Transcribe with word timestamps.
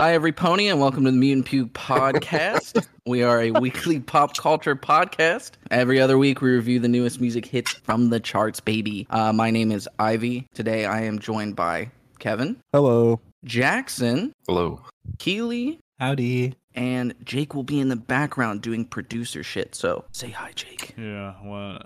Hi, 0.00 0.14
every 0.14 0.32
pony, 0.32 0.68
and 0.68 0.80
welcome 0.80 1.04
to 1.04 1.10
the 1.10 1.16
Mutant 1.18 1.44
Puke 1.44 1.74
podcast. 1.74 2.86
we 3.06 3.22
are 3.22 3.42
a 3.42 3.50
weekly 3.50 4.00
pop 4.00 4.34
culture 4.34 4.74
podcast. 4.74 5.50
Every 5.70 6.00
other 6.00 6.16
week, 6.16 6.40
we 6.40 6.52
review 6.52 6.80
the 6.80 6.88
newest 6.88 7.20
music 7.20 7.44
hits 7.44 7.74
from 7.74 8.08
the 8.08 8.18
charts, 8.18 8.60
baby. 8.60 9.06
Uh, 9.10 9.34
my 9.34 9.50
name 9.50 9.70
is 9.70 9.86
Ivy. 9.98 10.46
Today, 10.54 10.86
I 10.86 11.02
am 11.02 11.18
joined 11.18 11.54
by 11.54 11.90
Kevin, 12.18 12.56
Hello. 12.72 13.20
Jackson, 13.44 14.32
Hello. 14.48 14.80
Kealy, 15.18 15.80
Howdy. 15.98 16.54
And 16.74 17.14
Jake 17.24 17.54
will 17.54 17.62
be 17.62 17.80
in 17.80 17.88
the 17.88 17.96
background 17.96 18.62
doing 18.62 18.84
producer 18.84 19.42
shit. 19.42 19.74
So 19.74 20.04
say 20.12 20.30
hi, 20.30 20.52
Jake. 20.54 20.94
Yeah. 20.96 21.34
Well, 21.44 21.78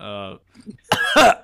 uh, 1.15 1.35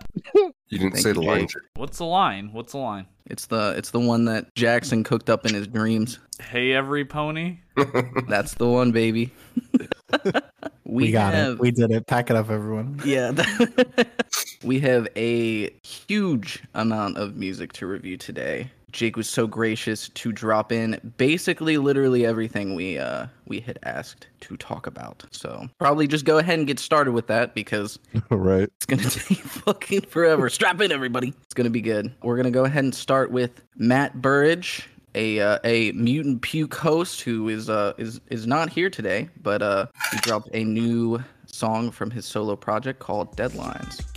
You 0.69 0.77
didn't 0.79 0.93
Thank 0.93 1.03
say 1.03 1.09
you, 1.09 1.15
the 1.15 1.21
Jake. 1.21 1.27
line. 1.29 1.47
what's 1.75 1.97
the 1.97 2.05
line? 2.05 2.49
What's 2.53 2.71
the 2.73 2.79
line? 2.79 3.05
It's 3.27 3.45
the 3.45 3.73
it's 3.77 3.91
the 3.91 3.99
one 3.99 4.25
that 4.25 4.53
Jackson 4.55 5.03
cooked 5.03 5.29
up 5.29 5.45
in 5.45 5.53
his 5.53 5.67
dreams. 5.67 6.19
Hey, 6.41 6.73
every 6.73 7.05
pony. 7.05 7.59
That's 8.27 8.55
the 8.55 8.67
one, 8.67 8.91
baby. 8.91 9.31
We, 10.83 11.11
got 11.11 11.33
have, 11.33 11.53
it. 11.53 11.59
We 11.59 11.71
did 11.71 11.89
it. 11.91 12.05
Pack 12.05 12.29
it 12.29 12.35
up, 12.35 12.49
everyone. 12.49 12.99
Yeah. 13.05 13.31
we 14.63 14.79
have 14.81 15.07
a 15.15 15.69
huge 15.83 16.61
amount 16.73 17.15
of 17.17 17.37
music 17.37 17.71
to 17.73 17.87
review 17.87 18.17
today. 18.17 18.69
Jake 18.91 19.15
was 19.15 19.29
so 19.29 19.47
gracious 19.47 20.09
to 20.09 20.31
drop 20.31 20.71
in 20.71 21.13
basically 21.17 21.77
literally 21.77 22.25
everything 22.25 22.75
we 22.75 22.97
uh 22.97 23.27
we 23.47 23.59
had 23.59 23.79
asked 23.83 24.27
to 24.41 24.57
talk 24.57 24.87
about. 24.87 25.23
So 25.31 25.67
probably 25.79 26.07
just 26.07 26.25
go 26.25 26.37
ahead 26.37 26.59
and 26.59 26.67
get 26.67 26.79
started 26.79 27.11
with 27.11 27.27
that 27.27 27.53
because 27.53 27.99
right. 28.29 28.69
it's 28.77 28.85
gonna 28.85 29.03
take 29.09 29.39
fucking 29.39 30.01
forever. 30.01 30.49
Strap 30.49 30.81
in 30.81 30.91
everybody. 30.91 31.33
It's 31.43 31.53
gonna 31.53 31.69
be 31.69 31.81
good. 31.81 32.13
We're 32.21 32.37
gonna 32.37 32.51
go 32.51 32.65
ahead 32.65 32.83
and 32.83 32.95
start 32.95 33.31
with 33.31 33.61
Matt 33.77 34.21
Burridge. 34.21 34.87
A, 35.13 35.41
uh, 35.41 35.59
a 35.65 35.91
mutant 35.91 36.41
puke 36.41 36.73
host 36.73 37.19
who 37.19 37.49
is 37.49 37.69
uh 37.69 37.91
is 37.97 38.21
is 38.29 38.47
not 38.47 38.69
here 38.69 38.89
today, 38.89 39.27
but 39.41 39.61
uh 39.61 39.87
he 40.11 40.19
dropped 40.19 40.49
a 40.53 40.63
new 40.63 41.21
song 41.45 41.91
from 41.91 42.11
his 42.11 42.25
solo 42.25 42.55
project 42.55 42.99
called 42.99 43.35
Deadlines. 43.35 44.10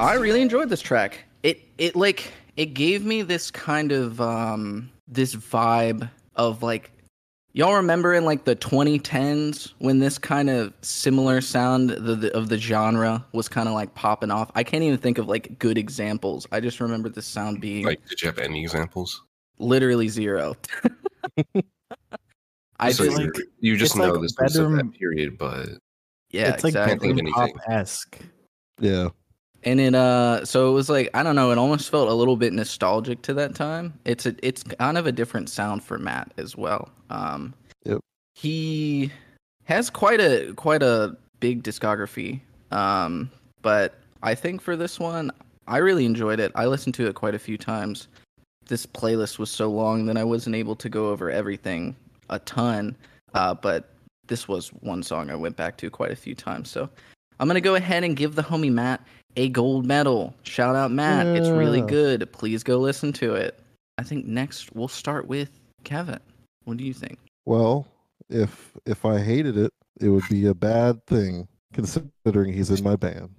I 0.00 0.14
really 0.14 0.40
enjoyed 0.42 0.68
this 0.68 0.80
track. 0.80 1.24
It 1.42 1.60
it 1.78 1.94
like 1.96 2.32
it 2.56 2.66
gave 2.74 3.04
me 3.04 3.22
this 3.22 3.50
kind 3.50 3.92
of 3.92 4.20
um 4.20 4.90
this 5.08 5.34
vibe 5.34 6.08
of 6.36 6.62
like 6.62 6.90
y'all 7.52 7.74
remember 7.74 8.14
in 8.14 8.24
like 8.24 8.44
the 8.44 8.54
2010s 8.56 9.72
when 9.78 9.98
this 9.98 10.16
kind 10.18 10.48
of 10.48 10.72
similar 10.82 11.40
sound 11.40 11.90
the, 11.90 12.14
the, 12.14 12.36
of 12.36 12.48
the 12.48 12.56
genre 12.56 13.24
was 13.32 13.48
kind 13.48 13.68
of 13.68 13.74
like 13.74 13.92
popping 13.94 14.30
off. 14.30 14.50
I 14.54 14.62
can't 14.62 14.82
even 14.84 14.98
think 14.98 15.18
of 15.18 15.28
like 15.28 15.58
good 15.58 15.76
examples. 15.76 16.46
I 16.52 16.60
just 16.60 16.80
remember 16.80 17.08
the 17.08 17.22
sound 17.22 17.60
being 17.60 17.84
like, 17.84 18.06
did 18.08 18.22
you 18.22 18.26
have 18.28 18.38
any 18.38 18.62
examples? 18.62 19.22
literally 19.58 20.08
zero. 20.08 20.56
I 22.80 22.92
So 22.92 23.04
just 23.04 23.18
like- 23.18 23.26
you- 23.36 23.46
you 23.60 23.76
just 23.76 23.94
know 23.96 24.12
like 24.12 24.22
this 24.22 24.34
was 24.40 24.56
of 24.56 24.72
that 24.72 24.92
period, 24.98 25.36
but 25.36 25.68
yeah, 26.30 26.54
it's 26.54 26.64
like 26.64 26.70
exactly. 26.70 26.90
Can't 26.90 27.00
think 27.02 27.12
of 27.28 27.34
bedroom 27.34 27.52
pop 27.52 27.70
esque. 27.70 28.18
Yeah. 28.78 29.08
And 29.64 29.80
it 29.80 29.94
uh 29.94 30.44
so 30.44 30.70
it 30.70 30.72
was 30.72 30.88
like 30.88 31.10
i 31.14 31.22
don't 31.22 31.36
know 31.36 31.50
it 31.50 31.58
almost 31.58 31.90
felt 31.90 32.08
a 32.08 32.14
little 32.14 32.36
bit 32.36 32.52
nostalgic 32.52 33.20
to 33.22 33.34
that 33.34 33.54
time. 33.54 33.92
It's 34.04 34.26
a 34.26 34.34
it's 34.42 34.62
kind 34.62 34.96
of 34.96 35.06
a 35.06 35.12
different 35.12 35.50
sound 35.50 35.82
for 35.84 35.98
matt 35.98 36.32
as 36.36 36.56
well. 36.56 36.88
Um 37.10 37.54
Yep. 37.84 38.00
he 38.34 39.10
has 39.64 39.90
quite 39.90 40.20
a 40.20 40.52
quite 40.54 40.82
a 40.82 41.16
big 41.40 41.62
discography. 41.62 42.40
Um 42.70 43.30
but 43.62 43.94
i 44.22 44.34
think 44.34 44.60
for 44.62 44.76
this 44.76 44.98
one 44.98 45.30
i 45.68 45.76
really 45.78 46.04
enjoyed 46.06 46.40
it. 46.40 46.52
I 46.54 46.66
listened 46.66 46.94
to 46.96 47.06
it 47.08 47.14
quite 47.14 47.34
a 47.34 47.38
few 47.38 47.58
times. 47.58 48.08
This 48.66 48.86
playlist 48.86 49.38
was 49.38 49.50
so 49.50 49.70
long 49.70 50.06
that 50.06 50.16
i 50.16 50.24
wasn't 50.24 50.56
able 50.56 50.76
to 50.76 50.88
go 50.88 51.10
over 51.10 51.30
everything 51.30 51.94
a 52.30 52.38
ton. 52.40 52.96
Uh 53.34 53.54
but 53.54 53.90
this 54.26 54.46
was 54.48 54.68
one 54.80 55.02
song 55.02 55.28
i 55.28 55.34
went 55.34 55.56
back 55.56 55.76
to 55.78 55.90
quite 55.90 56.12
a 56.12 56.16
few 56.16 56.34
times. 56.34 56.70
So 56.70 56.88
i'm 57.38 57.46
gonna 57.48 57.60
go 57.60 57.74
ahead 57.74 58.04
and 58.04 58.16
give 58.16 58.34
the 58.36 58.42
homie 58.42 58.72
matt 58.72 59.04
a 59.36 59.48
gold 59.48 59.86
medal. 59.86 60.34
Shout 60.42 60.76
out 60.76 60.90
Matt. 60.90 61.26
It's 61.26 61.48
really 61.48 61.82
good. 61.82 62.30
Please 62.32 62.62
go 62.62 62.78
listen 62.78 63.12
to 63.14 63.34
it. 63.34 63.58
I 63.98 64.02
think 64.02 64.26
next 64.26 64.74
we'll 64.74 64.88
start 64.88 65.26
with 65.26 65.50
Kevin. 65.84 66.20
What 66.64 66.76
do 66.76 66.84
you 66.84 66.94
think? 66.94 67.18
Well, 67.44 67.86
if 68.28 68.76
if 68.86 69.04
I 69.04 69.18
hated 69.18 69.56
it, 69.56 69.72
it 70.00 70.08
would 70.08 70.28
be 70.28 70.46
a 70.46 70.54
bad 70.54 71.04
thing 71.06 71.48
considering 71.72 72.52
he's 72.52 72.70
in 72.70 72.82
my 72.82 72.96
band. 72.96 73.30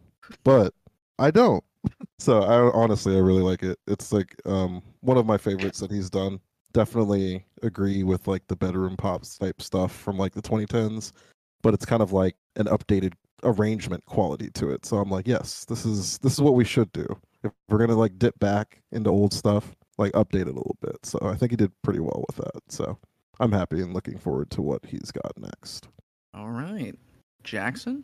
But 0.44 0.74
I 1.20 1.32
don't. 1.32 1.64
So 2.20 2.44
I 2.44 2.72
honestly 2.76 3.16
I 3.16 3.20
really 3.20 3.42
like 3.42 3.64
it. 3.64 3.80
It's 3.88 4.14
like 4.14 4.36
um 4.46 4.84
one 5.00 5.18
of 5.18 5.26
my 5.26 5.38
favorites 5.38 5.80
that 5.80 5.90
he's 5.90 6.08
done. 6.08 6.40
Definitely 6.72 7.44
agree 7.64 8.04
with 8.04 8.28
like 8.28 8.46
the 8.48 8.56
bedroom 8.56 8.96
pops 8.96 9.40
type 9.40 9.60
stuff 9.60 9.92
from 9.92 10.20
like 10.20 10.34
the 10.34 10.42
2010s, 10.44 11.14
but 11.62 11.74
it's 11.74 11.86
kind 11.86 12.02
of 12.02 12.12
like 12.12 12.36
an 12.56 12.66
updated 12.66 13.14
arrangement 13.44 14.06
quality 14.06 14.50
to 14.52 14.70
it. 14.70 14.86
So 14.86 14.98
I'm 14.98 15.10
like, 15.10 15.28
yes, 15.28 15.66
this 15.66 15.86
is 15.86 16.18
this 16.20 16.34
is 16.34 16.42
what 16.42 16.56
we 16.56 16.66
should 16.66 16.92
do. 16.92 17.06
If 17.44 17.52
we're 17.70 17.80
gonna 17.80 17.96
like 17.96 18.20
dip 18.20 18.38
back 18.40 18.82
into 18.92 19.10
old 19.10 19.34
stuff, 19.34 19.76
like 19.98 20.12
update 20.14 20.42
it 20.42 20.48
a 20.48 20.54
little 20.54 20.78
bit. 20.82 20.98
So 21.04 21.20
I 21.22 21.36
think 21.36 21.52
he 21.52 21.58
did 21.58 21.72
pretty 21.84 22.00
well 22.00 22.26
with 22.28 22.38
that. 22.38 22.62
So 22.70 22.98
I'm 23.40 23.52
happy 23.52 23.82
and 23.82 23.94
looking 23.94 24.18
forward 24.18 24.50
to 24.52 24.62
what 24.62 24.86
he's 24.86 25.12
got 25.12 25.34
next. 25.38 25.88
All 26.34 26.52
right. 26.52 26.96
Jackson? 27.44 28.04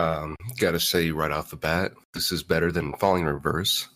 um, 0.00 0.36
gotta 0.58 0.80
say 0.80 1.10
right 1.10 1.30
off 1.30 1.50
the 1.50 1.56
bat, 1.56 1.92
this 2.14 2.32
is 2.32 2.42
better 2.42 2.72
than 2.72 2.94
Falling 2.94 3.24
Reverse. 3.24 3.88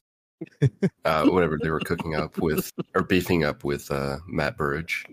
uh, 1.04 1.26
whatever 1.26 1.59
they 1.60 1.71
were 1.71 1.81
cooking 1.81 2.15
up 2.15 2.36
with 2.38 2.71
or 2.94 3.03
beefing 3.03 3.44
up 3.44 3.65
with 3.65 3.91
uh, 3.91 4.19
Matt 4.26 4.56
Burridge. 4.56 5.06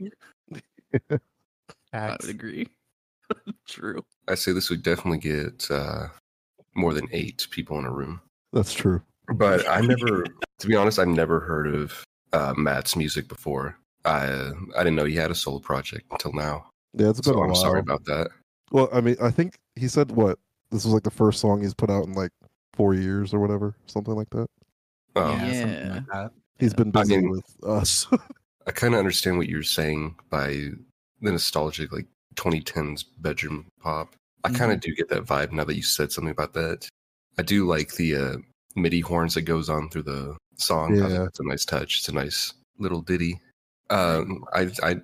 I 1.94 2.18
would 2.20 2.30
agree. 2.30 2.68
True. 3.68 4.04
I 4.28 4.36
say 4.36 4.52
this 4.52 4.70
would 4.70 4.84
definitely 4.84 5.20
get 5.20 5.70
uh, 5.70 6.08
more 6.76 6.94
than 6.94 7.08
eight 7.12 7.48
people 7.52 7.78
in 7.80 7.86
a 7.86 7.92
room. 7.92 8.22
That's 8.54 8.74
true. 8.74 9.02
But 9.36 9.68
I 9.70 9.82
never, 9.82 10.24
to 10.60 10.68
be 10.68 10.76
honest, 10.76 11.00
I've 11.00 11.08
never 11.08 11.40
heard 11.40 11.68
of 11.74 12.04
uh, 12.34 12.54
Matt's 12.58 12.96
music 12.96 13.28
before. 13.28 13.78
I 14.06 14.52
I 14.76 14.80
didn't 14.84 14.96
know 14.96 15.06
he 15.06 15.16
had 15.16 15.32
a 15.32 15.36
solo 15.36 15.60
project 15.60 16.06
until 16.12 16.34
now. 16.34 16.66
Yeah, 16.94 17.10
it's 17.10 17.22
been 17.22 17.34
So 17.34 17.40
a 17.40 17.44
I'm 17.44 17.50
while. 17.52 17.56
sorry 17.56 17.80
about 17.80 18.04
that. 18.06 18.30
Well, 18.72 18.90
I 18.92 19.00
mean, 19.02 19.16
I 19.22 19.32
think 19.32 19.58
he 19.76 19.88
said 19.88 20.12
what 20.12 20.40
this 20.72 20.84
was 20.86 20.94
like 20.94 21.04
the 21.04 21.12
first 21.12 21.40
song 21.40 21.62
he's 21.62 21.74
put 21.74 21.90
out 21.90 22.06
in 22.06 22.14
like 22.14 22.32
four 22.74 22.94
years 22.94 23.34
or 23.34 23.40
whatever, 23.40 23.76
something 23.86 24.16
like 24.16 24.30
that. 24.32 24.48
Um, 25.16 25.40
yeah, 25.40 25.62
something 25.62 25.90
like 25.92 26.06
that. 26.08 26.32
He's 26.58 26.74
been 26.74 26.90
I 26.96 27.02
busy 27.02 27.18
mean- 27.18 27.30
with 27.30 27.64
us. 27.64 28.08
I 28.68 28.72
kind 28.72 28.94
of 28.94 29.00
understand 29.00 29.38
what 29.38 29.50
you're 29.50 29.64
saying 29.64 30.16
by 30.30 30.48
the 31.22 31.32
nostalgic, 31.32 31.92
like 31.92 32.06
2010s 32.36 33.06
bedroom 33.20 33.68
pop. 33.82 34.16
I 34.44 34.50
kind 34.52 34.72
of 34.72 34.80
do 34.80 34.96
get 34.96 35.10
that 35.10 35.26
vibe 35.26 35.52
now 35.52 35.64
that 35.66 35.76
you 35.76 35.84
said 35.84 36.12
something 36.12 36.32
about 36.32 36.54
that. 36.54 36.88
I 37.38 37.44
do 37.44 37.68
like 37.68 37.94
the 37.94 38.16
uh, 38.16 38.36
MIDI 38.76 39.00
horns 39.02 39.36
that 39.36 39.44
goes 39.44 39.70
on 39.70 39.90
through 39.90 40.04
the 40.04 40.36
song. 40.56 40.96
Yeah. 40.96 41.08
that's 41.10 41.40
a 41.40 41.44
nice 41.48 41.66
touch. 41.66 42.00
It's 42.00 42.10
a 42.10 42.14
nice 42.14 42.54
little 42.80 43.02
ditty. 43.02 43.40
Um, 43.90 44.44
I 44.54 44.72
I 44.84 44.96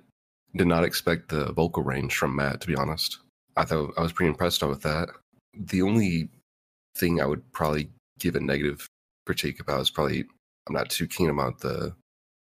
did 0.56 0.66
not 0.66 0.84
expect 0.84 1.28
the 1.28 1.52
vocal 1.52 1.82
range 1.82 2.16
from 2.16 2.34
Matt. 2.34 2.60
To 2.62 2.66
be 2.66 2.74
honest, 2.74 3.18
I 3.56 3.64
thought 3.64 3.92
I 3.96 4.02
was 4.02 4.12
pretty 4.12 4.30
impressed 4.30 4.62
with 4.62 4.82
that. 4.82 5.08
The 5.54 5.82
only 5.82 6.30
thing 6.96 7.20
I 7.20 7.26
would 7.26 7.50
probably 7.52 7.90
give 8.18 8.34
a 8.34 8.40
negative 8.40 8.86
critique 9.26 9.60
about 9.60 9.80
is 9.82 9.90
probably 9.90 10.24
I'm 10.66 10.74
not 10.74 10.90
too 10.90 11.06
keen 11.06 11.30
about 11.30 11.60
the 11.60 11.94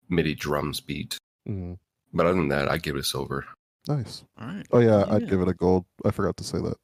MIDI 0.08 0.34
drums 0.34 0.80
beat. 0.80 1.18
Mhm. 1.48 1.76
But 2.14 2.26
other 2.26 2.36
than 2.38 2.48
that, 2.48 2.70
I 2.70 2.78
give 2.78 2.96
it 2.96 3.00
a 3.00 3.04
silver. 3.04 3.44
Nice. 3.86 4.24
All 4.40 4.46
right. 4.48 4.66
Oh 4.72 4.80
yeah, 4.80 5.04
I'd 5.08 5.28
give 5.28 5.40
it 5.40 5.48
a 5.48 5.54
gold. 5.54 5.84
I 6.04 6.10
forgot 6.10 6.36
to 6.38 6.44
say 6.44 6.58
that. 6.58 6.74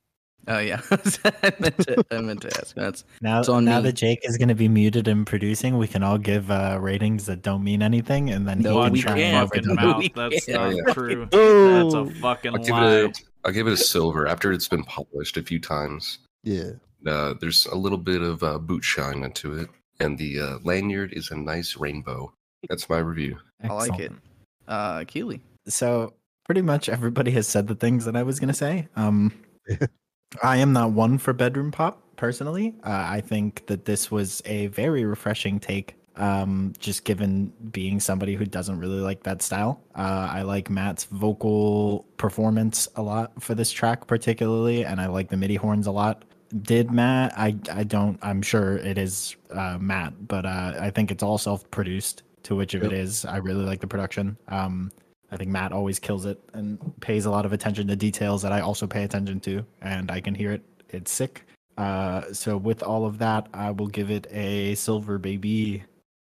Oh 0.47 0.59
yeah. 0.59 0.81
I 0.91 1.53
meant 1.59 1.79
to 1.87 2.05
I 2.11 2.21
meant 2.21 2.43
to 2.43 2.49
ask. 2.59 2.75
That's 2.77 3.05
Now, 3.23 3.41
It's 3.41 3.49
on 3.49 3.65
now 3.65 3.79
me. 3.79 3.85
that 3.85 3.93
Jake 3.95 4.21
is 4.25 4.37
going 4.37 4.49
to 4.51 4.55
be 4.55 4.69
muted 4.69 5.09
and 5.09 5.27
producing, 5.27 5.79
we 5.79 5.89
can 5.89 6.03
all 6.03 6.19
give 6.19 6.51
uh, 6.51 6.77
ratings 6.81 7.25
that 7.27 7.41
don't 7.43 7.65
mean 7.65 7.83
anything, 7.83 8.29
and 8.31 8.47
then 8.47 8.61
No, 8.61 8.79
he 8.81 8.85
can 8.85 8.93
we 8.93 9.01
try 9.03 9.15
can't. 9.15 9.49
fucking 9.51 9.75
mouth. 9.75 9.99
we 9.99 10.09
That's 10.15 10.45
can't. 10.47 10.59
Oh, 10.59 10.71
not 10.71 10.95
true. 10.95 11.29
Oh, 11.33 11.83
That's 12.03 12.11
a 12.17 12.21
fucking 12.21 12.53
I'll 12.55 12.59
give 12.63 12.71
lie. 12.71 12.95
it 12.97 13.19
a, 13.19 13.23
I'll 13.47 13.53
give 13.53 13.67
it 13.67 13.73
a 13.73 13.77
silver 13.77 14.27
after 14.27 14.53
it's 14.53 14.69
been 14.69 14.85
polished 14.85 15.37
a 15.39 15.43
few 15.43 15.59
times. 15.61 16.19
yeah. 16.43 16.73
Uh, 17.07 17.35
there's 17.39 17.67
a 17.67 17.75
little 17.77 17.99
bit 17.99 18.23
of 18.23 18.43
uh, 18.43 18.57
boot 18.59 18.83
shine 18.83 19.25
into 19.25 19.53
it, 19.59 19.69
and 20.01 20.17
the 20.17 20.41
uh, 20.41 20.59
lanyard 20.65 21.13
is 21.13 21.31
a 21.31 21.37
nice 21.37 21.77
rainbow. 21.77 22.33
That's 22.71 22.89
my 22.89 22.97
review. 22.99 23.37
I 23.63 23.69
like 23.75 23.91
it. 24.01 24.05
Excellent. 24.05 24.23
uh 24.69 24.99
Kealy. 25.01 25.41
So 25.69 26.15
pretty 26.45 26.63
much 26.63 26.89
everybody 26.89 27.31
has 27.33 27.47
said 27.49 27.67
the 27.69 27.75
things 27.75 28.05
that 28.05 28.17
I 28.17 28.23
was 28.23 28.39
going 28.41 28.49
to 28.49 28.55
say. 28.55 28.89
Um, 28.97 29.33
I 30.43 30.57
am 30.59 30.73
not 30.73 30.93
one 30.93 31.19
for 31.19 31.33
bedroom 31.33 31.71
pop 31.71 32.03
personally. 32.17 32.75
Uh, 32.85 33.07
I 33.09 33.21
think 33.21 33.67
that 33.67 33.85
this 33.85 34.11
was 34.11 34.43
a 34.45 34.67
very 34.69 35.05
refreshing 35.05 35.61
take. 35.61 35.97
Um, 36.17 36.75
just 36.79 37.05
given 37.05 37.53
being 37.73 37.99
somebody 37.99 38.37
who 38.37 38.45
doesn't 38.45 38.79
really 38.79 39.01
like 39.01 39.25
that 39.25 39.43
style, 39.43 39.83
uh, 39.97 40.29
I 40.31 40.43
like 40.43 40.71
Matt's 40.71 41.05
vocal 41.05 42.05
performance 42.19 42.87
a 42.95 43.03
lot 43.03 43.33
for 43.43 43.57
this 43.57 43.73
track, 43.73 44.07
particularly, 44.07 44.85
and 44.85 45.01
I 45.01 45.07
like 45.07 45.29
the 45.31 45.37
MIDI 45.37 45.57
horns 45.57 45.89
a 45.89 45.91
lot. 45.91 46.25
Did 46.63 46.93
Matt? 46.93 47.33
I 47.37 47.57
I 47.73 47.83
don't. 47.83 48.19
I'm 48.23 48.43
sure 48.43 48.77
it 48.77 48.97
is 48.97 49.35
uh, 49.51 49.77
Matt, 49.81 50.29
but 50.29 50.47
uh, 50.47 50.75
I 50.79 50.91
think 50.91 51.11
it's 51.11 51.23
all 51.23 51.39
self-produced. 51.39 52.23
To 52.45 52.55
which 52.55 52.75
of 52.75 52.85
it 52.85 52.93
Yep. 52.93 52.93
is, 52.93 53.25
I 53.25 53.39
really 53.39 53.65
like 53.65 53.81
the 53.81 53.87
production. 53.87 54.37
Um, 54.49 54.93
I 55.31 55.37
think 55.37 55.51
Matt 55.51 55.73
always 55.73 55.99
kills 55.99 56.27
it 56.27 56.41
and 56.53 56.79
pays 57.01 57.25
a 57.25 57.31
lot 57.31 57.45
of 57.47 57.53
attention 57.53 57.89
to 57.89 57.97
details 57.97 58.43
that 58.43 58.53
I 58.53 58.61
also 58.61 58.87
pay 58.87 59.05
attention 59.05 59.41
to, 59.41 59.65
and 59.83 60.11
I 60.11 60.21
can 60.21 60.35
hear 60.35 60.53
it. 60.53 60.63
It's 60.91 61.11
sick. 61.11 61.47
Uh, 61.77 62.33
so 62.33 62.57
with 62.57 62.83
all 62.83 63.05
of 63.05 63.19
that, 63.19 63.49
I 63.53 63.71
will 63.71 63.89
give 63.89 64.11
it 64.11 64.27
a 64.31 64.75
silver 64.77 65.19
baby. 65.19 65.83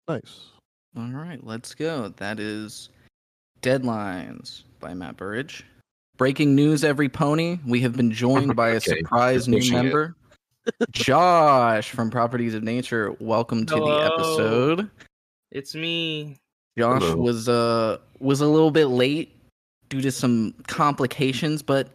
Nice. 0.08 0.46
All 0.96 1.08
right, 1.10 1.44
let's 1.44 1.75
go. 1.75 2.08
That 2.16 2.40
is 2.40 2.88
Deadlines 3.62 4.62
by 4.81 4.94
Matt 4.94 5.16
Burridge. 5.16 5.64
Breaking 6.16 6.54
news 6.54 6.82
every 6.82 7.08
pony. 7.08 7.58
We 7.66 7.81
have 7.82 7.96
been 7.96 8.10
joined 8.10 8.56
by 8.56 8.70
a 8.70 8.76
Okay, 8.76 8.99
surprise 9.00 9.46
new 9.46 9.70
member. 9.70 10.16
Josh 10.90 11.90
from 11.90 12.10
Properties 12.10 12.54
of 12.54 12.62
Nature. 12.62 13.14
Welcome 13.20 13.66
to 13.66 13.75
the 13.75 14.10
episode. 14.12 14.90
It's 15.50 15.75
me. 15.75 16.38
Josh 16.78 17.02
Hello. 17.02 17.17
was 17.17 17.49
uh 17.49 17.99
was 18.19 18.40
a 18.40 18.46
little 18.46 18.70
bit 18.70 18.87
late 18.87 19.34
due 19.88 20.00
to 20.00 20.11
some 20.11 20.55
complications, 20.67 21.62
but 21.62 21.88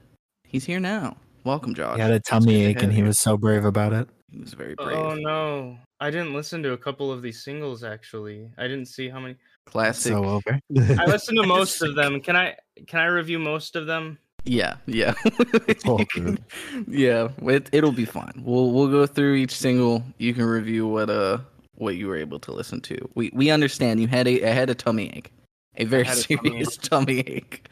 he's 0.44 0.66
here 0.66 0.80
now. 0.80 1.18
Welcome, 1.44 1.74
Josh. 1.74 1.96
He 1.96 2.02
had 2.02 2.12
a 2.12 2.20
tummy 2.20 2.66
ache, 2.66 2.82
and 2.82 2.94
he 2.94 3.04
was 3.04 3.20
so 3.20 3.38
brave 3.38 3.66
about 3.66 3.94
it. 3.94 4.08
he 4.32 4.40
was 4.40 4.54
very 4.54 4.76
brave. 4.76 4.98
Oh 4.98 5.16
no. 5.16 5.78
I 6.00 6.10
didn't 6.10 6.34
listen 6.34 6.64
to 6.64 6.74
a 6.74 6.78
couple 6.78 7.12
of 7.12 7.22
these 7.22 7.44
singles 7.44 7.84
actually. 7.84 8.50
I 8.58 8.64
didn't 8.64 8.88
see 8.88 9.08
how 9.08 9.20
many. 9.20 9.36
Classic. 9.68 10.12
So 10.12 10.26
over. 10.26 10.60
I 10.78 11.06
listened 11.06 11.38
to 11.38 11.46
most 11.46 11.82
of 11.82 11.96
them. 11.96 12.20
Can 12.22 12.36
I 12.36 12.56
can 12.88 13.00
I 13.00 13.06
review 13.06 13.38
most 13.38 13.76
of 13.76 13.86
them? 13.86 14.18
Yeah, 14.44 14.78
yeah. 14.88 15.14
all 15.86 16.04
good. 16.16 16.44
yeah, 16.88 17.30
it, 17.44 17.70
it'll 17.72 17.92
be 17.92 18.06
fine. 18.06 18.34
We'll 18.44 18.72
we'll 18.72 18.90
go 18.90 19.06
through 19.06 19.36
each 19.36 19.56
single. 19.56 20.04
You 20.18 20.34
can 20.34 20.46
review 20.46 20.88
what 20.88 21.12
uh 21.12 21.40
what 21.82 21.96
you 21.96 22.08
were 22.08 22.16
able 22.18 22.40
to 22.40 22.52
listen 22.52 22.80
to. 22.82 22.98
We 23.16 23.32
we 23.34 23.50
understand 23.50 24.00
you 24.00 24.08
had 24.08 24.28
a, 24.28 24.42
a 24.42 24.52
had 24.54 24.70
a 24.70 24.76
tummy 24.76 25.10
ache, 25.16 25.32
a 25.78 25.86
very 25.86 26.04
a 26.04 26.14
tummy 26.16 26.40
serious 26.50 26.78
tummy 26.90 27.20
ache. 27.20 27.68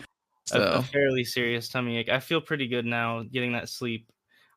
A- 0.52 0.80
A, 0.80 0.82
fairly 0.82 1.24
serious 1.24 1.70
tummy 1.70 1.98
ache. 1.98 2.10
I 2.10 2.20
feel 2.20 2.42
pretty 2.42 2.68
good 2.68 2.86
now 2.86 3.22
getting 3.24 3.52
that 3.54 3.70
sleep. 3.70 4.08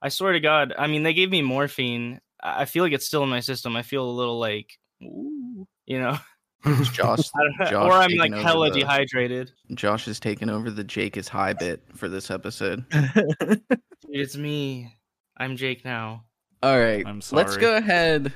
I 0.01 0.09
swear 0.09 0.33
to 0.33 0.41
God. 0.41 0.73
I 0.79 0.87
mean, 0.87 1.03
they 1.03 1.13
gave 1.15 1.31
me 1.31 1.43
morphine. 1.43 2.19
I 2.43 2.63
I 2.63 2.65
feel 2.65 2.83
like 2.83 2.93
it's 2.95 3.07
still 3.07 3.23
in 3.23 3.29
my 3.29 3.41
system. 3.41 3.77
I 3.77 3.83
feel 3.83 4.05
a 4.09 4.11
little 4.11 4.39
like, 4.41 4.71
ooh, 5.03 5.67
you 5.87 6.01
know, 6.01 6.19
Josh 6.93 7.29
I 7.61 7.71
Josh 7.71 7.87
or 7.87 7.93
I'm 7.93 8.11
like 8.17 8.33
hella 8.33 8.71
the- 8.71 8.81
dehydrated. 8.81 9.53
Josh 9.75 10.07
has 10.07 10.19
taken 10.19 10.49
over 10.49 10.71
the 10.71 10.83
Jake 10.85 11.17
is 11.19 11.29
high 11.29 11.53
bit 11.53 11.83
for 11.95 12.09
this 12.09 12.31
episode. 12.31 12.85
It's 14.09 14.37
me. 14.37 14.97
I'm 15.37 15.57
Jake 15.57 15.85
now. 15.85 16.25
All 16.63 16.79
right, 16.79 17.05
I'm 17.05 17.21
let's 17.33 17.57
go 17.57 17.77
ahead. 17.77 18.33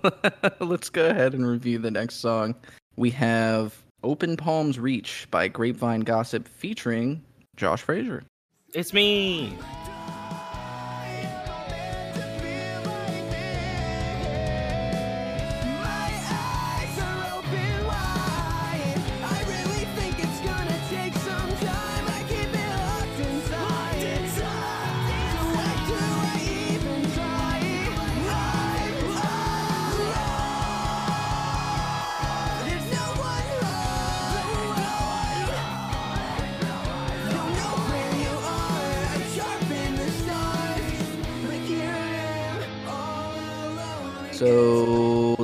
let's 0.60 0.90
go 0.90 1.06
ahead 1.06 1.34
and 1.34 1.46
review 1.46 1.78
the 1.78 1.90
next 1.90 2.16
song. 2.16 2.56
We 2.96 3.10
have 3.10 3.80
"Open 4.02 4.36
Palms 4.36 4.78
Reach" 4.80 5.28
by 5.30 5.46
Grapevine 5.46 6.00
Gossip 6.00 6.48
featuring 6.48 7.22
Josh 7.54 7.82
Fraser. 7.82 8.24
It's 8.74 8.92
me. 8.92 9.56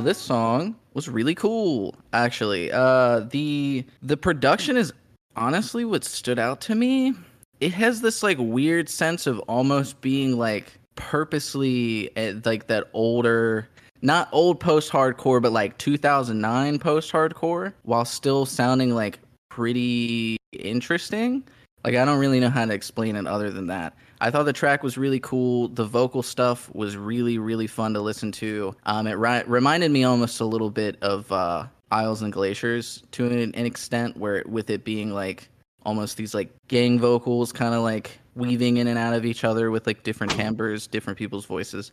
This 0.07 0.17
song 0.17 0.73
was 0.93 1.09
really 1.09 1.35
cool, 1.35 1.93
actually. 2.13 2.71
Uh, 2.71 3.19
the 3.29 3.83
the 4.01 4.15
production 4.15 4.77
is 4.77 4.93
honestly 5.35 5.83
what 5.83 6.05
stood 6.05 6.39
out 6.39 6.61
to 6.61 6.75
me. 6.75 7.13
It 7.59 7.73
has 7.73 7.99
this 7.99 8.23
like 8.23 8.37
weird 8.39 8.87
sense 8.87 9.27
of 9.27 9.39
almost 9.49 9.99
being 9.99 10.37
like 10.37 10.71
purposely 10.95 12.09
eh, 12.15 12.35
like 12.45 12.67
that 12.67 12.85
older, 12.93 13.67
not 14.01 14.29
old 14.31 14.61
post 14.61 14.89
hardcore, 14.93 15.41
but 15.41 15.51
like 15.51 15.77
2009 15.77 16.79
post 16.79 17.11
hardcore, 17.11 17.73
while 17.83 18.05
still 18.05 18.45
sounding 18.45 18.95
like 18.95 19.19
pretty 19.49 20.37
interesting. 20.53 21.43
Like 21.83 21.95
I 21.95 22.05
don't 22.05 22.19
really 22.19 22.39
know 22.39 22.49
how 22.49 22.63
to 22.63 22.73
explain 22.73 23.17
it 23.17 23.27
other 23.27 23.49
than 23.49 23.67
that. 23.67 23.93
I 24.19 24.31
thought 24.31 24.43
the 24.43 24.53
track 24.53 24.83
was 24.83 24.97
really 24.97 25.19
cool. 25.19 25.67
The 25.67 25.85
vocal 25.85 26.23
stuff 26.23 26.73
was 26.73 26.97
really 26.97 27.37
really 27.37 27.67
fun 27.67 27.93
to 27.93 28.01
listen 28.01 28.31
to. 28.33 28.75
Um, 28.85 29.07
it 29.07 29.13
ri- 29.13 29.43
reminded 29.45 29.91
me 29.91 30.03
almost 30.03 30.39
a 30.39 30.45
little 30.45 30.69
bit 30.69 30.97
of 31.01 31.31
uh, 31.31 31.67
Isles 31.91 32.21
and 32.21 32.33
Glaciers 32.33 33.03
to 33.11 33.25
an, 33.25 33.37
an 33.55 33.65
extent, 33.65 34.17
where 34.17 34.43
with 34.47 34.69
it 34.69 34.83
being 34.83 35.11
like 35.13 35.49
almost 35.83 36.17
these 36.17 36.33
like 36.33 36.49
gang 36.67 36.99
vocals, 36.99 37.51
kind 37.51 37.73
of 37.73 37.83
like 37.83 38.19
weaving 38.35 38.77
in 38.77 38.87
and 38.87 38.97
out 38.97 39.13
of 39.13 39.25
each 39.25 39.43
other 39.43 39.71
with 39.71 39.87
like 39.87 40.03
different 40.03 40.33
timbres, 40.33 40.87
different 40.87 41.17
people's 41.17 41.45
voices. 41.45 41.91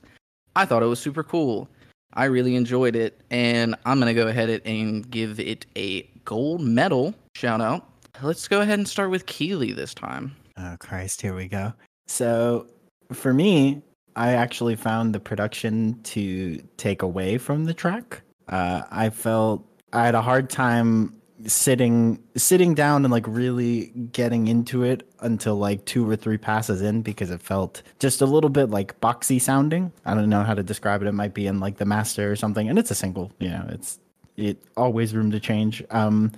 I 0.56 0.64
thought 0.64 0.82
it 0.82 0.86
was 0.86 1.00
super 1.00 1.22
cool. 1.22 1.68
I 2.14 2.26
really 2.26 2.54
enjoyed 2.54 2.96
it, 2.96 3.20
and 3.30 3.74
I'm 3.84 3.98
gonna 3.98 4.14
go 4.14 4.28
ahead 4.28 4.62
and 4.64 5.10
give 5.10 5.40
it 5.40 5.66
a 5.76 6.02
gold 6.24 6.60
medal. 6.60 7.14
Shout 7.34 7.60
out. 7.60 7.88
Let's 8.22 8.46
go 8.46 8.60
ahead 8.60 8.78
and 8.78 8.88
start 8.88 9.10
with 9.10 9.26
Kealy 9.26 9.74
this 9.74 9.92
time. 9.92 10.36
Oh 10.56 10.76
Christ, 10.78 11.20
here 11.20 11.34
we 11.34 11.48
go. 11.48 11.72
So 12.06 12.66
for 13.12 13.32
me, 13.32 13.82
I 14.16 14.32
actually 14.32 14.76
found 14.76 15.14
the 15.14 15.20
production 15.20 16.00
to 16.04 16.62
take 16.76 17.02
away 17.02 17.38
from 17.38 17.64
the 17.64 17.74
track. 17.74 18.22
Uh, 18.48 18.82
I 18.90 19.10
felt 19.10 19.64
I 19.92 20.04
had 20.04 20.14
a 20.14 20.22
hard 20.22 20.50
time 20.50 21.20
sitting 21.46 22.22
sitting 22.36 22.74
down 22.74 23.04
and 23.04 23.12
like 23.12 23.26
really 23.26 23.86
getting 24.12 24.46
into 24.46 24.82
it 24.82 25.08
until 25.20 25.56
like 25.56 25.84
two 25.84 26.08
or 26.08 26.16
three 26.16 26.38
passes 26.38 26.80
in 26.80 27.02
because 27.02 27.30
it 27.30 27.40
felt 27.40 27.82
just 27.98 28.20
a 28.20 28.26
little 28.26 28.50
bit 28.50 28.70
like 28.70 28.98
boxy 29.00 29.40
sounding. 29.40 29.92
I 30.04 30.14
don't 30.14 30.28
know 30.28 30.42
how 30.42 30.54
to 30.54 30.62
describe 30.62 31.02
it. 31.02 31.08
It 31.08 31.12
might 31.12 31.34
be 31.34 31.46
in 31.46 31.60
like 31.60 31.78
the 31.78 31.84
master 31.84 32.30
or 32.30 32.36
something, 32.36 32.68
and 32.68 32.78
it's 32.78 32.90
a 32.90 32.94
single. 32.94 33.32
You 33.40 33.50
know, 33.50 33.66
it's 33.70 33.98
it 34.36 34.62
always 34.76 35.14
room 35.14 35.30
to 35.32 35.40
change. 35.40 35.82
Um, 35.90 36.32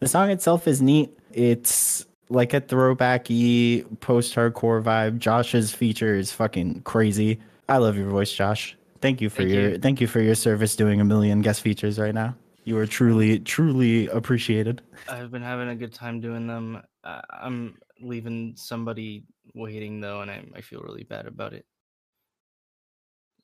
the 0.00 0.08
song 0.08 0.30
itself 0.30 0.68
is 0.68 0.82
neat. 0.82 1.16
It's 1.32 2.06
like 2.28 2.54
a 2.54 2.60
throwbacky 2.60 3.84
post-hardcore 4.00 4.82
vibe. 4.82 5.18
Josh's 5.18 5.72
feature 5.72 6.14
is 6.14 6.32
fucking 6.32 6.82
crazy. 6.82 7.40
I 7.68 7.78
love 7.78 7.96
your 7.96 8.08
voice, 8.08 8.32
Josh. 8.32 8.76
Thank 9.00 9.20
you 9.20 9.28
for 9.30 9.42
Thank 9.42 9.50
your 9.50 9.70
you. 9.70 9.78
thank 9.78 10.00
you 10.00 10.06
for 10.06 10.20
your 10.20 10.34
service 10.34 10.76
doing 10.76 11.00
a 11.00 11.04
million 11.04 11.42
guest 11.42 11.60
features 11.60 11.98
right 11.98 12.14
now. 12.14 12.34
You 12.64 12.78
are 12.78 12.86
truly 12.86 13.38
truly 13.40 14.08
appreciated. 14.08 14.80
I've 15.08 15.30
been 15.30 15.42
having 15.42 15.68
a 15.68 15.76
good 15.76 15.92
time 15.92 16.20
doing 16.20 16.46
them. 16.46 16.82
Uh, 17.02 17.20
I'm 17.30 17.76
leaving 18.00 18.54
somebody 18.56 19.24
waiting 19.54 20.00
though, 20.00 20.22
and 20.22 20.30
I, 20.30 20.44
I 20.56 20.60
feel 20.62 20.80
really 20.80 21.04
bad 21.04 21.26
about 21.26 21.52
it. 21.52 21.66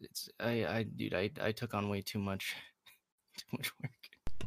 It's 0.01 0.31
I 0.41 0.65
I 0.67 0.83
dude 0.85 1.15
I 1.15 1.31
I 1.41 1.53
took 1.53 1.75
on 1.75 1.91
way 1.91 2.01
too 2.01 2.19
much 2.19 2.55
too 3.37 3.47
much 3.53 3.71
work. 3.83 3.93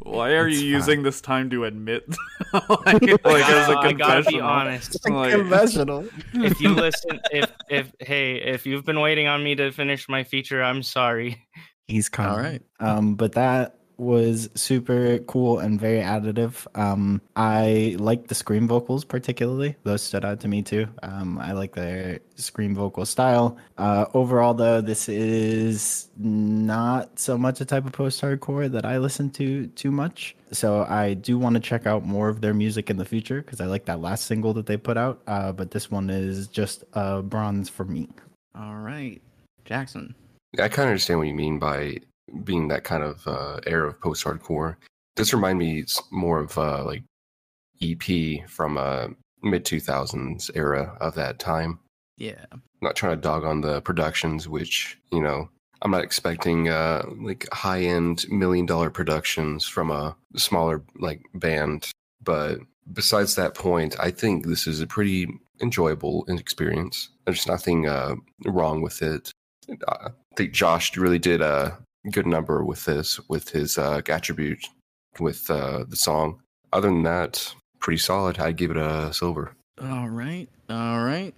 Why 0.03 0.31
are 0.31 0.47
It's 0.47 0.59
you 0.61 0.71
fine. 0.71 0.79
using 0.79 1.03
this 1.03 1.21
time 1.21 1.49
to 1.51 1.63
admit? 1.65 2.03
like, 2.53 2.85
like 2.85 3.49
as 3.49 3.69
a 3.69 3.77
I 3.77 3.93
gotta 3.93 4.21
be 4.21 4.23
confessional? 4.37 4.41
honest. 4.41 5.09
Like- 5.09 5.31
Confessional. 5.33 6.07
If 6.33 6.59
you 6.61 6.69
listen, 6.69 7.19
if 7.31 7.51
if 7.69 7.91
hey, 7.99 8.35
if 8.35 8.65
you've 8.65 8.85
been 8.85 8.99
waiting 8.99 9.27
on 9.27 9.43
me 9.43 9.55
to 9.55 9.71
finish 9.71 10.07
my 10.09 10.23
feature, 10.23 10.61
I'm 10.63 10.83
sorry. 10.83 11.45
He's 11.87 12.09
coming. 12.09 12.37
right. 12.37 12.61
Um, 12.79 13.15
but 13.15 13.33
that 13.33 13.77
was 14.03 14.49
super 14.55 15.19
cool 15.19 15.59
and 15.59 15.79
very 15.79 15.99
additive. 15.99 16.67
Um, 16.77 17.21
I 17.35 17.95
like 17.99 18.27
the 18.27 18.35
scream 18.35 18.67
vocals 18.67 19.03
particularly; 19.03 19.75
those 19.83 20.01
stood 20.01 20.25
out 20.25 20.39
to 20.41 20.47
me 20.47 20.61
too. 20.61 20.87
Um, 21.01 21.39
I 21.39 21.53
like 21.53 21.73
their 21.73 22.19
scream 22.35 22.75
vocal 22.75 23.05
style. 23.05 23.57
Uh, 23.77 24.05
overall, 24.13 24.53
though, 24.53 24.81
this 24.81 25.09
is 25.09 26.09
not 26.17 27.19
so 27.19 27.37
much 27.37 27.61
a 27.61 27.65
type 27.65 27.85
of 27.85 27.91
post-hardcore 27.91 28.71
that 28.71 28.85
I 28.85 28.97
listen 28.97 29.29
to 29.31 29.67
too 29.67 29.91
much. 29.91 30.35
So 30.51 30.83
I 30.83 31.15
do 31.15 31.37
want 31.37 31.55
to 31.55 31.59
check 31.59 31.87
out 31.87 32.05
more 32.05 32.29
of 32.29 32.41
their 32.41 32.53
music 32.53 32.89
in 32.89 32.97
the 32.97 33.05
future 33.05 33.41
because 33.41 33.61
I 33.61 33.65
like 33.65 33.85
that 33.85 34.01
last 34.01 34.25
single 34.25 34.53
that 34.53 34.65
they 34.65 34.77
put 34.77 34.97
out. 34.97 35.21
Uh, 35.27 35.51
but 35.51 35.71
this 35.71 35.89
one 35.89 36.09
is 36.09 36.47
just 36.47 36.83
a 36.93 37.21
bronze 37.21 37.69
for 37.69 37.85
me. 37.85 38.09
All 38.55 38.75
right, 38.75 39.21
Jackson. 39.65 40.13
I 40.59 40.67
kind 40.67 40.83
of 40.83 40.89
understand 40.89 41.19
what 41.19 41.27
you 41.27 41.33
mean 41.33 41.57
by 41.57 41.97
being 42.43 42.67
that 42.69 42.83
kind 42.83 43.03
of 43.03 43.27
uh, 43.27 43.59
era 43.65 43.89
of 43.89 44.01
post-hardcore. 44.01 44.75
This 45.15 45.33
remind 45.33 45.59
me 45.59 45.85
more 46.11 46.39
of 46.39 46.57
uh, 46.57 46.83
like 46.83 47.03
EP 47.81 48.47
from 48.49 48.77
uh, 48.77 49.07
mid 49.43 49.65
2000s 49.65 50.49
era 50.55 50.97
of 50.99 51.15
that 51.15 51.39
time. 51.39 51.79
Yeah. 52.17 52.45
not 52.81 52.95
trying 52.95 53.15
to 53.15 53.21
dog 53.21 53.43
on 53.43 53.61
the 53.61 53.81
productions, 53.81 54.47
which 54.47 54.97
you 55.11 55.21
know 55.21 55.49
I'm 55.81 55.91
not 55.91 56.03
expecting 56.03 56.69
uh 56.69 57.03
like 57.19 57.47
high 57.51 57.81
end 57.81 58.25
million 58.29 58.65
dollar 58.65 58.89
productions 58.89 59.67
from 59.67 59.91
a 59.91 60.15
smaller 60.35 60.83
like 60.99 61.21
band, 61.33 61.89
but 62.23 62.59
besides 62.91 63.35
that 63.35 63.55
point, 63.55 63.95
I 63.99 64.11
think 64.11 64.45
this 64.45 64.67
is 64.67 64.79
a 64.79 64.87
pretty 64.87 65.27
enjoyable 65.61 66.25
experience. 66.27 67.09
There's 67.25 67.47
nothing 67.47 67.87
uh, 67.87 68.15
wrong 68.45 68.81
with 68.81 69.01
it. 69.01 69.31
I 69.87 70.09
think 70.35 70.51
Josh 70.51 70.95
really 70.97 71.19
did 71.19 71.41
a 71.41 71.77
good 72.11 72.25
number 72.27 72.63
with 72.63 72.83
this, 72.85 73.19
with 73.29 73.49
his 73.49 73.77
uh, 73.77 74.01
attribute, 74.07 74.65
with 75.19 75.49
uh, 75.49 75.85
the 75.87 75.95
song. 75.95 76.41
Other 76.71 76.89
than 76.89 77.03
that, 77.03 77.53
pretty 77.79 77.99
solid. 77.99 78.39
I'd 78.39 78.57
give 78.57 78.71
it 78.71 78.77
a 78.77 79.13
silver. 79.13 79.55
All 79.81 80.09
right. 80.09 80.47
All 80.69 81.03
right. 81.03 81.33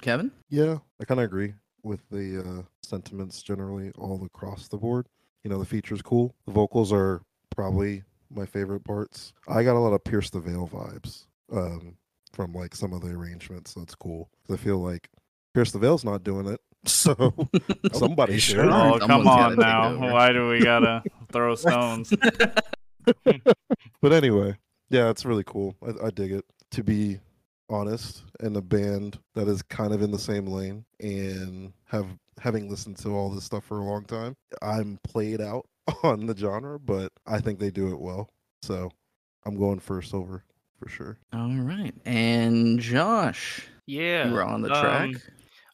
Kevin? 0.00 0.30
Yeah, 0.50 0.78
I 1.00 1.04
kind 1.04 1.20
of 1.20 1.24
agree 1.24 1.54
with 1.82 2.00
the 2.10 2.40
uh, 2.40 2.62
sentiments 2.82 3.42
generally 3.42 3.90
all 3.98 4.24
across 4.24 4.68
the 4.68 4.76
board. 4.76 5.06
You 5.44 5.50
know, 5.50 5.58
the 5.58 5.64
feature's 5.64 6.02
cool. 6.02 6.34
The 6.46 6.52
vocals 6.52 6.92
are 6.92 7.22
probably 7.54 8.02
my 8.30 8.46
favorite 8.46 8.84
parts. 8.84 9.32
I 9.48 9.62
got 9.62 9.76
a 9.76 9.78
lot 9.78 9.92
of 9.92 10.04
Pierce 10.04 10.30
the 10.30 10.40
Veil 10.40 10.68
vibes 10.72 11.24
um, 11.52 11.96
from 12.32 12.52
like 12.52 12.74
some 12.74 12.92
of 12.92 13.02
the 13.02 13.10
arrangements. 13.10 13.74
So 13.74 13.82
it's 13.82 13.94
cool. 13.94 14.28
I 14.50 14.56
feel 14.56 14.78
like 14.78 15.08
Pierce 15.54 15.72
the 15.72 15.78
Veil's 15.78 16.04
not 16.04 16.24
doing 16.24 16.46
it, 16.46 16.60
so 16.88 17.32
somebody 17.92 18.38
should. 18.38 18.58
Oh, 18.60 18.98
come 19.00 19.26
on 19.26 19.56
now. 19.56 19.96
Why 20.12 20.32
do 20.32 20.48
we 20.48 20.60
gotta 20.62 21.02
throw 21.32 21.54
stones? 21.54 22.12
But 24.00 24.12
anyway, 24.12 24.56
yeah, 24.90 25.08
it's 25.10 25.24
really 25.24 25.44
cool. 25.44 25.74
I, 25.82 26.06
I 26.06 26.10
dig 26.10 26.32
it. 26.32 26.44
To 26.72 26.84
be 26.84 27.18
honest, 27.70 28.22
and 28.40 28.56
a 28.56 28.60
band 28.62 29.18
that 29.34 29.48
is 29.48 29.62
kind 29.62 29.92
of 29.92 30.02
in 30.02 30.10
the 30.10 30.18
same 30.18 30.46
lane 30.46 30.84
and 31.00 31.72
have 31.86 32.06
having 32.40 32.68
listened 32.70 32.96
to 32.98 33.08
all 33.16 33.30
this 33.30 33.44
stuff 33.44 33.64
for 33.64 33.78
a 33.78 33.84
long 33.84 34.04
time, 34.04 34.36
I'm 34.62 34.98
played 35.02 35.40
out 35.40 35.66
on 36.02 36.26
the 36.26 36.36
genre, 36.36 36.78
but 36.78 37.10
I 37.26 37.40
think 37.40 37.58
they 37.58 37.70
do 37.70 37.88
it 37.88 37.98
well. 37.98 38.28
So 38.62 38.90
I'm 39.44 39.56
going 39.56 39.80
first 39.80 40.14
over 40.14 40.44
for 40.78 40.88
sure. 40.88 41.18
All 41.32 41.56
right. 41.56 41.94
And 42.04 42.78
Josh, 42.78 43.66
Yeah. 43.86 44.28
you 44.28 44.34
were 44.34 44.44
on 44.44 44.62
the 44.62 44.72
um, 44.72 44.82
track. 44.82 45.22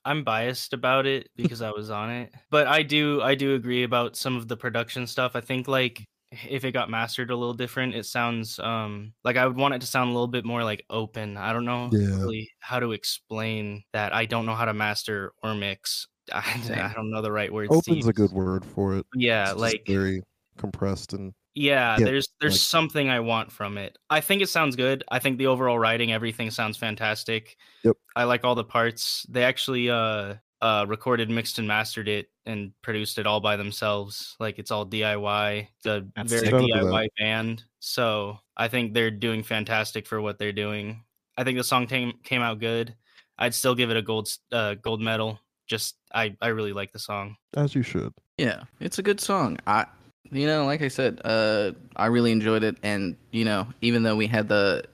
I'm 0.05 0.25
biased 0.25 0.73
about 0.73 1.07
it 1.07 1.31
because 1.37 1.63
I 1.63 1.71
was 1.71 1.91
on 1.91 2.11
it, 2.11 2.33
but 2.51 2.67
I 2.67 2.83
do 2.83 3.21
I 3.23 3.35
do 3.35 3.55
agree 3.55 3.83
about 3.85 4.17
some 4.17 4.37
of 4.37 4.49
the 4.49 4.57
production 4.57 5.07
stuff. 5.07 5.37
I 5.37 5.41
think 5.41 5.69
like 5.69 6.05
if 6.49 6.65
it 6.65 6.73
got 6.73 6.91
mastered 6.91 7.31
a 7.31 7.37
little 7.37 7.55
different, 7.55 7.95
it 7.95 8.07
sounds 8.07 8.59
um 8.59 9.13
like 9.25 9.37
I 9.37 9.47
would 9.47 9.57
want 9.57 9.75
it 9.75 9.81
to 9.83 9.87
sound 9.87 10.11
a 10.11 10.13
little 10.13 10.29
bit 10.29 10.45
more 10.45 10.65
like 10.65 10.85
open. 10.91 11.37
I 11.37 11.53
don't 11.53 11.65
know 11.65 11.91
Yeah. 11.93 12.19
really 12.21 12.51
how 12.61 12.81
to 12.81 12.93
explain 12.93 13.85
that. 13.93 14.13
I 14.15 14.27
don't 14.27 14.47
know 14.47 14.55
how 14.55 14.65
to 14.65 14.75
master 14.75 15.33
or 15.43 15.55
mix. 15.55 16.07
I, 16.33 16.43
I 16.73 16.93
don't 16.95 17.11
know 17.11 17.23
the 17.23 17.31
right 17.33 17.53
words. 17.53 17.71
to 17.71 17.77
Open's 17.77 18.07
a 18.09 18.13
good 18.13 18.33
word 18.33 18.65
for 18.65 18.97
it. 18.97 19.07
Yeah, 19.15 19.53
It's 19.53 19.61
like 19.61 19.83
very 19.87 20.23
compressed 20.59 21.13
and 21.13 21.33
yeah, 21.55 21.97
Yeah, 21.99 22.05
there's 22.05 22.29
there's 22.41 22.55
like- 22.55 22.61
something 22.61 23.09
I 23.09 23.21
want 23.21 23.53
from 23.53 23.79
it. 23.79 23.97
I 24.11 24.21
think 24.21 24.43
it 24.43 24.49
sounds 24.49 24.77
good. 24.77 25.05
I 25.11 25.19
think 25.19 25.39
the 25.39 25.47
overall 25.47 25.79
writing, 25.79 26.13
everything 26.13 26.51
sounds 26.51 26.77
fantastic. 26.77 27.57
Yep. 27.85 27.97
I 28.17 28.25
like 28.25 28.45
all 28.45 28.55
the 28.55 28.65
parts. 28.65 29.27
They 29.29 29.45
actually 29.45 29.91
uh 29.91 30.35
uh 30.61 30.87
recorded, 30.89 31.29
mixed 31.31 31.59
and 31.59 31.69
mastered 31.69 32.09
it 32.09 32.31
and 32.47 32.73
produced 32.83 33.19
it 33.19 33.27
all 33.27 33.41
by 33.41 33.57
themselves. 33.57 34.37
Like 34.41 34.59
it's 34.59 34.71
all 34.71 34.87
DIY. 34.87 35.69
The 35.83 36.07
very 36.17 36.29
sick. 36.29 36.51
Shout 36.51 36.55
out 36.63 36.67
to 36.67 36.73
DIY 36.87 37.09
band. 37.19 37.65
So 37.81 38.39
I 38.57 38.69
think 38.69 38.95
they're 38.95 39.11
doing 39.11 39.43
fantastic 39.43 40.07
for 40.07 40.21
what 40.21 40.39
they're 40.39 40.53
doing. 40.53 41.03
I 41.37 41.45
think 41.45 41.59
the 41.59 41.65
song 41.65 41.87
came 41.87 42.13
came 42.23 42.43
out 42.43 42.61
good. 42.61 42.95
I'd 43.39 43.55
still 43.55 43.75
give 43.75 43.91
it 43.91 43.97
a 43.97 44.03
gold 44.03 44.29
uh 44.53 44.75
gold 44.75 45.01
medal. 45.01 45.39
Just 45.67 45.97
I 46.15 46.37
I 46.41 46.49
really 46.49 46.73
like 46.73 46.93
the 46.93 46.99
song. 46.99 47.37
as 47.57 47.75
you 47.75 47.83
should. 47.83 48.13
Yeah, 48.39 48.63
it's 48.81 48.99
a 48.99 49.03
good 49.03 49.21
song. 49.21 49.59
I, 49.67 49.87
you 50.31 50.47
know, 50.47 50.65
like 50.65 50.83
I 50.83 50.89
said, 50.89 51.21
uh, 51.25 51.73
I 51.97 52.07
really 52.07 52.33
enjoyed 52.33 52.65
it, 52.65 52.77
and 52.83 53.17
you 53.31 53.45
know, 53.45 53.67
even 53.81 54.03
though 54.03 54.17
we 54.17 54.27
had 54.27 54.49
the 54.49 54.85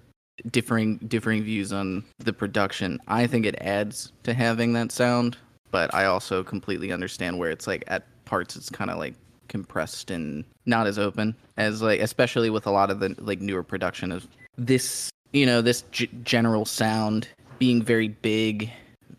differing 0.51 0.97
differing 0.99 1.43
views 1.43 1.73
on 1.73 2.05
the 2.19 2.33
production, 2.33 2.99
I 3.09 3.27
think 3.27 3.47
it 3.47 3.57
adds 3.61 4.13
to 4.25 4.35
having 4.35 4.73
that 4.75 4.93
sound. 4.93 5.37
But 5.71 5.95
I 5.95 6.07
also 6.07 6.43
completely 6.43 6.93
understand 6.93 7.39
where 7.39 7.51
it's 7.51 7.67
like 7.67 7.85
at 7.87 8.05
parts, 8.25 8.57
it's 8.57 8.71
kind 8.71 8.91
of 8.91 8.99
like 8.99 9.15
compressed 9.49 10.11
and 10.11 10.45
not 10.67 10.87
as 10.87 10.99
open 10.99 11.35
as 11.57 11.83
like, 11.83 12.01
especially 12.01 12.51
with 12.51 12.67
a 12.67 12.71
lot 12.71 12.91
of 12.91 13.01
the 13.01 13.15
like 13.19 13.41
newer 13.41 13.63
production 13.63 14.11
of 14.13 14.27
this, 14.57 15.11
you 15.33 15.47
know, 15.47 15.61
this 15.63 15.83
g- 15.93 16.11
general 16.25 16.65
sound 16.65 17.29
being 17.59 17.83
very 17.83 18.09
big, 18.09 18.71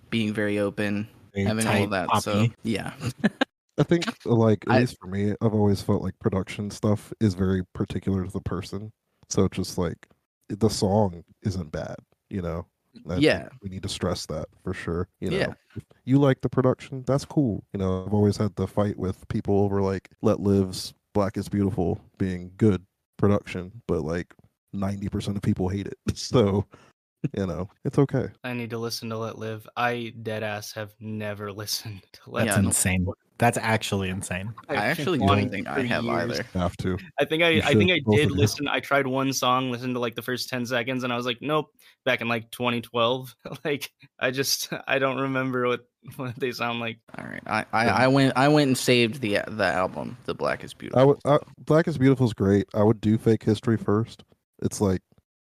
being 0.09 0.33
very 0.33 0.59
open, 0.59 1.07
Very 1.33 1.45
having 1.45 1.67
all 1.67 1.87
that. 1.87 2.21
So 2.21 2.47
yeah, 2.63 2.93
I 3.81 3.83
think, 3.83 4.05
like, 4.25 4.63
at 4.67 4.73
I- 4.73 4.79
least 4.81 4.97
for 4.99 5.07
me, 5.07 5.33
I've 5.41 5.53
always 5.53 5.81
felt 5.81 6.01
like 6.01 6.17
production 6.19 6.69
stuff 6.71 7.11
is 7.19 7.33
very 7.33 7.63
particular 7.73 8.23
to 8.25 8.31
the 8.31 8.41
person. 8.41 8.91
So 9.29 9.45
it's 9.45 9.57
just 9.57 9.77
like 9.77 9.97
the 10.49 10.69
song 10.69 11.23
isn't 11.43 11.71
bad, 11.71 11.95
you 12.29 12.41
know? 12.41 12.65
Think 13.07 13.21
Yeah. 13.21 13.47
We 13.61 13.69
need 13.69 13.83
to 13.83 13.89
stress 13.89 14.25
that 14.25 14.47
for 14.63 14.73
sure. 14.73 15.07
You 15.21 15.29
know, 15.31 15.37
Yeah. 15.37 15.53
if 15.75 15.83
you 16.03 16.19
like 16.19 16.41
the 16.41 16.49
production, 16.49 17.03
that's 17.07 17.23
cool. 17.25 17.63
You 17.73 17.79
know, 17.79 18.03
I've 18.05 18.13
always 18.13 18.35
had 18.37 18.55
the 18.57 18.67
fight 18.67 18.97
with 18.97 19.25
people 19.29 19.59
over 19.61 19.81
like 19.81 20.09
Let 20.21 20.41
Live's 20.41 20.93
Black 21.13 21.37
is 21.37 21.47
Beautiful 21.47 22.01
being 22.17 22.51
good 22.57 22.85
production, 23.17 23.81
but 23.87 24.01
like 24.01 24.33
90% 24.75 25.35
of 25.37 25.41
people 25.41 25.69
hate 25.69 25.87
it. 25.87 25.97
So, 26.17 26.65
you 27.37 27.45
know, 27.45 27.69
it's 27.85 27.99
okay. 27.99 28.27
I 28.43 28.53
need 28.53 28.69
to 28.71 28.77
listen 28.77 29.09
to 29.09 29.17
Let 29.17 29.37
Live. 29.37 29.67
I 29.75 30.13
dead 30.21 30.43
ass 30.43 30.73
have 30.73 30.93
never 30.99 31.51
listened 31.53 32.01
to 32.13 32.29
Let 32.29 32.45
Yeah, 32.45 32.55
That's 32.55 32.57
I 32.57 32.67
insane. 32.67 33.05
That's 33.37 33.57
actually 33.57 34.09
insane. 34.09 34.53
I 34.69 34.75
actually 34.75 35.17
wanted 35.17 35.41
don't 35.41 35.49
think 35.49 35.67
I 35.67 35.81
have 35.81 36.03
years. 36.03 36.39
either. 36.39 36.45
Have 36.53 36.77
to. 36.77 36.97
I 37.19 37.25
think 37.25 37.41
I, 37.41 37.57
I 37.65 37.73
think 37.73 37.91
I 37.91 37.99
did 38.15 38.29
listen. 38.29 38.67
I 38.67 38.79
tried 38.79 39.07
one 39.07 39.33
song, 39.33 39.71
listened 39.71 39.95
to 39.95 39.99
like 39.99 40.13
the 40.13 40.21
first 40.21 40.47
ten 40.47 40.63
seconds, 40.63 41.03
and 41.03 41.11
I 41.11 41.15
was 41.17 41.25
like, 41.25 41.39
nope. 41.41 41.73
Back 42.05 42.21
in 42.21 42.27
like 42.27 42.51
2012, 42.51 43.35
like 43.65 43.91
I 44.19 44.29
just 44.29 44.71
I 44.87 44.99
don't 44.99 45.19
remember 45.19 45.67
what 45.67 45.87
what 46.17 46.35
they 46.35 46.51
sound 46.51 46.81
like. 46.81 46.99
All 47.17 47.25
right, 47.25 47.41
I, 47.47 47.65
I, 47.73 47.87
I 47.87 48.07
went 48.09 48.33
I 48.35 48.47
went 48.47 48.67
and 48.67 48.77
saved 48.77 49.21
the 49.21 49.39
the 49.47 49.65
album, 49.65 50.17
The 50.25 50.35
Black 50.35 50.63
is 50.63 50.75
Beautiful. 50.75 51.01
I 51.01 51.03
would 51.03 51.17
I, 51.25 51.39
Black 51.57 51.87
is 51.87 51.97
Beautiful 51.97 52.27
is 52.27 52.33
great. 52.33 52.67
I 52.75 52.83
would 52.83 53.01
do 53.01 53.17
Fake 53.17 53.41
History 53.41 53.77
first. 53.77 54.23
It's 54.61 54.81
like 54.81 55.01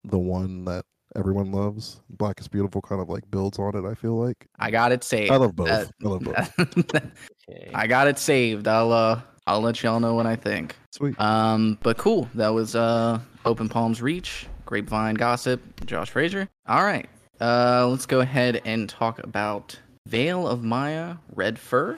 the 0.05 0.19
one 0.19 0.63
that 0.63 0.85
everyone 1.15 1.51
loves. 1.51 2.01
Black 2.09 2.39
is 2.39 2.47
Beautiful 2.47 2.81
kind 2.81 3.01
of 3.01 3.09
like 3.09 3.29
builds 3.31 3.59
on 3.59 3.75
it. 3.75 3.87
I 3.89 3.93
feel 3.93 4.17
like 4.17 4.47
I 4.59 4.71
got 4.71 4.91
it 4.91 5.03
saved. 5.03 5.31
I 5.31 5.37
love 5.37 5.55
both. 5.55 5.69
Uh, 5.69 5.85
I 6.03 6.07
love 6.07 6.21
both. 6.21 7.01
Okay. 7.49 7.69
I 7.73 7.85
got 7.85 8.07
it 8.07 8.17
saved. 8.17 8.65
I'll 8.67 8.93
uh 8.93 9.19
I'll 9.45 9.59
let 9.59 9.83
y'all 9.83 9.99
know 9.99 10.13
what 10.13 10.25
I 10.25 10.37
think. 10.37 10.75
Sweet. 10.91 11.19
Um, 11.19 11.77
but 11.83 11.97
cool. 11.97 12.29
That 12.35 12.49
was 12.49 12.75
uh 12.75 13.19
Open 13.43 13.67
Palms 13.67 14.01
Reach, 14.01 14.47
Grapevine 14.65 15.15
Gossip, 15.15 15.85
Josh 15.85 16.11
Fraser. 16.11 16.47
All 16.67 16.83
right. 16.83 17.09
Uh, 17.41 17.87
let's 17.89 18.05
go 18.05 18.19
ahead 18.21 18.61
and 18.65 18.87
talk 18.87 19.19
about 19.19 19.77
Veil 20.07 20.47
of 20.47 20.63
Maya, 20.63 21.15
Red 21.33 21.57
Fur. 21.59 21.97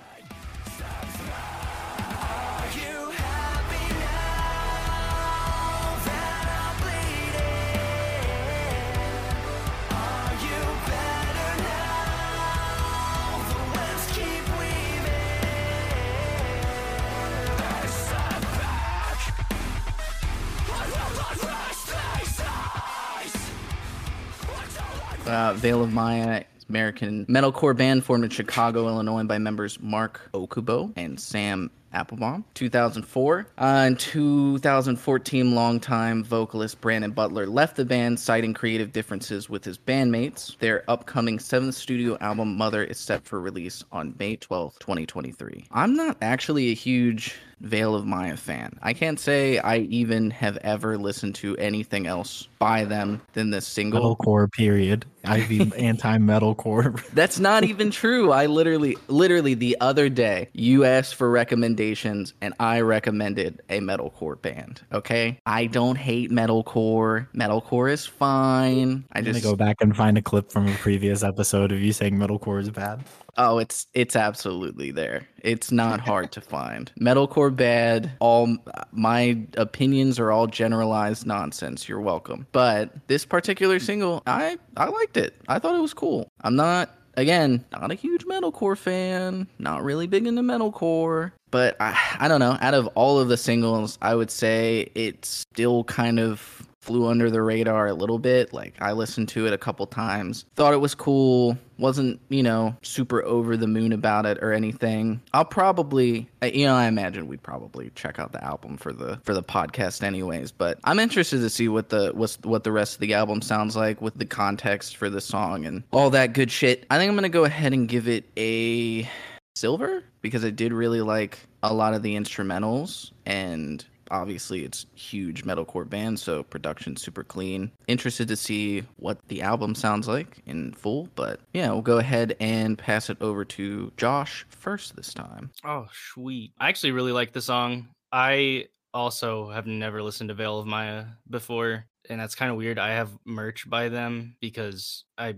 Uh, 25.34 25.52
Veil 25.54 25.82
of 25.82 25.92
Maya, 25.92 26.44
American 26.70 27.26
metalcore 27.26 27.76
band 27.76 28.06
formed 28.06 28.24
in 28.24 28.30
Chicago, 28.30 28.88
Illinois 28.88 29.24
by 29.24 29.40
members 29.40 29.80
Marc 29.80 30.30
Okubo 30.32 30.94
and 30.96 31.20
Sam 31.20 31.72
Applebaum. 31.92 32.46
2004. 32.54 33.48
Uh, 33.58 33.86
in 33.88 33.96
2014, 33.96 35.56
longtime 35.56 36.24
vocalist 36.24 36.80
Brandon 36.82 37.10
Butler 37.10 37.48
left 37.48 37.78
the 37.78 37.86
band, 37.86 38.20
citing 38.20 38.54
creative 38.54 38.92
differences 38.92 39.50
with 39.50 39.66
his 39.66 39.80
bandmates. 39.80 40.56
Their 40.60 40.84
upcoming 40.88 41.40
seventh 41.40 41.74
studio 41.74 42.16
album, 42.22 42.56
Mother, 42.56 42.84
is 42.84 43.00
set 43.00 43.26
for 43.26 43.40
release 43.40 43.84
on 43.92 44.14
May 44.20 44.38
12th, 44.38 44.78
2023. 44.78 45.66
I'm 45.72 45.96
not 45.96 46.18
actually 46.22 46.70
a 46.70 46.76
huge 46.76 47.36
Veil 47.62 47.96
of 47.96 48.06
Maya 48.06 48.38
fan. 48.38 48.78
I 48.82 48.94
can't 48.94 49.20
say 49.20 49.58
I 49.60 49.78
even 49.78 50.32
have 50.32 50.58
ever 50.58 50.98
listened 50.98 51.36
to 51.36 51.56
anything 51.58 52.08
else 52.08 52.48
by 52.60 52.86
them 52.86 53.22
than 53.34 53.50
this 53.50 53.68
single. 53.68 54.16
Metalcore, 54.16 54.52
period. 54.52 55.06
I'd 55.26 55.48
be 55.48 55.72
anti-metalcore. 55.78 57.06
That's 57.10 57.40
not 57.40 57.64
even 57.64 57.92
true. 57.92 58.32
I 58.32 58.48
literally, 58.48 58.98
literally 59.08 59.54
the 59.54 59.78
other 59.80 60.10
day, 60.10 60.50
you 60.54 60.84
asked 60.84 61.16
for 61.16 61.30
recommendations 61.30 62.34
and 62.42 62.54
I 62.60 62.82
recommended 62.82 63.62
a 63.70 63.80
metalcore 63.80 64.42
band. 64.42 64.82
Okay. 64.92 65.40
I 65.46 65.68
don't 65.68 65.98
hate 65.98 66.32
metalcore. 66.32 67.28
Metalcore 67.34 67.92
is 67.92 68.06
fine. 68.06 69.06
I 69.14 69.20
I'm 69.20 69.26
just, 69.26 69.44
go 69.44 69.56
back 69.56 69.78
and 69.80 69.96
find 69.96 70.18
a 70.18 70.22
clip 70.22 70.52
from 70.52 70.68
a 70.68 70.76
previous 70.76 71.24
episode 71.24 71.72
of 71.72 71.82
you 71.82 71.94
saying 71.94 72.16
metalcore 72.16 72.62
is 72.62 72.70
bad. 72.70 73.04
Oh, 73.38 73.60
it's, 73.60 73.88
it's 73.94 74.16
absolutely 74.16 74.92
there. 74.92 75.28
It's 75.40 75.72
not 75.72 76.00
hard 76.08 76.32
to 76.34 76.42
find. 76.42 76.92
Metalcore 77.00 77.56
bad. 77.56 78.12
All 78.20 78.58
my 78.92 79.42
opinions 79.58 80.20
are 80.20 80.32
all 80.32 80.48
generalized 80.48 81.26
nonsense. 81.26 81.88
You're 81.88 82.02
welcome. 82.02 82.48
But 82.52 83.08
this 83.08 83.26
particular 83.26 83.80
single, 83.80 84.24
I, 84.26 84.58
I 84.78 84.88
liked 84.88 85.18
it. 85.18 85.36
I 85.48 85.60
thought 85.60 85.76
it 85.76 85.82
was 85.82 85.94
cool. 85.94 86.28
I'm 86.42 86.56
not 86.56 86.90
again, 87.16 87.64
not 87.72 87.92
a 87.92 87.96
huge 87.96 88.26
metalcore 88.26 88.78
fan, 88.78 89.48
not 89.60 89.84
really 89.84 90.08
big 90.08 90.26
into 90.28 90.42
metalcore, 90.42 91.32
but 91.52 91.76
I, 91.80 92.18
I 92.20 92.28
don't 92.28 92.40
know. 92.40 92.58
Out 92.62 92.74
of 92.74 92.88
all 92.96 93.20
of 93.20 93.28
the 93.28 93.38
singles, 93.38 93.98
I 94.02 94.16
would 94.16 94.32
say 94.32 94.90
it's 94.96 95.30
still 95.30 95.84
kind 95.84 96.20
of 96.20 96.63
flew 96.84 97.08
under 97.08 97.32
the 97.32 97.42
radar 97.42 97.88
a 97.88 97.94
little 97.94 98.20
bit. 98.20 98.52
Like 98.52 98.76
I 98.82 98.92
listened 98.92 99.30
to 99.30 99.48
it 99.48 99.54
a 99.54 99.58
couple 99.58 99.88
times, 99.88 100.46
thought 100.56 100.74
it 100.74 100.82
was 100.82 100.94
cool, 100.94 101.58
wasn't, 101.78 102.20
you 102.28 102.44
know, 102.44 102.76
super 102.82 103.24
over 103.24 103.56
the 103.56 103.68
moon 103.68 103.94
about 103.94 104.26
it 104.26 104.38
or 104.42 104.52
anything. 104.52 105.22
I'll 105.34 105.46
probably, 105.46 106.30
uh, 106.42 106.48
you 106.48 106.66
know, 106.66 106.76
I 106.76 106.86
imagine 106.86 107.28
we'd 107.28 107.42
probably 107.42 107.90
check 107.96 108.20
out 108.20 108.34
the 108.34 108.44
album 108.44 108.76
for 108.76 108.92
the 108.92 109.20
for 109.24 109.34
the 109.34 109.42
podcast 109.42 110.04
anyways, 110.04 110.52
but 110.52 110.78
I'm 110.84 111.00
interested 111.00 111.40
to 111.40 111.50
see 111.50 111.70
what 111.70 111.88
the 111.88 112.12
what's 112.14 112.38
what 112.42 112.66
the 112.66 112.72
rest 112.74 112.96
of 112.96 113.00
the 113.00 113.14
album 113.14 113.42
sounds 113.42 113.78
like 113.78 114.02
with 114.02 114.18
the 114.18 114.26
context 114.26 114.98
for 114.98 115.10
the 115.10 115.22
song 115.22 115.66
and 115.66 115.84
all 115.92 116.10
that 116.10 116.34
good 116.34 116.52
shit. 116.52 116.86
I 116.92 116.98
think 116.98 117.10
I'm 117.10 117.16
going 117.16 117.24
to 117.24 117.30
go 117.30 117.46
ahead 117.46 117.72
and 117.72 117.88
give 117.88 118.10
it 118.10 118.26
a 118.38 119.10
silver 119.56 120.04
because 120.22 120.44
I 120.44 120.50
did 120.50 120.74
really 120.74 121.02
like 121.02 121.38
a 121.62 121.74
lot 121.74 121.94
of 121.94 122.04
the 122.04 122.16
instrumentals 122.16 123.12
and 123.26 123.86
obviously 124.14 124.64
it's 124.64 124.86
huge 124.94 125.44
metalcore 125.44 125.90
band 125.90 126.20
so 126.20 126.44
production 126.44 126.96
super 126.96 127.24
clean 127.24 127.72
interested 127.88 128.28
to 128.28 128.36
see 128.36 128.84
what 128.98 129.18
the 129.28 129.42
album 129.42 129.74
sounds 129.76 130.08
like 130.08 130.38
in 130.46 130.72
full 130.74 131.10
but 131.16 131.40
yeah 131.54 131.70
we'll 131.72 131.82
go 131.82 131.98
ahead 131.98 132.36
and 132.40 132.78
pass 132.78 133.10
it 133.10 133.18
over 133.22 133.44
to 133.44 133.92
josh 133.98 134.46
first 134.50 134.96
this 134.96 135.14
time 135.14 135.50
Oh, 135.66 135.88
sweet. 136.14 136.52
I 136.60 136.70
actually 136.70 136.92
really 136.92 137.12
like 137.12 137.32
the 137.32 137.42
song. 137.42 137.88
I 138.12 138.68
also 138.94 139.50
have 139.50 139.66
never 139.66 140.04
listened 140.04 140.28
to 140.30 140.34
Veil 140.34 140.60
of 140.60 140.68
Maya 140.68 141.06
before, 141.30 141.86
and 142.10 142.20
that's 142.20 142.36
kind 142.36 142.52
of 142.52 142.58
weird. 142.58 142.78
I 142.78 142.92
have 142.92 143.10
merch 143.26 143.70
by 143.70 143.90
them 143.90 144.36
because 144.42 145.06
I 145.18 145.36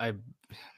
I 0.00 0.14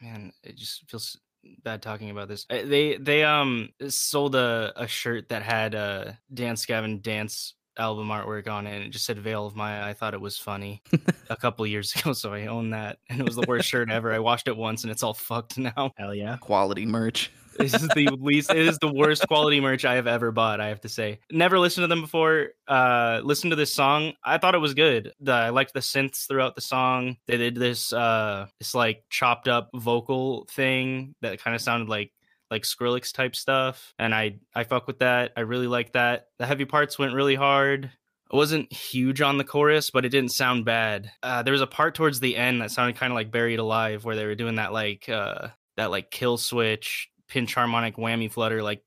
man, 0.03 0.33
it 0.43 0.57
just 0.57 0.89
feels 0.91 1.17
bad 1.63 1.83
talking 1.83 2.11
about 2.11 2.29
this. 2.29 2.47
Uh, 2.51 2.63
They 2.65 2.97
they 2.97 3.25
um 3.25 3.71
sold 3.89 4.35
a, 4.35 4.73
a 4.77 4.87
shirt 4.87 5.29
that 5.31 5.43
had 5.43 5.75
uh 5.75 6.13
Dance 6.33 6.67
Gavin 6.67 7.01
Dance 7.01 7.55
album 7.79 8.09
artwork 8.09 8.49
on 8.49 8.67
it 8.67 8.75
and 8.75 8.85
it 8.85 8.91
just 8.91 9.05
said 9.07 9.19
Veil 9.19 9.47
of 9.47 9.55
Maya. 9.55 9.85
I 9.85 9.93
thought 9.93 10.13
it 10.15 10.21
was 10.21 10.37
funny 10.37 10.83
a 11.31 11.37
couple 11.41 11.65
years 11.67 11.95
ago, 11.95 12.13
so 12.13 12.33
I 12.35 12.47
own 12.47 12.71
that. 12.71 12.99
And 13.09 13.21
it 13.21 13.25
was 13.25 13.37
the 13.37 13.45
worst 13.47 13.69
shirt 13.69 13.89
ever. 13.91 14.13
I 14.13 14.19
washed 14.19 14.49
it 14.49 14.57
once 14.57 14.83
and 14.83 14.91
it's 14.91 15.03
all 15.05 15.15
fucked 15.15 15.59
now. 15.77 15.93
Hell 15.97 16.15
yeah. 16.15 16.37
quality 16.39 16.85
merch 16.87 17.31
This 17.59 17.75
is 17.75 17.89
the 17.89 18.09
least. 18.21 18.51
It 18.51 18.59
is 18.59 18.79
the 18.79 18.93
worst 18.93 19.27
quality 19.27 19.61
merch 19.61 19.85
I 19.85 19.95
have 19.95 20.07
ever 20.07 20.31
bought. 20.31 20.61
I 20.61 20.69
have 20.69 20.81
to 20.83 20.89
say. 20.89 21.19
Never 21.31 21.59
listened 21.59 21.83
to 21.85 21.89
them 21.89 22.01
before. 22.01 22.49
Uh, 22.67 23.21
listened 23.25 23.51
to 23.51 23.57
this 23.57 23.75
song. 23.75 24.13
I 24.25 24.39
thought 24.39 24.55
it 24.55 24.59
was 24.59 24.75
good. 24.75 25.13
The, 25.21 25.33
I 25.33 25.49
liked 25.51 25.75
the 25.75 25.81
synths 25.81 26.27
throughout 26.27 26.55
the 26.55 26.61
song. 26.61 27.17
They 27.27 27.37
did 27.37 27.57
this 27.57 27.93
uh, 27.93 28.47
this 28.59 28.75
like 28.75 29.05
chopped 29.11 29.49
up 29.49 29.71
vocal 29.75 30.47
thing 30.51 31.15
that 31.21 31.43
kind 31.43 31.55
of 31.55 31.61
sounded 31.61 31.89
like 31.89 32.13
like 32.51 32.63
Skrillex 32.63 33.13
type 33.13 33.37
stuff, 33.37 33.93
and 33.99 34.15
I 34.15 34.39
I 34.55 34.65
fuck 34.65 34.87
with 34.87 35.01
that. 35.01 35.33
I 35.37 35.41
really 35.41 35.67
like 35.67 35.93
that. 35.93 36.27
The 36.39 36.47
heavy 36.47 36.65
parts 36.65 36.99
went 36.99 37.15
really 37.15 37.35
hard. 37.35 37.91
I 38.31 38.37
wasn't 38.37 38.71
huge 38.73 39.23
on 39.23 39.39
the 39.39 39.45
chorus, 39.45 39.91
but 39.91 40.05
it 40.05 40.11
didn't 40.11 40.33
sound 40.33 40.67
bad. 40.67 41.11
Uh, 41.23 41.43
there 41.43 41.53
was 41.53 41.63
a 41.63 41.67
part 41.67 41.95
towards 41.95 42.21
the 42.21 42.37
end 42.37 42.61
that 42.61 42.71
sounded 42.71 42.97
kind 42.97 43.11
of 43.11 43.15
like 43.15 43.33
Buried 43.33 43.59
Alive, 43.59 44.05
where 44.05 44.17
they 44.17 44.27
were 44.27 44.35
doing 44.35 44.57
that 44.57 44.73
like 44.73 45.09
uh, 45.09 45.49
that 45.77 45.91
like 45.91 46.11
kill 46.11 46.37
switch 46.37 47.09
pinch 47.29 47.55
harmonic 47.55 47.97
whammy 47.97 48.31
flutter 48.31 48.63
like 48.63 48.83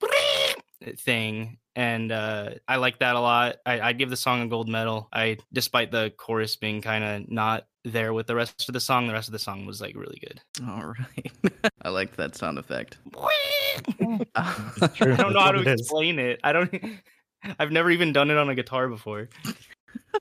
thing 0.98 1.58
and 1.76 2.12
uh 2.12 2.50
i 2.68 2.76
like 2.78 3.00
that 3.00 3.16
a 3.16 3.20
lot. 3.20 3.58
I, 3.66 3.80
i'd 3.82 3.98
give 3.98 4.10
the 4.10 4.18
song 4.18 4.42
a 4.42 4.48
gold 4.48 4.68
medal. 4.68 5.08
I 5.14 5.38
despite 5.54 5.92
the 5.92 6.12
chorus 6.18 6.56
being 6.56 6.82
kind 6.82 7.04
of 7.04 7.32
not 7.32 7.68
there 7.84 8.14
with 8.14 8.28
the 8.28 8.36
rest 8.36 8.68
of 8.68 8.74
the 8.74 8.80
song 8.80 9.08
the 9.08 9.14
rest 9.14 9.28
of 9.28 9.32
the 9.32 9.40
song 9.40 9.66
was 9.66 9.80
like 9.82 9.96
really 9.96 10.20
good. 10.20 10.42
All 10.68 10.94
right. 10.98 11.32
I 11.82 11.90
liked 11.90 12.18
that 12.18 12.36
sound 12.36 12.58
effect. 12.60 12.98
True. 13.14 14.20
i 14.36 15.18
don't 15.18 15.34
know 15.34 15.40
how 15.40 15.52
to 15.52 15.62
it 15.62 15.68
is. 15.68 15.82
explain 15.82 16.20
it. 16.20 16.40
I 16.44 16.52
don't 16.52 16.74
i've 17.60 17.72
never 17.72 17.90
even 17.90 18.12
done 18.14 18.30
it 18.32 18.38
on 18.38 18.50
a 18.50 18.56
guitar 18.56 18.88
before 18.88 19.30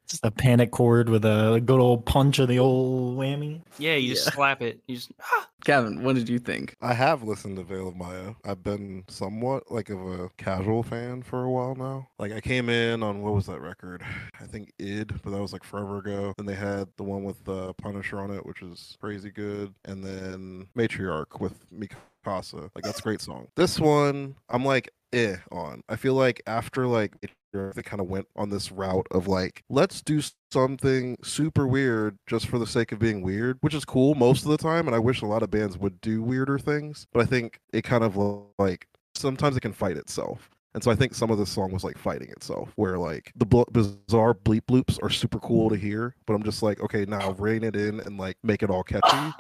Just 0.09 0.25
a 0.25 0.31
panic 0.31 0.71
chord 0.73 1.09
with 1.09 1.25
a 1.25 1.61
good 1.65 1.79
old 1.81 2.05
punch 2.05 2.39
of 2.41 2.49
the 2.49 2.59
old 2.59 3.17
whammy. 3.19 3.61
yeah 3.79 3.95
you 3.95 4.15
just 4.15 4.27
Yeah. 4.27 4.33
slap 4.33 4.63
it 4.63 4.81
you 4.89 4.97
just 4.97 5.13
ah. 5.21 5.49
kevin 5.65 6.03
what 6.03 6.15
did 6.17 6.29
you 6.29 6.39
think 6.41 6.75
I 6.81 6.95
have 6.95 7.23
listened 7.23 7.57
to 7.57 7.63
Veil 7.63 7.89
of 7.89 7.97
Maya. 7.97 8.35
I've 8.45 8.63
been 8.63 9.05
somewhat 9.09 9.71
like 9.71 9.89
of 9.91 10.01
a 10.01 10.29
casual 10.37 10.83
fan 10.83 11.23
for 11.23 11.45
a 11.45 11.51
while 11.51 11.75
now. 11.75 12.09
Like 12.19 12.33
I 12.33 12.41
came 12.41 12.69
in 12.69 13.03
on 13.03 13.23
what 13.23 13.35
was 13.35 13.47
that 13.47 13.61
record? 13.61 14.03
I 14.41 14.45
think 14.47 14.73
id, 14.79 15.13
but 15.23 15.31
that 15.31 15.41
was 15.41 15.53
like 15.53 15.63
forever 15.65 15.99
ago. 15.99 16.33
Then 16.37 16.47
they 16.47 16.55
had 16.55 16.89
the 16.97 17.05
one 17.05 17.23
with 17.25 17.47
uh, 17.49 17.73
Punisher 17.75 18.19
on 18.19 18.31
it, 18.31 18.45
which 18.47 18.63
is 18.63 18.97
crazy 19.01 19.31
good, 19.31 19.75
and 19.85 20.03
then 20.05 20.69
Matriarch 20.77 21.41
with 21.41 21.55
Mikasa. 21.73 22.71
Like 22.75 22.85
that's 22.85 22.99
a 23.01 23.03
great 23.03 23.21
song. 23.21 23.49
This 23.57 23.79
one, 23.79 24.35
I'm 24.49 24.65
like 24.65 24.91
eh 25.13 25.37
on. 25.53 25.83
I 25.89 25.97
feel 25.97 26.15
like 26.15 26.41
after 26.47 26.87
like 26.87 27.13
Matriarch, 27.21 27.35
they 27.53 27.83
kind 27.83 28.01
of 28.01 28.09
went 28.09 28.27
on 28.37 28.51
this 28.51 28.71
route 28.73 29.07
of 29.11 29.29
like 29.29 29.63
let's 29.69 30.03
do 30.03 30.21
something 30.53 31.17
super 31.23 31.67
weird 31.67 32.19
just 32.27 32.47
for 32.47 32.59
the 32.59 32.67
sake 32.67 32.93
of 32.93 32.99
being 32.99 33.23
weird, 33.23 33.59
which 33.61 33.75
is 33.75 33.85
cool 33.85 34.15
most 34.15 34.45
of 34.45 34.51
the 34.51 34.57
time. 34.57 34.87
And 34.87 34.95
I 34.95 34.99
wish 34.99 35.23
a 35.23 35.27
lot 35.27 35.43
of 35.43 35.51
bands 35.51 35.79
would 35.79 36.01
do 36.01 36.23
weirder 36.23 36.59
things, 36.59 37.07
but 37.13 37.21
I 37.21 37.27
think 37.27 37.61
it 37.73 37.83
kind 37.83 38.05
of 38.05 38.17
like 38.59 38.87
sometimes 39.15 39.57
it 39.57 39.61
can 39.61 39.73
fight 39.73 39.97
itself. 39.97 40.51
And 40.73 40.85
so 40.85 40.91
I 40.93 40.95
think 40.95 41.15
some 41.15 41.33
of 41.33 41.39
this 41.39 41.51
song 41.51 41.73
was 41.73 41.83
like 41.83 41.99
fighting 41.99 42.29
itself, 42.31 42.73
where 42.77 42.97
like 42.97 43.33
the 43.35 43.45
bl- 43.45 43.63
bizarre 43.73 44.35
bleep 44.35 44.63
bloops 44.71 45.03
are 45.03 45.11
super 45.11 45.41
cool 45.41 45.69
to 45.69 45.77
hear, 45.77 46.15
but 46.27 46.35
I'm 46.35 46.45
just 46.45 46.63
like, 46.63 46.81
okay, 46.81 47.05
now 47.07 47.33
rein 47.33 47.65
it 47.65 47.75
in 47.75 47.99
and 48.01 48.19
like 48.19 48.37
make 48.45 48.63
it 48.63 48.71
all 48.71 48.85
catchy. 48.85 49.35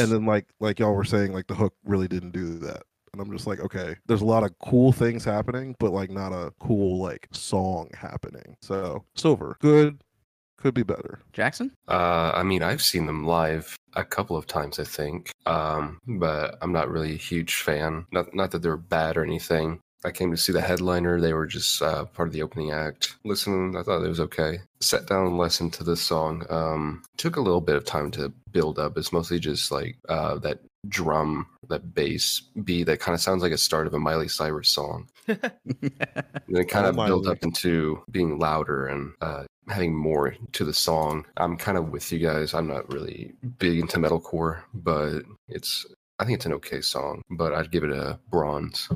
And 0.00 0.12
then 0.12 0.26
like 0.26 0.46
like 0.60 0.78
y'all 0.78 0.94
were 0.94 1.04
saying, 1.04 1.32
like 1.32 1.48
the 1.48 1.56
hook 1.56 1.74
really 1.84 2.06
didn't 2.06 2.30
do 2.30 2.58
that. 2.60 2.82
And 3.16 3.26
I'm 3.26 3.32
just 3.32 3.46
like, 3.46 3.60
okay, 3.60 3.96
there's 4.06 4.20
a 4.20 4.26
lot 4.26 4.42
of 4.42 4.50
cool 4.58 4.92
things 4.92 5.24
happening, 5.24 5.74
but 5.78 5.90
like 5.90 6.10
not 6.10 6.32
a 6.32 6.52
cool 6.60 7.00
like 7.00 7.28
song 7.32 7.88
happening. 7.94 8.56
So 8.60 9.04
silver, 9.14 9.56
good, 9.60 10.02
could 10.58 10.74
be 10.74 10.82
better. 10.82 11.20
jackson 11.32 11.72
Uh, 11.88 12.32
I 12.34 12.42
mean, 12.42 12.62
I've 12.62 12.82
seen 12.82 13.06
them 13.06 13.26
live 13.26 13.74
a 13.94 14.04
couple 14.04 14.36
of 14.36 14.46
times, 14.46 14.78
I 14.78 14.84
think, 14.84 15.30
um, 15.46 15.98
but 16.06 16.58
I'm 16.60 16.72
not 16.72 16.90
really 16.90 17.14
a 17.14 17.18
huge 17.18 17.62
fan. 17.62 18.04
Not 18.12 18.34
not 18.34 18.50
that 18.50 18.60
they're 18.60 18.76
bad 18.76 19.16
or 19.16 19.24
anything. 19.24 19.80
I 20.06 20.12
came 20.12 20.30
to 20.30 20.36
see 20.36 20.52
the 20.52 20.60
headliner. 20.60 21.20
They 21.20 21.32
were 21.32 21.46
just 21.46 21.82
uh, 21.82 22.04
part 22.04 22.28
of 22.28 22.32
the 22.32 22.42
opening 22.42 22.70
act. 22.70 23.16
Listening, 23.24 23.76
I 23.76 23.82
thought 23.82 24.04
it 24.04 24.08
was 24.08 24.20
okay. 24.20 24.60
Sat 24.80 25.06
down 25.06 25.26
and 25.26 25.36
listened 25.36 25.72
to 25.74 25.84
this 25.84 26.00
song. 26.00 26.46
Um, 26.48 27.02
took 27.16 27.36
a 27.36 27.40
little 27.40 27.60
bit 27.60 27.74
of 27.74 27.84
time 27.84 28.12
to 28.12 28.32
build 28.52 28.78
up. 28.78 28.96
It's 28.96 29.12
mostly 29.12 29.40
just 29.40 29.72
like 29.72 29.96
uh, 30.08 30.38
that 30.38 30.60
drum, 30.88 31.46
that 31.68 31.92
bass 31.92 32.40
beat 32.62 32.84
that 32.84 33.00
kind 33.00 33.14
of 33.14 33.20
sounds 33.20 33.42
like 33.42 33.50
a 33.50 33.58
start 33.58 33.88
of 33.88 33.94
a 33.94 33.98
Miley 33.98 34.28
Cyrus 34.28 34.68
song. 34.68 35.08
And 35.28 36.54
then 36.54 36.62
it 36.62 36.68
kind 36.68 36.86
Oh, 36.86 36.90
of 36.90 37.06
built 37.06 37.26
up 37.26 37.42
into 37.42 38.00
being 38.10 38.38
louder 38.38 38.86
and 38.86 39.12
uh, 39.20 39.42
having 39.68 39.92
more 39.92 40.36
to 40.52 40.64
the 40.64 40.72
song. 40.72 41.26
I'm 41.36 41.56
kind 41.56 41.76
of 41.76 41.88
with 41.90 42.12
you 42.12 42.20
guys. 42.20 42.54
I'm 42.54 42.68
not 42.68 42.92
really 42.92 43.32
big 43.58 43.80
into 43.80 43.98
metalcore, 43.98 44.60
but 44.72 45.22
it's 45.48 45.84
I 46.20 46.24
think 46.24 46.36
it's 46.36 46.46
an 46.46 46.52
okay 46.54 46.80
song. 46.80 47.22
But 47.30 47.52
I'd 47.52 47.72
give 47.72 47.82
it 47.82 47.90
a 47.90 48.20
bronze. 48.30 48.88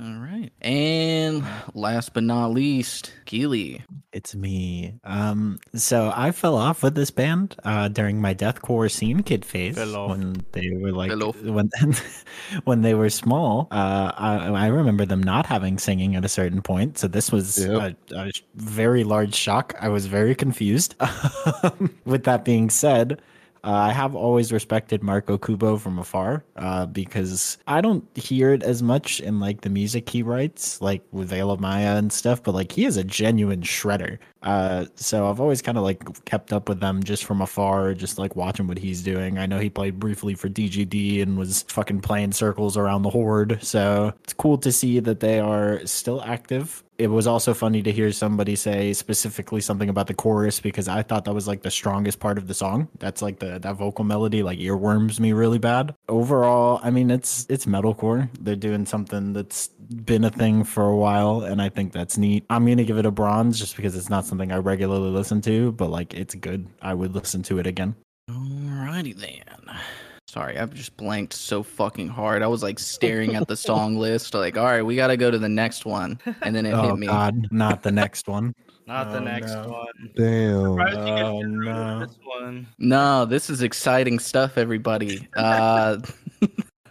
All 0.00 0.20
right. 0.20 0.50
And 0.60 1.44
last 1.74 2.14
but 2.14 2.22
not 2.22 2.52
least, 2.52 3.12
Kealy. 3.26 3.82
It's 4.12 4.32
me. 4.34 4.94
Um, 5.02 5.58
so 5.74 6.12
I 6.14 6.30
fell 6.30 6.54
off 6.56 6.84
with 6.84 6.94
this 6.94 7.10
band 7.10 7.56
uh, 7.64 7.88
during 7.88 8.20
my 8.20 8.32
deathcore 8.34 8.88
scene 8.90 9.24
kid 9.24 9.44
phase 9.44 9.74
Fell 9.74 9.96
off. 9.96 10.10
when 10.10 10.44
they 10.52 10.70
were 10.70 10.92
like 10.92 11.10
Fell 11.10 11.24
off. 11.24 11.42
when 11.42 11.70
when 12.64 12.82
they 12.82 12.94
were 12.94 13.10
small. 13.10 13.66
Uh, 13.72 14.12
I, 14.16 14.46
I 14.50 14.66
remember 14.68 15.04
them 15.04 15.22
not 15.22 15.46
having 15.46 15.78
singing 15.78 16.14
at 16.14 16.24
a 16.24 16.28
certain 16.28 16.62
point. 16.62 16.96
So 16.98 17.08
this 17.08 17.32
was 17.32 17.58
Yep. 17.66 17.96
a, 18.12 18.14
a 18.16 18.32
very 18.54 19.02
large 19.02 19.34
shock. 19.34 19.74
I 19.80 19.88
was 19.88 20.06
very 20.06 20.34
confused. 20.36 20.94
with 22.04 22.22
that 22.24 22.44
being 22.44 22.70
said. 22.70 23.20
Uh, 23.68 23.72
I 23.72 23.92
have 23.92 24.14
always 24.14 24.50
respected 24.50 25.02
Marc 25.02 25.26
Okubo 25.26 25.78
from 25.78 25.98
afar 25.98 26.42
uh, 26.56 26.86
because 26.86 27.58
I 27.66 27.82
don't 27.82 28.02
hear 28.16 28.54
it 28.54 28.62
as 28.62 28.82
much 28.82 29.20
in 29.20 29.40
like 29.40 29.60
the 29.60 29.68
music 29.68 30.08
he 30.08 30.22
writes, 30.22 30.80
like 30.80 31.02
with 31.12 31.28
Veil 31.28 31.50
of 31.50 31.60
Maya 31.60 31.96
and 31.96 32.10
stuff. 32.10 32.42
But 32.42 32.54
like 32.54 32.72
he 32.72 32.86
is 32.86 32.96
a 32.96 33.04
genuine 33.04 33.60
shredder. 33.60 34.16
Uh, 34.42 34.86
so 34.94 35.28
I've 35.28 35.40
always 35.40 35.62
kind 35.62 35.78
of 35.78 35.84
like 35.84 36.24
kept 36.24 36.52
up 36.52 36.68
with 36.68 36.80
them 36.80 37.02
just 37.02 37.24
from 37.24 37.40
afar, 37.40 37.94
just 37.94 38.18
like 38.18 38.36
watching 38.36 38.66
what 38.66 38.78
he's 38.78 39.02
doing. 39.02 39.38
I 39.38 39.46
know 39.46 39.58
he 39.58 39.70
played 39.70 39.98
briefly 39.98 40.34
for 40.34 40.48
DGD 40.48 41.22
and 41.22 41.36
was 41.36 41.62
fucking 41.68 42.00
playing 42.00 42.32
circles 42.32 42.76
around 42.76 43.02
the 43.02 43.10
horde. 43.10 43.58
So 43.62 44.12
it's 44.22 44.32
cool 44.32 44.58
to 44.58 44.72
see 44.72 45.00
that 45.00 45.20
they 45.20 45.40
are 45.40 45.84
still 45.86 46.22
active 46.22 46.84
it 46.98 47.06
was 47.06 47.28
also 47.28 47.54
funny 47.54 47.80
to 47.82 47.92
hear 47.92 48.10
somebody 48.10 48.56
say 48.56 48.92
specifically 48.92 49.60
something 49.60 49.88
about 49.88 50.08
the 50.08 50.14
chorus 50.14 50.58
because 50.58 50.88
I 50.88 51.02
thought 51.02 51.24
that 51.26 51.32
was 51.32 51.46
like 51.46 51.62
the 51.62 51.70
strongest 51.70 52.18
part 52.18 52.38
of 52.38 52.48
the 52.48 52.54
song. 52.54 52.88
That's 52.98 53.22
like 53.22 53.38
the 53.38 53.60
that 53.60 53.76
vocal 53.76 54.04
melody 54.04 54.42
like 54.42 54.58
earworms 54.58 55.20
me 55.20 55.32
really 55.32 55.58
bad. 55.58 55.94
Overall, 56.08 56.80
I 56.82 56.90
mean 56.90 57.10
it's 57.10 57.46
it's 57.48 57.66
metalcore. 57.66 58.28
They're 58.40 58.56
doing 58.56 58.84
something 58.84 59.32
that's 59.32 59.70
been 60.04 60.24
a 60.24 60.30
thing 60.30 60.64
for 60.64 60.84
a 60.88 60.96
while 60.96 61.42
and 61.42 61.60
I 61.62 61.68
think 61.68 61.92
that's 61.92 62.18
neat. 62.18 62.44
I'm 62.50 62.64
going 62.64 62.76
to 62.78 62.84
give 62.84 62.98
it 62.98 63.06
a 63.06 63.10
bronze 63.10 63.58
just 63.58 63.76
because 63.76 63.96
it's 63.96 64.10
not 64.10 64.24
something 64.26 64.52
I 64.52 64.56
regularly 64.58 65.10
listen 65.10 65.40
to, 65.42 65.72
but 65.72 65.90
like 65.90 66.14
it's 66.14 66.34
good. 66.34 66.66
I 66.82 66.94
would 66.94 67.14
listen 67.14 67.42
to 67.44 67.58
it 67.58 67.66
again. 67.66 67.94
Alrighty 68.30 69.16
then. 69.16 69.76
Sorry, 70.28 70.58
I've 70.58 70.74
just 70.74 70.94
blanked 70.98 71.32
so 71.32 71.62
fucking 71.62 72.08
hard. 72.08 72.42
I 72.42 72.48
was 72.48 72.62
like 72.62 72.78
staring 72.78 73.34
at 73.34 73.48
the 73.48 73.56
song 73.56 73.96
list, 73.98 74.34
like, 74.34 74.58
all 74.58 74.64
right, 74.66 74.82
we 74.82 74.94
gotta 74.94 75.16
go 75.16 75.30
to 75.30 75.38
the 75.38 75.48
next 75.48 75.86
one. 75.86 76.18
And 76.42 76.54
then 76.54 76.66
it 76.66 76.72
oh 76.72 76.82
hit 76.82 76.98
me. 76.98 77.06
god, 77.06 77.46
not 77.50 77.82
the 77.82 77.92
next 77.92 78.28
one. 78.28 78.54
Not 78.88 79.12
the 79.12 79.18
Oh, 79.18 79.22
next 79.24 79.52
no. 79.52 79.68
one. 79.68 80.10
Damn. 80.16 80.62
Surprised 80.72 80.96
you 80.96 81.04
guys 81.04 81.24
Oh, 81.26 81.42
no. 81.42 82.00
This 82.06 82.18
one. 82.24 82.66
No, 82.78 83.26
this 83.26 83.50
is 83.50 83.60
exciting 83.60 84.18
stuff, 84.18 84.56
everybody. 84.56 85.28
Uh 85.36 85.98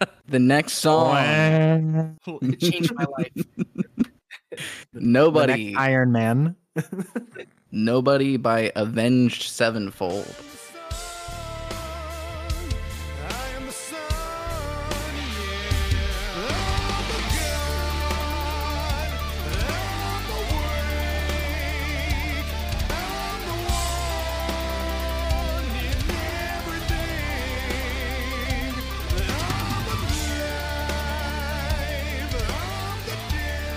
the 0.28 0.38
next 0.38 0.74
song 0.74 2.16
It 2.26 2.60
changed 2.60 2.94
my 2.94 3.06
life. 3.18 3.32
The 4.92 5.00
Nobody 5.00 5.72
next 5.72 5.80
Iron 5.80 6.10
Man. 6.10 6.56
Nobody 7.70 8.38
by 8.38 8.72
Avenged 8.74 9.42
Sevenfold. 9.42 10.34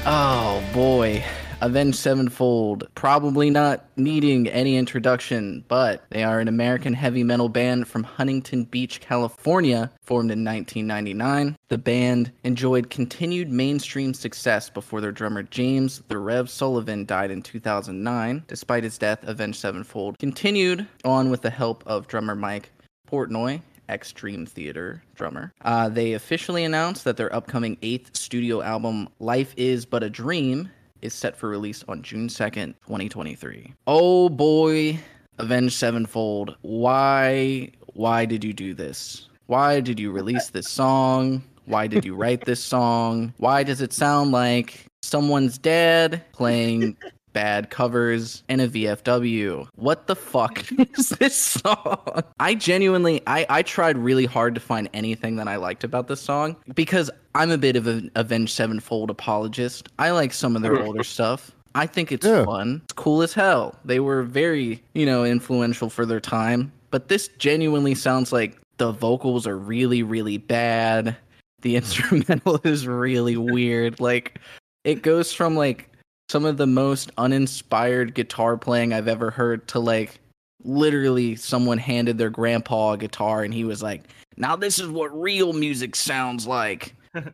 Oh 0.03 0.63
boy. 0.73 1.23
Avenged 1.61 1.97
Sevenfold, 1.99 2.87
probably 2.95 3.51
not 3.51 3.85
needing 3.95 4.47
any 4.47 4.75
introduction, 4.75 5.63
but 5.67 6.03
they 6.09 6.23
are 6.23 6.39
an 6.39 6.47
American 6.47 6.93
heavy 6.95 7.23
metal 7.23 7.49
band 7.49 7.87
from 7.87 8.01
Huntington 8.03 8.63
Beach, 8.63 8.99
California, 8.99 9.91
formed 10.01 10.31
in 10.31 10.43
1999. 10.43 11.55
The 11.67 11.77
band 11.77 12.31
enjoyed 12.43 12.89
continued 12.89 13.51
mainstream 13.51 14.15
success 14.15 14.71
before 14.71 15.01
their 15.01 15.11
drummer 15.11 15.43
James 15.43 16.01
the 16.07 16.17
Rev 16.17 16.49
Sullivan 16.49 17.05
died 17.05 17.29
in 17.29 17.43
2009. 17.43 18.43
Despite 18.47 18.83
his 18.83 18.97
death, 18.97 19.19
Avenged 19.21 19.59
Sevenfold 19.59 20.17
continued 20.17 20.87
on 21.05 21.29
with 21.29 21.43
the 21.43 21.51
help 21.51 21.83
of 21.85 22.07
drummer 22.07 22.35
Mike 22.35 22.71
Portnoy, 23.07 23.61
ex 23.91 24.11
Dream 24.11 24.45
Theater 24.45 25.03
drummer. 25.13 25.53
Uh, 25.61 25.89
they 25.89 26.13
officially 26.13 26.63
announced 26.63 27.03
that 27.03 27.17
their 27.17 27.33
upcoming 27.35 27.77
eighth 27.81 28.15
studio 28.15 28.61
album, 28.61 29.09
Life 29.19 29.53
Is 29.57 29.85
But 29.85 30.01
a 30.01 30.09
Dream, 30.09 30.71
is 31.01 31.13
set 31.13 31.35
for 31.35 31.49
release 31.49 31.83
on 31.87 32.01
June 32.01 32.27
2nd, 32.27 32.73
2023. 32.85 33.73
Oh 33.87 34.29
boy, 34.29 34.99
Avenged 35.37 35.75
Sevenfold, 35.75 36.55
why 36.61 37.71
why 37.93 38.25
did 38.25 38.43
you 38.43 38.53
do 38.53 38.73
this? 38.73 39.27
Why 39.47 39.81
did 39.81 39.99
you 39.99 40.11
release 40.11 40.49
this 40.49 40.69
song? 40.69 41.43
Why 41.65 41.87
did 41.87 42.05
you 42.05 42.15
write 42.15 42.45
this 42.45 42.63
song? 42.63 43.33
Why 43.37 43.63
does 43.63 43.81
it 43.81 43.91
sound 43.93 44.31
like 44.31 44.85
someone's 45.01 45.57
dad 45.57 46.23
playing 46.31 46.95
bad 47.33 47.69
covers 47.69 48.43
and 48.49 48.61
a 48.61 48.67
VFW? 48.67 49.67
What 49.75 50.07
the 50.07 50.15
fuck 50.15 50.63
is 50.97 51.09
this 51.09 51.35
song? 51.35 52.23
I 52.39 52.55
genuinely 52.55 53.21
I 53.27 53.45
I 53.49 53.61
tried 53.61 53.97
really 53.97 54.25
hard 54.25 54.55
to 54.55 54.61
find 54.61 54.89
anything 54.93 55.35
that 55.37 55.47
I 55.47 55.55
liked 55.57 55.83
about 55.83 56.07
this 56.07 56.21
song 56.21 56.55
because 56.75 57.09
I'm 57.35 57.51
a 57.51 57.57
bit 57.57 57.75
of 57.75 57.87
an 57.87 58.11
Avenged 58.15 58.53
Sevenfold 58.53 59.09
apologist. 59.09 59.89
I 59.99 60.11
like 60.11 60.33
some 60.33 60.55
of 60.55 60.61
their 60.61 60.81
older 60.81 61.03
stuff. 61.03 61.51
I 61.75 61.87
think 61.87 62.11
it's 62.11 62.25
Yeah. 62.25 62.43
fun. 62.43 62.81
It's 62.83 62.93
cool 62.93 63.21
as 63.21 63.33
hell. 63.33 63.75
They 63.85 64.01
were 64.01 64.23
very, 64.23 64.83
you 64.93 65.05
know, 65.05 65.23
influential 65.23 65.89
for 65.89 66.05
their 66.05 66.19
time. 66.19 66.71
But 66.89 67.07
this 67.07 67.29
genuinely 67.37 67.95
sounds 67.95 68.33
like 68.33 68.57
the 68.77 68.91
vocals 68.91 69.47
are 69.47 69.57
really, 69.57 70.03
really 70.03 70.37
bad. 70.37 71.15
The 71.61 71.75
instrumental 71.77 72.59
is 72.65 72.85
really 72.87 73.37
weird. 73.37 74.01
Like 74.01 74.39
it 74.83 75.01
goes 75.03 75.31
from 75.31 75.55
like 75.55 75.87
some 76.31 76.45
of 76.45 76.55
the 76.55 76.65
most 76.65 77.11
uninspired 77.17 78.13
guitar 78.13 78.55
playing 78.55 78.93
I've 78.93 79.09
ever 79.09 79.29
heard 79.29 79.67
to 79.67 79.79
like 79.79 80.21
literally 80.63 81.35
someone 81.35 81.77
handed 81.77 82.17
their 82.17 82.29
grandpa 82.29 82.93
a 82.93 82.97
guitar 82.97 83.43
and 83.43 83.53
he 83.53 83.65
was 83.65 83.83
like, 83.83 84.05
"Now 84.37 84.55
this 84.55 84.79
is 84.79 84.87
what 84.87 85.11
real 85.19 85.51
music 85.51 85.93
sounds 85.93 86.47
like." 86.47 86.95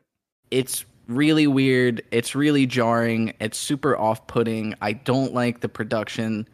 it's 0.52 0.84
really 1.08 1.46
weird. 1.46 2.02
It's 2.10 2.34
really 2.34 2.66
jarring. 2.66 3.34
It's 3.40 3.60
super 3.60 3.96
off-putting. 3.96 4.74
I 4.82 4.94
don't 4.94 5.32
like 5.32 5.60
the 5.60 5.70
production 5.70 6.48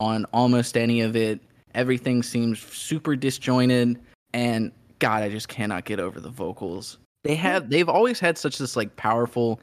on 0.00 0.24
almost 0.32 0.78
any 0.78 1.02
of 1.02 1.16
it. 1.16 1.38
Everything 1.74 2.22
seems 2.22 2.60
super 2.60 3.14
disjointed 3.14 4.00
and 4.32 4.72
god, 5.00 5.22
I 5.22 5.28
just 5.28 5.48
cannot 5.48 5.84
get 5.84 6.00
over 6.00 6.18
the 6.18 6.30
vocals. 6.30 6.96
They 7.24 7.34
have 7.34 7.68
they've 7.68 7.90
always 7.90 8.18
had 8.18 8.38
such 8.38 8.56
this 8.56 8.74
like 8.74 8.96
powerful 8.96 9.60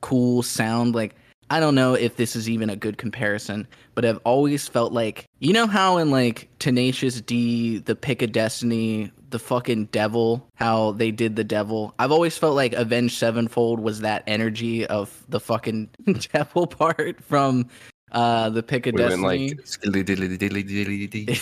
cool 0.00 0.42
sound 0.42 0.94
like 0.94 1.16
I 1.52 1.60
don't 1.60 1.74
know 1.74 1.92
if 1.92 2.16
this 2.16 2.34
is 2.34 2.48
even 2.48 2.70
a 2.70 2.76
good 2.76 2.96
comparison, 2.96 3.68
but 3.94 4.06
I've 4.06 4.20
always 4.24 4.66
felt 4.66 4.94
like 4.94 5.26
you 5.38 5.52
know 5.52 5.66
how 5.66 5.98
in 5.98 6.10
like 6.10 6.48
Tenacious 6.58 7.20
D, 7.20 7.76
the 7.76 7.94
Pick 7.94 8.22
of 8.22 8.32
Destiny, 8.32 9.12
the 9.28 9.38
fucking 9.38 9.86
Devil, 9.86 10.48
how 10.54 10.92
they 10.92 11.10
did 11.10 11.36
the 11.36 11.44
Devil. 11.44 11.94
I've 11.98 12.10
always 12.10 12.38
felt 12.38 12.56
like 12.56 12.72
Avenged 12.72 13.18
Sevenfold 13.18 13.80
was 13.80 14.00
that 14.00 14.22
energy 14.26 14.86
of 14.86 15.24
the 15.28 15.40
fucking 15.40 15.90
Devil 16.32 16.66
part 16.66 17.22
from 17.22 17.68
uh 18.12 18.48
the 18.48 18.62
Pick 18.62 18.86
of 18.86 18.94
We 18.94 19.02
went 19.02 19.10
Destiny. 19.22 19.48
like 19.50 19.66
skilly 19.66 20.02
dilly 20.02 20.38
dilly 20.38 20.62
dilly 20.62 21.06
dilly. 21.06 21.38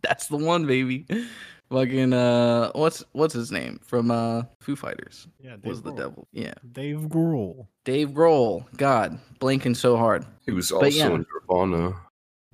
That's 0.00 0.28
the 0.28 0.38
one, 0.38 0.64
baby. 0.66 1.04
Fucking 1.70 2.12
uh, 2.12 2.70
what's 2.74 3.02
what's 3.12 3.34
his 3.34 3.50
name 3.50 3.80
from 3.82 4.10
uh 4.12 4.42
Foo 4.60 4.76
Fighters? 4.76 5.26
Yeah, 5.40 5.56
Was 5.64 5.82
the 5.82 5.92
devil? 5.92 6.28
Yeah, 6.32 6.54
Dave 6.72 6.98
Grohl. 7.08 7.66
Dave 7.84 8.10
Grohl. 8.10 8.64
God, 8.76 9.18
blinking 9.40 9.74
so 9.74 9.96
hard. 9.96 10.24
He 10.44 10.52
was 10.52 10.70
also 10.70 10.84
But 10.86 10.92
yeah. 10.92 11.06
in 11.10 11.26
Nirvana. 11.48 11.94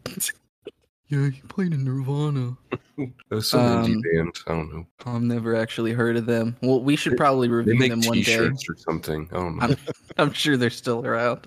Yeah, 1.09 1.29
he 1.29 1.43
played 1.43 1.75
in 1.75 1.85
Nirvana. 1.85 2.57
That 2.97 3.11
was 3.37 3.51
some 3.51 3.85
indie 3.85 3.95
Um, 3.97 4.01
band. 4.03 4.39
I 4.47 4.51
don't 4.53 4.73
know. 4.75 4.87
I've 5.05 5.21
never 5.23 5.55
actually 5.57 5.93
heard 5.93 6.17
of 6.17 6.25
them. 6.25 6.57
Well, 6.63 6.81
we 6.83 6.95
should 6.97 7.13
They- 7.13 7.17
probably 7.17 7.49
They 7.49 7.55
review 7.55 7.79
make 7.79 7.91
them 7.91 8.01
one 8.03 8.19
day. 8.19 8.23
T-shirts 8.25 8.65
or 8.69 8.77
something. 8.77 9.29
I 9.31 9.35
don't 9.35 9.57
know. 9.59 9.63
I'm, 9.65 9.77
I'm 10.19 10.33
sure 10.33 10.57
they're 10.57 10.71
still 10.71 11.05
around. 11.05 11.47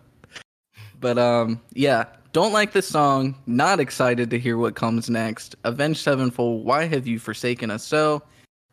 But 1.00 1.18
um, 1.18 1.62
yeah, 1.74 2.06
don't 2.36 2.52
like 2.52 2.74
this 2.74 2.86
song. 2.86 3.34
Not 3.46 3.80
excited 3.80 4.30
to 4.30 4.38
hear 4.38 4.58
what 4.58 4.76
comes 4.76 5.10
next. 5.10 5.56
Avenged 5.64 6.02
Sevenfold. 6.02 6.66
Why 6.66 6.84
have 6.84 7.08
you 7.08 7.18
forsaken 7.18 7.72
us 7.72 7.82
so? 7.82 8.24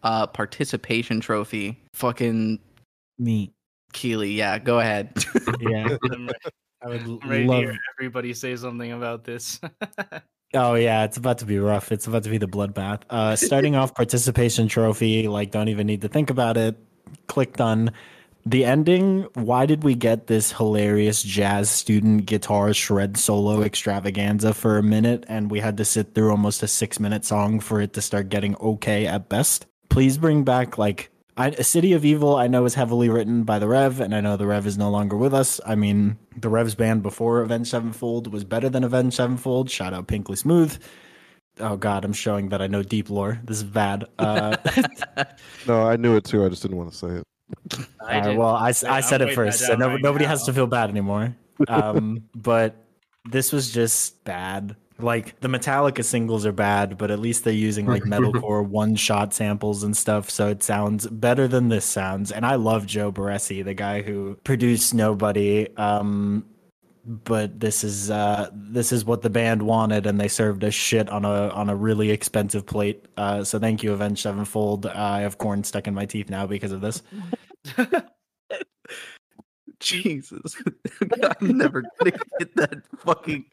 Uh, 0.03 0.27
participation 0.27 1.21
trophy. 1.21 1.81
Fucking 1.95 2.59
Me. 3.21 3.53
Kealy. 3.95 4.35
Yeah, 4.35 4.59
go 4.59 4.81
ahead. 4.81 5.15
Yeah. 5.61 5.97
I'm 6.11 6.27
re- 6.27 6.33
I 6.83 6.89
would 6.89 7.01
I'm 7.03 7.19
ready 7.31 7.45
to 7.45 7.51
love 7.51 7.61
hear 7.61 7.79
everybody 7.97 8.35
say 8.35 8.57
something 8.57 8.91
about 8.93 9.25
this. 9.25 9.61
Oh 10.55 10.75
yeah, 10.75 11.05
it's 11.05 11.17
about 11.17 11.39
to 11.39 11.47
be 11.47 11.59
rough. 11.59 11.93
It's 11.93 12.07
about 12.07 12.25
to 12.25 12.29
be 12.29 12.37
the 12.37 12.47
bloodbath. 12.47 13.05
Uh, 13.09 13.37
starting 13.37 13.75
off 13.75 13.95
participation 13.95 14.69
trophy, 14.69 15.27
like 15.27 15.51
don't 15.51 15.69
even 15.69 15.87
need 15.87 16.03
to 16.03 16.09
think 16.09 16.29
about 16.29 16.59
it. 16.59 16.77
Click 17.27 17.57
done. 17.57 17.91
The 18.45 18.65
ending, 18.65 19.29
why 19.35 19.67
did 19.67 19.85
we 19.85 19.95
get 19.95 20.27
this 20.27 20.53
hilarious 20.53 21.23
jazz 21.23 21.71
student 21.71 22.27
guitar 22.27 22.75
shred 22.75 23.17
solo 23.17 23.63
extravaganza 23.63 24.53
for 24.53 24.79
a 24.79 24.83
minute 24.83 25.25
and 25.29 25.49
we 25.49 25.61
had 25.61 25.77
to 25.77 25.85
sit 25.85 26.15
through 26.15 26.33
almost 26.33 26.63
a 26.63 26.69
six 26.69 26.99
minute 26.99 27.25
song 27.25 27.61
for 27.61 27.81
it 27.81 27.93
to 27.93 28.01
start 28.01 28.31
getting 28.31 28.57
okay 28.57 29.07
at 29.07 29.29
best? 29.29 29.67
Please 29.91 30.19
bring 30.19 30.43
back, 30.43 30.77
like, 30.77 31.11
I, 31.37 31.49
a 31.49 31.63
City 31.65 31.93
of 31.93 32.05
Evil, 32.05 32.37
I 32.37 32.49
know 32.49 32.65
is 32.65 32.75
heavily 32.75 33.09
written 33.09 33.45
by 33.45 33.59
the 33.59 33.69
Rev, 33.69 34.01
and 34.01 34.15
I 34.15 34.21
know 34.21 34.37
the 34.37 34.47
Rev 34.47 34.67
is 34.67 34.77
no 34.77 34.91
longer 34.91 35.17
with 35.17 35.33
us. 35.33 35.61
I 35.65 35.77
mean, 35.77 36.19
the 36.37 36.49
Rev's 36.49 36.75
band 36.75 37.03
before 37.03 37.41
Avenged 37.41 37.71
Sevenfold 37.71 38.33
was 38.33 38.45
better 38.45 38.69
than 38.69 38.85
Avenged 38.85 39.17
Sevenfold. 39.17 39.71
Shout 39.71 39.95
out 39.95 40.09
Pinkly 40.09 40.37
Smooth. 40.37 40.79
Oh 41.61 41.77
God, 41.77 42.05
I'm 42.05 42.13
showing 42.13 42.49
that 42.49 42.61
I 42.61 42.67
know 42.67 42.83
deep 42.83 43.09
lore. 43.09 43.41
This 43.45 43.59
is 43.59 43.65
bad. 43.65 44.05
Uh, 44.19 44.57
No, 45.67 45.87
I 45.87 45.97
knew 45.97 46.17
it 46.17 46.25
too. 46.25 46.45
I 46.45 46.49
just 46.49 46.63
didn't 46.63 46.77
want 46.77 46.91
to 46.91 46.97
say 46.97 47.09
it. 47.09 47.25
I 48.01 48.21
uh, 48.21 48.35
well, 48.35 48.55
I, 48.55 48.71
s- 48.71 48.83
Wait, 48.83 48.91
I 48.91 48.97
I'm 48.97 49.03
said 49.03 49.23
it 49.23 49.35
first, 49.35 49.61
so 49.61 49.75
no, 49.75 49.89
right 49.89 50.01
nobody 50.03 50.25
has 50.25 50.45
to 50.45 50.53
feel 50.53 50.67
bad 50.67 50.91
anymore. 50.91 51.37
Um, 51.69 52.25
but 52.35 52.77
this 53.25 53.53
was 53.53 53.71
just 53.73 54.23
bad. 54.25 54.77
Like 54.99 55.41
the 55.41 55.49
Metallica 55.49 56.05
singles 56.05 56.47
are 56.47 56.53
bad, 56.53 56.97
but 56.99 57.11
at 57.11 57.19
least 57.19 57.45
they're 57.45 57.53
using 57.53 57.87
like 57.87 58.03
metalcore 58.05 58.65
one 58.67 58.95
shot 58.95 59.33
samples 59.35 59.83
and 59.83 59.97
stuff, 59.97 60.31
so 60.31 60.49
it 60.49 60.63
sounds 60.63 61.07
better 61.07 61.49
than 61.49 61.69
this 61.69 61.85
sounds. 61.85 62.31
And 62.31 62.45
I 62.47 62.57
love 62.57 62.87
Joe 62.87 63.11
Barresi, 63.11 63.65
the 63.65 63.75
guy 63.75 64.03
who 64.03 64.37
produced 64.45 64.95
Nobody. 64.95 65.75
Um, 65.77 66.45
but 67.05 67.59
this 67.59 67.83
is 67.83 68.11
uh, 68.11 68.49
this 68.53 68.93
is 68.93 69.05
what 69.05 69.23
the 69.23 69.31
band 69.31 69.63
wanted, 69.63 70.07
and 70.07 70.21
they 70.21 70.29
served 70.29 70.65
us 70.65 70.75
shit 70.75 71.09
on 71.09 71.25
a 71.25 71.49
on 71.49 71.69
a 71.69 71.77
really 71.77 72.11
expensive 72.11 72.67
plate. 72.67 73.07
Uh, 73.17 73.43
so 73.45 73.59
thank 73.59 73.83
you, 73.83 73.93
Avenged 73.93 74.23
Sevenfold. 74.23 74.87
Uh, 74.87 74.93
I 74.95 75.21
have 75.21 75.39
corn 75.39 75.65
stuck 75.65 75.89
in 75.89 75.95
my 75.95 76.07
teeth 76.07 76.31
now 76.31 76.47
because 76.47 76.73
of 76.73 76.81
this. 76.81 77.03
Jesus, 79.81 80.57
I'm 81.41 81.59
never 81.59 81.83
gonna 81.83 82.13
get 82.39 82.55
that 82.57 82.83
fucking 82.99 83.47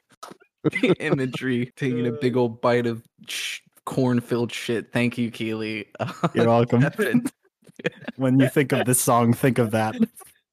imagery. 0.99 1.71
Taking 1.75 2.05
a 2.07 2.11
big 2.11 2.37
old 2.37 2.61
bite 2.61 2.85
of 2.85 3.03
sh- 3.27 3.61
corn-filled 3.85 4.51
shit. 4.51 4.91
Thank 4.93 5.17
you, 5.17 5.31
Kealy. 5.31 5.87
You're 6.35 6.47
welcome. 6.47 6.85
When 8.17 8.39
you 8.39 8.47
think 8.47 8.71
of 8.73 8.85
this 8.85 9.01
song, 9.01 9.33
think 9.33 9.57
of 9.57 9.71
that. 9.71 9.95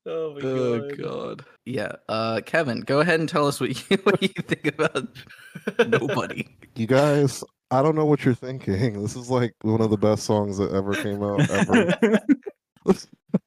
Oh 0.06 0.34
my 0.34 0.40
Oh 0.46 0.78
god. 0.80 0.98
god. 0.98 1.44
Yeah. 1.64 1.92
Uh, 2.08 2.40
Kevin, 2.44 2.80
go 2.80 3.00
ahead 3.00 3.20
and 3.20 3.28
tell 3.28 3.46
us 3.46 3.60
what 3.60 3.70
you 3.90 3.96
what 4.04 4.22
you 4.22 4.28
think 4.28 4.66
about 4.66 5.08
nobody. 5.86 6.46
You 6.76 6.86
guys, 6.86 7.42
I 7.70 7.82
don't 7.82 7.94
know 7.96 8.04
what 8.04 8.24
you're 8.24 8.34
thinking. 8.34 9.00
This 9.02 9.16
is 9.16 9.30
like 9.30 9.54
one 9.62 9.80
of 9.80 9.88
the 9.90 9.96
best 9.96 10.24
songs 10.24 10.58
that 10.58 10.72
ever 10.72 10.94
came 10.94 11.22
out 11.22 11.48
ever. 11.50 12.20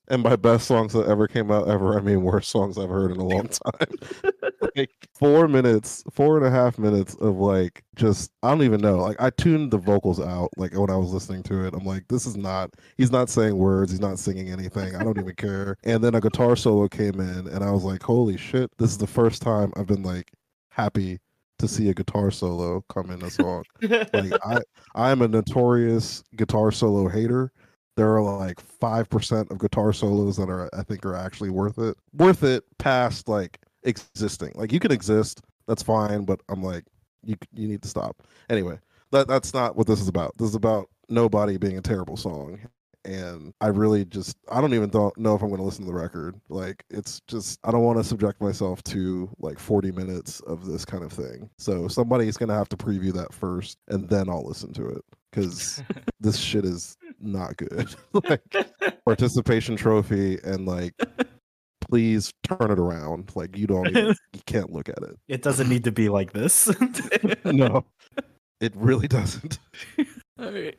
And 0.10 0.24
by 0.24 0.36
best 0.36 0.68
songs 0.68 0.94
that 0.94 1.08
ever 1.08 1.28
came 1.28 1.52
out 1.52 1.68
ever, 1.68 1.98
I 1.98 2.02
mean 2.02 2.24
worst 2.24 2.50
songs 2.50 2.78
I've 2.78 2.90
heard 2.90 3.12
in 3.12 3.18
a 3.18 3.24
long 3.26 3.48
time. 3.66 4.32
like 4.76 4.92
four 5.14 5.48
minutes, 5.48 6.04
four 6.12 6.38
and 6.38 6.46
a 6.46 6.50
half 6.50 6.78
minutes 6.78 7.16
of 7.16 7.38
like 7.38 7.84
just 7.96 8.32
I 8.44 8.50
don't 8.50 8.64
even 8.64 8.82
know. 8.82 8.98
Like 8.98 9.22
I 9.22 9.30
tuned 9.30 9.72
the 9.72 9.78
vocals 9.78 10.20
out 10.20 10.50
like 10.58 10.76
when 10.76 10.90
I 10.90 10.96
was 10.96 11.14
listening 11.14 11.44
to 11.44 11.66
it. 11.66 11.74
I'm 11.74 11.86
like, 11.86 12.08
this 12.08 12.26
is 12.26 12.38
not 12.38 12.72
he's 12.98 13.12
not 13.12 13.30
saying 13.30 13.58
words, 13.58 13.92
he's 13.92 14.02
not 14.02 14.20
singing 14.20 14.50
anything. 14.50 14.96
I 14.96 15.04
don't 15.04 15.18
even 15.20 15.36
care. 15.36 15.78
And 15.90 16.04
then 16.04 16.16
a 16.16 16.22
guitar 16.22 16.56
solo 16.56 16.88
came 16.88 17.20
in 17.20 17.48
and 17.48 17.64
I 17.64 17.72
was 17.72 17.84
like, 17.84 18.04
holy 18.04 18.38
shit, 18.38 18.72
this 18.78 18.92
is 18.92 18.98
the 18.98 19.08
first 19.08 19.42
time 19.42 19.74
I've 19.76 19.88
been 19.88 20.04
like 20.04 20.32
happy 20.70 21.20
to 21.60 21.68
see 21.68 21.90
a 21.90 21.94
guitar 21.94 22.32
solo 22.32 22.84
come 22.90 23.12
in 23.12 23.22
a 23.22 23.30
song 23.30 23.64
like 23.82 24.32
I 24.46 24.60
I'm 24.96 25.22
a 25.22 25.28
notorious 25.28 26.24
guitar 26.36 26.72
solo 26.72 27.08
hater. 27.10 27.52
There 28.00 28.16
are 28.16 28.22
like 28.22 28.62
five 28.62 29.10
percent 29.10 29.52
of 29.52 29.60
guitar 29.60 29.92
solos 29.92 30.38
that 30.38 30.50
are 30.50 30.70
I 30.74 30.84
think 30.84 31.06
are 31.06 31.18
actually 31.18 31.50
worth 31.50 31.78
it. 31.78 31.98
Worth 32.14 32.44
it 32.44 32.64
past 32.78 33.28
like 33.28 33.60
existing. 33.84 34.54
Like 34.56 34.72
you 34.72 34.80
can 34.80 34.94
exist, 34.94 35.42
that's 35.68 35.84
fine, 35.84 36.24
but 36.24 36.40
I'm 36.48 36.64
like 36.64 36.86
you 37.26 37.36
you 37.54 37.68
need 37.68 37.82
to 37.82 37.90
stop. 37.90 38.24
Anyway, 38.50 38.80
that 39.12 39.28
that's 39.28 39.54
not 39.54 39.76
what 39.76 39.86
this 39.86 40.00
is 40.00 40.08
about. 40.08 40.38
This 40.38 40.48
is 40.48 40.56
about 40.56 40.88
nobody 41.10 41.58
being 41.58 41.78
a 41.78 41.82
terrible 41.82 42.16
song. 42.16 42.62
And 43.04 43.54
I 43.60 43.68
really 43.68 44.06
just 44.06 44.38
I 44.50 44.62
don't 44.62 44.74
even 44.74 44.90
don't 44.90 45.18
know 45.18 45.36
if 45.36 45.42
I'm 45.42 45.50
going 45.50 45.60
to 45.60 45.66
listen 45.66 45.84
to 45.84 45.92
the 45.92 45.98
record. 45.98 46.40
Like 46.48 46.86
it's 46.90 47.20
just 47.28 47.60
I 47.66 47.72
don't 47.72 47.84
want 47.84 47.98
to 47.98 48.06
subject 48.06 48.40
myself 48.40 48.82
to 48.86 49.30
like 49.40 49.60
40 49.60 49.92
minutes 49.92 50.40
of 50.42 50.66
this 50.66 50.86
kind 50.86 51.04
of 51.04 51.12
thing. 51.12 51.50
So 51.58 51.90
somebody's 51.90 52.38
going 52.38 52.48
to 52.50 52.56
have 52.56 52.70
to 52.70 52.78
preview 52.78 53.12
that 53.16 53.34
first 53.34 53.78
and 53.90 54.08
then 54.08 54.30
I'll 54.30 54.48
listen 54.48 54.72
to 54.76 54.88
it 54.88 55.04
cuz 55.34 55.84
this 56.22 56.38
shit 56.38 56.64
is 56.64 56.96
not 57.22 57.58
good. 57.58 57.94
like 58.14 58.42
participation 59.06 59.76
trophy 59.76 60.40
and 60.44 60.66
like 60.66 60.94
please 61.90 62.34
turn 62.44 62.72
it 62.72 62.80
around. 62.80 63.32
Like 63.36 63.58
you 63.58 63.68
don't 63.68 63.88
even, 63.88 64.16
you 64.34 64.42
can't 64.46 64.72
look 64.72 64.90
at 64.90 65.00
it. 65.00 65.18
It 65.28 65.42
doesn't 65.42 65.70
need 65.70 65.84
to 65.86 65.92
be 65.92 66.10
like 66.10 66.34
this. 66.34 66.72
No. 67.46 67.86
It 68.62 68.74
really 68.76 69.08
doesn't. 69.08 69.60
All 70.38 70.52
right. 70.52 70.78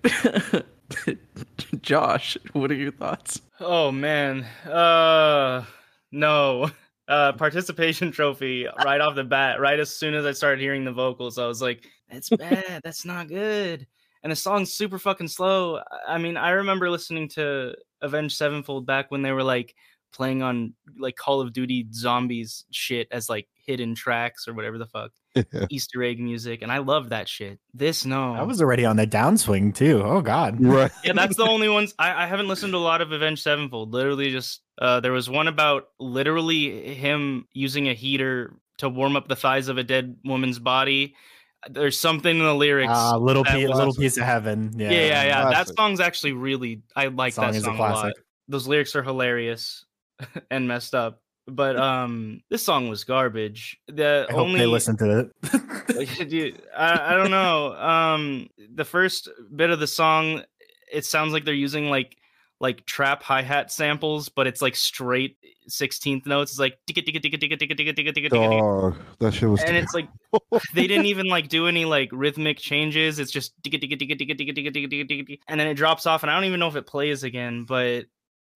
Josh, 1.81 2.37
what 2.53 2.71
are 2.71 2.75
your 2.75 2.93
thoughts? 2.93 3.41
Oh 3.59 3.91
man. 3.91 4.45
Uh 4.67 5.65
no. 6.13 6.71
Uh 7.09 7.33
participation 7.33 8.13
trophy 8.13 8.67
right 8.85 9.01
off 9.01 9.15
the 9.15 9.25
bat. 9.25 9.61
Right 9.61 9.81
as 9.81 9.95
soon 9.95 10.15
as 10.15 10.27
I 10.27 10.33
started 10.33 10.61
hearing 10.61 10.85
the 10.85 10.93
vocals, 10.93 11.39
I 11.39 11.47
was 11.47 11.63
like, 11.63 11.87
that's 12.11 12.29
bad. 12.29 12.83
That's 12.85 13.05
not 13.05 13.29
good. 13.29 13.87
And 14.23 14.31
the 14.31 14.37
song's 14.37 14.73
super 14.73 14.99
fucking 14.99 15.29
slow. 15.29 15.79
I- 15.79 16.15
I 16.15 16.19
mean, 16.19 16.37
I 16.37 16.51
remember 16.51 16.91
listening 16.91 17.29
to 17.31 17.75
Avenged 18.03 18.37
Sevenfold 18.37 18.87
back 18.87 19.11
when 19.11 19.23
they 19.23 19.33
were 19.33 19.45
like 19.45 19.75
playing 20.13 20.43
on 20.43 20.75
like 20.99 21.17
Call 21.17 21.41
of 21.41 21.53
Duty 21.53 21.87
zombies 21.93 22.65
shit 22.73 23.07
as 23.13 23.29
like 23.29 23.47
hidden 23.65 23.95
tracks 23.95 24.49
or 24.49 24.55
whatever 24.55 24.77
the 24.77 24.87
fuck. 24.87 25.13
Easter 25.71 26.03
egg 26.03 26.19
music. 26.19 26.63
And 26.63 26.73
I 26.73 26.79
love 26.79 27.11
that 27.11 27.29
shit. 27.29 27.61
This 27.73 28.05
no. 28.05 28.35
I 28.35 28.43
was 28.43 28.61
already 28.61 28.85
on 28.85 28.97
the 28.97 29.07
downswing 29.07 29.73
too. 29.75 30.03
Oh 30.05 30.21
God. 30.21 30.61
Right. 30.61 30.91
yeah, 31.05 31.13
that's 31.13 31.37
the 31.37 31.45
only 31.47 31.69
ones 31.69 31.95
I, 31.99 32.25
I 32.25 32.27
haven't 32.27 32.49
listened 32.49 32.73
to 32.73 32.79
a 32.79 32.81
lot 32.81 33.01
of 33.01 33.13
Avenged 33.13 33.43
Sevenfold. 33.43 33.93
Literally, 33.93 34.33
just 34.33 34.63
uh, 34.83 34.99
there 34.99 35.13
was 35.13 35.31
one 35.31 35.47
about 35.47 35.89
literally 36.01 36.95
him 36.95 37.47
using 37.53 37.89
a 37.89 37.95
heater 37.95 38.57
to 38.79 38.89
warm 38.89 39.15
up 39.15 39.29
the 39.29 39.37
thighs 39.37 39.69
of 39.69 39.79
a 39.79 39.85
dead 39.85 40.17
woman's 40.25 40.59
body. 40.59 41.15
There's 41.69 41.99
something 41.99 42.39
in 42.39 42.43
the 42.43 42.55
lyrics. 42.55 42.93
Ah, 42.95 43.17
little 43.17 43.45
piece, 43.45 43.69
was- 43.69 43.79
little 43.79 43.95
piece 43.95 44.17
of 44.17 44.25
heaven. 44.25 44.73
Yeah, 44.77 44.91
yeah, 44.91 45.01
yeah, 45.01 45.25
yeah. 45.25 45.51
That 45.51 45.69
song's 45.77 46.01
actually 46.01 46.33
really. 46.33 46.83
I 46.97 47.07
like 47.07 47.35
that 47.35 47.43
Song 47.43 47.53
that 47.53 47.57
is 47.57 47.63
a 47.63 47.67
song 47.67 47.77
a, 47.77 47.81
lot. 47.81 48.13
Those 48.49 48.67
lyrics 48.67 48.97
are 48.97 49.03
hilarious 49.03 49.85
and 50.51 50.67
messed 50.67 50.95
up. 50.95 51.21
But 51.47 51.77
um, 51.79 52.43
this 52.49 52.63
song 52.63 52.89
was 52.89 53.05
garbage. 53.05 53.79
The 53.89 54.27
I 54.29 54.33
hope 54.33 54.43
only 54.43 54.61
they 54.61 54.67
listen 54.67 54.97
to 54.99 55.21
it. 55.21 56.29
dude, 56.31 56.63
I, 56.77 57.13
I 57.13 57.17
don't 57.17 57.31
know. 57.31 57.75
Um, 57.75 58.49
the 58.75 58.85
first 58.85 59.29
bit 59.55 59.71
of 59.71 59.81
the 59.81 59.87
song, 59.87 60.43
it 60.93 61.05
sounds 61.05 61.33
like 61.33 61.45
they're 61.45 61.55
using 61.55 61.91
like 61.91 62.17
like 62.61 62.85
trap 62.85 63.23
hi 63.23 63.41
hat 63.43 63.73
samples, 63.73 64.29
but 64.29 64.47
it's 64.47 64.61
like 64.61 64.77
straight 64.77 65.39
sixteenth 65.67 66.27
notes. 66.27 66.53
It's 66.53 66.61
like 66.61 66.79
that 69.19 69.33
shit 69.33 69.49
was 69.49 69.63
and 69.63 69.77
it's 69.77 69.95
like 69.95 70.09
they 70.75 70.87
didn't 70.87 71.07
even 71.07 71.27
like 71.27 71.49
do 71.49 71.67
any 71.67 71.87
like 71.87 72.11
rhythmic 72.13 72.59
changes. 72.59 73.19
It's 73.19 73.33
just 73.33 73.55
and 73.65 73.73
then 75.61 75.67
it 75.67 75.75
drops 75.75 76.07
off, 76.07 76.23
and 76.23 76.31
I 76.31 76.35
don't 76.35 76.45
even 76.45 76.61
know 76.61 76.69
if 76.69 76.77
it 76.77 76.87
plays 76.87 77.25
again. 77.25 77.65
But 77.65 78.05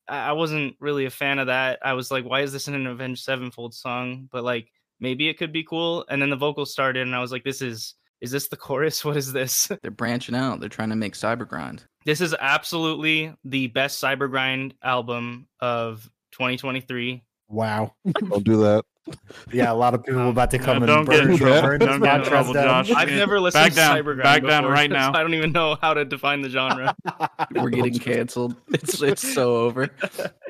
I 0.07 0.29
I 0.29 0.33
wasn't 0.33 0.77
really 0.81 1.07
a 1.07 1.11
fan 1.11 1.39
of 1.39 1.47
that. 1.47 1.79
I 1.83 1.95
was 1.95 2.11
like, 2.11 2.27
why 2.27 2.43
is 2.43 2.53
this 2.53 2.69
in 2.69 2.75
an 2.75 2.87
Avenged 2.87 3.25
Sevenfold 3.25 3.75
song? 3.75 4.29
But 4.31 4.45
like 4.45 4.69
maybe 5.01 5.29
it 5.31 5.39
could 5.39 5.53
be 5.53 5.65
cool. 5.65 6.05
And 6.11 6.21
then 6.21 6.31
the 6.31 6.37
vocals 6.37 6.73
started, 6.73 7.03
and 7.03 7.17
I 7.17 7.21
was 7.21 7.33
like, 7.33 7.45
this 7.45 7.63
is 7.63 7.95
is 8.21 8.31
this 8.31 8.49
the 8.49 8.57
chorus? 8.57 9.05
What 9.05 9.17
is 9.17 9.33
this? 9.33 9.71
They're 9.83 9.91
branching 9.91 10.35
out. 10.35 10.61
They're 10.61 10.69
trying 10.69 10.91
to 10.91 10.97
make 10.97 11.15
Cybergrind. 11.15 11.85
This 12.05 12.21
is 12.21 12.35
absolutely 12.39 13.35
the 13.45 13.69
best 13.69 14.03
Cybergrind 14.03 14.73
album 14.83 15.47
of 15.61 16.09
2023. 16.33 17.23
wow. 17.49 17.95
don't 18.29 18.45
do 18.45 18.59
that. 18.63 18.85
Yeah, 19.53 19.71
a 19.71 19.75
lot 19.75 19.93
of 19.93 20.03
people 20.03 20.31
about 20.31 20.51
to 20.53 20.59
come 20.59 20.79
Uh, 20.79 20.81
and 20.81 20.87
don't 20.87 21.05
burn, 21.05 21.15
get 21.21 21.31
in 21.33 21.37
trouble. 21.37 21.61
burn 21.61 21.79
Don't 21.79 22.01
get 22.01 22.17
in 22.21 22.23
trouble, 22.25 22.55
down. 22.55 22.87
Josh. 22.87 22.97
I've 22.97 23.11
never 23.11 23.39
listened 23.39 23.63
Back 23.65 23.73
to 23.73 23.77
down. 23.77 23.97
Cybergrind 23.99 24.23
Back 24.23 24.43
down 24.45 24.63
before, 24.63 24.73
right 24.73 24.91
now. 24.91 25.11
I 25.13 25.21
don't 25.21 25.35
even 25.35 25.53
know 25.53 25.77
how 25.83 25.93
to 25.93 26.07
define 26.07 26.41
the 26.41 26.49
genre. 26.49 26.97
We're 27.55 27.69
getting 27.69 27.99
canceled. 27.99 28.57
It's 28.69 29.03
it's 29.03 29.21
so 29.35 29.57
over. 29.57 29.91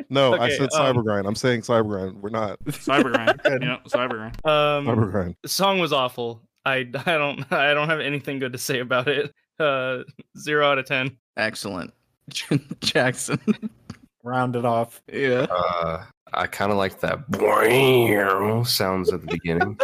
No, 0.08 0.34
I 0.38 0.50
said 0.50 0.68
um, 0.72 0.96
cybergrind. 0.96 1.26
I'm 1.26 1.34
saying 1.34 1.62
cybergrind. 1.62 2.20
We're 2.20 2.30
not 2.30 2.60
Cybergrind. 2.66 3.40
yeah, 3.60 3.78
Cybergrind. 3.88 4.46
Um, 4.48 4.86
cybergrind. 4.86 5.34
the 5.42 5.48
song 5.48 5.80
was 5.80 5.92
awful. 5.92 6.40
I, 6.64 6.76
I 6.76 7.18
don't 7.18 7.50
I 7.52 7.74
don't 7.74 7.88
have 7.88 7.98
anything 7.98 8.38
good 8.38 8.52
to 8.52 8.58
say 8.58 8.78
about 8.78 9.08
it. 9.08 9.34
Uh, 9.58 10.02
zero 10.38 10.66
out 10.70 10.78
of 10.78 10.86
ten. 10.86 11.16
Excellent. 11.36 11.92
Jackson. 12.80 13.38
Round 14.22 14.56
it 14.56 14.64
off. 14.64 15.02
yeah. 15.12 15.46
Uh, 15.50 16.04
I 16.32 16.46
kind 16.46 16.72
of 16.72 16.78
like 16.78 17.00
that 17.00 17.30
"Bwang" 17.30 18.66
sounds 18.66 19.12
at 19.12 19.20
the 19.20 19.26
beginning. 19.26 19.78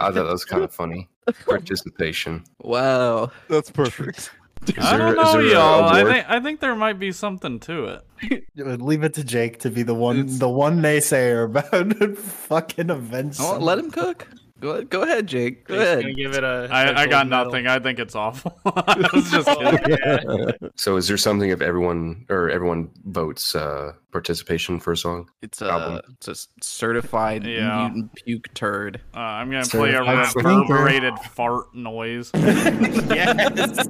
I 0.00 0.06
thought 0.06 0.14
that 0.14 0.24
was 0.26 0.44
kind 0.44 0.64
of 0.64 0.72
funny. 0.74 1.08
Participation. 1.46 2.44
Wow. 2.62 3.30
That's 3.48 3.70
perfect. 3.70 4.30
Is 4.66 4.74
I 4.78 4.96
there- 4.96 5.14
don't 5.14 5.16
know, 5.16 5.38
y'all. 5.40 5.84
I 5.84 6.02
think 6.04 6.26
I 6.28 6.40
think 6.40 6.60
there 6.60 6.74
might 6.74 6.98
be 6.98 7.12
something 7.12 7.60
to 7.60 8.00
it. 8.22 8.44
Leave 8.56 9.04
it 9.04 9.14
to 9.14 9.24
Jake 9.24 9.60
to 9.60 9.70
be 9.70 9.82
the 9.82 9.94
one, 9.94 10.20
It's- 10.20 10.38
the 10.38 10.48
one 10.48 10.80
naysayer 10.80 11.44
about 11.44 12.16
fucking 12.18 12.90
events. 12.90 13.38
Oh, 13.40 13.58
let 13.58 13.78
him 13.78 13.90
cook. 13.90 14.26
Go 14.60 14.82
go 14.84 15.02
ahead, 15.02 15.26
Jake. 15.26 15.66
Go 15.66 15.74
Jake's 15.74 15.84
ahead. 15.86 16.02
gonna 16.02 16.14
give 16.14 16.34
it 16.34 16.44
a. 16.44 16.64
a 16.64 16.68
I, 16.68 17.02
I 17.02 17.06
got 17.06 17.22
gold 17.24 17.30
medal. 17.30 17.44
nothing. 17.46 17.66
I 17.66 17.78
think 17.80 17.98
it's 17.98 18.14
awful. 18.14 18.56
I 18.66 19.08
was 19.12 19.30
just 19.30 19.48
kidding. 19.48 20.52
So 20.76 20.96
is 20.96 21.06
there 21.08 21.16
something 21.16 21.50
if 21.50 21.60
everyone 21.60 22.24
or 22.28 22.50
everyone 22.50 22.90
votes 23.04 23.54
uh, 23.54 23.92
participation 24.12 24.78
for 24.80 24.92
a 24.92 24.96
song? 24.96 25.28
It's 25.42 25.60
a 25.62 25.70
Album. 25.70 26.00
it's 26.20 26.28
a 26.28 26.34
certified 26.64 27.44
Yeah. 27.46 27.88
mutant 27.88 28.14
puke 28.14 28.52
turd. 28.54 29.00
Uh, 29.14 29.18
I'm 29.18 29.50
gonna 29.50 29.64
play 29.66 29.90
a 29.90 29.92
Certified 29.94 30.26
stinker. 30.28 30.48
reverberated 30.60 31.18
fart 31.32 31.74
noise. 31.74 32.30
yes. 32.34 33.86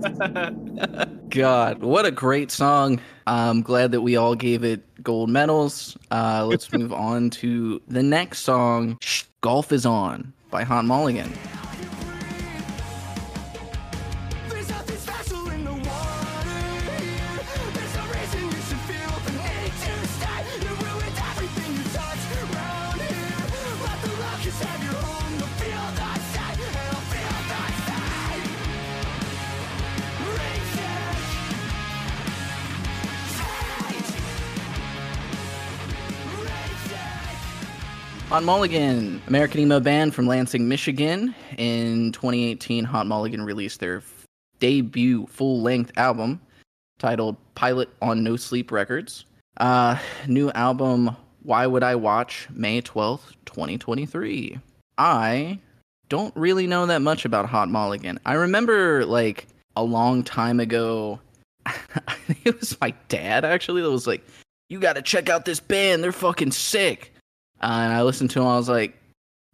God, 1.28 1.82
what 1.82 2.06
a 2.06 2.10
great 2.10 2.50
song. 2.50 3.00
I'm 3.26 3.62
glad 3.62 3.92
that 3.92 4.00
we 4.00 4.16
all 4.16 4.34
gave 4.34 4.64
it 4.64 4.82
gold 5.02 5.30
medals. 5.30 5.96
Uh, 6.10 6.44
let's 6.46 6.72
move 6.72 6.92
on 6.92 7.30
to 7.30 7.80
the 7.88 8.02
next 8.02 8.40
song, 8.40 8.98
Shh, 9.00 9.24
Golf 9.40 9.72
is 9.72 9.84
On 9.86 10.32
by 10.54 10.62
Hot 10.62 10.84
Mulligan. 10.84 11.32
Hot 38.34 38.42
Mulligan, 38.42 39.22
American 39.28 39.60
emo 39.60 39.78
band 39.78 40.12
from 40.12 40.26
Lansing, 40.26 40.66
Michigan. 40.66 41.36
In 41.56 42.10
2018, 42.10 42.82
Hot 42.82 43.06
Mulligan 43.06 43.42
released 43.44 43.78
their 43.78 43.98
f- 43.98 44.26
debut 44.58 45.28
full 45.28 45.62
length 45.62 45.92
album 45.96 46.40
titled 46.98 47.36
Pilot 47.54 47.90
on 48.02 48.24
No 48.24 48.34
Sleep 48.34 48.72
Records. 48.72 49.24
Uh, 49.58 49.98
new 50.26 50.50
album, 50.50 51.16
Why 51.44 51.68
Would 51.68 51.84
I 51.84 51.94
Watch, 51.94 52.48
May 52.50 52.82
12th, 52.82 53.34
2023. 53.46 54.58
I 54.98 55.60
don't 56.08 56.34
really 56.36 56.66
know 56.66 56.86
that 56.86 57.02
much 57.02 57.24
about 57.24 57.46
Hot 57.46 57.68
Mulligan. 57.68 58.18
I 58.26 58.32
remember, 58.32 59.06
like, 59.06 59.46
a 59.76 59.84
long 59.84 60.24
time 60.24 60.58
ago, 60.58 61.20
it 62.44 62.58
was 62.58 62.80
my 62.80 62.94
dad 63.06 63.44
actually 63.44 63.82
that 63.82 63.90
was 63.92 64.08
like, 64.08 64.26
You 64.68 64.80
gotta 64.80 65.02
check 65.02 65.28
out 65.28 65.44
this 65.44 65.60
band, 65.60 66.02
they're 66.02 66.10
fucking 66.10 66.50
sick. 66.50 67.13
Uh, 67.64 67.80
and 67.80 67.92
I 67.94 68.02
listened 68.02 68.30
to 68.32 68.40
them. 68.40 68.48
I 68.48 68.58
was 68.58 68.68
like, 68.68 68.94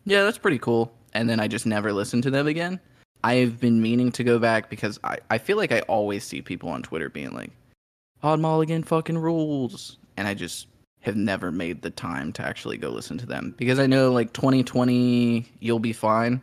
yeah, 0.04 0.24
that's 0.24 0.36
pretty 0.36 0.58
cool. 0.58 0.92
And 1.12 1.30
then 1.30 1.38
I 1.38 1.46
just 1.46 1.64
never 1.64 1.92
listened 1.92 2.24
to 2.24 2.30
them 2.30 2.48
again. 2.48 2.80
I've 3.22 3.60
been 3.60 3.80
meaning 3.80 4.10
to 4.12 4.24
go 4.24 4.40
back 4.40 4.68
because 4.68 4.98
I, 5.04 5.18
I 5.30 5.38
feel 5.38 5.56
like 5.56 5.70
I 5.70 5.80
always 5.82 6.24
see 6.24 6.42
people 6.42 6.70
on 6.70 6.82
Twitter 6.82 7.08
being 7.08 7.32
like, 7.32 7.52
Hot 8.20 8.40
Mulligan 8.40 8.82
fucking 8.82 9.16
rules. 9.16 9.98
And 10.16 10.26
I 10.26 10.34
just 10.34 10.66
have 11.02 11.14
never 11.14 11.52
made 11.52 11.82
the 11.82 11.90
time 11.90 12.32
to 12.32 12.44
actually 12.44 12.78
go 12.78 12.90
listen 12.90 13.16
to 13.18 13.26
them 13.26 13.54
because 13.56 13.78
I 13.78 13.86
know 13.86 14.10
like 14.10 14.32
2020, 14.32 15.46
You'll 15.60 15.78
Be 15.78 15.92
Fine. 15.92 16.40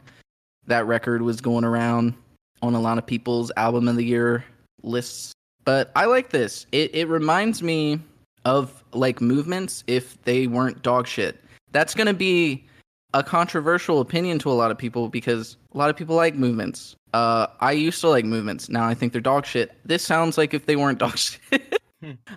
That 0.67 0.87
record 0.87 1.21
was 1.21 1.41
going 1.41 1.65
around 1.65 2.13
on 2.61 2.75
a 2.75 2.81
lot 2.81 2.97
of 2.97 3.05
people's 3.05 3.51
album 3.57 3.89
of 3.89 3.97
the 3.97 4.05
year 4.05 4.45
lists. 4.83 5.33
But 5.65 5.91
I 5.97 6.05
like 6.05 6.29
this. 6.29 6.65
It, 6.71 6.95
it 6.95 7.09
reminds 7.09 7.61
me 7.61 7.99
of 8.45 8.85
like 8.93 9.19
movements 9.19 9.83
if 9.85 10.21
they 10.23 10.47
weren't 10.47 10.81
dog 10.81 11.07
shit. 11.07 11.43
That's 11.71 11.93
going 11.93 12.07
to 12.07 12.13
be 12.13 12.65
a 13.13 13.23
controversial 13.23 13.99
opinion 14.01 14.39
to 14.39 14.51
a 14.51 14.53
lot 14.53 14.71
of 14.71 14.77
people 14.77 15.09
because 15.09 15.57
a 15.73 15.77
lot 15.77 15.89
of 15.89 15.95
people 15.95 16.15
like 16.15 16.35
movements. 16.35 16.95
Uh, 17.13 17.47
I 17.61 17.71
used 17.71 18.01
to 18.01 18.09
like 18.09 18.25
movements. 18.25 18.69
Now 18.69 18.85
I 18.85 18.93
think 18.93 19.11
they're 19.13 19.21
dog 19.21 19.45
shit. 19.45 19.71
This 19.85 20.03
sounds 20.03 20.37
like 20.37 20.53
if 20.53 20.65
they 20.65 20.75
weren't 20.75 20.99
dog 20.99 21.17
shit. 21.17 21.79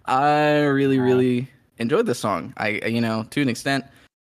I 0.07 0.59
really, 0.61 0.99
really 0.99 1.49
enjoyed 1.79 2.07
this 2.07 2.19
song. 2.19 2.55
I, 2.57 2.81
I- 2.85 2.87
you 2.89 3.01
know, 3.01 3.25
to 3.31 3.43
an 3.43 3.49
extent, 3.49 3.85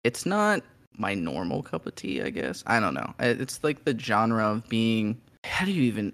it's 0.03 0.25
not 0.25 0.61
my 0.97 1.13
normal 1.13 1.61
cup 1.63 1.85
of 1.85 1.95
tea. 1.95 2.21
I 2.21 2.29
guess 2.29 2.63
I 2.67 2.79
don't 2.79 2.93
know. 2.93 3.13
It's 3.19 3.63
like 3.63 3.85
the 3.85 3.97
genre 3.97 4.45
of 4.45 4.67
being. 4.69 5.19
How 5.45 5.65
do 5.65 5.71
you 5.71 5.83
even 5.83 6.13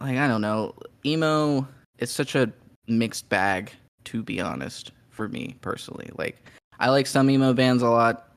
like? 0.00 0.16
I 0.16 0.26
don't 0.28 0.40
know. 0.40 0.74
Emo. 1.04 1.66
It's 1.98 2.12
such 2.12 2.34
a 2.34 2.52
mixed 2.88 3.28
bag, 3.28 3.72
to 4.04 4.22
be 4.22 4.40
honest. 4.40 4.92
For 5.10 5.28
me 5.28 5.56
personally, 5.62 6.10
like 6.18 6.36
I 6.78 6.90
like 6.90 7.06
some 7.06 7.30
emo 7.30 7.52
bands 7.52 7.82
a 7.82 7.88
lot. 7.88 8.28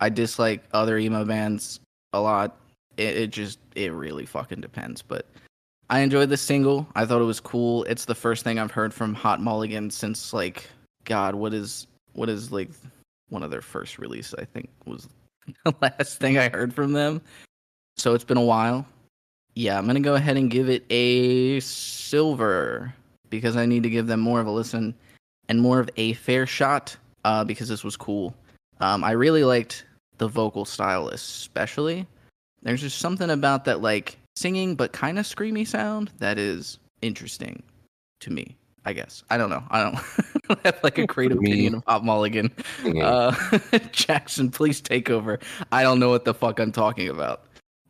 I 0.00 0.08
dislike 0.08 0.64
other 0.72 0.98
emo 0.98 1.24
bands 1.24 1.80
a 2.12 2.20
lot. 2.20 2.56
It, 2.96 3.16
it 3.16 3.30
just 3.30 3.58
it 3.74 3.92
really 3.92 4.26
fucking 4.26 4.60
depends. 4.60 5.02
But 5.02 5.26
I 5.90 6.00
enjoyed 6.00 6.28
the 6.28 6.36
single. 6.36 6.86
I 6.94 7.04
thought 7.04 7.20
it 7.20 7.26
was 7.26 7.40
cool. 7.40 7.84
It's 7.84 8.04
the 8.04 8.14
first 8.14 8.44
thing 8.44 8.58
I've 8.58 8.70
heard 8.70 8.94
from 8.94 9.14
Hot 9.14 9.40
Mulligan 9.40 9.90
since 9.90 10.32
like 10.32 10.68
God, 11.04 11.34
what 11.34 11.54
is 11.54 11.86
what 12.14 12.28
is 12.28 12.52
like 12.52 12.70
one 13.28 13.42
of 13.42 13.50
their 13.50 13.62
first 13.62 13.98
release? 13.98 14.34
I 14.38 14.44
think 14.44 14.70
was 14.86 15.08
the 15.64 15.74
last 15.80 16.18
thing 16.18 16.38
I 16.38 16.48
heard 16.48 16.74
from 16.74 16.92
them. 16.92 17.20
So 17.96 18.14
it's 18.14 18.24
been 18.24 18.38
a 18.38 18.44
while. 18.44 18.86
Yeah, 19.54 19.76
I'm 19.76 19.86
gonna 19.86 20.00
go 20.00 20.14
ahead 20.14 20.36
and 20.36 20.50
give 20.50 20.70
it 20.70 20.84
a 20.90 21.60
silver 21.60 22.92
because 23.28 23.56
I 23.56 23.66
need 23.66 23.82
to 23.82 23.90
give 23.90 24.06
them 24.06 24.20
more 24.20 24.40
of 24.40 24.46
a 24.46 24.50
listen 24.50 24.94
and 25.48 25.60
more 25.60 25.78
of 25.78 25.90
a 25.96 26.14
fair 26.14 26.46
shot 26.46 26.96
uh, 27.24 27.44
because 27.44 27.68
this 27.68 27.84
was 27.84 27.96
cool. 27.96 28.34
Um, 28.80 29.04
I 29.04 29.12
really 29.12 29.44
liked 29.44 29.86
the 30.18 30.28
vocal 30.28 30.64
style, 30.64 31.08
especially. 31.08 32.06
There's 32.62 32.80
just 32.80 32.98
something 32.98 33.30
about 33.30 33.64
that, 33.64 33.80
like 33.80 34.18
singing 34.36 34.74
but 34.74 34.92
kind 34.92 35.18
of 35.18 35.26
screamy 35.26 35.66
sound 35.66 36.10
that 36.18 36.38
is 36.38 36.78
interesting 37.00 37.62
to 38.20 38.30
me. 38.30 38.56
I 38.84 38.92
guess 38.92 39.22
I 39.30 39.36
don't 39.36 39.50
know. 39.50 39.62
I 39.70 39.82
don't, 39.82 39.94
I 40.34 40.54
don't 40.54 40.66
have 40.66 40.80
like 40.82 40.98
a 40.98 41.06
great 41.06 41.32
opinion 41.32 41.76
of 41.76 41.84
Hot 41.86 42.04
Mulligan. 42.04 42.50
Yeah. 42.84 43.06
Uh, 43.06 43.58
Jackson, 43.92 44.50
please 44.50 44.80
take 44.80 45.10
over. 45.10 45.38
I 45.70 45.82
don't 45.82 46.00
know 46.00 46.10
what 46.10 46.24
the 46.24 46.34
fuck 46.34 46.58
I'm 46.58 46.72
talking 46.72 47.08
about. 47.08 47.44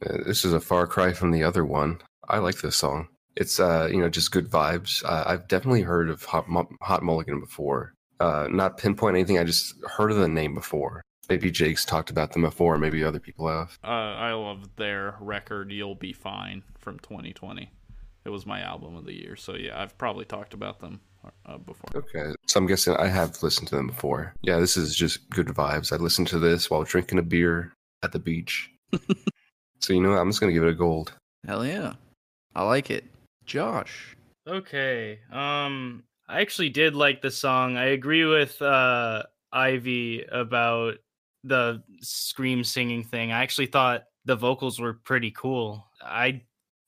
Uh, 0.04 0.18
this 0.26 0.44
is 0.44 0.52
a 0.52 0.60
far 0.60 0.86
cry 0.86 1.12
from 1.12 1.30
the 1.30 1.44
other 1.44 1.64
one. 1.64 2.00
I 2.28 2.38
like 2.38 2.60
this 2.60 2.76
song. 2.76 3.08
It's 3.36 3.58
uh, 3.58 3.88
you 3.90 3.98
know, 3.98 4.10
just 4.10 4.32
good 4.32 4.50
vibes. 4.50 5.02
Uh, 5.04 5.24
I've 5.26 5.48
definitely 5.48 5.82
heard 5.82 6.10
of 6.10 6.24
Hot, 6.24 6.46
Hot 6.82 7.02
Mulligan 7.02 7.40
before. 7.40 7.94
Uh, 8.22 8.46
not 8.52 8.78
pinpoint 8.78 9.16
anything. 9.16 9.36
I 9.36 9.42
just 9.42 9.74
heard 9.84 10.12
of 10.12 10.16
the 10.16 10.28
name 10.28 10.54
before. 10.54 11.02
Maybe 11.28 11.50
Jake's 11.50 11.84
talked 11.84 12.08
about 12.08 12.32
them 12.32 12.42
before. 12.42 12.78
Maybe 12.78 13.02
other 13.02 13.18
people 13.18 13.48
have. 13.48 13.76
Uh, 13.82 13.88
I 13.88 14.32
love 14.32 14.76
their 14.76 15.16
record 15.20 15.72
"You'll 15.72 15.96
Be 15.96 16.12
Fine" 16.12 16.62
from 16.78 17.00
2020. 17.00 17.68
It 18.24 18.28
was 18.28 18.46
my 18.46 18.60
album 18.60 18.94
of 18.94 19.06
the 19.06 19.12
year, 19.12 19.34
so 19.34 19.56
yeah, 19.56 19.82
I've 19.82 19.98
probably 19.98 20.24
talked 20.24 20.54
about 20.54 20.78
them 20.78 21.00
uh, 21.46 21.58
before. 21.58 21.90
Okay, 21.96 22.32
so 22.46 22.60
I'm 22.60 22.66
guessing 22.66 22.94
I 22.96 23.08
have 23.08 23.42
listened 23.42 23.66
to 23.68 23.74
them 23.74 23.88
before. 23.88 24.34
Yeah, 24.42 24.60
this 24.60 24.76
is 24.76 24.94
just 24.94 25.28
good 25.30 25.48
vibes. 25.48 25.92
I 25.92 25.96
listened 25.96 26.28
to 26.28 26.38
this 26.38 26.70
while 26.70 26.84
drinking 26.84 27.18
a 27.18 27.22
beer 27.22 27.72
at 28.04 28.12
the 28.12 28.20
beach. 28.20 28.70
so 29.80 29.92
you 29.92 30.00
know, 30.00 30.10
what? 30.10 30.18
I'm 30.20 30.28
just 30.28 30.38
gonna 30.40 30.52
give 30.52 30.62
it 30.62 30.68
a 30.70 30.74
gold. 30.74 31.12
Hell 31.44 31.66
yeah, 31.66 31.94
I 32.54 32.62
like 32.62 32.88
it. 32.88 33.04
Josh, 33.44 34.16
Okay. 34.46 35.18
Um 35.32 36.04
I 36.32 36.40
actually 36.40 36.70
did 36.70 36.96
like 36.96 37.20
the 37.20 37.30
song. 37.30 37.76
I 37.76 37.88
agree 37.88 38.24
with 38.24 38.60
uh 38.62 39.24
Ivy 39.52 40.24
about 40.32 40.94
the 41.44 41.82
scream 42.00 42.64
singing 42.64 43.04
thing. 43.04 43.32
I 43.32 43.42
actually 43.42 43.66
thought 43.66 44.04
the 44.24 44.34
vocals 44.34 44.80
were 44.80 44.94
pretty 44.94 45.30
cool. 45.32 45.86
I 46.02 46.40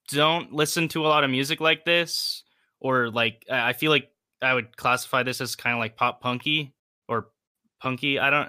don't 0.09 0.55
listen 0.55 0.89
to 0.89 1.05
a 1.05 1.09
lot 1.09 1.25
of 1.25 1.31
music 1.31 1.61
like 1.61 1.85
this 1.85 2.43
or 2.81 3.11
like 3.11 3.45
I 3.51 3.75
feel 3.75 3.91
like 3.91 4.09
I 4.41 4.55
would 4.55 4.75
classify 4.79 5.23
this 5.23 5.43
as 5.43 5.57
kind 5.57 5.75
of 5.75 5.81
like 5.81 5.97
pop 5.97 6.23
punky 6.23 6.75
or 7.07 7.29
punky. 7.83 8.19
I 8.19 8.31
don't 8.31 8.49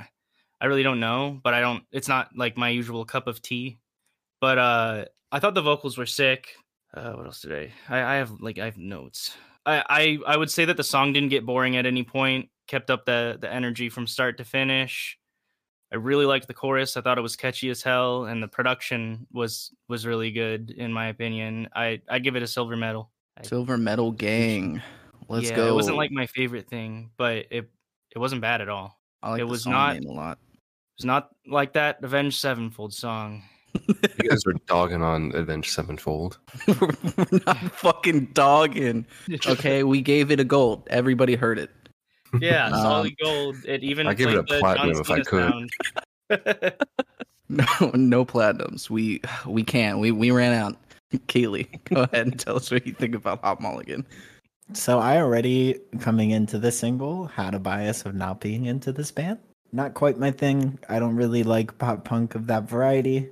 I 0.61 0.67
really 0.67 0.83
don't 0.83 1.01
know, 1.01 1.41
but 1.43 1.53
I 1.53 1.59
don't 1.59 1.83
it's 1.91 2.07
not 2.07 2.29
like 2.37 2.55
my 2.55 2.69
usual 2.69 3.03
cup 3.03 3.27
of 3.27 3.41
tea. 3.41 3.79
But 4.39 4.57
uh 4.57 5.05
I 5.29 5.39
thought 5.39 5.55
the 5.55 5.61
vocals 5.61 5.97
were 5.97 6.05
sick. 6.05 6.47
Uh, 6.93 7.11
what 7.11 7.25
else 7.25 7.41
did? 7.41 7.73
I, 7.89 7.97
I 7.97 8.15
have 8.15 8.31
like 8.39 8.59
I 8.59 8.65
have 8.65 8.77
notes. 8.77 9.35
I, 9.65 9.83
I 9.89 10.33
I 10.33 10.37
would 10.37 10.51
say 10.51 10.65
that 10.65 10.77
the 10.77 10.83
song 10.83 11.13
didn't 11.13 11.29
get 11.29 11.45
boring 11.45 11.77
at 11.77 11.85
any 11.85 12.03
point. 12.03 12.49
Kept 12.67 12.89
up 12.89 13.05
the 13.05 13.37
the 13.39 13.51
energy 13.51 13.89
from 13.89 14.07
start 14.07 14.37
to 14.37 14.45
finish. 14.45 15.17
I 15.91 15.97
really 15.97 16.25
liked 16.25 16.47
the 16.47 16.53
chorus. 16.53 16.97
I 16.97 17.01
thought 17.01 17.17
it 17.17 17.21
was 17.21 17.35
catchy 17.35 17.69
as 17.69 17.81
hell, 17.81 18.25
and 18.25 18.41
the 18.41 18.47
production 18.47 19.27
was 19.31 19.73
was 19.87 20.05
really 20.05 20.31
good 20.31 20.71
in 20.71 20.91
my 20.91 21.07
opinion. 21.07 21.69
I 21.75 22.01
I'd 22.09 22.23
give 22.23 22.35
it 22.35 22.43
a 22.43 22.47
silver 22.47 22.75
medal. 22.75 23.11
Silver 23.43 23.77
Medal 23.77 24.11
Gang. 24.11 24.81
Let's 25.27 25.49
yeah, 25.49 25.57
go. 25.57 25.67
It 25.67 25.73
wasn't 25.73 25.97
like 25.97 26.11
my 26.11 26.27
favorite 26.27 26.69
thing, 26.69 27.11
but 27.17 27.45
it 27.51 27.69
it 28.15 28.19
wasn't 28.19 28.41
bad 28.41 28.61
at 28.61 28.69
all. 28.69 28.99
I 29.21 29.31
like 29.31 29.41
it 29.41 29.45
was 29.45 29.65
not- 29.65 29.97
a 29.97 30.07
lot. 30.07 30.39
It's 30.97 31.03
not 31.03 31.29
like 31.45 31.73
that 31.73 32.01
Avenged 32.03 32.39
Sevenfold 32.39 32.93
song. 32.93 33.43
You 34.23 34.29
guys 34.29 34.45
are 34.47 34.53
dogging 34.65 35.03
on 35.03 35.31
Avenged 35.35 35.71
Sevenfold. 35.71 36.39
We're 36.67 37.39
not 37.45 37.57
fucking 37.73 38.27
dogging. 38.33 39.05
Okay, 39.47 39.83
we 39.83 40.01
gave 40.01 40.31
it 40.31 40.39
a 40.39 40.43
gold. 40.43 40.87
Everybody 40.89 41.35
heard 41.35 41.59
it. 41.59 41.69
Yeah, 42.39 42.67
Um, 42.67 42.73
solid 42.73 43.13
gold. 43.23 43.55
It 43.65 43.83
even 43.83 44.07
I 44.07 44.13
give 44.13 44.29
it 44.29 44.37
a 44.37 44.43
platinum 44.43 44.97
if 44.99 45.11
I 45.11 45.21
could. 45.21 45.69
No, 47.49 47.65
no 47.93 48.25
platinums. 48.25 48.89
We 48.89 49.21
we 49.45 49.63
can't. 49.63 49.99
We 49.99 50.11
we 50.11 50.31
ran 50.31 50.53
out. 50.53 50.77
Kealy, 51.27 51.67
go 51.85 52.01
ahead 52.03 52.27
and 52.27 52.39
tell 52.39 52.55
us 52.57 52.71
what 52.71 52.85
you 52.85 52.93
think 52.93 53.15
about 53.15 53.41
Hot 53.41 53.61
Mulligan. 53.61 54.05
So 54.73 54.99
I 54.99 55.17
already 55.17 55.79
coming 55.99 56.31
into 56.31 56.57
this 56.57 56.79
single 56.79 57.27
had 57.27 57.53
a 57.53 57.59
bias 57.59 58.05
of 58.05 58.15
not 58.15 58.41
being 58.41 58.65
into 58.65 58.91
this 58.91 59.11
band. 59.11 59.37
Not 59.71 59.93
quite 59.93 60.17
my 60.17 60.31
thing. 60.31 60.79
I 60.89 60.99
don't 60.99 61.15
really 61.15 61.43
like 61.43 61.77
pop 61.77 62.03
punk 62.03 62.33
of 62.35 62.47
that 62.47 62.63
variety. 62.63 63.29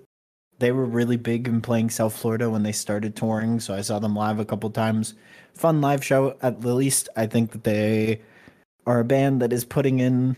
They 0.64 0.72
were 0.72 0.86
really 0.86 1.18
big 1.18 1.50
in 1.50 1.60
playing 1.60 1.90
South 1.90 2.16
Florida 2.16 2.50
when 2.50 2.64
they 2.64 2.72
started 2.72 3.18
touring, 3.18 3.60
so 3.60 3.74
I 3.74 3.82
saw 3.82 4.00
them 4.00 4.16
live 4.16 4.40
a 4.40 4.46
couple 4.46 4.70
times. 4.70 5.14
Fun 5.56 5.82
live 5.82 6.06
show 6.06 6.38
at 6.42 6.62
the 6.62 6.74
least. 6.74 7.10
I 7.18 7.26
think 7.26 7.52
that 7.52 7.66
they 7.66 8.22
are 8.86 9.02
a 9.02 9.04
band 9.04 9.42
that 9.42 9.52
is 9.52 9.66
putting 9.66 10.00
in 10.00 10.38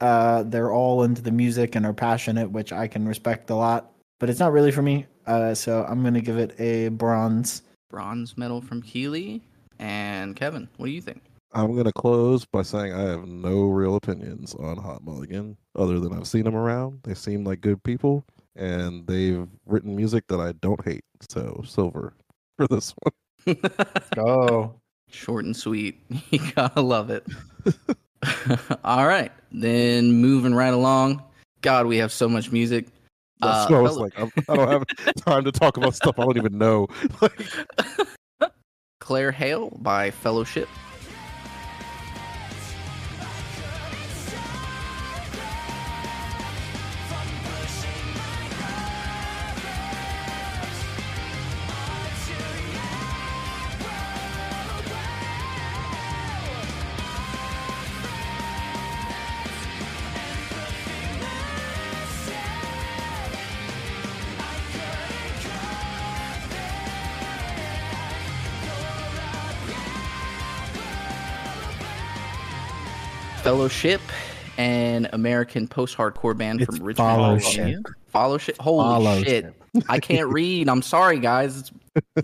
uh 0.00 0.42
they're 0.42 0.72
all 0.72 1.04
into 1.04 1.22
the 1.22 1.30
music 1.30 1.76
and 1.76 1.86
are 1.86 1.92
passionate, 1.92 2.50
which 2.50 2.72
I 2.72 2.88
can 2.88 3.06
respect 3.06 3.48
a 3.48 3.54
lot. 3.54 3.92
But 4.18 4.28
it's 4.28 4.40
not 4.40 4.50
really 4.50 4.72
for 4.72 4.82
me. 4.82 5.06
Uh 5.24 5.54
so 5.54 5.86
I'm 5.88 6.02
gonna 6.02 6.20
give 6.20 6.36
it 6.36 6.58
a 6.58 6.88
bronze. 6.88 7.62
Bronze 7.90 8.36
medal 8.36 8.60
from 8.60 8.82
Kealy 8.82 9.40
and 9.78 10.34
Kevin. 10.34 10.68
What 10.78 10.86
do 10.86 10.92
you 10.92 11.00
think? 11.00 11.22
I'm 11.52 11.76
gonna 11.76 11.92
close 11.92 12.44
by 12.44 12.62
saying 12.62 12.92
I 12.92 13.02
have 13.02 13.28
no 13.28 13.68
real 13.68 13.94
opinions 13.94 14.52
on 14.56 14.78
Hot 14.78 15.04
Mulligan, 15.04 15.56
other 15.76 16.00
than 16.00 16.12
I've 16.12 16.26
seen 16.26 16.42
them 16.42 16.56
around. 16.56 17.04
They 17.04 17.14
seem 17.14 17.44
like 17.44 17.60
good 17.60 17.80
people, 17.84 18.24
and 18.60 19.04
they've 19.06 19.48
written 19.66 19.96
music 19.96 20.24
that 20.28 20.38
I 20.38 20.52
don't 20.52 20.82
hate. 20.84 21.04
So 21.28 21.62
silver 21.66 22.12
for 22.56 22.68
this 22.68 22.94
one. 23.02 23.56
Oh. 24.18 24.74
Short 25.10 25.44
and 25.44 25.56
sweet. 25.56 25.98
You 26.30 26.38
gotta 26.54 26.80
love 26.82 27.10
it. 27.10 27.26
All 28.84 29.06
right, 29.08 29.32
then 29.50 30.12
moving 30.12 30.54
right 30.54 30.72
along. 30.74 31.22
God, 31.62 31.86
we 31.86 31.96
have 31.96 32.12
so 32.12 32.28
much 32.28 32.52
music. 32.52 32.86
That's 33.40 33.70
Uh, 33.70 33.74
what 33.74 33.78
I 33.78 33.80
was 33.80 33.92
fellow- 33.92 34.02
like, 34.04 34.20
I'm, 34.20 34.30
I 34.48 34.56
don't 34.56 34.68
have 34.70 35.14
time 35.24 35.44
to 35.44 35.52
talk 35.52 35.76
about 35.78 35.94
stuff 35.94 36.18
I 36.18 36.24
don't 36.24 36.36
even 36.36 36.58
know. 36.58 36.86
Like, 37.20 37.40
Claire 39.00 39.32
Hale 39.32 39.70
by 39.80 40.10
Fellowship. 40.10 40.68
Fellowship, 73.50 74.00
an 74.58 75.08
American 75.12 75.66
post-hardcore 75.66 76.38
band 76.38 76.60
It's 76.60 76.66
from 76.76 76.84
Richmond, 76.86 77.08
Fellowship. 77.16 77.56
Virginia. 77.64 77.78
Fellowship. 78.06 78.56
Holy 78.60 78.84
Fellowship. 79.04 79.54
shit! 79.74 79.84
I 79.88 79.98
can't 79.98 80.28
read. 80.32 80.68
I'm 80.68 80.82
sorry, 80.82 81.18
guys. 81.18 81.72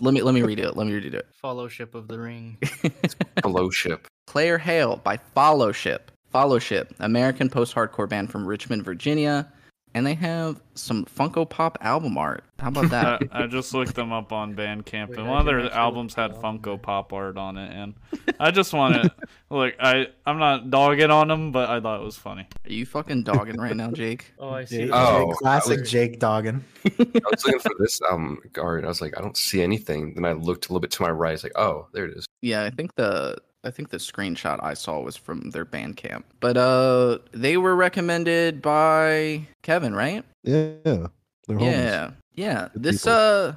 Let 0.00 0.14
me 0.14 0.22
let 0.22 0.34
me 0.34 0.42
read 0.42 0.60
it. 0.60 0.76
Let 0.76 0.86
me 0.86 0.92
read 0.94 1.12
it. 1.12 1.26
Fellowship 1.42 1.96
of 1.96 2.06
the 2.06 2.20
Ring. 2.20 2.58
Fellowship. 3.42 4.06
Claire 4.28 4.58
Hale 4.58 4.98
by 5.02 5.16
Fellowship. 5.34 6.12
Fellowship, 6.30 6.94
American 7.00 7.50
post-hardcore 7.50 8.08
band 8.08 8.30
from 8.30 8.46
Richmond, 8.46 8.84
Virginia, 8.84 9.50
and 9.96 10.06
they 10.06 10.12
have 10.12 10.60
some 10.74 11.06
Funko 11.06 11.48
Pop 11.48 11.78
album 11.80 12.18
art. 12.18 12.44
How 12.58 12.68
about 12.68 12.90
that? 12.90 13.22
I, 13.32 13.44
I 13.44 13.46
just 13.46 13.72
looked 13.72 13.94
them 13.94 14.12
up 14.12 14.30
on 14.30 14.54
Bandcamp, 14.54 15.08
Wait, 15.08 15.18
and 15.18 15.26
one 15.26 15.40
of 15.40 15.46
their 15.46 15.72
albums 15.72 16.12
had 16.12 16.32
it 16.32 16.36
up. 16.36 16.42
Funko 16.42 16.80
Pop 16.80 17.14
art 17.14 17.38
on 17.38 17.56
it, 17.56 17.72
and 17.72 17.94
I 18.38 18.50
just 18.50 18.74
want 18.74 18.94
to 18.96 19.10
look. 19.48 19.72
I 19.80 20.08
I'm 20.26 20.38
not 20.38 20.70
dogging 20.70 21.10
on 21.10 21.28
them, 21.28 21.50
but 21.50 21.70
I 21.70 21.80
thought 21.80 22.02
it 22.02 22.04
was 22.04 22.16
funny. 22.18 22.46
Are 22.66 22.72
you 22.72 22.84
fucking 22.84 23.22
dogging 23.22 23.56
right 23.58 23.74
now, 23.74 23.90
Jake? 23.90 24.34
Oh, 24.38 24.50
I 24.50 24.66
see. 24.66 24.80
Jake, 24.82 24.90
Oh, 24.92 25.32
classic 25.38 25.80
was- 25.80 25.90
Jake 25.90 26.18
dogging. 26.18 26.62
I 26.84 26.90
was 27.30 27.44
looking 27.46 27.60
for 27.60 27.72
this 27.78 27.98
um 28.10 28.38
art. 28.58 28.84
I 28.84 28.88
was 28.88 29.00
like, 29.00 29.16
I 29.16 29.22
don't 29.22 29.36
see 29.36 29.62
anything. 29.62 30.12
Then 30.14 30.26
I 30.26 30.32
looked 30.32 30.66
a 30.66 30.68
little 30.68 30.80
bit 30.80 30.90
to 30.90 31.02
my 31.02 31.10
right. 31.10 31.32
It's 31.32 31.42
like, 31.42 31.56
oh, 31.56 31.86
there 31.94 32.04
it 32.04 32.18
is. 32.18 32.26
Yeah, 32.42 32.64
I 32.64 32.70
think 32.70 32.94
the 32.96 33.38
I 33.66 33.70
think 33.70 33.90
the 33.90 33.96
screenshot 33.96 34.62
I 34.62 34.74
saw 34.74 35.00
was 35.00 35.16
from 35.16 35.50
their 35.50 35.66
Bandcamp. 35.66 36.22
But 36.40 36.56
uh 36.56 37.18
they 37.32 37.56
were 37.56 37.74
recommended 37.74 38.62
by 38.62 39.46
Kevin, 39.62 39.94
right? 39.94 40.24
yeah. 40.44 41.08
Yeah. 41.48 42.10
Yeah. 42.34 42.68
Good 42.72 42.82
this 42.82 43.02
people. 43.02 43.12
uh 43.12 43.54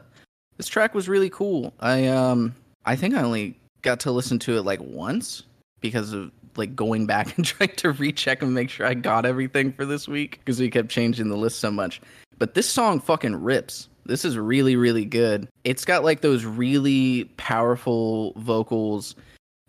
this 0.57 0.67
track 0.67 0.95
was 0.95 1.07
really 1.07 1.29
cool. 1.29 1.73
I 1.79 2.07
um 2.07 2.55
I 2.85 2.95
think 2.95 3.13
I 3.15 3.21
only 3.21 3.57
got 3.83 3.99
to 4.01 4.11
listen 4.11 4.39
to 4.39 4.57
it 4.57 4.63
like 4.63 4.81
once 4.81 5.43
because 5.79 6.11
of 6.11 6.31
like 6.55 6.75
going 6.75 7.05
back 7.05 7.35
and 7.37 7.45
trying 7.45 7.75
to 7.77 7.91
recheck 7.91 8.41
and 8.41 8.53
make 8.53 8.69
sure 8.69 8.87
I 8.87 8.95
got 8.95 9.25
everything 9.25 9.71
for 9.71 9.85
this 9.85 10.07
week 10.07 10.39
because 10.39 10.59
we 10.59 10.69
kept 10.69 10.89
changing 10.89 11.29
the 11.29 11.37
list 11.37 11.59
so 11.59 11.69
much. 11.71 12.01
But 12.37 12.55
this 12.55 12.69
song 12.69 12.99
fucking 12.99 13.35
rips. 13.35 13.89
This 14.05 14.25
is 14.25 14.39
really 14.39 14.75
really 14.75 15.05
good. 15.05 15.47
It's 15.63 15.85
got 15.85 16.03
like 16.03 16.21
those 16.21 16.45
really 16.45 17.25
powerful 17.37 18.33
vocals 18.37 19.15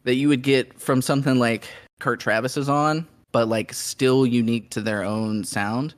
that 0.05 0.15
you 0.15 0.29
would 0.29 0.43
get 0.43 0.79
from 0.79 1.03
something 1.03 1.39
like 1.39 1.69
Kurt 1.99 2.21
Travis 2.21 2.57
is 2.57 2.69
on, 2.69 3.07
but 3.33 3.49
like 3.49 3.73
still 3.73 4.27
unique 4.27 4.71
to 4.71 4.81
their 4.81 5.05
own 5.05 5.45
sound. 5.45 5.95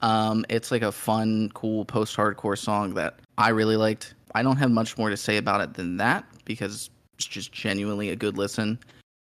Um, 0.00 0.44
it's 0.48 0.70
like 0.70 0.82
a 0.82 0.92
fun, 0.92 1.50
cool 1.54 1.84
post-hardcore 1.84 2.58
song 2.58 2.94
that 2.94 3.20
I 3.38 3.50
really 3.50 3.76
liked. 3.76 4.14
I 4.34 4.42
don't 4.42 4.56
have 4.56 4.70
much 4.70 4.98
more 4.98 5.08
to 5.08 5.16
say 5.16 5.36
about 5.36 5.60
it 5.60 5.74
than 5.74 5.96
that 5.98 6.24
because 6.44 6.90
it's 7.16 7.26
just 7.26 7.52
genuinely 7.52 8.10
a 8.10 8.16
good 8.16 8.36
listen. 8.36 8.78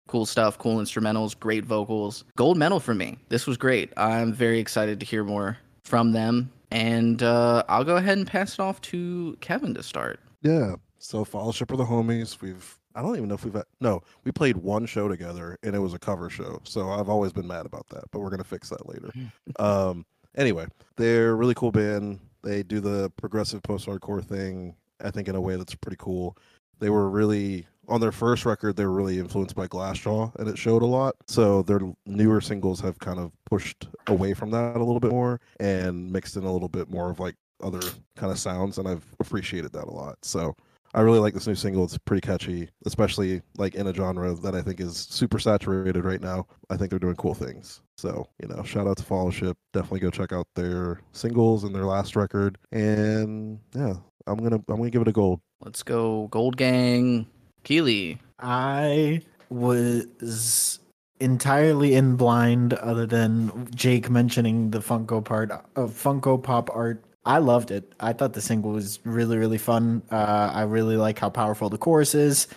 Cool 0.07 0.25
stuff, 0.25 0.57
cool 0.57 0.77
instrumentals, 0.77 1.39
great 1.39 1.65
vocals. 1.65 2.23
Gold 2.35 2.57
medal 2.57 2.79
for 2.79 2.93
me. 2.93 3.17
This 3.29 3.45
was 3.45 3.57
great. 3.57 3.93
I'm 3.97 4.33
very 4.33 4.59
excited 4.59 4.99
to 4.99 5.05
hear 5.05 5.23
more 5.23 5.57
from 5.85 6.13
them. 6.13 6.51
And 6.71 7.21
uh, 7.21 7.63
I'll 7.69 7.83
go 7.83 7.97
ahead 7.97 8.17
and 8.17 8.25
pass 8.25 8.53
it 8.53 8.59
off 8.59 8.81
to 8.81 9.37
Kevin 9.41 9.73
to 9.73 9.83
start. 9.83 10.19
Yeah. 10.41 10.75
So 10.99 11.23
fellowship 11.25 11.71
are 11.71 11.77
the 11.77 11.85
homies. 11.85 12.41
We've 12.41 12.77
I 12.95 13.01
don't 13.01 13.15
even 13.15 13.29
know 13.29 13.35
if 13.35 13.45
we've 13.45 13.53
had, 13.53 13.65
no, 13.79 14.01
we 14.23 14.31
played 14.31 14.57
one 14.57 14.85
show 14.85 15.07
together 15.07 15.57
and 15.63 15.75
it 15.75 15.79
was 15.79 15.93
a 15.93 15.99
cover 15.99 16.29
show. 16.29 16.59
So 16.63 16.89
I've 16.89 17.09
always 17.09 17.31
been 17.33 17.47
mad 17.47 17.65
about 17.65 17.87
that, 17.89 18.03
but 18.11 18.19
we're 18.19 18.29
gonna 18.29 18.43
fix 18.43 18.69
that 18.69 18.87
later. 18.87 19.11
um 19.59 20.05
anyway, 20.35 20.65
they're 20.97 21.31
a 21.31 21.35
really 21.35 21.53
cool 21.53 21.71
band. 21.71 22.19
They 22.43 22.63
do 22.63 22.79
the 22.79 23.11
progressive 23.17 23.61
post 23.63 23.87
hardcore 23.87 24.23
thing, 24.23 24.75
I 25.03 25.11
think 25.11 25.27
in 25.27 25.35
a 25.35 25.41
way 25.41 25.55
that's 25.55 25.75
pretty 25.75 25.97
cool. 25.99 26.37
They 26.79 26.89
were 26.89 27.09
really 27.09 27.67
on 27.87 27.99
their 27.99 28.11
first 28.11 28.45
record, 28.45 28.75
they 28.75 28.85
were 28.85 28.91
really 28.91 29.19
influenced 29.19 29.55
by 29.55 29.67
Glassjaw 29.67 30.33
and 30.35 30.47
it 30.47 30.57
showed 30.57 30.81
a 30.81 30.85
lot. 30.85 31.15
So 31.27 31.61
their 31.63 31.81
newer 32.05 32.41
singles 32.41 32.79
have 32.81 32.97
kind 32.99 33.19
of 33.19 33.31
pushed 33.45 33.87
away 34.07 34.33
from 34.33 34.51
that 34.51 34.77
a 34.77 34.79
little 34.79 34.99
bit 34.99 35.11
more 35.11 35.41
and 35.59 36.11
mixed 36.11 36.35
in 36.37 36.43
a 36.43 36.51
little 36.51 36.69
bit 36.69 36.89
more 36.89 37.09
of 37.09 37.19
like 37.19 37.35
other 37.61 37.81
kind 38.15 38.31
of 38.31 38.39
sounds 38.39 38.77
and 38.77 38.87
I've 38.87 39.05
appreciated 39.19 39.73
that 39.73 39.85
a 39.85 39.91
lot. 39.91 40.17
So 40.23 40.55
I 40.93 41.01
really 41.01 41.19
like 41.19 41.33
this 41.33 41.47
new 41.47 41.55
single. 41.55 41.83
It's 41.85 41.97
pretty 41.97 42.21
catchy, 42.21 42.69
especially 42.85 43.41
like 43.57 43.75
in 43.75 43.87
a 43.87 43.93
genre 43.93 44.33
that 44.33 44.55
I 44.55 44.61
think 44.61 44.79
is 44.79 44.97
super 44.97 45.39
saturated 45.39 46.03
right 46.03 46.21
now. 46.21 46.47
I 46.69 46.77
think 46.77 46.89
they're 46.89 46.99
doing 46.99 47.15
cool 47.15 47.33
things. 47.33 47.81
So, 47.97 48.27
you 48.41 48.47
know, 48.47 48.63
shout 48.63 48.87
out 48.87 48.97
to 48.97 49.03
Fellowship. 49.03 49.57
Definitely 49.73 50.01
go 50.01 50.09
check 50.09 50.33
out 50.33 50.47
their 50.55 51.01
singles 51.13 51.63
and 51.63 51.73
their 51.73 51.85
last 51.85 52.15
record. 52.15 52.57
And 52.71 53.59
yeah, 53.73 53.93
I'm 54.27 54.37
gonna 54.37 54.61
I'm 54.67 54.77
gonna 54.77 54.89
give 54.89 55.01
it 55.01 55.07
a 55.07 55.13
gold. 55.13 55.39
Let's 55.63 55.83
go, 55.83 56.27
Gold 56.27 56.57
Gang. 56.57 57.27
Kealy. 57.63 58.17
I 58.39 59.21
was 59.49 60.79
entirely 61.19 61.93
in 61.93 62.15
blind, 62.15 62.73
other 62.73 63.05
than 63.05 63.69
Jake 63.75 64.09
mentioning 64.09 64.71
the 64.71 64.79
Funko 64.79 65.23
part 65.23 65.51
of 65.51 65.91
Funko 65.91 66.41
Pop 66.41 66.69
art. 66.73 67.03
I 67.25 67.37
loved 67.37 67.69
it. 67.71 67.93
I 67.99 68.13
thought 68.13 68.33
the 68.33 68.41
single 68.41 68.71
was 68.71 68.99
really, 69.03 69.37
really 69.37 69.59
fun. 69.59 70.01
Uh, 70.11 70.51
I 70.53 70.63
really 70.63 70.97
like 70.97 71.19
how 71.19 71.29
powerful 71.29 71.69
the 71.69 71.77
chorus 71.77 72.15
is. 72.15 72.47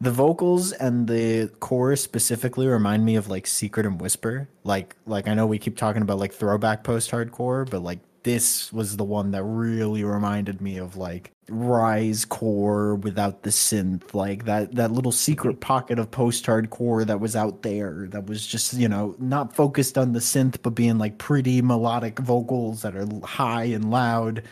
The 0.00 0.10
vocals 0.10 0.72
and 0.72 1.06
the 1.06 1.50
chorus 1.60 2.02
specifically 2.02 2.66
remind 2.66 3.04
me 3.04 3.16
of 3.16 3.28
like 3.28 3.46
Secret 3.46 3.86
and 3.86 4.00
Whisper. 4.00 4.48
Like, 4.64 4.96
like 5.06 5.28
I 5.28 5.34
know 5.34 5.46
we 5.46 5.58
keep 5.58 5.76
talking 5.76 6.02
about 6.02 6.18
like 6.18 6.32
throwback 6.32 6.82
post 6.84 7.10
hardcore, 7.10 7.68
but 7.68 7.82
like 7.82 7.98
this 8.26 8.72
was 8.72 8.96
the 8.96 9.04
one 9.04 9.30
that 9.30 9.44
really 9.44 10.02
reminded 10.02 10.60
me 10.60 10.78
of 10.78 10.96
like 10.96 11.30
rise 11.48 12.24
core 12.24 12.96
without 12.96 13.44
the 13.44 13.50
synth 13.50 14.14
like 14.14 14.46
that 14.46 14.74
that 14.74 14.90
little 14.90 15.12
secret 15.12 15.60
pocket 15.60 15.96
of 15.96 16.10
post 16.10 16.44
hardcore 16.44 17.06
that 17.06 17.20
was 17.20 17.36
out 17.36 17.62
there 17.62 18.08
that 18.10 18.26
was 18.26 18.44
just 18.44 18.74
you 18.74 18.88
know 18.88 19.14
not 19.20 19.54
focused 19.54 19.96
on 19.96 20.12
the 20.12 20.18
synth 20.18 20.56
but 20.64 20.70
being 20.70 20.98
like 20.98 21.16
pretty 21.18 21.62
melodic 21.62 22.18
vocals 22.18 22.82
that 22.82 22.96
are 22.96 23.06
high 23.24 23.62
and 23.62 23.92
loud 23.92 24.42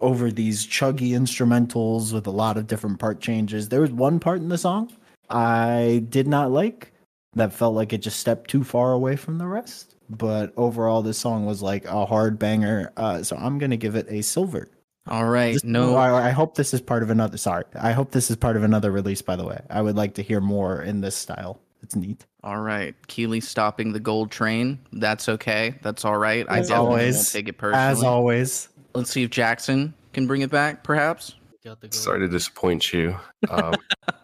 over 0.00 0.30
these 0.30 0.66
chuggy 0.66 1.10
instrumentals 1.10 2.14
with 2.14 2.26
a 2.26 2.30
lot 2.30 2.56
of 2.56 2.66
different 2.66 2.98
part 2.98 3.20
changes. 3.20 3.68
There 3.68 3.82
was 3.82 3.92
one 3.92 4.20
part 4.20 4.38
in 4.38 4.48
the 4.48 4.56
song 4.56 4.90
I 5.28 6.02
did 6.08 6.26
not 6.26 6.50
like 6.50 6.92
that 7.34 7.52
felt 7.52 7.74
like 7.74 7.92
it 7.92 7.98
just 7.98 8.20
stepped 8.20 8.48
too 8.48 8.64
far 8.64 8.92
away 8.92 9.16
from 9.16 9.36
the 9.36 9.46
rest. 9.46 9.97
But 10.10 10.52
overall, 10.56 11.02
this 11.02 11.18
song 11.18 11.44
was 11.46 11.62
like 11.62 11.84
a 11.84 12.06
hard 12.06 12.38
banger. 12.38 12.92
Uh, 12.96 13.22
so 13.22 13.36
I'm 13.36 13.58
gonna 13.58 13.76
give 13.76 13.94
it 13.94 14.06
a 14.08 14.22
silver. 14.22 14.68
All 15.06 15.24
right. 15.26 15.54
This- 15.54 15.64
no. 15.64 15.96
I, 15.96 16.28
I 16.28 16.30
hope 16.30 16.54
this 16.54 16.72
is 16.74 16.80
part 16.80 17.02
of 17.02 17.10
another. 17.10 17.36
Sorry, 17.38 17.64
I 17.78 17.92
hope 17.92 18.10
this 18.10 18.30
is 18.30 18.36
part 18.36 18.56
of 18.56 18.62
another 18.62 18.90
release. 18.90 19.22
By 19.22 19.36
the 19.36 19.44
way, 19.44 19.60
I 19.70 19.82
would 19.82 19.96
like 19.96 20.14
to 20.14 20.22
hear 20.22 20.40
more 20.40 20.82
in 20.82 21.00
this 21.00 21.16
style. 21.16 21.60
It's 21.82 21.94
neat. 21.94 22.26
All 22.42 22.58
right. 22.60 22.94
Kealy 23.06 23.40
stopping 23.42 23.92
the 23.92 24.00
gold 24.00 24.30
train. 24.32 24.78
That's 24.92 25.28
okay. 25.28 25.76
That's 25.82 26.04
all 26.04 26.18
right. 26.18 26.44
I 26.48 26.58
As 26.58 26.68
definitely 26.68 26.88
always. 26.90 27.14
won't 27.16 27.32
take 27.32 27.48
it 27.48 27.52
personally. 27.58 27.84
As 27.86 28.02
always, 28.02 28.68
Let's 28.94 29.10
see 29.10 29.22
if 29.22 29.30
Jackson 29.30 29.94
can 30.12 30.26
bring 30.26 30.40
it 30.42 30.50
back, 30.50 30.82
perhaps. 30.82 31.36
Got 31.64 31.80
the 31.80 31.86
gold. 31.88 31.94
Sorry 31.94 32.18
to 32.20 32.28
disappoint 32.28 32.92
you. 32.92 33.16
Um, 33.50 33.74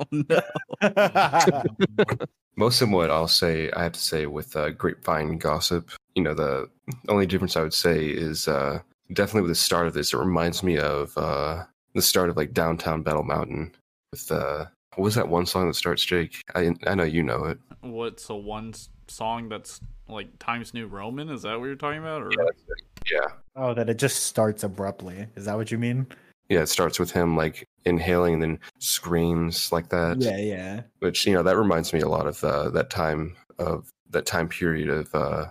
Oh, 0.01 0.07
no. 0.11 0.41
most 2.57 2.81
of 2.81 2.91
what 2.91 3.11
I'll 3.11 3.29
say, 3.29 3.71
I 3.73 3.83
have 3.83 3.93
to 3.93 4.01
say 4.01 4.27
with 4.27 4.57
uh, 4.57 4.71
Grapevine 4.71 5.39
Gossip. 5.39 5.91
You 6.15 6.23
know, 6.23 6.35
the 6.35 6.69
only 7.09 7.27
difference 7.27 7.57
I 7.57 7.63
would 7.63 7.75
say 7.75 8.07
is 8.07 8.49
uh, 8.49 8.81
definitely 9.13 9.43
with 9.43 9.51
the 9.51 9.57
start 9.57 9.87
of 9.87 9.95
this, 9.95 10.13
it 10.13 10.19
reminds 10.19 10.63
me 10.63 10.79
of 10.79 11.17
uh, 11.17 11.65
the 11.95 12.03
start 12.03 12.31
of 12.31 12.37
like 12.37 12.53
Downtown 12.53 13.03
Battle 13.03 13.25
Mountain. 13.25 13.75
With 14.13 14.31
uh, 14.31 14.67
what 14.95 15.05
was 15.05 15.15
that 15.17 15.29
one 15.29 15.47
song 15.47 15.67
that 15.67 15.75
starts, 15.75 16.05
Jake? 16.05 16.37
I 16.55 16.75
I 16.87 16.95
know 16.95 17.05
you 17.05 17.23
know 17.23 17.45
it. 17.45 17.59
What's 17.81 18.27
the 18.27 18.37
one 18.37 18.75
song 19.09 19.49
that's 19.49 19.81
like 20.09 20.39
Times 20.39 20.73
New 20.75 20.87
Roman? 20.87 21.31
Is 21.31 21.43
that 21.43 21.59
what 21.59 21.67
you're 21.67 21.75
talking 21.75 22.01
about? 22.01 22.23
Or 22.23 22.31
Yeah, 22.31 22.49
yeah, 23.11 23.27
oh, 23.57 23.75
that 23.75 23.89
it 23.89 23.99
just 23.99 24.25
starts 24.25 24.63
abruptly. 24.63 25.27
Is 25.35 25.47
that 25.47 25.57
what 25.57 25.71
you 25.73 25.79
mean? 25.79 26.07
Yeah. 26.49 26.61
It 26.61 26.69
starts 26.69 26.99
with 26.99 27.11
him 27.11 27.37
like 27.37 27.69
inhaling 27.85 28.35
and 28.35 28.43
then 28.43 28.59
screams 28.79 29.73
like 29.73 29.89
that. 29.91 30.21
Yeah, 30.21 30.39
yeah. 30.39 30.83
which 31.01 31.27
you 31.27 31.35
know 31.35 31.43
that 31.43 31.57
reminds 31.57 31.93
me 31.93 32.01
a 32.01 32.09
lot 32.09 32.27
of 32.27 32.43
uh, 32.45 32.71
that 32.71 32.91
time 32.91 33.37
of 33.59 33.91
that 34.11 34.27
time 34.27 34.49
period 34.49 34.89
of 34.89 35.15
uh, 35.15 35.47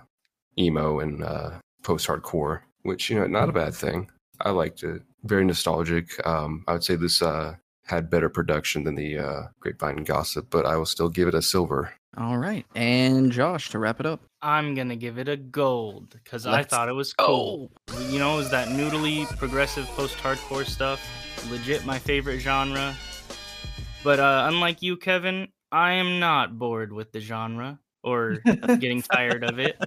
emo 0.58 1.00
and 1.00 1.24
uh, 1.24 1.52
post-hardcore, 1.84 2.62
which 2.84 3.10
you 3.10 3.20
know 3.20 3.28
not 3.28 3.50
a 3.50 3.54
bad 3.54 3.74
thing. 3.74 4.10
I 4.42 4.52
liked 4.52 4.84
it. 4.84 5.02
Very 5.24 5.46
nostalgic. 5.46 6.26
Um, 6.28 6.64
I 6.68 6.74
would 6.74 6.84
say 6.84 6.96
this 6.96 7.22
uh, 7.22 7.56
had 7.86 8.10
better 8.10 8.30
production 8.30 8.84
than 8.84 8.96
the 8.96 9.20
uh, 9.20 9.42
Grapevine 9.60 10.04
Gossip, 10.04 10.48
but 10.50 10.66
I 10.66 10.76
will 10.76 10.86
still 10.86 11.10
give 11.10 11.28
it 11.28 11.36
a 11.36 11.42
silver. 11.42 11.94
All 12.18 12.38
right. 12.38 12.66
And 12.76 13.32
Josh, 13.32 13.70
to 13.70 13.80
wrap 13.80 14.00
it 14.00 14.06
up. 14.06 14.22
I'm 14.44 14.76
gonna 14.76 14.98
give 14.98 15.18
it 15.18 15.30
a 15.30 15.38
gold 15.38 16.10
because 16.12 16.46
I 16.46 16.64
thought 16.64 16.90
it 16.90 16.94
was 16.94 17.14
cool. 17.14 17.72
You 18.10 18.20
know, 18.20 18.34
it 18.34 18.38
was 18.38 18.52
that 18.52 18.68
noodly 18.68 19.26
progressive 19.38 19.86
post-hardcore 19.96 20.66
stuff. 20.66 21.02
Legit 21.50 21.86
my 21.86 21.98
favorite 21.98 22.40
genre. 22.40 22.94
But 24.04 24.20
uh, 24.20 24.44
unlike 24.48 24.82
you, 24.82 24.98
Kevin, 24.98 25.48
I 25.72 25.94
am 25.94 26.20
not 26.20 26.60
bored 26.60 26.92
with 26.92 27.14
the 27.14 27.22
genre 27.22 27.80
or 28.04 28.34
getting 28.68 29.02
tired 29.02 29.46
of 29.46 29.60
it. 29.60 29.82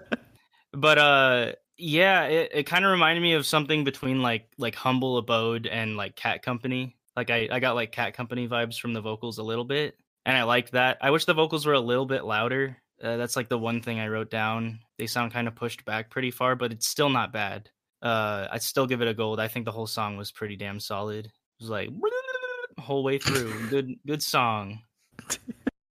But 0.72 0.98
uh, 0.98 1.52
yeah, 1.76 2.24
it, 2.24 2.50
it 2.54 2.62
kind 2.64 2.86
of 2.86 2.90
reminded 2.90 3.20
me 3.20 3.34
of 3.34 3.44
something 3.44 3.84
between 3.84 4.22
like 4.22 4.48
like 4.56 4.74
Humble 4.74 5.18
Abode 5.18 5.66
and 5.66 5.98
like 5.98 6.16
Cat 6.16 6.42
Company. 6.42 6.96
Like 7.14 7.30
I, 7.30 7.48
I 7.52 7.60
got 7.60 7.74
like 7.74 7.92
Cat 7.92 8.14
Company 8.14 8.48
vibes 8.48 8.80
from 8.80 8.94
the 8.94 9.02
vocals 9.02 9.36
a 9.36 9.42
little 9.42 9.64
bit, 9.64 9.96
and 10.24 10.34
I 10.34 10.44
liked 10.44 10.72
that. 10.72 10.96
I 11.02 11.10
wish 11.10 11.26
the 11.26 11.34
vocals 11.34 11.66
were 11.66 11.74
a 11.74 11.80
little 11.80 12.06
bit 12.06 12.24
louder. 12.24 12.78
Uh, 13.02 13.16
that's 13.16 13.36
like 13.36 13.48
the 13.48 13.58
one 13.58 13.80
thing 13.80 14.00
I 14.00 14.08
wrote 14.08 14.30
down. 14.30 14.80
They 14.98 15.06
sound 15.06 15.32
kind 15.32 15.48
of 15.48 15.54
pushed 15.54 15.84
back 15.84 16.10
pretty 16.10 16.30
far, 16.30 16.56
but 16.56 16.72
it's 16.72 16.88
still 16.88 17.10
not 17.10 17.32
bad. 17.32 17.68
Uh, 18.02 18.46
I'd 18.50 18.62
still 18.62 18.86
give 18.86 19.02
it 19.02 19.08
a 19.08 19.14
gold. 19.14 19.40
I 19.40 19.48
think 19.48 19.64
the 19.64 19.72
whole 19.72 19.86
song 19.86 20.16
was 20.16 20.32
pretty 20.32 20.56
damn 20.56 20.80
solid. 20.80 21.26
It 21.26 21.32
was 21.60 21.70
like 21.70 21.90
whole 22.78 23.02
way 23.02 23.18
through. 23.18 23.68
Good, 23.68 23.94
good 24.06 24.22
song. 24.22 24.80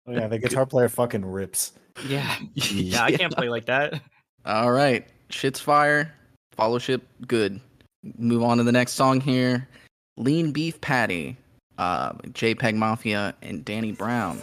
Oh, 0.06 0.12
yeah, 0.12 0.28
the 0.28 0.38
guitar 0.38 0.66
player 0.66 0.88
fucking 0.88 1.24
rips. 1.24 1.72
Yeah, 2.06 2.36
yeah. 2.54 3.02
I 3.02 3.12
can't 3.12 3.34
play 3.34 3.48
like 3.48 3.66
that. 3.66 4.00
All 4.44 4.72
right. 4.72 5.06
Shit's 5.30 5.60
fire. 5.60 6.12
Fellowship, 6.56 7.06
good. 7.26 7.60
Move 8.18 8.42
on 8.42 8.58
to 8.58 8.64
the 8.64 8.72
next 8.72 8.92
song 8.92 9.20
here. 9.20 9.68
Lean 10.16 10.52
Beef 10.52 10.80
Patty. 10.80 11.36
Uh, 11.78 12.12
JPEG 12.12 12.74
Mafia 12.74 13.34
and 13.42 13.64
Danny 13.64 13.92
Brown. 13.92 14.38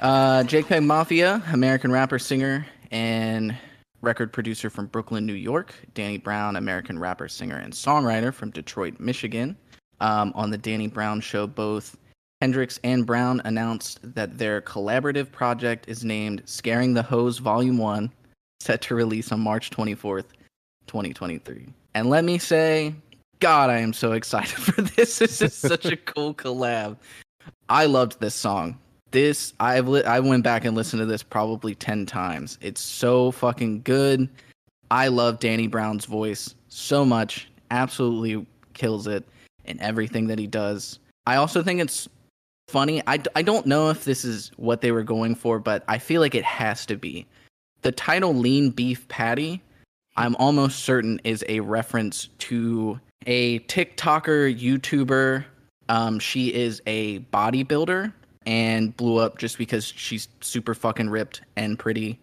Uh, 0.00 0.42
JPEG 0.44 0.82
Mafia, 0.82 1.42
American 1.52 1.92
rapper, 1.92 2.18
singer, 2.18 2.66
and 2.90 3.54
record 4.00 4.32
producer 4.32 4.70
from 4.70 4.86
Brooklyn, 4.86 5.26
New 5.26 5.34
York. 5.34 5.74
Danny 5.92 6.16
Brown, 6.16 6.56
American 6.56 6.98
rapper, 6.98 7.28
singer, 7.28 7.56
and 7.56 7.74
songwriter 7.74 8.32
from 8.32 8.50
Detroit, 8.50 8.98
Michigan. 8.98 9.58
Um, 10.00 10.32
on 10.34 10.50
the 10.50 10.58
Danny 10.58 10.88
Brown 10.88 11.20
show, 11.20 11.46
both 11.46 11.96
Hendricks 12.40 12.80
and 12.84 13.04
Brown 13.04 13.42
announced 13.44 14.00
that 14.02 14.38
their 14.38 14.62
collaborative 14.62 15.30
project 15.30 15.88
is 15.88 16.04
named 16.04 16.42
Scaring 16.46 16.94
the 16.94 17.02
Hoes 17.02 17.38
Volume 17.38 17.76
1, 17.76 18.10
set 18.60 18.80
to 18.82 18.94
release 18.94 19.30
on 19.30 19.40
March 19.40 19.70
24th, 19.70 20.24
2023. 20.86 21.66
And 21.94 22.08
let 22.08 22.24
me 22.24 22.38
say, 22.38 22.94
God, 23.40 23.68
I 23.68 23.78
am 23.78 23.92
so 23.92 24.12
excited 24.12 24.56
for 24.56 24.80
this. 24.80 25.18
This 25.18 25.42
is 25.42 25.54
such 25.54 25.84
a 25.84 25.96
cool 25.96 26.32
collab. 26.32 26.96
I 27.68 27.84
loved 27.84 28.20
this 28.20 28.34
song 28.34 28.78
this 29.10 29.54
I've 29.60 29.88
li- 29.88 30.04
I 30.04 30.20
went 30.20 30.44
back 30.44 30.64
and 30.64 30.76
listened 30.76 31.00
to 31.00 31.06
this 31.06 31.22
probably 31.22 31.74
10 31.74 32.06
times. 32.06 32.58
It's 32.60 32.80
so 32.80 33.30
fucking 33.32 33.82
good. 33.82 34.28
I 34.90 35.08
love 35.08 35.38
Danny 35.38 35.66
Brown's 35.66 36.04
voice 36.04 36.54
so 36.68 37.04
much. 37.04 37.50
Absolutely 37.70 38.46
kills 38.74 39.06
it 39.06 39.24
in 39.70 39.80
everything 39.80 40.26
that 40.28 40.38
he 40.38 40.46
does. 40.46 40.98
I 41.26 41.36
also 41.36 41.62
think 41.62 41.80
it's 41.80 42.08
funny. 42.68 43.02
I, 43.06 43.18
I 43.34 43.42
don't 43.42 43.66
know 43.66 43.90
if 43.90 44.04
this 44.04 44.24
is 44.24 44.52
what 44.56 44.80
they 44.80 44.92
were 44.92 45.02
going 45.02 45.34
for, 45.34 45.58
but 45.58 45.84
I 45.88 45.98
feel 45.98 46.20
like 46.20 46.34
it 46.34 46.44
has 46.44 46.86
to 46.86 46.96
be. 46.96 47.26
The 47.82 47.92
title 47.92 48.34
Lean 48.34 48.70
Beef 48.70 49.06
Patty, 49.08 49.62
I'm 50.16 50.36
almost 50.36 50.80
certain 50.80 51.20
is 51.24 51.44
a 51.48 51.60
reference 51.60 52.28
to 52.38 53.00
a 53.26 53.60
TikToker, 53.60 54.58
YouTuber. 54.58 55.44
Um, 55.88 56.18
she 56.18 56.52
is 56.54 56.80
a 56.86 57.20
bodybuilder 57.20 58.12
and 58.46 58.96
blew 58.96 59.18
up 59.18 59.38
just 59.38 59.58
because 59.58 59.86
she's 59.86 60.28
super 60.40 60.74
fucking 60.74 61.10
ripped 61.10 61.42
and 61.56 61.78
pretty 61.78 62.18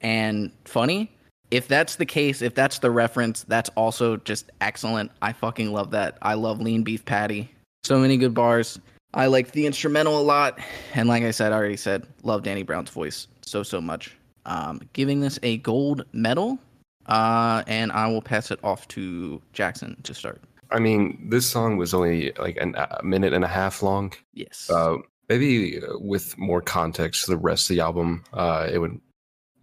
and 0.00 0.50
funny. 0.64 1.13
If 1.54 1.68
that's 1.68 1.94
the 1.94 2.04
case, 2.04 2.42
if 2.42 2.56
that's 2.56 2.80
the 2.80 2.90
reference, 2.90 3.44
that's 3.44 3.70
also 3.76 4.16
just 4.16 4.50
excellent. 4.60 5.12
I 5.22 5.32
fucking 5.32 5.72
love 5.72 5.92
that. 5.92 6.18
I 6.20 6.34
love 6.34 6.60
lean 6.60 6.82
beef 6.82 7.04
patty. 7.04 7.48
So 7.84 8.00
many 8.00 8.16
good 8.16 8.34
bars. 8.34 8.80
I 9.14 9.26
like 9.26 9.52
the 9.52 9.64
instrumental 9.64 10.18
a 10.18 10.24
lot. 10.24 10.58
And 10.94 11.08
like 11.08 11.22
I 11.22 11.30
said, 11.30 11.52
I 11.52 11.56
already 11.56 11.76
said, 11.76 12.08
love 12.24 12.42
Danny 12.42 12.64
Brown's 12.64 12.90
voice 12.90 13.28
so, 13.42 13.62
so 13.62 13.80
much. 13.80 14.16
Um, 14.46 14.80
giving 14.94 15.20
this 15.20 15.38
a 15.44 15.58
gold 15.58 16.04
medal. 16.12 16.58
Uh, 17.06 17.62
and 17.68 17.92
I 17.92 18.08
will 18.08 18.22
pass 18.22 18.50
it 18.50 18.58
off 18.64 18.88
to 18.88 19.40
Jackson 19.52 19.96
to 20.02 20.12
start. 20.12 20.42
I 20.72 20.80
mean, 20.80 21.28
this 21.30 21.48
song 21.48 21.76
was 21.76 21.94
only 21.94 22.32
like 22.36 22.56
an, 22.56 22.74
a 22.74 23.04
minute 23.04 23.32
and 23.32 23.44
a 23.44 23.48
half 23.48 23.80
long. 23.80 24.12
Yes. 24.32 24.68
Uh, 24.68 24.96
maybe 25.28 25.80
uh, 25.80 25.98
with 26.00 26.36
more 26.36 26.60
context 26.60 27.26
to 27.26 27.30
the 27.30 27.36
rest 27.36 27.70
of 27.70 27.76
the 27.76 27.80
album, 27.80 28.24
uh, 28.32 28.68
it 28.72 28.78
would 28.78 29.00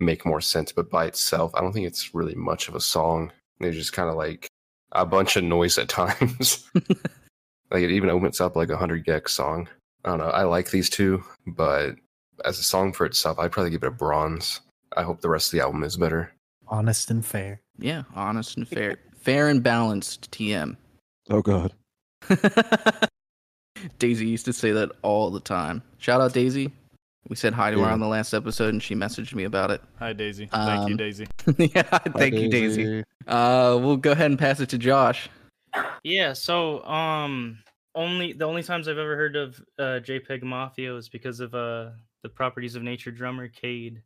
make 0.01 0.25
more 0.25 0.41
sense. 0.41 0.71
But 0.71 0.89
by 0.89 1.05
itself, 1.05 1.51
I 1.55 1.61
don't 1.61 1.73
think 1.73 1.87
it's 1.87 2.13
really 2.13 2.35
much 2.35 2.67
of 2.67 2.75
a 2.75 2.81
song. 2.81 3.31
It's 3.59 3.77
just 3.77 3.93
kind 3.93 4.09
of 4.09 4.15
like 4.15 4.47
a 4.91 5.05
bunch 5.05 5.35
of 5.35 5.43
noise 5.43 5.77
at 5.77 5.87
times. 6.01 6.69
like 7.71 7.83
it 7.83 7.91
even 7.91 8.09
opens 8.09 8.41
up 8.41 8.55
like 8.55 8.69
a 8.69 8.77
hundred 8.77 9.05
gecs 9.05 9.29
song. 9.29 9.69
I 10.03 10.09
don't 10.09 10.19
know. 10.19 10.25
I 10.25 10.43
like 10.43 10.71
these 10.71 10.89
two, 10.89 11.23
but 11.45 11.95
as 12.43 12.57
a 12.59 12.63
song 12.63 12.91
for 12.91 13.05
itself, 13.05 13.37
I'd 13.37 13.51
probably 13.51 13.69
give 13.71 13.83
it 13.83 13.87
a 13.87 13.91
bronze. 13.91 14.61
I 14.97 15.03
hope 15.03 15.21
the 15.21 15.29
rest 15.29 15.53
of 15.53 15.57
the 15.57 15.63
album 15.63 15.83
is 15.83 15.95
better. 15.95 16.31
Honest 16.67 17.11
and 17.11 17.23
fair. 17.25 17.61
yeah, 17.77 18.03
honest 18.15 18.57
and 18.57 18.67
fair. 18.67 18.97
fair 19.15 19.47
and 19.49 19.61
balanced 19.61 20.31
TM. 20.31 20.75
Oh 21.29 21.41
god. 21.41 21.73
Daisy 23.99 24.27
used 24.27 24.45
to 24.45 24.53
say 24.53 24.71
that 24.71 24.91
all 25.01 25.29
the 25.31 25.39
time. 25.39 25.81
Shout 25.97 26.21
out 26.21 26.33
Daisy. 26.33 26.71
We 27.29 27.35
said 27.35 27.53
hi 27.53 27.71
to 27.71 27.79
her 27.79 27.89
on 27.89 27.99
the 27.99 28.07
last 28.07 28.33
episode 28.33 28.73
and 28.73 28.81
she 28.83 28.95
messaged 28.95 29.33
me 29.35 29.43
about 29.45 29.71
it. 29.71 29.81
Hi, 29.99 30.11
Daisy. 30.11 30.47
Thank 30.47 30.87
you, 30.89 30.93
Um, 30.93 30.97
Daisy. 30.97 31.27
yeah, 31.57 31.83
Hi, 31.91 31.99
thank 32.17 32.33
you, 32.35 32.49
Daisy. 32.49 33.03
Uh, 33.27 33.77
we'll 33.79 33.97
go 33.97 34.11
ahead 34.11 34.31
and 34.31 34.39
pass 34.39 34.59
it 34.59 34.69
to 34.69 34.77
Josh. 34.77 35.29
Yeah, 36.03 36.33
so 36.33 36.83
um 36.85 37.59
only 37.95 38.33
the 38.33 38.45
only 38.45 38.63
times 38.63 38.87
I've 38.87 38.97
ever 38.97 39.15
heard 39.15 39.35
of 39.35 39.59
uh, 39.77 39.99
JPEG 40.03 40.41
Mafia 40.43 40.95
is 40.95 41.09
because 41.09 41.39
of 41.39 41.53
uh, 41.53 41.91
the 42.23 42.29
Properties 42.29 42.75
of 42.75 42.83
Nature 42.83 43.11
drummer 43.11 43.47
Cade 43.47 44.01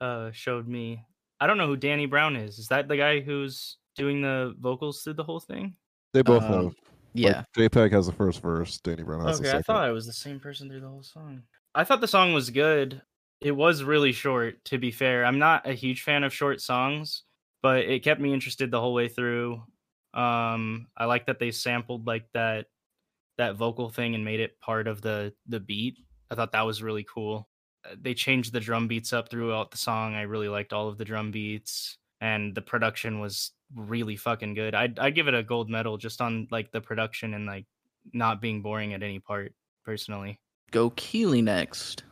uh, 0.00 0.30
showed 0.32 0.68
me. 0.68 1.04
I 1.40 1.46
don't 1.46 1.58
know 1.58 1.66
who 1.66 1.76
Danny 1.76 2.06
Brown 2.06 2.36
is. 2.36 2.58
Is 2.58 2.68
that 2.68 2.88
the 2.88 2.96
guy 2.96 3.20
who's 3.20 3.76
doing 3.96 4.20
the 4.22 4.54
vocals 4.60 5.02
through 5.02 5.14
the 5.14 5.24
whole 5.24 5.40
thing? 5.40 5.74
They 6.14 6.22
both 6.22 6.44
Um, 6.44 6.64
have. 6.64 6.74
Yeah. 7.14 7.44
Like, 7.56 7.72
JPEG 7.72 7.92
has 7.92 8.06
the 8.06 8.12
first 8.12 8.40
verse. 8.42 8.78
Danny 8.80 9.02
Brown 9.02 9.26
has 9.26 9.40
the 9.40 9.48
Okay, 9.48 9.58
I 9.58 9.62
thought 9.62 9.88
it 9.88 9.92
was 9.92 10.06
the 10.06 10.12
same 10.12 10.38
person 10.38 10.68
through 10.68 10.80
the 10.80 10.88
whole 10.88 11.02
song. 11.02 11.42
I 11.76 11.84
thought 11.84 12.00
the 12.00 12.08
song 12.08 12.34
was 12.34 12.50
good. 12.50 13.02
It 13.40 13.52
was 13.52 13.84
really 13.84 14.12
short, 14.12 14.64
to 14.66 14.78
be 14.78 14.90
fair. 14.90 15.24
I'm 15.24 15.38
not 15.38 15.66
a 15.68 15.74
huge 15.74 16.02
fan 16.02 16.24
of 16.24 16.34
short 16.34 16.60
songs, 16.60 17.24
but 17.62 17.80
it 17.84 18.02
kept 18.02 18.20
me 18.20 18.34
interested 18.34 18.70
the 18.70 18.80
whole 18.80 18.94
way 18.94 19.08
through. 19.08 19.62
Um, 20.14 20.88
I 20.96 21.06
like 21.06 21.26
that 21.26 21.38
they 21.38 21.50
sampled 21.50 22.06
like 22.06 22.26
that 22.34 22.66
that 23.38 23.56
vocal 23.56 23.90
thing 23.90 24.14
and 24.14 24.24
made 24.24 24.40
it 24.40 24.60
part 24.60 24.88
of 24.88 25.02
the 25.02 25.34
the 25.48 25.60
beat. 25.60 25.98
I 26.30 26.36
thought 26.36 26.52
that 26.52 26.66
was 26.66 26.82
really 26.82 27.04
cool. 27.04 27.48
Uh, 27.84 27.96
They 28.00 28.14
changed 28.14 28.52
the 28.54 28.60
drum 28.60 28.88
beats 28.88 29.12
up 29.14 29.30
throughout 29.30 29.72
the 29.72 29.78
song. 29.78 30.16
I 30.16 30.22
really 30.22 30.50
liked 30.50 30.74
all 30.74 30.88
of 30.88 30.98
the 30.98 31.06
drum 31.06 31.32
beats, 31.32 31.98
and 32.22 32.54
the 32.56 32.62
production 32.62 33.20
was 33.20 33.52
really 33.76 34.16
fucking 34.16 34.54
good. 34.54 34.74
I'd 34.76 34.98
I'd 35.00 35.16
give 35.16 35.28
it 35.28 35.34
a 35.34 35.44
gold 35.44 35.70
medal 35.70 35.98
just 35.98 36.22
on 36.22 36.48
like 36.52 36.72
the 36.72 36.82
production 36.82 37.34
and 37.34 37.46
like 37.46 37.66
not 38.14 38.40
being 38.42 38.62
boring 38.62 38.94
at 38.94 39.02
any 39.04 39.20
part 39.20 39.54
personally. 39.84 40.40
Go 40.70 40.90
Kealy 40.90 41.42
next. 41.42 42.02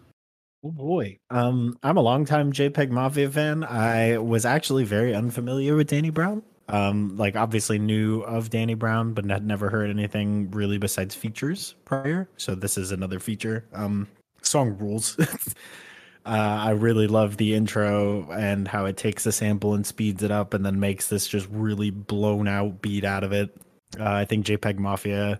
Oh 0.64 0.70
boy. 0.70 1.18
Um, 1.30 1.78
I'm 1.82 1.98
a 1.98 2.00
longtime 2.00 2.52
JPEG 2.52 2.90
Mafia 2.90 3.30
fan. 3.30 3.64
I 3.64 4.18
was 4.18 4.46
actually 4.46 4.84
very 4.84 5.14
unfamiliar 5.14 5.76
with 5.76 5.88
Danny 5.88 6.10
Brown. 6.10 6.42
Um, 6.68 7.18
like 7.18 7.36
obviously 7.36 7.78
knew 7.78 8.22
of 8.22 8.48
Danny 8.48 8.72
Brown, 8.72 9.12
but 9.12 9.26
had 9.26 9.46
never 9.46 9.68
heard 9.68 9.90
anything 9.90 10.50
really 10.50 10.78
besides 10.78 11.14
features 11.14 11.74
prior. 11.84 12.28
So 12.38 12.54
this 12.54 12.78
is 12.78 12.90
another 12.90 13.20
feature. 13.20 13.66
Um, 13.74 14.08
song 14.40 14.78
rules. 14.78 15.18
uh, 16.24 16.28
I 16.28 16.70
really 16.70 17.06
love 17.06 17.36
the 17.36 17.54
intro 17.54 18.30
and 18.30 18.66
how 18.66 18.86
it 18.86 18.96
takes 18.96 19.26
a 19.26 19.32
sample 19.32 19.74
and 19.74 19.86
speeds 19.86 20.22
it 20.22 20.30
up 20.30 20.54
and 20.54 20.64
then 20.64 20.80
makes 20.80 21.08
this 21.08 21.28
just 21.28 21.46
really 21.50 21.90
blown 21.90 22.48
out 22.48 22.80
beat 22.80 23.04
out 23.04 23.24
of 23.24 23.32
it. 23.32 23.54
Uh, 24.00 24.10
I 24.10 24.24
think 24.24 24.46
JPEG 24.46 24.78
Mafia 24.78 25.38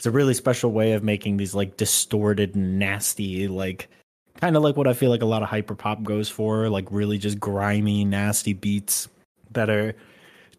is 0.00 0.06
a 0.06 0.10
really 0.10 0.34
special 0.34 0.72
way 0.72 0.92
of 0.92 1.04
making 1.04 1.36
these 1.36 1.54
like 1.54 1.76
distorted, 1.76 2.56
nasty, 2.56 3.46
like 3.46 3.88
kind 4.40 4.56
of 4.56 4.62
like 4.62 4.76
what 4.76 4.88
I 4.88 4.94
feel 4.94 5.10
like 5.10 5.22
a 5.22 5.26
lot 5.26 5.42
of 5.42 5.48
hyper 5.48 5.74
pop 5.74 6.02
goes 6.02 6.28
for, 6.28 6.68
like 6.68 6.86
really 6.90 7.18
just 7.18 7.38
grimy, 7.38 8.04
nasty 8.04 8.54
beats 8.54 9.08
that 9.52 9.68
are 9.68 9.94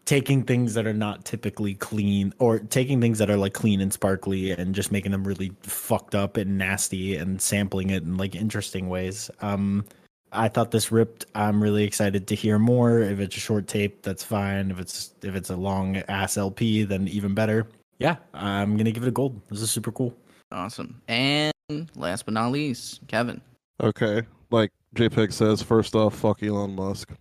taking 0.04 0.42
things 0.42 0.74
that 0.74 0.86
are 0.86 0.92
not 0.92 1.24
typically 1.24 1.74
clean 1.74 2.32
or 2.38 2.58
taking 2.58 3.00
things 3.00 3.18
that 3.18 3.30
are 3.30 3.36
like 3.36 3.52
clean 3.52 3.80
and 3.80 3.92
sparkly 3.92 4.50
and 4.50 4.74
just 4.74 4.90
making 4.90 5.12
them 5.12 5.24
really 5.24 5.52
fucked 5.62 6.14
up 6.14 6.36
and 6.36 6.58
nasty 6.58 7.16
and 7.16 7.40
sampling 7.40 7.90
it 7.90 8.02
in 8.02 8.16
like 8.16 8.34
interesting 8.34 8.88
ways. 8.88 9.30
Um 9.40 9.84
I 10.32 10.48
thought 10.48 10.70
this 10.70 10.90
ripped. 10.90 11.26
I'm 11.34 11.62
really 11.62 11.84
excited 11.84 12.26
to 12.28 12.34
hear 12.34 12.58
more. 12.58 13.00
If 13.00 13.20
it's 13.20 13.36
a 13.36 13.40
short 13.40 13.68
tape, 13.68 14.02
that's 14.02 14.24
fine. 14.24 14.70
If 14.70 14.80
it's 14.80 15.14
if 15.22 15.36
it's 15.36 15.50
a 15.50 15.56
long 15.56 15.98
ass 16.08 16.36
LP, 16.36 16.84
then 16.84 17.06
even 17.08 17.34
better. 17.34 17.68
Yeah, 18.02 18.16
I'm 18.34 18.76
gonna 18.76 18.90
give 18.90 19.04
it 19.04 19.08
a 19.08 19.12
gold. 19.12 19.40
This 19.48 19.62
is 19.62 19.70
super 19.70 19.92
cool. 19.92 20.14
Awesome. 20.50 21.00
And 21.08 21.52
last 21.94 22.24
but 22.24 22.34
not 22.34 22.50
least, 22.50 23.00
Kevin. 23.06 23.40
Okay, 23.80 24.22
like 24.50 24.70
JPEG 24.96 25.32
says, 25.32 25.62
first 25.62 25.94
off, 25.94 26.14
fuck 26.16 26.42
Elon 26.42 26.74
Musk. 26.74 27.12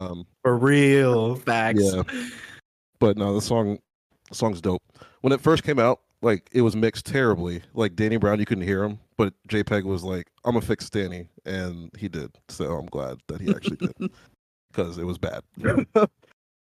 Um, 0.00 0.26
For 0.42 0.56
real. 0.56 1.36
Facts. 1.36 1.82
Yeah. 1.82 2.02
but 3.00 3.16
no, 3.16 3.34
the 3.34 3.40
song, 3.40 3.78
the 4.28 4.34
song's 4.34 4.60
dope. 4.60 4.82
When 5.22 5.32
it 5.32 5.40
first 5.40 5.62
came 5.62 5.78
out, 5.78 6.00
like 6.20 6.48
it 6.52 6.60
was 6.62 6.76
mixed 6.76 7.06
terribly. 7.06 7.62
Like 7.74 7.96
Danny 7.96 8.16
Brown, 8.16 8.40
you 8.40 8.46
couldn't 8.46 8.64
hear 8.64 8.84
him, 8.84 8.98
but 9.16 9.32
JPEG 9.48 9.84
was 9.84 10.02
like, 10.02 10.30
"I'm 10.44 10.54
gonna 10.54 10.66
fix 10.66 10.90
Danny," 10.90 11.28
and 11.44 11.90
he 11.98 12.08
did. 12.08 12.36
So 12.48 12.72
I'm 12.76 12.86
glad 12.86 13.18
that 13.28 13.40
he 13.40 13.50
actually 13.50 13.76
did 13.76 13.94
because 14.72 14.98
it 14.98 15.04
was 15.04 15.18
bad. 15.18 15.42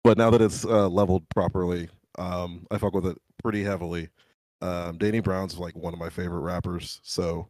but 0.04 0.18
now 0.18 0.30
that 0.30 0.40
it's 0.40 0.64
uh, 0.64 0.88
leveled 0.88 1.28
properly, 1.28 1.88
um, 2.18 2.66
I 2.70 2.78
fuck 2.78 2.94
with 2.94 3.06
it 3.06 3.18
pretty 3.42 3.62
heavily. 3.62 4.08
Um, 4.60 4.98
Danny 4.98 5.20
Brown's 5.20 5.58
like 5.58 5.76
one 5.76 5.92
of 5.92 5.98
my 5.98 6.08
favorite 6.08 6.40
rappers, 6.40 7.00
so 7.02 7.48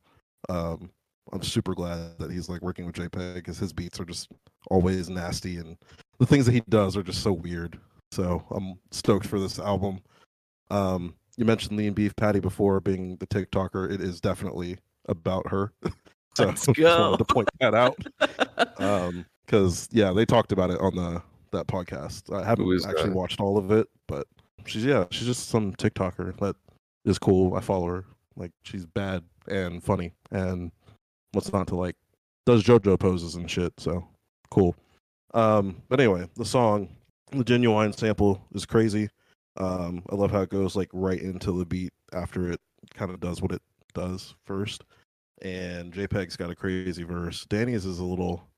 um, 0.49 0.91
I'm 1.33 1.43
super 1.43 1.75
glad 1.75 2.19
that 2.19 2.31
he's 2.31 2.49
like 2.49 2.63
working 2.63 2.87
with 2.87 2.97
JPEG 2.97 3.35
because 3.35 3.59
his 3.59 3.73
beats 3.73 4.01
are 4.01 4.05
just 4.05 4.31
always 4.71 5.09
nasty 5.09 5.57
and 5.59 5.77
the 6.19 6.27
things 6.27 6.47
that 6.47 6.53
he 6.53 6.63
does 6.69 6.97
are 6.97 7.03
just 7.03 7.23
so 7.23 7.33
weird. 7.33 7.79
So 8.11 8.45
I'm 8.51 8.75
stoked 8.91 9.27
for 9.27 9.39
this 9.39 9.59
album. 9.59 10.01
Um, 10.71 11.15
you 11.37 11.45
mentioned 11.45 11.79
Lean 11.79 11.95
Beef 11.95 12.15
Patty 12.17 12.41
before 12.41 12.81
being 12.81 13.17
the 13.17 13.27
TikToker. 13.27 13.91
It 13.91 14.01
is 14.01 14.21
definitely 14.21 14.79
about 15.09 15.49
her. 15.49 15.73
so 16.37 16.47
Let's 16.47 16.67
just 16.75 16.79
wanted 16.79 17.19
to 17.19 17.25
point 17.25 17.49
that 17.61 17.75
out. 17.75 17.97
Um, 18.79 19.27
because 19.45 19.89
yeah, 19.93 20.13
they 20.13 20.25
talked 20.25 20.51
about 20.51 20.71
it 20.71 20.81
on 20.81 20.97
the 20.97 21.23
that 21.53 21.67
podcast. 21.67 22.35
I 22.35 22.45
haven't 22.45 22.67
actually 22.87 23.11
that? 23.11 23.17
watched 23.17 23.41
all 23.41 23.59
of 23.59 23.71
it, 23.71 23.87
but 24.09 24.27
she's 24.67 24.85
yeah, 24.85 25.05
she's 25.11 25.27
just 25.27 25.49
some 25.49 25.73
TikToker 25.75 26.39
that 26.39 26.57
is 27.05 27.19
cool. 27.19 27.55
I 27.55 27.61
follow 27.61 27.87
her. 27.87 28.05
Like 28.37 28.53
she's 28.63 28.87
bad 28.87 29.23
and 29.49 29.83
funny 29.83 30.13
and 30.31 30.71
what's 31.33 31.53
not 31.53 31.67
to 31.69 31.77
like. 31.77 31.97
Does 32.47 32.65
JoJo 32.65 32.99
poses 32.99 33.35
and 33.37 33.51
shit. 33.51 33.73
So 33.79 34.07
cool. 34.51 34.75
Um, 35.35 35.83
but 35.89 36.01
anyway, 36.01 36.29
the 36.37 36.45
song, 36.45 36.89
the 37.31 37.45
genuine 37.45 37.93
sample 37.93 38.43
is 38.55 38.67
crazy. 38.67 39.09
Um, 39.57 40.03
I 40.11 40.15
love 40.15 40.31
how 40.31 40.43
it 40.43 40.51
goes 40.51 40.77
like 40.77 40.89
right 40.93 41.21
into 41.21 41.53
the 41.53 41.67
beat 41.67 41.93
after 42.13 42.51
it 42.51 42.61
kind 42.95 43.11
of 43.11 43.21
does 43.21 43.43
what 43.43 43.53
it 43.53 43.63
does 43.95 44.35
first. 44.45 44.85
And 45.43 45.93
JPEG's 45.93 46.37
got 46.37 46.51
a 46.51 46.55
crazy 46.55 47.03
verse. 47.03 47.45
Danny's 47.47 47.85
is 47.85 47.99
a 47.99 48.05
little 48.05 48.49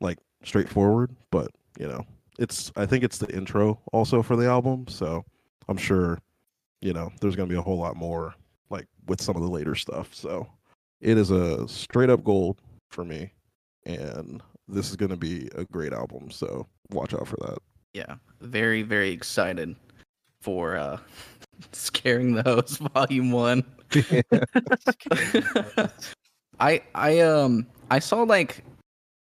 like 0.00 0.18
straightforward, 0.44 1.14
but 1.30 1.50
you 1.78 1.88
know, 1.88 2.04
it's 2.38 2.70
I 2.76 2.86
think 2.86 3.04
it's 3.04 3.18
the 3.18 3.34
intro 3.34 3.80
also 3.92 4.22
for 4.22 4.36
the 4.36 4.46
album, 4.46 4.86
so 4.88 5.24
I'm 5.68 5.76
sure, 5.76 6.18
you 6.80 6.92
know, 6.92 7.10
there's 7.20 7.36
gonna 7.36 7.48
be 7.48 7.56
a 7.56 7.62
whole 7.62 7.78
lot 7.78 7.96
more 7.96 8.34
like 8.70 8.86
with 9.06 9.20
some 9.20 9.36
of 9.36 9.42
the 9.42 9.48
later 9.48 9.74
stuff. 9.74 10.14
So 10.14 10.46
it 11.00 11.18
is 11.18 11.30
a 11.30 11.66
straight 11.68 12.10
up 12.10 12.24
gold 12.24 12.60
for 12.90 13.04
me. 13.04 13.32
And 13.84 14.42
this 14.68 14.90
is 14.90 14.96
gonna 14.96 15.16
be 15.16 15.48
a 15.54 15.64
great 15.66 15.92
album, 15.92 16.30
so 16.30 16.66
watch 16.90 17.14
out 17.14 17.28
for 17.28 17.36
that. 17.36 17.58
yeah. 17.94 18.16
Very, 18.40 18.82
very 18.82 19.10
excited 19.10 19.74
for 20.42 20.76
uh 20.76 20.98
Scaring 21.72 22.34
the 22.34 22.42
Host 22.42 22.78
Volume 22.78 23.30
One. 23.32 23.64
I 26.60 26.82
I 26.94 27.20
um 27.20 27.66
I 27.90 27.98
saw 27.98 28.22
like 28.22 28.62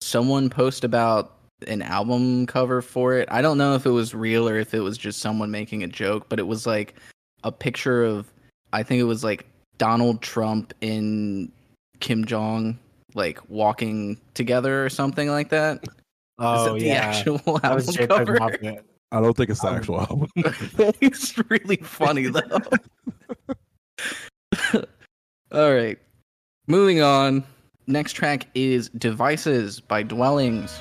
someone 0.02 0.50
post 0.50 0.84
about 0.84 1.37
an 1.68 1.82
album 1.82 2.46
cover 2.46 2.82
for 2.82 3.16
it. 3.16 3.28
I 3.32 3.42
don't 3.42 3.58
know 3.58 3.74
if 3.74 3.86
it 3.86 3.92
was 3.92 4.14
real 4.14 4.48
or 4.48 4.60
if 4.60 4.74
it 4.74 4.82
was 4.82 4.98
just 4.98 5.20
someone 5.20 5.50
making 5.50 5.84
a 5.84 5.88
joke, 5.88 6.28
but 6.30 6.40
it 6.40 6.48
was 6.48 6.68
like 6.68 6.96
a 7.44 7.52
picture 7.52 8.04
of 8.04 8.32
I 8.74 8.84
think 8.84 9.00
it 9.00 9.06
was 9.06 9.24
like 9.24 9.46
Donald 9.78 10.22
Trump 10.22 10.74
and 10.82 11.52
Kim 12.00 12.26
Jong 12.26 12.78
like 13.16 13.40
walking 13.50 14.20
together 14.34 14.86
or 14.86 14.90
something 14.90 15.30
like 15.30 15.50
that. 15.50 15.84
Is 15.84 15.90
Oh 16.40 16.76
it 16.76 16.80
the 16.82 16.86
yeah, 16.88 16.94
actual 17.06 17.38
that 17.60 17.66
album 17.66 18.08
cover? 18.08 18.40
I 19.12 19.22
don't 19.22 19.36
think 19.36 19.50
it's 19.50 19.62
the 19.62 19.70
Um, 19.70 19.76
actual 19.76 20.00
album. 20.02 20.28
it's 21.02 21.36
really 21.50 21.78
funny 21.78 22.28
though. 22.28 22.60
All 25.52 25.74
right. 25.74 25.98
Moving 26.68 27.02
on. 27.02 27.44
Next 27.88 28.14
track 28.14 28.48
is 28.54 28.90
Devices 28.90 29.80
by 29.80 30.04
Dwellings. 30.04 30.78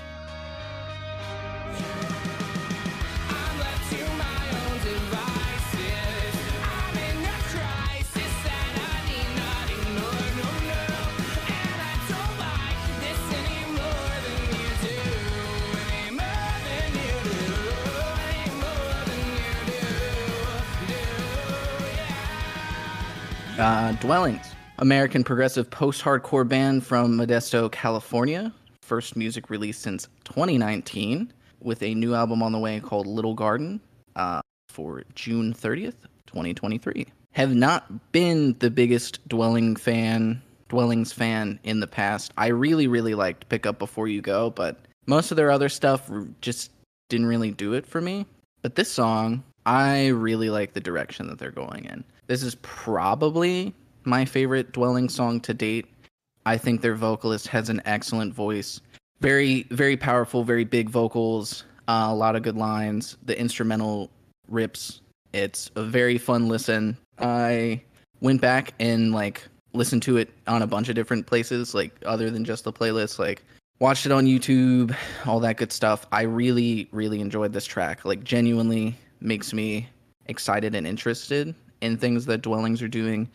Uh, 23.59 23.93
Dwellings. 23.93 24.55
American 24.81 25.25
progressive 25.25 25.71
post 25.71 26.03
hardcore 26.03 26.47
band 26.47 26.85
from 26.85 27.17
Modesto, 27.17 27.73
California. 27.73 28.53
First 28.83 29.17
music 29.17 29.49
released 29.49 29.81
since 29.81 30.09
2019, 30.25 31.33
with 31.63 31.83
a 31.83 31.95
new 31.95 32.15
album 32.15 32.43
on 32.43 32.53
the 32.53 32.59
way 32.59 32.81
called 32.81 33.07
Little 33.07 33.33
Garden 33.33 33.81
uh, 34.15 34.43
for 34.69 35.05
June 35.15 35.55
30th, 35.55 35.95
2023. 36.27 37.07
Have 37.33 37.55
not 37.55 38.13
been 38.13 38.55
the 38.59 38.71
biggest 38.71 39.27
Dwelling 39.27 39.75
fan, 39.75 40.43
Dwellings 40.69 41.13
fan 41.13 41.59
in 41.65 41.81
the 41.81 41.87
past. 41.87 42.33
I 42.37 42.49
really, 42.49 42.87
really 42.87 43.15
liked 43.15 43.49
Pick 43.49 43.65
Up 43.65 43.79
Before 43.79 44.07
You 44.07 44.21
Go, 44.21 44.51
but 44.51 44.81
most 45.07 45.31
of 45.31 45.39
their 45.39 45.51
other 45.51 45.71
stuff 45.71 46.11
just 46.43 46.73
didn't 47.09 47.27
really 47.27 47.53
do 47.53 47.73
it 47.73 47.87
for 47.87 48.03
me. 48.03 48.27
But 48.61 48.75
this 48.75 48.91
song, 48.93 49.45
I 49.65 50.09
really 50.09 50.51
like 50.51 50.75
the 50.75 50.81
direction 50.81 51.29
that 51.29 51.39
they're 51.39 51.51
going 51.51 51.87
in. 51.87 52.05
This 52.27 52.43
is 52.43 52.57
probably 52.57 53.73
my 54.05 54.25
favorite 54.25 54.73
dwelling 54.73 55.09
song 55.09 55.41
to 55.41 55.55
date. 55.55 55.87
I 56.45 56.59
think 56.59 56.81
their 56.81 56.95
vocalist 56.95 57.49
has 57.49 57.69
an 57.69 57.83
excellent 57.85 58.35
voice. 58.35 58.81
Very, 59.21 59.65
very 59.71 59.97
powerful, 59.97 60.45
very 60.45 60.65
big 60.65 60.91
vocals, 60.91 61.65
uh, 61.89 62.07
a 62.09 62.15
lot 62.15 62.37
of 62.37 62.43
good 62.43 62.57
lines. 62.57 63.17
The 63.25 63.39
instrumental 63.39 64.11
rips. 64.49 65.01
It's 65.33 65.71
a 65.77 65.83
very 65.83 66.19
fun 66.19 66.49
listen. 66.49 66.97
I 67.19 67.81
went 68.21 68.41
back 68.41 68.75
and 68.81 69.13
like 69.13 69.43
listened 69.73 70.03
to 70.03 70.17
it 70.17 70.31
on 70.47 70.63
a 70.63 70.67
bunch 70.67 70.89
of 70.89 70.95
different 70.95 71.27
places, 71.27 71.75
like 71.75 71.93
other 72.05 72.31
than 72.31 72.45
just 72.45 72.65
the 72.65 72.73
playlist, 72.73 73.19
like 73.19 73.43
watched 73.79 74.07
it 74.07 74.13
on 74.13 74.27
YouTube, 74.27 74.97
all 75.27 75.41
that 75.41 75.59
good 75.59 75.73
stuff. 75.73 76.07
I 76.11 76.23
really, 76.23 76.89
really 76.93 77.21
enjoyed 77.21 77.53
this 77.53 77.67
track. 77.67 78.05
Like 78.05 78.25
genuinely 78.25 78.97
makes 79.21 79.53
me 79.53 79.89
excited 80.27 80.75
and 80.75 80.87
interested 80.87 81.55
in 81.87 81.97
things 81.97 82.27
that 82.27 82.43
dwellings 82.43 82.83
are 82.83 82.89
doing 82.89 83.31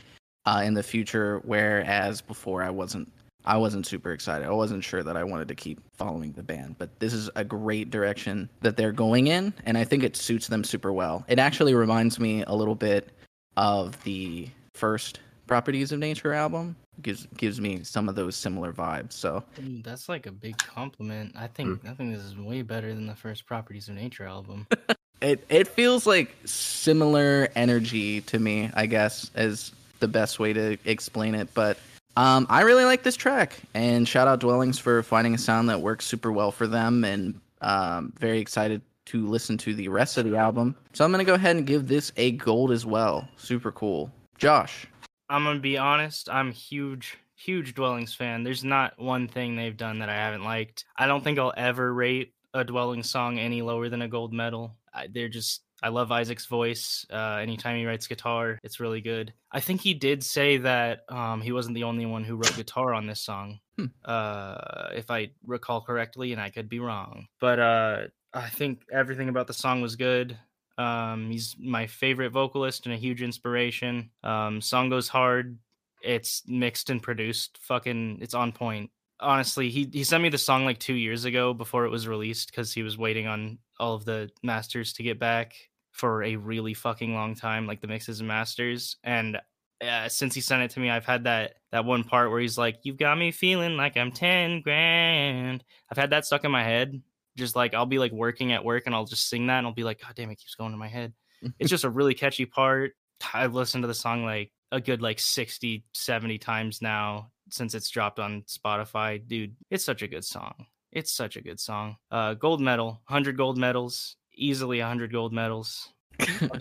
uh, 0.46 0.62
in 0.64 0.74
the 0.74 0.84
future. 0.84 1.42
Whereas 1.44 2.22
before 2.22 2.62
I 2.62 2.70
wasn't 2.70 3.12
I 3.44 3.58
wasn't 3.58 3.88
super 3.88 4.12
excited. 4.12 4.48
I 4.48 4.52
wasn't 4.52 4.84
sure 4.84 5.04
that 5.04 5.18
I 5.18 5.24
wanted 5.24 5.48
to 5.48 5.56
keep 5.56 5.82
following 5.98 6.32
the 6.34 6.44
band, 6.44 6.76
but 6.78 7.00
this 7.00 7.14
is 7.14 7.30
a 7.36 7.44
great 7.44 7.90
direction 7.90 8.50
that 8.62 8.78
they're 8.78 8.92
going 8.92 9.28
in, 9.28 9.54
and 9.66 9.78
I 9.78 9.84
think 9.84 10.04
it 10.04 10.16
suits 10.16 10.48
them 10.48 10.64
super 10.64 10.94
well. 10.94 11.26
It 11.28 11.40
actually 11.40 11.74
reminds 11.74 12.20
me 12.20 12.44
a 12.46 12.54
little 12.54 12.76
bit 12.76 13.10
of 13.58 14.02
the 14.04 14.48
first 14.76 15.20
Properties 15.48 15.92
of 15.92 16.00
Nature 16.00 16.34
album. 16.34 16.78
gives 17.02 17.28
gives 17.36 17.60
me 17.60 17.84
some 17.84 18.08
of 18.08 18.16
those 18.16 18.36
similar 18.36 18.72
vibes. 18.72 19.14
So 19.14 19.44
That's 19.84 20.08
like 20.08 20.26
a 20.26 20.32
big 20.32 20.58
compliment. 20.58 21.36
I 21.36 21.48
think 21.48 21.86
I 21.86 21.94
think 21.94 22.16
this 22.16 22.24
is 22.24 22.38
way 22.38 22.62
better 22.62 22.94
than 22.94 23.06
the 23.06 23.16
first 23.16 23.46
Properties 23.46 23.90
of 23.90 23.96
Nature 23.96 24.26
album. 24.26 24.68
it 25.22 25.46
it 25.50 25.68
feels 25.68 26.06
like 26.06 26.36
similar 26.46 27.50
energy 27.56 28.22
to 28.22 28.40
me, 28.40 28.70
I 28.74 28.86
guess, 28.86 29.32
is 29.36 29.72
the 30.00 30.08
best 30.08 30.40
way 30.40 30.54
to 30.54 30.78
explain 30.86 31.36
it. 31.36 31.50
But 31.54 31.78
um, 32.18 32.48
I 32.50 32.62
really 32.62 32.86
like 32.86 33.04
this 33.04 33.16
track, 33.16 33.60
and 33.74 34.08
shout 34.08 34.28
out 34.28 34.40
Dwellings 34.40 34.80
for 34.80 35.04
finding 35.04 35.34
a 35.34 35.38
sound 35.38 35.70
that 35.70 35.82
works 35.82 36.06
super 36.06 36.32
well 36.32 36.52
for 36.52 36.68
them, 36.68 37.04
and 37.04 37.40
um, 37.62 38.14
very 38.20 38.40
excited 38.40 38.82
to 39.06 39.28
listen 39.28 39.58
to 39.60 39.74
the 39.74 39.88
rest 39.88 40.18
of 40.18 40.26
the 40.26 40.36
album. 40.36 40.76
So 40.94 41.06
I'm 41.06 41.12
gonna 41.12 41.24
go 41.24 41.36
ahead 41.36 41.56
and 41.56 41.66
give 41.66 41.88
this 41.88 42.12
a 42.18 42.32
gold 42.32 42.72
as 42.72 42.86
well. 42.86 43.28
Super 43.38 43.72
cool, 43.72 44.12
Josh. 44.38 44.88
I'm 45.30 45.46
gonna 45.46 45.60
be 45.60 45.78
honest. 45.78 46.30
I'm 46.30 46.52
huge, 46.52 47.18
huge 47.36 47.74
Dwellings 47.76 48.14
fan. 48.14 48.44
There's 48.44 48.64
not 48.64 49.00
one 49.00 49.28
thing 49.28 49.56
they've 49.56 49.78
done 49.78 50.00
that 50.00 50.10
I 50.10 50.16
haven't 50.16 50.44
liked. 50.44 50.86
I 50.98 51.06
don't 51.06 51.24
think 51.24 51.40
I'll 51.40 51.54
ever 51.56 51.94
rate 51.94 52.34
a 52.54 52.66
Dwellings 52.66 53.10
song 53.10 53.40
any 53.40 53.62
lower 53.62 53.88
than 53.88 54.02
a 54.02 54.10
gold 54.10 54.34
medal. 54.34 54.76
I, 54.94 55.08
they're 55.12 55.30
just. 55.30 55.62
I 55.84 55.90
love 55.90 56.12
Isaac's 56.12 56.46
voice. 56.46 57.08
Uh, 57.12 57.40
anytime 57.42 57.76
he 57.76 57.86
writes 57.88 58.06
guitar, 58.06 58.60
it's 58.64 58.80
really 58.80 59.02
good. 59.02 59.34
I 59.52 59.62
think 59.62 59.82
he 59.82 59.96
did 59.96 60.24
say 60.24 60.58
that 60.58 61.00
um, 61.10 61.42
he 61.42 61.52
wasn't 61.52 61.74
the 61.74 61.86
only 61.86 62.06
one 62.06 62.24
who 62.24 62.36
wrote 62.36 62.56
guitar 62.56 62.94
on 62.94 63.08
this 63.08 63.20
song, 63.20 63.60
Hmm. 63.78 63.86
uh, 64.06 64.90
if 64.94 65.10
I 65.10 65.32
recall 65.44 65.82
correctly, 65.82 66.34
and 66.34 66.42
I 66.42 66.52
could 66.52 66.70
be 66.70 66.80
wrong. 66.80 67.26
But 67.40 67.60
uh, 67.60 67.98
I 68.32 68.50
think 68.50 68.84
everything 68.94 69.28
about 69.30 69.48
the 69.48 69.54
song 69.54 69.82
was 69.82 69.96
good. 69.96 70.38
Um, 70.78 71.32
he's 71.32 71.56
my 71.60 71.88
favorite 71.88 72.32
vocalist 72.32 72.86
and 72.86 72.94
a 72.94 72.98
huge 72.98 73.24
inspiration. 73.24 74.12
Um, 74.24 74.62
song 74.62 74.90
goes 74.90 75.08
hard. 75.08 75.58
It's 76.04 76.44
mixed 76.48 76.92
and 76.92 77.02
produced. 77.02 77.58
Fucking, 77.64 78.20
it's 78.22 78.34
on 78.36 78.52
point. 78.52 78.92
Honestly, 79.22 79.70
he 79.70 79.90
he 79.92 80.04
sent 80.04 80.24
me 80.24 80.30
the 80.30 80.38
song 80.38 80.66
like 80.66 80.80
two 80.80 80.96
years 80.96 81.26
ago 81.26 81.54
before 81.54 81.86
it 81.86 81.90
was 81.92 82.08
released 82.08 82.50
because 82.50 82.74
he 82.74 82.84
was 82.84 82.98
waiting 82.98 83.28
on 83.28 83.60
all 83.80 83.94
of 83.94 84.06
the 84.06 84.30
masters 84.44 84.94
to 84.94 85.04
get 85.04 85.20
back 85.20 85.54
for 85.92 86.24
a 86.24 86.36
really 86.36 86.74
fucking 86.74 87.14
long 87.14 87.36
time, 87.36 87.68
like 87.68 87.82
the 87.82 87.88
mixes 87.88 88.20
and 88.20 88.28
masters. 88.28 88.98
And 89.04 89.40
uh, 89.82 90.10
since 90.10 90.34
he 90.34 90.42
sent 90.42 90.64
it 90.64 90.72
to 90.72 90.80
me, 90.80 90.90
I've 90.90 91.06
had 91.06 91.26
that 91.26 91.56
that 91.72 91.86
one 91.86 92.04
part 92.04 92.32
where 92.32 92.40
he's 92.40 92.58
like, 92.58 92.80
"You've 92.84 92.98
got 92.98 93.18
me 93.18 93.32
feeling 93.32 93.78
like 93.78 93.98
I'm 93.98 94.12
ten 94.12 94.62
grand." 94.62 95.64
I've 95.92 95.98
had 95.98 96.12
that 96.12 96.26
stuck 96.26 96.44
in 96.44 96.52
my 96.52 96.64
head. 96.64 97.02
Just 97.38 97.56
like 97.56 97.74
I'll 97.74 97.86
be 97.86 98.00
like 98.00 98.12
working 98.12 98.52
at 98.52 98.66
work 98.66 98.84
and 98.86 98.96
I'll 98.96 99.06
just 99.06 99.30
sing 99.30 99.48
that 99.48 99.60
and 99.60 99.68
I'll 99.68 99.74
be 99.74 99.84
like, 99.86 100.02
God 100.02 100.14
damn, 100.16 100.30
it 100.30 100.36
keeps 100.36 100.56
going 100.56 100.72
to 100.72 100.78
my 100.78 100.90
head. 100.90 101.14
it's 101.60 101.70
just 101.70 101.86
a 101.86 101.90
really 101.90 102.14
catchy 102.14 102.46
part. 102.46 102.94
I've 103.34 103.54
listened 103.54 103.84
to 103.84 103.88
the 103.88 103.94
song 103.94 104.26
like 104.26 104.52
a 104.72 104.82
good 104.82 105.02
like 105.02 105.20
60, 105.20 105.86
70 105.94 106.38
times 106.40 106.82
now 106.82 107.32
since 107.54 107.74
it's 107.76 107.90
dropped 107.90 108.20
on 108.20 108.42
Spotify. 108.44 109.26
Dude, 109.26 109.56
it's 109.70 109.86
such 109.86 110.02
a 110.02 110.08
good 110.08 110.26
song. 110.26 110.66
It's 110.92 111.12
such 111.12 111.38
a 111.38 111.42
good 111.42 111.60
song. 111.60 111.98
Uh 112.12 112.34
gold 112.34 112.62
medal, 112.62 113.02
100 113.08 113.38
gold 113.38 113.58
medals, 113.58 114.18
easily 114.34 114.80
100 114.80 115.12
gold 115.12 115.34
medals. 115.34 115.90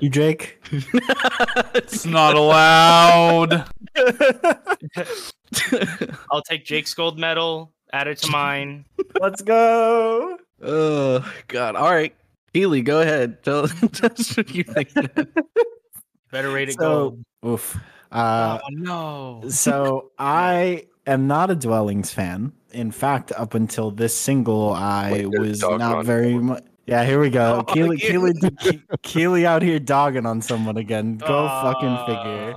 You, 0.00 0.08
Jake? 0.08 0.62
It's 1.74 2.06
not 2.06 2.36
allowed. 2.36 3.68
I'll 6.30 6.42
take 6.42 6.64
Jake's 6.64 6.94
gold 6.94 7.18
medal, 7.18 7.72
add 7.92 8.08
it 8.08 8.18
to 8.18 8.30
mine. 8.30 8.84
Let's 9.20 9.42
go. 9.42 10.38
oh 10.62 11.32
God! 11.48 11.76
All 11.76 11.90
right, 11.90 12.14
Kealy, 12.54 12.84
go 12.84 13.00
ahead. 13.00 13.42
Tell, 13.42 13.66
tell 13.68 14.12
us 14.12 14.36
what 14.36 14.54
you 14.54 14.64
think. 14.64 14.92
Better 16.30 16.50
rate 16.50 16.68
it 16.68 16.76
So, 16.78 17.18
gold. 17.42 17.54
oof. 17.54 17.76
Uh, 18.12 18.58
oh 18.62 18.68
no. 18.70 19.48
so 19.48 20.10
I 20.18 20.86
am 21.06 21.26
not 21.26 21.50
a 21.50 21.54
Dwellings 21.54 22.10
fan. 22.12 22.52
In 22.72 22.90
fact, 22.90 23.32
up 23.36 23.54
until 23.54 23.90
this 23.90 24.16
single, 24.16 24.72
I 24.72 25.12
Wait, 25.12 25.26
was 25.38 25.60
not 25.60 26.04
very 26.04 26.34
much. 26.38 26.62
Yeah, 26.86 27.04
here 27.04 27.20
we 27.20 27.30
go. 27.30 27.64
Oh, 27.66 27.72
Kealy, 27.72 27.98
Kealy. 28.00 28.32
Kealy, 28.32 28.82
Kealy 29.02 29.44
out 29.44 29.62
here 29.62 29.78
dogging 29.78 30.26
on 30.26 30.40
someone 30.42 30.76
again. 30.76 31.18
Go 31.18 31.46
fucking 31.48 31.98
figure. 32.06 32.54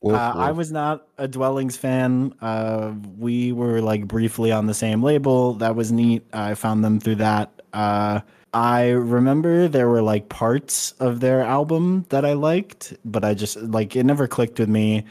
Wolf, 0.00 0.16
Uh, 0.16 0.32
I 0.36 0.50
was 0.50 0.72
not 0.72 1.06
a 1.18 1.28
Dwellings 1.28 1.76
fan. 1.76 2.34
Uh, 2.40 2.92
we 3.18 3.52
were 3.52 3.80
like 3.80 4.08
briefly 4.08 4.50
on 4.50 4.66
the 4.66 4.74
same 4.74 5.02
label. 5.02 5.54
That 5.54 5.76
was 5.76 5.92
neat. 5.92 6.24
I 6.32 6.54
found 6.54 6.82
them 6.84 6.98
through 7.00 7.16
that. 7.16 7.50
I 8.52 8.90
remember 8.90 9.68
there 9.68 9.88
were 9.88 10.02
like 10.02 10.28
parts 10.28 10.92
of 10.92 11.20
their 11.20 11.42
album 11.42 12.06
that 12.08 12.24
I 12.24 12.32
liked, 12.32 12.94
but 13.04 13.24
I 13.24 13.34
just 13.34 13.56
like 13.56 13.94
it 13.94 14.04
never 14.04 14.26
clicked 14.26 14.58
with 14.58 14.68
me. 14.68 15.04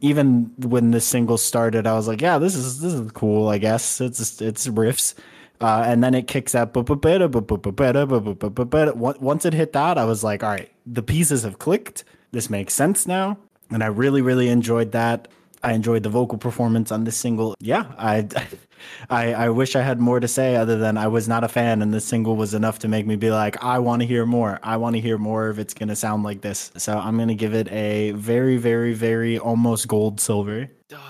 Even 0.00 0.52
when 0.58 0.90
the 0.90 1.00
single 1.00 1.38
started, 1.38 1.86
I 1.86 1.94
was 1.94 2.06
like, 2.06 2.20
"Yeah, 2.20 2.38
this 2.38 2.54
is 2.54 2.80
this 2.80 2.92
is 2.92 3.10
cool. 3.12 3.48
I 3.48 3.58
guess 3.58 4.00
it's 4.00 4.40
it's 4.40 4.68
riffs." 4.68 5.14
Uh, 5.60 5.84
and 5.86 6.04
then 6.04 6.14
it 6.14 6.26
kicks 6.26 6.54
out. 6.54 6.74
Once 6.74 9.44
it 9.46 9.54
hit 9.54 9.72
that, 9.72 9.98
I 9.98 10.04
was 10.04 10.24
like, 10.24 10.42
"All 10.42 10.50
right, 10.50 10.70
the 10.86 11.02
pieces 11.02 11.42
have 11.42 11.58
clicked. 11.58 12.04
This 12.32 12.50
makes 12.50 12.74
sense 12.74 13.06
now." 13.06 13.38
and 13.70 13.82
I 13.82 13.86
really, 13.86 14.22
really 14.22 14.48
enjoyed 14.48 14.92
that. 14.92 15.28
I 15.64 15.72
enjoyed 15.72 16.02
the 16.02 16.10
vocal 16.10 16.36
performance 16.36 16.92
on 16.92 17.04
this 17.04 17.16
single. 17.16 17.54
Yeah, 17.58 17.86
I, 17.96 18.28
I, 19.10 19.32
I 19.32 19.48
wish 19.48 19.74
I 19.74 19.80
had 19.82 19.98
more 19.98 20.20
to 20.20 20.28
say 20.28 20.56
other 20.56 20.76
than 20.76 20.98
I 20.98 21.08
was 21.08 21.26
not 21.26 21.42
a 21.42 21.48
fan, 21.48 21.80
and 21.80 21.92
this 21.92 22.04
single 22.04 22.36
was 22.36 22.52
enough 22.52 22.78
to 22.80 22.88
make 22.88 23.06
me 23.06 23.16
be 23.16 23.30
like, 23.30 23.62
I 23.64 23.78
want 23.78 24.02
to 24.02 24.06
hear 24.06 24.26
more. 24.26 24.60
I 24.62 24.76
want 24.76 24.94
to 24.96 25.00
hear 25.00 25.16
more 25.16 25.48
if 25.48 25.58
it's 25.58 25.72
gonna 25.72 25.96
sound 25.96 26.22
like 26.22 26.42
this. 26.42 26.70
So 26.76 26.98
I'm 26.98 27.16
gonna 27.16 27.34
give 27.34 27.54
it 27.54 27.72
a 27.72 28.10
very, 28.12 28.58
very, 28.58 28.92
very 28.92 29.38
almost 29.38 29.88
gold 29.88 30.20
silver. 30.20 30.70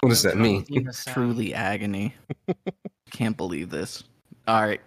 What 0.00 0.10
does 0.10 0.22
that 0.22 0.36
mean? 0.36 0.64
Truly 1.08 1.52
agony. 1.54 2.14
Can't 3.10 3.36
believe 3.36 3.70
this. 3.70 4.04
All 4.46 4.62
right, 4.62 4.80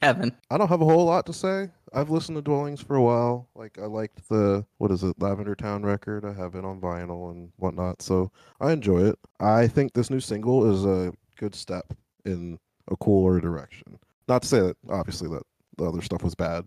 Kevin. 0.00 0.32
I 0.50 0.58
don't 0.58 0.68
have 0.68 0.80
a 0.80 0.84
whole 0.84 1.04
lot 1.04 1.26
to 1.26 1.32
say. 1.32 1.68
I've 1.92 2.10
listened 2.10 2.36
to 2.36 2.42
Dwellings 2.42 2.80
for 2.80 2.96
a 2.96 3.02
while. 3.02 3.48
Like 3.54 3.78
I 3.78 3.86
liked 3.86 4.28
the 4.28 4.64
what 4.78 4.90
is 4.90 5.02
it, 5.02 5.20
Lavender 5.20 5.54
Town 5.54 5.82
record. 5.82 6.24
I 6.24 6.32
have 6.32 6.54
it 6.54 6.64
on 6.64 6.80
vinyl 6.80 7.30
and 7.30 7.50
whatnot, 7.56 8.02
so 8.02 8.30
I 8.60 8.72
enjoy 8.72 9.04
it. 9.04 9.18
I 9.40 9.66
think 9.66 9.92
this 9.92 10.10
new 10.10 10.20
single 10.20 10.70
is 10.70 10.84
a 10.84 11.12
good 11.36 11.54
step 11.54 11.92
in 12.24 12.58
a 12.90 12.96
cooler 12.96 13.40
direction. 13.40 13.98
Not 14.28 14.42
to 14.42 14.48
say 14.48 14.60
that 14.60 14.76
obviously 14.90 15.28
that 15.30 15.42
the 15.78 15.84
other 15.84 16.02
stuff 16.02 16.22
was 16.22 16.34
bad, 16.34 16.66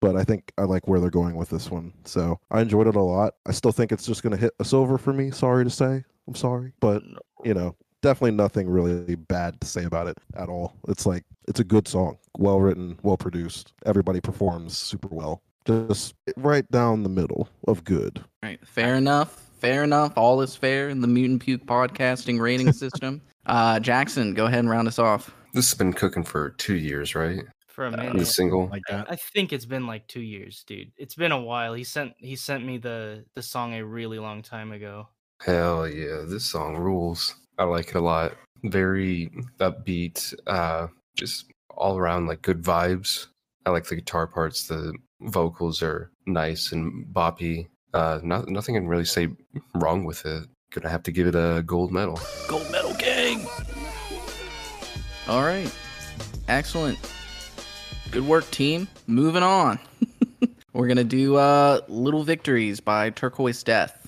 but 0.00 0.16
I 0.16 0.24
think 0.24 0.52
I 0.58 0.62
like 0.62 0.88
where 0.88 1.00
they're 1.00 1.10
going 1.10 1.36
with 1.36 1.50
this 1.50 1.70
one. 1.70 1.92
So 2.04 2.40
I 2.50 2.60
enjoyed 2.60 2.86
it 2.86 2.96
a 2.96 3.02
lot. 3.02 3.34
I 3.46 3.52
still 3.52 3.72
think 3.72 3.92
it's 3.92 4.06
just 4.06 4.22
gonna 4.22 4.36
hit 4.36 4.54
a 4.58 4.64
silver 4.64 4.98
for 4.98 5.12
me. 5.12 5.30
Sorry 5.30 5.64
to 5.64 5.70
say, 5.70 6.02
I'm 6.26 6.34
sorry, 6.34 6.72
but 6.80 7.02
you 7.44 7.54
know, 7.54 7.76
definitely 8.00 8.36
nothing 8.36 8.68
really 8.68 9.14
bad 9.14 9.60
to 9.60 9.66
say 9.66 9.84
about 9.84 10.06
it 10.08 10.18
at 10.36 10.48
all. 10.48 10.74
It's 10.88 11.06
like 11.06 11.24
it's 11.48 11.60
a 11.60 11.64
good 11.64 11.88
song, 11.88 12.18
well 12.38 12.60
written, 12.60 12.98
well 13.02 13.16
produced. 13.16 13.72
Everybody 13.86 14.20
performs 14.20 14.76
super 14.76 15.08
well. 15.08 15.42
Just 15.66 16.14
right 16.36 16.68
down 16.70 17.02
the 17.04 17.08
middle 17.08 17.48
of 17.68 17.84
good. 17.84 18.18
All 18.18 18.48
right, 18.48 18.66
fair 18.66 18.96
enough. 18.96 19.48
Fair 19.60 19.84
enough. 19.84 20.12
All 20.16 20.40
is 20.40 20.56
fair 20.56 20.88
in 20.88 21.00
the 21.00 21.06
Mutant 21.06 21.40
Puke 21.42 21.64
podcasting 21.66 22.40
rating 22.40 22.72
system. 22.84 23.20
Uh, 23.46 23.78
Jackson, 23.78 24.34
go 24.34 24.46
ahead 24.46 24.58
and 24.60 24.70
round 24.70 24.88
us 24.88 24.98
off. 24.98 25.32
This 25.54 25.70
has 25.70 25.78
been 25.78 25.92
cooking 25.92 26.24
for 26.24 26.50
two 26.50 26.74
years, 26.74 27.14
right? 27.14 27.44
For 27.68 27.84
a 27.84 27.88
Uh, 27.88 27.96
minute. 27.96 28.18
The 28.18 28.26
single. 28.26 28.66
Like 28.68 28.82
I- 28.90 28.96
that. 28.96 29.06
I 29.12 29.16
think 29.16 29.52
it's 29.52 29.64
been 29.66 29.86
like 29.86 30.08
two 30.08 30.20
years, 30.20 30.64
dude. 30.66 30.90
It's 30.96 31.14
been 31.14 31.30
a 31.32 31.40
while. 31.40 31.74
He 31.74 31.84
sent 31.84 32.12
he 32.18 32.34
sent 32.36 32.64
me 32.66 32.78
the 32.78 33.24
the 33.34 33.42
song 33.42 33.74
a 33.74 33.84
really 33.84 34.18
long 34.18 34.42
time 34.42 34.72
ago. 34.72 35.08
Hell 35.40 35.86
yeah, 35.88 36.22
this 36.26 36.44
song 36.44 36.76
rules. 36.76 37.34
I 37.58 37.64
like 37.64 37.88
it 37.90 37.96
a 37.96 38.00
lot. 38.00 38.32
Very 38.64 39.30
upbeat, 39.60 40.34
uh, 40.46 40.88
just 41.16 41.46
all 41.70 41.98
around 41.98 42.26
like 42.26 42.42
good 42.42 42.62
vibes. 42.62 43.26
I 43.64 43.70
like 43.70 43.84
the 43.84 43.96
guitar 43.96 44.26
parts. 44.26 44.66
The 44.66 44.92
vocals 45.20 45.82
are 45.82 46.10
nice 46.26 46.72
and 46.72 47.06
boppy. 47.12 47.68
Uh, 47.94 48.20
not, 48.22 48.48
nothing 48.48 48.74
can 48.74 48.88
really 48.88 49.04
say 49.04 49.28
wrong 49.74 50.04
with 50.04 50.24
it. 50.26 50.48
Gonna 50.72 50.88
have 50.88 51.02
to 51.04 51.12
give 51.12 51.26
it 51.26 51.34
a 51.34 51.62
gold 51.64 51.92
medal. 51.92 52.18
Gold 52.48 52.70
medal 52.70 52.94
gang. 52.94 53.46
All 55.28 55.42
right. 55.42 55.70
Excellent. 56.48 56.98
Good 58.10 58.26
work, 58.26 58.50
team. 58.50 58.88
Moving 59.06 59.42
on. 59.42 59.78
We're 60.72 60.86
to 60.96 61.04
do 61.04 61.36
uh, 61.36 61.80
Little 61.88 62.24
Victories 62.24 62.80
by 62.80 63.10
Turquoise 63.10 63.62
Death. 63.62 64.01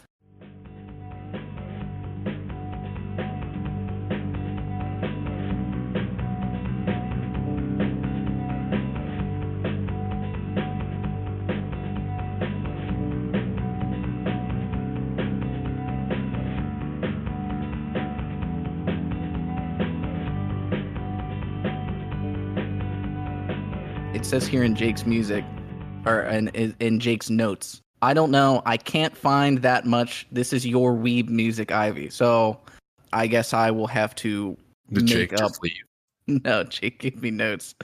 Says 24.41 24.49
here 24.49 24.65
in 24.65 24.75
Jake's 24.75 25.07
music, 25.07 25.45
or 26.05 26.23
in, 26.23 26.49
in 26.81 26.99
Jake's 26.99 27.31
notes. 27.31 27.81
I 28.03 28.15
don't 28.15 28.33
know. 28.33 28.65
I 28.67 28.77
can't 28.77 29.17
find 29.17 29.59
that 29.59 29.87
much. 29.87 30.27
This 30.33 30.53
is 30.53 30.67
your 30.67 30.93
weeb 30.93 31.29
music, 31.29 31.71
Ivy. 31.71 32.11
So 32.11 32.59
I 33.13 33.29
guess 33.29 33.55
I 33.55 33.71
will 33.71 33.87
have 33.87 34.13
to 34.17 34.57
The 34.91 35.03
make 35.03 35.31
Jake 35.31 35.41
up. 35.41 35.53
No, 36.27 36.65
Jake 36.65 36.99
gave 36.99 37.23
me 37.23 37.31
notes. 37.31 37.77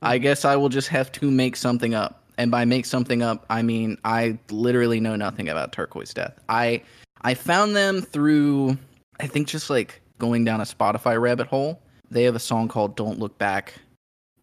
I 0.00 0.18
guess 0.18 0.44
I 0.44 0.54
will 0.54 0.68
just 0.68 0.86
have 0.86 1.10
to 1.12 1.32
make 1.32 1.56
something 1.56 1.94
up. 1.94 2.22
And 2.36 2.48
by 2.52 2.64
make 2.64 2.86
something 2.86 3.22
up, 3.22 3.44
I 3.50 3.62
mean 3.62 3.98
I 4.04 4.38
literally 4.52 5.00
know 5.00 5.16
nothing 5.16 5.48
about 5.48 5.72
Turquoise 5.72 6.14
Death. 6.14 6.38
I 6.48 6.80
I 7.22 7.34
found 7.34 7.74
them 7.74 8.02
through 8.02 8.78
I 9.18 9.26
think 9.26 9.48
just 9.48 9.68
like 9.68 10.00
going 10.18 10.44
down 10.44 10.60
a 10.60 10.64
Spotify 10.64 11.20
rabbit 11.20 11.48
hole. 11.48 11.82
They 12.08 12.22
have 12.22 12.36
a 12.36 12.40
song 12.40 12.68
called 12.68 12.94
Don't 12.94 13.18
Look 13.18 13.36
Back 13.38 13.74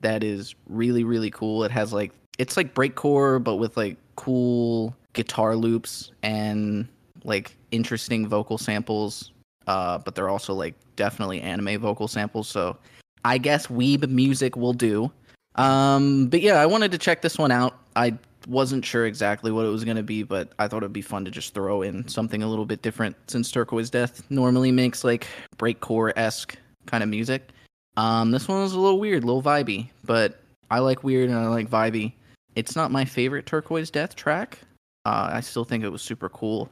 that 0.02 0.24
is 0.24 0.56
really 0.68 1.04
really 1.04 1.32
cool. 1.32 1.64
It 1.64 1.72
has 1.72 1.94
like 1.94 2.12
it's 2.38 2.58
like 2.58 2.74
breakcore 2.74 3.44
but 3.44 3.56
with 3.56 3.78
like 3.78 3.98
cool 4.16 4.96
guitar 5.14 5.56
loops 5.56 6.12
and 6.24 6.88
like 7.24 7.56
interesting 7.72 8.28
vocal 8.28 8.58
samples. 8.58 9.32
Uh, 9.68 9.98
but 9.98 10.14
they're 10.14 10.30
also 10.30 10.54
like 10.54 10.76
definitely 10.96 11.42
anime 11.42 11.80
vocal 11.82 12.08
samples. 12.08 12.48
So 12.48 12.78
I 13.24 13.40
guess 13.40 13.68
weeb 13.68 14.08
music 14.08 14.56
will 14.56 14.74
do. 14.74 15.12
Um, 15.56 16.28
but 16.28 16.42
yeah, 16.42 16.60
I 16.60 16.66
wanted 16.66 16.92
to 16.92 16.98
check 16.98 17.22
this 17.22 17.38
one 17.38 17.52
out. 17.52 17.80
I 17.96 18.18
wasn't 18.48 18.86
sure 18.86 19.06
exactly 19.06 19.52
what 19.52 19.66
it 19.66 19.70
was 19.70 19.84
going 19.84 19.98
to 19.98 20.04
be, 20.04 20.22
but 20.22 20.54
I 20.60 20.68
thought 20.68 20.78
it'd 20.78 20.94
be 20.94 21.02
fun 21.02 21.26
to 21.26 21.32
just 21.32 21.54
throw 21.54 21.82
in 21.82 22.08
something 22.08 22.44
a 22.44 22.48
little 22.48 22.66
bit 22.66 22.82
different 22.82 23.16
since 23.28 23.52
Turquoise 23.52 23.90
Death 23.90 24.22
normally 24.30 24.72
makes 24.72 25.04
like 25.04 25.28
breakcore 25.58 26.14
esque 26.16 26.58
kind 26.86 27.04
of 27.04 27.10
music. 27.10 27.50
Um, 27.98 28.32
this 28.32 28.48
one 28.48 28.62
was 28.62 28.74
a 28.74 28.80
little 28.80 29.00
weird, 29.00 29.24
a 29.24 29.26
little 29.26 29.44
vibey, 29.44 29.90
but 30.04 30.40
I 30.70 30.80
like 30.80 31.04
weird 31.04 31.30
and 31.30 31.38
I 31.40 31.48
like 31.48 31.70
vibey. 31.70 32.14
It's 32.56 32.76
not 32.76 32.92
my 32.92 33.06
favorite 33.06 33.46
Turquoise 33.46 33.90
Death 33.92 34.16
track. 34.16 34.60
Uh, 35.06 35.30
I 35.34 35.42
still 35.42 35.64
think 35.66 35.84
it 35.84 35.90
was 35.90 36.02
super 36.02 36.30
cool. 36.30 36.70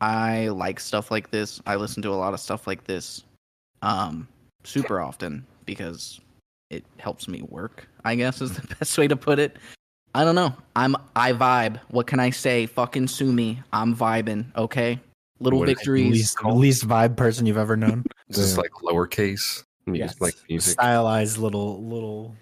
I 0.00 0.48
like 0.48 0.80
stuff 0.80 1.10
like 1.10 1.30
this. 1.30 1.60
I 1.66 1.76
listen 1.76 2.02
to 2.02 2.10
a 2.10 2.14
lot 2.16 2.34
of 2.34 2.40
stuff 2.40 2.66
like 2.66 2.84
this 2.84 3.24
um, 3.82 4.28
super 4.64 5.00
often 5.00 5.44
because 5.66 6.20
it 6.70 6.84
helps 6.98 7.28
me 7.28 7.42
work. 7.48 7.88
I 8.04 8.14
guess 8.14 8.40
is 8.40 8.52
the 8.56 8.74
best 8.78 8.96
way 8.98 9.08
to 9.08 9.16
put 9.16 9.38
it. 9.38 9.56
I 10.14 10.24
don't 10.24 10.34
know. 10.34 10.52
I'm 10.74 10.96
I 11.14 11.32
vibe. 11.32 11.78
What 11.90 12.06
can 12.06 12.18
I 12.20 12.30
say? 12.30 12.66
Fucking 12.66 13.08
sue 13.08 13.32
me. 13.32 13.62
I'm 13.72 13.94
vibing. 13.94 14.44
Okay. 14.56 14.98
Little 15.38 15.60
What 15.60 15.68
is- 15.68 15.76
victories. 15.76 16.10
least, 16.12 16.44
least 16.44 16.88
vibe 16.88 17.16
person 17.16 17.46
you've 17.46 17.56
ever 17.56 17.76
known. 17.76 18.04
Is 18.28 18.36
this 18.36 18.50
Damn. 18.54 18.62
like 18.62 18.72
lowercase? 18.82 19.62
Music, 19.92 20.20
Like 20.20 20.34
music. 20.48 20.72
stylized 20.72 21.38
little 21.38 21.82
little 21.84 22.34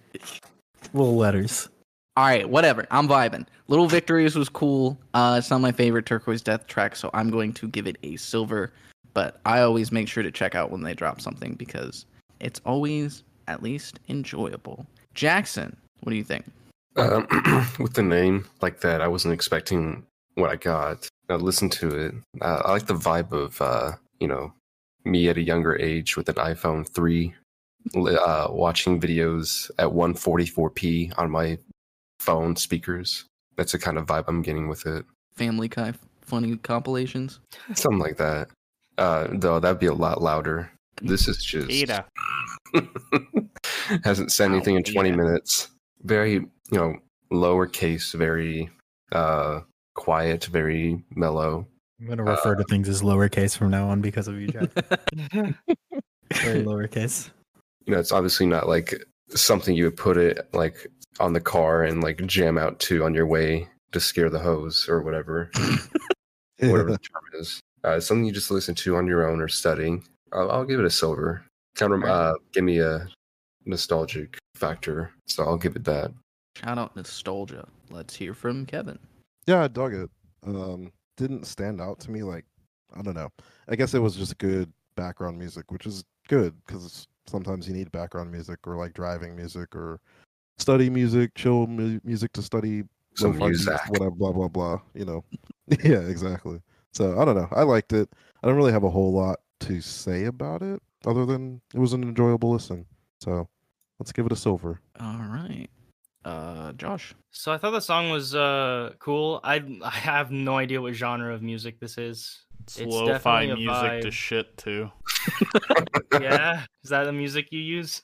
little 0.93 1.17
letters. 1.17 1.69
All 2.17 2.25
right, 2.25 2.49
whatever. 2.49 2.87
I'm 2.91 3.07
vibing. 3.07 3.47
Little 3.69 3.87
Victories 3.87 4.35
was 4.35 4.49
cool. 4.49 4.99
Uh, 5.15 5.37
it's 5.39 5.51
not 5.51 5.61
my 5.61 5.71
favorite 5.71 6.05
Turquoise 6.07 6.43
Death 6.43 6.67
track, 6.67 6.97
so 6.97 7.11
I'm 7.15 7.31
going 7.31 7.53
to 7.55 7.69
give 7.69 7.87
it 7.87 7.97
a 8.03 8.17
silver. 8.17 8.73
But 9.15 9.41
I 9.47 9.61
always 9.61 9.93
make 9.93 10.09
sure 10.09 10.23
to 10.23 10.31
check 10.33 10.55
out 10.55 10.71
when 10.71 10.83
they 10.83 10.95
drop 10.95 11.21
something 11.21 11.55
because 11.55 12.07
it's 12.41 12.61
always 12.67 13.23
at 13.47 13.63
least 13.63 14.01
enjoyable. 14.09 14.85
Jackson, 15.15 15.77
what 16.01 16.11
do 16.11 16.17
you 16.17 16.25
think? 16.25 16.45
Um, 16.97 17.27
with 17.79 17.95
the 17.95 18.03
name 18.03 18.47
like 18.63 18.81
that, 18.81 19.01
I 19.01 19.07
wasn't 19.09 19.35
expecting 19.35 20.05
what 20.35 20.51
I 20.51 20.57
got. 20.57 21.09
I 21.29 21.35
listened 21.35 21.73
to 21.73 21.89
it. 21.89 22.15
Uh, 22.41 22.63
I 22.65 22.73
like 22.73 22.87
the 22.87 22.95
vibe 22.95 23.31
of 23.33 23.61
uh, 23.63 23.93
you 24.19 24.27
know 24.27 24.53
me 25.05 25.29
at 25.29 25.37
a 25.37 25.43
younger 25.43 25.77
age 25.77 26.17
with 26.17 26.29
an 26.29 26.37
iPhone 26.37 26.89
three, 26.89 27.35
uh, 27.95 28.49
watching 28.51 29.01
videos 29.01 29.71
at 29.79 29.89
144p 29.89 31.19
on 31.19 31.31
my 31.31 31.59
phone 32.21 32.57
speakers. 32.57 33.25
That's 33.57 33.73
the 33.73 33.79
kind 33.79 33.99
of 33.99 34.07
vibe 34.07 34.25
I'm 34.29 34.43
getting 34.43 34.69
with 34.69 34.87
it. 34.87 35.05
Family 35.35 35.69
Guy 35.69 35.95
funny 36.29 36.57
compilations. 36.59 37.41
Something 37.75 37.99
like 37.99 38.19
that. 38.19 38.49
Uh, 38.99 39.29
though 39.33 39.59
that'd 39.59 39.81
be 39.81 39.87
a 39.87 39.95
lot 39.95 40.23
louder. 40.23 40.71
This 41.01 41.27
is 41.29 41.43
just 41.43 41.71
Ada. 41.71 42.05
hasn't 44.05 44.33
said 44.33 44.51
anything 44.51 44.77
in 44.77 44.83
20 44.83 45.09
Ada. 45.09 45.17
minutes. 45.17 45.69
Very, 46.03 46.33
you 46.33 46.51
know, 46.73 46.95
lowercase, 47.33 48.15
very 48.15 48.71
uh 49.13 49.61
quiet, 49.95 50.45
very 50.45 51.03
mellow. 51.15 51.67
I'm 52.01 52.07
gonna 52.07 52.25
refer 52.25 52.55
to 52.55 52.65
things 52.65 52.89
as 52.89 53.03
lowercase 53.03 53.57
from 53.57 53.71
now 53.71 53.89
on 53.89 54.01
because 54.01 54.29
of 54.29 54.41
you, 54.41 54.49
Jack. 54.49 54.71
Very 55.33 56.63
lowercase. 56.63 57.31
You 57.87 57.95
know, 57.95 58.01
it's 58.01 58.13
obviously 58.13 58.47
not 58.47 58.69
like 58.69 58.95
something 59.31 59.75
you 59.75 59.85
would 59.85 59.97
put 59.97 60.17
it 60.17 60.49
like 60.53 60.87
on 61.21 61.33
the 61.33 61.41
car 61.41 61.85
and 61.85 62.03
like 62.03 62.25
jam 62.27 62.59
out 62.59 62.79
to 62.81 63.05
on 63.05 63.15
your 63.15 63.27
way 63.27 63.69
to 63.93 64.01
scare 64.01 64.31
the 64.31 64.39
hose 64.39 64.89
or 64.89 65.03
whatever, 65.03 65.51
whatever 66.61 66.93
the 66.93 66.99
term 66.99 67.23
is. 67.35 67.61
Uh, 67.85 67.97
it's 67.97 68.07
something 68.07 68.25
you 68.25 68.33
just 68.33 68.51
listen 68.51 68.75
to 68.75 68.97
on 68.97 69.07
your 69.07 69.29
own 69.29 69.41
or 69.41 69.49
studying. 69.49 70.05
I'll, 70.33 70.51
I'll 70.51 70.65
give 70.65 70.79
it 70.79 70.87
a 70.87 70.91
silver. 70.91 71.45
Kind 71.75 71.93
of 71.93 72.05
uh, 72.05 72.35
give 72.53 72.65
me 72.65 72.81
a 72.81 73.09
nostalgic 73.65 74.37
factor, 74.55 75.13
so 75.27 75.45
I'll 75.45 75.57
give 75.57 75.77
it 75.77 75.85
that. 75.85 76.13
Shout 76.57 76.79
out 76.79 76.97
nostalgia. 76.97 77.67
Let's 77.91 78.15
hear 78.15 78.35
from 78.35 78.67
Kevin. 78.67 78.99
Yeah, 79.47 79.65
I 79.65 79.69
dug 79.69 79.95
it. 79.95 80.11
Um, 80.45 80.93
didn't 81.19 81.45
stand 81.45 81.81
out 81.81 82.01
to 82.01 82.11
me 82.11 82.23
like 82.23 82.47
I 82.97 83.03
don't 83.03 83.15
know. 83.15 83.29
I 83.69 83.77
guess 83.77 83.93
it 83.93 83.99
was 83.99 84.17
just 84.17 84.39
good 84.39 84.73
background 84.97 85.39
music, 85.39 85.71
which 85.71 85.85
is 85.85 86.05
good 86.29 86.55
because 86.67 87.07
sometimes 87.27 87.69
you 87.69 87.75
need 87.75 87.93
background 87.93 88.33
music 88.33 88.67
or 88.67 88.77
like 88.77 88.95
driving 88.95 89.37
music 89.37 89.77
or 89.77 90.01
study 90.57 90.89
music, 90.89 91.35
chill 91.35 91.67
mu- 91.67 92.01
music 92.05 92.33
to 92.33 92.43
study. 92.43 92.85
Some 93.15 93.33
lo-fi 93.33 93.51
beats, 93.51 93.67
Muzak. 93.67 93.91
whatever, 93.91 94.11
blah 94.13 94.33
blah 94.33 94.49
blah. 94.49 94.81
You 94.95 95.05
know, 95.05 95.25
yeah, 95.85 96.01
exactly. 96.01 96.61
So 96.93 97.21
I 97.21 97.25
don't 97.25 97.37
know. 97.37 97.49
I 97.53 97.65
liked 97.65 97.93
it. 97.93 98.09
I 98.43 98.47
don't 98.47 98.57
really 98.57 98.73
have 98.73 98.85
a 98.85 98.91
whole 98.91 99.13
lot 99.13 99.41
to 99.61 99.81
say 99.81 100.25
about 100.25 100.63
it 100.63 100.81
other 101.05 101.27
than 101.27 101.61
it 101.75 101.79
was 101.79 101.93
an 101.93 102.03
enjoyable 102.03 102.53
listen. 102.53 102.87
So 103.21 103.49
let's 103.99 104.13
give 104.13 104.27
it 104.27 104.33
a 104.33 104.37
silver. 104.37 104.81
All 105.01 105.19
right. 105.19 105.69
Uh, 106.29 106.73
Josh. 106.73 107.15
So 107.31 107.53
I 107.53 107.59
thought 107.59 107.71
the 107.71 107.81
song 107.81 108.11
was 108.11 108.35
uh 108.35 108.93
cool. 108.99 109.41
I 109.45 109.57
I 109.83 109.91
have 109.91 110.31
no 110.31 110.59
idea 110.59 110.81
what 110.81 110.93
genre 110.95 111.33
of 111.35 111.41
music 111.43 111.81
this 111.81 111.97
is. 111.97 112.19
It's, 112.65 112.79
It's 112.79 112.93
lo-fi 112.93 113.47
definitely 113.47 113.65
a 113.65 113.69
music 113.71 114.03
to 114.03 114.11
shit 114.11 114.57
too. 114.59 114.91
Yeah, 116.21 116.65
is 116.85 116.91
that 116.91 117.05
the 117.05 117.13
music 117.13 117.49
you 117.51 117.61
use? 117.61 118.03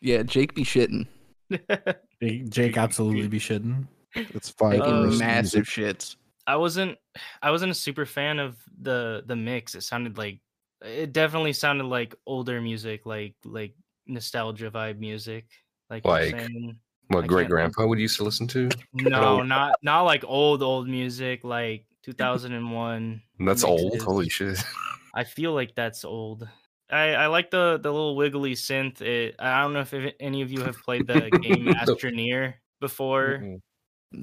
Yeah, 0.00 0.22
Jake 0.22 0.54
be 0.54 0.64
shitting. 0.64 1.06
Jake, 2.20 2.50
Jake 2.50 2.76
absolutely 2.76 3.28
be 3.28 3.38
shitting. 3.38 3.86
It's 4.14 4.50
five 4.50 4.80
Taking 4.80 4.92
Uh, 4.92 5.16
massive 5.18 5.66
music. 5.66 5.96
shits. 5.98 6.16
I 6.46 6.56
wasn't 6.56 6.98
I 7.40 7.50
wasn't 7.50 7.70
a 7.72 7.74
super 7.74 8.04
fan 8.04 8.38
of 8.38 8.56
the 8.80 9.22
the 9.26 9.36
mix. 9.36 9.74
It 9.74 9.82
sounded 9.82 10.18
like 10.18 10.40
it 10.84 11.12
definitely 11.12 11.52
sounded 11.54 11.84
like 11.86 12.14
older 12.26 12.60
music, 12.60 13.06
like 13.06 13.34
like 13.44 13.74
nostalgia 14.06 14.70
vibe 14.70 14.98
music. 14.98 15.46
Like, 15.88 16.04
Like- 16.04 16.32
saying. 16.36 16.76
What 17.12 17.26
great 17.26 17.48
grandpa 17.48 17.86
would 17.86 17.98
used 17.98 18.16
to 18.16 18.24
listen 18.24 18.46
to? 18.48 18.68
no, 18.94 19.42
not 19.42 19.76
not 19.82 20.02
like 20.02 20.24
old 20.26 20.62
old 20.62 20.88
music, 20.88 21.44
like 21.44 21.86
2001. 22.04 23.22
That's 23.40 23.64
old. 23.64 24.00
Holy 24.02 24.28
shit. 24.28 24.62
I 25.14 25.24
feel 25.24 25.52
like 25.52 25.74
that's 25.74 26.04
old. 26.04 26.48
I, 26.90 27.14
I 27.14 27.26
like 27.28 27.50
the 27.50 27.78
the 27.82 27.90
little 27.92 28.16
wiggly 28.16 28.54
synth. 28.54 29.00
It, 29.00 29.36
I 29.38 29.62
don't 29.62 29.72
know 29.72 29.80
if 29.80 29.94
if 29.94 30.14
any 30.20 30.42
of 30.42 30.50
you 30.50 30.62
have 30.62 30.76
played 30.82 31.06
the 31.06 31.30
game 31.30 31.66
Astroneer 31.74 32.54
before. 32.80 33.58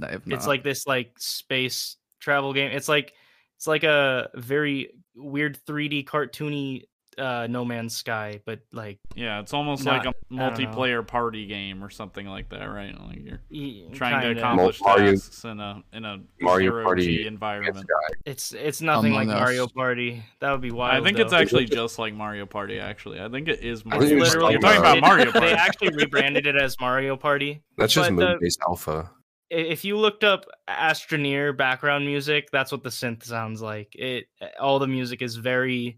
Have 0.02 0.24
It's 0.28 0.48
like 0.48 0.64
this 0.64 0.86
like 0.86 1.14
space 1.18 1.98
travel 2.20 2.54
game. 2.54 2.72
It's 2.72 2.88
like 2.88 3.14
it's 3.58 3.68
like 3.68 3.84
a 3.84 4.30
very 4.36 4.92
weird 5.16 5.60
3D 5.66 6.06
cartoony 6.06 6.84
uh, 7.20 7.48
No 7.48 7.66
Man's 7.66 7.96
Sky, 7.96 8.42
but 8.46 8.60
like 8.72 8.98
Yeah, 9.16 9.40
it's 9.42 9.54
almost 9.54 9.84
Not- 9.86 10.06
like 10.06 10.16
a 10.16 10.34
multiplayer 10.34 11.06
party 11.06 11.46
game 11.46 11.84
or 11.84 11.90
something 11.90 12.26
like 12.26 12.50
that, 12.50 12.64
right? 12.66 12.96
Like 13.00 13.20
you're 13.24 13.42
y- 13.52 13.90
trying 13.94 14.22
to 14.22 14.28
kinda. 14.28 14.40
accomplish 14.42 14.80
Mario- 14.82 15.12
tasks 15.12 15.44
in 15.44 15.60
a 15.60 15.84
in 15.94 16.06
a 16.06 16.20
Mario 16.40 16.72
zero 16.72 16.84
Party 16.84 17.18
G 17.18 17.28
environment. 17.28 17.86
It's 18.26 18.54
it's 18.54 18.82
nothing 18.82 19.14
like 19.14 19.28
Us. 19.28 19.34
Mario 19.36 19.68
Party. 19.68 20.24
That 20.40 20.52
would 20.52 20.62
be 20.62 20.72
wild. 20.72 21.02
I 21.02 21.06
think 21.06 21.20
it's 21.20 21.34
actually 21.34 21.66
just 21.66 22.00
like 22.00 22.14
Mario 22.14 22.46
Party. 22.46 22.80
Actually, 22.80 23.20
I 23.20 23.30
think 23.30 23.48
it 23.48 23.62
is 23.64 23.86
Mario. 23.86 24.08
think 24.08 24.22
Party. 24.22 24.40
like, 24.40 24.52
You're 24.54 24.62
talking 24.62 24.80
about 24.80 25.02
Mario 25.02 25.32
Party. 25.32 25.40
They 25.50 25.54
actually 25.54 25.96
rebranded 25.96 26.48
it 26.48 26.56
as 26.56 26.80
Mario 26.80 27.16
Party. 27.18 27.62
That's 27.78 27.94
just 27.94 28.16
But 28.16 28.40
based 28.40 28.60
alpha. 28.68 29.12
If 29.52 29.84
you 29.84 29.98
looked 29.98 30.24
up 30.24 30.46
Astroneer 30.70 31.58
background 31.58 32.06
music, 32.06 32.50
that's 32.52 32.72
what 32.72 32.84
the 32.84 32.90
synth 32.90 33.24
sounds 33.24 33.62
like. 33.64 33.96
It 33.96 34.28
all 34.60 34.78
the 34.78 34.88
music 34.88 35.22
is 35.24 35.36
very 35.38 35.98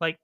like 0.00 0.18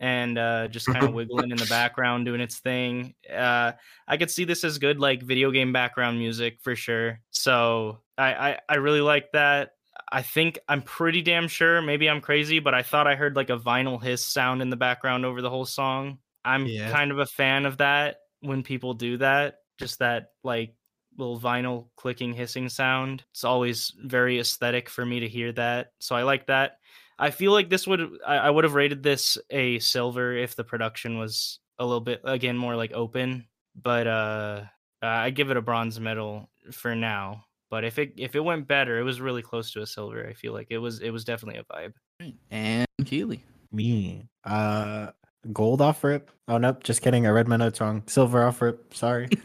and 0.00 0.38
uh, 0.38 0.66
just 0.68 0.86
kind 0.86 1.04
of 1.04 1.12
wiggling 1.14 1.50
in 1.50 1.58
the 1.58 1.66
background, 1.66 2.24
doing 2.24 2.40
its 2.40 2.58
thing. 2.58 3.14
Uh, 3.32 3.72
I 4.08 4.16
could 4.16 4.30
see 4.30 4.44
this 4.44 4.64
as 4.64 4.78
good 4.78 4.98
like 4.98 5.22
video 5.22 5.50
game 5.50 5.72
background 5.72 6.18
music 6.18 6.58
for 6.62 6.74
sure. 6.74 7.20
So 7.30 8.00
I 8.18 8.32
I, 8.52 8.58
I 8.68 8.74
really 8.76 9.02
like 9.02 9.30
that. 9.32 9.72
I 10.12 10.22
think 10.22 10.58
I'm 10.68 10.82
pretty 10.82 11.22
damn 11.22 11.46
sure. 11.46 11.80
Maybe 11.82 12.08
I'm 12.08 12.20
crazy, 12.20 12.58
but 12.58 12.74
I 12.74 12.82
thought 12.82 13.06
I 13.06 13.14
heard 13.14 13.36
like 13.36 13.50
a 13.50 13.58
vinyl 13.58 14.02
hiss 14.02 14.24
sound 14.24 14.62
in 14.62 14.70
the 14.70 14.76
background 14.76 15.24
over 15.24 15.40
the 15.42 15.50
whole 15.50 15.66
song. 15.66 16.18
I'm 16.44 16.66
Yeah. 16.66 16.90
kind 16.90 17.12
of 17.12 17.18
a 17.18 17.26
fan 17.26 17.66
of 17.66 17.76
that 17.78 18.16
when 18.40 18.62
people 18.62 18.94
do 18.94 19.18
that. 19.18 19.56
Just 19.78 19.98
that 20.00 20.28
like 20.42 20.74
little 21.18 21.38
vinyl 21.38 21.88
clicking 21.96 22.32
hissing 22.32 22.68
sound. 22.70 23.24
It's 23.32 23.44
always 23.44 23.92
very 24.02 24.38
aesthetic 24.40 24.88
for 24.88 25.04
me 25.04 25.20
to 25.20 25.28
hear 25.28 25.52
that. 25.52 25.88
So 26.00 26.16
I 26.16 26.22
like 26.22 26.46
that. 26.46 26.78
I 27.20 27.30
feel 27.30 27.52
like 27.52 27.68
this 27.68 27.86
would 27.86 28.00
I, 28.26 28.36
I 28.36 28.50
would 28.50 28.64
have 28.64 28.74
rated 28.74 29.02
this 29.02 29.38
a 29.50 29.78
silver 29.78 30.32
if 30.34 30.56
the 30.56 30.64
production 30.64 31.18
was 31.18 31.58
a 31.78 31.84
little 31.84 32.00
bit 32.00 32.22
again 32.24 32.56
more 32.56 32.74
like 32.74 32.92
open. 32.92 33.46
But 33.80 34.06
uh 34.06 34.62
I 35.02 35.30
give 35.30 35.50
it 35.50 35.56
a 35.56 35.62
bronze 35.62 36.00
medal 36.00 36.50
for 36.72 36.94
now. 36.94 37.44
But 37.70 37.84
if 37.84 37.98
it 37.98 38.14
if 38.16 38.34
it 38.34 38.40
went 38.40 38.66
better, 38.66 38.98
it 38.98 39.04
was 39.04 39.20
really 39.20 39.42
close 39.42 39.70
to 39.72 39.82
a 39.82 39.86
silver. 39.86 40.26
I 40.26 40.32
feel 40.32 40.52
like 40.52 40.68
it 40.70 40.78
was 40.78 41.00
it 41.00 41.10
was 41.10 41.24
definitely 41.24 41.60
a 41.60 41.64
vibe. 41.64 42.32
And 42.50 42.86
Kealy. 43.02 43.40
Me. 43.70 44.26
Uh 44.44 45.10
gold 45.52 45.80
off 45.80 46.02
rip. 46.02 46.30
Oh 46.48 46.58
nope, 46.58 46.82
just 46.82 47.02
kidding. 47.02 47.26
I 47.26 47.30
read 47.30 47.48
my 47.48 47.56
notes 47.56 47.80
wrong. 47.80 48.02
Silver 48.06 48.44
off 48.44 48.60
rip. 48.62 48.92
Sorry. 48.94 49.28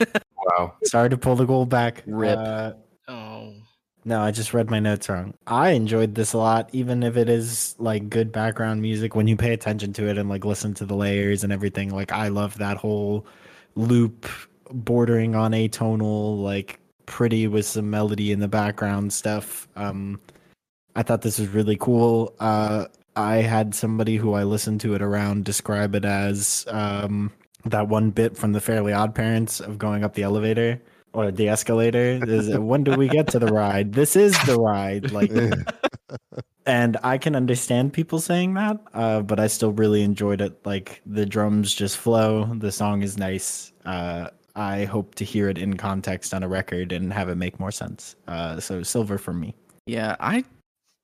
Wow. 0.45 0.75
Sorry 0.83 1.09
to 1.09 1.17
pull 1.17 1.35
the 1.35 1.45
gold 1.45 1.69
back. 1.69 2.03
Rip. 2.05 2.37
Uh, 2.37 2.73
Oh, 3.07 3.53
no, 4.07 4.21
I 4.21 4.29
just 4.29 4.53
read 4.53 4.69
my 4.69 4.79
notes 4.79 5.09
wrong. 5.09 5.33
I 5.47 5.71
enjoyed 5.71 6.13
this 6.13 6.33
a 6.33 6.37
lot, 6.37 6.69
even 6.73 7.01
if 7.01 7.17
it 7.17 7.27
is 7.27 7.75
like 7.79 8.07
good 8.07 8.31
background 8.31 8.79
music 8.83 9.15
when 9.15 9.27
you 9.27 9.35
pay 9.35 9.51
attention 9.51 9.93
to 9.93 10.07
it 10.07 10.19
and 10.19 10.29
like 10.29 10.45
listen 10.45 10.75
to 10.75 10.85
the 10.85 10.95
layers 10.95 11.43
and 11.43 11.51
everything. 11.51 11.89
Like 11.89 12.11
I 12.11 12.27
love 12.27 12.55
that 12.59 12.77
whole 12.77 13.25
loop 13.73 14.27
bordering 14.71 15.33
on 15.33 15.53
atonal, 15.53 16.41
like 16.43 16.79
pretty 17.07 17.47
with 17.47 17.65
some 17.65 17.89
melody 17.89 18.31
in 18.31 18.39
the 18.39 18.47
background 18.47 19.11
stuff. 19.11 19.67
Um 19.75 20.21
I 20.95 21.01
thought 21.01 21.23
this 21.23 21.39
was 21.39 21.49
really 21.49 21.75
cool. 21.77 22.35
Uh 22.39 22.85
I 23.15 23.37
had 23.37 23.73
somebody 23.73 24.17
who 24.17 24.33
I 24.33 24.43
listened 24.43 24.81
to 24.81 24.93
it 24.93 25.01
around 25.01 25.45
describe 25.45 25.95
it 25.95 26.05
as 26.05 26.63
um 26.69 27.31
that 27.65 27.87
one 27.87 28.11
bit 28.11 28.37
from 28.37 28.51
the 28.51 28.61
Fairly 28.61 28.93
Odd 28.93 29.15
Parents 29.15 29.59
of 29.59 29.79
going 29.79 30.03
up 30.03 30.13
the 30.13 30.21
elevator 30.21 30.79
or 31.15 31.31
the 31.31 31.49
escalator. 31.49 32.19
Is 32.27 32.55
when 32.57 32.83
do 32.83 32.95
we 32.95 33.07
get 33.07 33.27
to 33.29 33.39
the 33.39 33.47
ride? 33.47 33.93
This 33.93 34.15
is 34.15 34.37
the 34.45 34.57
ride. 34.57 35.11
Like 35.11 35.31
and 36.65 36.97
I 37.03 37.17
can 37.17 37.35
understand 37.35 37.93
people 37.93 38.19
saying 38.19 38.53
that, 38.55 38.79
uh, 38.93 39.21
but 39.21 39.39
I 39.39 39.47
still 39.47 39.71
really 39.71 40.01
enjoyed 40.01 40.41
it. 40.41 40.63
Like 40.65 41.01
the 41.05 41.25
drums 41.25 41.73
just 41.73 41.97
flow. 41.97 42.45
The 42.53 42.71
song 42.71 43.01
is 43.01 43.17
nice. 43.17 43.71
Uh, 43.85 44.29
I 44.55 44.85
hope 44.85 45.15
to 45.15 45.25
hear 45.25 45.49
it 45.49 45.57
in 45.57 45.75
context 45.77 46.33
on 46.33 46.43
a 46.43 46.47
record 46.47 46.91
and 46.91 47.11
have 47.11 47.29
it 47.29 47.35
make 47.35 47.59
more 47.59 47.71
sense. 47.71 48.15
Uh, 48.27 48.59
so 48.59 48.83
silver 48.83 49.17
for 49.17 49.33
me. 49.33 49.55
Yeah, 49.85 50.15
I 50.19 50.43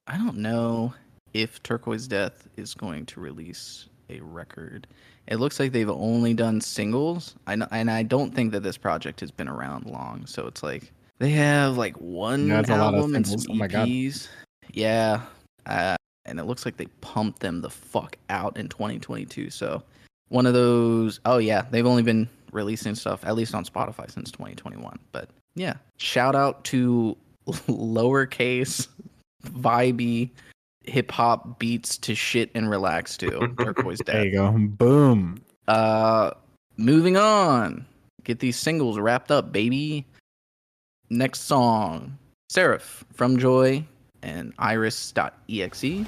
I 0.07 0.18
don't 0.18 0.38
know 0.38 0.93
if 1.34 1.62
Turquoise 1.64 2.07
Death 2.07 2.47
is 2.57 2.74
going 2.74 3.05
to 3.07 3.20
release 3.20 3.88
a 4.09 4.20
record. 4.20 4.88
It 5.28 5.38
looks 5.38 5.59
like 5.59 5.72
they've 5.72 5.89
only 5.89 6.34
done 6.34 6.61
singles. 6.61 7.36
I 7.47 7.55
know, 7.55 7.67
and 7.72 7.89
I 7.89 8.03
don't 8.03 8.34
think 8.34 8.51
that 8.51 8.63
this 8.63 8.78
project 8.78 9.19
has 9.22 9.32
been 9.32 9.47
around 9.47 9.86
long. 9.86 10.26
So 10.26 10.47
it's 10.47 10.63
like 10.63 10.91
they 11.19 11.30
have 11.32 11.78
like 11.78 11.95
one 11.97 12.51
album 12.51 13.15
and 13.15 13.26
some 13.26 13.39
singles. 13.39 13.47
Oh 13.49 13.59
my 13.59 13.67
God. 13.67 13.88
EPs. 13.88 14.28
Yeah, 14.72 15.22
uh, 15.65 15.95
and 16.26 16.39
it 16.39 16.43
looks 16.43 16.65
like 16.65 16.78
they 16.78 16.88
pumped 17.01 17.39
them 17.39 17.61
the 17.61 17.69
fuck 17.69 18.17
out 18.30 18.57
in 18.57 18.67
2022. 18.67 19.49
So 19.49 19.84
one 20.30 20.45
of 20.45 20.53
those. 20.53 21.19
Oh 21.26 21.38
yeah, 21.38 21.65
they've 21.69 21.86
only 21.86 22.03
been 22.03 22.28
releasing 22.51 22.95
stuff 22.95 23.24
at 23.26 23.36
least 23.36 23.55
on 23.55 23.63
Spotify 23.63 24.09
since 24.11 24.32
2021. 24.32 24.99
But 25.11 25.30
yeah, 25.55 25.76
shout 25.97 26.36
out 26.36 26.63
to 26.65 27.15
lowercase 27.47 28.88
vibey 29.45 30.30
hip 30.84 31.11
hop 31.11 31.59
beats 31.59 31.97
to 31.99 32.15
shit 32.15 32.49
and 32.55 32.69
relax 32.69 33.17
to 33.17 33.53
Turquoise 33.59 33.99
There 34.05 34.25
you 34.25 34.32
go. 34.32 34.51
Boom. 34.51 35.41
Uh, 35.67 36.32
moving 36.77 37.17
on. 37.17 37.86
Get 38.23 38.39
these 38.39 38.57
singles 38.57 38.99
wrapped 38.99 39.32
up, 39.32 39.51
baby. 39.51 40.05
Next 41.09 41.41
song, 41.41 42.17
Seraph 42.49 43.03
Fromjoy 43.15 43.84
and 44.21 44.53
Iris.exe. 44.59 46.05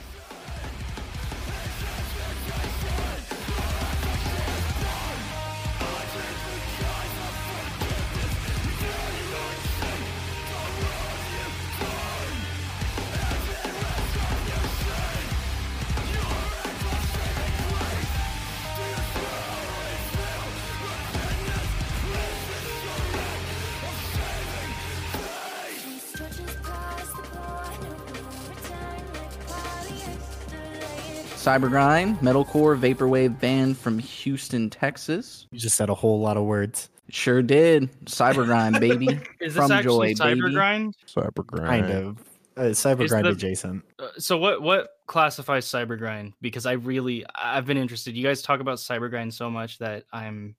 Cybergrind, 31.48 32.20
metalcore 32.20 32.80
vaporwave 32.80 33.38
band 33.38 33.78
from 33.78 34.00
Houston, 34.00 34.70
Texas. 34.70 35.46
You 35.52 35.60
just 35.60 35.76
said 35.76 35.90
a 35.90 35.94
whole 35.94 36.22
lot 36.22 36.38
of 36.38 36.44
words. 36.46 36.90
Sure 37.10 37.42
did. 37.42 37.90
Cybergrind, 38.06 38.80
baby. 38.80 39.08
is 39.42 39.54
this 39.54 39.56
from 39.56 39.70
actually 39.74 40.14
Joy, 40.14 40.24
baby. 40.26 40.40
Cybergrind? 40.42 40.94
Cybergrind. 41.06 41.66
Kind 41.68 41.92
of. 41.92 42.18
Uh, 42.56 42.62
Cybergrind 42.72 43.24
the- 43.24 43.30
adjacent. 43.32 43.84
Uh, 44.00 44.08
so 44.18 44.38
what 44.38 44.62
what 44.62 44.92
classifies 45.06 45.66
cybergrind 45.66 46.32
because 46.40 46.66
i 46.66 46.72
really 46.72 47.26
i've 47.36 47.66
been 47.66 47.76
interested 47.76 48.16
you 48.16 48.24
guys 48.24 48.42
talk 48.42 48.62
about 48.62 48.78
cybergrind 48.78 49.34
so 49.34 49.50
much 49.50 49.78
that 49.80 50.06
i'm 50.14 50.56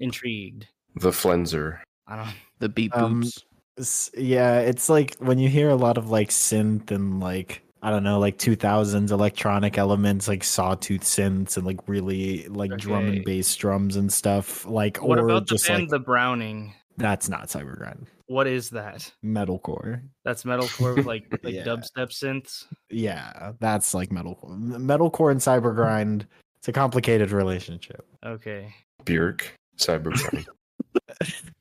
intrigued 0.00 0.66
The 0.94 1.10
Flenser. 1.10 1.80
i 2.06 2.16
don't 2.16 2.24
know. 2.26 2.32
The 2.60 2.68
beep 2.70 2.96
Um, 2.96 3.22
boops. 3.22 3.42
S- 3.78 4.10
Yeah, 4.16 4.60
it's 4.60 4.88
like 4.88 5.16
when 5.18 5.38
you 5.38 5.50
hear 5.50 5.68
a 5.68 5.74
lot 5.76 5.98
of 5.98 6.08
like 6.08 6.30
synth 6.30 6.90
and 6.90 7.20
like 7.20 7.60
I 7.82 7.90
don't 7.90 8.02
know, 8.02 8.18
like 8.18 8.38
2000s 8.38 9.10
electronic 9.10 9.78
elements, 9.78 10.28
like 10.28 10.42
sawtooth 10.42 11.02
synths 11.02 11.56
and 11.56 11.66
like 11.66 11.78
really 11.86 12.48
like 12.48 12.76
drum 12.78 13.06
and 13.06 13.24
bass 13.24 13.54
drums 13.54 13.96
and 13.96 14.12
stuff. 14.12 14.66
Like, 14.66 14.96
what 15.02 15.18
or 15.18 15.26
about 15.28 15.46
the 15.46 15.54
just 15.54 15.68
band 15.68 15.82
like 15.82 15.90
the 15.90 15.98
browning 15.98 16.74
that's 16.96 17.28
not 17.28 17.48
cybergrind, 17.48 18.06
what 18.26 18.46
is 18.46 18.70
that 18.70 19.12
metalcore. 19.22 20.00
that's 20.24 20.44
metalcore 20.44 20.96
with 20.96 21.04
like 21.06 21.26
like 21.44 21.52
Yeah. 21.54 21.64
dubstep 21.64 22.08
synths 22.10 22.64
Yeah, 22.90 23.52
that's 23.60 23.92
like 23.92 24.08
metalcore. 24.08 24.58
Metalcore 24.58 25.30
and 25.30 25.40
cybergrind. 25.40 26.24
It's 26.58 26.68
a 26.68 26.72
complicated 26.72 27.30
relationship. 27.32 28.04
okay 28.24 28.74
Björk. 29.04 29.42
Cybergrind. 29.78 30.46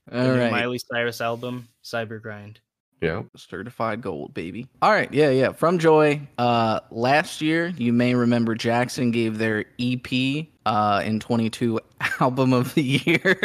The 0.10 0.46
All 0.46 0.52
miley 0.52 0.80
cyrus 0.80 1.20
album 1.20 1.68
cybergrind 1.84 2.58
yeah. 3.02 3.24
Certified 3.36 4.02
gold, 4.02 4.34
baby. 4.34 4.68
All 4.82 4.92
right, 4.92 5.14
yeah, 5.14 5.30
yeah. 5.30 5.50
Fromjoy. 5.50 6.26
Uh, 6.38 6.80
last 6.92 7.42
year, 7.42 7.68
you 7.78 7.94
may 7.94 8.16
remember 8.16 8.56
Jackson 8.56 9.12
gave 9.12 9.38
their 9.38 9.66
EP 9.80 10.48
uh 10.66 11.02
in 11.06 11.20
22 11.20 11.80
album 12.20 12.54
of 12.54 12.74
the 12.74 12.82
year. 12.84 13.40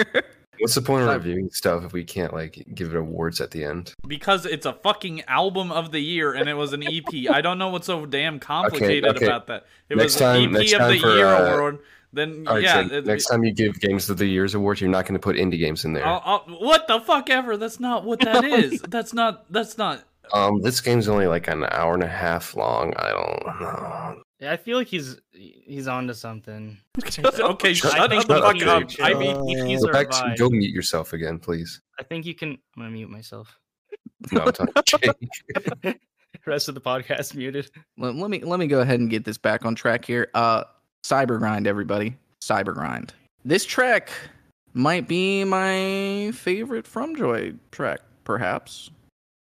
What's 0.59 0.75
the 0.75 0.83
point 0.83 1.09
of 1.09 1.09
reviewing 1.25 1.51
stuff 1.51 1.85
if 1.85 1.93
we 1.93 2.05
can't 2.05 2.33
like 2.35 2.67
give 2.75 2.91
it 2.91 2.97
awards 2.97 3.41
at 3.41 3.51
the 3.51 3.65
end? 3.65 3.95
because 4.07 4.45
it's 4.47 4.67
a 4.67 4.75
fucking 4.75 5.23
album 5.23 5.73
of 5.73 5.91
the 5.91 6.01
year 6.01 6.33
and 6.35 6.49
it 6.49 6.55
was 6.55 6.73
an 6.73 6.83
EP. 6.83 7.31
I 7.31 7.41
don't 7.41 7.59
know 7.59 7.69
what's 7.69 7.87
so 7.87 8.05
damn 8.07 8.39
complicated 8.53 9.17
okay. 9.17 9.27
about 9.27 9.47
that. 9.49 9.67
It 9.89 9.97
Next 9.97 10.15
was 10.15 10.17
time- 10.17 10.43
an 10.43 10.57
EP 10.57 10.61
next 10.61 10.73
of 10.75 10.79
time 10.81 10.91
the 10.93 10.99
for, 10.99 11.17
year 11.17 11.27
uh, 11.27 11.57
award. 11.57 11.79
Then 12.13 12.45
All 12.49 12.55
right, 12.55 12.63
yeah, 12.65 12.89
so 12.89 12.95
it- 12.97 13.07
next 13.07 13.27
time 13.27 13.45
you 13.45 13.53
give 13.53 13.79
Games 13.81 14.11
of 14.11 14.19
the 14.19 14.27
Year's 14.27 14.55
awards, 14.55 14.81
you're 14.81 14.91
not 14.91 15.05
going 15.07 15.15
to 15.15 15.21
put 15.21 15.37
indie 15.37 15.59
games 15.59 15.85
in 15.85 15.93
there. 15.93 16.05
I'll- 16.05 16.23
I'll- 16.25 16.59
what 16.59 16.89
the 16.89 17.01
fuck 17.01 17.31
ever? 17.31 17.57
That's 17.57 17.79
not 17.81 18.05
what 18.05 18.21
that 18.21 18.45
is. 18.45 18.81
That's 18.83 19.13
not. 19.15 19.51
That's 19.53 19.79
not. 19.79 20.05
Um, 20.33 20.61
this 20.63 20.81
game's 20.81 21.09
only 21.09 21.27
like 21.27 21.49
an 21.49 21.65
hour 21.71 21.95
and 21.95 22.03
a 22.05 22.09
half 22.09 22.55
long. 22.55 22.93
I 22.97 23.11
don't 23.11 23.61
know. 23.61 24.23
Yeah, 24.39 24.53
I 24.53 24.57
feel 24.57 24.79
like 24.79 24.87
he's 24.87 25.19
he's 25.33 25.87
onto 25.89 26.15
something. 26.15 26.79
okay, 27.39 27.75
shut 27.75 27.99
I 27.99 28.07
the 28.07 28.21
fuck 28.23 28.31
up, 28.31 28.67
up. 28.67 28.89
Jake. 28.89 29.01
I 29.03 29.13
mean, 29.15 29.47
he 29.49 29.55
needs 29.57 29.83
a 29.83 29.89
Lex, 29.89 30.21
revive. 30.23 30.39
go 30.39 30.49
mute 30.51 30.73
yourself 30.73 31.13
again, 31.13 31.39
please. 31.41 31.81
I 31.99 32.05
think 32.05 32.27
you 32.27 32.35
can. 32.35 32.51
I'm 32.51 32.83
gonna 32.83 32.91
mute 32.91 33.11
myself. 33.11 33.59
No, 34.33 34.45
I'm 34.45 34.83
talking 34.85 35.15
Rest 36.47 36.69
of 36.69 36.75
the 36.75 36.81
podcast 36.81 37.35
muted. 37.35 37.71
Let, 37.99 38.15
let 38.15 38.31
me 38.31 38.43
let 38.45 38.59
me 38.61 38.67
go 38.67 38.81
ahead 38.81 39.01
and 39.01 39.11
get 39.11 39.25
this 39.25 39.37
back 39.37 39.65
on 39.67 39.75
track 39.75 40.05
here. 40.05 40.29
Uh, 40.33 40.65
Cyber 41.05 41.39
Grind, 41.39 41.67
everybody. 41.67 42.17
Cyber 42.43 42.75
Grind. 42.75 43.13
This 43.45 43.65
track 43.65 44.11
might 44.75 45.09
be 45.09 45.45
my 45.45 46.31
favorite 46.35 46.85
Fromjoy 46.85 47.57
track, 47.73 48.01
perhaps. 48.25 48.91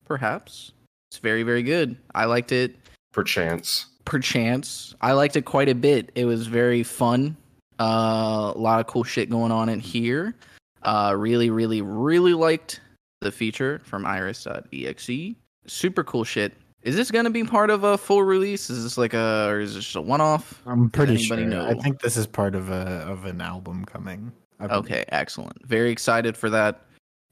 Perhaps. 0.04 0.72
It's 1.10 1.18
very 1.18 1.42
very 1.42 1.62
good. 1.62 1.96
I 2.14 2.24
liked 2.26 2.52
it. 2.52 2.76
Perchance. 3.12 3.86
perchance. 4.04 4.94
I 5.00 5.12
liked 5.12 5.36
it 5.36 5.44
quite 5.44 5.68
a 5.68 5.74
bit. 5.74 6.10
It 6.14 6.24
was 6.24 6.46
very 6.46 6.82
fun. 6.82 7.36
Uh, 7.80 8.52
a 8.54 8.58
lot 8.58 8.80
of 8.80 8.86
cool 8.86 9.04
shit 9.04 9.30
going 9.30 9.52
on 9.52 9.68
in 9.68 9.80
here. 9.80 10.34
Uh, 10.82 11.14
really, 11.16 11.50
really, 11.50 11.80
really 11.80 12.34
liked 12.34 12.80
the 13.20 13.32
feature 13.32 13.80
from 13.84 14.04
Iris.exe. 14.04 15.36
Super 15.66 16.04
cool 16.04 16.24
shit. 16.24 16.52
Is 16.84 16.94
this 16.94 17.10
gonna 17.10 17.30
be 17.30 17.44
part 17.44 17.70
of 17.70 17.82
a 17.82 17.96
full 17.96 18.22
release? 18.22 18.68
Is 18.68 18.84
this 18.84 18.98
like 18.98 19.14
a, 19.14 19.46
or 19.48 19.58
is 19.58 19.74
this 19.74 19.84
just 19.84 19.96
a 19.96 20.02
one-off? 20.02 20.62
I'm 20.66 20.90
pretty 20.90 21.16
sure. 21.16 21.38
anybody 21.38 21.56
I 21.56 21.74
think 21.80 22.02
this 22.02 22.18
is 22.18 22.26
part 22.26 22.54
of 22.54 22.68
a 22.70 23.06
of 23.08 23.24
an 23.24 23.40
album 23.40 23.86
coming. 23.86 24.30
Okay, 24.60 25.04
excellent. 25.08 25.66
Very 25.66 25.90
excited 25.90 26.36
for 26.36 26.50
that. 26.50 26.82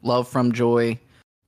Love 0.03 0.31
Fromjoy. 0.31 0.99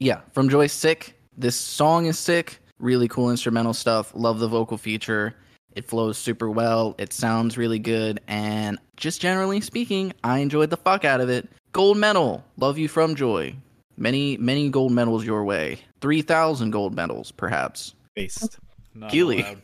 Yeah, 0.00 0.20
Fromjoy 0.34 0.70
sick. 0.70 1.18
This 1.36 1.56
song 1.56 2.04
is 2.04 2.18
sick. 2.18 2.60
Really 2.78 3.08
cool 3.08 3.30
instrumental 3.30 3.72
stuff. 3.72 4.12
Love 4.14 4.38
the 4.38 4.48
vocal 4.48 4.76
feature. 4.76 5.34
It 5.74 5.86
flows 5.86 6.18
super 6.18 6.50
well. 6.50 6.94
It 6.98 7.12
sounds 7.12 7.56
really 7.56 7.78
good. 7.78 8.20
And 8.28 8.78
just 8.96 9.20
generally 9.20 9.60
speaking, 9.60 10.12
I 10.22 10.40
enjoyed 10.40 10.70
the 10.70 10.76
fuck 10.76 11.04
out 11.04 11.20
of 11.20 11.30
it. 11.30 11.48
Gold 11.72 11.96
medal. 11.96 12.44
Love 12.58 12.76
you 12.78 12.88
Fromjoy. 12.88 13.54
Many, 13.96 14.36
many 14.36 14.68
gold 14.68 14.92
medals 14.92 15.24
your 15.24 15.44
way. 15.44 15.78
3,000 16.04 16.70
gold 16.70 16.94
medals, 16.94 17.32
perhaps. 17.32 17.94
Based. 18.14 18.58
not 18.94 19.10
Kealy. 19.10 19.56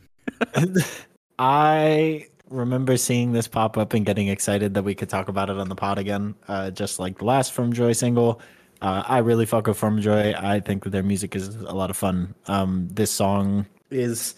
I 1.38 2.28
remember 2.48 2.96
seeing 2.96 3.32
this 3.32 3.46
pop 3.46 3.76
up 3.76 3.92
and 3.92 4.06
getting 4.06 4.28
excited 4.28 4.72
that 4.72 4.82
we 4.82 4.94
could 4.94 5.10
talk 5.10 5.28
about 5.28 5.50
it 5.50 5.58
on 5.58 5.68
the 5.68 5.74
pod 5.74 5.98
again, 5.98 6.34
uh, 6.48 6.70
just 6.70 6.98
like 6.98 7.18
the 7.18 7.26
last 7.26 7.54
Fromjoy 7.54 7.94
single. 7.94 8.40
Uh, 8.80 9.02
I 9.06 9.18
really 9.18 9.44
fuck 9.44 9.66
with 9.66 9.78
Fromjoy. 9.78 10.34
I 10.42 10.60
think 10.60 10.84
that 10.84 10.90
their 10.90 11.02
music 11.02 11.36
is 11.36 11.56
a 11.56 11.74
lot 11.74 11.90
of 11.90 11.98
fun. 11.98 12.34
Um, 12.46 12.88
this 12.90 13.10
song 13.10 13.66
is, 13.90 14.34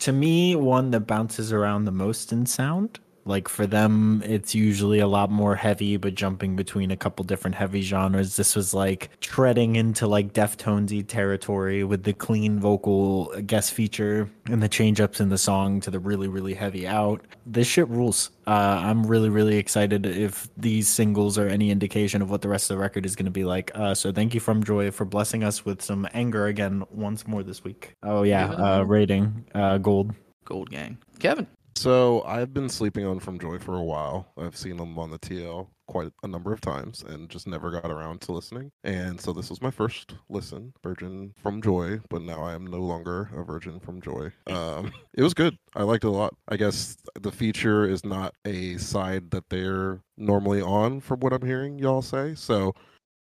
to 0.00 0.12
me, 0.12 0.56
one 0.56 0.90
that 0.90 1.06
bounces 1.06 1.52
around 1.52 1.84
the 1.84 1.92
most 1.92 2.32
in 2.32 2.44
sound. 2.44 2.98
Like 3.30 3.48
for 3.48 3.64
them, 3.64 4.24
it's 4.26 4.56
usually 4.56 4.98
a 4.98 5.06
lot 5.06 5.30
more 5.30 5.54
heavy, 5.54 5.96
but 5.96 6.16
jumping 6.16 6.56
between 6.56 6.90
a 6.90 6.96
couple 6.96 7.24
different 7.24 7.54
heavy 7.54 7.80
genres. 7.80 8.34
This 8.34 8.56
was 8.56 8.74
like 8.74 9.08
treading 9.20 9.76
into 9.76 10.08
like 10.08 10.32
Deftonesy 10.32 11.06
territory 11.06 11.84
with 11.84 12.02
the 12.02 12.12
clean 12.12 12.58
vocal 12.58 13.32
guest 13.46 13.72
feature 13.72 14.28
and 14.46 14.60
the 14.60 14.68
change 14.68 15.00
ups 15.00 15.20
in 15.20 15.28
the 15.28 15.38
song 15.38 15.80
to 15.82 15.92
the 15.92 16.00
really, 16.00 16.26
really 16.26 16.54
heavy 16.54 16.88
out. 16.88 17.24
This 17.46 17.68
shit 17.68 17.88
rules. 17.88 18.30
Uh, 18.48 18.82
I'm 18.82 19.06
really, 19.06 19.28
really 19.28 19.58
excited 19.58 20.06
if 20.06 20.48
these 20.56 20.88
singles 20.88 21.38
are 21.38 21.46
any 21.46 21.70
indication 21.70 22.22
of 22.22 22.30
what 22.30 22.42
the 22.42 22.48
rest 22.48 22.68
of 22.68 22.76
the 22.76 22.80
record 22.80 23.06
is 23.06 23.14
going 23.14 23.26
to 23.26 23.30
be 23.30 23.44
like. 23.44 23.70
Uh, 23.76 23.94
so 23.94 24.10
thank 24.10 24.34
you 24.34 24.40
Fromjoy 24.40 24.92
for 24.92 25.04
blessing 25.04 25.44
us 25.44 25.64
with 25.64 25.82
some 25.82 26.08
anger 26.14 26.46
again 26.46 26.82
once 26.90 27.28
more 27.28 27.44
this 27.44 27.62
week. 27.62 27.94
Oh 28.02 28.24
yeah, 28.24 28.50
uh, 28.50 28.82
rating 28.82 29.46
uh, 29.54 29.78
gold. 29.78 30.14
Gold 30.44 30.68
gang. 30.68 30.98
Kevin. 31.20 31.46
So 31.76 32.22
I've 32.24 32.52
been 32.52 32.68
sleeping 32.68 33.06
on 33.06 33.20
Fromjoy 33.20 33.62
for 33.62 33.74
a 33.74 33.82
while. 33.82 34.32
I've 34.36 34.56
seen 34.56 34.76
them 34.76 34.98
on 34.98 35.10
the 35.10 35.18
TL 35.18 35.68
quite 35.86 36.12
a 36.22 36.28
number 36.28 36.52
of 36.52 36.60
times 36.60 37.02
and 37.02 37.28
just 37.28 37.48
never 37.48 37.70
got 37.70 37.90
around 37.90 38.20
to 38.20 38.32
listening. 38.32 38.70
And 38.84 39.20
so 39.20 39.32
this 39.32 39.50
was 39.50 39.60
my 39.60 39.72
first 39.72 40.14
listen, 40.28 40.72
Virgin 40.84 41.34
Fromjoy, 41.42 42.02
but 42.08 42.22
now 42.22 42.42
I 42.42 42.54
am 42.54 42.64
no 42.64 42.78
longer 42.78 43.28
a 43.34 43.42
Virgin 43.42 43.80
Fromjoy. 43.80 44.32
Um, 44.46 44.92
it 45.14 45.22
was 45.22 45.34
good. 45.34 45.56
I 45.74 45.82
liked 45.82 46.04
it 46.04 46.08
a 46.08 46.10
lot. 46.10 46.34
I 46.48 46.56
guess 46.56 46.96
the 47.20 47.32
feature 47.32 47.84
is 47.86 48.04
not 48.04 48.34
a 48.44 48.76
side 48.76 49.32
that 49.32 49.48
they're 49.48 50.00
normally 50.16 50.62
on, 50.62 51.00
from 51.00 51.20
what 51.20 51.32
I'm 51.32 51.44
hearing 51.44 51.78
y'all 51.78 52.02
say. 52.02 52.36
So 52.36 52.74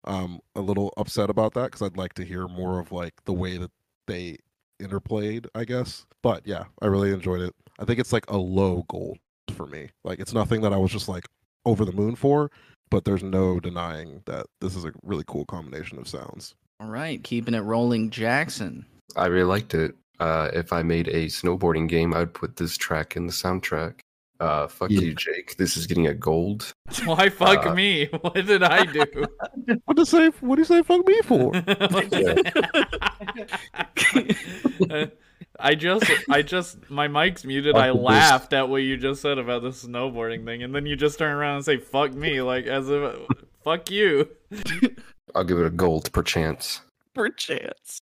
um, 0.04 0.42
a 0.56 0.62
little 0.62 0.94
upset 0.96 1.30
about 1.32 1.54
that 1.56 1.72
because 1.72 1.82
I'd 1.82 1.98
like 1.98 2.14
to 2.16 2.26
hear 2.26 2.48
more 2.48 2.80
of 2.80 2.92
like 2.92 3.14
the 3.26 3.34
way 3.34 3.58
that 3.58 3.72
they 4.06 4.38
interplayed, 4.80 5.48
I 5.56 5.66
guess. 5.66 6.06
But 6.22 6.46
yeah, 6.46 6.66
I 6.82 6.86
really 6.86 7.12
enjoyed 7.12 7.42
it. 7.42 7.56
I 7.80 7.86
think 7.86 8.00
it's 8.00 8.14
like 8.14 8.30
a 8.30 8.38
low 8.38 8.86
gold 8.90 9.18
for 9.56 9.66
me. 9.66 9.90
Like 10.04 10.20
it's 10.20 10.34
nothing 10.34 10.62
that 10.62 10.74
I 10.74 10.78
was 10.78 10.92
just 10.92 11.08
like 11.10 11.26
over 11.66 11.86
the 11.86 11.92
moon 11.94 12.16
for, 12.16 12.52
but 12.92 13.06
there's 13.06 13.24
no 13.24 13.60
denying 13.60 14.22
that 14.26 14.46
this 14.62 14.76
is 14.76 14.86
a 14.86 14.92
really 15.04 15.24
cool 15.28 15.46
combination 15.46 15.98
of 15.98 16.08
sounds. 16.08 16.56
All 16.80 16.88
right, 16.90 17.22
keeping 17.24 17.54
it 17.54 17.60
rolling. 17.62 18.10
Jackson. 18.10 18.86
I 19.16 19.26
really 19.28 19.46
liked 19.46 19.74
it. 19.74 19.96
Uh, 20.20 20.50
if 20.54 20.74
I 20.74 20.84
made 20.84 21.08
a 21.08 21.28
snowboarding 21.28 21.88
game, 21.88 22.14
I'd 22.14 22.34
put 22.34 22.58
this 22.58 22.78
track 22.78 23.16
in 23.16 23.26
the 23.26 23.34
soundtrack. 23.34 24.00
Uh, 24.42 24.68
fuck 24.68 24.90
Yeah. 24.90 25.02
you, 25.02 25.14
Jake. 25.16 25.58
This 25.58 25.76
is 25.76 25.86
getting 25.88 26.08
a 26.08 26.14
gold. 26.14 26.72
Why 27.06 27.30
fuck 27.30 27.66
Uh, 27.66 27.76
me? 27.76 28.06
What 28.22 28.34
did 28.46 28.64
I 28.64 28.86
do? 28.86 29.06
What 29.86 29.98
to 29.98 30.06
say? 30.06 30.28
What 30.40 30.56
do 30.56 30.62
you 30.62 30.66
say? 30.66 30.82
Fuck 30.84 31.06
me 31.08 31.22
for? 31.24 31.52
I 35.60 35.76
just, 35.76 36.06
I 36.30 36.42
just, 36.42 36.90
my 36.90 37.08
mic's 37.08 37.44
muted. 37.44 37.76
I 37.76 37.92
laughed 37.92 38.54
at 38.54 38.70
what 38.70 38.78
you 38.78 38.98
just 38.98 39.22
said 39.22 39.38
about 39.38 39.62
the 39.62 39.70
snowboarding 39.70 40.46
thing, 40.46 40.64
and 40.64 40.74
then 40.74 40.86
you 40.86 40.96
just 40.96 41.20
turn 41.20 41.36
around 41.36 41.58
and 41.58 41.66
say 41.66 41.78
"fuck 41.78 42.14
me," 42.14 42.42
like 42.42 42.66
as 42.66 42.90
if, 42.90 43.18
"fuck 43.64 43.92
you." 43.92 44.30
I'll 45.36 45.44
give 45.44 45.60
it 45.60 45.66
a 45.66 45.70
gold, 45.70 46.12
perchance. 46.12 46.82
Perchance. 47.14 48.02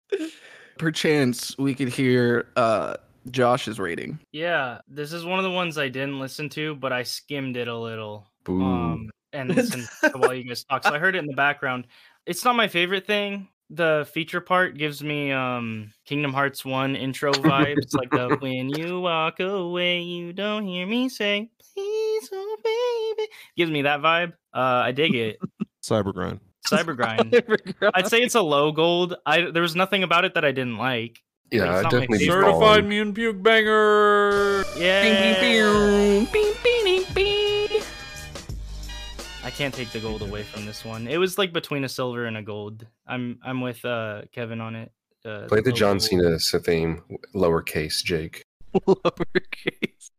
Perchance 0.78 1.58
we 1.58 1.76
could 1.76 1.90
hear 1.90 2.48
uh 2.56 2.96
Josh's 3.32 3.80
rating. 3.80 4.20
Yeah, 4.32 4.80
this 4.88 5.14
is 5.14 5.26
one 5.26 5.40
of 5.40 5.44
the 5.44 5.52
ones 5.52 5.78
I 5.78 5.90
didn't 5.90 6.20
listen 6.20 6.50
to, 6.50 6.76
but 6.76 6.94
I 6.94 7.04
skimmed 7.04 7.58
it 7.58 7.68
a 7.68 7.78
little. 7.78 8.28
Boom. 8.44 8.62
Um, 8.62 9.10
and 9.34 9.54
listened 9.56 9.88
while 10.16 10.34
you 10.34 10.44
guys 10.44 10.64
talk. 10.64 10.84
So 10.84 10.94
I 10.94 11.00
heard 11.00 11.16
it 11.16 11.20
in 11.20 11.28
the 11.28 11.36
background. 11.36 11.86
It's 12.26 12.44
not 12.44 12.56
my 12.56 12.68
favorite 12.68 13.06
thing. 13.06 13.48
The 13.72 14.08
feature 14.12 14.42
part 14.42 14.78
gives 14.78 15.04
me 15.04 15.32
um 15.32 15.92
Kingdom 16.06 16.34
Hearts 16.34 16.66
1 16.66 16.96
intro 16.96 17.32
vibes. 17.34 17.94
Like 17.94 18.10
the 18.10 18.36
when 18.40 18.70
you 18.70 19.00
walk 19.00 19.40
away, 19.40 20.02
you 20.02 20.34
don't 20.34 20.66
hear 20.66 20.88
me 20.88 21.08
say, 21.10 21.50
please, 21.76 22.30
oh 22.34 22.58
baby. 22.64 23.30
Gives 23.56 23.70
me 23.72 23.84
that 23.84 24.02
vibe. 24.02 24.34
Uh 24.54 24.82
I 24.88 24.92
dig 24.92 25.14
it. 25.16 25.38
Cybergrind. 25.86 26.40
Cybergrind. 26.68 27.56
I'd 27.94 28.08
say 28.08 28.22
it's 28.22 28.36
a 28.36 28.42
low 28.42 28.72
gold. 28.72 29.16
I 29.26 29.52
there 29.52 29.62
was 29.62 29.76
nothing 29.76 30.04
about 30.04 30.26
it 30.26 30.34
that 30.34 30.44
I 30.46 30.52
didn't 30.52 30.78
like. 30.78 31.20
yeah, 31.52 31.64
it's 31.66 31.80
I 31.80 31.82
not 31.84 31.92
definitely 31.92 32.26
Certified 32.26 32.80
in- 32.80 32.90
mutant 32.90 33.16
puke 33.16 33.42
banger. 33.44 34.64
Yeah. 34.78 36.26
Can't 39.60 39.74
take 39.74 39.92
the 39.92 40.00
gold 40.00 40.22
away 40.22 40.42
from 40.42 40.66
this 40.66 40.86
one. 40.86 41.06
It 41.06 41.18
was 41.18 41.38
like 41.38 41.52
between 41.52 41.84
a 41.84 41.90
silver 41.90 42.28
and 42.28 42.38
a 42.38 42.42
gold. 42.42 42.88
I'm 43.06 43.40
I'm 43.44 43.60
with 43.60 43.84
uh 43.84 44.22
Kevin 44.32 44.62
on 44.62 44.74
it. 44.74 44.90
Uh, 45.26 45.48
Play 45.50 45.60
the 45.60 45.74
John. 45.74 46.00
Cena 46.00 46.40
theme, 46.40 47.02
lowercase, 47.36 48.02
Jake. 48.02 48.46
Lowercase. 48.74 50.12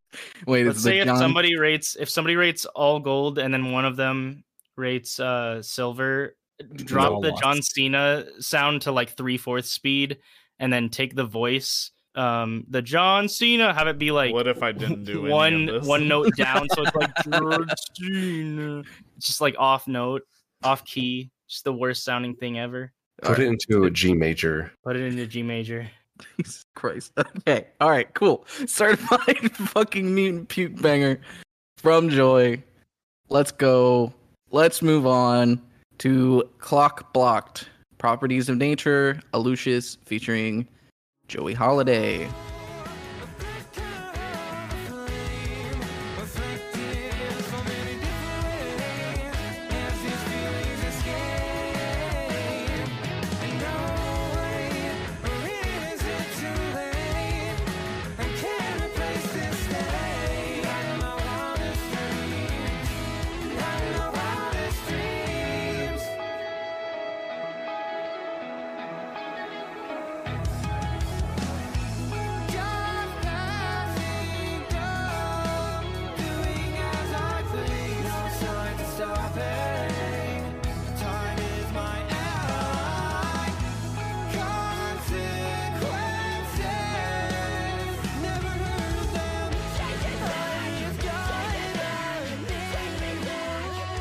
Wait, 0.47 0.67
Let's 0.67 0.77
is 0.77 0.85
say 0.85 0.97
the 0.97 0.99
if 0.99 1.07
John... 1.07 1.17
somebody 1.17 1.57
rates 1.57 1.97
if 1.99 2.11
somebody 2.11 2.37
rates 2.37 2.67
all 2.67 3.01
gold 3.01 3.39
and 3.39 3.55
then 3.55 3.73
one 3.73 3.87
of 3.87 3.97
them 3.97 4.45
rates 4.77 5.19
uh 5.19 5.63
silver, 5.63 6.37
drop 6.75 7.11
all 7.11 7.21
the. 7.23 7.33
John 7.33 7.63
Cena 7.63 8.27
sound 8.41 8.83
to 8.83 8.93
like 8.93 9.17
three 9.17 9.39
fourths 9.39 9.73
speed, 9.73 10.19
and 10.59 10.71
then 10.71 10.91
take 10.91 11.17
the 11.17 11.25
voice. 11.25 11.93
Um, 12.15 12.65
the 12.69 12.83
John 12.83 13.29
Cena 13.29 13.73
have 13.73 13.87
it 13.87 13.99
be 13.99 14.11
like 14.11 14.33
what 14.33 14.49
if 14.49 14.63
I 14.63 14.73
didn't 14.73 15.05
do 15.05 15.27
any 15.27 15.33
one 15.33 15.69
of 15.69 15.81
this? 15.81 15.89
one 15.89 16.09
note 16.09 16.35
down, 16.37 16.69
so 16.71 16.83
it's 16.83 16.95
like 16.95 17.11
John 17.25 17.69
Cena. 17.95 18.83
It's 19.17 19.27
just 19.27 19.41
like 19.41 19.55
off 19.59 19.87
note, 19.87 20.23
off 20.65 20.85
key, 20.85 21.31
just 21.49 21.65
the 21.65 21.73
worst 21.73 22.05
sounding 22.05 22.35
thing 22.35 22.59
ever. 22.59 22.93
Put 23.23 23.39
it 23.39 23.47
into 23.47 23.85
a 23.85 23.91
G 23.91 24.15
major. 24.15 24.73
Put 24.83 24.97
it 24.97 25.03
into 25.03 25.27
G 25.27 25.43
major. 25.43 25.89
Jesus 26.37 26.65
Christ. 26.75 27.13
Okay. 27.19 27.67
All 27.81 27.91
right. 27.91 28.13
Cool. 28.15 28.45
Certified 28.67 29.53
fucking 29.57 30.15
mutant 30.15 30.49
puke 30.49 30.81
banger 30.81 31.21
Fromjoy. 31.83 32.63
Let's 33.29 33.53
go. 33.53 34.13
Let's 34.51 34.83
move 34.83 35.07
on 35.07 35.63
to 35.99 36.49
Clock 36.59 37.13
Blocked. 37.13 37.69
Properties 37.99 38.49
of 38.49 38.57
Nature, 38.57 39.21
Aluxes 39.35 39.99
featuring 40.07 40.67
Joey 41.31 41.55
Holiday. 41.55 42.29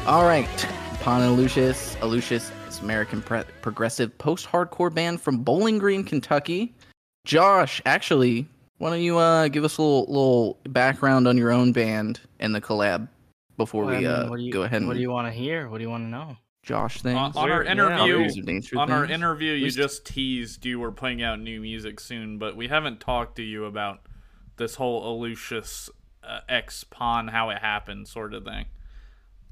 All 0.09 0.25
right, 0.25 0.49
Pon 1.01 1.21
and 1.21 1.37
Lucius. 1.37 1.95
Lucius 2.01 2.51
is 2.67 2.79
American 2.79 3.21
pre- 3.21 3.43
progressive 3.61 4.17
post-hardcore 4.17 4.91
band 4.91 5.21
from 5.21 5.43
Bowling 5.43 5.77
Green, 5.77 6.03
Kentucky. 6.03 6.73
Josh, 7.25 7.79
actually, 7.85 8.47
why 8.79 8.89
don't 8.89 9.03
you 9.03 9.19
uh, 9.19 9.49
give 9.49 9.63
us 9.63 9.77
a 9.77 9.83
little 9.83 10.05
little 10.07 10.57
background 10.69 11.27
on 11.27 11.37
your 11.37 11.51
own 11.51 11.73
band 11.73 12.21
and 12.39 12.55
the 12.55 12.59
collab 12.59 13.07
before 13.55 13.85
Well, 13.85 13.93
I 13.93 13.97
we 13.99 14.03
mean, 14.03 14.11
uh, 14.15 14.27
what 14.29 14.37
do 14.37 14.43
you, 14.45 14.51
go 14.51 14.63
ahead 14.63 14.77
and 14.77 14.87
What 14.87 14.95
do 14.95 14.99
you 14.99 15.11
want 15.11 15.27
to 15.27 15.31
hear? 15.31 15.69
What 15.69 15.77
do 15.77 15.83
you 15.83 15.91
want 15.91 16.05
to 16.05 16.09
know? 16.09 16.37
Josh 16.63 17.03
things? 17.03 17.15
On, 17.15 17.31
on 17.35 17.51
our 17.51 17.59
We're- 17.59 17.65
yeah, 17.65 17.71
interview, 17.73 18.15
Properties 18.33 18.73
on 18.75 18.91
our 18.91 19.05
interview, 19.05 19.53
you 19.53 19.67
Just- 19.67 19.77
just 19.77 20.05
teased 20.07 20.65
you 20.65 20.79
were 20.79 20.91
putting 20.91 21.21
out 21.21 21.39
new 21.39 21.61
music 21.61 21.99
soon, 21.99 22.39
but 22.39 22.55
we 22.55 22.67
haven't 22.67 22.99
talked 22.99 23.35
to 23.35 23.43
you 23.43 23.65
about 23.65 23.99
this 24.57 24.73
whole 24.73 25.19
Lucius 25.21 25.87
uh, 26.23 26.39
X 26.49 26.83
Pon, 26.83 27.27
how 27.27 27.51
it 27.51 27.59
happened, 27.59 28.07
sort 28.07 28.33
of 28.33 28.43
thing. 28.43 28.65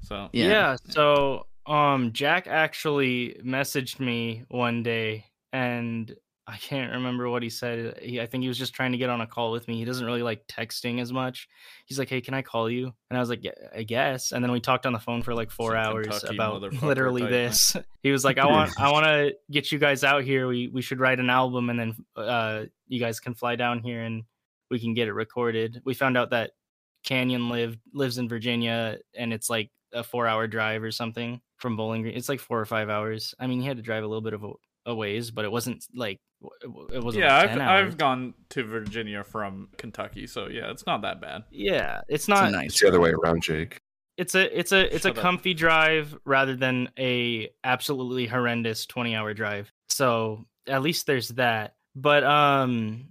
So 0.02 0.28
Yeah. 0.32 0.46
Yeah. 0.48 0.76
So, 0.88 1.46
um, 1.66 2.12
Jack 2.12 2.46
actually 2.46 3.40
messaged 3.44 4.00
me 4.00 4.44
one 4.48 4.82
day, 4.82 5.26
and 5.52 6.14
I 6.46 6.56
can't 6.56 6.92
remember 6.94 7.28
what 7.28 7.42
he 7.42 7.50
said. 7.50 7.98
He, 8.00 8.22
I 8.22 8.26
think 8.26 8.40
he 8.40 8.48
was 8.48 8.56
just 8.56 8.72
trying 8.72 8.92
to 8.92 8.98
get 8.98 9.10
on 9.10 9.20
a 9.20 9.26
call 9.26 9.52
with 9.52 9.68
me. 9.68 9.76
He 9.76 9.84
doesn't 9.84 10.04
really 10.04 10.22
like 10.22 10.46
texting 10.46 10.98
as 10.98 11.12
much. 11.12 11.46
He's 11.84 11.98
like, 11.98 12.08
"Hey, 12.08 12.22
can 12.22 12.32
I 12.32 12.40
call 12.40 12.70
you?" 12.70 12.90
And 13.10 13.18
I 13.18 13.20
was 13.20 13.28
like, 13.28 13.44
"Yeah, 13.44 13.50
"I 13.76 13.82
guess." 13.82 14.32
And 14.32 14.42
then 14.42 14.50
we 14.50 14.60
talked 14.60 14.86
on 14.86 14.94
the 14.94 14.98
phone 14.98 15.20
for 15.20 15.34
like 15.34 15.50
four 15.50 15.72
Some 15.72 15.78
hours 15.78 16.06
Kentucky 16.06 16.36
about 16.36 16.62
literally 16.82 17.20
type 17.20 17.30
thing. 17.30 17.44
this. 17.48 17.76
He 18.02 18.10
was 18.10 18.24
like, 18.24 18.38
"I 18.38 18.46
want, 18.50 18.80
I 18.80 18.90
want 18.90 19.04
to 19.04 19.34
get 19.50 19.70
you 19.70 19.78
guys 19.78 20.04
out 20.04 20.24
here. 20.24 20.48
We 20.48 20.68
we 20.68 20.80
should 20.80 21.00
write 21.00 21.20
an 21.20 21.28
album, 21.28 21.68
and 21.68 21.78
then 21.78 21.96
uh, 22.16 22.64
you 22.86 22.98
guys 22.98 23.20
can 23.20 23.34
fly 23.34 23.56
down 23.56 23.80
here 23.80 24.00
and 24.00 24.22
we 24.70 24.78
can 24.80 24.94
get 24.94 25.06
it 25.06 25.12
recorded." 25.12 25.82
We 25.84 25.92
found 25.92 26.16
out 26.16 26.30
that 26.30 26.52
Canyon 27.04 27.50
lived 27.50 27.78
lives 27.92 28.16
in 28.16 28.26
Virginia, 28.26 28.98
and 29.14 29.34
it's 29.34 29.50
like 29.50 29.70
a 29.92 30.02
four 30.02 30.26
hour 30.26 30.46
drive 30.46 30.82
or 30.82 30.90
something 30.90 31.40
from 31.56 31.76
Bowling 31.76 32.02
Green. 32.02 32.16
It's 32.16 32.28
like 32.28 32.40
four 32.40 32.60
or 32.60 32.66
five 32.66 32.88
hours. 32.88 33.34
I 33.38 33.46
mean, 33.46 33.60
he 33.60 33.66
had 33.66 33.76
to 33.78 33.82
drive 33.82 34.04
a 34.04 34.06
little 34.06 34.20
bit 34.22 34.34
of 34.34 34.44
a, 34.44 34.50
a 34.86 34.94
ways, 34.94 35.30
but 35.30 35.44
it 35.44 35.52
wasn't 35.52 35.84
like 35.94 36.20
it 36.62 37.02
wasn't. 37.02 37.24
yeah, 37.24 37.38
like 37.38 37.50
I've 37.50 37.58
hours. 37.58 37.86
I've 37.92 37.98
gone 37.98 38.34
to 38.50 38.62
Virginia 38.64 39.24
from 39.24 39.68
Kentucky, 39.76 40.26
so 40.26 40.48
yeah, 40.48 40.70
it's 40.70 40.86
not 40.86 41.02
that 41.02 41.20
bad. 41.20 41.42
Yeah, 41.50 42.00
it's 42.08 42.24
It's 42.24 42.28
not. 42.28 42.48
a 42.48 42.50
nice. 42.50 42.66
It's 42.70 42.80
the 42.80 42.88
other 42.88 43.00
way 43.00 43.10
around, 43.10 43.42
Jake. 43.42 43.80
It's 44.16 44.34
a 44.34 44.58
it's 44.58 44.72
a 44.72 44.80
it's 44.94 45.04
a 45.04 45.08
Shut 45.10 45.18
up. 45.18 45.22
comfy 45.22 45.54
drive 45.54 46.16
rather 46.24 46.56
than 46.56 46.90
a 46.98 47.50
absolutely 47.64 48.26
horrendous 48.26 48.84
twenty 48.86 49.14
hour 49.14 49.32
drive. 49.34 49.72
So 49.88 50.44
at 50.66 50.82
least 50.82 51.06
there's 51.06 51.28
that. 51.30 51.74
But 51.94 52.24
um, 52.24 53.08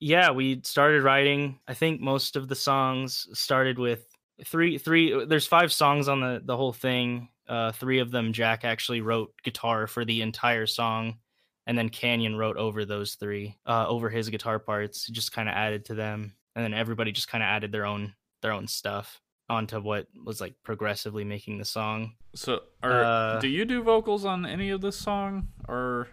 yeah, 0.00 0.30
we 0.30 0.60
started 0.64 1.02
writing. 1.02 1.58
I 1.66 1.74
think 1.74 2.00
most 2.00 2.36
of 2.36 2.48
the 2.48 2.54
songs 2.54 3.26
started 3.32 3.78
with 3.78 4.04
three 4.44 4.78
three. 4.78 5.24
There's 5.24 5.46
five 5.46 5.72
songs 5.72 6.08
on 6.08 6.20
the 6.20 6.42
the 6.44 6.56
whole 6.56 6.72
thing. 6.72 7.28
Uh, 7.48 7.72
three 7.72 7.98
of 8.00 8.10
them 8.10 8.32
Jack 8.32 8.64
actually 8.64 9.00
wrote 9.00 9.32
guitar 9.42 9.86
for 9.86 10.04
the 10.04 10.20
entire 10.22 10.66
song, 10.66 11.18
and 11.66 11.78
then 11.78 11.88
Canyon 11.88 12.36
wrote 12.36 12.58
over 12.58 12.84
those 12.84 13.14
three, 13.14 13.56
uh, 13.66 13.86
over 13.88 14.10
his 14.10 14.28
guitar 14.28 14.58
parts. 14.58 15.06
He 15.06 15.12
just 15.14 15.32
kind 15.32 15.48
of 15.48 15.54
added 15.54 15.86
to 15.86 15.94
them, 15.94 16.34
and 16.54 16.64
then 16.64 16.74
everybody 16.74 17.10
just 17.10 17.28
kind 17.28 17.42
of 17.42 17.48
added 17.48 17.72
their 17.72 17.86
own 17.86 18.14
their 18.42 18.52
own 18.52 18.68
stuff 18.68 19.20
onto 19.48 19.80
what 19.80 20.06
was 20.24 20.40
like 20.42 20.54
progressively 20.62 21.24
making 21.24 21.56
the 21.56 21.64
song. 21.64 22.12
So, 22.34 22.60
are, 22.82 23.02
Uh, 23.04 23.40
do 23.40 23.48
you 23.48 23.64
do 23.64 23.82
vocals 23.82 24.26
on 24.26 24.44
any 24.44 24.68
of 24.68 24.82
this 24.82 24.96
song, 24.96 25.48
or 25.66 26.08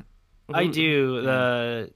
I 0.53 0.67
do 0.67 1.21
the 1.21 1.91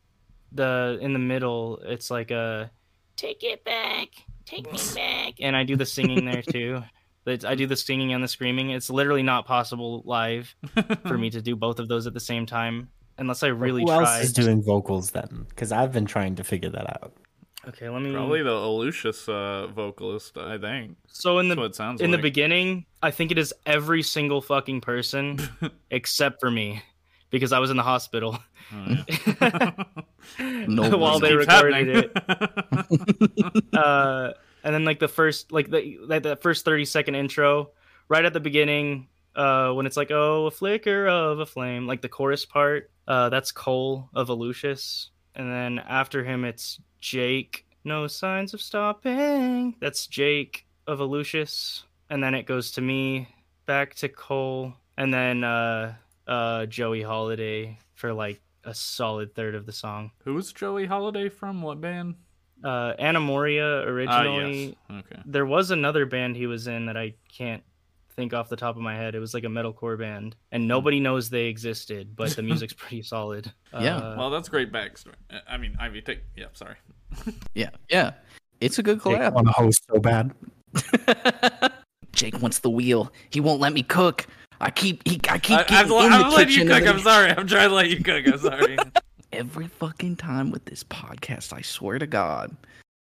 the 0.51 0.97
in 1.01 1.13
the 1.13 1.19
middle. 1.19 1.79
It's 1.83 2.11
like 2.11 2.31
a 2.31 2.71
take 3.15 3.43
it 3.43 3.63
back, 3.63 4.09
take 4.49 4.71
me 4.71 4.79
back, 4.95 5.33
and 5.39 5.55
I 5.55 5.63
do 5.63 5.75
the 5.75 5.85
singing 5.85 6.25
there 6.25 6.41
too. 6.41 6.83
It's- 7.25 7.43
I 7.45 7.53
do 7.53 7.67
the 7.67 7.75
singing 7.75 8.11
and 8.13 8.23
the 8.23 8.27
screaming. 8.27 8.71
It's 8.71 8.89
literally 8.89 9.21
not 9.21 9.45
possible 9.45 10.01
live 10.05 10.55
for 11.05 11.15
me 11.15 11.29
to 11.29 11.41
do 11.43 11.55
both 11.55 11.77
of 11.77 11.87
those 11.87 12.07
at 12.07 12.13
the 12.15 12.19
same 12.19 12.47
time 12.47 12.89
unless 13.19 13.43
I 13.43 13.47
really 13.47 13.81
Who 13.83 13.87
try. 13.87 13.97
else 14.15 14.23
is 14.23 14.33
doing 14.33 14.63
vocals 14.63 15.11
then? 15.11 15.45
Because 15.49 15.71
I've 15.71 15.91
been 15.91 16.05
trying 16.07 16.37
to 16.37 16.43
figure 16.43 16.69
that 16.71 16.89
out. 17.03 17.13
Okay, 17.67 17.87
let 17.87 18.01
me. 18.01 18.13
Probably 18.13 18.41
the 18.41 18.55
Lucius 18.55 19.29
uh, 19.29 19.67
vocalist, 19.67 20.37
I 20.39 20.57
think. 20.57 20.95
So 21.07 21.37
in 21.37 21.49
That's 21.49 21.55
the 21.57 21.61
what 21.61 21.65
it 21.71 21.75
sounds 21.75 22.01
in 22.01 22.09
like. 22.09 22.17
the 22.19 22.23
beginning, 22.23 22.85
I 23.03 23.11
think 23.11 23.29
it 23.31 23.37
is 23.37 23.53
every 23.65 24.01
single 24.01 24.41
fucking 24.41 24.81
person 24.81 25.39
except 25.91 26.39
for 26.39 26.49
me 26.49 26.81
because 27.29 27.51
I 27.51 27.59
was 27.59 27.69
in 27.71 27.77
the 27.77 27.83
hospital 27.83 28.37
Oh, 28.73 28.97
yeah. 29.07 29.71
No 30.67 30.95
while 30.97 31.19
they 31.19 31.33
recorded 31.35 31.87
happening. 31.87 32.11
it. 32.87 33.73
Uh, 33.73 34.33
and 34.63 34.73
then 34.75 34.83
like 34.85 34.99
the 34.99 35.07
first 35.07 35.51
like 35.51 35.69
the 35.69 35.97
like 36.05 36.23
that 36.23 36.41
first 36.41 36.65
30 36.65 36.85
second 36.85 37.15
intro 37.15 37.71
right 38.09 38.25
at 38.25 38.33
the 38.33 38.39
beginning 38.39 39.07
uh 39.35 39.71
when 39.71 39.85
it's 39.85 39.95
like 39.97 40.11
oh 40.11 40.47
a 40.47 40.51
flicker 40.51 41.07
of 41.07 41.39
a 41.39 41.45
flame 41.45 41.87
like 41.87 42.01
the 42.01 42.09
chorus 42.09 42.45
part 42.45 42.89
uh 43.07 43.29
that's 43.29 43.51
Cole 43.51 44.09
of 44.13 44.27
Aluxes 44.27 45.07
and 45.35 45.49
then 45.51 45.79
after 45.79 46.23
him 46.23 46.43
it's 46.43 46.79
Jake 46.99 47.65
no 47.85 48.07
signs 48.07 48.53
of 48.53 48.61
stopping 48.61 49.75
that's 49.79 50.07
Jake 50.07 50.65
of 50.87 50.99
Aluxes 50.99 51.83
and 52.09 52.21
then 52.21 52.33
it 52.33 52.45
goes 52.45 52.71
to 52.71 52.81
me 52.81 53.29
back 53.65 53.93
to 53.95 54.09
Cole 54.09 54.73
and 54.97 55.13
then 55.13 55.43
uh 55.43 55.93
uh 56.29 56.65
Joey 56.67 57.01
Holiday 57.01 57.77
for 57.95 58.13
like 58.13 58.39
a 58.63 58.73
solid 58.73 59.33
third 59.35 59.55
of 59.55 59.65
the 59.65 59.71
song 59.73 60.11
Who's 60.23 60.53
Joey 60.53 60.85
Holiday 60.85 61.27
from? 61.29 61.61
What 61.61 61.81
band? 61.81 62.15
uh 62.63 62.93
Anna 62.99 63.19
Moria 63.19 63.81
Ah, 63.81 63.89
originally 63.89 64.65
yes. 64.65 64.75
Okay. 65.05 65.21
there 65.25 65.45
was 65.45 65.71
another 65.71 66.05
band 66.05 66.35
he 66.37 66.45
was 66.47 66.67
in 66.67 66.85
that 66.85 66.95
I 66.97 67.15
can't 67.35 67.63
think 68.15 68.33
off 68.33 68.49
the 68.49 68.57
top 68.57 68.75
of 68.75 68.81
my 68.81 68.95
head. 68.95 69.15
It 69.15 69.19
was 69.19 69.33
like 69.33 69.45
a 69.45 69.47
metalcore 69.47 69.97
band, 69.97 70.35
and 70.51 70.67
nobody 70.67 70.99
knows 70.99 71.29
they 71.29 71.45
existed, 71.45 72.17
but 72.17 72.31
the 72.31 72.41
music's 72.49 72.73
pretty 72.73 73.01
solid. 73.01 73.49
Yeah. 73.71 73.95
Uh, 73.95 74.15
Well, 74.17 74.29
that's 74.29 74.49
great 74.49 74.73
backstory. 74.73 75.13
Uh, 75.31 75.39
I 75.47 75.55
mean, 75.55 75.77
Ivy, 75.79 76.01
take. 76.01 76.23
Yeah, 76.35 76.47
sorry. 76.51 76.75
Yeah, 77.55 77.69
yeah. 77.89 78.11
It's 78.59 78.77
a 78.77 78.83
good 78.83 78.99
collab. 78.99 79.37
On 79.37 79.45
the 79.45 79.53
host 79.53 79.85
so 79.89 80.01
bad. 80.01 80.33
Jake 82.11 82.41
wants 82.41 82.59
the 82.59 82.69
wheel. 82.69 83.11
He 83.29 83.39
won't 83.39 83.61
let 83.61 83.71
me 83.71 83.83
cook. 83.83 84.27
I 84.61 84.69
keep 84.71 85.07
he, 85.07 85.19
I 85.29 85.37
keep 85.37 85.57
I, 85.57 85.63
getting 85.63 85.91
I'm, 85.91 86.05
in 86.05 86.13
I'm 86.13 86.29
the 86.29 86.35
letting 86.35 86.53
you 86.53 86.65
cook. 86.65 86.87
I'm 86.87 86.99
sorry. 86.99 87.31
I'm 87.31 87.47
trying 87.47 87.69
to 87.69 87.75
let 87.75 87.89
you 87.89 88.03
cook. 88.03 88.27
I'm 88.27 88.37
sorry. 88.37 88.77
Every 89.31 89.67
fucking 89.67 90.17
time 90.17 90.51
with 90.51 90.65
this 90.65 90.83
podcast, 90.83 91.53
I 91.53 91.61
swear 91.61 91.99
to 91.99 92.07
God. 92.07 92.55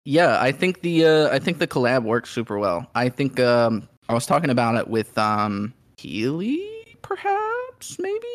Yeah, 0.03 0.39
I 0.41 0.51
think 0.51 0.81
the 0.81 1.05
uh, 1.05 1.29
I 1.29 1.39
think 1.39 1.59
the 1.59 1.67
collab 1.67 2.03
works 2.03 2.29
super 2.29 2.59
well. 2.59 2.89
I 2.93 3.09
think 3.09 3.39
um, 3.39 3.87
I 4.09 4.13
was 4.13 4.25
talking 4.25 4.49
about 4.49 4.75
it 4.75 4.87
with 4.87 5.17
um, 5.17 5.73
Healy, 5.97 6.61
perhaps, 7.01 7.97
maybe. 7.99 8.27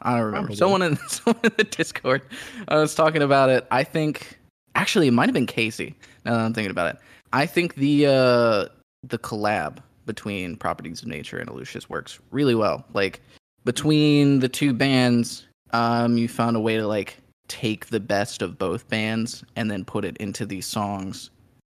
I 0.00 0.16
don't 0.16 0.26
remember. 0.26 0.46
Probably. 0.48 0.56
Someone 0.56 0.82
in 0.82 0.96
someone 1.08 1.44
in 1.44 1.52
the 1.56 1.64
Discord. 1.64 2.22
I 2.68 2.76
was 2.76 2.94
talking 2.94 3.22
about 3.22 3.50
it. 3.50 3.66
I 3.70 3.84
think 3.84 4.38
actually 4.74 5.08
it 5.08 5.12
might 5.12 5.26
have 5.26 5.34
been 5.34 5.46
Casey. 5.46 5.94
Now 6.24 6.32
that 6.32 6.40
I'm 6.40 6.54
thinking 6.54 6.70
about 6.70 6.94
it, 6.94 7.00
I 7.32 7.46
think 7.46 7.74
the 7.74 8.06
uh, 8.06 8.66
the 9.04 9.18
collab 9.18 9.78
between 10.06 10.56
Properties 10.56 11.02
of 11.02 11.08
Nature 11.08 11.38
and 11.38 11.48
Aluxes 11.48 11.88
works 11.88 12.18
really 12.30 12.54
well. 12.54 12.84
Like 12.92 13.20
between 13.64 14.40
the 14.40 14.48
two 14.48 14.72
bands, 14.72 15.46
um, 15.72 16.18
you 16.18 16.28
found 16.28 16.56
a 16.56 16.60
way 16.60 16.76
to 16.76 16.86
like 16.86 17.18
take 17.48 17.86
the 17.86 18.00
best 18.00 18.42
of 18.42 18.58
both 18.58 18.88
bands 18.88 19.44
and 19.56 19.70
then 19.70 19.84
put 19.84 20.04
it 20.04 20.16
into 20.18 20.46
these 20.46 20.66
songs 20.66 21.30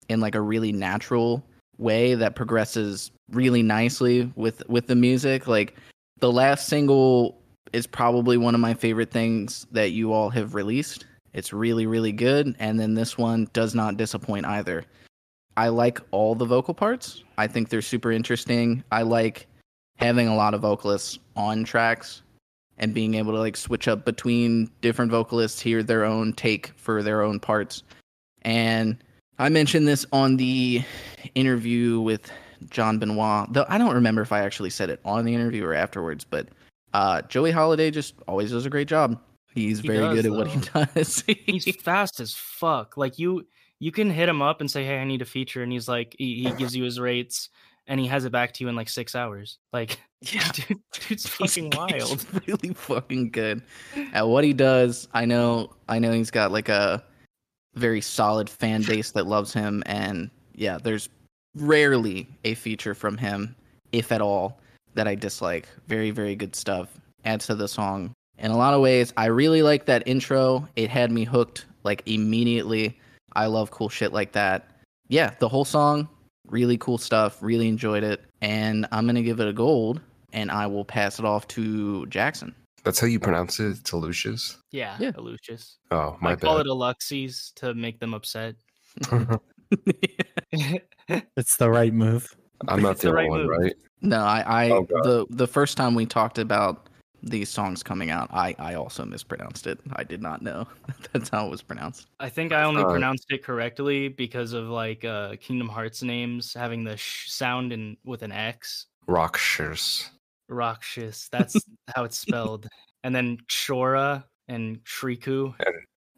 in 0.08 0.20
like 0.20 0.34
a 0.34 0.40
really 0.40 0.72
natural 0.72 1.44
way 1.78 2.14
that 2.14 2.34
progresses 2.34 3.12
really 3.30 3.62
nicely 3.62 4.32
with 4.36 4.66
with 4.68 4.86
the 4.86 4.96
music. 4.96 5.46
Like 5.46 5.76
the 6.20 6.32
last 6.32 6.66
single 6.66 7.38
is 7.72 7.86
probably 7.86 8.36
one 8.36 8.54
of 8.54 8.60
my 8.60 8.74
favorite 8.74 9.10
things 9.10 9.66
that 9.72 9.92
you 9.92 10.12
all 10.12 10.30
have 10.30 10.54
released. 10.54 11.06
It's 11.34 11.52
really 11.52 11.86
really 11.86 12.12
good. 12.12 12.56
And 12.58 12.80
then 12.80 12.94
this 12.94 13.16
one 13.16 13.48
does 13.52 13.74
not 13.74 13.96
disappoint 13.96 14.46
either 14.46 14.84
i 15.58 15.68
like 15.68 16.00
all 16.12 16.34
the 16.34 16.44
vocal 16.46 16.72
parts 16.74 17.22
i 17.36 17.46
think 17.46 17.68
they're 17.68 17.82
super 17.82 18.10
interesting 18.12 18.82
i 18.92 19.02
like 19.02 19.46
having 19.96 20.28
a 20.28 20.34
lot 20.36 20.54
of 20.54 20.60
vocalists 20.60 21.18
on 21.36 21.64
tracks 21.64 22.22
and 22.78 22.94
being 22.94 23.14
able 23.14 23.32
to 23.32 23.38
like 23.38 23.56
switch 23.56 23.88
up 23.88 24.04
between 24.04 24.70
different 24.80 25.10
vocalists, 25.10 25.60
hear 25.60 25.82
their 25.82 26.04
own 26.04 26.32
take 26.32 26.68
for 26.76 27.02
their 27.02 27.22
own 27.22 27.40
parts. 27.40 27.82
And 28.42 28.96
I 29.40 29.48
mentioned 29.48 29.88
this 29.88 30.06
on 30.12 30.36
the 30.36 30.82
interview 31.34 32.00
with 32.00 32.30
John 32.70 33.00
Benoit. 33.00 33.52
Though 33.52 33.66
I 33.68 33.78
don't 33.78 33.94
remember 33.94 34.22
if 34.22 34.30
I 34.32 34.40
actually 34.44 34.70
said 34.70 34.90
it 34.90 35.00
on 35.04 35.24
the 35.24 35.34
interview 35.34 35.64
or 35.64 35.74
afterwards, 35.74 36.24
but 36.24 36.48
uh, 36.94 37.22
Joey 37.22 37.50
Holiday 37.50 37.90
just 37.90 38.14
always 38.28 38.52
does 38.52 38.64
a 38.64 38.70
great 38.70 38.86
job. 38.86 39.20
He's 39.52 39.80
He 39.80 39.88
very 39.88 39.98
does, 39.98 40.14
good 40.14 40.26
at 40.26 40.32
what 40.32 40.46
he 40.46 40.60
does. 40.94 41.24
he's 41.26 41.74
fast 41.82 42.20
as 42.20 42.34
fuck. 42.34 42.96
Like 42.96 43.18
you, 43.18 43.44
you 43.80 43.92
can 43.92 44.10
hit 44.10 44.28
him 44.28 44.42
up 44.42 44.60
and 44.60 44.70
say, 44.70 44.84
"Hey, 44.84 44.98
I 44.98 45.04
need 45.04 45.22
a 45.22 45.26
feature," 45.26 45.62
and 45.62 45.72
he's 45.72 45.88
like, 45.88 46.14
he, 46.18 46.44
he 46.44 46.52
gives 46.52 46.74
you 46.74 46.84
his 46.84 46.98
rates, 46.98 47.48
and 47.86 48.00
he 48.00 48.06
has 48.06 48.24
it 48.24 48.32
back 48.32 48.52
to 48.54 48.64
you 48.64 48.68
in 48.68 48.76
like 48.76 48.88
six 48.88 49.14
hours. 49.14 49.58
Like, 49.72 50.00
yeah, 50.20 50.50
dude, 50.52 50.78
dude's 50.92 51.26
fucking 51.28 51.72
wild. 51.76 51.92
He's 51.92 52.26
really 52.46 52.74
fucking 52.74 53.30
good 53.30 53.62
at 54.12 54.28
what 54.28 54.44
he 54.44 54.52
does. 54.52 55.08
I 55.14 55.24
know. 55.24 55.74
I 55.88 55.98
know 55.98 56.12
he's 56.12 56.30
got 56.30 56.52
like 56.52 56.68
a 56.68 57.02
very 57.74 58.00
solid 58.00 58.50
fan 58.50 58.82
base 58.82 59.12
that 59.12 59.26
loves 59.26 59.52
him, 59.52 59.82
and 59.86 60.30
yeah, 60.54 60.78
there's 60.82 61.08
rarely 61.54 62.28
a 62.44 62.54
feature 62.54 62.94
from 62.94 63.16
him, 63.16 63.54
if 63.92 64.12
at 64.12 64.20
all, 64.20 64.60
that 64.94 65.08
I 65.08 65.14
dislike. 65.14 65.68
Very, 65.86 66.10
very 66.10 66.34
good 66.34 66.54
stuff. 66.54 66.98
Adds 67.24 67.46
to 67.46 67.54
the 67.54 67.68
song. 67.68 68.12
In 68.38 68.50
a 68.50 68.56
lot 68.56 68.74
of 68.74 68.80
ways, 68.80 69.12
I 69.16 69.26
really 69.26 69.62
like 69.62 69.86
that 69.86 70.06
intro. 70.06 70.68
It 70.76 70.90
had 70.90 71.10
me 71.10 71.24
hooked 71.24 71.66
like 71.82 72.02
immediately. 72.06 72.98
I 73.34 73.46
love 73.46 73.70
cool 73.70 73.88
shit 73.88 74.12
like 74.12 74.32
that. 74.32 74.70
Yeah, 75.08 75.34
the 75.38 75.48
whole 75.48 75.64
song, 75.64 76.08
really 76.46 76.76
cool 76.78 76.98
stuff. 76.98 77.42
Really 77.42 77.68
enjoyed 77.68 78.02
it. 78.04 78.22
And 78.40 78.86
I'm 78.92 79.04
going 79.04 79.14
to 79.16 79.22
give 79.22 79.40
it 79.40 79.48
a 79.48 79.52
gold 79.52 80.00
and 80.32 80.50
I 80.50 80.66
will 80.66 80.84
pass 80.84 81.18
it 81.18 81.24
off 81.24 81.46
to 81.48 82.06
Jackson. 82.06 82.54
That's 82.84 83.00
how 83.00 83.06
you 83.06 83.18
pronounce 83.18 83.58
it. 83.60 83.78
It's 83.80 83.92
Lucius. 83.92 84.58
Yeah, 84.70 84.96
Yeah. 85.00 85.12
Lucius. 85.16 85.78
Oh, 85.90 86.16
my 86.20 86.34
bad. 86.34 86.44
I 86.44 86.46
call 86.46 86.56
bad. 86.58 86.66
it 86.66 86.70
Aluxies 86.70 87.52
to 87.56 87.74
make 87.74 87.98
them 88.00 88.14
upset. 88.14 88.54
It's 91.36 91.56
the 91.56 91.70
right 91.70 91.92
move. 91.92 92.26
I'm 92.68 92.82
not 92.82 92.92
It's 92.92 93.02
the 93.02 93.08
the 93.08 93.14
right 93.14 93.28
one, 93.28 93.40
move. 93.46 93.48
right? 93.58 93.74
No, 94.02 94.18
I, 94.18 94.40
I 94.66 94.70
Oh, 94.70 94.82
God. 94.82 95.04
the 95.04 95.26
the 95.30 95.46
first 95.46 95.76
time 95.76 95.94
we 95.94 96.04
talked 96.06 96.38
about 96.38 96.88
these 97.22 97.48
songs 97.48 97.82
coming 97.82 98.10
out, 98.10 98.28
I 98.32 98.54
I 98.58 98.74
also 98.74 99.04
mispronounced 99.04 99.66
it. 99.66 99.78
I 99.94 100.04
did 100.04 100.22
not 100.22 100.42
know 100.42 100.66
that's 101.12 101.28
how 101.28 101.46
it 101.46 101.50
was 101.50 101.62
pronounced. 101.62 102.06
I 102.20 102.28
think 102.28 102.52
I 102.52 102.62
only 102.62 102.82
Uh, 102.82 102.88
pronounced 102.90 103.26
it 103.30 103.42
correctly 103.44 104.08
because 104.08 104.52
of 104.52 104.68
like 104.68 105.04
uh 105.04 105.36
Kingdom 105.40 105.68
Hearts 105.68 106.02
names 106.02 106.54
having 106.54 106.84
the 106.84 106.96
sh 106.96 107.30
sound 107.30 107.72
and 107.72 107.96
with 108.04 108.22
an 108.22 108.32
X. 108.32 108.86
Rockshires. 109.08 110.08
Rakshas. 110.48 111.28
That's 111.30 111.56
how 111.94 112.04
it's 112.04 112.18
spelled. 112.18 112.66
And 113.04 113.14
then 113.14 113.38
Shora 113.48 114.24
and 114.48 114.78
Shriku. 114.84 115.54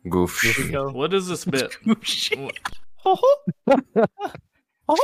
Goof. 0.09 0.40
Shriko. 0.43 0.93
What 0.93 1.12
is 1.14 1.28
this 1.28 1.44
bit? 1.44 1.77
Oh, 4.89 4.97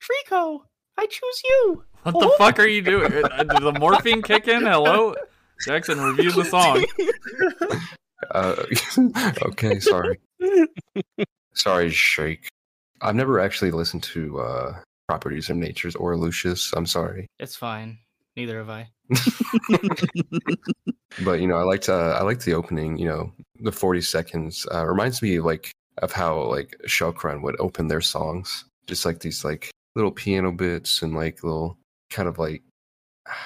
Shriku! 0.00 0.60
Shriko! 0.96 1.02
I 1.02 1.06
choose 1.06 1.42
you! 1.44 1.84
What 2.02 2.20
the 2.20 2.34
fuck 2.38 2.58
are 2.58 2.66
you 2.66 2.82
doing? 2.82 3.12
Uh, 3.12 3.42
Did 3.44 3.62
the 3.62 3.72
morphine 3.78 4.22
kick 4.22 4.48
in? 4.48 4.62
Hello? 4.62 5.14
Jackson, 5.64 6.00
review 6.00 6.32
the 6.32 6.44
song. 6.44 6.84
Uh, 8.30 8.64
okay, 9.48 9.80
sorry. 9.80 10.18
sorry, 11.54 11.90
Shake. 11.90 12.48
I've 13.00 13.14
never 13.14 13.40
actually 13.40 13.70
listened 13.70 14.02
to 14.04 14.40
uh, 14.40 14.76
Properties 15.08 15.50
of 15.50 15.56
Natures 15.56 15.96
or 15.96 16.16
Lucius. 16.16 16.72
I'm 16.74 16.86
sorry, 16.86 17.26
It's 17.38 17.56
fine. 17.56 17.98
Neither 18.36 18.58
have 18.58 18.68
I. 18.68 18.90
but 21.24 21.40
you 21.40 21.46
know, 21.46 21.56
I 21.56 21.62
liked 21.62 21.88
uh, 21.88 22.16
I 22.18 22.22
liked 22.22 22.44
the 22.44 22.52
opening. 22.52 22.98
You 22.98 23.08
know, 23.08 23.32
the 23.60 23.72
40 23.72 24.02
seconds 24.02 24.66
uh, 24.74 24.84
reminds 24.84 25.22
me 25.22 25.40
like 25.40 25.70
of 25.98 26.12
how 26.12 26.42
like 26.42 26.76
Shelkrun 26.86 27.40
would 27.42 27.56
open 27.58 27.88
their 27.88 28.02
songs, 28.02 28.66
just 28.86 29.06
like 29.06 29.20
these 29.20 29.42
like 29.42 29.70
little 29.96 30.12
piano 30.12 30.52
bits 30.52 31.02
and 31.02 31.14
like 31.14 31.42
little 31.42 31.76
kind 32.10 32.28
of 32.28 32.38
like 32.38 32.62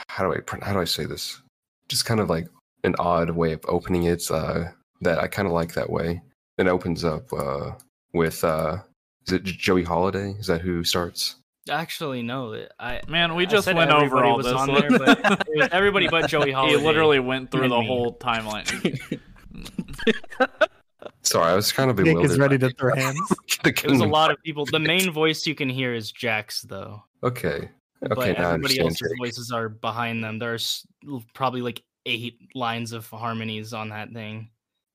how 0.08 0.24
do 0.28 0.34
I 0.34 0.64
how 0.64 0.74
do 0.74 0.80
I 0.80 0.84
say 0.84 1.06
this? 1.06 1.40
Just 1.88 2.04
kind 2.04 2.20
of 2.20 2.28
like 2.28 2.48
an 2.84 2.94
odd 2.98 3.30
way 3.30 3.52
of 3.52 3.60
opening 3.66 4.04
it 4.04 4.30
uh, 4.30 4.64
that 5.00 5.18
I 5.18 5.26
kind 5.26 5.46
of 5.46 5.52
like 5.52 5.72
that 5.74 5.88
way. 5.88 6.20
It 6.58 6.66
opens 6.66 7.04
up 7.04 7.32
uh, 7.32 7.72
with 8.12 8.44
uh, 8.44 8.78
is 9.26 9.32
it 9.32 9.44
Joey 9.44 9.84
Holiday? 9.84 10.32
Is 10.38 10.46
that 10.48 10.60
who 10.60 10.84
starts? 10.84 11.36
Actually, 11.70 12.22
no. 12.22 12.66
I 12.78 13.00
Man, 13.08 13.34
we 13.34 13.46
just 13.46 13.66
went 13.72 13.90
over 13.90 14.04
everybody 14.06 14.28
all 14.28 14.36
was 14.36 14.46
this. 14.46 14.54
on 14.54 14.74
there, 14.74 14.90
but 14.98 15.48
it 15.48 15.56
was 15.56 15.68
everybody 15.72 16.08
but 16.08 16.28
Joey 16.28 16.46
He 16.46 16.52
Holiday. 16.52 16.84
literally 16.84 17.20
went 17.20 17.50
through 17.50 17.68
the 17.68 17.78
me. 17.78 17.86
whole 17.86 18.14
timeline. 18.14 19.20
Sorry, 21.22 21.50
I 21.50 21.54
was 21.54 21.72
kind 21.72 21.90
of 21.90 21.96
Nick 21.96 22.06
bewildered. 22.06 22.30
is 22.30 22.38
ready 22.38 22.58
to 22.58 22.70
throw 22.70 22.94
hands. 22.96 23.18
It 23.64 23.86
was 23.86 24.00
a 24.00 24.06
lot 24.06 24.30
of 24.30 24.42
people. 24.42 24.64
The 24.66 24.78
main 24.78 25.10
voice 25.10 25.46
you 25.46 25.54
can 25.54 25.68
hear 25.68 25.94
is 25.94 26.10
Jack's, 26.12 26.62
though. 26.62 27.02
Okay. 27.22 27.68
Okay, 28.10 28.32
now 28.32 28.50
I 28.50 28.54
everybody 28.54 28.80
understand. 28.80 28.80
else's 28.80 28.98
Jake. 29.00 29.18
voices 29.18 29.52
are 29.52 29.68
behind 29.68 30.24
them. 30.24 30.38
There's 30.38 30.86
probably 31.34 31.60
like 31.60 31.82
eight 32.06 32.38
lines 32.54 32.92
of 32.92 33.06
harmonies 33.06 33.72
on 33.74 33.90
that 33.90 34.10
thing, 34.12 34.48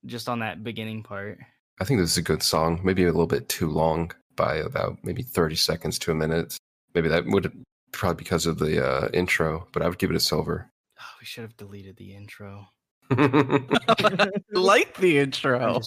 just 0.05 0.27
on 0.27 0.39
that 0.39 0.63
beginning 0.63 1.03
part. 1.03 1.37
I 1.79 1.83
think 1.83 1.99
this 1.99 2.11
is 2.11 2.17
a 2.17 2.21
good 2.23 2.41
song. 2.41 2.81
Maybe 2.83 3.03
a 3.03 3.07
little 3.11 3.27
bit 3.27 3.47
too 3.47 3.69
long 3.69 4.11
by 4.35 4.55
about 4.55 4.97
maybe 5.03 5.21
30 5.21 5.55
seconds 5.55 5.99
to 5.99 6.11
a 6.11 6.15
minute. 6.15 6.57
Maybe 6.95 7.07
that 7.09 7.25
would 7.27 7.51
probably 7.91 8.23
because 8.23 8.45
of 8.45 8.57
the 8.57 8.83
uh, 8.85 9.09
intro, 9.13 9.67
but 9.71 9.83
I 9.83 9.87
would 9.87 9.99
give 9.99 10.09
it 10.09 10.15
a 10.15 10.19
silver. 10.19 10.69
Oh, 10.99 11.03
we 11.19 11.25
should 11.25 11.43
have 11.43 11.57
deleted 11.57 11.97
the 11.97 12.15
intro. 12.15 12.67
like 14.51 14.97
the 14.97 15.17
intro. 15.19 15.79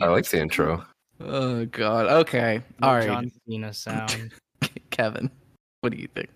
I 0.00 0.06
like 0.06 0.28
the 0.28 0.40
intro. 0.40 0.84
Oh 1.20 1.64
god. 1.66 2.06
Okay. 2.06 2.62
No 2.80 2.88
All 2.88 2.94
right. 2.94 3.06
John 3.06 3.30
Cena 3.46 3.74
sound. 3.74 4.30
Kevin, 4.90 5.30
what 5.80 5.92
do 5.92 5.98
you 5.98 6.08
think? 6.14 6.30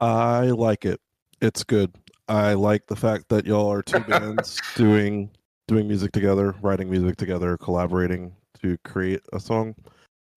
I 0.00 0.46
like 0.46 0.84
it. 0.84 1.00
It's 1.40 1.64
good. 1.64 1.94
I 2.28 2.54
like 2.54 2.86
the 2.86 2.96
fact 2.96 3.28
that 3.30 3.46
y'all 3.46 3.72
are 3.72 3.82
two 3.82 4.00
bands 4.08 4.60
doing 4.74 5.30
doing 5.66 5.88
music 5.88 6.12
together, 6.12 6.54
writing 6.62 6.90
music 6.90 7.16
together, 7.16 7.56
collaborating 7.56 8.34
to 8.62 8.76
create 8.84 9.20
a 9.32 9.40
song, 9.40 9.74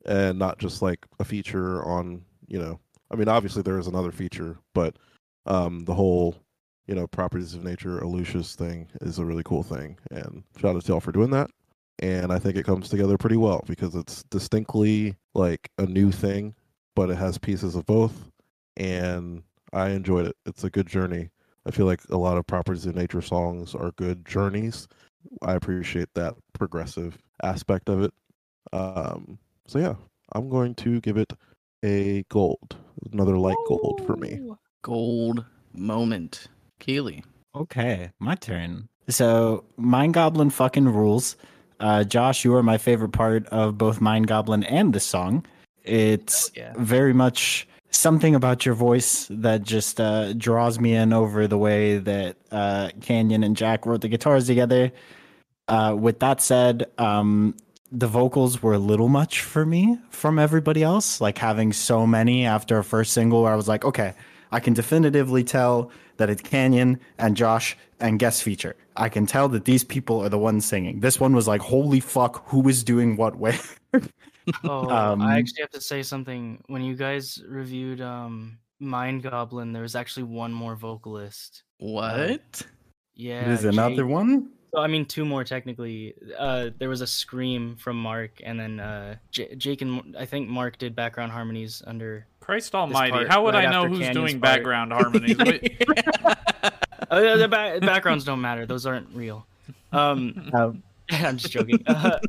and 0.05 0.39
not 0.39 0.57
just 0.59 0.81
like 0.81 1.05
a 1.19 1.25
feature 1.25 1.83
on 1.85 2.23
you 2.47 2.59
know. 2.59 2.79
I 3.11 3.15
mean, 3.15 3.27
obviously 3.27 3.61
there 3.61 3.77
is 3.77 3.87
another 3.87 4.11
feature, 4.11 4.57
but 4.73 4.95
um, 5.45 5.83
the 5.83 5.93
whole 5.93 6.37
you 6.91 6.95
know 6.95 7.07
properties 7.07 7.55
of 7.55 7.63
nature, 7.63 8.01
Aluxes 8.01 8.53
thing 8.53 8.85
is 8.99 9.17
a 9.17 9.23
really 9.23 9.43
cool 9.43 9.63
thing, 9.63 9.97
and 10.11 10.43
shout 10.59 10.75
out 10.75 10.83
to 10.83 10.87
y'all 10.89 10.99
for 10.99 11.13
doing 11.13 11.29
that. 11.29 11.49
And 11.99 12.33
I 12.33 12.37
think 12.37 12.57
it 12.57 12.65
comes 12.65 12.89
together 12.89 13.17
pretty 13.17 13.37
well 13.37 13.63
because 13.65 13.95
it's 13.95 14.23
distinctly 14.23 15.15
like 15.33 15.69
a 15.77 15.85
new 15.85 16.11
thing, 16.11 16.53
but 16.93 17.09
it 17.09 17.15
has 17.15 17.37
pieces 17.37 17.75
of 17.75 17.85
both 17.85 18.29
and 18.75 19.41
I 19.71 19.91
enjoyed 19.91 20.27
it. 20.27 20.35
It's 20.45 20.65
a 20.65 20.69
good 20.69 20.87
journey. 20.87 21.29
I 21.65 21.71
feel 21.71 21.85
like 21.85 22.01
a 22.09 22.17
lot 22.17 22.37
of 22.37 22.45
properties 22.45 22.85
of 22.85 22.95
nature 22.95 23.21
songs 23.21 23.73
are 23.73 23.91
good 23.91 24.25
journeys. 24.25 24.89
I 25.43 25.53
appreciate 25.53 26.09
that 26.15 26.33
progressive 26.51 27.17
aspect 27.41 27.87
of 27.87 28.01
it. 28.01 28.13
Um, 28.73 29.37
so 29.65 29.79
yeah, 29.79 29.93
I'm 30.33 30.49
going 30.49 30.75
to 30.75 30.99
give 30.99 31.15
it 31.15 31.31
a 31.85 32.25
gold, 32.29 32.75
another 33.13 33.37
light 33.37 33.57
gold 33.67 34.01
for 34.05 34.17
me. 34.17 34.41
Gold 34.81 35.45
moment. 35.73 36.49
Kealy. 36.81 37.23
Okay, 37.55 38.11
my 38.19 38.35
turn. 38.35 38.89
So, 39.07 39.63
Mind 39.77 40.13
Goblin 40.13 40.49
fucking 40.49 40.89
rules. 40.89 41.35
Uh, 41.79 42.03
Josh, 42.03 42.45
you 42.45 42.55
are 42.55 42.63
my 42.63 42.77
favorite 42.77 43.11
part 43.11 43.47
of 43.47 43.77
both 43.77 44.01
Mind 44.01 44.27
Goblin 44.27 44.63
and 44.63 44.93
this 44.93 45.05
song. 45.05 45.45
It's 45.83 46.51
yeah. 46.55 46.73
very 46.77 47.13
much 47.13 47.67
something 47.89 48.35
about 48.35 48.65
your 48.65 48.75
voice 48.75 49.27
that 49.29 49.63
just 49.63 49.99
uh, 49.99 50.33
draws 50.33 50.79
me 50.79 50.95
in 50.95 51.13
over 51.13 51.47
the 51.47 51.57
way 51.57 51.97
that 51.97 52.37
uh, 52.51 52.89
Canyon 53.01 53.43
and 53.43 53.55
Jack 53.55 53.85
wrote 53.85 54.01
the 54.01 54.07
guitars 54.07 54.47
together. 54.47 54.91
Uh, 55.67 55.95
with 55.97 56.19
that 56.19 56.41
said, 56.41 56.89
um, 56.97 57.55
the 57.91 58.07
vocals 58.07 58.61
were 58.63 58.73
a 58.73 58.79
little 58.79 59.09
much 59.09 59.41
for 59.41 59.65
me 59.65 59.97
from 60.09 60.39
everybody 60.39 60.83
else. 60.83 61.19
Like 61.19 61.37
having 61.37 61.73
so 61.73 62.07
many 62.07 62.45
after 62.45 62.77
a 62.77 62.83
first 62.83 63.13
single, 63.13 63.43
where 63.43 63.53
I 63.53 63.55
was 63.55 63.67
like, 63.67 63.83
okay, 63.83 64.13
I 64.51 64.59
can 64.59 64.73
definitively 64.73 65.43
tell 65.43 65.91
that 66.21 66.29
it's 66.29 66.41
Canyon 66.41 66.99
and 67.17 67.35
Josh 67.35 67.75
and 67.99 68.17
guest 68.19 68.43
feature. 68.43 68.75
I 68.95 69.09
can 69.09 69.25
tell 69.25 69.49
that 69.49 69.65
these 69.65 69.83
people 69.83 70.19
are 70.23 70.29
the 70.29 70.37
ones 70.37 70.65
singing. 70.65 70.99
This 71.01 71.19
one 71.19 71.33
was 71.35 71.47
like, 71.47 71.61
holy 71.61 71.99
fuck, 71.99 72.47
who 72.47 72.67
is 72.69 72.83
doing 72.83 73.17
what 73.17 73.35
where? 73.37 73.59
Oh, 74.63 74.89
Um, 74.89 75.21
I 75.21 75.37
actually 75.37 75.61
have 75.61 75.69
to 75.71 75.81
say 75.81 76.01
something. 76.01 76.63
When 76.67 76.81
you 76.81 76.95
guys 76.95 77.41
reviewed 77.47 78.01
um 78.01 78.57
Mind 78.79 79.21
Goblin, 79.21 79.71
there 79.71 79.83
was 79.83 79.95
actually 79.95 80.23
one 80.23 80.51
more 80.51 80.75
vocalist. 80.75 81.63
What? 81.77 82.63
Yeah. 83.13 83.45
There's 83.45 83.65
another 83.65 83.97
Jake- 84.03 84.11
one. 84.11 84.49
So, 84.73 84.79
I 84.79 84.87
mean, 84.87 85.05
two 85.05 85.25
more 85.25 85.43
technically. 85.43 86.13
Uh, 86.37 86.69
there 86.77 86.87
was 86.87 87.01
a 87.01 87.07
scream 87.07 87.75
from 87.75 88.01
Mark, 88.01 88.39
and 88.43 88.57
then 88.59 88.79
uh, 88.79 89.15
J- 89.31 89.53
Jake 89.55 89.81
and 89.81 90.15
I 90.17 90.25
think 90.25 90.47
Mark 90.47 90.77
did 90.77 90.95
background 90.95 91.31
harmonies 91.33 91.83
under. 91.85 92.25
Christ 92.39 92.73
Almighty! 92.73 93.11
part 93.11 93.27
How 93.29 93.43
would 93.43 93.53
right 93.53 93.67
I 93.67 93.71
know 93.71 93.87
who's 93.87 93.99
Canyon's 93.99 94.15
doing 94.15 94.39
part. 94.39 94.55
background 94.63 94.93
harmonies? 94.93 95.37
Uh, 97.09 97.35
the 97.35 97.47
ba- 97.49 97.79
backgrounds 97.85 98.23
don't 98.23 98.39
matter; 98.39 98.65
those 98.65 98.85
aren't 98.85 99.09
real. 99.13 99.45
Um, 99.91 100.49
Um, 100.53 100.83
I'm 101.11 101.35
just 101.37 101.51
joking. 101.51 101.83
Uh, 101.85 102.19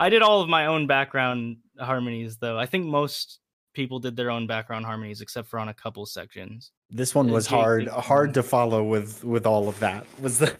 I 0.00 0.08
did 0.08 0.20
all 0.22 0.40
of 0.40 0.48
my 0.48 0.66
own 0.66 0.88
background 0.88 1.58
harmonies, 1.78 2.38
though. 2.38 2.58
I 2.58 2.66
think 2.66 2.86
most 2.86 3.38
people 3.72 4.00
did 4.00 4.16
their 4.16 4.30
own 4.32 4.48
background 4.48 4.84
harmonies, 4.84 5.20
except 5.20 5.46
for 5.48 5.60
on 5.60 5.68
a 5.68 5.74
couple 5.74 6.04
sections. 6.06 6.72
This 6.90 7.14
one 7.14 7.30
Uh, 7.30 7.34
was 7.34 7.46
Jake 7.46 7.54
hard, 7.56 7.86
hard 7.88 8.34
to 8.34 8.42
follow 8.42 8.82
with 8.82 9.22
with 9.22 9.46
all 9.46 9.68
of 9.68 9.78
that. 9.78 10.06
Was 10.20 10.38
the 10.38 10.56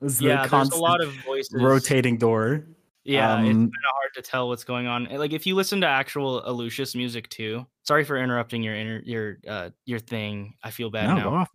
was 0.00 0.20
Yeah, 0.20 0.46
the 0.46 0.56
there's 0.56 0.70
a 0.70 0.76
lot 0.76 1.00
of 1.00 1.12
voices 1.24 1.54
rotating 1.54 2.16
door. 2.18 2.66
Yeah, 3.04 3.38
it's 3.40 3.48
Um, 3.50 3.54
kind 3.54 3.64
of 3.88 3.92
hard 3.94 4.14
to 4.14 4.22
tell 4.22 4.48
what's 4.48 4.64
going 4.64 4.86
on. 4.88 5.04
Like 5.04 5.32
if 5.32 5.46
you 5.46 5.54
listen 5.54 5.80
to 5.82 5.86
actual 5.86 6.42
Aluxes 6.42 6.94
music 6.96 7.28
too. 7.28 7.66
Sorry 7.84 8.02
for 8.04 8.16
interrupting 8.18 8.62
your 8.64 8.74
inter- 8.74 9.02
your 9.04 9.38
uh 9.46 9.70
your 9.84 10.00
thing. 10.00 10.54
I 10.62 10.70
feel 10.72 10.90
bad 10.90 11.06
No, 11.08 11.16
now. 11.16 11.46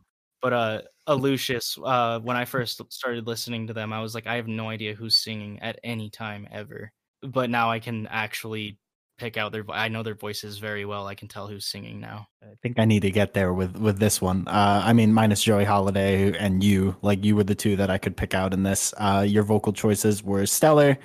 But 0.41 0.53
uh 0.53 0.81
Aluxes, 1.07 1.77
uh 1.85 2.19
when 2.21 2.37
I 2.37 2.45
first 2.45 2.81
started 2.91 3.27
listening 3.27 3.67
to 3.67 3.73
them, 3.73 3.91
I 3.91 4.01
was 4.01 4.15
like, 4.15 4.27
I 4.27 4.35
have 4.35 4.47
no 4.47 4.69
idea 4.69 4.93
who's 4.95 5.17
singing 5.17 5.59
at 5.59 5.79
any 5.83 6.09
time 6.09 6.47
ever. 6.51 6.91
But 7.21 7.49
now 7.49 7.69
I 7.69 7.79
can 7.79 8.07
actually 8.07 8.79
pick 9.21 9.37
out 9.37 9.51
their. 9.51 9.63
I 9.69 9.87
know 9.87 10.01
their 10.01 10.15
voices 10.15 10.57
very 10.57 10.83
well. 10.83 11.07
I 11.07 11.13
can 11.13 11.27
tell 11.27 11.47
who's 11.47 11.65
singing 11.65 11.99
now. 11.99 12.27
I 12.41 12.55
think 12.63 12.79
I 12.79 12.85
need 12.85 13.01
to 13.01 13.11
get 13.11 13.33
there 13.33 13.53
with 13.53 13.77
with 13.77 13.99
this 13.99 14.19
one. 14.19 14.47
Uh, 14.47 14.81
I 14.83 14.93
mean, 14.93 15.13
minus 15.13 15.43
Joey 15.43 15.63
Holiday 15.63 16.35
and 16.37 16.63
you, 16.63 16.95
like 17.03 17.23
you 17.23 17.35
were 17.35 17.43
the 17.43 17.55
two 17.55 17.75
that 17.75 17.91
I 17.91 17.99
could 17.99 18.17
pick 18.17 18.33
out 18.33 18.53
in 18.53 18.63
this. 18.63 18.93
Uh, 18.97 19.23
your 19.27 19.43
vocal 19.43 19.73
choices 19.73 20.23
were 20.23 20.45
stellar. 20.47 20.97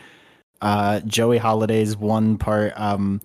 Uh, 0.62 1.00
Joey 1.00 1.36
Holiday's 1.36 1.96
one 1.96 2.38
part. 2.38 2.72
Um, 2.76 3.20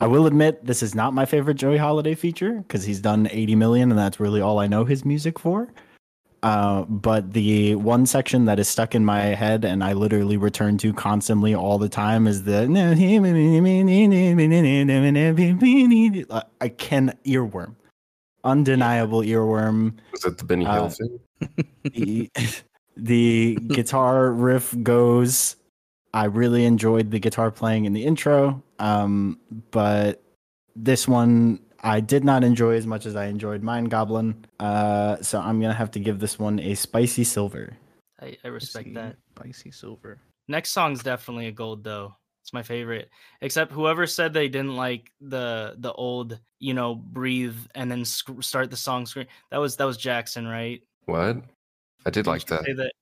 I 0.00 0.08
will 0.08 0.26
admit 0.26 0.66
this 0.66 0.82
is 0.82 0.96
not 0.96 1.14
my 1.14 1.24
favorite 1.24 1.54
Joey 1.54 1.78
Holiday 1.78 2.16
feature 2.16 2.54
because 2.54 2.82
he's 2.82 3.00
done 3.00 3.28
80 3.30 3.54
million, 3.54 3.90
and 3.90 3.98
that's 3.98 4.18
really 4.18 4.40
all 4.40 4.58
I 4.58 4.66
know 4.66 4.84
his 4.84 5.04
music 5.04 5.38
for. 5.38 5.72
Uh, 6.42 6.82
but 6.86 7.32
the 7.34 7.76
one 7.76 8.04
section 8.04 8.46
that 8.46 8.58
is 8.58 8.68
stuck 8.68 8.96
in 8.96 9.04
my 9.04 9.20
head 9.20 9.64
and 9.64 9.84
I 9.84 9.92
literally 9.92 10.36
return 10.36 10.76
to 10.78 10.92
constantly 10.92 11.54
all 11.54 11.78
the 11.78 11.88
time 11.88 12.26
is 12.26 12.42
the 12.42 12.62
I 16.60 16.68
can 16.68 17.16
earworm, 17.24 17.76
undeniable 18.42 19.20
earworm. 19.20 19.94
Was 20.10 20.22
that 20.22 20.38
the 20.38 20.44
Benny 20.44 20.64
Hill 20.64 20.84
Uh, 20.84 20.88
thing? 20.88 21.20
The, 21.84 22.30
the 22.96 23.54
guitar 23.68 24.32
riff 24.32 24.74
goes. 24.82 25.54
I 26.12 26.24
really 26.24 26.64
enjoyed 26.64 27.12
the 27.12 27.20
guitar 27.20 27.52
playing 27.52 27.84
in 27.84 27.92
the 27.92 28.04
intro, 28.04 28.62
um, 28.80 29.38
but 29.70 30.22
this 30.74 31.06
one 31.06 31.60
I 31.82 32.00
did 32.00 32.24
not 32.24 32.44
enjoy 32.44 32.74
as 32.76 32.86
much 32.86 33.06
as 33.06 33.16
I 33.16 33.26
enjoyed 33.26 33.62
Mind 33.62 33.90
Goblin. 33.90 34.44
Uh, 34.60 35.20
so 35.20 35.40
I'm 35.40 35.60
gonna 35.60 35.74
have 35.74 35.90
to 35.92 36.00
give 36.00 36.20
this 36.20 36.38
one 36.38 36.60
a 36.60 36.74
spicy 36.74 37.24
silver. 37.24 37.76
I, 38.20 38.36
I 38.44 38.48
respect 38.48 38.94
that. 38.94 39.16
Spicy 39.36 39.72
silver. 39.72 40.18
Next 40.48 40.70
song's 40.70 41.02
definitely 41.02 41.48
a 41.48 41.52
gold 41.52 41.82
though. 41.82 42.14
It's 42.42 42.52
my 42.52 42.62
favorite. 42.62 43.10
Except 43.40 43.72
whoever 43.72 44.06
said 44.06 44.32
they 44.32 44.48
didn't 44.48 44.76
like 44.76 45.10
the 45.20 45.74
the 45.78 45.92
old, 45.92 46.38
you 46.58 46.74
know, 46.74 46.94
breathe 46.94 47.56
and 47.74 47.90
then 47.90 48.04
sc- 48.04 48.42
start 48.42 48.70
the 48.70 48.76
song 48.76 49.06
screen. 49.06 49.26
That 49.50 49.58
was 49.58 49.76
that 49.76 49.84
was 49.84 49.96
Jackson, 49.96 50.46
right? 50.46 50.82
What? 51.06 51.38
I 52.06 52.10
did 52.10 52.26
like 52.26 52.44
Did 52.44 52.60
you 52.60 52.64
say 52.64 52.72
that. 52.74 52.92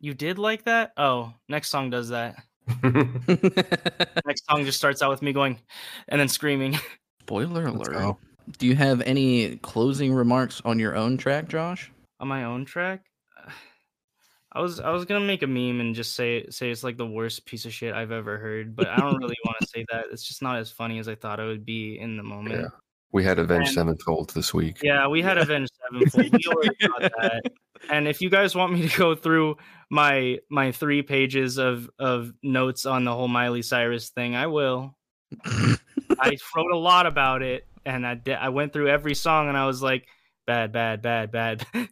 You 0.00 0.14
did 0.14 0.38
like 0.38 0.64
that? 0.64 0.92
Oh, 0.96 1.32
next 1.48 1.70
song 1.70 1.90
does 1.90 2.10
that. 2.10 2.36
that. 2.82 4.22
Next 4.26 4.44
song 4.46 4.64
just 4.64 4.78
starts 4.78 5.02
out 5.02 5.10
with 5.10 5.22
me 5.22 5.32
going 5.32 5.58
and 6.06 6.20
then 6.20 6.28
screaming. 6.28 6.78
Spoiler 7.22 7.70
Let's 7.70 7.88
alert. 7.88 8.16
Go. 8.48 8.54
Do 8.58 8.66
you 8.66 8.74
have 8.76 9.00
any 9.02 9.56
closing 9.58 10.12
remarks 10.12 10.60
on 10.64 10.78
your 10.78 10.96
own 10.96 11.16
track, 11.16 11.48
Josh? 11.48 11.90
on 12.20 12.26
my 12.28 12.44
own 12.44 12.64
track. 12.64 13.04
I 14.52 14.60
was 14.60 14.80
I 14.80 14.90
was 14.90 15.04
gonna 15.04 15.24
make 15.24 15.42
a 15.42 15.46
meme 15.46 15.80
and 15.80 15.94
just 15.94 16.14
say 16.16 16.46
say 16.50 16.70
it's 16.70 16.82
like 16.82 16.96
the 16.96 17.06
worst 17.06 17.44
piece 17.46 17.64
of 17.66 17.72
shit 17.72 17.94
I've 17.94 18.10
ever 18.12 18.38
heard, 18.38 18.74
but 18.74 18.88
I 18.88 18.96
don't 18.96 19.16
really 19.22 19.36
want 19.44 19.56
to 19.60 19.66
say 19.66 19.84
that. 19.92 20.06
It's 20.10 20.26
just 20.26 20.42
not 20.42 20.56
as 20.58 20.70
funny 20.70 20.98
as 20.98 21.08
I 21.08 21.14
thought 21.14 21.38
it 21.38 21.46
would 21.46 21.64
be 21.66 21.98
in 21.98 22.16
the 22.16 22.22
moment. 22.22 22.62
Yeah. 22.62 22.68
we 23.12 23.22
had 23.24 23.38
Avenged 23.38 23.68
And- 23.68 23.74
Sevenfold 23.74 24.30
this 24.34 24.52
week. 24.54 24.78
Yeah, 24.82 25.06
we 25.06 25.22
had 25.22 25.38
Avenged 25.38 25.70
Sevenfold. 25.92 26.32
We 26.32 26.40
already 26.48 26.76
got 26.80 27.12
that. 27.20 27.42
And 27.90 28.08
if 28.08 28.20
you 28.20 28.30
guys 28.30 28.56
want 28.56 28.72
me 28.72 28.88
to 28.88 28.98
go 28.98 29.14
through 29.14 29.56
my 29.90 30.38
my 30.50 30.72
three 30.72 31.02
pages 31.02 31.58
of 31.58 31.88
of 31.98 32.32
notes 32.42 32.86
on 32.86 33.04
the 33.04 33.12
whole 33.14 33.28
Miley 33.28 33.62
Cyrus 33.62 34.08
thing, 34.10 34.34
I 34.34 34.46
will. 34.48 34.96
I 35.44 36.36
wrote 36.56 36.72
a 36.72 36.76
lot 36.76 37.06
about 37.06 37.42
it, 37.42 37.66
and 37.88 38.06
I 38.06 38.14
did, 38.14 38.36
I 38.36 38.50
went 38.50 38.72
through 38.72 38.88
every 38.88 39.14
song, 39.14 39.48
and 39.48 39.56
I 39.56 39.66
was 39.66 39.82
like, 39.82 40.06
bad, 40.46 40.72
bad, 40.72 41.02
bad, 41.02 41.32
bad. 41.32 41.66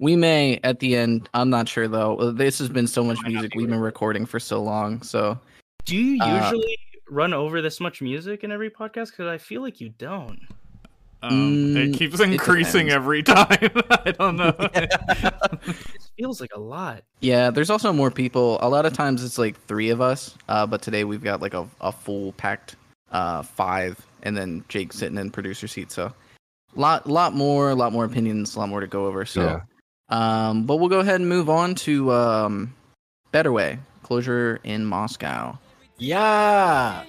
We 0.00 0.16
may 0.16 0.58
at 0.64 0.80
the 0.80 0.96
end. 0.96 1.28
I'm 1.32 1.48
not 1.48 1.68
sure 1.68 1.86
though. 1.86 2.16
Uh, 2.16 2.30
This 2.32 2.58
has 2.58 2.68
been 2.68 2.88
so 2.88 3.04
much 3.04 3.22
music. 3.24 3.52
be 3.52 3.58
We've 3.58 3.68
been 3.68 3.78
recording 3.78 4.26
for 4.26 4.40
so 4.40 4.60
long. 4.60 5.00
So 5.02 5.38
Do 5.84 5.96
you 5.96 6.20
Uh, 6.20 6.42
usually 6.42 6.76
run 7.08 7.32
over 7.32 7.62
this 7.62 7.78
much 7.78 8.02
music 8.02 8.42
in 8.42 8.50
every 8.50 8.68
podcast? 8.68 9.10
Because 9.12 9.28
I 9.28 9.38
feel 9.38 9.62
like 9.62 9.80
you 9.80 9.90
don't. 9.90 10.40
Um, 11.22 11.76
it 11.76 11.90
Mm, 11.92 11.96
keeps 11.96 12.18
increasing 12.18 12.86
depends. 12.88 12.94
every 12.94 13.22
time. 13.36 13.70
I 14.04 14.10
don't 14.18 14.34
know. 14.36 14.52
It 14.58 16.02
feels 16.18 16.40
like 16.40 16.50
a 16.56 16.60
lot. 16.60 17.04
yeah, 17.20 17.50
there's 17.50 17.70
also 17.70 17.92
more 17.92 18.10
people. 18.10 18.58
A 18.60 18.68
lot 18.68 18.86
of 18.86 18.92
times 18.94 19.22
it's 19.22 19.38
like 19.38 19.56
three 19.66 19.90
of 19.90 20.00
us. 20.00 20.36
Uh, 20.48 20.66
but 20.66 20.82
today 20.82 21.04
we've 21.04 21.22
got 21.22 21.40
like 21.40 21.54
a, 21.54 21.68
a 21.80 21.92
full 21.92 22.32
packed 22.32 22.74
uh, 23.12 23.42
five, 23.42 24.04
and 24.22 24.36
then 24.36 24.64
Jake 24.68 24.92
sitting 24.92 25.18
in 25.18 25.30
producer 25.30 25.66
seat. 25.68 25.90
So 25.92 26.12
lot 26.74 27.06
lot 27.08 27.34
more, 27.34 27.70
a 27.70 27.74
lot 27.74 27.92
more 27.92 28.04
opinions, 28.04 28.56
a 28.56 28.58
lot 28.60 28.68
more 28.68 28.80
to 28.80 28.86
go 28.86 29.06
over. 29.06 29.24
So 29.24 29.42
Yeah. 29.42 29.60
um, 30.08 30.64
but 30.64 30.76
we'll 30.76 30.88
go 30.88 31.00
ahead 31.00 31.20
and 31.20 31.28
move 31.28 31.48
on 31.50 31.74
to 31.76 32.12
um, 32.12 32.74
Better 33.30 33.52
Way 33.52 33.78
closure 34.02 34.60
in 34.64 34.84
Moscow. 34.84 35.58
Yeah. 35.98 37.04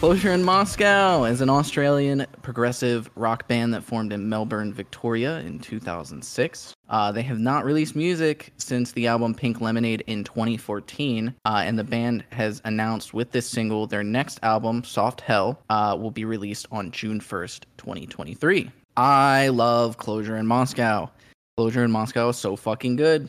Closure 0.00 0.32
in 0.32 0.42
Moscow 0.42 1.24
is 1.24 1.42
an 1.42 1.50
Australian 1.50 2.26
progressive 2.40 3.10
rock 3.16 3.46
band 3.48 3.74
that 3.74 3.84
formed 3.84 4.14
in 4.14 4.30
Melbourne, 4.30 4.72
Victoria 4.72 5.40
in 5.40 5.58
2006. 5.58 6.74
Uh, 6.88 7.12
they 7.12 7.20
have 7.20 7.38
not 7.38 7.66
released 7.66 7.94
music 7.94 8.50
since 8.56 8.92
the 8.92 9.06
album 9.06 9.34
Pink 9.34 9.60
Lemonade 9.60 10.02
in 10.06 10.24
2014, 10.24 11.34
uh, 11.44 11.62
and 11.66 11.78
the 11.78 11.84
band 11.84 12.24
has 12.32 12.62
announced 12.64 13.12
with 13.12 13.30
this 13.30 13.46
single 13.46 13.86
their 13.86 14.02
next 14.02 14.40
album, 14.42 14.82
Soft 14.84 15.20
Hell, 15.20 15.60
uh, 15.68 15.94
will 16.00 16.10
be 16.10 16.24
released 16.24 16.66
on 16.72 16.90
June 16.92 17.20
1st, 17.20 17.64
2023. 17.76 18.70
I 18.96 19.48
love 19.48 19.98
Closure 19.98 20.38
in 20.38 20.46
Moscow. 20.46 21.10
Closure 21.58 21.84
in 21.84 21.90
Moscow 21.90 22.30
is 22.30 22.38
so 22.38 22.56
fucking 22.56 22.96
good. 22.96 23.28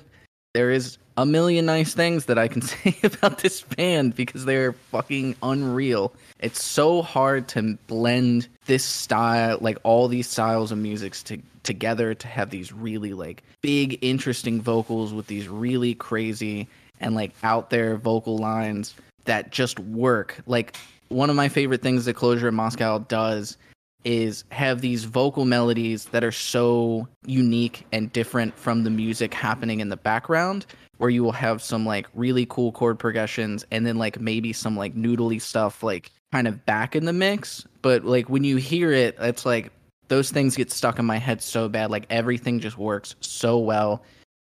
There 0.54 0.72
is 0.72 1.00
a 1.18 1.26
million 1.26 1.66
nice 1.66 1.94
things 1.94 2.26
that 2.26 2.38
I 2.38 2.48
can 2.48 2.62
say 2.62 2.96
about 3.04 3.40
this 3.40 3.62
band 3.62 4.16
because 4.16 4.46
they're 4.46 4.74
fucking 4.74 5.36
unreal. 5.44 6.14
It's 6.40 6.64
so 6.64 7.02
hard 7.02 7.48
to 7.50 7.78
blend 7.88 8.48
this 8.66 8.84
style, 8.84 9.58
like 9.62 9.78
all 9.84 10.08
these 10.08 10.30
styles 10.30 10.72
of 10.72 10.78
musics 10.78 11.24
to, 11.24 11.40
together 11.64 12.14
to 12.14 12.28
have 12.28 12.50
these 12.50 12.72
really 12.72 13.14
like 13.14 13.44
big, 13.62 14.00
interesting 14.02 14.62
vocals 14.62 15.14
with 15.14 15.28
these 15.28 15.48
really 15.48 15.94
crazy 15.96 16.68
and 17.00 17.16
like 17.16 17.32
out 17.44 17.70
there 17.70 17.98
vocal 17.98 18.38
lines 18.38 18.96
that 19.26 19.52
just 19.52 19.80
work. 19.80 20.42
Like 20.48 20.78
one 21.10 21.30
of 21.30 21.36
my 21.36 21.50
favorite 21.50 21.82
things 21.82 22.06
that 22.06 22.14
Closure 22.16 22.48
in 22.48 22.56
Moscow 22.56 23.00
does 23.00 23.58
is 24.04 24.44
have 24.52 24.82
these 24.82 25.04
vocal 25.04 25.46
melodies 25.46 26.06
that 26.06 26.24
are 26.24 26.32
so 26.32 27.08
unique 27.26 27.86
and 27.92 28.12
different 28.14 28.58
from 28.58 28.84
the 28.84 28.90
music 28.90 29.34
happening 29.34 29.80
in 29.80 29.90
the 29.90 29.98
background 29.98 30.66
where 30.98 31.10
you 31.10 31.24
will 31.24 31.32
have 31.32 31.62
some 31.62 31.86
like 31.86 32.08
really 32.14 32.46
cool 32.48 32.72
chord 32.72 33.00
progressions 33.00 33.66
and 33.72 33.86
then 33.86 33.98
like 33.98 34.20
maybe 34.20 34.54
some 34.54 34.78
like 34.78 34.96
noodly 34.96 35.42
stuff 35.42 35.84
like 35.84 36.12
kind 36.32 36.48
of 36.48 36.66
back 36.66 36.96
in 36.96 37.06
the 37.06 37.14
mix. 37.14 37.66
But 37.82 38.06
like 38.06 38.30
when 38.30 38.44
you 38.44 38.58
hear 38.58 38.92
it 38.92 39.16
it's 39.20 39.46
like 39.46 39.72
those 40.08 40.32
things 40.32 40.56
get 40.56 40.72
stuck 40.72 41.00
in 41.00 41.06
my 41.06 41.18
head 41.18 41.42
so 41.42 41.70
bad. 41.70 41.92
Like 41.92 42.06
everything 42.10 42.60
just 42.60 42.78
works 42.78 43.16
so 43.20 43.58
well. 43.58 44.04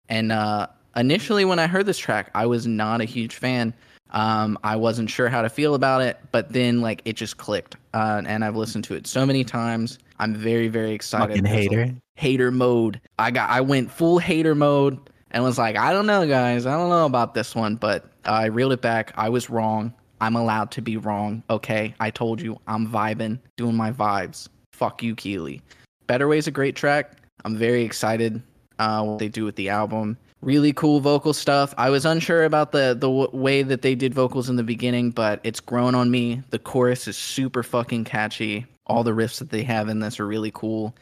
And 0.10 0.32
uh 0.32 0.68
initially 0.96 1.46
when 1.46 1.60
i 1.60 1.68
heard 1.68 1.86
this 1.86 1.98
track 1.98 2.30
i 2.36 2.46
was 2.46 2.68
not 2.68 3.02
a 3.02 3.06
huge 3.06 3.36
fan 3.36 3.74
um, 4.14 4.58
I 4.64 4.76
wasn't 4.76 5.10
sure 5.10 5.30
how 5.30 5.42
to 5.42 5.50
feel 5.50 5.76
about 5.76 6.02
it, 6.02 6.20
but 6.32 6.52
then 6.54 6.82
like 6.82 7.02
it 7.06 7.14
just 7.14 7.38
clicked, 7.38 7.76
uh, 7.94 8.22
and 8.26 8.44
I've 8.46 8.56
listened 8.56 8.84
to 8.86 8.94
it 8.96 9.08
so 9.08 9.26
many 9.26 9.44
times. 9.44 10.00
I'm 10.20 10.36
very, 10.36 10.68
very 10.68 10.92
excited. 10.94 11.28
Fucking 11.30 11.44
There's 11.44 11.56
a- 11.56 11.70
hater. 11.70 11.96
hater 12.16 12.52
mode. 12.52 13.02
I 13.20 13.32
got, 13.32 13.50
I 13.50 13.62
went 13.62 13.92
full 13.92 14.20
hater 14.20 14.56
mode 14.56 15.00
and 15.32 15.44
was 15.44 15.58
like, 15.58 15.76
I 15.76 15.92
don't 15.92 16.06
know, 16.06 16.28
guys, 16.28 16.66
I 16.66 16.78
don't 16.78 16.90
know 16.90 17.06
about 17.06 17.34
this 17.34 17.56
one, 17.56 17.76
but 17.76 18.06
I 18.24 18.46
reeled 18.46 18.72
it 18.74 18.82
back. 18.82 19.12
I 19.16 19.30
was 19.30 19.50
wrong. 19.50 19.94
I'm 20.22 20.36
allowed 20.36 20.72
to 20.72 20.82
be 20.82 20.96
wrong. 20.96 21.44
Okay, 21.50 21.94
I 22.00 22.10
told 22.12 22.40
you, 22.42 22.60
I'm 22.68 22.88
vibing, 22.88 23.40
doing 23.58 23.76
my 23.76 23.92
vibes. 23.92 24.48
Fuck 24.72 25.04
you, 25.04 25.16
Kealy. 25.16 25.62
Better 26.08 26.28
Way's 26.28 26.48
a 26.48 26.52
great 26.52 26.76
track. 26.76 27.18
I'm 27.44 27.58
very 27.58 27.84
excited 27.84 28.42
uh, 28.80 29.04
what 29.04 29.20
they 29.20 29.28
do 29.28 29.44
with 29.44 29.56
the 29.56 29.70
album. 29.70 30.18
Really 30.44 30.74
cool 30.74 31.00
vocal 31.00 31.32
stuff. 31.32 31.74
I 31.78 31.90
was 31.90 32.06
unsure 32.06 32.44
about 32.44 32.74
the 32.74 32.90
the 33.00 33.08
w- 33.08 33.30
way 33.32 33.64
that 33.64 33.82
they 33.82 33.96
did 33.96 34.14
vocals 34.14 34.50
in 34.50 34.58
the 34.58 34.64
beginning, 34.64 35.12
but 35.12 35.40
it's 35.44 35.62
grown 35.62 35.96
on 35.96 36.12
me. 36.12 36.42
The 36.50 36.60
chorus 36.60 37.08
is 37.08 37.16
super 37.16 37.64
fucking 37.64 38.04
catchy. 38.04 38.66
All 38.86 39.06
the 39.06 39.12
riffs 39.12 39.40
that 39.40 39.52
they 39.52 39.64
have 39.64 39.88
in 39.88 40.00
this 40.00 40.20
are 40.20 40.28
really 40.28 40.52
cool 40.52 40.94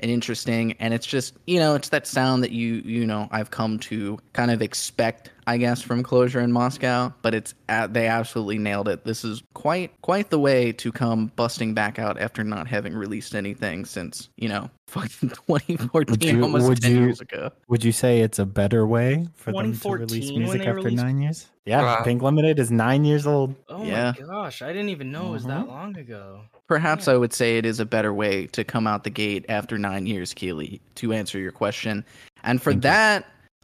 and 0.00 0.10
interesting, 0.10 0.72
and 0.80 0.92
it's 0.92 1.06
just 1.06 1.38
you 1.46 1.58
know 1.58 1.74
it's 1.74 1.88
that 1.88 2.06
sound 2.06 2.42
that 2.42 2.52
you 2.52 2.82
you 2.84 3.06
know 3.06 3.26
I've 3.30 3.50
come 3.50 3.78
to 3.78 4.18
kind 4.34 4.50
of 4.50 4.60
expect 4.60 5.30
I 5.46 5.56
guess, 5.56 5.82
from 5.82 6.02
Closure 6.02 6.40
in 6.40 6.52
Moscow, 6.52 7.12
but 7.22 7.34
it's 7.34 7.54
at, 7.68 7.92
they 7.94 8.06
absolutely 8.06 8.58
nailed 8.58 8.88
it. 8.88 9.04
This 9.04 9.24
is 9.24 9.42
quite 9.54 9.92
quite 10.02 10.30
the 10.30 10.38
way 10.38 10.72
to 10.72 10.92
come 10.92 11.32
busting 11.36 11.74
back 11.74 11.98
out 11.98 12.20
after 12.20 12.44
not 12.44 12.66
having 12.66 12.94
released 12.94 13.34
anything 13.34 13.84
since 13.84 14.28
you 14.36 14.48
know 14.48 14.70
fucking 14.86 15.30
2014, 15.30 16.36
you- 16.36 16.42
almost 16.42 16.68
would 16.68 16.82
10 16.82 16.92
you- 16.92 17.00
years 17.00 17.20
ago. 17.20 17.50
Would 17.68 17.84
you 17.84 17.92
say 17.92 18.20
it's 18.20 18.38
a 18.38 18.46
better 18.46 18.86
way 18.86 19.28
for 19.34 19.52
them 19.52 19.72
to 19.78 19.90
release 19.90 20.30
music 20.30 20.60
after 20.62 20.74
released- 20.74 21.02
nine 21.02 21.20
years? 21.20 21.46
Yeah, 21.66 21.82
Wow. 21.82 22.02
Pink 22.02 22.22
Lemonade 22.22 22.58
is 22.58 22.70
nine 22.70 23.04
years 23.04 23.26
old. 23.26 23.54
Oh 23.68 23.84
Yeah. 23.84 24.14
my 24.18 24.26
gosh, 24.26 24.62
I 24.62 24.68
didn't 24.72 24.88
even 24.88 25.12
know 25.12 25.28
it 25.28 25.30
was 25.32 25.44
that 25.44 25.58
uh-huh. 25.58 25.66
long 25.66 25.96
ago. 25.96 26.40
Perhaps 26.66 27.06
Yeah. 27.06 27.12
I 27.14 27.16
would 27.18 27.32
say 27.32 27.58
it 27.58 27.66
is 27.66 27.78
a 27.80 27.84
better 27.84 28.12
way 28.14 28.46
to 28.48 28.64
come 28.64 28.86
out 28.86 29.04
the 29.04 29.10
gate 29.10 29.44
after 29.48 29.78
nine 29.78 30.06
years, 30.06 30.32
Kealy, 30.34 30.80
to 30.96 31.12
answer 31.12 31.38
your 31.38 31.52
question. 31.52 32.04
And 32.42 32.60
for 32.60 32.72
Thank 32.72 32.84
you. 32.84 32.90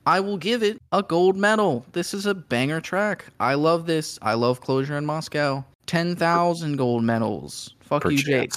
That, 0.06 0.10
I 0.10 0.20
will 0.20 0.38
give 0.38 0.62
it 0.62 0.78
a 0.92 1.02
gold 1.02 1.36
medal. 1.36 1.84
This 1.92 2.14
is 2.14 2.26
a 2.26 2.34
banger 2.34 2.80
track. 2.80 3.26
I 3.40 3.54
love 3.54 3.86
this. 3.86 4.18
I 4.22 4.34
love 4.34 4.60
Closure 4.60 4.96
in 4.96 5.04
Moscow. 5.04 5.64
10,000 5.86 6.76
gold 6.76 7.04
medals. 7.04 7.74
Fuck 7.80 8.02
Per 8.02 8.10
you, 8.10 8.18
Jake. 8.18 8.52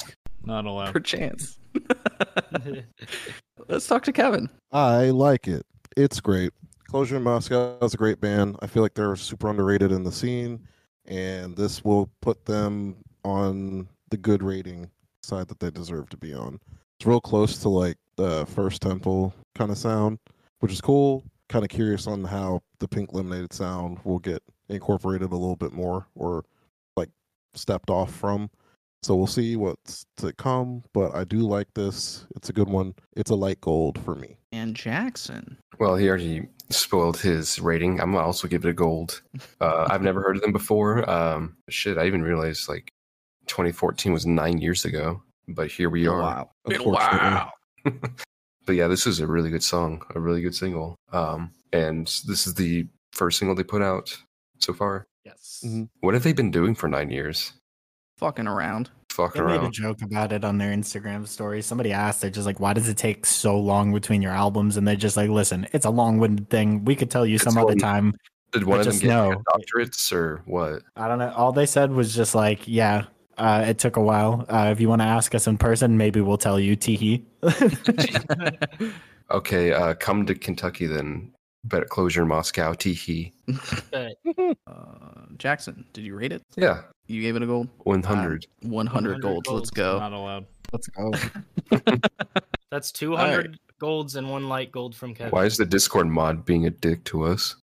Not 0.46 0.66
allowed. 0.66 0.94
Per 0.94 1.00
chance. 1.00 1.58
Let's 3.68 3.88
talk 3.88 4.04
to 4.04 4.12
Kevin. 4.12 4.50
I 4.72 5.10
like 5.10 5.48
it. 5.48 5.66
It's 5.98 6.20
great. 6.20 6.52
Closure 6.88 7.18
in 7.18 7.24
Moscow 7.24 7.78
is 7.82 7.94
a 7.94 7.98
great 7.98 8.20
band. 8.20 8.58
I 8.62 8.68
feel 8.68 8.82
like 8.82 8.96
they're 8.96 9.16
super 9.16 9.50
underrated 9.50 9.92
in 9.92 10.04
the 10.04 10.12
scene, 10.12 10.60
and 11.06 11.56
this 11.56 11.84
will 11.84 12.10
put 12.22 12.46
them 12.46 12.96
on 13.24 13.88
the 14.10 14.18
good 14.18 14.42
rating 14.42 14.90
side 15.22 15.48
that 15.50 15.60
they 15.60 15.70
deserve 15.70 16.10
to 16.10 16.18
be 16.18 16.34
on. 16.34 16.60
It's 17.00 17.06
real 17.06 17.22
close 17.22 17.60
to 17.60 17.70
like 17.70 17.98
the 18.16 18.46
first 18.48 18.82
temple 18.82 19.34
kind 19.56 19.70
of 19.70 19.78
sound, 19.78 20.18
which 20.60 20.72
is 20.72 20.82
cool. 20.82 21.24
Kind 21.50 21.66
of 21.66 21.70
curious 21.70 22.08
on 22.08 22.24
how 22.24 22.62
the 22.80 22.88
pink 22.88 23.14
lemonade 23.14 23.54
sound 23.54 24.00
will 24.04 24.20
get 24.20 24.42
incorporated 24.70 25.32
a 25.32 25.36
little 25.36 25.56
bit 25.56 25.74
more 25.74 26.08
or 26.16 26.46
like 26.96 27.10
stepped 27.56 27.90
off 27.90 28.14
from. 28.14 28.50
So 29.02 29.16
we'll 29.16 29.28
see 29.28 29.56
what's 29.56 30.06
to 30.18 30.34
come, 30.34 30.84
but 30.94 31.16
I 31.16 31.24
do 31.24 31.40
like 31.40 31.74
this. 31.74 32.28
It's 32.36 32.50
a 32.50 32.54
good 32.54 32.68
one. 32.68 32.96
It's 33.16 33.32
a 33.32 33.36
light 33.36 33.62
gold 33.62 33.98
for 34.04 34.14
me. 34.14 34.38
And 34.52 34.76
Jackson. 34.76 35.58
Well, 35.80 35.96
he 35.96 36.10
already 36.10 36.48
spoiled 36.70 37.18
his 37.18 37.60
rating. 37.60 38.02
I'm 38.02 38.12
gonna 38.12 38.26
also 38.26 38.48
give 38.48 38.66
it 38.66 38.70
a 38.70 38.74
gold. 38.74 39.22
Uh, 39.62 39.88
I've 39.90 40.02
never 40.02 40.22
heard 40.22 40.36
of 40.36 40.42
them 40.42 40.52
before. 40.52 41.10
Um, 41.10 41.56
shit, 41.70 41.98
I 41.98 42.08
even 42.08 42.22
realized 42.22 42.68
like 42.68 42.92
2014 43.48 44.12
was 44.12 44.26
nine 44.26 44.58
years 44.60 44.84
ago, 44.86 45.24
but 45.48 45.72
here 45.72 45.90
we 45.90 46.08
are. 46.08 46.20
Wow. 46.20 46.50
Unfortunately. 46.66 47.52
But 48.66 48.76
yeah, 48.76 48.88
this 48.88 49.08
is 49.08 49.20
a 49.20 49.28
really 49.28 49.50
good 49.50 49.64
song, 49.64 50.04
a 50.16 50.20
really 50.20 50.42
good 50.42 50.56
single. 50.56 50.96
Um, 51.12 51.52
and 51.74 52.06
this 52.28 52.46
is 52.48 52.54
the 52.54 52.88
first 53.12 53.40
single 53.40 53.56
they 53.56 53.64
put 53.64 53.82
out 53.82 54.16
so 54.60 54.74
far. 54.74 55.08
Yes. 55.26 55.64
Mhm. 55.66 55.90
What 56.02 56.14
have 56.14 56.24
they 56.24 56.34
been 56.34 56.52
doing 56.52 56.76
for 56.76 56.88
nine 56.88 57.10
years? 57.10 57.54
Fucking 58.18 58.48
around. 58.48 58.90
Fucking 59.12 59.46
They 59.46 59.58
made 59.58 59.68
a 59.68 59.72
joke 59.72 60.02
about 60.02 60.32
it 60.32 60.44
on 60.44 60.58
their 60.58 60.72
Instagram 60.76 61.28
story. 61.28 61.62
Somebody 61.62 61.92
asked, 61.92 62.22
they're 62.22 62.30
just 62.30 62.46
like, 62.46 62.60
why 62.60 62.74
does 62.74 62.88
it 62.88 62.98
take 62.98 63.26
so 63.26 63.58
long 63.60 63.92
between 63.94 64.22
your 64.22 64.32
albums? 64.32 64.78
And 64.78 64.88
they're 64.88 64.96
just 64.96 65.18
like, 65.18 65.30
listen, 65.30 65.68
it's 65.74 65.86
a 65.86 65.90
long 65.90 66.20
winded 66.20 66.50
thing. 66.50 66.86
We 66.86 66.96
could 66.96 67.10
tell 67.10 67.26
you 67.26 67.36
It's 67.36 67.44
some 67.44 67.58
other 67.58 67.76
time. 67.76 68.14
Did 68.52 68.64
one 68.64 68.78
I 68.78 68.82
of 68.82 68.86
them 68.86 68.92
just 68.94 69.04
get 69.04 69.16
like, 69.18 69.38
know. 69.38 69.44
doctorates 69.54 70.12
or 70.14 70.42
what? 70.46 70.84
I 70.96 71.08
don't 71.08 71.20
know. 71.20 71.32
All 71.36 71.52
they 71.52 71.66
said 71.66 71.92
was 71.92 72.16
just 72.16 72.34
like, 72.36 72.68
yeah, 72.68 73.06
uh, 73.40 73.64
it 73.68 73.78
took 73.80 73.98
a 73.98 74.02
while. 74.02 74.46
Uh, 74.50 74.70
if 74.72 74.80
you 74.80 74.90
want 74.90 75.02
to 75.02 75.08
ask 75.08 75.34
us 75.34 75.48
in 75.48 75.58
person, 75.58 75.98
maybe 75.98 76.22
we'll 76.22 76.38
tell 76.38 76.60
you. 76.60 76.76
Teehee. 76.78 77.24
Okay, 79.32 79.72
uh, 79.72 79.94
come 79.94 80.26
to 80.26 80.34
Kentucky 80.34 80.88
then. 80.88 81.32
Bet 81.64 81.88
closure 81.90 82.24
in 82.24 82.28
Moscow. 82.30 82.74
Teehee. 82.74 83.32
Uh, 84.68 85.26
Jackson, 85.38 85.86
did 85.94 86.04
you 86.04 86.16
rate 86.16 86.32
it? 86.32 86.42
Yeah, 86.56 86.82
You 87.08 87.22
gave 87.22 87.36
it 87.36 87.42
a 87.44 87.46
gold? 87.46 87.70
100. 87.80 88.46
100, 88.62 88.72
100 88.72 89.22
golds. 89.22 89.50
Let's 89.50 89.70
go. 89.70 90.00
Not 90.00 90.14
allowed. 90.14 90.46
Let's 90.72 90.88
go. 90.88 91.12
that's 92.72 92.92
200 92.92 93.60
golds 93.80 94.16
and 94.16 94.30
one 94.30 94.50
light 94.50 94.72
gold 94.72 94.96
from 94.96 95.16
Kevin. 95.16 95.32
Why 95.32 95.46
is 95.46 95.58
the 95.58 95.66
Discord 95.66 96.08
mod 96.08 96.46
being 96.46 96.66
a 96.66 96.70
dick 96.70 97.04
to 97.06 97.24
us? 97.24 97.56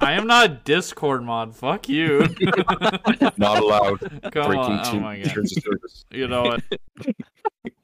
I 0.00 0.12
am 0.12 0.26
not 0.26 0.46
a 0.46 0.60
Discord 0.64 1.22
mod. 1.22 1.54
Fuck 1.54 1.88
you. 1.88 2.20
Not 3.36 3.62
allowed. 3.62 4.00
Come 4.32 4.46
Breaking 4.46 4.56
on. 4.56 4.96
Oh 4.96 5.00
my 5.00 5.18
god. 5.18 5.30
terms 5.30 5.56
of 5.56 5.62
service. 5.62 6.04
You 6.10 6.28
know 6.28 6.42
what? 6.42 6.62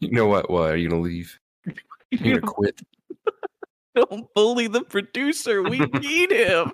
You 0.00 0.10
know 0.10 0.26
what? 0.26 0.50
What? 0.50 0.70
Are 0.70 0.76
you 0.76 0.88
gonna 0.88 1.02
leave? 1.02 1.38
You're 2.10 2.40
gonna 2.40 2.52
quit? 2.52 2.80
Don't 3.94 4.26
bully 4.34 4.68
the 4.68 4.82
producer. 4.82 5.62
We 5.62 5.80
need 5.80 6.30
him. 6.30 6.72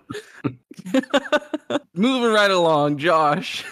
Moving 1.94 2.32
right 2.32 2.50
along, 2.50 2.98
Josh. 2.98 3.64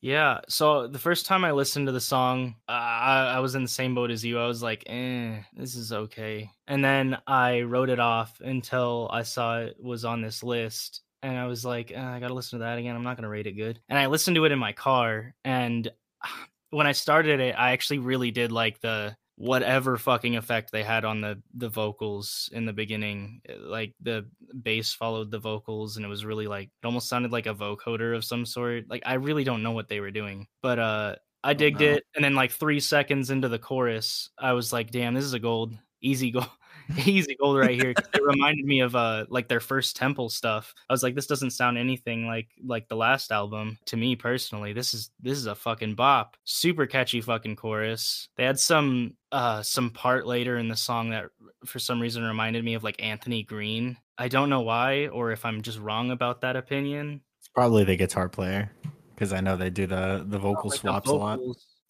Yeah. 0.00 0.40
So 0.48 0.86
the 0.86 0.98
first 0.98 1.26
time 1.26 1.44
I 1.44 1.52
listened 1.52 1.86
to 1.86 1.92
the 1.92 2.00
song, 2.00 2.54
uh, 2.68 2.72
I, 2.72 3.32
I 3.36 3.40
was 3.40 3.54
in 3.54 3.62
the 3.62 3.68
same 3.68 3.94
boat 3.94 4.10
as 4.10 4.24
you. 4.24 4.38
I 4.38 4.46
was 4.46 4.62
like, 4.62 4.84
eh, 4.86 5.40
this 5.56 5.74
is 5.74 5.92
okay. 5.92 6.50
And 6.68 6.84
then 6.84 7.18
I 7.26 7.62
wrote 7.62 7.90
it 7.90 7.98
off 7.98 8.40
until 8.40 9.08
I 9.12 9.22
saw 9.22 9.60
it 9.60 9.76
was 9.80 10.04
on 10.04 10.22
this 10.22 10.42
list. 10.42 11.02
And 11.22 11.36
I 11.36 11.46
was 11.46 11.64
like, 11.64 11.90
eh, 11.90 12.00
I 12.00 12.20
got 12.20 12.28
to 12.28 12.34
listen 12.34 12.60
to 12.60 12.64
that 12.64 12.78
again. 12.78 12.94
I'm 12.94 13.02
not 13.02 13.16
going 13.16 13.24
to 13.24 13.28
rate 13.28 13.48
it 13.48 13.52
good. 13.52 13.80
And 13.88 13.98
I 13.98 14.06
listened 14.06 14.36
to 14.36 14.44
it 14.44 14.52
in 14.52 14.58
my 14.58 14.72
car. 14.72 15.34
And 15.44 15.90
when 16.70 16.86
I 16.86 16.92
started 16.92 17.40
it, 17.40 17.54
I 17.58 17.72
actually 17.72 17.98
really 17.98 18.30
did 18.30 18.52
like 18.52 18.80
the 18.80 19.16
whatever 19.38 19.96
fucking 19.96 20.34
effect 20.36 20.72
they 20.72 20.82
had 20.82 21.04
on 21.04 21.20
the 21.20 21.40
the 21.54 21.68
vocals 21.68 22.50
in 22.52 22.66
the 22.66 22.72
beginning 22.72 23.40
like 23.60 23.94
the 24.00 24.26
bass 24.62 24.92
followed 24.92 25.30
the 25.30 25.38
vocals 25.38 25.96
and 25.96 26.04
it 26.04 26.08
was 26.08 26.24
really 26.24 26.48
like 26.48 26.68
it 26.82 26.86
almost 26.86 27.08
sounded 27.08 27.30
like 27.30 27.46
a 27.46 27.54
vocoder 27.54 28.16
of 28.16 28.24
some 28.24 28.44
sort 28.44 28.84
like 28.90 29.02
i 29.06 29.14
really 29.14 29.44
don't 29.44 29.62
know 29.62 29.70
what 29.70 29.88
they 29.88 30.00
were 30.00 30.10
doing 30.10 30.48
but 30.60 30.80
uh 30.80 31.14
i 31.44 31.54
digged 31.54 31.78
no. 31.78 31.86
it 31.86 32.04
and 32.16 32.24
then 32.24 32.34
like 32.34 32.50
three 32.50 32.80
seconds 32.80 33.30
into 33.30 33.48
the 33.48 33.60
chorus 33.60 34.30
i 34.40 34.52
was 34.52 34.72
like 34.72 34.90
damn 34.90 35.14
this 35.14 35.24
is 35.24 35.34
a 35.34 35.38
gold 35.38 35.72
easy 36.00 36.32
gold 36.32 36.48
easy 37.06 37.36
gold 37.36 37.58
right 37.58 37.80
here. 37.80 37.90
it 37.90 38.22
reminded 38.22 38.64
me 38.64 38.80
of 38.80 38.94
uh 38.96 39.26
like 39.28 39.48
their 39.48 39.60
first 39.60 39.96
temple 39.96 40.28
stuff. 40.28 40.74
I 40.88 40.92
was 40.92 41.02
like 41.02 41.14
this 41.14 41.26
doesn't 41.26 41.50
sound 41.50 41.78
anything 41.78 42.26
like 42.26 42.48
like 42.64 42.88
the 42.88 42.96
last 42.96 43.32
album 43.32 43.78
to 43.86 43.96
me 43.96 44.16
personally. 44.16 44.72
This 44.72 44.94
is 44.94 45.10
this 45.20 45.38
is 45.38 45.46
a 45.46 45.54
fucking 45.54 45.94
bop. 45.94 46.36
Super 46.44 46.86
catchy 46.86 47.20
fucking 47.20 47.56
chorus. 47.56 48.28
They 48.36 48.44
had 48.44 48.58
some 48.58 49.14
uh 49.32 49.62
some 49.62 49.90
part 49.90 50.26
later 50.26 50.58
in 50.58 50.68
the 50.68 50.76
song 50.76 51.10
that 51.10 51.26
for 51.64 51.78
some 51.78 52.00
reason 52.00 52.22
reminded 52.22 52.64
me 52.64 52.74
of 52.74 52.84
like 52.84 53.02
anthony 53.02 53.42
green. 53.42 53.96
I 54.16 54.28
don't 54.28 54.50
know 54.50 54.62
why 54.62 55.08
or 55.08 55.30
if 55.30 55.44
i'm 55.44 55.62
just 55.62 55.78
wrong 55.78 56.10
about 56.10 56.40
that 56.40 56.56
opinion. 56.56 57.20
It's 57.38 57.48
probably 57.48 57.84
the 57.84 57.96
guitar 57.96 58.28
player 58.28 58.72
because 59.18 59.32
I 59.32 59.40
know 59.40 59.56
they 59.56 59.70
do 59.70 59.86
the 59.86 60.24
the 60.26 60.38
vocal 60.38 60.70
Like, 60.70 60.80
the 60.80 60.88
swaps 60.88 61.10
a 61.10 61.14
lot. 61.14 61.40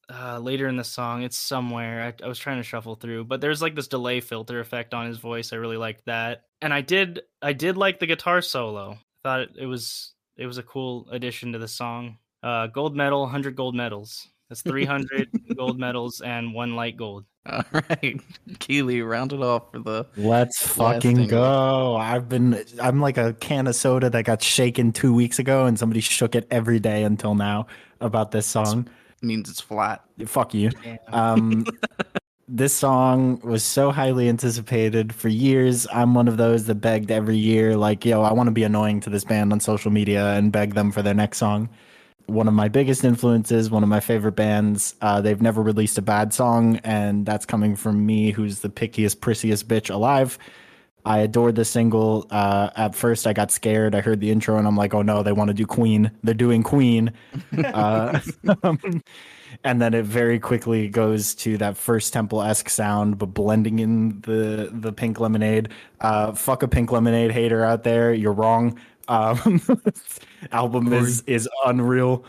Vocals, 0.08 0.20
Uh, 0.24 0.38
later 0.38 0.68
in 0.68 0.76
the 0.76 0.84
song, 0.84 1.22
it's 1.22 1.38
somewhere. 1.38 2.02
I, 2.02 2.24
I 2.24 2.28
was 2.28 2.38
trying 2.38 2.58
to 2.58 2.62
shuffle 2.62 2.94
through, 2.94 3.24
but 3.24 3.40
there's 3.40 3.62
like 3.62 3.74
this 3.74 3.88
delay 3.88 4.20
filter 4.20 4.60
effect 4.60 4.94
on 4.94 5.06
his 5.06 5.18
voice. 5.18 5.52
I 5.52 5.56
really 5.56 5.76
liked 5.76 6.04
that, 6.06 6.44
and 6.62 6.72
I 6.72 6.80
did. 6.80 7.22
I 7.42 7.52
did 7.52 7.76
like 7.76 8.00
the 8.00 8.06
guitar 8.06 8.40
solo. 8.40 8.92
I 8.92 8.98
thought 9.22 9.40
it, 9.40 9.50
it 9.58 9.66
was 9.66 10.14
it 10.36 10.46
was 10.46 10.58
a 10.58 10.62
cool 10.62 11.08
addition 11.10 11.52
to 11.52 11.58
the 11.58 11.68
song. 11.68 12.18
Uh, 12.42 12.68
gold 12.68 12.96
medal, 12.96 13.26
hundred 13.26 13.56
gold 13.56 13.74
medals. 13.74 14.28
That's 14.48 14.62
three 14.62 14.84
hundred 14.84 15.28
gold 15.56 15.78
medals 15.78 16.20
and 16.22 16.54
one 16.54 16.74
light 16.76 16.96
gold. 16.96 17.24
All 17.50 17.64
right, 17.72 18.20
Kealy, 18.60 19.06
round 19.06 19.32
it 19.32 19.40
off 19.42 19.70
for 19.72 19.78
the. 19.78 20.06
Let's 20.16 20.66
fucking 20.66 21.26
go. 21.28 21.96
I've 21.96 22.28
been 22.28 22.64
I'm 22.80 23.00
like 23.00 23.18
a 23.18 23.34
can 23.34 23.66
of 23.66 23.74
soda 23.74 24.08
that 24.10 24.24
got 24.24 24.42
shaken 24.42 24.92
2 24.92 25.12
weeks 25.14 25.38
ago 25.38 25.66
and 25.66 25.78
somebody 25.78 26.00
shook 26.00 26.34
it 26.34 26.46
every 26.50 26.78
day 26.78 27.04
until 27.04 27.34
now 27.34 27.66
about 28.00 28.30
this 28.30 28.46
song. 28.46 28.88
Means 29.20 29.50
it's 29.50 29.60
flat. 29.60 30.04
Fuck 30.26 30.54
you. 30.54 30.70
Um 31.08 31.66
this 32.48 32.72
song 32.72 33.38
was 33.44 33.62
so 33.62 33.90
highly 33.90 34.28
anticipated 34.28 35.14
for 35.14 35.28
years. 35.28 35.86
I'm 35.92 36.14
one 36.14 36.28
of 36.28 36.38
those 36.38 36.64
that 36.66 36.76
begged 36.76 37.10
every 37.10 37.36
year 37.36 37.76
like, 37.76 38.06
yo, 38.06 38.22
I 38.22 38.32
want 38.32 38.46
to 38.46 38.52
be 38.52 38.64
annoying 38.64 39.00
to 39.00 39.10
this 39.10 39.22
band 39.22 39.52
on 39.52 39.60
social 39.60 39.90
media 39.90 40.32
and 40.32 40.50
beg 40.50 40.74
them 40.74 40.90
for 40.90 41.02
their 41.02 41.14
next 41.14 41.38
song. 41.38 41.68
One 42.24 42.48
of 42.48 42.54
my 42.54 42.68
biggest 42.68 43.04
influences, 43.04 43.70
one 43.70 43.82
of 43.82 43.88
my 43.88 44.00
favorite 44.00 44.32
bands. 44.36 44.94
Uh, 45.00 45.20
they've 45.20 45.40
never 45.40 45.62
released 45.62 45.98
a 45.98 46.02
bad 46.02 46.32
song, 46.34 46.76
and 46.84 47.24
that's 47.24 47.46
coming 47.46 47.74
from 47.74 48.04
me, 48.04 48.32
who's 48.32 48.60
the 48.60 48.68
pickiest, 48.68 49.16
prissiest 49.16 49.64
bitch 49.64 49.90
alive. 49.90 50.38
I 51.04 51.18
adored 51.18 51.54
the 51.54 51.64
single. 51.64 52.26
Uh, 52.30 52.70
at 52.76 52.94
first, 52.94 53.26
I 53.26 53.32
got 53.32 53.50
scared. 53.50 53.94
I 53.94 54.00
heard 54.00 54.20
the 54.20 54.30
intro, 54.30 54.58
and 54.58 54.66
I'm 54.66 54.76
like, 54.76 54.94
"Oh 54.94 55.02
no, 55.02 55.22
they 55.22 55.32
want 55.32 55.48
to 55.48 55.54
do 55.54 55.66
Queen. 55.66 56.10
They're 56.22 56.34
doing 56.34 56.62
Queen." 56.62 57.12
uh, 57.64 58.20
and 59.64 59.80
then 59.80 59.94
it 59.94 60.04
very 60.04 60.38
quickly 60.38 60.88
goes 60.88 61.34
to 61.36 61.56
that 61.58 61.76
first 61.76 62.12
Temple 62.12 62.42
esque 62.42 62.68
sound, 62.68 63.18
but 63.18 63.26
blending 63.26 63.78
in 63.78 64.20
the 64.22 64.70
the 64.72 64.92
Pink 64.92 65.20
Lemonade. 65.20 65.70
Uh, 66.00 66.32
fuck 66.32 66.62
a 66.62 66.68
Pink 66.68 66.92
Lemonade 66.92 67.30
hater 67.30 67.64
out 67.64 67.84
there. 67.84 68.12
You're 68.12 68.32
wrong. 68.32 68.78
Um, 69.08 69.62
album 70.52 70.92
is 70.92 71.22
is 71.26 71.48
unreal. 71.64 72.24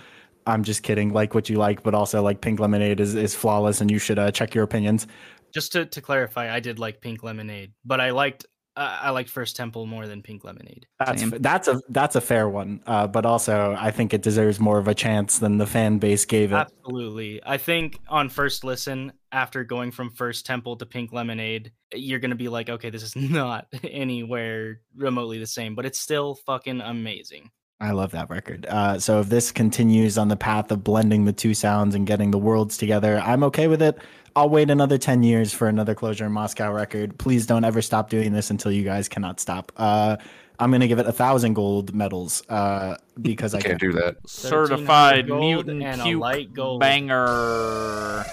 I'm 0.48 0.64
just 0.64 0.84
kidding. 0.84 1.14
Like 1.14 1.36
what 1.36 1.50
you 1.50 1.58
like, 1.58 1.84
but 1.84 1.94
also 1.94 2.24
like 2.24 2.42
Pink 2.42 2.60
Lemonade 2.60 3.00
is 3.00 3.16
is 3.16 3.36
flawless, 3.36 3.82
and 3.82 3.92
you 3.92 4.00
should 4.00 4.20
uh, 4.20 4.32
check 4.32 4.56
your 4.56 4.64
opinions. 4.64 5.08
Just 5.54 5.72
to, 5.74 5.86
to 5.86 6.02
clarify, 6.02 6.54
I 6.54 6.60
did 6.60 6.78
like 6.78 7.02
Pink 7.02 7.24
Lemonade, 7.24 7.74
but 7.84 8.00
I 8.00 8.12
liked 8.12 8.46
I, 8.80 9.00
I 9.04 9.10
like 9.10 9.28
First 9.28 9.56
Temple 9.58 9.86
more 9.86 10.08
than 10.08 10.22
Pink 10.22 10.44
Lemonade. 10.44 10.88
That's 11.00 11.22
Same. 11.22 11.32
that's 11.40 11.68
a 11.68 11.82
that's 11.90 12.16
a 12.16 12.22
fair 12.22 12.48
one, 12.48 12.82
uh, 12.88 13.08
but 13.08 13.26
also 13.26 13.76
I 13.78 13.92
think 13.92 14.14
it 14.14 14.22
deserves 14.22 14.60
more 14.60 14.80
of 14.80 14.88
a 14.88 14.96
chance 14.96 15.40
than 15.40 15.58
the 15.58 15.68
fan 15.68 15.98
base 15.98 16.26
gave 16.26 16.54
it. 16.54 16.56
Absolutely. 16.56 17.42
I 17.46 17.58
think 17.58 18.00
on 18.08 18.30
first 18.30 18.64
listen, 18.64 19.12
after 19.32 19.64
going 19.64 19.92
from 19.92 20.10
First 20.10 20.46
Temple 20.46 20.78
to 20.78 20.86
Pink 20.86 21.12
Lemonade, 21.12 21.74
you're 21.94 22.20
going 22.20 22.32
to 22.32 22.38
be 22.38 22.48
like, 22.48 22.70
okay, 22.70 22.90
this 22.90 23.04
is 23.04 23.16
not 23.18 23.68
anywhere 23.84 24.80
remotely 24.96 25.40
the 25.40 25.48
same, 25.48 25.76
but 25.76 25.86
it's 25.86 26.00
still 26.00 26.36
fucking 26.46 26.80
amazing. 26.82 27.52
I 27.82 27.92
love 27.92 28.12
that 28.12 28.30
record. 28.30 28.66
Uh, 28.68 29.00
so 29.00 29.22
if 29.22 29.30
this 29.30 29.52
continues 29.52 30.18
on 30.18 30.28
the 30.28 30.36
path 30.36 30.70
of 30.72 30.84
blending 30.84 31.24
the 31.26 31.32
two 31.34 31.54
sounds 31.54 31.96
and 31.96 32.06
getting 32.06 32.32
the 32.32 32.38
worlds 32.38 32.78
together, 32.78 33.20
I'm 33.20 33.44
okay 33.46 33.68
with 33.68 33.82
it. 33.82 33.98
I'll 34.36 34.50
wait 34.50 34.70
another 34.70 34.98
10 34.98 35.24
years 35.24 35.54
for 35.54 35.68
another 35.70 35.96
Closure 35.96 36.26
in 36.26 36.32
Moscow 36.34 36.72
record. 36.74 37.18
Please 37.18 37.46
don't 37.46 37.64
ever 37.64 37.82
stop 37.82 38.10
doing 38.10 38.34
this 38.34 38.50
until 38.50 38.72
you 38.72 38.84
guys 38.84 39.08
cannot 39.08 39.40
stop. 39.40 39.72
Uh, 39.78 40.18
I'm 40.60 40.72
going 40.72 40.82
to 40.82 40.90
give 40.90 41.00
it 41.00 41.08
a 41.08 41.12
thousand 41.14 41.54
gold 41.54 41.96
medals 41.96 42.44
uh, 42.50 42.98
because 43.22 43.56
I 43.56 43.62
Can't 43.62 43.80
can. 43.80 43.92
do 43.92 43.98
that. 44.00 44.18
Certified 44.28 45.28
mutant 45.30 45.82
and 45.82 46.02
a 46.02 46.04
puke 46.04 46.20
light 46.20 46.54
gold. 46.54 46.82
banger. 46.82 48.26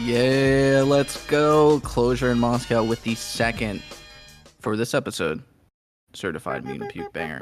Yeah, 0.00 0.82
let's 0.84 1.24
go. 1.26 1.78
Closure 1.80 2.30
in 2.32 2.38
Moscow 2.40 2.82
with 2.82 3.02
the 3.04 3.14
second 3.14 3.80
for 4.60 4.76
this 4.76 4.92
episode. 4.92 5.42
Certified 6.14 6.64
mutant 6.64 6.90
puke 6.90 7.12
banger. 7.12 7.40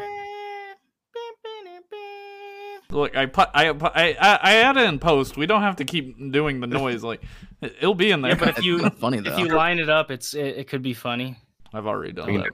Look, 2.90 3.16
I 3.16 3.26
put 3.26 3.48
I 3.54 3.72
pu- 3.72 3.86
I 3.86 4.16
I 4.20 4.38
I 4.42 4.54
add 4.56 4.76
it 4.76 4.84
in 4.84 4.98
post. 4.98 5.36
We 5.36 5.46
don't 5.46 5.62
have 5.62 5.76
to 5.76 5.84
keep 5.84 6.16
doing 6.32 6.60
the 6.60 6.66
noise. 6.66 7.02
Like 7.02 7.22
it- 7.60 7.74
it'll 7.78 7.94
be 7.94 8.10
in 8.12 8.22
there. 8.22 8.32
Yeah, 8.32 8.38
but 8.38 8.58
if 8.58 8.64
you 8.64 8.88
funny 9.00 9.18
though. 9.20 9.32
if 9.32 9.38
you 9.38 9.48
line 9.48 9.78
it 9.78 9.88
up, 9.88 10.10
it's 10.10 10.34
it, 10.34 10.56
it 10.58 10.68
could 10.68 10.82
be 10.82 10.94
funny. 10.94 11.36
I've 11.74 11.86
already 11.86 12.12
done 12.12 12.30
I 12.30 12.36
that. 12.38 12.50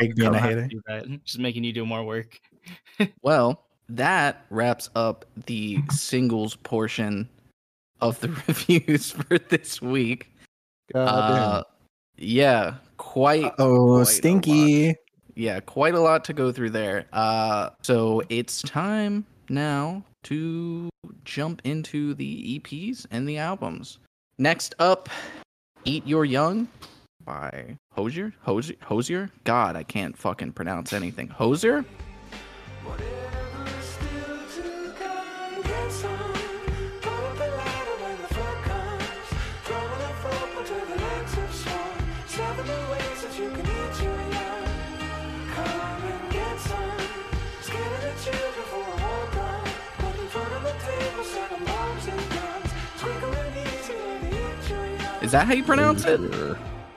Big 0.00 0.16
being 0.16 0.28
a 0.28 0.32
Don't 0.32 0.42
hater. 0.42 0.66
do 0.66 0.80
that. 0.88 1.24
Just 1.24 1.38
making 1.38 1.62
you 1.64 1.72
do 1.72 1.84
more 1.86 2.04
work. 2.04 2.40
Well, 3.22 3.62
that 3.90 4.44
wraps 4.50 4.88
up 4.96 5.24
the 5.46 5.78
singles 5.92 6.56
portion 6.56 7.28
of 8.00 8.18
the 8.20 8.28
reviews 8.48 9.12
for 9.12 9.38
this 9.38 9.80
week. 9.82 10.32
God 10.92 11.06
Uh, 11.06 11.62
yeah, 12.16 12.74
quite 12.96 13.52
Oh, 13.58 13.96
quite 13.96 14.02
a 14.02 14.06
stinky. 14.06 14.94
yeah, 15.36 15.60
quite 15.60 15.94
a 15.94 16.00
lot 16.00 16.24
to 16.24 16.32
go 16.32 16.50
through 16.50 16.70
there. 16.70 17.04
Uh, 17.12 17.70
so 17.82 18.22
it's 18.30 18.62
time 18.62 19.24
now 19.50 20.04
to 20.24 20.88
jump 21.24 21.62
into 21.64 22.14
the 22.14 22.58
EPs 22.58 23.06
and 23.10 23.28
the 23.28 23.38
albums. 23.38 23.98
Next 24.38 24.74
up, 24.78 25.08
Eat 25.84 26.06
Your 26.06 26.24
Young 26.24 26.68
by 27.24 27.76
Hozier. 27.92 28.32
Hozier? 28.42 28.76
Hozier? 28.82 29.30
God, 29.44 29.76
I 29.76 29.82
can't 29.82 30.16
fucking 30.16 30.52
pronounce 30.52 30.92
anything. 30.92 31.28
Hozier? 31.28 31.84
Is 55.26 55.32
that 55.32 55.48
how 55.48 55.54
you 55.54 55.64
pronounce 55.64 56.04
it? 56.04 56.20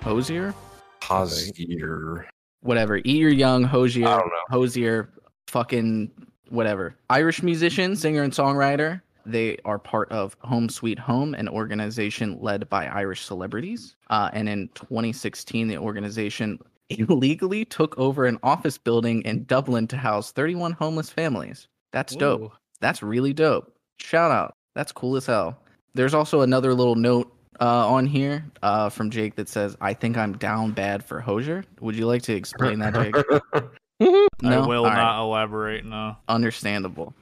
Hozier. 0.04 0.54
Hozier? 1.02 1.52
Hozier. 1.56 2.30
Whatever. 2.62 2.98
Eat 2.98 3.18
Your 3.18 3.32
Young, 3.32 3.64
Hozier. 3.64 4.08
I 4.08 4.20
don't 4.20 4.28
know. 4.28 4.44
Hozier, 4.52 5.10
fucking 5.48 6.12
whatever. 6.50 6.96
Irish 7.10 7.42
musician, 7.42 7.96
singer, 7.96 8.22
and 8.22 8.32
songwriter. 8.32 9.02
They 9.26 9.58
are 9.66 9.80
part 9.80 10.12
of 10.12 10.38
Home 10.42 10.70
Sweet 10.70 11.00
Home, 11.00 11.34
an 11.34 11.50
organization 11.50 12.38
led 12.40 12.70
by 12.70 12.86
Irish 12.86 13.24
celebrities. 13.24 13.96
Uh, 14.12 14.30
and 14.32 14.48
in 14.48 14.68
2016, 14.76 15.68
the 15.68 15.80
organization 15.80 16.60
illegally 16.90 17.66
took 17.66 17.98
over 17.98 18.28
an 18.28 18.38
office 18.44 18.78
building 18.78 19.24
in 19.24 19.46
Dublin 19.46 19.88
to 19.88 19.98
house 19.98 20.32
31 20.34 20.74
homeless 20.74 21.10
families. 21.10 21.68
That's 21.94 22.16
dope. 22.16 22.52
That's 22.80 23.02
really 23.02 23.34
dope. 23.34 23.76
Shout 23.98 24.30
out. 24.30 24.54
That's 24.76 24.92
cool 24.92 25.16
as 25.16 25.26
hell. 25.26 25.64
There's 25.96 26.14
also 26.14 26.42
another 26.42 26.76
little 26.76 26.94
note 26.94 27.36
uh, 27.62 27.88
on 27.88 28.06
here 28.06 28.46
uh, 28.64 28.90
from 28.90 29.10
Jake 29.10 29.36
that 29.36 29.50
says, 29.50 29.76
I 29.82 29.94
think 29.94 30.18
I'm 30.18 30.38
down 30.38 30.72
bad 30.72 31.04
for 31.04 31.20
Hozier. 31.20 31.64
Would 31.82 31.96
you 31.96 32.06
like 32.06 32.22
to 32.24 32.34
explain 32.34 32.80
that, 32.80 32.94
Jake? 32.94 33.16
I 34.02 34.60
will 34.66 34.86
All 34.86 34.92
right. 34.92 34.96
not 34.96 35.22
elaborate. 35.22 35.86
No. 35.86 36.16
Understandable. 36.28 37.14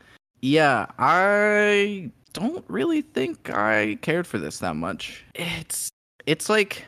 Yeah, 0.42 0.86
I 1.00 2.12
don't 2.34 2.64
really 2.68 3.02
think 3.02 3.50
I 3.50 3.98
cared 4.02 4.28
for 4.28 4.38
this 4.38 4.60
that 4.60 4.76
much. 4.76 5.24
It's 5.34 5.90
it's 6.28 6.50
like 6.50 6.86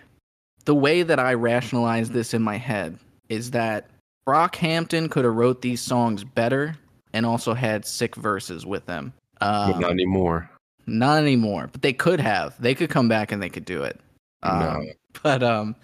the 0.66 0.76
way 0.76 1.02
that 1.02 1.20
I 1.20 1.34
rationalize 1.34 2.12
this 2.12 2.36
in 2.36 2.44
my 2.44 2.58
head 2.58 3.00
is 3.30 3.50
that 3.52 3.90
Brockhampton 4.28 5.10
could 5.10 5.26
have 5.26 5.34
wrote 5.34 5.64
these 5.64 5.82
songs 5.82 6.24
better 6.24 6.76
and 7.14 7.26
also 7.26 7.56
had 7.56 7.86
sick 7.86 8.16
verses 8.16 8.66
with 8.68 8.86
them. 8.86 9.14
Um, 9.42 9.72
but 9.72 9.80
not 9.80 9.92
anymore. 9.92 10.50
Not 10.92 11.22
anymore, 11.22 11.70
but 11.72 11.82
they 11.82 11.94
could 11.94 12.20
have. 12.20 12.60
They 12.62 12.76
could 12.76 12.90
come 12.90 13.08
back 13.08 13.32
and 13.32 13.42
they 13.42 13.50
could 13.50 13.66
do 13.66 13.84
it. 13.84 14.00
Um, 14.44 14.60
No. 14.60 14.86
But 15.24 15.42
um, 15.42 15.76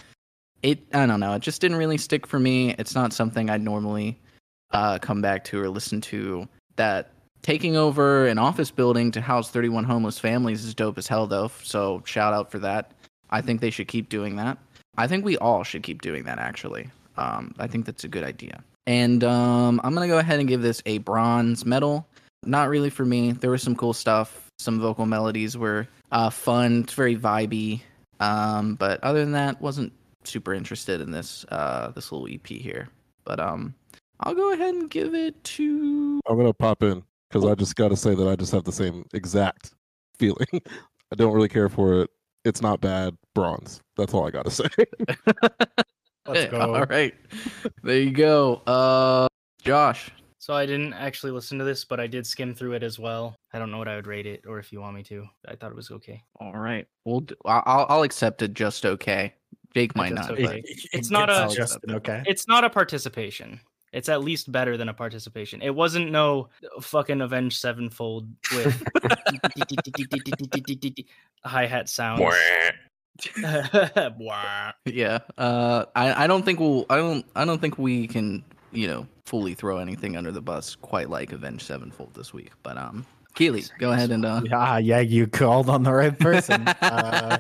it 0.62 0.84
I 0.94 1.08
don't 1.08 1.20
know. 1.20 1.34
It 1.34 1.42
just 1.42 1.60
didn't 1.60 1.78
really 1.78 1.98
stick 1.98 2.28
for 2.28 2.40
me. 2.40 2.76
It's 2.78 2.94
not 2.94 3.12
something 3.12 3.50
I'd 3.50 3.64
normally 3.64 4.20
uh 4.70 5.00
come 5.00 5.20
back 5.20 5.44
to 5.46 5.60
or 5.60 5.68
listen 5.68 6.00
to. 6.02 6.48
That 6.76 7.12
taking 7.42 7.76
over 7.76 8.28
an 8.28 8.38
office 8.38 8.70
building 8.70 9.10
to 9.12 9.22
house 9.22 9.50
31 9.50 9.84
homeless 9.84 10.20
families 10.20 10.64
is 10.64 10.76
dope 10.76 11.00
as 11.00 11.08
hell, 11.08 11.26
though. 11.26 11.50
So 11.64 12.04
shout 12.06 12.36
out 12.36 12.52
for 12.52 12.60
that. 12.60 12.92
I 13.32 13.42
think 13.42 13.62
they 13.62 13.72
should 13.72 13.88
keep 13.88 14.10
doing 14.10 14.36
that. 14.36 14.60
I 14.96 15.08
think 15.08 15.26
we 15.26 15.38
all 15.40 15.64
should 15.64 15.82
keep 15.82 16.04
doing 16.04 16.24
that. 16.26 16.38
Actually, 16.38 16.88
um, 17.18 17.56
I 17.58 17.66
think 17.66 17.88
that's 17.88 18.04
a 18.04 18.08
good 18.08 18.24
idea. 18.24 18.64
And 18.86 19.24
um, 19.24 19.82
I'm 19.84 19.96
gonna 19.96 20.08
go 20.08 20.20
ahead 20.20 20.40
and 20.40 20.48
give 20.48 20.62
this 20.62 20.84
a 20.86 21.00
bronze 21.00 21.66
medal 21.66 22.08
not 22.46 22.70
really 22.70 22.90
for 22.90 23.06
me. 23.06 23.32
There 23.32 23.50
was 23.50 23.62
some 23.62 23.76
cool 23.76 23.94
stuff. 23.94 24.45
Some 24.58 24.80
vocal 24.80 25.06
melodies 25.06 25.58
were 25.58 25.88
uh, 26.12 26.30
fun. 26.30 26.84
It's 26.84 26.94
very 26.94 27.16
vibey. 27.16 27.82
Um, 28.20 28.76
but 28.76 29.04
other 29.04 29.20
than 29.20 29.34
that, 29.34 29.62
wasn't 29.62 29.92
super 30.24 30.54
interested 30.54 31.02
in 31.02 31.12
this 31.12 31.46
uh, 31.50 31.92
this 31.92 32.12
little 32.12 32.28
EP 32.32 32.48
here. 32.48 32.90
But 33.26 33.40
um, 33.40 33.74
I'll 34.22 34.36
go 34.36 34.54
ahead 34.54 34.74
and 34.74 34.90
give 34.90 35.14
it 35.14 35.42
to. 35.44 36.22
I'm 36.28 36.38
gonna 36.38 36.54
pop 36.54 36.84
in 36.84 37.04
because 37.30 37.46
I 37.46 37.56
just 37.56 37.76
got 37.76 37.90
to 37.90 37.98
say 37.98 38.16
that 38.16 38.28
I 38.28 38.36
just 38.36 38.52
have 38.52 38.64
the 38.64 38.72
same 38.72 39.06
exact 39.14 39.74
feeling. 40.18 40.48
I 40.54 41.16
don't 41.16 41.34
really 41.34 41.50
care 41.50 41.70
for 41.70 42.02
it. 42.02 42.10
It's 42.44 42.62
not 42.62 42.80
bad. 42.80 43.16
Bronze. 43.34 43.82
That's 43.98 44.14
all 44.14 44.26
I 44.26 44.32
got 44.32 44.46
to 44.46 44.52
say. 44.52 44.68
Let's 46.28 46.46
go. 46.52 46.60
All 46.60 46.86
right, 46.86 47.14
there 47.84 48.00
you 48.00 48.12
go. 48.12 48.62
Uh, 48.68 49.28
Josh. 49.62 50.12
So 50.46 50.54
I 50.54 50.68
didn't 50.68 50.94
actually 50.94 51.32
listen 51.32 51.58
to 51.58 51.66
this, 51.66 51.86
but 51.86 52.00
I 52.00 52.06
did 52.06 52.28
skim 52.28 52.54
through 52.54 52.74
it 52.74 52.84
as 52.84 53.00
well. 53.00 53.36
I 53.52 53.58
don't 53.58 53.72
know 53.72 53.80
what 53.80 53.88
I 53.88 53.96
would 53.96 54.06
rate 54.06 54.28
it, 54.28 54.44
or 54.46 54.60
if 54.60 54.72
you 54.72 54.80
want 54.80 54.96
me 54.96 55.02
to. 55.06 55.26
I 55.48 55.56
thought 55.56 55.72
it 55.72 55.76
was 55.76 55.90
okay. 55.90 56.22
All 56.40 56.54
right, 56.56 56.86
we'll. 57.04 57.22
Do, 57.22 57.34
I'll 57.46 57.64
I'll- 57.66 57.86
I'll 57.90 58.04
accept 58.04 58.44
it. 58.44 58.54
Just 58.54 58.86
okay. 58.86 59.34
Jake 59.74 59.96
might 59.96 60.14
Just 60.16 60.30
not. 60.30 60.40
okay. 60.40 60.62
But 60.62 60.70
It's 60.94 61.10
not 61.10 61.32
a- 61.32 61.52
Justin. 61.52 61.96
Okay. 61.96 62.22
It's 62.28 62.48
not 62.48 62.64
a 62.64 62.70
participation. 62.70 63.60
It's 63.92 64.08
at 64.08 64.24
least 64.24 64.52
better 64.52 64.78
than 64.78 64.88
a 64.88 64.94
participation. 64.94 65.64
It 65.64 65.74
wasn't 65.74 66.12
no 66.12 66.50
fucking 66.80 67.22
Avenged 67.22 67.60
Sevenfold 67.60 68.28
with 68.52 68.84
hi 71.44 71.66
hat 71.66 71.90
sounds. 71.90 72.22
Yeah. 74.86 75.20
Uh, 75.40 75.86
I 75.96 76.26
I 76.26 76.28
don't 76.28 76.46
think 76.46 76.60
we'll. 76.60 76.86
I 76.88 76.98
don't. 76.98 77.26
I 77.36 77.46
don't 77.46 77.60
think 77.60 77.80
we 77.80 78.06
can. 78.08 78.44
You 78.76 78.88
know, 78.88 79.08
fully 79.26 79.54
throw 79.54 79.80
anything 79.80 80.16
under 80.16 80.32
the 80.32 80.42
bus 80.42 80.76
quite 80.76 81.10
like 81.10 81.32
Avenged 81.32 81.66
Sevenfold 81.66 82.14
this 82.14 82.34
week. 82.34 82.52
But 82.64 82.78
um, 82.78 83.06
Kealy, 83.36 83.70
go 83.80 83.92
ahead 83.92 84.12
and 84.12 84.26
uh. 84.26 84.42
Yeah, 84.46 84.78
yeah, 84.78 85.00
you 85.00 85.28
called 85.28 85.70
on 85.70 85.84
the 85.84 85.94
right 85.94 86.18
person. 86.18 86.68
uh, 86.82 87.38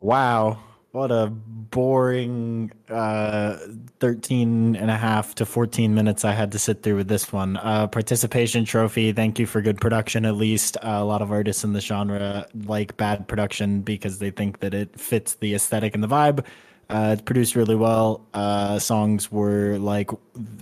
wow. 0.00 0.58
What 0.92 1.12
a 1.12 1.28
boring 1.30 2.72
uh, 2.88 3.58
13 4.00 4.74
and 4.74 4.90
a 4.90 4.96
half 4.96 5.36
to 5.36 5.46
14 5.46 5.94
minutes 5.94 6.24
I 6.24 6.32
had 6.32 6.50
to 6.50 6.58
sit 6.58 6.82
through 6.82 6.96
with 6.96 7.06
this 7.06 7.32
one. 7.32 7.56
Uh, 7.58 7.86
participation 7.86 8.64
trophy. 8.64 9.12
Thank 9.12 9.38
you 9.38 9.46
for 9.46 9.62
good 9.62 9.80
production, 9.80 10.24
at 10.24 10.34
least. 10.34 10.76
Uh, 10.78 10.98
a 10.98 11.04
lot 11.04 11.22
of 11.22 11.30
artists 11.30 11.62
in 11.62 11.74
the 11.74 11.80
genre 11.80 12.46
like 12.66 12.96
bad 12.96 13.28
production 13.28 13.82
because 13.82 14.18
they 14.18 14.30
think 14.30 14.58
that 14.60 14.74
it 14.74 14.98
fits 14.98 15.34
the 15.34 15.54
aesthetic 15.54 15.94
and 15.94 16.02
the 16.02 16.08
vibe. 16.08 16.44
Uh, 16.90 17.10
it's 17.12 17.22
produced 17.22 17.54
really 17.56 17.76
well. 17.76 18.26
Uh, 18.34 18.78
songs 18.78 19.30
were 19.30 19.78
like 19.78 20.10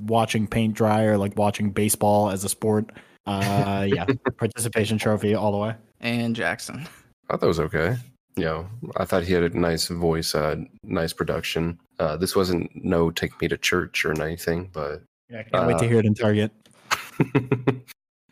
watching 0.02 0.46
paint 0.46 0.74
dry 0.74 1.04
or 1.04 1.16
like 1.18 1.36
watching 1.36 1.70
baseball 1.70 2.30
as 2.30 2.44
a 2.44 2.48
sport. 2.48 2.90
Uh, 3.26 3.86
yeah, 3.88 4.04
participation 4.38 4.98
trophy 4.98 5.34
all 5.34 5.52
the 5.52 5.58
way. 5.58 5.74
and 6.00 6.36
Jackson. 6.36 6.80
I 7.28 7.32
thought 7.32 7.40
that 7.40 7.46
was 7.46 7.60
okay. 7.60 7.96
you 8.36 8.44
know, 8.44 8.68
I 8.96 9.04
thought 9.04 9.24
he 9.24 9.32
had 9.32 9.42
a 9.42 9.58
nice 9.58 9.88
voice, 9.88 10.34
uh, 10.34 10.56
nice 10.82 11.12
production. 11.12 11.78
Uh, 11.98 12.16
this 12.16 12.34
wasn't 12.36 12.70
no 12.84 13.10
take 13.10 13.38
me 13.40 13.48
to 13.48 13.58
church 13.58 14.04
or 14.04 14.12
anything, 14.22 14.70
but 14.72 15.02
Yeah, 15.28 15.42
can't 15.42 15.66
wait 15.66 15.78
to 15.78 15.84
Uh, 15.84 15.88
hear 15.88 15.98
it 15.98 16.06
in 16.06 16.14
Target. 16.14 16.52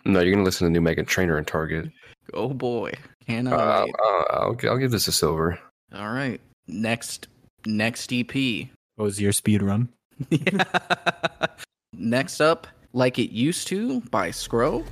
no, 0.04 0.20
you're 0.20 0.32
gonna 0.32 0.44
listen 0.44 0.66
to 0.66 0.70
new 0.70 0.80
Meghan 0.86 1.06
Trainor 1.06 1.36
and 1.36 1.46
Target. 1.46 1.90
Oh 2.34 2.48
boy, 2.54 2.92
cannot 3.26 3.52
Uh, 3.54 3.84
wait. 3.86 3.94
uh, 4.02 4.22
I'll, 4.34 4.56
I'll 4.70 4.78
give 4.78 4.90
this 4.90 5.08
a 5.08 5.12
silver. 5.12 5.58
All 5.94 6.12
right, 6.12 6.40
next 6.68 7.28
next 7.66 8.12
EP. 8.12 8.34
What 8.96 9.04
was 9.04 9.20
your 9.20 9.32
speed 9.32 9.62
run? 9.62 9.88
next 11.92 12.40
up, 12.40 12.66
like 12.92 13.18
it 13.18 13.30
used 13.30 13.66
to 13.68 14.00
by 14.02 14.30
Scro. 14.30 14.84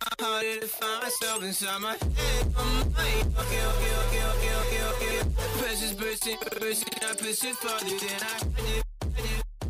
Harder, 0.00 0.24
harder 0.24 0.60
to 0.60 0.66
find 0.66 1.02
myself 1.02 1.42
inside 1.42 1.80
my 1.80 1.92
head. 1.92 2.54
I'm 2.56 2.92
like, 2.92 3.38
okay, 3.38 3.62
okay, 3.70 3.92
okay, 4.02 4.24
okay, 4.30 4.54
okay, 4.60 4.82
okay. 4.90 5.30
Pressure's 5.58 5.92
bursting, 5.94 6.36
bursting. 6.60 6.98
I 7.02 7.14
push 7.14 7.44
it 7.44 7.56
farther 7.56 7.98
than 7.98 8.20
I 8.22 8.82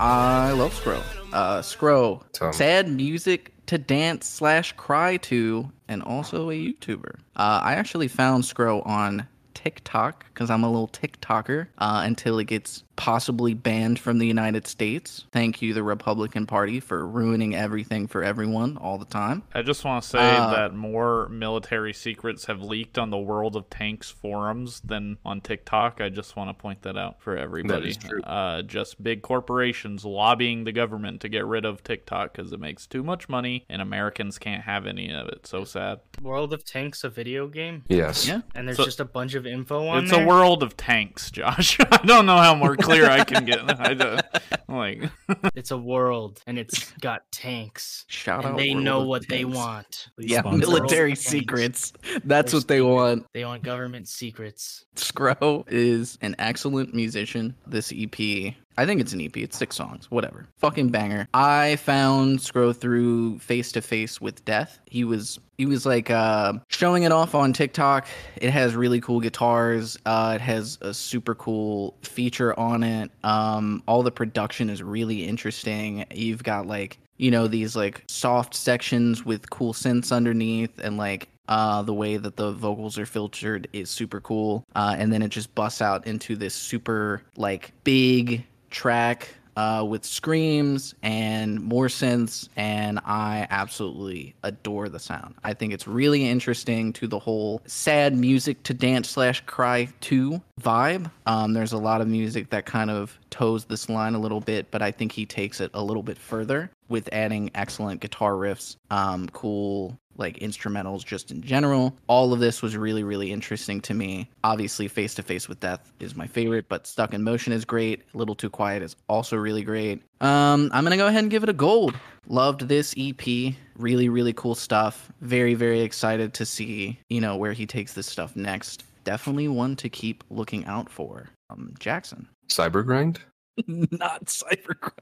I 0.02 0.52
love 0.52 0.72
Scro. 0.74 1.02
Uh, 1.32 1.60
Scro, 1.60 2.22
Tom. 2.32 2.52
sad 2.54 2.88
music 2.88 3.52
to 3.66 3.76
dance 3.76 4.26
slash 4.26 4.72
cry 4.72 5.18
to, 5.18 5.70
and 5.88 6.02
also 6.02 6.50
a 6.50 6.54
YouTuber. 6.54 7.16
Uh, 7.36 7.60
I 7.62 7.74
actually 7.74 8.08
found 8.08 8.44
Scro 8.46 8.80
on 8.82 9.26
TikTok 9.52 10.24
because 10.32 10.48
I'm 10.50 10.64
a 10.64 10.70
little 10.70 10.88
TikToker 10.88 11.66
uh, 11.78 12.02
until 12.04 12.38
it 12.38 12.44
gets 12.44 12.82
possibly 13.04 13.54
banned 13.54 13.98
from 13.98 14.18
the 14.18 14.26
United 14.26 14.66
States. 14.66 15.24
Thank 15.32 15.62
you, 15.62 15.72
the 15.72 15.82
Republican 15.82 16.44
Party, 16.46 16.80
for 16.80 17.06
ruining 17.06 17.54
everything 17.54 18.06
for 18.06 18.22
everyone 18.22 18.76
all 18.76 18.98
the 18.98 19.06
time. 19.06 19.42
I 19.54 19.62
just 19.62 19.86
want 19.86 20.02
to 20.02 20.08
say 20.10 20.18
Uh, 20.36 20.50
that 20.50 20.74
more 20.74 21.26
military 21.30 21.94
secrets 21.94 22.44
have 22.44 22.60
leaked 22.60 22.98
on 22.98 23.08
the 23.08 23.16
World 23.16 23.56
of 23.56 23.70
Tanks 23.70 24.10
forums 24.10 24.80
than 24.80 25.16
on 25.24 25.40
TikTok. 25.40 26.02
I 26.02 26.10
just 26.10 26.36
want 26.36 26.50
to 26.50 26.54
point 26.54 26.82
that 26.82 26.98
out 26.98 27.22
for 27.22 27.38
everybody. 27.38 27.80
That 27.80 27.88
is 27.88 27.96
true. 27.96 28.20
Uh, 28.20 28.60
just 28.60 29.02
big 29.02 29.22
corporations 29.22 30.04
lobbying 30.04 30.64
the 30.64 30.72
government 30.72 31.22
to 31.22 31.30
get 31.30 31.46
rid 31.46 31.64
of 31.64 31.82
TikTok 31.82 32.34
because 32.36 32.52
it 32.52 32.60
makes 32.60 32.86
too 32.86 33.02
much 33.02 33.30
money 33.30 33.64
and 33.70 33.80
Americans 33.80 34.38
can't 34.38 34.64
have 34.64 34.86
any 34.86 35.10
of 35.10 35.26
it. 35.28 35.46
So 35.46 35.64
sad. 35.64 36.00
World 36.20 36.52
of 36.52 36.66
Tanks, 36.66 37.02
a 37.02 37.08
video 37.08 37.48
game, 37.48 37.82
Yes. 37.88 38.28
Yeah. 38.28 38.42
and 38.54 38.68
there's 38.68 38.76
So- 38.76 38.84
just 38.84 39.00
a 39.00 39.06
bunch 39.06 39.34
of 39.34 39.46
info 39.46 39.86
on 39.86 40.00
it. 40.00 40.02
It's 40.02 40.10
there. 40.10 40.22
a 40.22 40.26
world 40.28 40.62
of 40.62 40.76
tanks, 40.76 41.30
Josh. 41.30 41.78
I 41.90 41.96
don't 42.04 42.26
know 42.26 42.36
how 42.36 42.54
more 42.54 42.76
clear 42.90 43.06
I 43.10 43.24
can 43.24 43.44
get. 43.44 43.80
I 43.80 43.94
don't, 43.94 44.22
like 44.68 45.02
It's 45.54 45.70
a 45.70 45.78
world, 45.78 46.40
and 46.46 46.58
it's 46.58 46.90
got 47.00 47.22
tanks, 47.32 48.04
Shout 48.08 48.44
and 48.44 48.52
out. 48.54 48.58
they 48.58 48.72
World 48.74 48.84
know 48.84 49.00
of 49.02 49.06
what 49.08 49.28
they 49.28 49.42
Tanks. 49.44 49.56
want. 49.56 50.08
Yeah, 50.18 50.42
military 50.42 50.70
World 50.70 50.82
of 50.82 50.88
Tanks. 50.90 51.20
secrets. 51.20 51.92
That's 52.24 52.52
They're 52.52 52.58
what 52.58 52.68
they 52.68 52.78
secret. 52.78 52.84
want. 52.94 53.26
They 53.32 53.44
want 53.44 53.62
government 53.62 54.08
secrets. 54.08 54.84
Scro 54.96 55.64
is 55.68 56.18
an 56.22 56.34
excellent 56.38 56.94
musician. 56.94 57.54
This 57.66 57.92
EP, 57.96 58.54
I 58.76 58.86
think 58.86 59.00
it's 59.00 59.12
an 59.12 59.20
EP. 59.20 59.36
It's 59.36 59.56
six 59.56 59.76
songs, 59.76 60.10
whatever. 60.10 60.46
Fucking 60.58 60.88
banger. 60.88 61.28
I 61.34 61.76
found 61.76 62.40
Scro 62.40 62.72
through 62.72 63.38
Face 63.40 63.72
to 63.72 63.82
Face 63.82 64.20
with 64.20 64.44
Death. 64.44 64.78
He 64.86 65.04
was 65.04 65.38
he 65.58 65.66
was 65.66 65.84
like 65.84 66.10
uh, 66.10 66.54
showing 66.68 67.02
it 67.02 67.12
off 67.12 67.34
on 67.34 67.52
TikTok. 67.52 68.06
It 68.36 68.50
has 68.50 68.74
really 68.74 69.00
cool 69.00 69.20
guitars. 69.20 69.98
Uh, 70.06 70.32
it 70.36 70.40
has 70.40 70.78
a 70.80 70.94
super 70.94 71.34
cool 71.34 71.94
feature 72.02 72.58
on 72.58 72.82
it. 72.82 73.10
Um, 73.22 73.82
all 73.86 74.02
the 74.02 74.10
production 74.10 74.70
is 74.70 74.82
really 74.82 75.26
interesting. 75.26 76.06
You've 76.14 76.42
got 76.42 76.66
like 76.66 76.98
you 77.18 77.30
know 77.30 77.46
these 77.46 77.76
like 77.76 78.04
soft 78.08 78.54
sections 78.54 79.24
with 79.26 79.50
cool 79.50 79.74
synths 79.74 80.10
underneath 80.10 80.78
and 80.78 80.96
like 80.96 81.28
uh, 81.50 81.82
the 81.82 81.92
way 81.92 82.16
that 82.16 82.36
the 82.36 82.52
vocals 82.52 82.96
are 82.96 83.04
filtered 83.04 83.68
is 83.72 83.90
super 83.90 84.20
cool. 84.20 84.64
Uh, 84.76 84.94
and 84.96 85.12
then 85.12 85.20
it 85.20 85.28
just 85.28 85.52
busts 85.54 85.82
out 85.82 86.06
into 86.06 86.36
this 86.36 86.54
super 86.54 87.22
like 87.36 87.72
big 87.82 88.46
track 88.70 89.28
uh, 89.56 89.84
with 89.84 90.04
screams 90.04 90.94
and 91.02 91.60
more 91.60 91.88
synths, 91.88 92.48
and 92.56 92.98
I 93.04 93.46
absolutely 93.50 94.34
adore 94.42 94.88
the 94.88 94.98
sound. 94.98 95.34
I 95.44 95.54
think 95.54 95.72
it's 95.72 95.86
really 95.86 96.26
interesting 96.26 96.92
to 96.94 97.06
the 97.06 97.18
whole 97.18 97.60
sad 97.66 98.16
music 98.16 98.62
to 98.64 98.74
dance 98.74 99.08
slash 99.10 99.42
cry 99.46 99.88
to 100.02 100.40
vibe. 100.60 101.10
Um, 101.26 101.52
there's 101.52 101.72
a 101.72 101.78
lot 101.78 102.00
of 102.00 102.08
music 102.08 102.50
that 102.50 102.64
kind 102.64 102.90
of 102.90 103.18
toes 103.30 103.64
this 103.66 103.88
line 103.88 104.14
a 104.14 104.18
little 104.18 104.40
bit, 104.40 104.70
but 104.70 104.82
I 104.82 104.90
think 104.90 105.12
he 105.12 105.26
takes 105.26 105.60
it 105.60 105.70
a 105.74 105.82
little 105.82 106.02
bit 106.02 106.18
further 106.18 106.70
with 106.88 107.08
adding 107.12 107.50
excellent 107.54 108.00
guitar 108.00 108.32
riffs, 108.32 108.76
um, 108.90 109.28
cool 109.28 109.98
like 110.20 110.38
instrumentals 110.38 111.04
just 111.04 111.30
in 111.30 111.42
general. 111.42 111.96
All 112.06 112.32
of 112.32 112.38
this 112.40 112.62
was 112.62 112.76
really, 112.76 113.02
really 113.02 113.32
interesting 113.32 113.80
to 113.82 113.94
me. 113.94 114.28
Obviously, 114.44 114.86
Face 114.86 115.14
to 115.14 115.22
Face 115.22 115.48
with 115.48 115.58
Death 115.60 115.92
is 115.98 116.14
my 116.14 116.26
favorite, 116.26 116.66
but 116.68 116.86
Stuck 116.86 117.14
in 117.14 117.24
Motion 117.24 117.52
is 117.52 117.64
great. 117.64 118.02
A 118.14 118.18
Little 118.18 118.34
Too 118.34 118.50
Quiet 118.50 118.82
is 118.82 118.94
also 119.08 119.36
really 119.36 119.62
great. 119.62 120.02
Um, 120.20 120.70
I'm 120.72 120.84
gonna 120.84 120.96
go 120.96 121.06
ahead 121.06 121.24
and 121.24 121.30
give 121.30 121.42
it 121.42 121.48
a 121.48 121.54
gold. 121.54 121.96
Loved 122.28 122.68
this 122.68 122.94
EP. 122.96 123.54
Really, 123.76 124.08
really 124.08 124.34
cool 124.34 124.54
stuff. 124.54 125.10
Very, 125.22 125.54
very 125.54 125.80
excited 125.80 126.34
to 126.34 126.46
see, 126.46 127.00
you 127.08 127.20
know, 127.20 127.36
where 127.36 127.52
he 127.52 127.66
takes 127.66 127.94
this 127.94 128.06
stuff 128.06 128.36
next. 128.36 128.84
Definitely 129.04 129.48
one 129.48 129.74
to 129.76 129.88
keep 129.88 130.22
looking 130.30 130.64
out 130.66 130.90
for. 130.90 131.30
Um, 131.48 131.74
Jackson. 131.78 132.28
Cyber 132.48 132.84
grind. 132.84 133.20
Not 133.66 134.26
Cybercrime. 134.26 134.92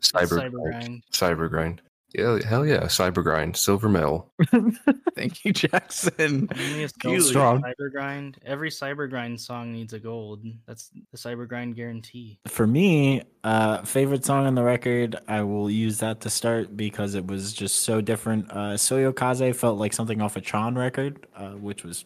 Cyber, 0.00 0.50
Cybergrind. 0.50 1.02
Cyber 1.10 1.48
grind. 1.48 1.82
Yeah, 2.16 2.38
hell 2.46 2.64
yeah, 2.64 2.84
cyber 2.84 3.24
grind. 3.24 3.56
Silver 3.56 3.88
medal. 3.88 4.30
Thank 5.16 5.44
you, 5.44 5.52
Jackson. 5.52 6.48
Only 6.56 6.84
a 6.84 6.88
Cute. 6.88 7.00
silver 7.02 7.20
Strong. 7.22 7.62
cyber 7.62 7.90
grind. 7.90 8.38
Every 8.46 8.70
cyber 8.70 9.10
grind 9.10 9.40
song 9.40 9.72
needs 9.72 9.92
a 9.94 9.98
gold. 9.98 10.44
That's 10.66 10.90
the 11.10 11.18
cyber 11.18 11.48
grind 11.48 11.74
guarantee. 11.74 12.38
For 12.46 12.68
me, 12.68 13.22
uh, 13.42 13.82
favorite 13.82 14.24
song 14.24 14.46
on 14.46 14.54
the 14.54 14.62
record, 14.62 15.16
I 15.26 15.42
will 15.42 15.68
use 15.68 15.98
that 15.98 16.20
to 16.20 16.30
start 16.30 16.76
because 16.76 17.16
it 17.16 17.26
was 17.26 17.52
just 17.52 17.80
so 17.80 18.00
different. 18.00 18.48
Uh, 18.50 18.74
Soyokaze 18.76 19.54
felt 19.56 19.78
like 19.78 19.92
something 19.92 20.20
off 20.20 20.36
a 20.36 20.40
Chon 20.40 20.76
record, 20.76 21.26
uh, 21.36 21.50
which 21.50 21.82
was 21.82 22.04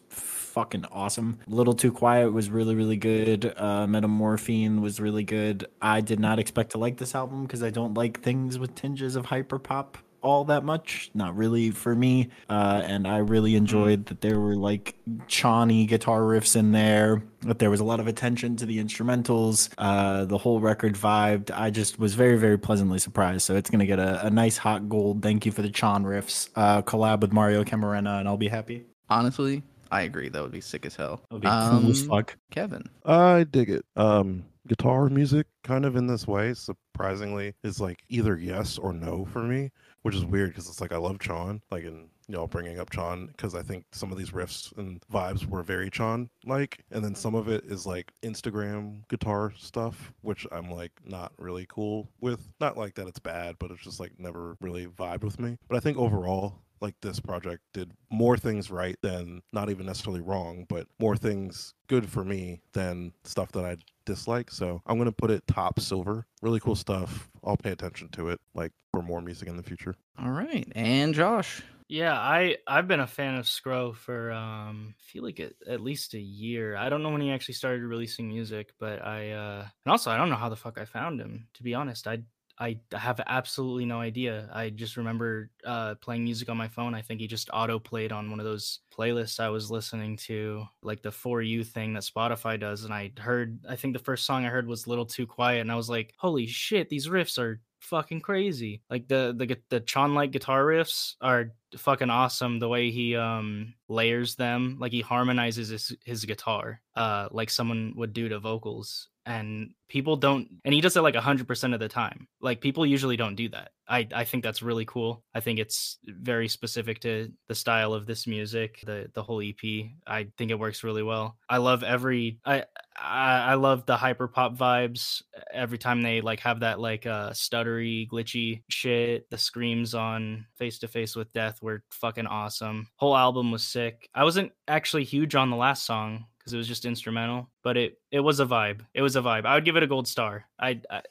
fucking 0.59 0.83
awesome. 0.91 1.39
Little 1.47 1.73
Too 1.73 1.89
Quiet 1.89 2.33
was 2.33 2.49
really, 2.49 2.75
really 2.75 2.97
good. 2.97 3.53
Uh, 3.55 3.87
Metamorphine 3.87 4.81
was 4.81 4.99
really 4.99 5.23
good. 5.23 5.65
I 5.81 6.01
did 6.01 6.19
not 6.19 6.37
expect 6.37 6.71
to 6.71 6.77
like 6.77 6.97
this 6.97 7.15
album 7.15 7.43
because 7.43 7.63
I 7.63 7.69
don't 7.69 7.93
like 7.93 8.19
things 8.19 8.59
with 8.59 8.75
tinges 8.75 9.15
of 9.15 9.27
hyperpop 9.27 9.95
all 10.21 10.43
that 10.43 10.65
much. 10.65 11.11
Not 11.13 11.37
really 11.37 11.71
for 11.71 11.95
me. 11.95 12.27
Uh 12.49 12.81
and 12.83 13.07
i 13.07 13.19
really 13.19 13.55
enjoyed 13.55 14.07
that 14.07 14.19
there 14.19 14.37
were 14.37 14.57
like 14.57 14.97
chani 15.29 15.87
guitar 15.87 16.19
riffs 16.19 16.57
in 16.57 16.73
there 16.73 17.23
that 17.39 17.57
there 17.59 17.69
was 17.69 17.79
a 17.79 17.85
lot 17.85 18.01
of 18.01 18.07
attention 18.07 18.57
to 18.57 18.65
the 18.65 18.83
instrumentals. 18.83 19.69
Uh 19.77 20.25
the 20.25 20.37
whole 20.37 20.59
record 20.59 20.95
vibed 20.95 21.51
i 21.51 21.69
just 21.69 21.97
was 21.99 22.15
very 22.15 22.37
very 22.37 22.59
pleasantly 22.59 22.99
surprised. 22.99 23.43
So 23.43 23.55
it's 23.55 23.69
gonna 23.69 23.85
get 23.85 23.99
a, 23.99 24.25
a 24.25 24.29
nice 24.29 24.57
hot 24.57 24.89
gold. 24.89 25.21
Thank 25.21 25.45
you 25.45 25.53
for 25.53 25.61
the 25.61 25.69
Chon 25.69 26.03
riffs. 26.03 26.49
Uh 26.53 26.81
collab 26.81 27.21
with 27.21 27.31
mario 27.31 27.63
camarena 27.63 28.19
and 28.19 28.27
i'll 28.27 28.35
be 28.35 28.49
happy. 28.49 28.83
Honestly, 29.09 29.63
I 29.91 30.01
agree. 30.01 30.29
That 30.29 30.41
would 30.41 30.51
be 30.51 30.61
sick 30.61 30.85
as 30.85 30.95
hell. 30.95 31.21
that'll 31.29 31.39
be 31.39 31.47
cool 31.47 31.91
as 31.91 32.01
Um, 32.03 32.07
fuck 32.09 32.37
Kevin. 32.51 32.89
I 33.05 33.43
dig 33.43 33.69
it. 33.69 33.85
Um, 33.95 34.45
guitar 34.67 35.09
music, 35.09 35.47
kind 35.63 35.85
of 35.85 35.95
in 35.95 36.07
this 36.07 36.27
way, 36.27 36.53
surprisingly, 36.53 37.53
is 37.63 37.79
like 37.81 38.03
either 38.09 38.37
yes 38.37 38.77
or 38.77 38.93
no 38.93 39.25
for 39.25 39.41
me, 39.43 39.71
which 40.03 40.15
is 40.15 40.25
weird 40.25 40.49
because 40.49 40.67
it's 40.67 40.81
like 40.81 40.91
I 40.93 40.97
love 40.97 41.19
Chon, 41.19 41.61
like 41.71 41.83
in 41.83 42.09
you 42.27 42.35
know 42.35 42.45
bringing 42.45 42.79
up 42.79 42.91
Chon 42.91 43.27
because 43.27 43.55
I 43.55 43.63
think 43.63 43.85
some 43.91 44.11
of 44.11 44.17
these 44.19 44.29
riffs 44.29 44.75
and 44.77 45.01
vibes 45.11 45.45
were 45.47 45.63
very 45.63 45.89
Chon 45.89 46.29
like, 46.45 46.83
and 46.91 47.03
then 47.03 47.15
some 47.15 47.33
of 47.33 47.47
it 47.47 47.63
is 47.65 47.87
like 47.87 48.11
Instagram 48.23 49.07
guitar 49.09 49.51
stuff, 49.57 50.13
which 50.21 50.45
I'm 50.51 50.69
like 50.69 50.91
not 51.03 51.31
really 51.39 51.65
cool 51.67 52.07
with. 52.21 52.47
Not 52.59 52.77
like 52.77 52.93
that 52.95 53.07
it's 53.07 53.19
bad, 53.19 53.55
but 53.57 53.71
it's 53.71 53.83
just 53.83 53.99
like 53.99 54.11
never 54.19 54.55
really 54.61 54.85
vibed 54.85 55.23
with 55.23 55.39
me. 55.39 55.57
But 55.67 55.77
I 55.77 55.79
think 55.79 55.97
overall, 55.97 56.59
like 56.81 56.95
this 57.01 57.19
project 57.19 57.63
did 57.73 57.91
more 58.09 58.37
things 58.37 58.71
right 58.71 58.95
than 59.01 59.41
not 59.53 59.69
even 59.69 59.85
necessarily 59.85 60.21
wrong, 60.21 60.65
but 60.69 60.87
more 60.99 61.15
things 61.15 61.73
good 61.87 62.09
for 62.09 62.23
me 62.23 62.61
than 62.73 63.13
stuff 63.23 63.51
that 63.53 63.65
I 63.65 63.77
dislike. 64.05 64.51
So 64.51 64.81
I'm 64.85 64.97
gonna 64.97 65.11
put 65.11 65.31
it 65.31 65.45
top 65.47 65.79
silver. 65.79 66.25
Really 66.41 66.59
cool 66.59 66.75
stuff. 66.75 67.29
I'll 67.43 67.57
pay 67.57 67.71
attention 67.71 68.09
to 68.09 68.29
it, 68.29 68.39
like 68.53 68.71
for 68.91 69.01
more 69.01 69.21
music 69.21 69.47
in 69.47 69.57
the 69.57 69.63
future. 69.63 69.95
All 70.17 70.31
right. 70.31 70.67
And 70.75 71.13
Josh. 71.13 71.61
Yeah, 71.87 72.13
I 72.13 72.57
I've 72.67 72.87
been 72.87 72.99
a 72.99 73.07
fan 73.07 73.35
of 73.35 73.47
Scro 73.47 73.93
for 73.93 74.31
um 74.31 74.93
I 74.95 75.01
feel 75.11 75.23
like 75.23 75.39
at, 75.39 75.53
at 75.67 75.81
least 75.81 76.13
a 76.13 76.19
year. 76.19 76.75
I 76.75 76.87
don't 76.87 77.01
know 77.01 77.09
when 77.09 77.21
he 77.21 77.31
actually 77.31 77.55
started 77.55 77.81
releasing 77.81 78.27
music, 78.27 78.73
but 78.79 79.03
I 79.03 79.31
uh 79.31 79.61
and 79.85 79.91
also 79.91 80.11
I 80.11 80.17
don't 80.17 80.29
know 80.29 80.35
how 80.35 80.49
the 80.49 80.55
fuck 80.55 80.77
I 80.77 80.85
found 80.85 81.19
him. 81.19 81.47
To 81.55 81.63
be 81.63 81.73
honest, 81.73 82.07
I 82.07 82.19
I 82.59 82.79
have 82.91 83.21
absolutely 83.25 83.85
no 83.85 84.01
idea. 84.01 84.49
I 84.53 84.69
just 84.69 84.97
remember 84.97 85.49
uh, 85.65 85.95
playing 85.95 86.25
music 86.25 86.49
on 86.49 86.57
my 86.57 86.67
phone. 86.67 86.93
I 86.93 87.01
think 87.01 87.21
he 87.21 87.27
just 87.27 87.49
auto 87.53 87.79
played 87.79 88.11
on 88.11 88.29
one 88.29 88.39
of 88.39 88.45
those 88.45 88.79
playlists 88.93 89.39
I 89.39 89.49
was 89.49 89.71
listening 89.71 90.17
to, 90.27 90.65
like 90.81 91.01
the 91.01 91.11
For 91.11 91.41
You 91.41 91.63
thing 91.63 91.93
that 91.93 92.03
Spotify 92.03 92.59
does. 92.59 92.83
And 92.83 92.93
I 92.93 93.11
heard, 93.17 93.59
I 93.67 93.77
think 93.77 93.93
the 93.93 94.03
first 94.03 94.25
song 94.25 94.45
I 94.45 94.49
heard 94.49 94.67
was 94.67 94.87
Little 94.87 95.05
Too 95.05 95.25
Quiet. 95.25 95.61
And 95.61 95.71
I 95.71 95.75
was 95.75 95.89
like, 95.89 96.13
holy 96.17 96.47
shit, 96.47 96.89
these 96.89 97.07
riffs 97.07 97.39
are 97.39 97.61
fucking 97.79 98.21
crazy. 98.21 98.81
Like 98.89 99.07
the 99.07 99.33
the 99.35 99.57
the 99.69 99.79
Chon 99.79 100.13
like 100.13 100.31
guitar 100.31 100.63
riffs 100.63 101.15
are 101.21 101.53
fucking 101.77 102.09
awesome. 102.09 102.59
The 102.59 102.67
way 102.67 102.91
he 102.91 103.15
um 103.15 103.73
layers 103.87 104.35
them, 104.35 104.77
like 104.79 104.91
he 104.91 105.01
harmonizes 105.01 105.69
his 105.69 105.95
his 106.03 106.25
guitar, 106.25 106.81
uh, 106.95 107.29
like 107.31 107.49
someone 107.49 107.93
would 107.95 108.13
do 108.13 108.29
to 108.29 108.39
vocals. 108.39 109.07
And 109.29 109.69
people 109.89 110.15
don't, 110.15 110.47
and 110.65 110.73
he 110.73 110.81
does 110.81 110.97
it 110.97 111.01
like 111.01 111.15
hundred 111.15 111.47
percent 111.47 111.75
of 111.75 111.79
the 111.79 111.87
time. 111.87 112.27
Like 112.41 112.61
people 112.61 112.83
usually 112.85 113.15
don't 113.15 113.35
do 113.35 113.47
that. 113.49 113.69
I 113.87 114.07
I 114.13 114.23
think 114.23 114.43
that's 114.43 114.63
really 114.63 114.85
cool. 114.85 115.23
I 115.35 115.39
think 115.39 115.59
it's 115.59 115.99
very 116.05 116.47
specific 116.47 116.99
to 117.01 117.31
the 117.47 117.53
style 117.55 117.93
of 117.93 118.07
this 118.07 118.25
music, 118.25 118.79
the 118.85 119.09
the 119.13 119.21
whole 119.21 119.41
EP. 119.41 119.85
I 120.07 120.27
think 120.37 120.49
it 120.49 120.59
works 120.59 120.83
really 120.83 121.03
well. 121.03 121.37
I 121.47 121.57
love 121.57 121.83
every 121.83 122.39
I 122.43 122.63
I, 122.99 123.51
I 123.51 123.53
love 123.53 123.85
the 123.85 123.97
hyper 123.97 124.27
pop 124.27 124.57
vibes 124.57 125.21
every 125.53 125.77
time 125.77 126.01
they 126.01 126.21
like 126.21 126.39
have 126.41 126.61
that 126.61 126.79
like 126.79 127.05
uh 127.05 127.29
stuttery 127.31 128.09
glitchy 128.09 128.63
shit 128.69 129.29
the 129.29 129.37
screams 129.37 129.93
on 129.93 130.45
face 130.57 130.79
to 130.79 130.87
face 130.87 131.15
with 131.15 131.31
death 131.31 131.61
were 131.61 131.83
fucking 131.91 132.27
awesome 132.27 132.87
whole 132.97 133.15
album 133.15 133.51
was 133.51 133.63
sick 133.63 134.09
i 134.13 134.23
wasn't 134.23 134.51
actually 134.67 135.03
huge 135.03 135.35
on 135.35 135.49
the 135.49 135.55
last 135.55 135.85
song 135.85 136.25
because 136.49 136.55
it 136.55 136.57
was 136.57 136.67
just 136.67 136.85
instrumental 136.85 137.47
but 137.63 137.77
it 137.77 137.99
it 138.11 138.19
was 138.19 138.39
a 138.39 138.45
vibe 138.45 138.81
it 138.95 139.03
was 139.03 139.15
a 139.15 139.21
vibe 139.21 139.45
i 139.45 139.53
would 139.53 139.65
give 139.65 139.75
it 139.75 139.83
a 139.83 139.87
gold 139.87 140.07
star 140.07 140.45
i, 140.59 140.81
I 140.89 141.01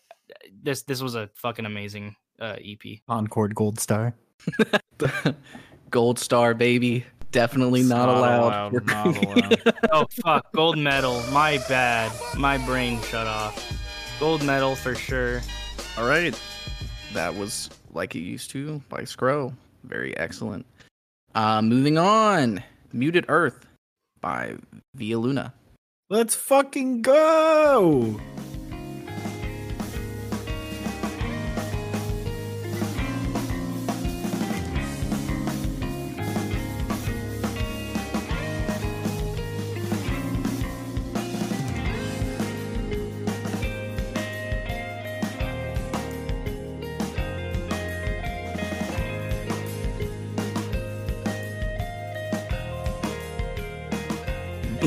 this 0.63 0.83
this 0.83 1.01
was 1.01 1.15
a 1.15 1.31
fucking 1.35 1.65
amazing 1.65 2.17
uh 2.41 2.57
ep 2.61 2.83
Concord 3.09 3.55
Gold 3.55 3.81
Star. 3.81 4.15
Gold 5.91 6.19
star, 6.19 6.55
baby. 6.55 7.05
Definitely 7.33 7.83
not, 7.83 8.07
not 8.07 8.09
allowed. 8.09 8.73
allowed, 8.73 8.87
not 8.87 9.17
allowed. 9.25 9.75
oh 9.93 10.07
fuck 10.23 10.53
gold 10.53 10.79
medal 10.79 11.23
my 11.33 11.59
bad 11.69 12.13
my 12.37 12.59
brain 12.59 13.01
shut 13.03 13.27
off 13.27 13.73
gold 14.21 14.45
medal 14.45 14.75
for 14.75 14.95
sure 14.95 15.41
All 15.97 16.07
right. 16.07 16.39
That 17.15 17.35
was 17.35 17.71
like 17.93 18.15
it 18.15 18.21
used 18.21 18.51
to 18.51 18.83
by 18.89 19.05
Scro. 19.05 19.55
Very 19.85 20.17
excellent. 20.17 20.67
Uh, 21.35 21.63
moving 21.63 21.97
on. 21.99 22.63
Muted 22.93 23.25
Earth 23.29 23.68
by 24.21 24.57
Via 24.95 25.19
Luna. 25.19 25.55
Let's 26.11 26.35
fucking 26.35 27.03
go! 27.03 28.21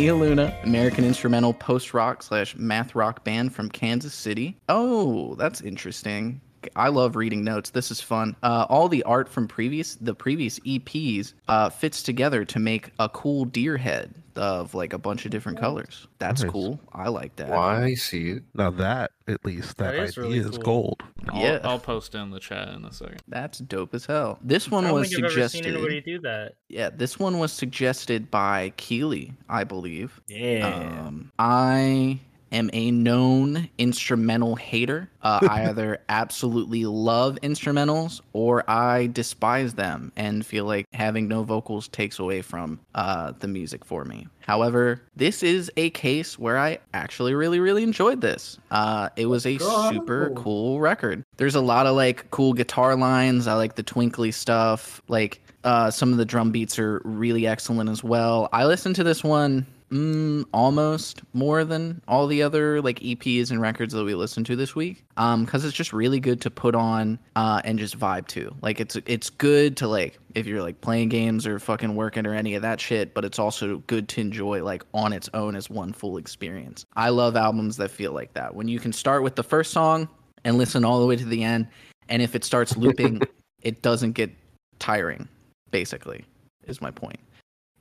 Via 0.01 0.15
Luna, 0.15 0.57
American 0.63 1.05
instrumental 1.05 1.53
post 1.53 1.93
rock 1.93 2.23
slash 2.23 2.55
math 2.55 2.95
rock 2.95 3.23
band 3.23 3.53
from 3.53 3.69
Kansas 3.69 4.15
City. 4.15 4.57
Oh, 4.67 5.35
that's 5.35 5.61
interesting. 5.61 6.41
I 6.75 6.89
love 6.89 7.15
reading 7.15 7.43
notes. 7.43 7.69
This 7.71 7.91
is 7.91 8.01
fun. 8.01 8.35
Uh, 8.43 8.65
all 8.69 8.87
the 8.87 9.03
art 9.03 9.27
from 9.29 9.47
previous 9.47 9.95
the 9.95 10.13
previous 10.15 10.59
EPs 10.59 11.33
uh, 11.47 11.69
fits 11.69 12.03
together 12.03 12.45
to 12.45 12.59
make 12.59 12.91
a 12.99 13.09
cool 13.09 13.45
deer 13.45 13.77
head 13.77 14.13
of 14.37 14.73
like 14.73 14.93
a 14.93 14.97
bunch 14.97 15.25
of 15.25 15.31
different 15.31 15.59
colors. 15.59 16.07
That's 16.17 16.41
Nice. 16.43 16.51
cool. 16.51 16.79
I 16.93 17.09
like 17.09 17.35
that. 17.35 17.49
Why 17.49 17.83
I 17.83 17.93
see 17.95 18.29
it? 18.29 18.43
Now 18.53 18.69
that 18.71 19.11
at 19.27 19.43
least 19.43 19.75
that, 19.77 19.91
That 19.93 20.03
is 20.03 20.17
idea 20.17 20.23
really 20.23 20.37
is 20.39 20.49
cool. 20.51 20.59
gold. 20.63 21.03
I'll, 21.29 21.41
Yeah. 21.41 21.59
I'll 21.63 21.79
post 21.79 22.15
it 22.15 22.19
in 22.19 22.31
the 22.31 22.39
chat 22.39 22.69
in 22.69 22.85
a 22.85 22.93
second. 22.93 23.21
That's 23.27 23.59
dope 23.59 23.93
as 23.93 24.05
hell. 24.05 24.39
This 24.41 24.71
one 24.71 24.85
I 24.85 24.89
don't 24.89 24.99
was 25.01 25.09
think 25.09 25.25
I've 25.25 25.31
ever 25.31 25.49
seen 25.49 25.63
suggested. 25.63 25.73
anybody 25.75 25.99
do 26.01 26.19
that. 26.21 26.53
Yeah, 26.69 26.89
this 26.91 27.19
one 27.19 27.39
was 27.39 27.51
suggested 27.51 28.31
by 28.31 28.71
Kealy, 28.77 29.33
I 29.49 29.65
believe. 29.65 30.21
Yeah. 30.29 31.01
Um, 31.05 31.31
I 31.37 32.19
am 32.51 32.69
a 32.73 32.91
known 32.91 33.69
instrumental 33.77 34.55
hater. 34.55 35.09
Uh, 35.21 35.39
I 35.47 35.69
either 35.69 35.99
absolutely 36.09 36.85
love 36.85 37.37
instrumentals 37.43 38.21
or 38.33 38.69
I 38.69 39.07
despise 39.07 39.73
them 39.73 40.11
and 40.15 40.45
feel 40.45 40.65
like 40.65 40.87
having 40.93 41.27
no 41.27 41.43
vocals 41.43 41.87
takes 41.87 42.19
away 42.19 42.41
from 42.41 42.79
uh, 42.95 43.33
the 43.39 43.47
music 43.47 43.85
for 43.85 44.05
me. 44.05 44.27
However, 44.41 45.01
this 45.15 45.43
is 45.43 45.71
a 45.77 45.91
case 45.91 46.37
where 46.37 46.57
I 46.57 46.79
actually 46.93 47.35
really, 47.35 47.59
really 47.59 47.83
enjoyed 47.83 48.21
this. 48.21 48.57
Uh, 48.71 49.09
it 49.15 49.27
was 49.27 49.45
a 49.45 49.57
super 49.57 50.31
cool 50.35 50.79
record. 50.79 51.23
There's 51.37 51.55
a 51.55 51.61
lot 51.61 51.85
of 51.85 51.95
like 51.95 52.29
cool 52.31 52.53
guitar 52.53 52.95
lines. 52.95 53.47
I 53.47 53.53
like 53.53 53.75
the 53.75 53.83
twinkly 53.83 54.31
stuff. 54.31 55.01
Like 55.07 55.41
uh, 55.63 55.91
some 55.91 56.11
of 56.11 56.17
the 56.17 56.25
drum 56.25 56.51
beats 56.51 56.79
are 56.79 57.01
really 57.03 57.47
excellent 57.47 57.89
as 57.89 58.03
well. 58.03 58.49
I 58.51 58.65
listened 58.65 58.95
to 58.95 59.03
this 59.03 59.23
one 59.23 59.65
mm, 59.91 60.45
almost 60.53 61.21
more 61.33 61.63
than 61.63 62.01
all 62.07 62.27
the 62.27 62.41
other 62.41 62.81
like 62.81 62.99
EPs 62.99 63.51
and 63.51 63.61
records 63.61 63.93
that 63.93 64.03
we 64.03 64.15
listened 64.15 64.45
to 64.47 64.55
this 64.55 64.75
week. 64.75 65.03
Um, 65.17 65.45
because 65.45 65.65
it's 65.65 65.75
just 65.75 65.93
really 65.93 66.19
good 66.19 66.41
to 66.41 66.49
put 66.49 66.75
on 66.75 67.19
uh 67.35 67.61
and 67.63 67.77
just 67.77 67.99
vibe 67.99 68.27
to. 68.27 68.55
Like 68.61 68.79
it's 68.79 68.97
it's 69.05 69.29
good 69.29 69.77
to 69.77 69.87
like 69.87 70.17
if 70.33 70.47
you're 70.47 70.61
like 70.61 70.81
playing 70.81 71.09
games 71.09 71.45
or 71.45 71.59
fucking 71.59 71.95
working 71.95 72.25
or 72.25 72.33
any 72.33 72.55
of 72.55 72.61
that 72.61 72.79
shit, 72.79 73.13
but 73.13 73.25
it's 73.25 73.39
also 73.39 73.79
good 73.87 74.07
to 74.09 74.21
enjoy 74.21 74.63
like 74.63 74.83
on 74.93 75.13
its 75.13 75.29
own 75.33 75.55
as 75.55 75.69
one 75.69 75.93
full 75.93 76.17
experience. 76.17 76.85
I 76.95 77.09
love 77.09 77.35
albums 77.35 77.77
that 77.77 77.91
feel 77.91 78.13
like 78.13 78.33
that. 78.33 78.55
When 78.55 78.67
you 78.67 78.79
can 78.79 78.93
start 78.93 79.23
with 79.23 79.35
the 79.35 79.43
first 79.43 79.71
song 79.71 80.07
and 80.43 80.57
listen 80.57 80.85
all 80.85 80.99
the 80.99 81.05
way 81.05 81.15
to 81.15 81.25
the 81.25 81.43
end, 81.43 81.67
and 82.09 82.21
if 82.21 82.35
it 82.35 82.43
starts 82.43 82.77
looping, 82.77 83.21
it 83.61 83.81
doesn't 83.81 84.13
get 84.13 84.31
tiring. 84.79 85.27
Basically, 85.69 86.25
is 86.67 86.81
my 86.81 86.91
point. 86.91 87.19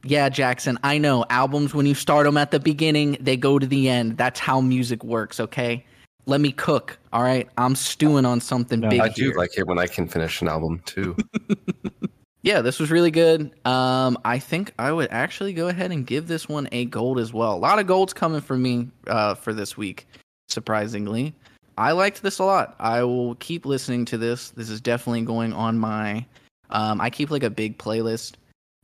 Yeah, 0.03 0.29
Jackson, 0.31 0.79
I 0.83 0.99
know 0.99 1.27
albums 1.29 1.75
when 1.75 1.85
you 1.85 1.95
start 1.95 2.25
them 2.25 2.37
at 2.37 2.51
the 2.51 2.61
beginning, 2.61 3.19
they 3.21 3.37
go 3.37 3.59
to 3.59 3.67
the 3.67 3.89
end. 3.89 4.17
That's 4.17 4.41
how 4.41 4.61
music 4.61 5.05
works, 5.05 5.39
okay? 5.41 5.85
Let 6.27 6.41
me 6.41 6.53
cook, 6.53 6.99
all 7.13 7.23
right? 7.23 7.49
I'm 7.59 7.75
stewing 7.75 8.25
on 8.25 8.41
something 8.41 8.81
No, 8.81 8.89
big 8.89 9.01
I 9.01 9.09
do 9.09 9.27
here. 9.27 9.35
like 9.35 9.59
it 9.59 9.67
when 9.67 9.79
I 9.79 9.87
can 9.87 10.09
finish 10.09 10.41
an 10.41 10.49
album 10.49 10.81
too. 10.87 11.17
yeah, 12.43 12.63
this 12.63 12.79
was 12.79 12.91
really 12.91 13.11
good. 13.11 13.51
Um, 13.67 14.17
I 14.25 14.39
think 14.39 14.73
I 14.79 14.91
would 14.91 15.11
actually 15.11 15.53
go 15.53 15.69
ahead 15.69 15.91
and 15.91 16.07
give 16.07 16.29
this 16.29 16.49
one 16.49 16.69
a 16.73 16.87
gold 16.87 17.19
as 17.19 17.33
well. 17.33 17.55
A 17.55 17.59
lot 17.59 17.79
of 17.79 17.87
golds 17.87 18.13
coming 18.15 18.41
from 18.41 18.63
me 18.63 18.89
uh, 19.07 19.35
for 19.35 19.53
this 19.53 19.77
week, 19.77 20.07
surprisingly. 20.49 21.35
I 21.77 21.93
liked 21.93 22.23
this 22.23 22.39
a 22.39 22.45
lot. 22.45 22.75
I 22.79 23.03
will 23.03 23.35
keep 23.37 23.67
listening 23.67 24.05
to 24.07 24.19
this. 24.19 24.51
This 24.51 24.71
is 24.71 24.81
definitely 24.81 25.23
going 25.23 25.53
on 25.53 25.79
my. 25.79 26.25
Um, 26.71 27.01
I 27.01 27.11
keep 27.11 27.31
like 27.31 27.43
a 27.43 27.51
big 27.51 27.79
playlist 27.79 28.35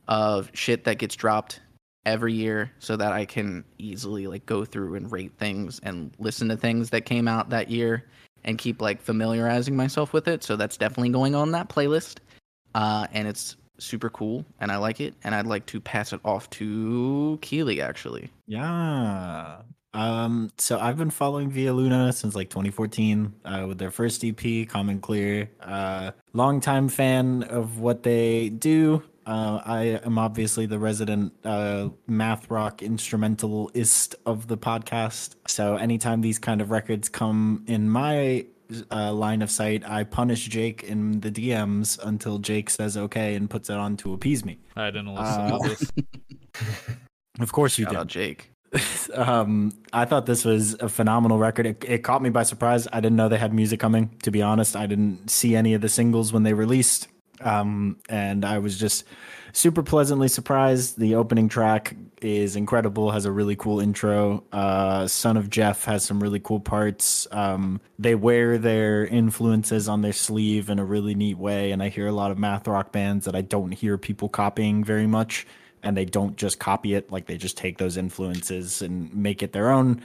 of 0.07 0.49
shit 0.53 0.83
that 0.85 0.97
gets 0.97 1.15
dropped 1.15 1.59
every 2.05 2.33
year 2.33 2.71
so 2.79 2.95
that 2.95 3.11
I 3.11 3.25
can 3.25 3.65
easily 3.77 4.27
like 4.27 4.45
go 4.45 4.63
through 4.63 4.95
and 4.95 5.11
rate 5.11 5.33
things 5.37 5.79
and 5.83 6.11
listen 6.19 6.47
to 6.49 6.57
things 6.57 6.89
that 6.91 7.01
came 7.01 7.27
out 7.27 7.49
that 7.49 7.69
year 7.69 8.05
and 8.45 8.57
keep 8.57 8.81
like 8.81 9.01
familiarizing 9.01 9.75
myself 9.75 10.13
with 10.13 10.27
it. 10.27 10.43
So 10.43 10.55
that's 10.55 10.77
definitely 10.77 11.09
going 11.09 11.35
on 11.35 11.51
that 11.51 11.67
playlist 11.67 12.19
uh, 12.77 13.07
and 13.11 13.27
it's 13.27 13.57
super 13.79 14.09
cool, 14.09 14.45
and 14.59 14.71
I 14.71 14.77
like 14.77 15.01
it. 15.01 15.15
And 15.23 15.33
I'd 15.33 15.47
like 15.47 15.65
to 15.67 15.79
pass 15.79 16.13
it 16.13 16.21
off 16.23 16.49
to 16.51 17.39
Kealy, 17.41 17.81
actually. 17.81 18.29
Yeah. 18.45 19.61
Um, 19.93 20.51
so 20.59 20.79
I've 20.79 20.97
been 20.97 21.09
following 21.09 21.49
Via 21.49 21.73
Luna 21.73 22.13
since 22.13 22.35
like 22.35 22.49
2014 22.49 23.33
uh, 23.45 23.65
with 23.67 23.79
their 23.79 23.89
first 23.89 24.23
EP, 24.23 24.67
Common 24.67 24.99
Clear. 24.99 25.49
Uh, 25.59 26.11
longtime 26.33 26.87
fan 26.87 27.43
of 27.43 27.79
what 27.79 28.03
they 28.03 28.49
do. 28.49 29.01
Uh, 29.27 29.61
I 29.65 29.81
am 30.05 30.17
obviously 30.17 30.65
the 30.67 30.79
resident 30.79 31.33
uh, 31.43 31.89
math 32.07 32.49
rock 32.49 32.81
instrumentalist 32.81 34.15
of 34.25 34.47
the 34.47 34.57
podcast. 34.57 35.35
So 35.47 35.75
anytime 35.75 36.21
these 36.21 36.39
kind 36.39 36.61
of 36.61 36.71
records 36.71 37.09
come 37.09 37.63
in 37.67 37.89
my 37.89 38.45
uh, 38.89 39.11
line 39.11 39.41
of 39.41 39.51
sight, 39.51 39.83
I 39.87 40.05
punish 40.05 40.47
Jake 40.47 40.83
in 40.83 41.19
the 41.19 41.29
DMs 41.29 41.99
until 42.03 42.39
Jake 42.39 42.69
says 42.69 42.95
okay 42.95 43.35
and 43.35 43.49
puts 43.49 43.69
it 43.69 43.75
on 43.75 43.97
to 43.97 44.13
appease 44.13 44.45
me. 44.45 44.59
I 44.77 44.87
didn't 44.91 45.13
listen 45.13 45.41
Uh, 45.41 45.59
to 45.59 45.69
this. 45.69 45.91
Of 47.39 47.51
course 47.51 47.77
you 47.77 47.85
Shout 47.85 47.93
do. 47.93 47.99
out 47.99 48.07
Jake. 48.07 48.49
um, 49.13 49.71
I 49.93 50.05
thought 50.05 50.25
this 50.25 50.43
was 50.43 50.73
a 50.79 50.89
phenomenal 50.89 51.37
record. 51.37 51.67
It, 51.67 51.85
it 51.87 51.97
caught 51.99 52.23
me 52.23 52.31
by 52.31 52.41
surprise. 52.43 52.87
I 52.91 52.99
didn't 52.99 53.15
know 53.15 53.29
they 53.29 53.37
had 53.37 53.53
music 53.53 53.79
coming. 53.79 54.09
To 54.23 54.31
be 54.31 54.41
honest, 54.41 54.75
I 54.75 54.87
didn't 54.87 55.29
see 55.29 55.55
any 55.55 55.75
of 55.75 55.81
the 55.81 55.89
singles 55.89 56.33
when 56.33 56.41
they 56.43 56.53
released. 56.53 57.07
Um, 57.41 57.97
and 58.09 58.43
I 58.43 58.59
was 58.59 58.77
just 58.77 59.05
super 59.53 59.83
pleasantly 59.83 60.27
surprised. 60.27 60.99
The 60.99 61.15
opening 61.15 61.49
track 61.49 61.95
is 62.21 62.55
incredible, 62.55 63.11
has 63.11 63.25
a 63.25 63.31
really 63.31 63.55
cool 63.55 63.79
intro. 63.79 64.43
Uh, 64.51 65.07
Son 65.07 65.37
of 65.37 65.49
Jeff 65.49 65.85
has 65.85 66.03
some 66.03 66.21
really 66.21 66.39
cool 66.39 66.59
parts. 66.59 67.27
Um, 67.31 67.79
they 67.99 68.15
wear 68.15 68.57
their 68.57 69.05
influences 69.05 69.87
on 69.87 70.01
their 70.01 70.13
sleeve 70.13 70.69
in 70.69 70.79
a 70.79 70.85
really 70.85 71.15
neat 71.15 71.37
way. 71.37 71.71
And 71.71 71.81
I 71.81 71.89
hear 71.89 72.07
a 72.07 72.11
lot 72.11 72.31
of 72.31 72.37
math 72.37 72.67
rock 72.67 72.91
bands 72.91 73.25
that 73.25 73.35
I 73.35 73.41
don't 73.41 73.71
hear 73.71 73.97
people 73.97 74.29
copying 74.29 74.83
very 74.83 75.07
much. 75.07 75.47
And 75.83 75.95
they 75.95 76.05
don't 76.05 76.35
just 76.35 76.59
copy 76.59 76.95
it, 76.95 77.11
like 77.11 77.27
they 77.27 77.37
just 77.37 77.55
take 77.55 77.77
those 77.77 77.97
influences 77.97 78.81
and 78.81 79.13
make 79.13 79.43
it 79.43 79.53
their 79.53 79.69
own 79.69 80.01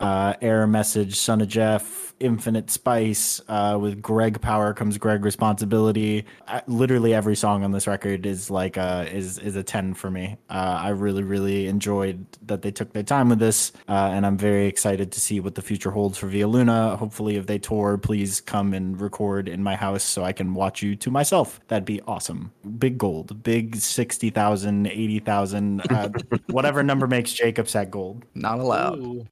uh, 0.00 0.34
error 0.40 0.66
message, 0.66 1.16
son 1.16 1.40
of 1.40 1.48
Jeff, 1.48 2.08
infinite 2.20 2.70
spice. 2.70 3.40
Uh, 3.48 3.78
with 3.80 4.02
Greg 4.02 4.40
power 4.40 4.72
comes 4.74 4.98
Greg 4.98 5.24
responsibility. 5.24 6.24
Uh, 6.46 6.60
literally 6.66 7.14
every 7.14 7.36
song 7.36 7.64
on 7.64 7.72
this 7.72 7.86
record 7.86 8.26
is 8.26 8.50
like 8.50 8.76
uh, 8.76 9.06
is 9.10 9.38
is 9.38 9.56
a 9.56 9.62
ten 9.62 9.94
for 9.94 10.10
me. 10.10 10.36
Uh, 10.50 10.78
I 10.82 10.88
really 10.90 11.22
really 11.22 11.66
enjoyed 11.66 12.24
that 12.46 12.62
they 12.62 12.70
took 12.70 12.92
their 12.92 13.02
time 13.02 13.28
with 13.28 13.38
this, 13.38 13.72
uh, 13.88 14.10
and 14.12 14.26
I'm 14.26 14.36
very 14.36 14.66
excited 14.66 15.12
to 15.12 15.20
see 15.20 15.40
what 15.40 15.54
the 15.54 15.62
future 15.62 15.90
holds 15.90 16.18
for 16.18 16.26
Via 16.26 16.48
Luna. 16.48 16.96
Hopefully, 16.96 17.36
if 17.36 17.46
they 17.46 17.58
tour, 17.58 17.98
please 17.98 18.40
come 18.40 18.74
and 18.74 19.00
record 19.00 19.48
in 19.48 19.62
my 19.62 19.76
house 19.76 20.02
so 20.02 20.24
I 20.24 20.32
can 20.32 20.54
watch 20.54 20.82
you 20.82 20.96
to 20.96 21.10
myself. 21.10 21.60
That'd 21.68 21.84
be 21.84 22.00
awesome. 22.02 22.52
Big 22.78 22.98
gold, 22.98 23.42
big 23.42 23.76
60,000, 23.76 24.86
80,000, 24.86 25.80
uh, 25.90 26.08
whatever 26.50 26.82
number 26.82 27.06
makes 27.06 27.32
Jacob 27.32 27.68
set 27.68 27.90
gold. 27.90 28.24
Not 28.34 28.58
allowed. 28.58 29.28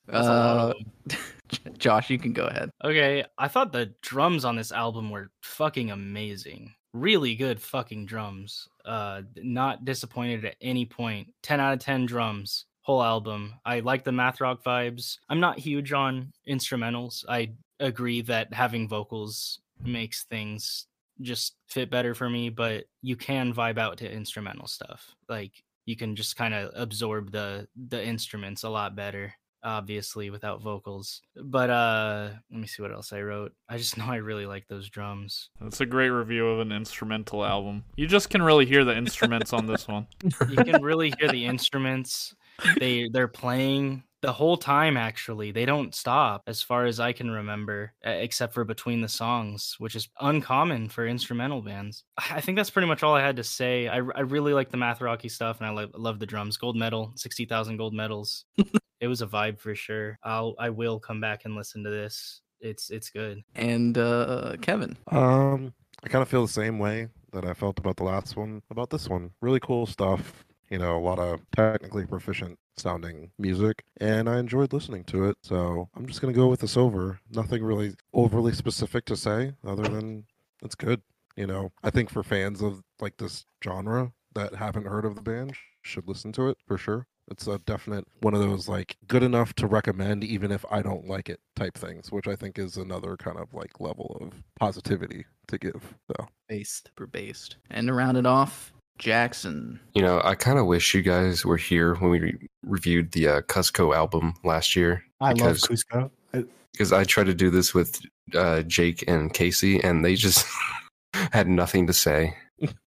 Ooh, 0.56 0.68
that's 0.72 0.74
a 0.74 0.74
lot 0.74 0.76
Uh. 1.10 1.14
Josh, 1.78 2.10
you 2.10 2.18
can 2.18 2.32
go 2.32 2.46
ahead. 2.46 2.70
Okay, 2.84 3.24
I 3.38 3.48
thought 3.48 3.72
the 3.72 3.94
drums 4.02 4.44
on 4.44 4.56
this 4.56 4.72
album 4.72 5.10
were 5.10 5.30
fucking 5.42 5.90
amazing. 5.90 6.74
Really 6.92 7.34
good 7.34 7.60
fucking 7.60 8.06
drums. 8.06 8.68
Uh 8.84 9.22
not 9.36 9.84
disappointed 9.84 10.44
at 10.44 10.56
any 10.60 10.84
point. 10.84 11.28
10 11.42 11.60
out 11.60 11.74
of 11.74 11.78
10 11.80 12.06
drums. 12.06 12.66
Whole 12.82 13.02
album. 13.02 13.54
I 13.64 13.80
like 13.80 14.04
the 14.04 14.12
math 14.12 14.40
rock 14.40 14.62
vibes. 14.64 15.18
I'm 15.28 15.40
not 15.40 15.58
huge 15.58 15.92
on 15.92 16.32
instrumentals. 16.48 17.24
I 17.28 17.52
agree 17.80 18.22
that 18.22 18.52
having 18.54 18.88
vocals 18.88 19.60
makes 19.84 20.24
things 20.24 20.86
just 21.20 21.56
fit 21.68 21.90
better 21.90 22.14
for 22.14 22.30
me, 22.30 22.48
but 22.48 22.84
you 23.02 23.16
can 23.16 23.52
vibe 23.52 23.78
out 23.78 23.98
to 23.98 24.10
instrumental 24.10 24.66
stuff. 24.66 25.14
Like 25.28 25.52
you 25.84 25.96
can 25.96 26.16
just 26.16 26.36
kind 26.36 26.54
of 26.54 26.70
absorb 26.74 27.32
the 27.32 27.68
the 27.88 28.04
instruments 28.04 28.62
a 28.62 28.68
lot 28.68 28.96
better 28.96 29.34
obviously 29.62 30.30
without 30.30 30.62
vocals 30.62 31.22
but 31.44 31.70
uh 31.70 32.28
let 32.50 32.60
me 32.60 32.66
see 32.66 32.82
what 32.82 32.92
else 32.92 33.12
i 33.12 33.20
wrote 33.20 33.52
i 33.68 33.76
just 33.76 33.96
know 33.98 34.04
i 34.06 34.16
really 34.16 34.46
like 34.46 34.66
those 34.68 34.88
drums 34.88 35.50
That's 35.60 35.80
a 35.80 35.86
great 35.86 36.10
review 36.10 36.46
of 36.48 36.60
an 36.60 36.70
instrumental 36.72 37.44
album. 37.44 37.84
You 37.96 38.06
just 38.06 38.30
can 38.30 38.42
really 38.42 38.66
hear 38.66 38.84
the 38.84 38.96
instruments 38.96 39.52
on 39.52 39.66
this 39.66 39.88
one. 39.88 40.06
you 40.48 40.56
can 40.56 40.82
really 40.82 41.12
hear 41.18 41.28
the 41.28 41.44
instruments 41.46 42.34
they 42.78 43.08
they're 43.12 43.28
playing 43.28 44.02
the 44.22 44.32
whole 44.32 44.56
time 44.56 44.96
actually 44.96 45.52
they 45.52 45.66
don't 45.66 45.94
stop 45.94 46.42
as 46.46 46.62
far 46.62 46.86
as 46.86 46.98
i 46.98 47.12
can 47.12 47.30
remember 47.30 47.92
uh, 48.04 48.10
except 48.10 48.54
for 48.54 48.64
between 48.64 49.00
the 49.00 49.08
songs 49.08 49.76
which 49.78 49.94
is 49.94 50.08
uncommon 50.20 50.88
for 50.88 51.06
instrumental 51.06 51.62
bands. 51.62 52.04
I 52.30 52.40
think 52.40 52.56
that's 52.56 52.70
pretty 52.70 52.88
much 52.88 53.02
all 53.02 53.14
i 53.14 53.20
had 53.20 53.36
to 53.36 53.44
say. 53.44 53.88
I, 53.88 53.96
I 53.96 54.20
really 54.20 54.52
like 54.54 54.70
the 54.70 54.76
math 54.76 55.00
rocky 55.00 55.28
stuff 55.28 55.60
and 55.60 55.66
i 55.66 55.70
lo- 55.70 55.90
love 55.94 56.18
the 56.18 56.26
drums. 56.26 56.56
Gold 56.56 56.76
medal 56.76 57.12
60000 57.16 57.76
gold 57.76 57.94
medals. 57.94 58.44
It 59.00 59.08
was 59.08 59.20
a 59.20 59.26
vibe 59.26 59.58
for 59.58 59.74
sure. 59.74 60.18
I'll 60.22 60.54
i 60.58 60.70
will 60.70 60.98
come 60.98 61.20
back 61.20 61.44
and 61.44 61.54
listen 61.54 61.84
to 61.84 61.90
this. 61.90 62.40
It's 62.60 62.90
it's 62.90 63.10
good. 63.10 63.42
And 63.54 63.98
uh, 63.98 64.56
Kevin. 64.62 64.96
Um, 65.08 65.74
I 66.02 66.08
kind 66.08 66.22
of 66.22 66.28
feel 66.28 66.46
the 66.46 66.52
same 66.52 66.78
way 66.78 67.08
that 67.32 67.44
I 67.44 67.52
felt 67.52 67.78
about 67.78 67.96
the 67.96 68.04
last 68.04 68.36
one 68.36 68.62
about 68.70 68.88
this 68.88 69.08
one. 69.08 69.32
Really 69.42 69.60
cool 69.60 69.84
stuff. 69.86 70.45
You 70.70 70.78
know, 70.78 70.96
a 70.96 71.00
lot 71.00 71.18
of 71.18 71.40
technically 71.54 72.06
proficient 72.06 72.58
sounding 72.76 73.30
music, 73.38 73.84
and 74.00 74.28
I 74.28 74.38
enjoyed 74.38 74.72
listening 74.72 75.04
to 75.04 75.26
it. 75.26 75.36
So 75.42 75.88
I'm 75.96 76.06
just 76.06 76.20
gonna 76.20 76.32
go 76.32 76.48
with 76.48 76.60
this 76.60 76.76
over. 76.76 77.20
Nothing 77.30 77.62
really 77.62 77.94
overly 78.12 78.52
specific 78.52 79.04
to 79.06 79.16
say, 79.16 79.52
other 79.66 79.84
than 79.84 80.24
it's 80.62 80.74
good. 80.74 81.02
You 81.36 81.46
know, 81.46 81.70
I 81.82 81.90
think 81.90 82.10
for 82.10 82.22
fans 82.22 82.62
of 82.62 82.82
like 83.00 83.16
this 83.18 83.44
genre 83.62 84.12
that 84.34 84.54
haven't 84.54 84.86
heard 84.86 85.04
of 85.04 85.14
the 85.16 85.22
band 85.22 85.54
should 85.82 86.08
listen 86.08 86.32
to 86.32 86.48
it 86.48 86.58
for 86.66 86.78
sure. 86.78 87.06
It's 87.28 87.46
a 87.48 87.58
definite 87.58 88.04
one 88.20 88.34
of 88.34 88.40
those 88.40 88.68
like 88.68 88.96
good 89.08 89.22
enough 89.22 89.52
to 89.54 89.66
recommend 89.66 90.22
even 90.22 90.52
if 90.52 90.64
I 90.70 90.80
don't 90.82 91.08
like 91.08 91.28
it 91.28 91.40
type 91.56 91.76
things, 91.76 92.12
which 92.12 92.28
I 92.28 92.36
think 92.36 92.58
is 92.58 92.76
another 92.76 93.16
kind 93.16 93.36
of 93.36 93.52
like 93.52 93.80
level 93.80 94.16
of 94.20 94.42
positivity 94.58 95.26
to 95.48 95.58
give. 95.58 95.94
So 96.08 96.28
Based. 96.48 96.86
Super 96.88 97.06
based. 97.06 97.56
And 97.70 97.88
to 97.88 97.94
round 97.94 98.16
it 98.16 98.26
off, 98.26 98.72
Jackson. 98.98 99.80
You 99.94 100.02
know, 100.02 100.20
I 100.24 100.34
kind 100.34 100.58
of 100.58 100.66
wish 100.66 100.94
you 100.94 101.02
guys 101.02 101.44
were 101.44 101.56
here 101.56 101.94
when 101.96 102.10
we 102.10 102.20
re- 102.20 102.48
reviewed 102.62 103.12
the 103.12 103.28
uh, 103.28 103.40
Cusco 103.42 103.94
album 103.94 104.34
last 104.44 104.76
year. 104.76 105.02
I 105.20 105.32
because, 105.32 105.68
love 105.68 105.78
Cusco. 105.78 106.10
I- 106.34 106.44
because 106.72 106.92
I 106.92 107.04
tried 107.04 107.24
to 107.26 107.34
do 107.34 107.48
this 107.48 107.72
with 107.72 108.00
uh, 108.34 108.62
Jake 108.62 109.02
and 109.08 109.32
Casey, 109.32 109.82
and 109.82 110.04
they 110.04 110.14
just 110.14 110.46
had 111.32 111.48
nothing 111.48 111.86
to 111.86 111.92
say. 111.94 112.36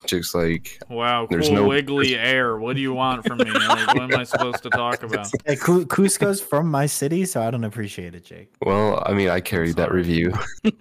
Just 0.08 0.34
like, 0.34 0.80
Wow, 0.90 1.28
There's 1.30 1.48
cool 1.48 1.58
no- 1.58 1.68
wiggly 1.68 2.18
air. 2.20 2.58
What 2.58 2.76
do 2.76 2.82
you 2.82 2.94
want 2.94 3.26
from 3.26 3.38
me? 3.38 3.52
Like, 3.52 3.88
what 3.94 4.02
am 4.12 4.20
I 4.20 4.24
supposed 4.24 4.64
to 4.64 4.70
talk 4.72 5.04
about? 5.04 5.28
Hey, 5.46 5.56
Cu- 5.56 5.86
Cusco's 5.86 6.42
from 6.42 6.70
my 6.72 6.86
city, 6.88 7.26
so 7.26 7.42
I 7.42 7.52
don't 7.52 7.64
appreciate 7.64 8.16
it, 8.16 8.26
Jake. 8.26 8.54
well, 8.66 9.02
I 9.06 9.14
mean, 9.14 9.30
I 9.30 9.42
carried 9.42 9.76
that 9.76 9.92
review. 9.92 10.34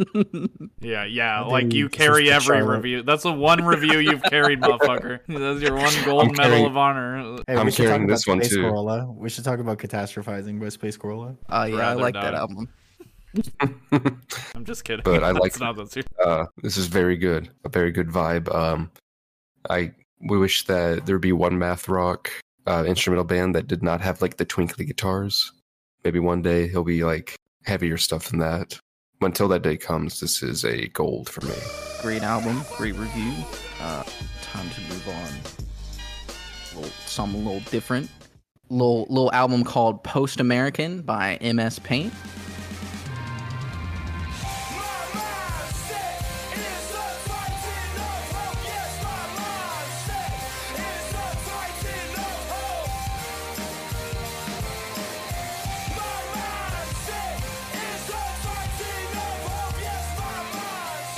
Yeah, 0.80 1.04
yeah. 1.04 1.40
Like 1.42 1.72
you 1.74 1.88
carry 1.88 2.30
every 2.30 2.56
Charlotte. 2.58 2.76
review. 2.76 3.02
That's 3.02 3.24
the 3.24 3.32
one 3.32 3.64
review 3.64 3.98
you've 3.98 4.22
carried, 4.22 4.60
motherfucker. 4.60 5.20
That's 5.28 5.60
your 5.60 5.74
one 5.76 5.92
gold 6.04 6.28
I'm 6.28 6.36
medal 6.36 6.66
of 6.66 6.76
honor. 6.76 7.38
Hey, 7.46 7.56
I'm 7.56 7.66
we 7.66 7.72
carrying 7.72 8.06
this 8.06 8.26
one, 8.26 8.38
Space 8.40 8.54
too. 8.54 8.62
Corolla. 8.62 9.06
We 9.10 9.28
should 9.28 9.44
talk 9.44 9.58
about 9.58 9.78
catastrophizing 9.78 10.60
by 10.60 10.68
Space 10.70 10.96
Corolla. 10.96 11.36
Uh, 11.48 11.68
yeah, 11.70 11.90
I 11.90 11.94
like 11.94 12.14
die. 12.14 12.22
that 12.22 12.34
album. 12.34 12.68
I'm 13.90 14.64
just 14.64 14.84
kidding. 14.84 15.02
But 15.04 15.24
I 15.24 15.30
like- 15.32 15.58
not 15.60 15.78
uh, 16.24 16.46
this 16.62 16.76
is 16.76 16.86
very 16.86 17.16
good, 17.16 17.50
a 17.64 17.68
very 17.68 17.90
good 17.90 18.08
vibe. 18.08 18.52
Um, 18.54 18.90
I 19.68 19.92
we 20.20 20.38
wish 20.38 20.64
that 20.66 21.06
there'd 21.06 21.20
be 21.20 21.32
one 21.32 21.58
math 21.58 21.88
rock 21.88 22.30
uh, 22.66 22.84
instrumental 22.86 23.24
band 23.24 23.54
that 23.54 23.66
did 23.66 23.82
not 23.82 24.00
have 24.00 24.20
like 24.20 24.36
the 24.36 24.44
twinkly 24.44 24.84
guitars. 24.84 25.52
Maybe 26.04 26.18
one 26.18 26.42
day 26.42 26.68
he'll 26.68 26.84
be 26.84 27.04
like 27.04 27.34
heavier 27.64 27.96
stuff 27.96 28.28
than 28.28 28.38
that. 28.40 28.78
Until 29.20 29.48
that 29.48 29.62
day 29.62 29.76
comes, 29.76 30.20
this 30.20 30.42
is 30.42 30.64
a 30.64 30.88
gold 30.88 31.28
for 31.28 31.44
me. 31.44 31.54
Great 32.02 32.22
album, 32.22 32.62
great 32.76 32.94
review. 32.94 33.32
Uh, 33.80 34.04
time 34.42 34.68
to 34.70 34.80
move 34.82 35.08
on. 35.08 35.14
A 36.72 36.76
Little, 36.76 36.90
something 37.06 37.40
a 37.40 37.44
little 37.44 37.70
different. 37.70 38.08
Little 38.70 39.06
little 39.08 39.32
album 39.32 39.64
called 39.64 40.04
Post 40.04 40.38
American 40.38 41.02
by 41.02 41.38
MS 41.40 41.78
Paint. 41.80 42.12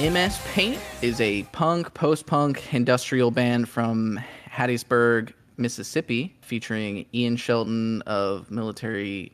MS 0.01 0.41
Paint 0.55 0.79
is 1.03 1.21
a 1.21 1.43
punk, 1.53 1.93
post 1.93 2.25
punk 2.25 2.73
industrial 2.73 3.31
band 3.31 3.69
from 3.69 4.19
Hattiesburg, 4.51 5.35
Mississippi, 5.59 6.35
featuring 6.41 7.05
Ian 7.13 7.37
Shelton 7.37 8.01
of 8.03 8.51
Military. 8.51 9.31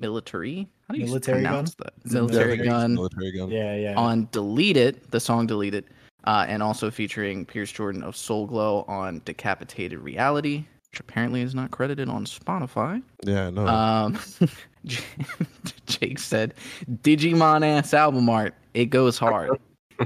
Military? 0.00 0.68
How 0.88 0.94
do 0.94 1.00
you 1.00 1.06
Military 1.06 1.42
pronounce 1.42 1.76
Gun? 1.76 1.90
that? 2.02 2.12
Military 2.12 2.58
Yeah, 2.58 2.64
Gun 2.64 2.94
Military 2.94 3.30
gun. 3.30 3.50
Yeah, 3.52 3.76
yeah. 3.76 3.94
on 3.94 4.28
Delete 4.32 4.76
It, 4.76 5.12
the 5.12 5.20
song 5.20 5.46
Delete 5.46 5.74
It, 5.74 5.86
uh, 6.24 6.46
and 6.48 6.64
also 6.64 6.90
featuring 6.90 7.46
Pierce 7.46 7.70
Jordan 7.70 8.02
of 8.02 8.16
Soul 8.16 8.48
Glo 8.48 8.84
on 8.88 9.22
Decapitated 9.24 10.00
Reality, 10.00 10.64
which 10.90 10.98
apparently 10.98 11.42
is 11.42 11.54
not 11.54 11.70
credited 11.70 12.08
on 12.08 12.24
Spotify. 12.24 13.00
Yeah, 13.22 13.50
no. 13.50 13.68
Um, 13.68 14.18
Jake 15.86 16.18
said, 16.18 16.54
Digimon 16.90 17.64
ass 17.64 17.94
album 17.94 18.28
art, 18.28 18.56
it 18.74 18.86
goes 18.86 19.16
hard. 19.16 19.60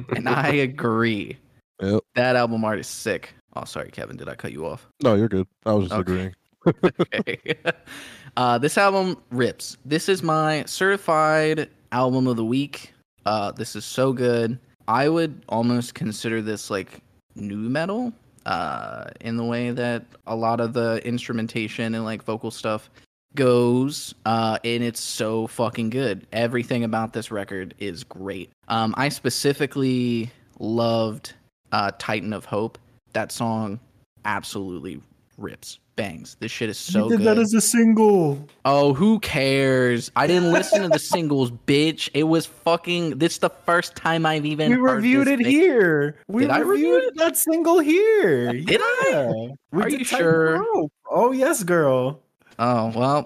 and 0.17 0.29
I 0.29 0.49
agree. 0.49 1.37
Yep. 1.81 2.03
That 2.15 2.37
album 2.37 2.65
art 2.65 2.79
is 2.79 2.87
sick. 2.87 3.35
Oh, 3.55 3.65
sorry, 3.65 3.91
Kevin. 3.91 4.17
Did 4.17 4.29
I 4.29 4.35
cut 4.35 4.53
you 4.53 4.67
off? 4.67 4.87
no, 5.03 5.15
you're 5.15 5.29
good. 5.29 5.47
I 5.65 5.73
was 5.73 5.89
just 5.89 6.01
Okay. 6.01 6.13
agreeing. 6.13 6.35
okay. 7.15 7.55
uh, 8.37 8.59
this 8.59 8.77
album 8.77 9.17
rips. 9.31 9.77
This 9.85 10.09
is 10.09 10.23
my 10.23 10.65
certified 10.67 11.71
album 11.93 12.27
of 12.27 12.37
the 12.37 12.45
week. 12.45 12.93
Uh, 13.25 13.53
this 13.53 13.77
is 13.77 13.85
so 13.85 14.13
good. 14.13 14.59
I 14.89 15.09
would 15.09 15.43
almost 15.49 15.95
consider 15.95 16.43
this 16.43 16.71
like 16.71 17.03
new 17.35 17.57
metal 17.57 18.13
uh, 18.47 19.07
in 19.21 19.37
the 19.37 19.45
way 19.45 19.71
that 19.71 20.05
a 20.27 20.37
lot 20.37 20.61
of 20.61 20.73
the 20.73 21.01
instrumentation 21.07 21.95
and 21.95 22.05
like 22.05 22.23
vocal 22.23 22.51
stuff 22.51 22.89
goes 23.37 24.15
uh 24.25 24.59
and 24.65 24.83
it's 24.83 25.01
so 25.01 25.47
fucking 25.47 25.91
good 25.91 26.27
everything 26.33 26.83
about 26.83 27.13
this 27.13 27.31
record 27.31 27.75
is 27.79 28.03
great 28.03 28.51
um 28.69 28.93
i 28.97 29.09
specifically 29.09 30.31
loved 30.59 31.35
uh, 31.73 31.93
Titan 31.99 32.33
of 32.33 32.45
Hope. 32.45 32.79
That 33.13 33.33
song 33.33 33.81
absolutely 34.25 35.01
rips, 35.39 35.79
bangs. 35.97 36.37
This 36.41 36.51
shit 36.51 36.69
is 36.69 36.79
so 36.79 37.05
you 37.05 37.11
did 37.11 37.19
good. 37.19 37.27
that 37.27 37.39
as 37.39 37.55
a 37.55 37.61
single. 37.61 38.47
Oh, 38.65 38.93
who 38.93 39.19
cares? 39.21 40.11
I 40.17 40.27
didn't 40.27 40.53
listen 40.53 40.83
to 40.83 40.89
the 40.89 40.99
singles, 40.99 41.51
bitch. 41.67 42.11
It 42.15 42.25
was 42.25 42.47
fucking. 42.47 43.19
This 43.19 43.35
is 43.35 43.39
the 43.39 43.51
first 43.51 43.97
time 43.97 44.27
I've 44.27 44.45
even. 44.45 44.71
We 44.71 44.77
reviewed 44.77 45.29
it 45.29 45.41
here. 45.41 46.17
We 46.29 46.43
Did 46.43 46.51
I 46.51 46.59
review 46.59 46.97
reviewed 46.97 47.17
that 47.17 47.37
single 47.37 47.79
here. 47.79 48.53
Did 48.53 48.81
I? 48.83 49.03
Yeah. 49.11 49.33
We 49.73 49.83
Are 49.83 49.89
did 49.89 50.01
you 50.01 50.05
sure? 50.05 50.65
Oh 51.11 51.33
yes, 51.33 51.63
girl. 51.63 52.23
Oh 52.59 52.93
well. 52.95 53.25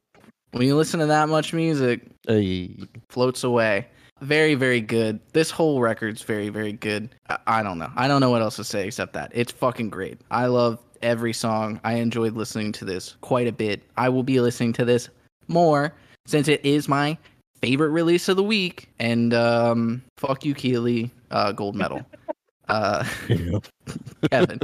when 0.52 0.66
you 0.66 0.76
listen 0.76 1.00
to 1.00 1.06
that 1.06 1.28
much 1.28 1.52
music, 1.52 2.02
Hey. 2.26 2.76
floats 3.08 3.44
away. 3.44 3.86
Very, 4.22 4.54
very 4.54 4.80
good. 4.80 5.20
This 5.32 5.50
whole 5.50 5.80
record's 5.80 6.22
very, 6.22 6.48
very 6.48 6.72
good. 6.72 7.10
I, 7.28 7.38
I 7.46 7.62
don't 7.62 7.78
know. 7.78 7.90
I 7.96 8.08
don't 8.08 8.20
know 8.20 8.30
what 8.30 8.40
else 8.42 8.56
to 8.56 8.64
say 8.64 8.86
except 8.86 9.12
that 9.12 9.30
it's 9.34 9.52
fucking 9.52 9.90
great. 9.90 10.20
I 10.30 10.46
love 10.46 10.78
every 11.02 11.34
song. 11.34 11.80
I 11.84 11.94
enjoyed 11.94 12.34
listening 12.34 12.72
to 12.72 12.84
this 12.86 13.16
quite 13.20 13.46
a 13.46 13.52
bit. 13.52 13.82
I 13.96 14.08
will 14.08 14.22
be 14.22 14.40
listening 14.40 14.72
to 14.74 14.84
this 14.86 15.10
more 15.48 15.92
since 16.26 16.48
it 16.48 16.64
is 16.64 16.88
my 16.88 17.18
favorite 17.60 17.90
release 17.90 18.28
of 18.28 18.36
the 18.36 18.42
week. 18.42 18.88
And 18.98 19.34
um, 19.34 20.02
fuck 20.16 20.44
you, 20.44 20.54
Kealy. 20.54 21.10
Uh, 21.30 21.52
gold 21.52 21.76
medal. 21.76 22.00
uh, 22.68 23.04
Kevin. 24.30 24.60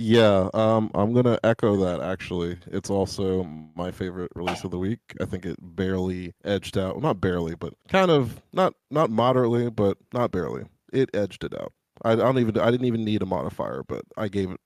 Yeah, 0.00 0.48
um, 0.54 0.92
I'm 0.94 1.12
gonna 1.12 1.40
echo 1.42 1.76
that. 1.78 2.00
Actually, 2.00 2.58
it's 2.68 2.88
also 2.88 3.42
my 3.74 3.90
favorite 3.90 4.30
release 4.36 4.62
of 4.62 4.70
the 4.70 4.78
week. 4.78 5.00
I 5.20 5.24
think 5.24 5.44
it 5.44 5.56
barely 5.60 6.34
edged 6.44 6.78
out. 6.78 6.94
Well, 6.94 7.02
not 7.02 7.20
barely, 7.20 7.56
but 7.56 7.74
kind 7.88 8.10
of 8.10 8.40
not 8.52 8.74
not 8.92 9.10
moderately, 9.10 9.70
but 9.70 9.98
not 10.14 10.30
barely. 10.30 10.66
It 10.92 11.10
edged 11.14 11.42
it 11.42 11.52
out. 11.60 11.72
I, 12.04 12.12
I 12.12 12.16
don't 12.16 12.38
even. 12.38 12.56
I 12.58 12.70
didn't 12.70 12.86
even 12.86 13.04
need 13.04 13.22
a 13.22 13.26
modifier, 13.26 13.82
but 13.88 14.02
I 14.16 14.28
gave 14.28 14.52
it 14.52 14.60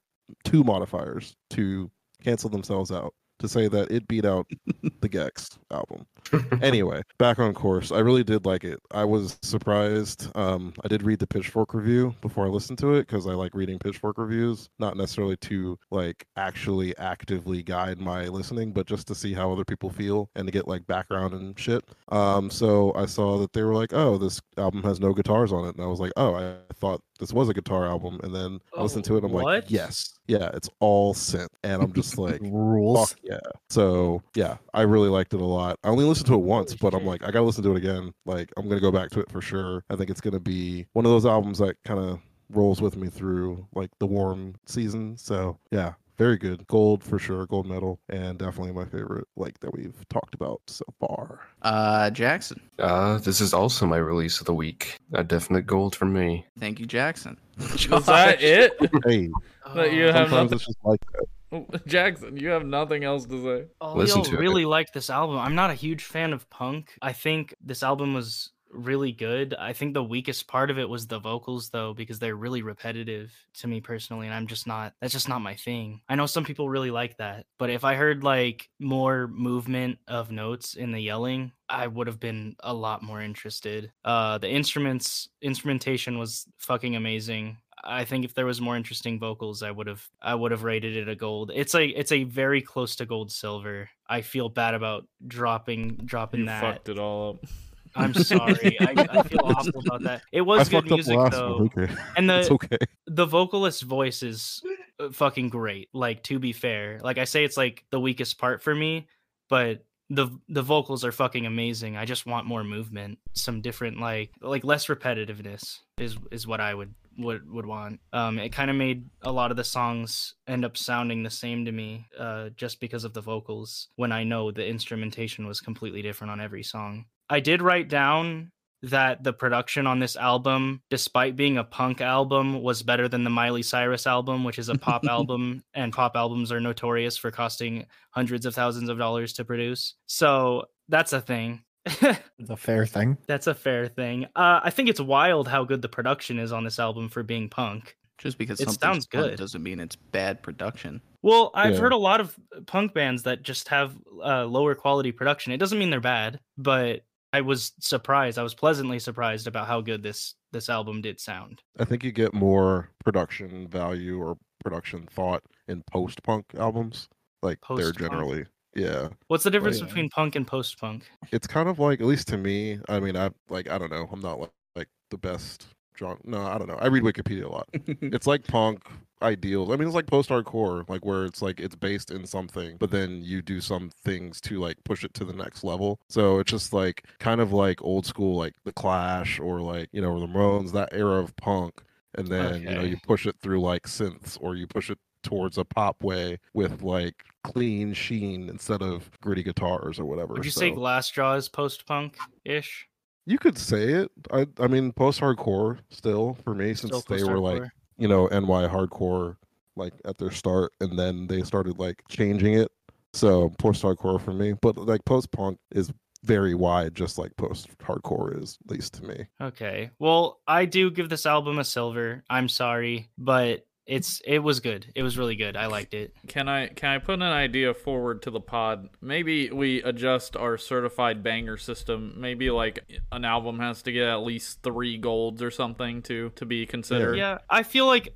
two 0.44 0.64
modifiers 0.64 1.34
to 1.50 1.90
cancel 2.22 2.50
themselves 2.50 2.92
out 2.92 3.14
to 3.38 3.48
say 3.48 3.68
that 3.68 3.90
it 3.90 4.06
beat 4.08 4.26
out 4.26 4.46
the 5.00 5.08
gecs 5.08 5.58
album. 5.70 6.06
anyway, 6.62 7.02
back 7.18 7.38
on 7.38 7.54
course. 7.54 7.92
I 7.92 7.98
really 7.98 8.24
did 8.24 8.46
like 8.46 8.64
it. 8.64 8.80
I 8.90 9.04
was 9.04 9.38
surprised. 9.42 10.34
Um, 10.36 10.72
I 10.84 10.88
did 10.88 11.02
read 11.02 11.18
the 11.18 11.26
Pitchfork 11.26 11.74
review 11.74 12.14
before 12.20 12.46
I 12.46 12.48
listened 12.48 12.78
to 12.78 12.94
it 12.94 13.06
because 13.06 13.26
I 13.26 13.32
like 13.32 13.54
reading 13.54 13.78
Pitchfork 13.78 14.18
reviews, 14.18 14.68
not 14.78 14.96
necessarily 14.96 15.36
to 15.38 15.78
like 15.90 16.26
actually 16.36 16.96
actively 16.98 17.62
guide 17.62 18.00
my 18.00 18.28
listening, 18.28 18.72
but 18.72 18.86
just 18.86 19.06
to 19.08 19.14
see 19.14 19.32
how 19.34 19.52
other 19.52 19.64
people 19.64 19.90
feel 19.90 20.30
and 20.34 20.46
to 20.46 20.52
get 20.52 20.68
like 20.68 20.86
background 20.86 21.34
and 21.34 21.58
shit. 21.58 21.84
Um, 22.10 22.50
so 22.50 22.92
I 22.94 23.06
saw 23.06 23.38
that 23.38 23.52
they 23.52 23.62
were 23.62 23.74
like, 23.74 23.92
"Oh, 23.92 24.18
this 24.18 24.40
album 24.56 24.82
has 24.82 25.00
no 25.00 25.12
guitars 25.12 25.52
on 25.52 25.66
it," 25.66 25.74
and 25.76 25.84
I 25.84 25.88
was 25.88 26.00
like, 26.00 26.12
"Oh, 26.16 26.34
I 26.34 26.54
thought 26.74 27.02
this 27.18 27.32
was 27.32 27.48
a 27.48 27.54
guitar 27.54 27.86
album," 27.86 28.20
and 28.22 28.34
then 28.34 28.60
I 28.76 28.82
listened 28.82 29.04
to 29.06 29.14
it. 29.14 29.18
and 29.18 29.26
I'm 29.26 29.32
like, 29.32 29.44
what? 29.44 29.70
"Yes, 29.70 30.18
yeah, 30.26 30.50
it's 30.54 30.68
all 30.80 31.14
synth," 31.14 31.48
and 31.62 31.82
I'm 31.82 31.92
just 31.92 32.18
like. 32.18 32.40
Rules. 32.42 33.10
Fuck 33.10 33.18
yeah. 33.22 33.40
So 33.70 34.22
yeah, 34.34 34.56
I 34.74 34.82
really 34.82 35.08
liked 35.08 35.34
it 35.34 35.40
a 35.40 35.44
lot. 35.44 35.78
I 35.84 35.88
only 35.88 36.04
listened 36.12 36.26
to 36.28 36.34
it 36.34 36.38
once, 36.42 36.74
but 36.74 36.92
I'm 36.94 37.06
like, 37.06 37.22
I 37.22 37.26
gotta 37.30 37.42
listen 37.44 37.64
to 37.64 37.72
it 37.74 37.78
again. 37.78 38.12
Like, 38.26 38.52
I'm 38.58 38.68
gonna 38.68 38.80
go 38.80 38.92
back 38.92 39.08
to 39.10 39.20
it 39.20 39.30
for 39.30 39.40
sure. 39.40 39.82
I 39.90 39.96
think 39.96 40.10
it's 40.10 40.20
gonna 40.20 40.38
be 40.40 40.86
one 40.92 41.06
of 41.06 41.10
those 41.10 41.24
albums 41.26 41.58
that 41.58 41.76
kind 41.84 41.98
of 42.00 42.20
rolls 42.50 42.82
with 42.82 42.96
me 42.96 43.08
through 43.08 43.66
like 43.74 43.90
the 43.98 44.06
warm 44.06 44.54
season. 44.66 45.16
So 45.16 45.58
yeah, 45.70 45.94
very 46.18 46.36
good. 46.36 46.66
Gold 46.66 47.02
for 47.02 47.18
sure, 47.18 47.46
gold 47.46 47.66
medal, 47.66 47.98
and 48.10 48.38
definitely 48.38 48.72
my 48.72 48.84
favorite 48.84 49.26
like 49.36 49.58
that 49.60 49.72
we've 49.74 50.06
talked 50.10 50.34
about 50.34 50.60
so 50.66 50.84
far. 51.00 51.40
Uh, 51.62 52.10
Jackson. 52.10 52.60
Uh, 52.78 53.16
this 53.18 53.40
is 53.40 53.54
also 53.54 53.86
my 53.86 53.96
release 53.96 54.38
of 54.40 54.44
the 54.46 54.54
week. 54.54 54.98
A 55.14 55.24
definite 55.24 55.62
gold 55.66 55.96
for 55.96 56.04
me. 56.04 56.44
Thank 56.60 56.78
you, 56.78 56.84
Jackson. 56.86 57.38
Is 57.58 57.86
that 58.04 58.42
it? 58.42 58.74
Hey, 59.06 59.30
That 59.74 59.94
you 59.94 60.04
have 60.04 60.28
sometimes 60.28 60.32
nothing. 60.50 60.52
it's 60.56 60.66
just 60.66 60.78
like 60.84 61.00
that. 61.12 61.24
Jackson, 61.86 62.36
you 62.36 62.48
have 62.48 62.64
nothing 62.64 63.04
else 63.04 63.26
to 63.26 63.42
say. 63.42 63.66
Oh, 63.80 63.94
Listen 63.94 64.18
y'all 64.18 64.24
to 64.24 64.36
it. 64.36 64.40
really 64.40 64.64
like 64.64 64.92
this 64.92 65.10
album. 65.10 65.38
I'm 65.38 65.54
not 65.54 65.70
a 65.70 65.74
huge 65.74 66.04
fan 66.04 66.32
of 66.32 66.48
punk. 66.50 66.94
I 67.02 67.12
think 67.12 67.54
this 67.60 67.82
album 67.82 68.14
was 68.14 68.50
really 68.72 69.12
good. 69.12 69.54
I 69.58 69.72
think 69.72 69.94
the 69.94 70.02
weakest 70.02 70.48
part 70.48 70.70
of 70.70 70.78
it 70.78 70.88
was 70.88 71.06
the 71.06 71.18
vocals 71.18 71.68
though 71.70 71.92
because 71.92 72.18
they're 72.18 72.34
really 72.34 72.62
repetitive 72.62 73.30
to 73.58 73.66
me 73.66 73.80
personally 73.80 74.26
and 74.26 74.34
I'm 74.34 74.46
just 74.46 74.66
not 74.66 74.94
that's 75.00 75.12
just 75.12 75.28
not 75.28 75.40
my 75.40 75.54
thing. 75.54 76.00
I 76.08 76.14
know 76.14 76.26
some 76.26 76.44
people 76.44 76.68
really 76.68 76.90
like 76.90 77.18
that, 77.18 77.46
but 77.58 77.70
if 77.70 77.84
I 77.84 77.94
heard 77.94 78.24
like 78.24 78.70
more 78.80 79.28
movement 79.28 79.98
of 80.08 80.30
notes 80.30 80.74
in 80.74 80.90
the 80.90 81.00
yelling, 81.00 81.52
I 81.68 81.86
would 81.86 82.06
have 82.06 82.20
been 82.20 82.56
a 82.60 82.72
lot 82.72 83.02
more 83.02 83.20
interested. 83.20 83.92
Uh 84.04 84.38
the 84.38 84.48
instruments 84.48 85.28
instrumentation 85.42 86.18
was 86.18 86.46
fucking 86.58 86.96
amazing. 86.96 87.58
I 87.84 88.04
think 88.04 88.24
if 88.24 88.34
there 88.34 88.46
was 88.46 88.60
more 88.60 88.76
interesting 88.76 89.18
vocals, 89.18 89.62
I 89.62 89.70
would 89.70 89.86
have 89.86 90.06
I 90.20 90.34
would 90.34 90.50
have 90.50 90.62
rated 90.62 90.96
it 90.96 91.08
a 91.08 91.16
gold. 91.16 91.50
It's 91.54 91.74
a 91.74 91.84
it's 91.86 92.12
a 92.12 92.24
very 92.24 92.62
close 92.62 92.96
to 92.96 93.06
gold 93.06 93.32
silver. 93.32 93.90
I 94.08 94.22
feel 94.22 94.48
bad 94.48 94.74
about 94.74 95.06
dropping 95.26 95.96
dropping 96.04 96.40
You 96.40 96.46
that. 96.46 96.60
fucked 96.60 96.88
it 96.88 96.98
all 96.98 97.40
up. 97.42 97.50
I'm 97.94 98.14
sorry. 98.14 98.76
I, 98.80 99.06
I 99.10 99.22
feel 99.22 99.40
awful 99.44 99.82
about 99.86 100.02
that. 100.02 100.22
It 100.32 100.40
I 100.40 100.42
was 100.42 100.68
good 100.68 100.88
fucked 100.88 100.92
up 100.92 100.96
music 100.96 101.18
though. 101.30 101.70
Okay, 101.76 101.92
and 102.16 102.30
the 102.30 102.52
okay. 102.52 102.78
the 103.06 103.26
vocalist 103.26 103.82
voice 103.82 104.22
is 104.22 104.62
uh, 105.00 105.10
fucking 105.10 105.48
great. 105.48 105.88
Like 105.92 106.22
to 106.24 106.38
be 106.38 106.52
fair, 106.52 107.00
like 107.02 107.18
I 107.18 107.24
say, 107.24 107.44
it's 107.44 107.56
like 107.56 107.84
the 107.90 108.00
weakest 108.00 108.38
part 108.38 108.62
for 108.62 108.74
me, 108.74 109.08
but 109.48 109.84
the 110.08 110.28
the 110.48 110.62
vocals 110.62 111.04
are 111.04 111.12
fucking 111.12 111.46
amazing. 111.46 111.96
I 111.96 112.04
just 112.04 112.26
want 112.26 112.46
more 112.46 112.64
movement, 112.64 113.18
some 113.32 113.60
different 113.60 113.98
like 113.98 114.30
like 114.40 114.64
less 114.64 114.86
repetitiveness 114.86 115.80
is 115.98 116.16
is 116.30 116.46
what 116.46 116.60
I 116.60 116.74
would 116.74 116.94
would 117.18 117.50
would 117.50 117.66
want. 117.66 118.00
Um, 118.12 118.38
it 118.38 118.52
kind 118.52 118.70
of 118.70 118.76
made 118.76 119.06
a 119.22 119.32
lot 119.32 119.50
of 119.50 119.56
the 119.56 119.64
songs 119.64 120.34
end 120.46 120.64
up 120.64 120.76
sounding 120.76 121.22
the 121.22 121.30
same 121.30 121.64
to 121.64 121.72
me, 121.72 122.06
uh, 122.18 122.50
just 122.50 122.80
because 122.80 123.04
of 123.04 123.14
the 123.14 123.20
vocals. 123.20 123.88
When 123.96 124.12
I 124.12 124.24
know 124.24 124.50
the 124.50 124.66
instrumentation 124.66 125.46
was 125.46 125.60
completely 125.60 126.02
different 126.02 126.30
on 126.30 126.40
every 126.40 126.62
song. 126.62 127.06
I 127.28 127.40
did 127.40 127.62
write 127.62 127.88
down 127.88 128.52
that 128.82 129.22
the 129.22 129.32
production 129.32 129.86
on 129.86 130.00
this 130.00 130.16
album, 130.16 130.82
despite 130.90 131.36
being 131.36 131.56
a 131.56 131.64
punk 131.64 132.00
album, 132.00 132.62
was 132.62 132.82
better 132.82 133.08
than 133.08 133.22
the 133.22 133.30
Miley 133.30 133.62
Cyrus 133.62 134.06
album, 134.06 134.42
which 134.42 134.58
is 134.58 134.68
a 134.68 134.74
pop 134.74 135.04
album, 135.08 135.62
and 135.72 135.92
pop 135.92 136.16
albums 136.16 136.50
are 136.50 136.60
notorious 136.60 137.16
for 137.16 137.30
costing 137.30 137.86
hundreds 138.10 138.44
of 138.44 138.54
thousands 138.54 138.88
of 138.88 138.98
dollars 138.98 139.32
to 139.34 139.44
produce. 139.44 139.94
So 140.06 140.66
that's 140.88 141.12
a 141.12 141.20
thing. 141.20 141.62
It's 142.38 142.50
a 142.50 142.56
fair 142.56 142.86
thing. 142.86 143.18
that's 143.26 143.46
a 143.46 143.54
fair 143.54 143.86
thing. 143.86 144.24
Uh, 144.36 144.60
I 144.62 144.70
think 144.70 144.88
it's 144.88 145.00
wild 145.00 145.46
how 145.48 145.64
good 145.64 145.80
the 145.82 145.88
production 145.88 146.38
is 146.38 146.52
on 146.52 146.64
this 146.64 146.78
album 146.78 147.08
for 147.08 147.22
being 147.22 147.48
punk. 147.48 147.96
Just 148.18 148.38
because 148.38 148.60
It 148.60 148.70
sounds 148.70 149.06
punk 149.06 149.24
good. 149.30 149.38
doesn't 149.38 149.62
mean 149.62 149.80
it's 149.80 149.96
bad 149.96 150.42
production. 150.42 151.00
Well, 151.22 151.50
I've 151.54 151.74
Yeah. 151.74 151.80
heard 151.80 151.92
a 151.92 151.96
lot 151.96 152.20
of 152.20 152.36
punk 152.66 152.94
bands 152.94 153.24
that 153.24 153.42
just 153.42 153.68
have 153.68 153.96
uh, 154.24 154.44
lower 154.44 154.74
quality 154.74 155.10
production. 155.12 155.52
It 155.52 155.58
doesn't 155.58 155.78
mean 155.78 155.90
they're 155.90 156.00
bad, 156.00 156.38
but 156.56 157.02
I 157.32 157.40
was 157.40 157.72
surprised. 157.80 158.38
I 158.38 158.42
was 158.42 158.54
pleasantly 158.54 158.98
surprised 158.98 159.46
about 159.46 159.66
how 159.66 159.80
good 159.80 160.02
this 160.02 160.34
this 160.52 160.68
album 160.68 161.00
did 161.00 161.18
sound. 161.18 161.62
I 161.78 161.84
think 161.84 162.04
you 162.04 162.12
get 162.12 162.34
more 162.34 162.90
production 163.04 163.66
value 163.68 164.20
or 164.20 164.36
production 164.62 165.06
thought 165.10 165.42
in 165.66 165.82
post 165.90 166.22
punk 166.22 166.44
albums. 166.58 167.08
Like 167.42 167.58
they're 167.74 167.90
generally, 167.92 168.44
yeah. 168.74 169.08
What's 169.28 169.44
the 169.44 169.50
difference 169.50 169.80
yeah. 169.80 169.86
between 169.86 170.08
punk 170.10 170.36
and 170.36 170.46
post 170.46 170.78
punk? 170.78 171.04
It's 171.30 171.46
kind 171.46 171.68
of 171.68 171.78
like, 171.78 172.00
at 172.00 172.06
least 172.06 172.28
to 172.28 172.38
me. 172.38 172.78
I 172.88 173.00
mean, 173.00 173.16
I 173.16 173.30
like, 173.48 173.70
I 173.70 173.78
don't 173.78 173.90
know. 173.90 174.08
I'm 174.10 174.20
not 174.20 174.40
like, 174.40 174.50
like 174.74 174.88
the 175.10 175.18
best. 175.18 175.66
Genre. 175.98 176.18
No, 176.24 176.42
I 176.42 176.56
don't 176.56 176.68
know. 176.68 176.78
I 176.80 176.86
read 176.86 177.02
Wikipedia 177.02 177.44
a 177.44 177.48
lot. 177.48 177.68
it's 177.74 178.26
like 178.26 178.46
punk 178.46 178.80
ideals. 179.22 179.70
I 179.70 179.76
mean, 179.76 179.86
it's 179.86 179.94
like 179.94 180.06
post 180.06 180.30
hardcore, 180.30 180.88
like 180.88 181.04
where 181.04 181.24
it's 181.24 181.42
like 181.42 181.60
it's 181.60 181.76
based 181.76 182.10
in 182.10 182.26
something, 182.26 182.76
but 182.78 182.90
then 182.90 183.22
you 183.22 183.42
do 183.42 183.60
some 183.60 183.90
things 184.04 184.40
to 184.42 184.58
like 184.58 184.82
push 184.84 185.04
it 185.04 185.14
to 185.14 185.24
the 185.24 185.32
next 185.32 185.64
level. 185.64 186.00
So 186.08 186.38
it's 186.38 186.50
just 186.50 186.72
like 186.72 187.04
kind 187.18 187.40
of 187.40 187.52
like 187.52 187.82
old 187.82 188.06
school, 188.06 188.36
like 188.36 188.54
the 188.64 188.72
Clash 188.72 189.38
or 189.38 189.60
like 189.60 189.88
you 189.92 190.02
know 190.02 190.18
the 190.18 190.26
Ramones, 190.26 190.72
that 190.72 190.90
era 190.92 191.20
of 191.20 191.36
punk, 191.36 191.82
and 192.14 192.28
then 192.28 192.62
you 192.62 192.70
know 192.70 192.82
you 192.82 192.96
push 193.06 193.26
it 193.26 193.36
through 193.40 193.60
like 193.60 193.84
synths 193.84 194.36
or 194.40 194.54
you 194.54 194.66
push 194.66 194.90
it 194.90 194.98
towards 195.22 195.58
a 195.58 195.64
pop 195.64 196.02
way 196.02 196.38
with 196.54 196.82
like 196.82 197.24
clean 197.44 197.92
sheen 197.92 198.48
instead 198.48 198.82
of 198.82 199.10
gritty 199.20 199.42
guitars 199.42 199.98
or 199.98 200.04
whatever. 200.04 200.34
Would 200.34 200.44
you 200.44 200.50
say 200.50 200.70
So- 200.70 200.76
Glassjaw 200.76 201.36
is 201.36 201.48
post 201.48 201.86
punk 201.86 202.16
ish? 202.44 202.88
you 203.24 203.38
could 203.38 203.56
say 203.56 203.84
it. 203.84 204.10
I 204.32 204.46
I 204.58 204.66
mean 204.66 204.92
post 204.92 205.20
hardcore 205.20 205.78
still 205.90 206.36
for 206.42 206.54
me 206.54 206.74
since 206.74 207.04
they 207.04 207.22
were 207.22 207.38
like 207.38 207.62
you 207.98 208.08
know 208.08 208.26
NY 208.28 208.66
hardcore 208.68 209.36
like 209.76 209.94
at 210.04 210.18
their 210.18 210.30
start 210.30 210.72
and 210.80 210.98
then 210.98 211.26
they 211.28 211.42
started 211.42 211.78
like 211.78 212.02
changing 212.08 212.54
it. 212.54 212.70
So 213.14 213.50
post 213.58 213.82
hardcore 213.82 214.20
for 214.20 214.32
me, 214.32 214.54
but 214.60 214.76
like 214.76 215.04
post 215.04 215.30
punk 215.32 215.58
is 215.70 215.92
very 216.24 216.54
wide, 216.54 216.94
just 216.94 217.18
like 217.18 217.36
post 217.36 217.68
hardcore 217.78 218.40
is, 218.40 218.56
at 218.64 218.70
least 218.70 218.94
to 218.94 219.04
me. 219.04 219.26
Okay. 219.40 219.90
Well, 219.98 220.40
I 220.46 220.64
do 220.66 220.90
give 220.90 221.08
this 221.08 221.26
album 221.26 221.58
a 221.58 221.64
silver. 221.64 222.22
I'm 222.30 222.48
sorry, 222.48 223.08
but 223.18 223.66
it's 223.86 224.22
it 224.24 224.38
was 224.38 224.60
good. 224.60 224.86
It 224.94 225.02
was 225.02 225.18
really 225.18 225.34
good. 225.34 225.56
I 225.56 225.66
liked 225.66 225.94
it. 225.94 226.14
Can 226.28 226.48
I 226.48 226.68
can 226.68 226.90
I 226.90 226.98
put 226.98 227.14
an 227.14 227.22
idea 227.22 227.74
forward 227.74 228.22
to 228.22 228.30
the 228.30 228.40
pod? 228.40 228.88
Maybe 229.00 229.50
we 229.50 229.82
adjust 229.82 230.36
our 230.36 230.56
certified 230.56 231.22
banger 231.22 231.56
system. 231.56 232.14
Maybe 232.16 232.50
like 232.50 232.84
an 233.10 233.24
album 233.24 233.58
has 233.58 233.82
to 233.82 233.92
get 233.92 234.06
at 234.08 234.22
least 234.22 234.62
three 234.62 234.98
golds 234.98 235.42
or 235.42 235.50
something 235.50 236.02
to 236.02 236.30
to 236.36 236.46
be 236.46 236.64
considered. 236.66 237.16
Yeah, 237.16 237.38
I 237.50 237.64
feel 237.64 237.86
like 237.86 238.14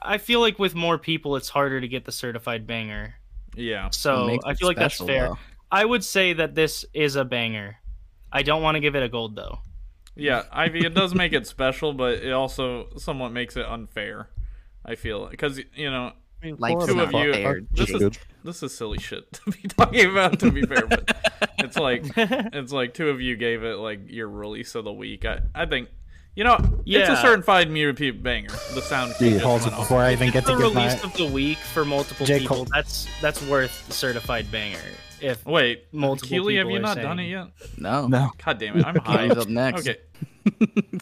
I 0.00 0.18
feel 0.18 0.40
like 0.40 0.58
with 0.58 0.74
more 0.74 0.96
people, 0.98 1.36
it's 1.36 1.48
harder 1.48 1.80
to 1.80 1.88
get 1.88 2.04
the 2.04 2.12
certified 2.12 2.66
banger. 2.66 3.14
Yeah. 3.56 3.90
So 3.90 4.38
I 4.44 4.54
feel 4.54 4.68
like 4.68 4.76
that's 4.76 4.98
fair. 4.98 5.28
though. 5.28 5.38
I 5.72 5.84
would 5.84 6.04
say 6.04 6.32
that 6.34 6.54
this 6.54 6.84
is 6.94 7.16
a 7.16 7.24
banger. 7.24 7.76
I 8.32 8.42
don't 8.42 8.62
want 8.62 8.76
to 8.76 8.80
give 8.80 8.94
it 8.94 9.02
a 9.02 9.08
gold 9.08 9.36
though. 9.36 9.58
Yeah, 10.16 10.44
Ivy, 10.52 10.84
it 10.84 10.94
does 10.94 11.14
make 11.14 11.32
it 11.32 11.46
special, 11.48 11.92
but 11.92 12.18
it 12.18 12.32
also 12.32 12.88
somewhat 12.96 13.32
makes 13.32 13.56
it 13.56 13.64
unfair. 13.66 14.28
I 14.84 14.94
feel 14.94 15.26
because 15.28 15.60
you 15.74 15.90
know 15.90 16.12
Like 16.42 16.78
two 16.86 17.00
of 17.00 17.12
you. 17.12 17.32
fair, 17.32 17.60
This 17.72 17.90
is 17.90 18.10
this 18.44 18.62
is 18.62 18.74
silly 18.76 18.98
shit 18.98 19.30
to 19.34 19.50
be 19.50 19.68
talking 19.68 20.10
about. 20.10 20.38
To 20.40 20.50
be 20.50 20.62
fair, 20.62 20.86
but 20.86 21.14
it's 21.58 21.76
like 21.76 22.04
it's 22.16 22.72
like 22.72 22.94
two 22.94 23.08
of 23.10 23.20
you 23.20 23.36
gave 23.36 23.62
it 23.62 23.76
like 23.76 24.00
your 24.10 24.28
release 24.28 24.74
of 24.74 24.84
the 24.84 24.92
week. 24.92 25.24
I 25.24 25.40
I 25.54 25.66
think 25.66 25.88
you 26.34 26.44
know 26.44 26.54
it's 26.86 27.08
a 27.08 27.12
Yeah. 27.12 27.22
certified 27.22 27.68
repeat 27.70 28.22
banger. 28.22 28.48
The 28.74 28.80
sound. 28.80 29.14
cue 29.18 29.30
just 29.32 29.44
Pause 29.44 29.60
it 29.62 29.64
went 29.66 29.74
off. 29.74 29.80
before 29.88 30.00
I 30.02 30.12
even 30.12 30.30
get 30.30 30.44
the 30.46 30.54
to 30.54 30.58
give 30.62 30.74
my. 30.74 30.86
release 30.86 31.04
of 31.04 31.12
the 31.14 31.26
week 31.26 31.58
for 31.58 31.84
multiple 31.84 32.24
J. 32.24 32.38
people. 32.40 32.56
Cole. 32.56 32.66
That's 32.72 33.06
that's 33.20 33.42
worth 33.46 33.86
the 33.88 33.92
certified 33.92 34.50
banger. 34.50 34.78
If 35.20 35.44
Wait, 35.44 35.84
Multiple 35.92 36.38
Kealy, 36.38 36.56
have 36.56 36.70
you 36.70 36.76
are 36.76 36.80
not 36.80 36.96
done 36.96 37.18
it 37.18 37.28
yet? 37.28 37.48
No. 37.76 38.06
No. 38.06 38.30
God 38.42 38.58
damn 38.58 38.78
it, 38.78 38.86
I'm 38.86 38.94
high. 39.04 39.28
Kealy's 39.28 39.36
up 39.36 39.48
next. 39.48 39.86
Okay, 39.86 39.98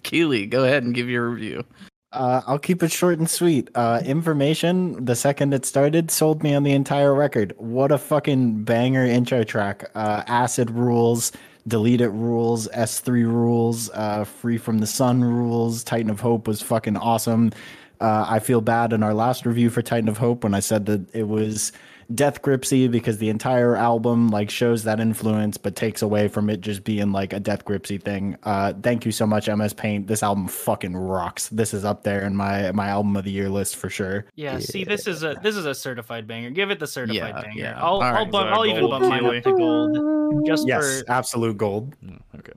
Kealy, 0.03 0.51
go 0.51 0.65
ahead 0.65 0.83
and 0.83 0.93
give 0.93 1.09
your 1.09 1.29
review. 1.31 1.65
Uh, 2.11 2.41
I'll 2.47 2.59
keep 2.59 2.83
it 2.83 2.91
short 2.91 3.19
and 3.19 3.29
sweet. 3.29 3.69
Uh, 3.75 4.01
information, 4.05 5.05
the 5.05 5.15
second 5.15 5.53
it 5.53 5.67
started, 5.67 6.11
sold 6.11 6.43
me 6.43 6.55
on 6.55 6.63
the 6.63 6.73
entire 6.73 7.15
record. 7.15 7.53
What 7.59 7.93
a 7.93 7.99
fucking 7.99 8.65
banger 8.65 9.05
intro 9.05 9.45
track. 9.45 9.91
Uh, 9.95 10.23
acid 10.27 10.71
rules, 10.71 11.33
delete 11.67 12.01
it 12.01 12.09
rules, 12.09 12.67
S3 12.69 13.25
rules, 13.27 13.91
uh, 13.91 14.25
free 14.25 14.57
from 14.57 14.79
the 14.79 14.87
sun 14.87 15.23
rules, 15.23 15.85
Titan 15.85 16.09
of 16.09 16.21
Hope 16.21 16.49
was 16.49 16.63
fucking 16.63 16.97
awesome. 16.97 17.53
Uh, 18.01 18.25
I 18.27 18.39
feel 18.39 18.63
bad 18.63 18.95
in 18.95 19.03
our 19.03 19.13
last 19.13 19.45
review 19.45 19.69
for 19.69 19.83
Titan 19.83 20.09
of 20.09 20.17
Hope 20.17 20.45
when 20.45 20.55
I 20.55 20.61
said 20.61 20.87
that 20.87 21.15
it 21.15 21.29
was 21.29 21.73
death 22.15 22.41
gripsy 22.41 22.91
because 22.91 23.19
the 23.19 23.29
entire 23.29 23.77
album 23.77 24.29
like 24.29 24.49
shows 24.49 24.85
that 24.85 24.99
influence 24.99 25.59
but 25.59 25.77
takes 25.77 26.01
away 26.01 26.27
from 26.27 26.49
it 26.49 26.61
just 26.63 26.83
being 26.83 27.13
like 27.13 27.33
a 27.35 27.41
death 27.41 27.65
gripsy 27.67 28.01
thing. 28.03 28.37
Uh, 28.45 28.73
thank 28.83 29.05
you 29.05 29.13
so 29.13 29.27
much, 29.27 29.47
MS 29.49 29.75
Paint. 29.75 30.07
This 30.07 30.23
album 30.23 30.49
fucking 30.49 30.97
rocks. 30.97 31.49
This 31.51 31.75
is 31.75 31.85
up 31.85 32.05
there 32.05 32.23
in 32.23 32.35
my 32.35 32.73
my 32.73 32.89
album 32.89 33.17
of 33.17 33.25
the 33.25 33.31
year 33.31 33.49
list 33.51 33.77
for 33.77 33.91
sure. 33.91 34.25
yeah, 34.37 34.59
see, 34.59 34.85
this 34.85 35.07
is 35.07 35.23
a 35.23 35.35
this 35.43 35.55
is 35.57 35.67
a 35.67 35.75
certified 35.75 36.27
banger. 36.27 36.51
Give 36.51 36.71
it 36.71 36.79
the 36.79 36.87
certified 36.87 37.35
Yeah, 37.37 37.41
banger. 37.43 37.61
yeah. 37.63 37.75
I'll 37.79 37.95
All 37.95 38.03
I'll, 38.03 38.13
right. 38.15 38.31
bump, 38.31 38.47
Is 38.47 38.51
that 38.51 38.59
I'll 38.59 38.67
even 38.67 38.81
gold, 38.81 38.91
bump 38.93 39.05
mine 39.07 39.23
Kealy? 39.23 39.39
up 39.39 39.45
to 39.45 39.57
gold 39.57 40.47
just 40.47 40.67
Yes, 40.67 41.03
for 41.03 41.11
absolute 41.13 41.57
gold. 41.59 41.95
Mm, 42.05 42.21
okay. 42.39 42.53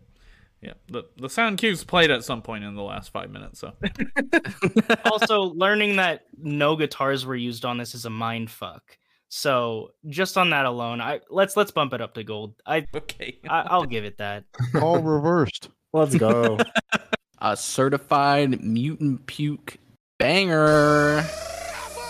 Yeah, 0.61 0.73
the 0.89 1.03
the 1.17 1.27
sound 1.29 1.57
cues 1.57 1.83
played 1.83 2.11
at 2.11 2.23
some 2.23 2.41
point 2.41 2.63
in 2.63 2.75
the 2.75 2.83
last 2.83 3.11
five 3.11 3.31
minutes. 3.31 3.59
So 3.59 3.73
also 5.05 5.41
learning 5.41 5.95
that 5.97 6.25
no 6.41 6.75
guitars 6.75 7.25
were 7.25 7.35
used 7.35 7.65
on 7.65 7.77
this 7.77 7.95
is 7.95 8.05
a 8.05 8.09
mind 8.09 8.49
fuck. 8.49 8.97
So 9.33 9.91
just 10.07 10.37
on 10.37 10.49
that 10.49 10.65
alone, 10.65 10.99
I 10.99 11.21
let's 11.29 11.55
let's 11.55 11.71
bump 11.71 11.93
it 11.93 12.01
up 12.01 12.15
to 12.15 12.23
gold. 12.23 12.53
I, 12.65 12.85
okay. 12.93 13.39
I 13.49 13.61
I'll 13.61 13.85
give 13.95 14.03
it 14.03 14.17
that. 14.17 14.43
All 14.81 15.01
reversed. 15.01 15.69
Let's 15.93 16.15
go. 16.15 16.57
A 17.39 17.55
certified 17.55 18.61
mutant 18.61 19.25
puke 19.27 19.77
banger. 20.19 21.23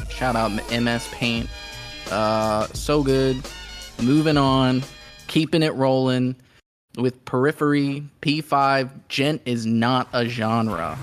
Shout 0.09 0.35
out 0.35 0.51
MS 0.71 1.07
Paint. 1.09 1.47
Uh, 2.09 2.65
so 2.73 3.03
good. 3.03 3.39
Moving 4.01 4.37
on, 4.37 4.83
keeping 5.27 5.61
it 5.61 5.75
rolling 5.75 6.35
with 6.97 7.23
Periphery 7.25 8.03
P5. 8.23 8.89
Djent 9.09 9.41
is 9.45 9.67
not 9.67 10.09
a 10.11 10.25
genre. 10.25 10.97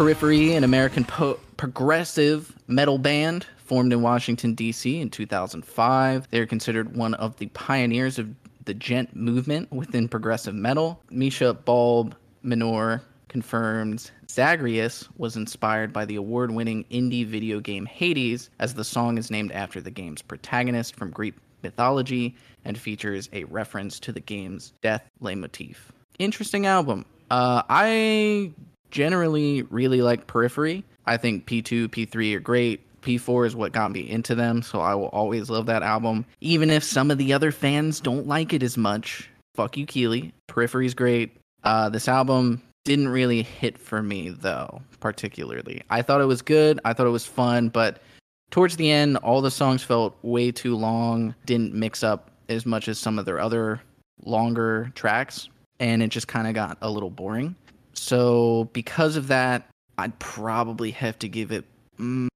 Periphery, 0.00 0.54
an 0.54 0.64
American 0.64 1.04
po- 1.04 1.38
progressive 1.58 2.56
metal 2.66 2.96
band 2.96 3.44
formed 3.58 3.92
in 3.92 4.00
Washington, 4.00 4.54
D.C. 4.54 4.98
in 4.98 5.10
2005. 5.10 6.26
They're 6.30 6.46
considered 6.46 6.96
one 6.96 7.12
of 7.12 7.36
the 7.36 7.48
pioneers 7.48 8.18
of 8.18 8.34
the 8.64 8.72
djent 8.72 9.14
movement 9.14 9.70
within 9.70 10.08
progressive 10.08 10.54
metal. 10.54 11.02
Misha 11.10 11.52
Bulb 11.52 12.16
Mansoor 12.42 13.02
confirms 13.28 14.10
Zagreus 14.26 15.06
was 15.18 15.36
inspired 15.36 15.92
by 15.92 16.06
the 16.06 16.16
award 16.16 16.50
winning 16.50 16.86
indie 16.90 17.26
video 17.26 17.60
game 17.60 17.84
Hades, 17.84 18.48
as 18.58 18.72
the 18.72 18.84
song 18.84 19.18
is 19.18 19.30
named 19.30 19.52
after 19.52 19.82
the 19.82 19.90
game's 19.90 20.22
protagonist 20.22 20.96
from 20.96 21.10
Greek 21.10 21.34
mythology 21.62 22.34
and 22.64 22.78
features 22.78 23.28
a 23.34 23.44
reference 23.44 24.00
to 24.00 24.12
the 24.12 24.20
game's 24.20 24.72
death 24.80 25.06
leitmotif. 25.20 25.76
Interesting 26.18 26.64
album. 26.64 27.04
Uh, 27.30 27.62
I 27.68 28.50
generally 28.90 29.62
really 29.62 30.02
like 30.02 30.26
Periphery. 30.26 30.84
I 31.06 31.16
think 31.16 31.46
P2, 31.46 31.88
P3 31.88 32.36
are 32.36 32.40
great. 32.40 32.86
P4 33.02 33.46
is 33.46 33.56
what 33.56 33.72
got 33.72 33.92
me 33.92 34.08
into 34.08 34.34
them, 34.34 34.62
so 34.62 34.80
I 34.80 34.94
will 34.94 35.08
always 35.08 35.48
love 35.48 35.66
that 35.66 35.82
album. 35.82 36.26
Even 36.40 36.70
if 36.70 36.84
some 36.84 37.10
of 37.10 37.18
the 37.18 37.32
other 37.32 37.50
fans 37.50 38.00
don't 38.00 38.26
like 38.26 38.52
it 38.52 38.62
as 38.62 38.76
much. 38.76 39.28
Fuck 39.54 39.76
you, 39.76 39.86
Kealy. 39.86 40.32
Periphery's 40.46 40.94
great. 40.94 41.36
Uh, 41.64 41.88
this 41.88 42.08
album 42.08 42.62
didn't 42.84 43.08
really 43.08 43.42
hit 43.42 43.78
for 43.78 44.02
me, 44.02 44.30
though, 44.30 44.82
particularly. 45.00 45.82
I 45.90 46.02
thought 46.02 46.20
it 46.20 46.26
was 46.26 46.42
good. 46.42 46.80
I 46.84 46.92
thought 46.92 47.06
it 47.06 47.10
was 47.10 47.26
fun, 47.26 47.68
but 47.68 48.02
towards 48.50 48.76
the 48.76 48.90
end, 48.90 49.16
all 49.18 49.40
the 49.40 49.50
songs 49.50 49.82
felt 49.82 50.16
way 50.22 50.50
too 50.50 50.76
long, 50.76 51.34
didn't 51.46 51.74
mix 51.74 52.02
up 52.02 52.30
as 52.48 52.66
much 52.66 52.88
as 52.88 52.98
some 52.98 53.18
of 53.18 53.24
their 53.24 53.40
other 53.40 53.80
longer 54.24 54.90
tracks, 54.94 55.48
and 55.78 56.02
it 56.02 56.08
just 56.08 56.28
kind 56.28 56.46
of 56.46 56.54
got 56.54 56.78
a 56.82 56.90
little 56.90 57.10
boring. 57.10 57.54
So, 57.94 58.68
because 58.72 59.16
of 59.16 59.28
that, 59.28 59.68
I'd 59.98 60.18
probably 60.18 60.90
have 60.92 61.18
to 61.20 61.28
give 61.28 61.52
it. 61.52 61.64
Mm, 61.98 62.28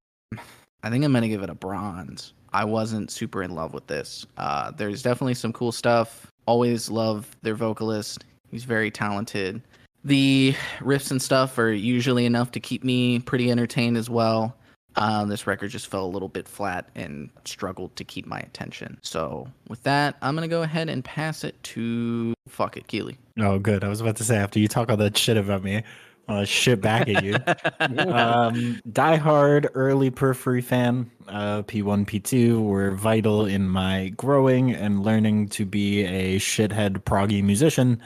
I 0.83 0.91
think 0.91 1.05
I'm 1.05 1.13
to 1.13 1.29
give 1.29 1.43
it 1.43 1.51
a 1.51 1.55
bronze. 1.55 2.35
I 2.53 2.65
wasn't 2.65 3.11
super 3.11 3.43
in 3.43 3.55
love 3.55 3.73
with 3.75 3.87
this. 3.87 4.27
Uh, 4.37 4.71
there's 4.71 5.03
definitely 5.03 5.35
some 5.35 5.53
cool 5.53 5.73
stuff. 5.73 6.27
Always 6.47 6.91
love 6.91 7.37
their 7.43 7.55
vocalist. 7.55 8.25
He's 8.51 8.65
very 8.65 8.91
talented. 8.91 9.63
The 10.05 10.55
riffs 10.81 11.11
and 11.11 11.21
stuff 11.21 11.59
are 11.59 11.73
usually 11.73 12.27
enough 12.27 12.53
to 12.53 12.61
keep 12.61 12.85
me 12.85 13.19
pretty 13.21 13.51
entertained 13.51 13.97
as 13.97 14.11
well. 14.11 14.55
Um, 14.97 15.29
this 15.29 15.47
record 15.47 15.71
just 15.71 15.89
fell 15.89 16.05
a 16.05 16.09
little 16.09 16.29
bit 16.29 16.47
flat 16.47 16.89
and 16.95 17.31
struggled 17.45 17.97
to 17.97 18.05
keep 18.05 18.27
my 18.27 18.39
attention. 18.39 18.99
So, 19.03 19.49
with 19.69 19.83
that, 19.83 20.17
I'm 20.23 20.37
going 20.37 20.49
to 20.49 20.55
go 20.55 20.63
ahead 20.63 20.89
and 20.89 21.05
pass 21.05 21.45
it 21.45 21.61
to 21.65 22.35
Fuck 22.49 22.77
It, 22.77 22.87
Kealy. 22.87 23.17
Oh, 23.39 23.59
good. 23.59 23.83
I 23.83 23.89
was 23.89 24.01
about 24.01 24.17
to 24.17 24.25
say 24.25 24.37
after 24.37 24.59
you 24.59 24.69
talk 24.69 24.91
all 24.91 24.97
that 24.99 25.17
shit 25.17 25.37
about 25.37 25.65
me, 25.65 25.83
I'll 26.29 26.45
shit 26.45 26.81
back 26.81 27.09
at 27.09 27.23
you. 27.23 27.35
um, 27.81 28.81
diehard 28.89 29.67
early 29.75 30.11
periphery 30.11 30.63
fan. 30.63 31.11
Uh, 31.29 31.63
P1, 31.63 32.07
P2 32.07 32.63
were 32.63 32.93
vital 32.93 33.45
in 33.45 33.69
my 33.69 34.11
growing 34.17 34.73
and 34.73 35.03
learning 35.03 35.49
to 35.51 35.67
be 35.67 36.05
a 36.05 36.39
shithead 36.39 37.03
proggy 37.05 37.43
musician. 37.43 38.01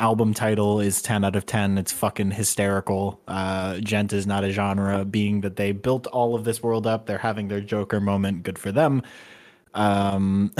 Album 0.00 0.32
title 0.32 0.80
is 0.80 1.02
10 1.02 1.24
out 1.26 1.36
of 1.36 1.44
10. 1.44 1.76
It's 1.76 1.92
fucking 1.92 2.30
hysterical. 2.30 3.20
Uh, 3.28 3.74
djent 3.74 4.14
is 4.14 4.26
not 4.26 4.44
a 4.44 4.50
genre, 4.50 5.04
being 5.04 5.42
that 5.42 5.56
they 5.56 5.72
built 5.72 6.06
all 6.06 6.34
of 6.34 6.44
this 6.44 6.62
world 6.62 6.86
up. 6.86 7.04
They're 7.04 7.18
having 7.18 7.48
their 7.48 7.60
Joker 7.60 8.00
moment. 8.00 8.42
Good 8.42 8.58
for 8.58 8.72
them. 8.72 9.02
Um, 9.74 10.54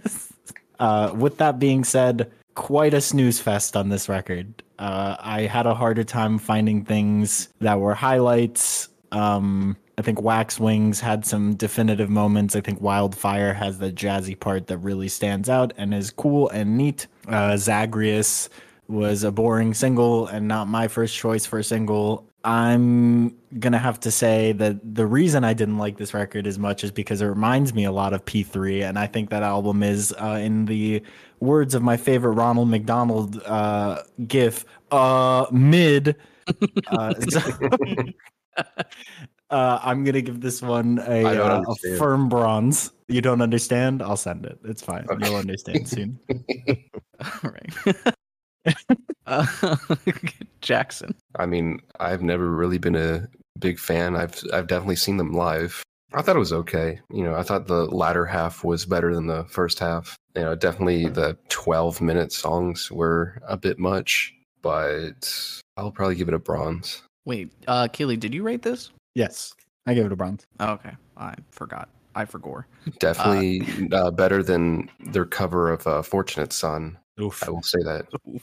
uh, 0.78 1.12
with 1.16 1.38
that 1.38 1.58
being 1.58 1.82
said, 1.82 2.30
quite 2.54 2.94
a 2.94 3.00
snooze 3.00 3.40
fest 3.40 3.76
on 3.76 3.88
this 3.88 4.08
record. 4.08 4.62
Uh, 4.78 5.16
I 5.18 5.42
had 5.42 5.66
a 5.66 5.74
harder 5.74 6.04
time 6.04 6.38
finding 6.38 6.84
things 6.84 7.48
that 7.58 7.80
were 7.80 7.94
highlights. 7.94 8.88
Um, 9.10 9.76
I 9.98 10.02
think 10.02 10.22
Wax 10.22 10.58
Wings 10.58 11.00
had 11.00 11.26
some 11.26 11.56
definitive 11.56 12.08
moments. 12.08 12.56
I 12.56 12.60
think 12.60 12.80
Wildfire 12.80 13.52
has 13.52 13.78
the 13.78 13.92
jazzy 13.92 14.38
part 14.38 14.68
that 14.68 14.78
really 14.78 15.08
stands 15.08 15.50
out 15.50 15.72
and 15.76 15.92
is 15.92 16.10
cool 16.10 16.48
and 16.48 16.78
neat. 16.78 17.06
Uh, 17.30 17.56
Zagreus 17.56 18.48
was 18.88 19.22
a 19.22 19.30
boring 19.30 19.72
single 19.72 20.26
and 20.26 20.48
not 20.48 20.66
my 20.66 20.88
first 20.88 21.14
choice 21.16 21.46
for 21.46 21.60
a 21.60 21.64
single. 21.64 22.26
I'm 22.42 23.36
gonna 23.58 23.78
have 23.78 24.00
to 24.00 24.10
say 24.10 24.52
that 24.52 24.94
the 24.94 25.06
reason 25.06 25.44
I 25.44 25.52
didn't 25.52 25.76
like 25.78 25.98
this 25.98 26.14
record 26.14 26.46
as 26.46 26.58
much 26.58 26.82
is 26.82 26.90
because 26.90 27.20
it 27.20 27.26
reminds 27.26 27.74
me 27.74 27.84
a 27.84 27.92
lot 27.92 28.14
of 28.14 28.24
P3, 28.24 28.82
and 28.88 28.98
I 28.98 29.06
think 29.06 29.30
that 29.30 29.42
album 29.42 29.82
is, 29.82 30.12
uh, 30.20 30.38
in 30.42 30.64
the 30.64 31.02
words 31.40 31.74
of 31.74 31.82
my 31.82 31.96
favorite 31.98 32.32
Ronald 32.32 32.68
McDonald 32.68 33.40
uh, 33.44 34.02
gif, 34.26 34.64
uh, 34.90 35.46
mid. 35.52 36.16
Uh, 36.88 37.14
so- 37.28 37.70
uh, 39.50 39.80
I'm 39.82 40.04
gonna 40.04 40.22
give 40.22 40.40
this 40.40 40.62
one 40.62 41.00
a, 41.06 41.24
I 41.24 41.34
don't 41.34 41.66
uh, 41.66 41.74
a 41.86 41.96
firm 41.96 42.28
bronze. 42.28 42.92
You 43.08 43.20
don't 43.20 43.42
understand? 43.42 44.02
I'll 44.02 44.16
send 44.16 44.46
it. 44.46 44.58
It's 44.64 44.82
fine. 44.82 45.06
Okay. 45.10 45.26
You'll 45.26 45.36
understand 45.36 45.88
soon. 45.88 46.18
All 47.44 47.50
right. 47.50 48.14
uh, 49.26 49.76
Jackson. 50.60 51.14
I 51.36 51.46
mean, 51.46 51.80
I've 51.98 52.22
never 52.22 52.48
really 52.50 52.78
been 52.78 52.96
a 52.96 53.28
big 53.58 53.78
fan. 53.78 54.16
I've 54.16 54.40
I've 54.52 54.68
definitely 54.68 54.96
seen 54.96 55.16
them 55.16 55.32
live. 55.32 55.82
I 56.12 56.22
thought 56.22 56.36
it 56.36 56.40
was 56.40 56.52
okay. 56.52 57.00
You 57.12 57.24
know, 57.24 57.34
I 57.34 57.42
thought 57.42 57.66
the 57.66 57.86
latter 57.86 58.24
half 58.24 58.64
was 58.64 58.84
better 58.84 59.14
than 59.14 59.26
the 59.26 59.44
first 59.44 59.78
half. 59.78 60.16
You 60.34 60.42
know, 60.42 60.54
definitely 60.54 61.08
the 61.08 61.36
12 61.48 62.00
minute 62.00 62.32
songs 62.32 62.90
were 62.90 63.40
a 63.46 63.56
bit 63.56 63.78
much, 63.78 64.34
but 64.62 65.60
I'll 65.76 65.92
probably 65.92 66.16
give 66.16 66.28
it 66.28 66.34
a 66.34 66.38
bronze. 66.38 67.02
Wait, 67.26 67.52
uh, 67.68 67.86
Kealy, 67.88 68.18
did 68.18 68.34
you 68.34 68.42
rate 68.42 68.62
this? 68.62 68.90
Yes, 69.14 69.54
I 69.86 69.94
gave 69.94 70.06
it 70.06 70.12
a 70.12 70.16
bronze. 70.16 70.46
Oh, 70.60 70.72
okay, 70.72 70.92
I 71.16 71.34
forgot. 71.50 71.88
I 72.14 72.24
forgot. 72.24 72.64
Definitely 72.98 73.88
uh, 73.92 74.10
better 74.10 74.42
than 74.42 74.90
their 75.00 75.24
cover 75.24 75.72
of 75.72 75.86
uh, 75.86 76.02
Fortunate 76.02 76.52
Son. 76.52 76.98
Oof. 77.20 77.42
I 77.46 77.50
will 77.50 77.62
say 77.62 77.78
that. 77.84 78.06
Oof. 78.28 78.42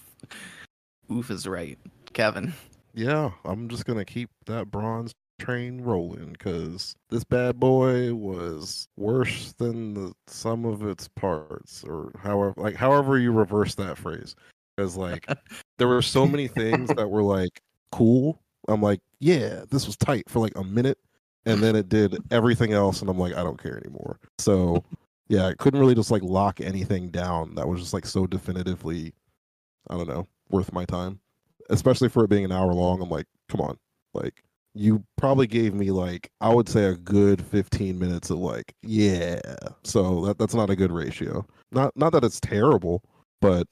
Oof 1.11 1.31
is 1.31 1.47
right. 1.47 1.77
Kevin. 2.13 2.53
Yeah, 2.93 3.31
I'm 3.45 3.69
just 3.69 3.85
gonna 3.85 4.05
keep 4.05 4.29
that 4.45 4.71
bronze 4.71 5.13
train 5.39 5.81
rolling 5.81 6.31
because 6.31 6.95
this 7.09 7.23
bad 7.23 7.59
boy 7.59 8.13
was 8.13 8.87
worse 8.97 9.53
than 9.57 9.93
the 9.93 10.13
sum 10.27 10.65
of 10.65 10.83
its 10.83 11.07
parts, 11.09 11.83
or 11.83 12.11
however, 12.21 12.53
like 12.57 12.75
however 12.75 13.19
you 13.19 13.31
reverse 13.31 13.75
that 13.75 13.97
phrase. 13.97 14.35
Because 14.75 14.97
like 14.97 15.27
there 15.77 15.87
were 15.87 16.01
so 16.01 16.27
many 16.27 16.47
things 16.47 16.89
that 16.95 17.09
were 17.09 17.23
like 17.23 17.61
cool. 17.91 18.39
I'm 18.67 18.81
like, 18.81 19.01
yeah, 19.19 19.63
this 19.69 19.85
was 19.85 19.97
tight 19.97 20.29
for 20.29 20.39
like 20.39 20.57
a 20.57 20.63
minute, 20.63 20.97
and 21.45 21.61
then 21.61 21.75
it 21.75 21.89
did 21.89 22.17
everything 22.31 22.73
else, 22.73 23.01
and 23.01 23.09
I'm 23.09 23.17
like, 23.17 23.35
I 23.35 23.43
don't 23.43 23.61
care 23.61 23.77
anymore. 23.77 24.19
So 24.39 24.83
yeah, 25.29 25.45
I 25.47 25.53
couldn't 25.53 25.79
really 25.79 25.95
just 25.95 26.11
like 26.11 26.23
lock 26.23 26.61
anything 26.61 27.09
down 27.09 27.55
that 27.55 27.67
was 27.67 27.79
just 27.79 27.93
like 27.93 28.05
so 28.05 28.27
definitively, 28.27 29.13
I 29.89 29.95
don't 29.95 30.07
know, 30.07 30.27
worth 30.49 30.71
my 30.73 30.85
time. 30.85 31.19
Especially 31.69 32.07
for 32.07 32.23
it 32.23 32.29
being 32.29 32.45
an 32.45 32.51
hour 32.51 32.73
long. 32.73 33.01
I'm 33.01 33.09
like, 33.09 33.25
come 33.49 33.59
on, 33.59 33.77
like 34.13 34.43
you 34.73 35.03
probably 35.17 35.47
gave 35.47 35.73
me 35.73 35.91
like 35.91 36.31
I 36.39 36.53
would 36.53 36.69
say 36.69 36.85
a 36.85 36.95
good 36.95 37.43
15 37.43 37.97
minutes 37.99 38.29
of 38.29 38.39
like, 38.39 38.73
yeah. 38.83 39.39
So 39.83 40.25
that 40.25 40.37
that's 40.37 40.55
not 40.55 40.69
a 40.69 40.75
good 40.75 40.91
ratio. 40.91 41.45
Not 41.71 41.95
not 41.97 42.13
that 42.13 42.23
it's 42.23 42.39
terrible, 42.39 43.03
but 43.41 43.67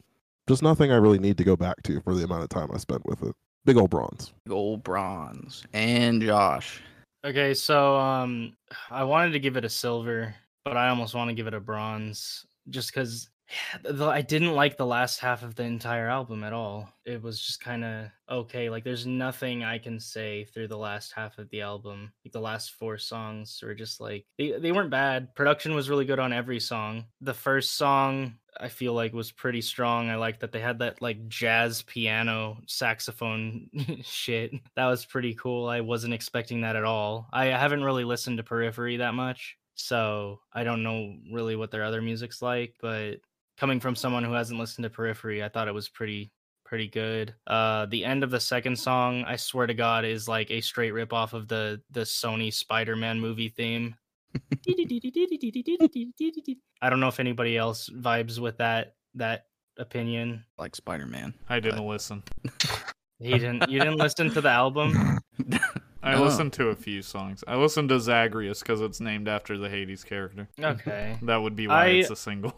just 0.47 0.61
nothing 0.61 0.91
I 0.91 0.97
really 0.97 1.19
need 1.19 1.37
to 1.37 1.43
go 1.43 1.55
back 1.55 1.81
to 1.83 2.01
for 2.01 2.13
the 2.15 2.23
amount 2.23 2.43
of 2.43 2.49
time 2.49 2.69
I 2.73 2.77
spent 2.77 3.05
with 3.05 3.23
it. 3.23 3.35
Big 3.65 3.77
old 3.77 3.89
bronze. 3.89 4.31
Big 4.45 4.53
old 4.53 4.83
bronze. 4.83 5.63
And 5.73 6.21
Josh. 6.21 6.81
Okay, 7.25 7.55
so 7.55 7.97
um, 7.97 8.55
I 8.91 9.03
wanted 9.03 9.31
to 9.31 9.39
give 9.39 9.57
it 9.57 9.65
a 9.65 9.69
silver, 9.69 10.35
but 10.63 10.77
I 10.77 10.89
almost 10.89 11.15
want 11.15 11.29
to 11.29 11.33
give 11.33 11.47
it 11.47 11.55
a 11.55 11.59
bronze, 11.59 12.45
just 12.69 12.93
because 12.93 13.29
I 14.01 14.21
didn't 14.21 14.53
like 14.53 14.77
the 14.77 14.85
last 14.85 15.19
half 15.19 15.43
of 15.43 15.55
the 15.55 15.63
entire 15.63 16.07
album 16.07 16.43
at 16.43 16.53
all. 16.53 16.89
It 17.05 17.21
was 17.21 17.39
just 17.39 17.61
kind 17.61 17.83
of 17.83 18.07
okay. 18.29 18.69
Like, 18.69 18.83
there's 18.83 19.05
nothing 19.05 19.63
I 19.63 19.77
can 19.77 19.99
say 19.99 20.45
through 20.45 20.67
the 20.67 20.77
last 20.77 21.13
half 21.13 21.37
of 21.37 21.49
the 21.49 21.61
album. 21.61 22.11
Like 22.23 22.33
the 22.33 22.39
last 22.39 22.71
four 22.71 22.97
songs 22.97 23.61
were 23.63 23.75
just 23.75 23.99
like 23.99 24.25
they 24.37 24.51
they 24.53 24.71
weren't 24.71 24.89
bad. 24.89 25.33
Production 25.35 25.75
was 25.75 25.89
really 25.89 26.05
good 26.05 26.19
on 26.19 26.33
every 26.33 26.59
song. 26.59 27.05
The 27.21 27.33
first 27.33 27.73
song 27.73 28.35
I 28.59 28.69
feel 28.69 28.93
like 28.93 29.13
was 29.13 29.31
pretty 29.31 29.61
strong. 29.61 30.09
I 30.09 30.15
like 30.15 30.39
that 30.39 30.51
they 30.51 30.59
had 30.61 30.79
that 30.79 31.01
like 31.01 31.27
jazz 31.27 31.81
piano 31.83 32.57
saxophone 32.67 33.69
shit. 34.03 34.53
That 34.75 34.87
was 34.87 35.05
pretty 35.05 35.35
cool. 35.35 35.67
I 35.67 35.81
wasn't 35.81 36.13
expecting 36.13 36.61
that 36.61 36.75
at 36.75 36.83
all. 36.83 37.27
I 37.33 37.45
haven't 37.45 37.83
really 37.83 38.03
listened 38.05 38.37
to 38.37 38.43
Periphery 38.43 38.97
that 38.97 39.13
much, 39.13 39.57
so 39.75 40.39
I 40.53 40.63
don't 40.63 40.83
know 40.83 41.15
really 41.31 41.55
what 41.55 41.71
their 41.71 41.83
other 41.83 42.01
music's 42.01 42.41
like, 42.41 42.75
but 42.81 43.17
coming 43.57 43.79
from 43.79 43.95
someone 43.95 44.23
who 44.23 44.33
hasn't 44.33 44.59
listened 44.59 44.83
to 44.83 44.89
Periphery, 44.89 45.43
I 45.43 45.49
thought 45.49 45.67
it 45.67 45.73
was 45.73 45.89
pretty 45.89 46.31
pretty 46.65 46.87
good. 46.87 47.33
Uh 47.47 47.85
the 47.87 48.03
end 48.03 48.23
of 48.23 48.31
the 48.31 48.39
second 48.39 48.75
song, 48.77 49.23
I 49.25 49.35
swear 49.35 49.67
to 49.67 49.73
god 49.73 50.05
is 50.05 50.27
like 50.27 50.51
a 50.51 50.61
straight 50.61 50.91
rip 50.91 51.13
off 51.13 51.33
of 51.33 51.47
the 51.47 51.81
the 51.91 52.01
Sony 52.01 52.53
Spider-Man 52.53 53.19
movie 53.19 53.49
theme. 53.49 53.95
I 56.81 56.89
don't 56.89 56.99
know 56.99 57.07
if 57.07 57.19
anybody 57.19 57.57
else 57.57 57.89
vibes 57.89 58.39
with 58.39 58.57
that 58.57 58.95
that 59.15 59.45
opinion. 59.77 60.45
Like 60.57 60.75
Spider 60.75 61.05
Man. 61.05 61.33
I 61.49 61.59
didn't 61.59 61.87
listen. 61.87 62.23
He 63.19 63.31
didn't 63.31 63.69
you 63.69 63.79
didn't 63.79 63.97
listen 63.97 64.29
to 64.31 64.41
the 64.41 64.49
album? 64.49 65.19
I 66.05 66.13
No. 66.15 66.23
listened 66.23 66.53
to 66.53 66.67
a 66.69 66.75
few 66.75 67.01
songs. 67.01 67.43
I 67.47 67.55
listened 67.55 67.89
to 67.89 67.99
Zagreus 67.99 68.59
because 68.59 68.79
it's 68.81 68.99
named 69.01 69.27
after 69.27 69.57
the 69.57 69.69
Hades 69.69 70.03
character. 70.03 70.47
Okay. 70.59 71.17
That 71.23 71.37
would 71.37 71.55
be 71.55 71.67
why 71.67 71.85
I- 71.85 71.87
it's 71.89 72.09
a 72.11 72.15
single. 72.15 72.53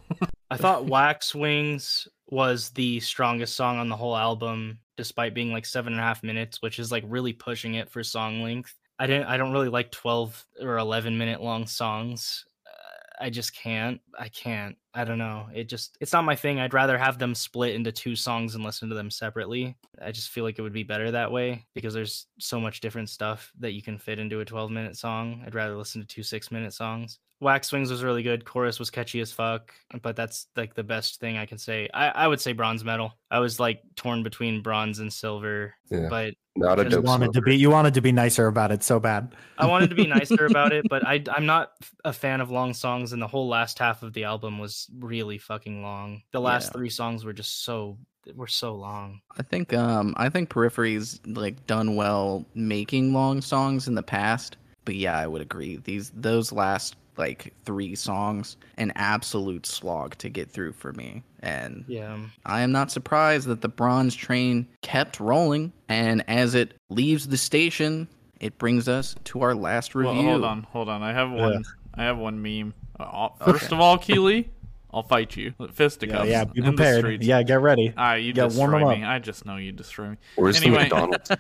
I 0.52 0.58
thought 0.58 0.86
Wax 0.98 1.34
Wings 1.34 2.08
was 2.30 2.70
the 2.72 3.00
strongest 3.00 3.56
song 3.56 3.78
on 3.78 3.88
the 3.90 3.96
whole 3.96 4.18
album, 4.18 4.80
despite 4.98 5.34
being 5.34 5.52
like 5.54 5.66
seven 5.66 5.94
and 5.94 6.00
a 6.00 6.04
half 6.04 6.24
minutes, 6.24 6.62
which 6.62 6.78
is 6.80 6.92
like 6.92 7.04
really 7.08 7.34
pushing 7.34 7.76
it 7.76 7.90
for 7.90 8.04
song 8.04 8.44
length. 8.44 8.74
I 9.00 9.08
didn't. 9.08 9.28
I 9.28 9.38
don't 9.38 9.52
really 9.54 9.70
like 9.70 9.92
twelve 9.92 10.46
or 10.62 10.78
eleven 10.78 11.18
minute 11.18 11.42
long 11.42 11.68
songs. 11.68 12.44
Uh, 12.66 13.26
I 13.26 13.30
just 13.30 13.56
can't. 13.56 14.02
I 14.18 14.28
can't. 14.30 14.76
I 14.94 15.04
don't 15.04 15.18
know. 15.20 15.48
It 15.54 15.70
just. 15.70 15.98
It's 16.02 16.14
not 16.14 16.24
my 16.24 16.36
thing. 16.36 16.60
I'd 16.60 16.74
rather 16.74 16.98
have 16.98 17.20
them 17.20 17.36
split 17.36 17.76
into 17.76 17.92
two 17.92 18.16
songs 18.16 18.56
and 18.56 18.64
listen 18.64 18.90
to 18.90 18.96
them 18.96 19.12
separately. 19.12 19.76
I 20.02 20.12
just 20.12 20.30
feel 20.30 20.44
like 20.44 20.58
it 20.58 20.64
would 20.64 20.74
be 20.74 20.84
better 20.84 21.12
that 21.12 21.32
way 21.32 21.66
because 21.76 21.94
there's 21.94 22.26
so 22.40 22.60
much 22.60 22.80
different 22.80 23.10
stuff 23.10 23.52
that 23.60 23.74
you 23.74 23.82
can 23.84 23.98
fit 23.98 24.18
into 24.20 24.40
a 24.40 24.46
twelve 24.46 24.72
minute 24.72 24.98
song. 24.98 25.44
I'd 25.46 25.56
rather 25.56 25.76
listen 25.76 26.02
to 26.02 26.08
two 26.08 26.24
six 26.24 26.52
minute 26.52 26.74
songs. 26.74 27.20
Wax 27.40 27.72
Wings 27.72 27.92
was 27.92 28.04
really 28.04 28.24
good. 28.24 28.46
Chorus 28.46 28.80
was 28.80 28.90
catchy 28.90 29.20
as 29.20 29.32
fuck, 29.32 29.72
but 30.02 30.16
that's 30.16 30.48
like 30.56 30.74
the 30.74 30.84
best 30.84 31.20
thing 31.20 31.38
I 31.38 31.46
can 31.46 31.60
say. 31.60 31.88
I, 31.94 32.08
I 32.10 32.28
would 32.28 32.42
say 32.42 32.52
bronze 32.52 32.84
medal. 32.84 33.14
I 33.30 33.38
was 33.38 33.60
like 33.60 33.84
torn 33.96 34.24
between 34.24 34.64
bronze 34.64 34.98
and 34.98 35.14
silver, 35.14 35.76
Yeah. 35.92 36.08
but 36.10 36.34
Not 36.56 36.80
a 36.80 36.84
You 36.86 36.90
dope 36.90 37.06
wanted 37.06 37.34
to 37.34 37.42
be 37.44 37.56
you 37.56 37.70
wanted 37.70 37.94
to 37.94 38.02
be 38.02 38.12
nicer 38.12 38.48
about 38.48 38.72
it 38.72 38.82
so 38.82 39.00
bad. 39.00 39.36
I 39.60 39.68
wanted 39.68 39.92
to 39.92 39.96
be 39.96 40.08
nicer 40.08 40.48
about 40.48 40.74
it. 40.74 40.86
But 40.90 41.06
I 41.06 41.24
I'm 41.32 41.46
not 41.46 41.74
a 42.04 42.12
fan 42.12 42.42
of 42.42 42.50
long 42.50 42.74
songs, 42.74 43.14
and 43.14 43.22
the 43.22 43.28
whole 43.28 43.48
last 43.48 43.78
half 43.78 44.02
of 44.02 44.14
the 44.14 44.24
album 44.24 44.58
was 44.58 44.77
really 45.00 45.38
fucking 45.38 45.82
long. 45.82 46.22
The 46.32 46.42
last 46.42 46.66
Yeah. 46.68 46.72
three 46.74 46.90
songs 46.90 47.24
were 47.26 47.34
just 47.34 47.64
so 47.64 47.98
were 48.36 48.48
so 48.48 48.76
long. 48.76 49.22
I 49.38 49.44
think 49.44 49.74
um 49.74 50.14
I 50.18 50.28
think 50.30 50.50
Periphery's 50.50 51.20
like 51.26 51.66
done 51.66 51.96
well 51.96 52.46
making 52.56 53.14
long 53.14 53.42
songs 53.42 53.88
in 53.88 53.96
the 53.96 54.04
past. 54.04 54.58
But 54.86 54.96
yeah, 54.96 55.18
I 55.18 55.28
would 55.28 55.42
agree. 55.42 55.78
These 55.84 56.12
those 56.16 56.52
last 56.52 56.96
like 57.18 57.52
three 57.66 57.96
songs, 57.96 58.58
an 58.78 58.92
absolute 58.96 59.66
slog 59.66 60.16
to 60.20 60.30
get 60.30 60.52
through 60.52 60.74
for 60.74 60.94
me. 60.94 61.24
And 61.40 61.84
Yeah. 61.88 62.18
I 62.46 62.62
am 62.62 62.72
not 62.72 62.92
surprised 62.92 63.48
that 63.48 63.62
the 63.62 63.70
bronze 63.70 64.16
train 64.16 64.68
kept 64.84 65.20
rolling, 65.20 65.74
and 65.90 66.24
as 66.30 66.54
it 66.54 66.76
leaves 66.90 67.28
the 67.28 67.38
station, 67.38 68.08
it 68.40 68.58
brings 68.60 68.88
us 68.88 69.16
to 69.26 69.42
our 69.42 69.56
last 69.56 69.96
review. 69.96 70.14
Well, 70.14 70.32
hold 70.32 70.44
on, 70.44 70.64
hold 70.64 70.90
on. 70.90 71.02
I 71.02 71.12
have 71.14 71.32
one. 71.32 71.64
I 71.96 72.04
have 72.04 72.20
one 72.20 72.40
meme. 72.40 72.76
Uh, 73.00 73.30
first 73.44 73.72
of 73.72 73.80
all, 73.80 73.98
Kealy, 73.98 74.50
I'll 74.94 75.04
fight 75.04 75.36
you. 75.36 75.54
Yeah, 75.60 75.68
Fisticuffs. 75.72 76.30
yeah, 76.30 76.46
be 76.46 76.60
in 76.60 76.66
the 76.66 76.72
prepared. 76.72 77.24
Yeah, 77.24 77.44
get 77.44 77.62
ready. 77.62 77.94
Ah, 77.98 78.14
you 78.14 78.34
Yeah, 78.36 78.48
warm 78.48 78.74
'em 78.74 78.80
destroy 78.80 78.92
up. 78.94 78.98
me. 79.00 79.04
I 79.06 79.20
just 79.20 79.46
know 79.46 79.58
you 79.58 79.72
destroy 79.72 80.10
me. 80.12 80.18
Where's 80.36 80.62
Anyway. 80.62 80.90
the 80.90 80.96
McDonald's? 80.96 81.32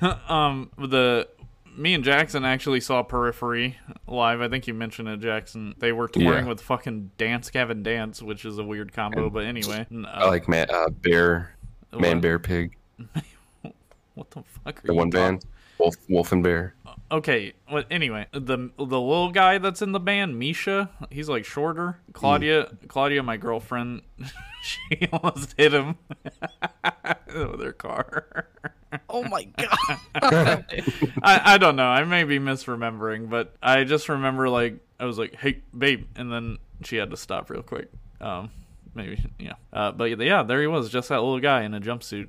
um, 0.30 0.70
the 0.78 1.28
me 1.76 1.94
and 1.94 2.04
Jackson 2.04 2.44
actually 2.44 2.80
saw 2.80 3.02
Periphery 3.02 3.78
live. 4.06 4.40
I 4.42 4.48
think 4.48 4.66
you 4.66 4.74
mentioned 4.74 5.08
it, 5.08 5.20
Jackson. 5.20 5.74
They 5.78 5.92
were 5.92 6.06
touring 6.08 6.44
Yeah. 6.44 6.48
with 6.50 6.60
fucking 6.60 7.12
Dance 7.18 7.48
Gavin 7.50 7.82
Dance, 7.82 8.20
which 8.22 8.44
is 8.44 8.58
a 8.58 8.64
weird 8.64 8.92
combo. 8.92 9.30
But 9.30 9.44
anyway, 9.44 9.86
n- 9.90 10.04
I 10.06 10.22
uh, 10.22 10.26
like 10.28 10.48
man, 10.48 10.66
uh, 10.70 10.88
bear, 10.90 11.54
man, 11.92 12.16
what- 12.16 12.20
bear, 12.22 12.38
pig. 12.38 12.76
What 14.14 14.30
the 14.30 14.42
fuck? 14.42 14.78
Are 14.78 14.86
The 14.86 14.92
you 14.92 14.98
one 14.98 15.10
talking- 15.10 15.36
band, 15.38 15.44
wolf, 15.78 15.96
wolf 16.10 16.32
and 16.32 16.42
bear. 16.42 16.74
Okay. 17.12 17.52
Well, 17.70 17.84
anyway, 17.90 18.26
the 18.32 18.70
the 18.78 18.84
little 19.00 19.30
guy 19.30 19.58
that's 19.58 19.82
in 19.82 19.92
the 19.92 20.00
band, 20.00 20.38
Misha, 20.38 20.88
he's 21.10 21.28
like 21.28 21.44
shorter. 21.44 21.98
Claudia, 22.14 22.72
Claudia, 22.88 23.22
my 23.22 23.36
girlfriend, 23.36 24.00
she 24.62 25.08
almost 25.12 25.54
hit 25.58 25.72
him 25.72 25.98
with 27.26 27.60
her 27.60 27.74
car. 27.74 28.48
Oh 29.10 29.24
my 29.24 29.44
god! 29.58 30.64
I, 31.22 31.54
I 31.54 31.58
don't 31.58 31.76
know. 31.76 31.86
I 31.86 32.02
may 32.04 32.24
be 32.24 32.38
misremembering, 32.38 33.28
but 33.28 33.56
I 33.62 33.84
just 33.84 34.08
remember 34.08 34.48
like 34.48 34.78
I 34.98 35.04
was 35.04 35.18
like, 35.18 35.34
"Hey, 35.34 35.60
babe," 35.76 36.06
and 36.16 36.32
then 36.32 36.56
she 36.82 36.96
had 36.96 37.10
to 37.10 37.16
stop 37.18 37.50
real 37.50 37.62
quick. 37.62 37.88
Um, 38.22 38.50
maybe 38.94 39.22
yeah. 39.38 39.54
Uh, 39.70 39.92
but 39.92 40.18
yeah, 40.18 40.42
there 40.42 40.62
he 40.62 40.66
was, 40.66 40.88
just 40.88 41.10
that 41.10 41.20
little 41.20 41.40
guy 41.40 41.62
in 41.64 41.74
a 41.74 41.80
jumpsuit. 41.80 42.28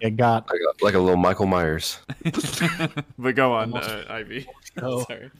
You 0.00 0.10
got 0.10 0.48
Like 0.50 0.60
a, 0.60 0.84
like 0.84 0.94
a 0.94 0.98
little 0.98 1.16
Michael 1.16 1.46
Myers. 1.46 1.98
but 3.18 3.34
go 3.34 3.52
on, 3.52 3.74
uh, 3.74 4.04
Ivy. 4.08 4.46
Oh. 4.82 5.04
Sorry. 5.04 5.30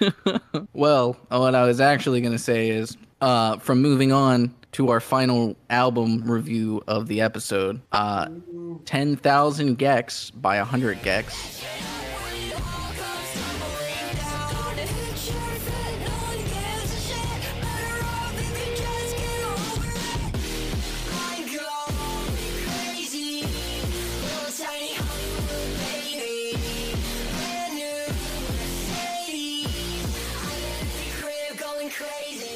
Well, 0.72 1.16
what 1.28 1.54
I 1.54 1.64
was 1.64 1.80
actually 1.80 2.20
going 2.20 2.32
to 2.32 2.38
say 2.38 2.70
is 2.70 2.96
uh, 3.20 3.58
from 3.58 3.80
moving 3.80 4.10
on 4.10 4.52
to 4.72 4.90
our 4.90 4.98
final 5.00 5.56
album 5.70 6.28
review 6.28 6.82
of 6.88 7.06
the 7.06 7.20
episode 7.20 7.80
uh, 7.92 8.28
10,000 8.84 9.78
gecs 9.78 10.32
by 10.40 10.56
100 10.58 10.98
gecs. 11.02 11.62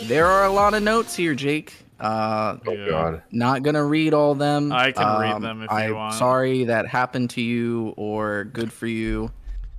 There 0.07 0.27
are 0.27 0.45
a 0.45 0.51
lot 0.51 0.75
of 0.75 0.83
notes 0.83 1.17
here, 1.17 1.35
Jake. 1.35 1.75
Uh, 1.99 2.59
Oh 2.67 2.87
God. 2.89 3.23
not 3.33 3.63
gonna 3.63 3.85
read 3.85 4.13
all 4.15 4.35
them. 4.35 4.71
I 4.71 4.93
can 4.93 5.21
read 5.21 5.33
Um, 5.33 5.43
them 5.43 5.63
if 5.63 5.71
you 5.71 5.77
I'm 5.77 5.95
want. 5.95 6.15
sorry 6.15 6.65
that 6.65 6.87
happened 6.87 7.31
to 7.31 7.41
you, 7.41 7.95
or 7.97 8.45
good 8.45 8.73
for 8.73 8.87
you. 8.87 9.31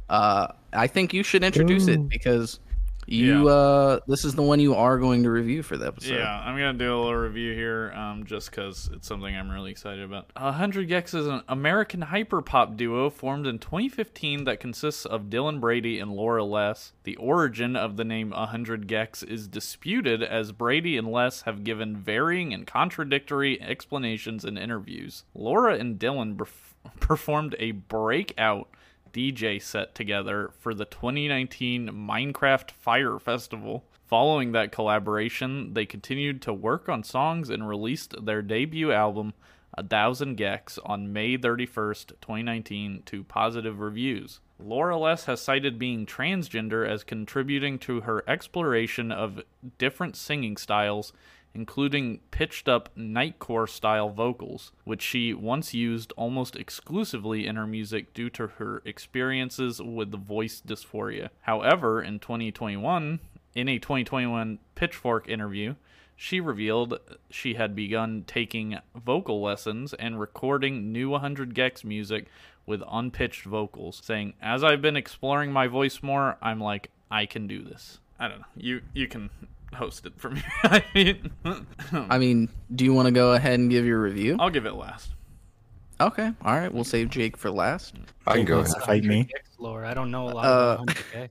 Uh, 0.10 0.48
I 0.74 0.88
think 0.88 1.14
you 1.14 1.24
should 1.24 1.44
introduce 1.44 1.88
it 1.88 2.10
because 2.10 2.60
you. 3.08 3.48
Yeah. 3.48 3.54
Uh, 3.54 4.00
this 4.08 4.26
is 4.26 4.36
the 4.36 4.42
one 4.42 4.60
you 4.60 4.76
are 4.76 4.98
going 4.98 5.24
to 5.24 5.32
review 5.32 5.64
for 5.64 5.78
the 5.78 5.88
episode. 5.88 6.16
Yeah, 6.16 6.40
I'm 6.40 6.56
gonna 6.58 6.74
do 6.74 6.94
a 6.94 6.98
little 6.98 7.16
review 7.16 7.54
here, 7.54 7.92
um, 7.94 8.26
just 8.26 8.52
because 8.52 8.90
it's 8.94 9.08
something 9.08 9.36
I'm 9.36 9.50
really 9.50 9.72
excited 9.72 10.04
about. 10.04 10.32
Uh, 10.36 10.52
100 10.52 10.90
gecs 10.90 11.16
is 11.16 11.28
an 11.28 11.42
American 11.48 12.02
hyperpop 12.02 12.76
duo 12.78 13.10
formed 13.10 13.48
in 13.48 13.60
2015 13.60 14.44
that 14.44 14.60
consists 14.60 15.06
of 15.06 15.24
Dylan 15.24 15.60
Brady 15.60 16.00
and 16.00 16.12
Laura 16.12 16.44
Les. 16.44 16.94
The 17.04 17.16
origin 17.16 17.76
of 17.76 17.98
the 17.98 18.04
name 18.04 18.32
100 18.32 18.88
gecs 18.88 19.28
is 19.28 19.48
disputed, 19.48 20.22
as 20.22 20.52
Brady 20.52 20.98
and 20.98 21.08
Les 21.08 21.44
have 21.44 21.64
given 21.64 21.96
varying 21.96 22.54
and 22.54 22.68
contradictory 22.68 23.62
explanations 23.62 24.44
in 24.44 24.58
interviews. 24.58 25.24
Laura 25.34 25.76
and 25.76 26.00
Dylan 26.00 26.36
perf- 26.36 26.74
performed 27.00 27.56
a 27.60 27.72
breakout 27.72 28.70
DJ 29.18 29.60
set 29.60 29.96
together 29.96 30.52
for 30.60 30.76
the 30.76 30.86
2019 30.86 31.90
Minecraft 31.90 32.70
Fire 32.70 33.18
Festival. 33.18 33.84
Following 34.06 34.52
that 34.52 34.72
collaboration, 34.72 35.74
they 35.74 35.88
continued 35.88 36.40
to 36.44 36.54
work 36.54 36.88
on 36.88 37.02
songs 37.02 37.50
and 37.50 37.68
released 37.68 38.14
their 38.24 38.44
debut 38.44 38.92
album, 38.92 39.34
A 39.76 39.84
Thousand 39.84 40.38
gecs, 40.38 40.78
on 40.86 41.12
May 41.12 41.36
31st, 41.36 42.10
2019, 42.22 43.02
to 43.08 43.24
positive 43.24 43.80
reviews. 43.80 44.40
Laura 44.60 44.96
Les 44.96 45.26
has 45.26 45.42
cited 45.42 45.80
being 45.80 46.06
transgender 46.06 46.88
as 46.88 47.04
contributing 47.04 47.80
to 47.80 48.02
her 48.02 48.24
exploration 48.28 49.12
of 49.12 49.42
different 49.80 50.16
singing 50.16 50.58
styles 50.58 51.12
including 51.54 52.20
pitched 52.32 52.68
up 52.68 52.90
nightcore 52.96 53.68
style 53.68 54.10
vocals, 54.10 54.72
which 54.84 55.02
she 55.02 55.34
once 55.34 55.74
used 55.74 56.14
almost 56.18 56.56
exclusively 56.56 57.48
in 57.48 57.56
her 57.56 57.68
music 57.68 58.14
due 58.14 58.30
to 58.30 58.48
her 58.48 58.82
experiences 58.86 59.82
with 59.82 60.12
voice 60.12 60.62
dysphoria. 60.66 61.30
However, 61.42 62.02
in 62.02 62.20
2021, 62.20 63.20
in 63.56 63.68
a 63.68 63.80
2021 63.80 64.60
Pitchfork 64.76 65.28
interview, 65.28 65.76
she 66.16 66.40
revealed 66.40 67.00
she 67.30 67.54
had 67.54 67.76
begun 67.76 68.24
taking 68.26 68.80
vocal 68.96 69.42
lessons 69.42 69.94
and 69.94 70.20
recording 70.20 70.92
new 70.92 71.10
100 71.10 71.54
gecs 71.54 71.84
music 71.84 72.28
with 72.66 72.84
unpitched 72.90 73.46
vocals, 73.46 74.02
saying, 74.04 74.34
"As 74.42 74.64
I've 74.64 74.82
been 74.82 74.98
exploring 74.98 75.52
my 75.52 75.68
voice 75.68 76.04
more, 76.04 76.38
I'm 76.42 76.60
like, 76.60 76.90
I 77.10 77.26
can 77.26 77.48
do 77.48 77.64
this." 77.64 78.00
I 78.20 78.28
don't 78.28 78.40
know. 78.40 78.46
You 78.56 78.82
you 78.94 79.08
can 79.08 79.30
host 79.74 80.06
it 80.06 80.14
for 80.18 80.30
me. 80.32 80.42
I 80.64 80.84
mean, 80.96 81.32
I 81.92 82.18
mean, 82.18 82.50
do 82.76 82.84
you 82.86 82.94
want 82.94 83.08
to 83.08 83.12
go 83.12 83.34
ahead 83.34 83.60
and 83.60 83.70
give 83.70 83.86
your 83.86 84.02
review? 84.02 84.38
I'll 84.40 84.50
give 84.50 84.66
it 84.66 84.74
last. 84.74 85.12
Okay. 86.00 86.32
All 86.44 86.54
right. 86.56 86.72
We'll 86.74 86.84
save 86.84 87.10
Jake 87.10 87.36
for 87.38 87.50
last. 87.50 87.96
I 88.28 88.34
can 88.36 88.46
go 88.46 88.58
wants 88.58 88.74
ahead. 88.74 88.86
fight 88.86 89.04
me. 89.04 89.24
gecs 89.24 89.60
lore. 89.60 89.84
I 89.86 89.94
don't 89.94 90.12
know 90.12 90.30
a 90.30 90.32
lot 90.32 90.46
Uh, 90.46 90.74
about 90.84 90.88
100 91.14 91.30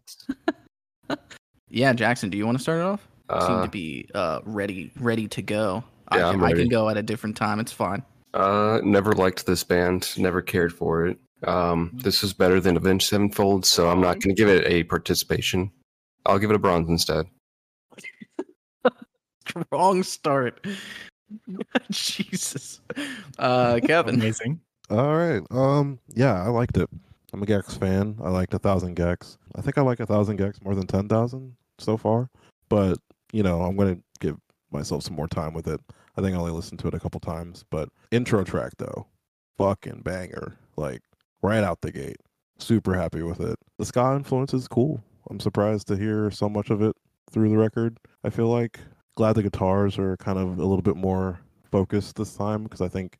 gecs. 1.08 1.16
Yeah, 1.68 1.92
Jackson. 1.92 2.30
Do 2.30 2.38
you 2.38 2.46
want 2.46 2.58
to 2.58 2.62
start 2.62 2.78
it 2.78 2.84
off? 2.84 3.00
Seem 3.46 3.56
Uh, 3.58 3.62
to 3.64 3.68
be 3.70 4.08
uh, 4.14 4.40
ready, 4.44 4.92
ready 5.00 5.26
to 5.28 5.42
go. 5.42 5.82
Yeah, 6.12 6.26
I, 6.26 6.30
I'm 6.30 6.38
can, 6.40 6.44
I 6.44 6.52
can 6.52 6.68
go 6.68 6.88
at 6.88 6.96
a 6.96 7.02
different 7.02 7.36
time. 7.36 7.58
It's 7.58 7.72
fine. 7.72 8.02
Uh, 8.32 8.80
never 8.84 9.12
liked 9.12 9.46
this 9.46 9.64
band. 9.64 10.12
Never 10.16 10.40
cared 10.42 10.72
for 10.72 11.06
it. 11.06 11.18
Um, 11.44 11.90
this 11.94 12.22
is 12.22 12.32
better 12.32 12.60
than 12.60 12.76
Avenged 12.76 13.08
Sevenfold, 13.08 13.66
so 13.66 13.88
I'm 13.90 14.00
not 14.00 14.20
going 14.20 14.34
to 14.34 14.40
give 14.40 14.48
it 14.48 14.64
a 14.66 14.84
participation. 14.84 15.70
I'll 16.24 16.38
give 16.38 16.50
it 16.50 16.56
a 16.56 16.58
bronze 16.60 16.88
instead. 16.88 17.26
Wrong 19.73 20.02
start. 20.02 20.64
Jesus. 21.90 22.81
Uh, 23.39 23.81
Kevin. 23.85 24.16
Amazing. 24.16 24.60
All 24.90 25.16
right. 25.16 25.43
Um. 25.51 25.98
Yeah, 26.14 26.43
I 26.43 26.48
liked 26.48 26.77
it. 26.77 26.89
I'm 27.32 27.43
a 27.43 27.47
gecs 27.47 27.78
fan. 27.78 28.16
I 28.23 28.31
liked 28.31 28.55
a 28.55 28.59
thousand 28.59 28.97
gecs. 28.97 29.36
I 29.56 29.60
think 29.60 29.77
I 29.78 29.82
like 29.82 30.01
a 30.01 30.06
thousand 30.06 30.39
gecs 30.39 30.62
more 30.62 30.74
than 30.74 30.86
ten 30.86 31.09
thousand 31.09 31.56
so 31.78 31.97
far. 31.97 32.31
But 32.68 32.98
you 33.32 33.43
know, 33.43 33.62
I'm 33.62 33.77
gonna 33.77 33.98
give 34.20 34.36
myself 34.70 35.02
some 35.02 35.16
more 35.16 35.28
time 35.28 35.52
with 35.52 35.66
it. 35.66 35.81
I 36.16 36.23
think 36.23 36.35
I 36.35 36.39
only 36.39 36.52
listened 36.52 36.78
to 36.81 36.89
it 36.89 36.94
a 36.94 37.01
couple 37.01 37.20
times. 37.20 37.64
But 37.70 37.89
intro 38.10 38.44
track 38.44 38.73
though, 38.78 39.06
fucking 39.59 40.02
banger. 40.02 40.56
Like 40.77 41.02
right 41.43 41.64
out 41.64 41.81
the 41.81 41.93
gate. 41.93 42.18
Super 42.59 42.94
happy 42.94 43.23
with 43.23 43.40
it. 43.40 43.59
The 43.78 43.85
ska 43.85 44.14
influence 44.14 44.55
is 44.55 44.68
cool. 44.68 45.02
I'm 45.28 45.40
surprised 45.40 45.89
to 45.89 45.97
hear 45.97 46.31
so 46.31 46.48
much 46.48 46.70
of 46.70 46.81
it 46.81 46.97
through 47.31 47.51
the 47.51 47.59
record. 47.59 47.98
I 48.24 48.31
feel 48.31 48.48
like 48.48 48.81
glad 49.16 49.34
the 49.34 49.43
guitars 49.43 49.98
are 49.98 50.16
kind 50.18 50.38
of 50.38 50.59
a 50.59 50.64
little 50.64 50.82
bit 50.82 50.97
more 50.97 51.40
focused 51.70 52.16
this 52.16 52.34
time 52.34 52.62
because 52.62 52.80
I 52.80 52.88
think 52.88 53.18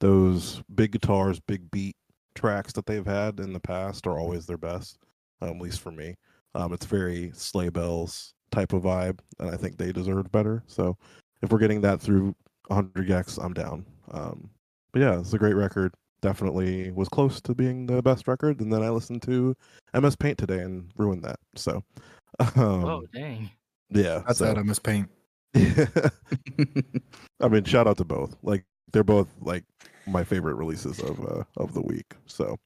those 0.00 0.62
big 0.74 0.92
guitars, 0.92 1.40
big 1.40 1.70
beat 1.70 1.96
tracks 2.34 2.72
that 2.74 2.86
they've 2.86 3.06
had 3.06 3.40
in 3.40 3.52
the 3.52 3.60
past 3.60 4.06
are 4.06 4.18
always 4.18 4.46
their 4.46 4.58
best, 4.58 4.98
um, 5.40 5.50
at 5.50 5.60
least 5.60 5.80
for 5.80 5.90
me. 5.90 6.14
Um, 6.54 6.72
it's 6.72 6.86
very 6.86 7.32
sleigh 7.34 7.70
bells 7.70 8.34
type 8.50 8.72
of 8.72 8.82
vibe, 8.82 9.20
and 9.38 9.50
I 9.50 9.56
think 9.56 9.78
they 9.78 9.90
deserved 9.90 10.30
better. 10.30 10.62
So 10.66 10.96
if 11.40 11.50
we're 11.50 11.58
getting 11.58 11.80
that 11.80 12.00
through 12.00 12.34
100 12.68 13.08
gecs, 13.08 13.42
I'm 13.42 13.54
down. 13.54 13.86
Um, 14.10 14.50
but 14.92 15.00
yeah, 15.00 15.18
it's 15.18 15.32
a 15.32 15.38
great 15.38 15.56
record. 15.56 15.94
Definitely 16.20 16.90
was 16.92 17.08
close 17.08 17.40
to 17.40 17.54
being 17.54 17.86
the 17.86 18.02
best 18.02 18.28
record, 18.28 18.60
and 18.60 18.72
then 18.72 18.82
I 18.82 18.90
listened 18.90 19.22
to 19.22 19.56
MS 19.94 20.14
Paint 20.14 20.38
today 20.38 20.60
and 20.60 20.90
ruined 20.96 21.24
that. 21.24 21.40
So, 21.56 21.82
um, 22.38 22.84
oh, 22.84 23.04
dang. 23.14 23.50
yeah, 23.90 24.22
That's 24.26 24.38
so, 24.38 24.44
that. 24.44 24.58
I 24.58 24.62
miss 24.62 24.78
paint. 24.78 25.08
I 27.40 27.48
mean, 27.48 27.64
shout 27.64 27.86
out 27.86 27.98
to 27.98 28.04
both. 28.04 28.36
Like 28.42 28.64
they're 28.92 29.04
both 29.04 29.28
like 29.40 29.64
my 30.06 30.24
favorite 30.24 30.54
releases 30.54 30.98
of 31.00 31.20
uh, 31.24 31.44
of 31.56 31.74
the 31.74 31.82
week. 31.82 32.14
So, 32.26 32.58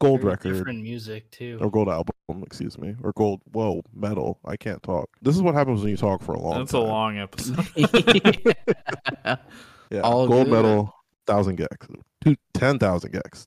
gold 0.00 0.20
Very 0.20 0.32
record 0.32 0.54
Different 0.54 0.82
music, 0.82 1.30
too. 1.30 1.58
or 1.60 1.70
gold 1.70 1.88
album, 1.88 2.14
excuse 2.42 2.78
me, 2.78 2.94
or 3.02 3.12
gold. 3.12 3.40
Whoa, 3.52 3.82
metal. 3.94 4.38
I 4.44 4.56
can't 4.56 4.82
talk. 4.82 5.08
This 5.22 5.36
is 5.36 5.42
what 5.42 5.54
happens 5.54 5.80
when 5.82 5.90
you 5.90 5.96
talk 5.96 6.22
for 6.22 6.34
a 6.34 6.40
long. 6.40 6.58
That's 6.58 6.72
a 6.72 6.78
long 6.80 7.18
episode. 7.18 7.66
Yeah, 9.92 10.02
all 10.02 10.28
gold 10.28 10.46
good. 10.46 10.52
medal, 10.52 10.94
thousand 11.26 11.58
gecs, 11.58 11.92
two 12.22 12.36
ten 12.54 12.78
thousand 12.78 13.12
gecs, 13.12 13.44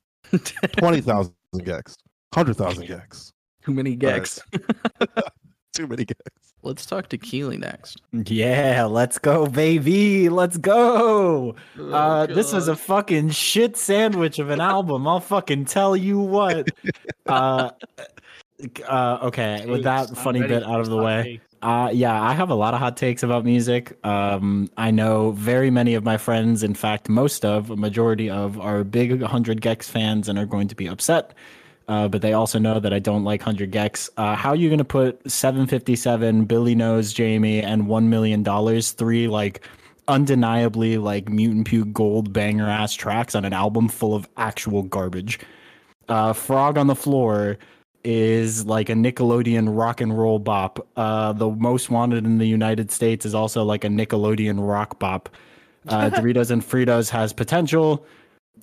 twenty 0.78 1.00
thousand 1.00 1.34
gecs, 1.56 1.96
hundred 2.34 2.58
thousand 2.58 2.84
gecs. 2.86 3.32
Too 3.64 3.74
many 3.74 3.96
gecs. 3.96 4.42
Too 5.74 5.88
many 5.88 6.04
gecs. 6.06 6.53
Let's 6.64 6.86
talk 6.86 7.10
to 7.10 7.18
Kealy 7.18 7.60
next. 7.60 8.02
Yeah, 8.14 8.86
let's 8.86 9.20
go, 9.20 9.48
baby. 9.48 10.30
Let's 10.30 10.58
go. 10.58 11.56
Oh, 11.78 11.92
Uh, 11.92 12.26
this 12.26 12.54
is 12.54 12.70
a 12.70 12.76
fucking 12.76 13.32
shit 13.32 13.76
sandwich 13.76 14.40
of 14.40 14.50
an 14.50 14.62
album. 14.74 15.06
I'll 15.06 15.20
fucking 15.20 15.66
tell 15.66 15.96
you 15.98 16.20
what. 16.20 16.70
Uh, 17.28 17.72
uh, 18.88 19.18
okay, 19.24 19.66
with 19.66 19.84
that 19.84 20.10
I'm 20.10 20.16
funny 20.16 20.42
bit 20.42 20.64
out 20.64 20.80
of 20.80 20.90
the 20.90 20.98
way. 20.98 21.24
takes. 21.24 21.44
Uh, 21.62 21.90
yeah, 21.94 22.22
I 22.22 22.34
have 22.34 22.50
a 22.50 22.56
lot 22.56 22.74
of 22.74 22.80
hot 22.82 22.98
takes 22.98 23.24
about 23.24 23.46
music. 23.46 23.98
Um, 24.06 24.70
I 24.78 24.92
know 24.92 25.32
very 25.32 25.70
many 25.70 25.94
of 25.96 26.04
my 26.04 26.18
friends, 26.18 26.62
in 26.64 26.74
fact, 26.76 27.08
most 27.08 27.46
of, 27.46 27.70
a 27.72 27.78
majority 27.78 28.30
of, 28.30 28.60
are 28.60 28.84
big 28.84 29.22
100 29.22 29.62
gecs 29.62 29.86
fans 29.90 30.28
and 30.28 30.38
are 30.38 30.46
going 30.46 30.68
to 30.68 30.76
be 30.76 30.88
upset. 30.88 31.34
Uh, 31.88 32.08
but 32.08 32.22
they 32.22 32.34
also 32.34 32.60
know 32.60 32.80
that 32.80 32.94
I 32.94 33.00
don't 33.00 33.24
like 33.24 33.42
100 33.42 33.72
gecs. 33.72 34.10
Uh, 34.16 34.36
how 34.36 34.50
are 34.50 34.56
you 34.56 34.70
going 34.70 34.78
to 34.78 34.86
put 34.86 35.20
757, 35.30 36.46
Billy 36.46 36.76
Knows 36.76 37.12
Jamie, 37.12 37.62
and 37.62 37.84
$1 37.84 38.06
million, 38.06 38.82
three 38.82 39.28
like 39.28 39.68
undeniably 40.08 40.98
like 40.98 41.30
Mutant 41.30 41.68
Puke 41.68 41.92
gold 41.94 42.32
banger 42.34 42.70
ass 42.70 42.94
tracks 42.94 43.36
on 43.36 43.46
an 43.46 43.54
album 43.54 43.90
full 43.90 44.16
of 44.16 44.28
actual 44.38 44.84
garbage? 44.84 45.40
Uh, 46.08 46.34
Frog 46.34 46.78
on 46.78 46.88
the 46.88 46.96
Floor 46.96 47.58
is 48.04 48.66
like 48.66 48.90
a 48.90 48.94
Nickelodeon 48.94 49.68
rock 49.78 50.02
and 50.02 50.18
roll 50.18 50.40
bop. 50.40 50.86
Uh, 50.96 51.34
the 51.34 51.50
Most 51.50 51.90
Wanted 51.90 52.26
in 52.26 52.38
the 52.38 52.48
United 52.48 52.92
States 52.92 53.26
is 53.26 53.34
also 53.34 53.64
like 53.64 53.84
a 53.84 53.88
Nickelodeon 53.88 54.66
rock 54.66 55.00
bop. 55.00 55.30
Uh, 55.88 56.10
Doritos 56.14 56.52
and 56.52 56.62
Fritos 56.62 57.10
has 57.10 57.34
potential. 57.34 58.06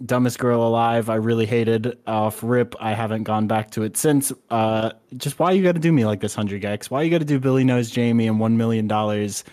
Dumbest 0.04 0.38
Girl 0.38 0.66
Alive, 0.66 1.10
I 1.10 1.16
really 1.16 1.46
hated. 1.46 1.98
Off 2.06 2.42
rip, 2.42 2.74
I 2.80 2.92
haven't 2.92 3.24
gone 3.24 3.46
back 3.46 3.70
to 3.72 3.82
it 3.82 3.96
since. 3.96 4.32
Uh, 4.48 4.92
just 5.16 5.38
why 5.38 5.52
you 5.52 5.62
got 5.62 5.72
to 5.72 5.80
do 5.80 5.92
me 5.92 6.06
like 6.06 6.20
this, 6.20 6.34
hundred 6.34 6.62
gecs? 6.62 6.90
Why 6.90 7.02
you 7.02 7.10
got 7.10 7.18
to 7.18 7.24
do 7.24 7.38
Billy 7.38 7.64
Knows 7.64 7.90
Jamie 7.90 8.26
and 8.26 8.40
One 8.40 8.56
Million 8.56 8.88
Dollars 8.88 9.44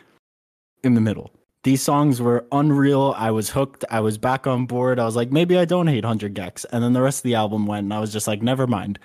in 0.84 0.94
the 0.94 1.02
middle? 1.02 1.32
These 1.64 1.82
songs 1.82 2.22
were 2.22 2.45
unreal. 2.52 3.14
I 3.18 3.32
was 3.32 3.49
hooked. 3.49 3.84
I 3.91 3.99
was 3.99 4.18
back 4.18 4.48
on 4.48 4.65
board. 4.68 4.99
I 4.99 5.06
was 5.06 5.18
like, 5.18 5.32
maybe 5.32 5.57
I 5.57 5.65
don't 5.65 5.88
hate 5.88 6.06
hundred 6.06 6.34
gecs. 6.34 6.65
And 6.72 6.82
then 6.84 6.94
the 6.94 7.02
rest 7.02 7.19
of 7.19 7.24
the 7.24 7.36
album 7.36 7.65
went, 7.65 7.84
and 7.84 7.94
I 7.94 7.99
was 7.99 8.14
just 8.14 8.28
like, 8.28 8.41
never 8.41 8.68
mind. 8.68 8.99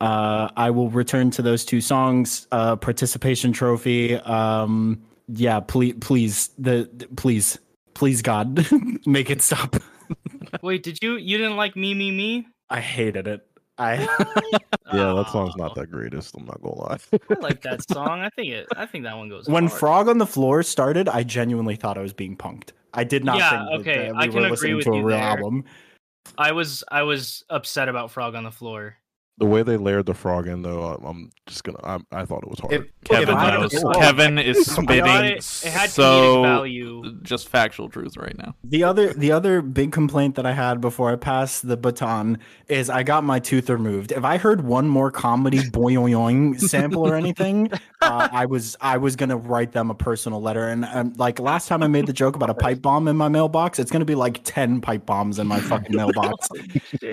Uh, 0.00 0.48
I 0.56 0.70
will 0.70 0.88
return 0.88 1.30
to 1.32 1.42
those 1.42 1.64
two 1.64 1.80
songs. 1.80 2.46
Uh, 2.52 2.76
participation 2.76 3.52
trophy. 3.52 4.14
Um, 4.14 5.02
yeah, 5.26 5.60
please, 5.60 5.94
please, 6.00 6.50
the 6.58 6.88
please, 7.16 7.58
please, 7.94 8.22
God, 8.22 8.66
make 9.06 9.30
it 9.30 9.42
stop. 9.42 9.76
Wait, 10.62 10.82
did 10.82 10.98
you 11.02 11.16
you 11.16 11.38
didn't 11.38 11.56
like 11.56 11.76
me 11.76 11.94
me 11.94 12.10
me? 12.10 12.46
I 12.68 12.80
hated 12.80 13.26
it. 13.26 13.46
I 13.78 13.96
Yeah, 14.92 15.12
that 15.14 15.28
song's 15.30 15.54
Oh, 15.56 15.62
not 15.62 15.74
that 15.76 15.90
greatest. 15.90 16.34
I'm 16.36 16.44
not 16.44 16.60
gonna 16.62 16.74
lie. 16.74 16.98
I 17.12 17.34
like 17.40 17.62
that 17.62 17.82
song. 17.88 18.20
I 18.20 18.28
think 18.30 18.52
it. 18.52 18.66
I 18.76 18.86
think 18.86 19.04
that 19.04 19.16
one 19.16 19.28
goes. 19.28 19.48
when 19.48 19.66
hard. 19.68 19.78
Frog 19.78 20.08
on 20.08 20.18
the 20.18 20.26
Floor 20.26 20.62
started, 20.62 21.08
I 21.08 21.22
genuinely 21.22 21.76
thought 21.76 21.96
I 21.96 22.02
was 22.02 22.12
being 22.12 22.36
punked. 22.36 22.70
I 22.92 23.04
did 23.04 23.24
not 23.24 23.38
Yeah, 23.38 23.50
think 23.50 23.84
that, 23.84 23.90
okay, 23.90 24.08
uh, 24.08 24.12
that 24.12 24.16
I 24.16 24.26
we 24.26 24.32
can 24.32 24.40
were 24.40 24.46
agree 24.46 24.50
listening 24.50 24.76
with 24.76 24.84
to 24.86 24.92
a 24.92 24.96
you 24.96 25.02
real 25.04 25.16
there. 25.18 25.28
album. 25.28 25.64
I 26.36 26.52
was 26.52 26.82
I 26.90 27.02
was 27.02 27.44
upset 27.50 27.88
about 27.88 28.10
Frog 28.10 28.34
on 28.34 28.44
the 28.44 28.50
Floor. 28.50 28.96
The 29.40 29.46
way 29.46 29.62
they 29.62 29.76
layered 29.78 30.04
the 30.06 30.14
frog 30.14 30.46
in, 30.46 30.60
though, 30.62 30.84
I'm, 30.84 31.04
I'm 31.04 31.30
just 31.46 31.64
gonna. 31.64 31.78
I'm, 31.82 32.06
I 32.12 32.24
thought 32.26 32.42
it 32.44 32.48
was 32.50 32.60
hard. 32.60 32.72
If- 32.74 32.84
Kevin 33.04 33.34
I- 33.34 33.56
knows. 33.56 33.74
Kevin 33.94 34.38
is 34.38 34.66
spitting 34.66 35.04
thought 35.04 35.24
it, 35.24 35.38
it 35.38 35.42
so 35.90 36.42
value. 36.42 37.18
just 37.22 37.48
factual 37.48 37.88
truth 37.88 38.16
right 38.18 38.36
now. 38.36 38.54
The 38.62 38.84
other 38.84 39.14
the 39.14 39.32
other 39.32 39.62
big 39.62 39.90
complaint 39.90 40.34
that 40.36 40.44
I 40.44 40.52
had 40.52 40.80
before 40.82 41.10
I 41.10 41.16
passed 41.16 41.66
the 41.66 41.78
baton 41.78 42.38
is 42.68 42.90
I 42.90 43.02
got 43.02 43.24
my 43.24 43.38
tooth 43.40 43.70
removed. 43.70 44.12
If 44.12 44.22
I 44.22 44.36
heard 44.36 44.60
one 44.60 44.86
more 44.86 45.10
comedy 45.10 45.58
boing 45.70 46.60
sample 46.60 47.06
or 47.08 47.16
anything, 47.16 47.70
uh, 48.02 48.28
I 48.30 48.44
was 48.46 48.76
I 48.82 48.98
was 48.98 49.16
gonna 49.16 49.38
write 49.38 49.72
them 49.72 49.90
a 49.90 49.94
personal 49.94 50.42
letter. 50.42 50.68
And 50.68 50.84
um, 50.84 51.14
like 51.16 51.40
last 51.40 51.66
time 51.66 51.82
I 51.82 51.86
made 51.86 52.06
the 52.06 52.12
joke 52.12 52.36
about 52.36 52.50
a 52.50 52.54
pipe 52.54 52.82
bomb 52.82 53.08
in 53.08 53.16
my 53.16 53.28
mailbox, 53.28 53.78
it's 53.78 53.90
gonna 53.90 54.04
be 54.04 54.14
like 54.14 54.42
ten 54.44 54.82
pipe 54.82 55.06
bombs 55.06 55.38
in 55.38 55.46
my 55.46 55.58
fucking 55.60 55.96
mailbox. 55.96 56.48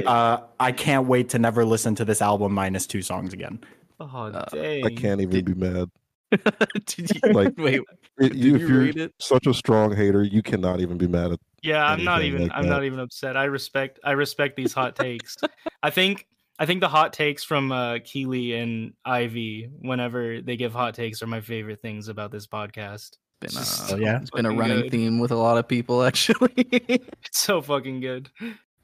Uh, 0.05 0.39
I 0.59 0.73
can't 0.73 1.07
wait 1.07 1.29
to 1.29 1.39
never 1.39 1.63
listen 1.65 1.95
to 1.95 2.05
this 2.05 2.16
album 2.21 2.53
minus 2.53 2.87
two 2.87 3.01
songs 3.01 3.33
again. 3.33 3.59
Oh 3.99 4.05
Uh, 4.05 4.45
dang! 4.51 4.85
I 4.85 4.89
can't 4.89 5.21
even 5.21 5.43
be 5.45 5.53
mad. 5.53 5.89
Did 6.85 7.09
you 7.15 7.31
Like, 7.33 7.53
wait? 7.57 7.81
It, 8.19 8.33
Did 8.33 8.35
you, 8.35 8.55
if 8.55 8.61
you 8.61 8.67
you're 8.67 9.05
it? 9.05 9.13
such 9.19 9.47
a 9.47 9.53
strong 9.53 9.95
hater, 9.95 10.23
you 10.23 10.41
cannot 10.41 10.79
even 10.81 10.97
be 10.97 11.07
mad 11.07 11.31
at. 11.31 11.39
Yeah, 11.63 11.85
I'm 11.85 12.03
not 12.03 12.23
even. 12.23 12.43
like 12.43 12.51
I'm 12.53 12.63
that. 12.63 12.69
not 12.69 12.83
even 12.83 12.99
upset. 12.99 13.35
I 13.37 13.45
respect. 13.45 13.99
I 14.03 14.11
respect 14.11 14.55
these 14.55 14.73
hot 14.73 14.95
takes. 14.95 15.37
I 15.83 15.89
think. 15.89 16.27
I 16.59 16.65
think 16.65 16.81
the 16.81 16.87
hot 16.89 17.13
takes 17.13 17.43
from 17.43 17.71
uh, 17.71 17.93
Kealy 17.99 18.59
and 18.61 18.93
Ivy, 19.05 19.69
whenever 19.79 20.41
they 20.41 20.57
give 20.57 20.73
hot 20.73 20.95
takes, 20.95 21.21
are 21.21 21.27
my 21.27 21.39
favorite 21.39 21.81
things 21.81 22.07
about 22.07 22.31
this 22.31 22.47
podcast. 22.47 23.11
Been, 23.39 23.55
uh, 23.55 23.63
Oh, 23.91 23.95
yeah? 23.97 24.19
it's 24.19 24.31
been 24.31 24.47
a 24.47 24.51
running 24.51 24.81
good. 24.81 24.91
theme 24.91 25.19
with 25.19 25.29
a 25.29 25.35
lot 25.35 25.59
of 25.59 25.67
people 25.67 26.01
actually. 26.03 26.49
It's 26.57 27.39
so 27.39 27.61
fucking 27.61 27.99
good. 27.99 28.29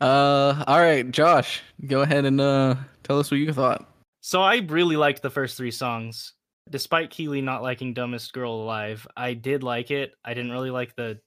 Uh, 0.02 0.64
all 0.68 0.80
right, 0.80 1.10
Josh, 1.10 1.61
go 1.86 2.02
ahead 2.02 2.26
and 2.26 2.41
uh 2.41 2.76
tell 3.03 3.20
us 3.20 3.32
what 3.32 3.40
you 3.40 3.53
thought. 3.53 3.88
So 4.22 4.41
I 4.41 4.57
really 4.57 4.95
liked 4.98 5.22
the 5.22 5.30
first 5.30 5.57
three 5.57 5.72
songs. 5.72 6.34
Despite 6.70 7.11
Kealy 7.11 7.44
not 7.44 7.61
liking 7.61 7.94
Dumbest 7.94 8.32
Girl 8.32 8.53
Alive, 8.53 9.06
I 9.18 9.34
did 9.34 9.64
like 9.64 9.91
it. 9.91 10.14
I 10.24 10.34
didn't 10.34 10.52
really 10.52 10.72
like 10.72 10.95
the 10.95 11.20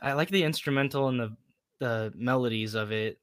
I 0.00 0.12
like 0.12 0.30
the 0.30 0.44
instrumental 0.44 1.08
and 1.08 1.18
the 1.18 1.36
the 1.80 2.12
melodies 2.16 2.74
of 2.74 2.92
it. 2.92 3.18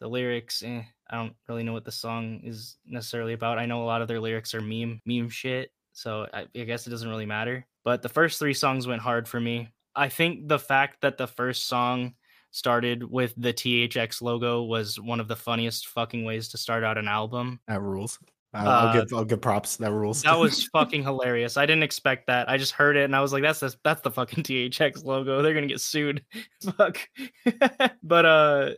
The 0.00 0.08
lyrics, 0.08 0.62
eh, 0.62 0.82
I 1.08 1.16
don't 1.16 1.34
really 1.48 1.62
know 1.62 1.72
what 1.72 1.84
the 1.84 1.92
song 1.92 2.40
is 2.44 2.76
necessarily 2.86 3.32
about. 3.32 3.58
I 3.58 3.66
know 3.66 3.82
a 3.82 3.86
lot 3.86 4.02
of 4.02 4.08
their 4.08 4.20
lyrics 4.20 4.54
are 4.54 4.60
meme 4.60 5.00
meme 5.06 5.28
shit, 5.28 5.70
so 5.92 6.26
I, 6.32 6.46
I 6.54 6.64
guess 6.64 6.86
it 6.86 6.90
doesn't 6.90 7.08
really 7.08 7.26
matter. 7.26 7.66
But 7.84 8.02
the 8.02 8.08
first 8.08 8.38
three 8.38 8.54
songs 8.54 8.86
went 8.86 9.02
hard 9.02 9.28
for 9.28 9.40
me. 9.40 9.68
I 9.94 10.08
think 10.08 10.48
the 10.48 10.58
fact 10.58 11.00
that 11.00 11.16
the 11.16 11.26
first 11.26 11.66
song 11.66 12.14
started 12.56 13.04
with 13.04 13.34
the 13.36 13.52
THX 13.52 14.22
logo 14.22 14.62
was 14.62 14.98
one 14.98 15.20
of 15.20 15.28
the 15.28 15.36
funniest 15.36 15.88
fucking 15.88 16.24
ways 16.24 16.48
to 16.48 16.58
start 16.58 16.82
out 16.84 16.96
an 16.98 17.06
album. 17.08 17.60
That 17.68 17.80
rules. 17.82 18.18
I'll, 18.54 18.68
I'll 18.68 18.88
Uh, 18.88 18.92
give 18.94 19.12
I'll 19.12 19.24
give 19.24 19.40
props. 19.42 19.76
That 19.76 19.92
rules. 19.92 20.22
That 20.22 20.38
was 20.38 20.64
fucking 20.72 21.02
hilarious. 21.02 21.56
I 21.56 21.66
didn't 21.66 21.82
expect 21.82 22.26
that. 22.28 22.48
I 22.48 22.56
just 22.56 22.72
heard 22.72 22.96
it 22.96 23.04
and 23.04 23.14
I 23.14 23.20
was 23.20 23.32
like, 23.32 23.42
"That's 23.42 23.60
the 23.60 23.74
that's 23.84 24.00
the 24.00 24.10
fucking 24.10 24.44
THX 24.44 25.04
logo. 25.04 25.42
They're 25.42 25.52
gonna 25.54 25.66
get 25.66 25.80
sued." 25.80 26.24
Fuck. 26.76 26.98
but 28.02 28.24
uh, 28.26 28.70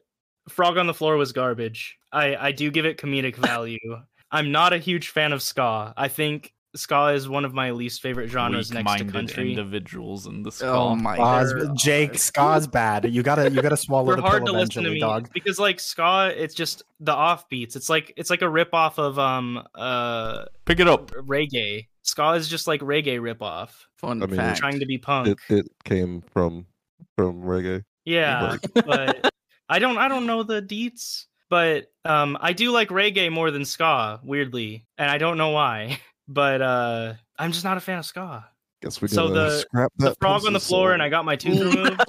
Frog 0.49 0.79
on 0.79 0.87
the 0.87 0.95
Floor 0.95 1.17
was 1.17 1.33
garbage. 1.33 1.97
I 2.13 2.35
I 2.37 2.53
do 2.53 2.71
give 2.71 2.87
it 2.87 2.99
comedic 2.99 3.37
value. 3.37 3.79
I'm 4.33 4.51
not 4.53 4.73
a 4.73 4.79
huge 4.79 5.09
fan 5.11 5.33
of 5.33 5.43
ska. 5.43 5.95
I 5.97 6.09
think 6.09 6.53
ska 6.77 7.09
is 7.09 7.28
one 7.28 7.45
of 7.45 7.55
my 7.55 7.70
least 7.70 8.03
favorite 8.03 8.28
genres 8.28 8.70
next 8.73 8.85
to 8.99 9.05
Weak-minded 9.05 9.12
country. 9.12 9.51
individuals 9.51 10.27
in 10.27 10.43
the 10.43 10.53
ska. 10.53 10.66
Oh 10.70 10.95
my 10.95 11.15
Ska's- 11.16 11.53
god, 11.55 11.77
Jake, 11.78 12.19
ska's 12.19 12.66
bad. 12.66 13.11
You 13.12 13.23
gotta 13.23 13.51
you 13.51 13.62
gotta 13.62 13.77
swallow 13.77 14.07
They're 14.09 14.16
the 14.16 14.23
hard 14.23 14.45
pill 14.45 14.55
to 14.55 14.61
listen 14.61 14.85
to 14.85 14.90
me 14.90 15.01
dog. 15.01 15.31
because 15.32 15.59
like 15.59 15.81
ska, 15.81 16.32
it's 16.36 16.55
just 16.55 16.82
the 17.01 17.12
offbeats. 17.12 17.74
It's 17.77 17.89
like 17.89 18.12
it's 18.16 18.31
like 18.31 18.43
a 18.43 18.49
rip 18.49 18.74
off 18.74 18.99
of 18.99 19.19
um 19.19 19.62
uh 19.74 20.45
Pick 20.66 20.81
it 20.81 20.89
up. 20.89 21.11
reggae. 21.12 21.86
Ska 22.03 22.32
is 22.32 22.49
just 22.49 22.66
like 22.66 22.81
reggae 22.81 23.20
rip 23.20 23.43
off, 23.43 23.86
Fun 23.97 24.23
I 24.23 24.27
mean, 24.27 24.36
fact. 24.36 24.59
trying 24.59 24.81
to 24.81 24.86
be 24.86 24.97
punk. 24.99 25.28
It, 25.28 25.39
it 25.59 25.66
came 25.85 26.23
from 26.32 26.66
from 27.16 27.43
reggae. 27.43 27.82
Yeah, 28.05 28.57
but 28.74 29.31
I 29.69 29.78
don't 29.78 29.99
I 29.99 30.09
don't 30.09 30.24
know 30.27 30.43
the 30.43 30.62
deets, 30.62 31.27
but 31.51 31.90
um 32.07 32.39
I 32.40 32.53
do 32.55 32.70
like 32.70 32.89
reggae 32.89 33.31
more 33.31 33.51
than 33.51 33.65
ska, 33.66 34.20
weirdly, 34.23 34.86
and 34.97 35.11
I 35.11 35.19
don't 35.19 35.36
know 35.39 35.51
why. 35.51 36.01
But 36.29 36.63
uh 36.63 37.15
I'm 37.39 37.53
just 37.53 37.65
not 37.65 37.77
a 37.77 37.81
fan 37.81 37.99
of 37.99 38.05
ska. 38.05 38.47
Guess 38.83 39.01
we 39.01 39.09
So 39.09 39.29
the- 39.29 39.59
scrap 39.61 39.91
The 39.97 40.15
frog 40.21 40.45
on 40.47 40.53
the 40.53 40.61
floor 40.61 40.89
song. 40.91 40.95
and 40.95 41.03
I 41.03 41.09
got 41.09 41.25
my 41.25 41.35
tooth 41.37 41.59
removed 41.59 42.01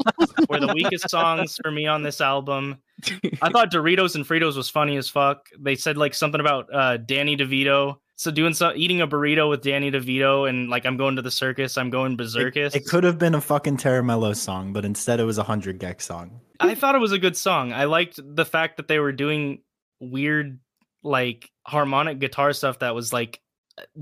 were 0.50 0.60
the 0.60 0.72
weakest 0.74 1.10
songs 1.18 1.58
for 1.64 1.72
me 1.72 1.88
on 1.88 2.04
this 2.04 2.22
album. 2.22 2.78
I 3.42 3.50
thought 3.50 3.72
Doritos 3.72 4.16
and 4.16 4.26
Fritos 4.26 4.56
was 4.56 4.70
funny 4.70 4.98
as 4.98 5.10
fuck. 5.10 5.48
They 5.60 5.76
said 5.76 5.98
like 5.98 6.14
something 6.14 6.40
about 6.42 6.68
uh 6.74 6.98
Danny 6.98 7.36
DeVito. 7.38 7.98
So 8.18 8.30
doing 8.32 8.54
so 8.54 8.74
eating 8.76 9.00
a 9.00 9.08
burrito 9.08 9.50
with 9.50 9.62
Danny 9.62 9.90
DeVito 9.90 10.48
and 10.50 10.70
like 10.70 10.86
I'm 10.86 10.98
going 10.98 11.16
to 11.16 11.22
the 11.22 11.32
circus, 11.32 11.78
I'm 11.78 11.90
going 11.90 12.14
It, 12.14 12.18
berserkus. 12.20 12.76
it 12.76 12.86
could 12.86 13.06
have 13.06 13.18
been 13.18 13.34
a 13.34 13.42
fucking 13.42 13.78
Terramello 13.78 14.36
song, 14.36 14.74
but 14.74 14.84
instead 14.84 15.20
it 15.22 15.24
was 15.24 15.38
a 15.38 15.44
hundred 15.44 15.80
gecs 15.80 16.02
song. 16.02 16.42
I 16.60 16.76
thought 16.76 16.94
it 16.96 17.00
was 17.00 17.14
a 17.14 17.20
good 17.20 17.38
song. 17.38 17.72
I 17.72 17.86
liked 17.86 18.20
the 18.22 18.44
fact 18.46 18.76
that 18.78 18.90
they 18.90 19.00
were 19.00 19.14
doing 19.14 19.62
weird, 20.02 20.60
like 21.04 21.50
harmonic 21.66 22.20
guitar 22.20 22.52
stuff 22.52 22.80
that 22.80 22.94
was 22.94 23.14
like 23.14 23.40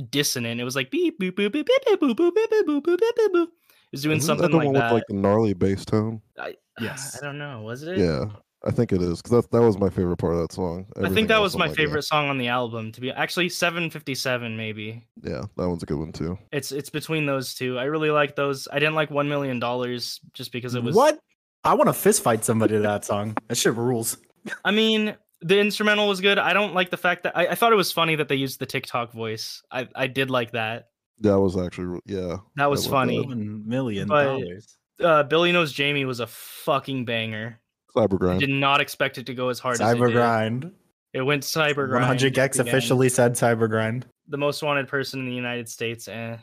dissonant. 0.10 0.60
It 0.60 0.64
was 0.64 0.76
like 0.76 0.92
beep 0.92 1.20
boop 1.20 1.32
boop 1.32 1.52
beep 1.52 1.68
beep 1.68 2.00
boop 2.00 2.14
boop 2.14 2.16
boop 2.16 2.34
beep 2.36 2.68
boop 2.68 2.82
boop 2.82 2.98
boop 2.98 3.30
boop. 3.34 3.44
It 3.44 3.94
was 3.94 4.02
doing 4.02 4.18
Isn't 4.18 4.28
something 4.28 4.44
that 4.44 4.52
the 4.52 4.58
like 4.58 4.66
one 4.66 4.74
that. 4.76 4.92
with 4.92 5.02
like 5.02 5.08
the 5.08 5.16
gnarly 5.16 5.54
bass 5.54 5.86
tone. 5.86 6.22
I, 6.38 6.56
Yes. 6.80 7.18
I 7.22 7.26
don't 7.26 7.38
know. 7.38 7.62
Was 7.62 7.84
it? 7.84 7.98
Yeah, 7.98 8.26
I 8.66 8.72
think 8.72 8.92
it 8.92 9.02
is 9.02 9.22
because 9.22 9.44
that 9.44 9.52
that 9.52 9.62
was 9.62 9.78
my 9.78 9.90
favorite 9.90 10.18
part 10.18 10.34
of 10.34 10.40
that 10.40 10.52
song. 10.52 10.86
I 11.02 11.10
think 11.10 11.28
that 11.30 11.42
was 11.42 11.58
my 11.58 11.68
like, 11.68 11.76
favorite 11.76 12.04
song 12.04 12.30
on 12.30 12.38
the 12.38 12.50
album. 12.50 12.92
To 12.92 13.02
be 13.02 13.12
actually, 13.12 13.50
seven 13.50 13.90
fifty 13.90 14.14
seven 14.14 14.58
maybe. 14.58 15.08
Yeah, 15.24 15.32
yeah, 15.32 15.42
that 15.58 15.70
one's 15.70 15.84
a 15.84 15.86
good 15.86 15.98
one 15.98 16.12
too. 16.12 16.38
It's 16.52 16.72
it's 16.72 16.90
between 16.90 17.26
those 17.26 17.56
two. 17.56 17.80
I 17.80 17.86
really 17.86 18.12
like 18.12 18.36
those. 18.36 18.68
I 18.72 18.80
didn't 18.80 18.96
like 18.96 19.10
one 19.10 19.30
million 19.30 19.60
dollars 19.60 20.20
just 20.34 20.52
because 20.52 20.76
it 20.76 20.84
was 20.84 20.96
what? 20.96 21.20
I 21.64 21.74
want 21.74 21.88
to 21.88 21.94
fist 21.94 22.24
fight 22.24 22.44
somebody 22.46 22.76
to 22.76 22.82
that 22.82 23.06
song. 23.06 23.36
That 23.48 23.56
shit 23.56 23.76
rules. 23.76 24.18
I 24.64 24.72
mean, 24.72 25.16
the 25.42 25.60
instrumental 25.60 26.08
was 26.08 26.22
good. 26.22 26.38
I 26.40 26.54
don't 26.54 26.74
like 26.74 26.90
the 26.90 26.98
fact 26.98 27.24
that 27.24 27.38
I, 27.38 27.48
I 27.48 27.56
thought 27.56 27.72
it 27.74 27.78
was 27.78 27.92
funny 27.92 28.16
that 28.16 28.28
they 28.28 28.36
used 28.36 28.60
the 28.60 28.66
TikTok 28.66 29.12
voice. 29.14 29.62
I, 29.72 29.88
I 29.96 30.08
did 30.08 30.30
like 30.30 30.52
that. 30.52 30.88
That 31.20 31.40
was 31.40 31.58
actually 31.58 32.00
yeah. 32.06 32.38
That 32.56 32.70
was 32.70 32.82
was 32.82 32.88
funny. 32.88 33.18
good. 33.18 33.28
One 33.30 33.68
million 33.68 34.08
But- 34.08 34.24
dollars. 34.26 34.78
Uh, 35.00 35.22
Billy 35.22 35.52
Knows 35.52 35.72
Jamie 35.74 36.06
was 36.06 36.20
a 36.20 36.26
fucking 36.26 37.06
banger. 37.06 37.60
I 37.96 38.00
Cybergrind. 38.00 38.40
did 38.40 38.50
not 38.50 38.82
expect 38.82 39.20
it 39.20 39.28
to 39.28 39.36
go 39.36 39.50
as 39.50 39.60
hard 39.60 39.76
as 39.80 39.82
Cyber 39.82 40.06
it 40.06 40.08
did. 40.08 40.14
grind. 40.14 40.72
It 41.14 41.22
went 41.22 41.44
cyber 41.44 41.88
grind. 41.88 42.02
100 42.02 42.34
gecs 42.34 42.56
again. 42.60 42.68
officially 42.68 43.08
said 43.10 43.34
cyber 43.34 43.70
grind. 43.70 44.08
the 44.28 44.38
most 44.40 44.64
wanted 44.64 44.88
person 44.88 45.20
in 45.20 45.28
the 45.28 45.34
United 45.36 45.70
States. 45.70 46.08
Eh. 46.08 46.38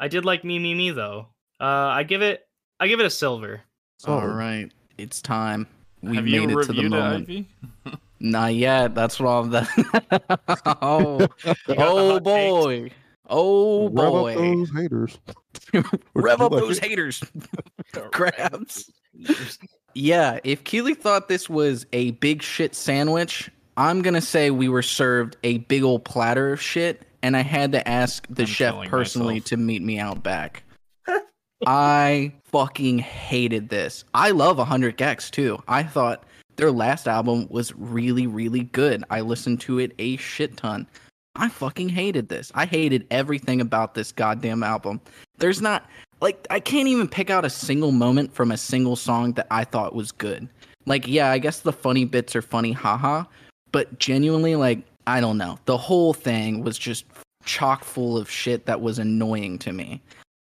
I 0.00 0.08
did 0.08 0.24
like 0.24 0.42
me 0.42 0.58
me 0.58 0.74
me 0.74 0.90
though. 0.90 1.28
Uh, 1.60 1.64
I 1.64 2.02
give 2.02 2.22
it 2.22 2.42
I 2.80 2.88
give 2.88 2.98
it 2.98 3.06
a 3.06 3.10
silver. 3.10 3.60
All 4.04 4.20
Solid. 4.20 4.34
right, 4.34 4.72
it's 4.98 5.22
time. 5.22 5.68
We 6.02 6.16
Have 6.16 6.24
made 6.24 6.32
you 6.32 6.42
it 6.42 6.46
to 6.48 6.54
the 6.54 6.58
reviewed 6.82 6.86
it, 6.86 6.88
moment. 6.90 7.28
Ivy? 7.30 7.48
Not 8.22 8.54
yet. 8.54 8.94
That's 8.94 9.18
what 9.18 9.28
I'm. 9.28 9.50
The... 9.50 10.78
oh, 10.82 11.18
You 11.20 11.26
oh, 11.44 11.58
got 11.74 11.76
the 11.76 11.76
oh 11.76 12.20
boy. 12.20 12.90
Oh 13.28 13.88
Rev 13.88 14.14
up 14.14 14.22
boy. 14.22 14.34
those 14.36 14.70
haters. 14.70 15.18
Would 15.74 15.84
Rev 16.14 16.40
up 16.40 16.52
like 16.52 16.62
those 16.62 16.78
it? 16.78 16.84
haters. 16.84 17.22
Grabs. 18.12 18.90
Yeah, 19.94 20.38
if 20.44 20.62
Kealy 20.64 20.96
thought 20.96 21.28
this 21.28 21.50
was 21.50 21.84
a 21.92 22.12
big 22.12 22.42
shit 22.42 22.74
sandwich, 22.76 23.50
I'm 23.76 24.02
gonna 24.02 24.20
say 24.20 24.50
we 24.50 24.68
were 24.68 24.82
served 24.82 25.36
a 25.42 25.58
big 25.58 25.82
old 25.82 26.04
platter 26.04 26.52
of 26.52 26.62
shit, 26.62 27.02
and 27.22 27.36
I 27.36 27.40
had 27.42 27.72
to 27.72 27.86
ask 27.88 28.24
the 28.30 28.42
I'm 28.42 28.46
chef 28.46 28.84
personally 28.86 29.34
myself. 29.34 29.46
to 29.46 29.56
meet 29.56 29.82
me 29.82 29.98
out 29.98 30.22
back. 30.22 30.62
I 31.66 32.34
fucking 32.46 32.98
hated 33.00 33.68
this. 33.68 34.04
I 34.14 34.30
love 34.30 34.58
100 34.58 34.96
gecs 34.98 35.30
too. 35.30 35.62
I 35.68 35.82
thought 35.84 36.24
their 36.56 36.70
last 36.70 37.08
album 37.08 37.46
was 37.50 37.74
really, 37.76 38.26
really 38.26 38.64
good. 38.64 39.04
I 39.10 39.20
listened 39.20 39.60
to 39.62 39.78
it 39.78 39.92
a 39.98 40.16
shit 40.16 40.56
ton. 40.56 40.86
I 41.34 41.48
fucking 41.48 41.88
hated 41.88 42.28
this. 42.28 42.52
I 42.54 42.66
hated 42.66 43.06
everything 43.10 43.60
about 43.60 43.94
this 43.94 44.12
goddamn 44.12 44.62
album. 44.62 45.00
There's 45.38 45.62
not 45.62 45.88
like 46.20 46.46
I 46.50 46.60
can't 46.60 46.88
even 46.88 47.08
pick 47.08 47.30
out 47.30 47.44
a 47.44 47.50
single 47.50 47.92
moment 47.92 48.34
from 48.34 48.52
a 48.52 48.56
single 48.56 48.96
song 48.96 49.32
that 49.32 49.46
I 49.50 49.64
thought 49.64 49.94
was 49.94 50.12
good. 50.12 50.48
Like, 50.86 51.06
yeah, 51.06 51.30
I 51.30 51.38
guess 51.38 51.60
the 51.60 51.72
funny 51.72 52.04
bits 52.04 52.36
are 52.36 52.42
funny, 52.42 52.72
haha. 52.72 53.24
But 53.70 53.98
genuinely, 53.98 54.56
like, 54.56 54.82
I 55.06 55.20
don't 55.20 55.38
know. 55.38 55.58
The 55.64 55.78
whole 55.78 56.12
thing 56.12 56.62
was 56.62 56.78
just 56.78 57.04
chock 57.44 57.84
full 57.84 58.16
of 58.16 58.30
shit 58.30 58.66
that 58.66 58.80
was 58.80 58.98
annoying 58.98 59.58
to 59.60 59.72
me. 59.72 60.02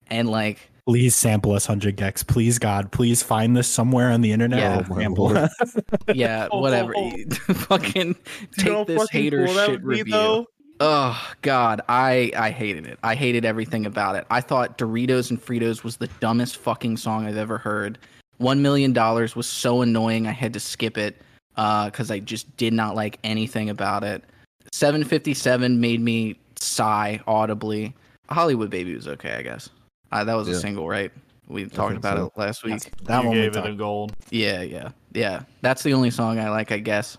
And 0.09 0.29
like, 0.29 0.71
Please 0.87 1.17
sample 1.17 1.53
us 1.53 1.69
100 1.69 1.97
gecs. 1.97 2.25
Please, 2.25 2.61
God, 2.61 2.93
please 2.93 3.21
find 3.21 3.57
this 3.57 3.67
somewhere 3.67 4.11
on 4.13 4.21
the 4.21 4.31
internet. 4.31 4.61
Yeah. 4.61 4.87
Oh 4.89 4.97
sample 4.97 5.49
yeah, 6.15 6.47
whatever. 6.53 6.93
oh, 6.97 7.11
fucking 7.55 8.15
take 8.57 8.87
this 8.87 9.11
hater 9.11 9.49
shit 9.49 9.83
review. 9.83 10.47
Oh 10.79 11.33
god, 11.43 11.81
I 11.89 12.31
I 12.37 12.51
hated 12.51 12.87
it. 12.87 13.01
I 13.03 13.17
hated 13.17 13.45
everything 13.45 13.85
about 13.85 14.15
it. 14.15 14.27
I 14.31 14.41
thought 14.41 14.79
Doritos 14.79 15.31
and 15.31 15.45
Fritos 15.45 15.83
was 15.83 15.97
the 15.97 16.07
dumbest 16.21 16.59
fucking 16.59 16.99
song 16.99 17.27
I've 17.27 17.37
ever 17.37 17.59
heard. 17.59 17.99
One 18.39 18.63
million 18.63 18.93
dollars 18.93 19.35
was 19.35 19.49
so 19.49 19.83
annoying 19.83 20.29
I 20.29 20.33
had 20.33 20.53
to 20.53 20.61
skip 20.61 20.97
it 20.97 21.21
uh, 21.57 21.87
because 21.87 22.13
I 22.13 22.21
just 22.21 22.57
did 22.59 22.73
not 22.73 22.95
like 22.95 23.19
anything 23.25 23.71
about 23.71 24.05
it. 24.05 24.23
Seven 24.71 25.03
fifty 25.03 25.35
seven 25.35 25.81
made 25.81 26.01
me 26.01 26.39
sigh 26.61 27.21
audibly. 27.27 27.93
Hollywood 28.29 28.71
Baby 28.71 28.95
was 28.95 29.09
okay, 29.09 29.33
I 29.35 29.43
guess. 29.43 29.69
Uh, 30.13 30.25
that 30.25 30.35
was 30.35 30.49
a 30.49 30.59
single, 30.61 30.89
right? 30.89 31.11
We 31.49 31.67
talked 31.67 31.97
about 31.97 32.17
so. 32.17 32.27
it 32.27 32.33
last 32.39 32.65
week. 32.65 32.91
that 33.05 33.23
you 33.23 33.29
one 33.29 33.37
we 33.37 33.43
gave 33.43 33.53
it 33.53 33.55
talked- 33.55 33.69
a 33.69 33.73
gold. 33.75 34.13
Yeah, 34.31 34.63
yeah, 34.63 34.91
yeah. 35.13 35.43
That's 35.63 35.83
the 35.83 35.93
only 35.95 36.11
song 36.11 36.39
I 36.39 36.51
like, 36.51 36.73
I 36.73 36.79
guess. 36.79 37.19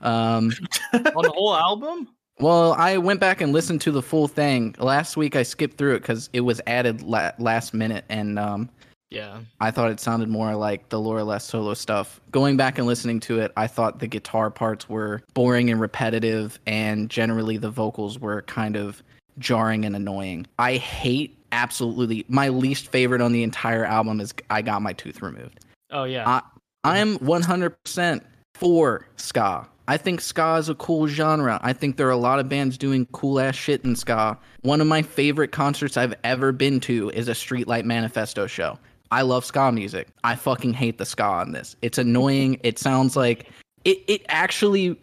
Um, 0.00 0.52
On 0.92 1.02
the 1.02 1.32
whole 1.34 1.54
album? 1.54 2.08
well, 2.40 2.72
I 2.74 2.98
went 2.98 3.20
back 3.20 3.40
and 3.40 3.52
listened 3.52 3.80
to 3.82 3.90
the 3.92 4.02
full 4.02 4.28
thing 4.28 4.74
last 4.78 5.16
week. 5.16 5.36
I 5.36 5.42
skipped 5.42 5.78
through 5.78 5.94
it 5.94 6.00
because 6.00 6.28
it 6.32 6.40
was 6.40 6.60
added 6.66 7.02
la- 7.02 7.30
last 7.38 7.72
minute, 7.72 8.04
and 8.08 8.38
um, 8.38 8.68
Yeah. 9.10 9.38
I 9.60 9.70
thought 9.70 9.90
it 9.90 10.00
sounded 10.00 10.28
more 10.28 10.54
like 10.56 10.88
the 10.88 10.98
Laura 11.00 11.22
Les 11.24 11.44
solo 11.44 11.72
stuff. 11.74 12.20
Going 12.30 12.56
back 12.56 12.78
and 12.78 12.86
listening 12.86 13.20
to 13.20 13.38
it, 13.40 13.52
I 13.56 13.66
thought 13.68 14.00
the 14.00 14.06
guitar 14.08 14.50
parts 14.50 14.88
were 14.88 15.22
boring 15.34 15.70
and 15.70 15.80
repetitive, 15.80 16.58
and 16.66 17.08
generally 17.08 17.56
the 17.58 17.70
vocals 17.70 18.18
were 18.18 18.42
kind 18.42 18.76
of 18.76 19.02
jarring 19.38 19.84
and 19.84 19.94
annoying. 19.96 20.46
I 20.58 20.76
hate 20.76 21.38
absolutely 21.52 22.24
my 22.28 22.48
least 22.48 22.88
favorite 22.88 23.20
on 23.20 23.32
the 23.32 23.42
entire 23.42 23.84
album 23.84 24.20
is 24.20 24.34
I 24.50 24.62
Got 24.62 24.82
My 24.82 24.92
Tooth 24.94 25.22
Removed. 25.22 25.60
Oh 25.90 26.04
yeah. 26.04 26.28
I, 26.28 26.42
I'm 26.84 27.18
100% 27.18 28.20
for 28.54 29.06
ska. 29.16 29.68
I 29.88 29.96
think 29.96 30.20
ska 30.20 30.56
is 30.56 30.68
a 30.68 30.74
cool 30.76 31.06
genre. 31.06 31.60
I 31.62 31.72
think 31.72 31.96
there 31.96 32.08
are 32.08 32.12
a 32.12 32.16
lot 32.16 32.38
of 32.38 32.48
bands 32.48 32.78
doing 32.78 33.06
cool 33.12 33.40
ass 33.40 33.54
shit 33.54 33.84
in 33.84 33.96
ska. 33.96 34.38
One 34.62 34.80
of 34.80 34.86
my 34.86 35.02
favorite 35.02 35.52
concerts 35.52 35.96
I've 35.96 36.14
ever 36.24 36.52
been 36.52 36.80
to 36.80 37.10
is 37.10 37.28
a 37.28 37.32
Streetlight 37.32 37.84
Manifesto 37.84 38.46
show. 38.46 38.78
I 39.10 39.22
love 39.22 39.44
ska 39.44 39.70
music. 39.72 40.08
I 40.24 40.36
fucking 40.36 40.72
hate 40.72 40.98
the 40.98 41.04
ska 41.04 41.24
on 41.24 41.52
this. 41.52 41.76
It's 41.82 41.98
annoying. 41.98 42.58
It 42.62 42.78
sounds 42.78 43.16
like 43.16 43.50
it 43.84 43.98
it 44.06 44.22
actually 44.28 44.98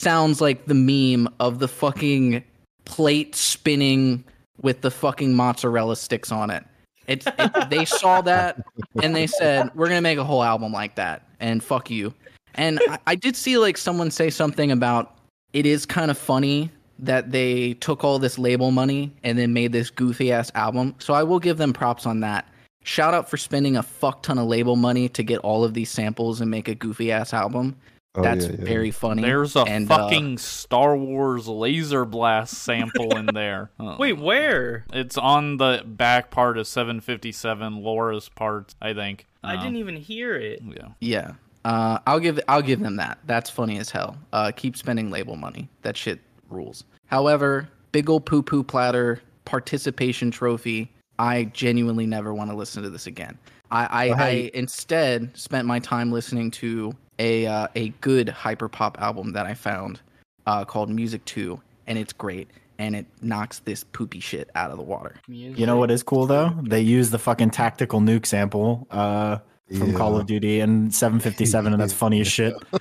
sounds 0.00 0.40
like 0.40 0.66
the 0.66 0.74
meme 0.74 1.32
of 1.40 1.60
the 1.60 1.68
fucking 1.68 2.44
plate 2.84 3.34
spinning 3.34 4.24
with 4.62 4.80
the 4.80 4.90
fucking 4.90 5.34
mozzarella 5.34 5.96
sticks 5.96 6.32
on 6.32 6.50
it. 6.50 6.64
It, 7.06 7.26
they 7.70 7.84
saw 7.84 8.22
that 8.22 8.62
and 9.02 9.14
they 9.14 9.26
said 9.26 9.70
we're 9.74 9.88
gonna 9.88 10.00
make 10.00 10.18
a 10.18 10.24
whole 10.24 10.42
album 10.42 10.72
like 10.72 10.94
that 10.96 11.26
and 11.40 11.62
fuck 11.62 11.90
you. 11.90 12.14
And 12.54 12.80
I, 12.88 12.98
I 13.08 13.14
did 13.14 13.36
see 13.36 13.58
like 13.58 13.76
someone 13.76 14.10
say 14.10 14.30
something 14.30 14.70
about 14.70 15.16
it 15.52 15.66
is 15.66 15.86
kind 15.86 16.10
of 16.10 16.18
funny 16.18 16.70
that 16.98 17.30
they 17.32 17.74
took 17.74 18.04
all 18.04 18.18
this 18.18 18.38
label 18.38 18.70
money 18.70 19.12
and 19.22 19.36
then 19.38 19.52
made 19.52 19.72
this 19.72 19.90
goofy 19.90 20.32
ass 20.32 20.50
album. 20.54 20.94
So 20.98 21.14
I 21.14 21.22
will 21.22 21.40
give 21.40 21.58
them 21.58 21.72
props 21.72 22.06
on 22.06 22.20
that. 22.20 22.48
Shout 22.84 23.14
out 23.14 23.28
for 23.28 23.36
spending 23.36 23.76
a 23.76 23.82
fuck 23.82 24.22
ton 24.22 24.38
of 24.38 24.46
label 24.46 24.76
money 24.76 25.08
to 25.10 25.22
get 25.22 25.38
all 25.38 25.64
of 25.64 25.74
these 25.74 25.90
samples 25.90 26.40
and 26.40 26.50
make 26.50 26.68
a 26.68 26.74
goofy 26.74 27.10
ass 27.10 27.32
album. 27.32 27.76
Oh, 28.16 28.22
That's 28.22 28.46
yeah, 28.46 28.52
yeah. 28.58 28.64
very 28.64 28.90
funny. 28.92 29.22
There's 29.22 29.56
a 29.56 29.62
And, 29.62 29.90
uh, 29.90 29.96
fucking 29.96 30.38
Star 30.38 30.96
Wars 30.96 31.48
laser 31.48 32.04
blast 32.04 32.54
sample 32.54 33.16
in 33.16 33.26
there. 33.26 33.70
Oh. 33.80 33.96
Wait, 33.98 34.18
where? 34.18 34.84
It's 34.92 35.18
on 35.18 35.56
the 35.56 35.82
back 35.84 36.30
part 36.30 36.56
of 36.56 36.66
757, 36.68 37.82
Laura's 37.82 38.28
part, 38.28 38.74
I 38.80 38.94
think. 38.94 39.26
I 39.42 39.54
Um, 39.56 39.60
didn't 39.62 39.76
even 39.78 39.96
hear 39.96 40.36
it. 40.36 40.62
Yeah. 40.64 40.88
Yeah. 41.00 41.32
Uh, 41.64 41.98
I'll 42.06 42.20
give 42.20 42.38
I'll 42.46 42.62
give 42.62 42.80
them 42.80 42.96
that. 42.96 43.18
That's 43.26 43.50
funny 43.50 43.78
as 43.78 43.90
hell. 43.90 44.16
Uh, 44.32 44.52
keep 44.54 44.76
spending 44.76 45.10
label 45.10 45.34
money. 45.36 45.68
That 45.82 45.96
shit 45.96 46.20
rules. 46.50 46.84
However, 47.06 47.68
big 47.90 48.08
ol' 48.10 48.20
poo 48.20 48.42
poo 48.42 48.62
platter 48.62 49.20
participation 49.44 50.30
trophy. 50.30 50.90
I 51.18 51.44
genuinely 51.44 52.06
never 52.06 52.34
want 52.34 52.50
to 52.50 52.56
listen 52.56 52.82
to 52.82 52.90
this 52.90 53.06
again. 53.06 53.38
I 53.70 53.86
I, 53.86 54.08
Well, 54.10 54.18
hey- 54.18 54.44
I 54.46 54.50
instead 54.54 55.30
spent 55.36 55.66
my 55.66 55.78
time 55.78 56.12
listening 56.12 56.50
to 56.52 56.94
a 57.18 57.46
uh, 57.46 57.68
a 57.74 57.88
good 58.00 58.28
hyperpop 58.28 58.98
album 58.98 59.32
that 59.32 59.46
I 59.46 59.54
found 59.54 60.00
uh, 60.46 60.64
called 60.64 60.90
Music 60.90 61.24
Two, 61.24 61.60
and 61.86 61.98
it's 61.98 62.12
great. 62.12 62.50
And 62.76 62.96
it 62.96 63.06
knocks 63.22 63.60
this 63.60 63.84
poopy 63.84 64.18
shit 64.18 64.50
out 64.56 64.72
of 64.72 64.78
the 64.78 64.82
water. 64.82 65.14
You 65.28 65.64
know 65.64 65.76
what 65.76 65.92
is 65.92 66.02
cool 66.02 66.26
though? 66.26 66.50
They 66.60 66.80
use 66.80 67.10
the 67.10 67.20
fucking 67.20 67.50
tactical 67.50 68.00
nuke 68.00 68.26
sample 68.26 68.88
uh, 68.90 69.38
from 69.78 69.94
Call 69.94 70.18
of 70.18 70.26
Duty 70.26 70.58
and 70.58 70.92
757, 70.92 71.72
and 71.72 71.80
that's 71.80 71.92
funny 71.92 72.20
as 72.20 72.26
shit. 72.26 72.52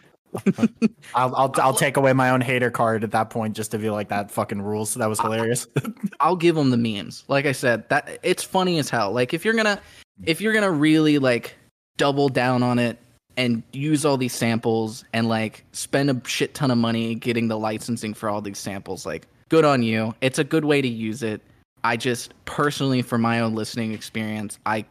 I'll, 1.15 1.35
I'll 1.35 1.53
I'll 1.57 1.73
take 1.73 1.97
away 1.97 2.13
my 2.13 2.31
own 2.31 2.41
hater 2.41 2.71
card 2.71 3.03
at 3.03 3.11
that 3.11 3.29
point 3.29 3.55
just 3.55 3.71
to 3.71 3.77
be 3.77 3.89
like 3.89 4.09
that 4.09 4.31
fucking 4.31 4.61
rules. 4.61 4.93
That 4.95 5.07
was 5.07 5.19
hilarious. 5.19 5.67
I'll 6.19 6.35
give 6.35 6.55
them 6.55 6.69
the 6.69 6.77
memes. 6.77 7.23
Like 7.27 7.45
I 7.45 7.51
said, 7.51 7.87
that 7.89 8.19
it's 8.23 8.43
funny 8.43 8.79
as 8.79 8.89
hell. 8.89 9.11
Like 9.11 9.33
if 9.33 9.45
you're 9.45 9.53
gonna 9.53 9.79
if 10.23 10.41
you're 10.41 10.53
gonna 10.53 10.71
really 10.71 11.19
like 11.19 11.55
double 11.97 12.29
down 12.29 12.63
on 12.63 12.79
it 12.79 12.97
and 13.37 13.63
use 13.73 14.05
all 14.05 14.17
these 14.17 14.33
samples 14.33 15.03
and 15.13 15.27
like 15.27 15.65
spend 15.71 16.09
a 16.09 16.21
shit 16.27 16.53
ton 16.53 16.71
of 16.71 16.77
money 16.77 17.15
getting 17.15 17.47
the 17.47 17.57
licensing 17.57 18.13
for 18.13 18.29
all 18.29 18.41
these 18.41 18.59
samples, 18.59 19.05
like 19.05 19.27
good 19.49 19.65
on 19.65 19.83
you. 19.83 20.13
It's 20.21 20.39
a 20.39 20.43
good 20.43 20.65
way 20.65 20.81
to 20.81 20.87
use 20.87 21.23
it. 21.23 21.41
I 21.83 21.97
just 21.97 22.33
personally, 22.45 23.01
for 23.01 23.17
my 23.17 23.39
own 23.39 23.55
listening 23.55 23.93
experience, 23.93 24.59
I 24.65 24.85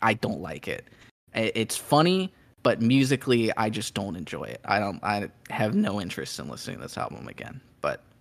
I 0.00 0.14
don't 0.14 0.40
like 0.40 0.68
it. 0.68 0.84
It's 1.34 1.76
funny, 1.76 2.32
but 2.62 2.80
musically, 2.80 3.54
I 3.56 3.70
just 3.70 3.94
don't 3.94 4.16
enjoy 4.16 4.44
it. 4.44 4.60
I 4.64 4.78
don't. 4.78 5.02
I 5.02 5.28
have 5.50 5.74
no 5.74 6.00
interest 6.00 6.38
in 6.38 6.48
listening 6.48 6.76
to 6.76 6.82
this 6.82 6.96
album 6.96 7.28
again. 7.28 7.60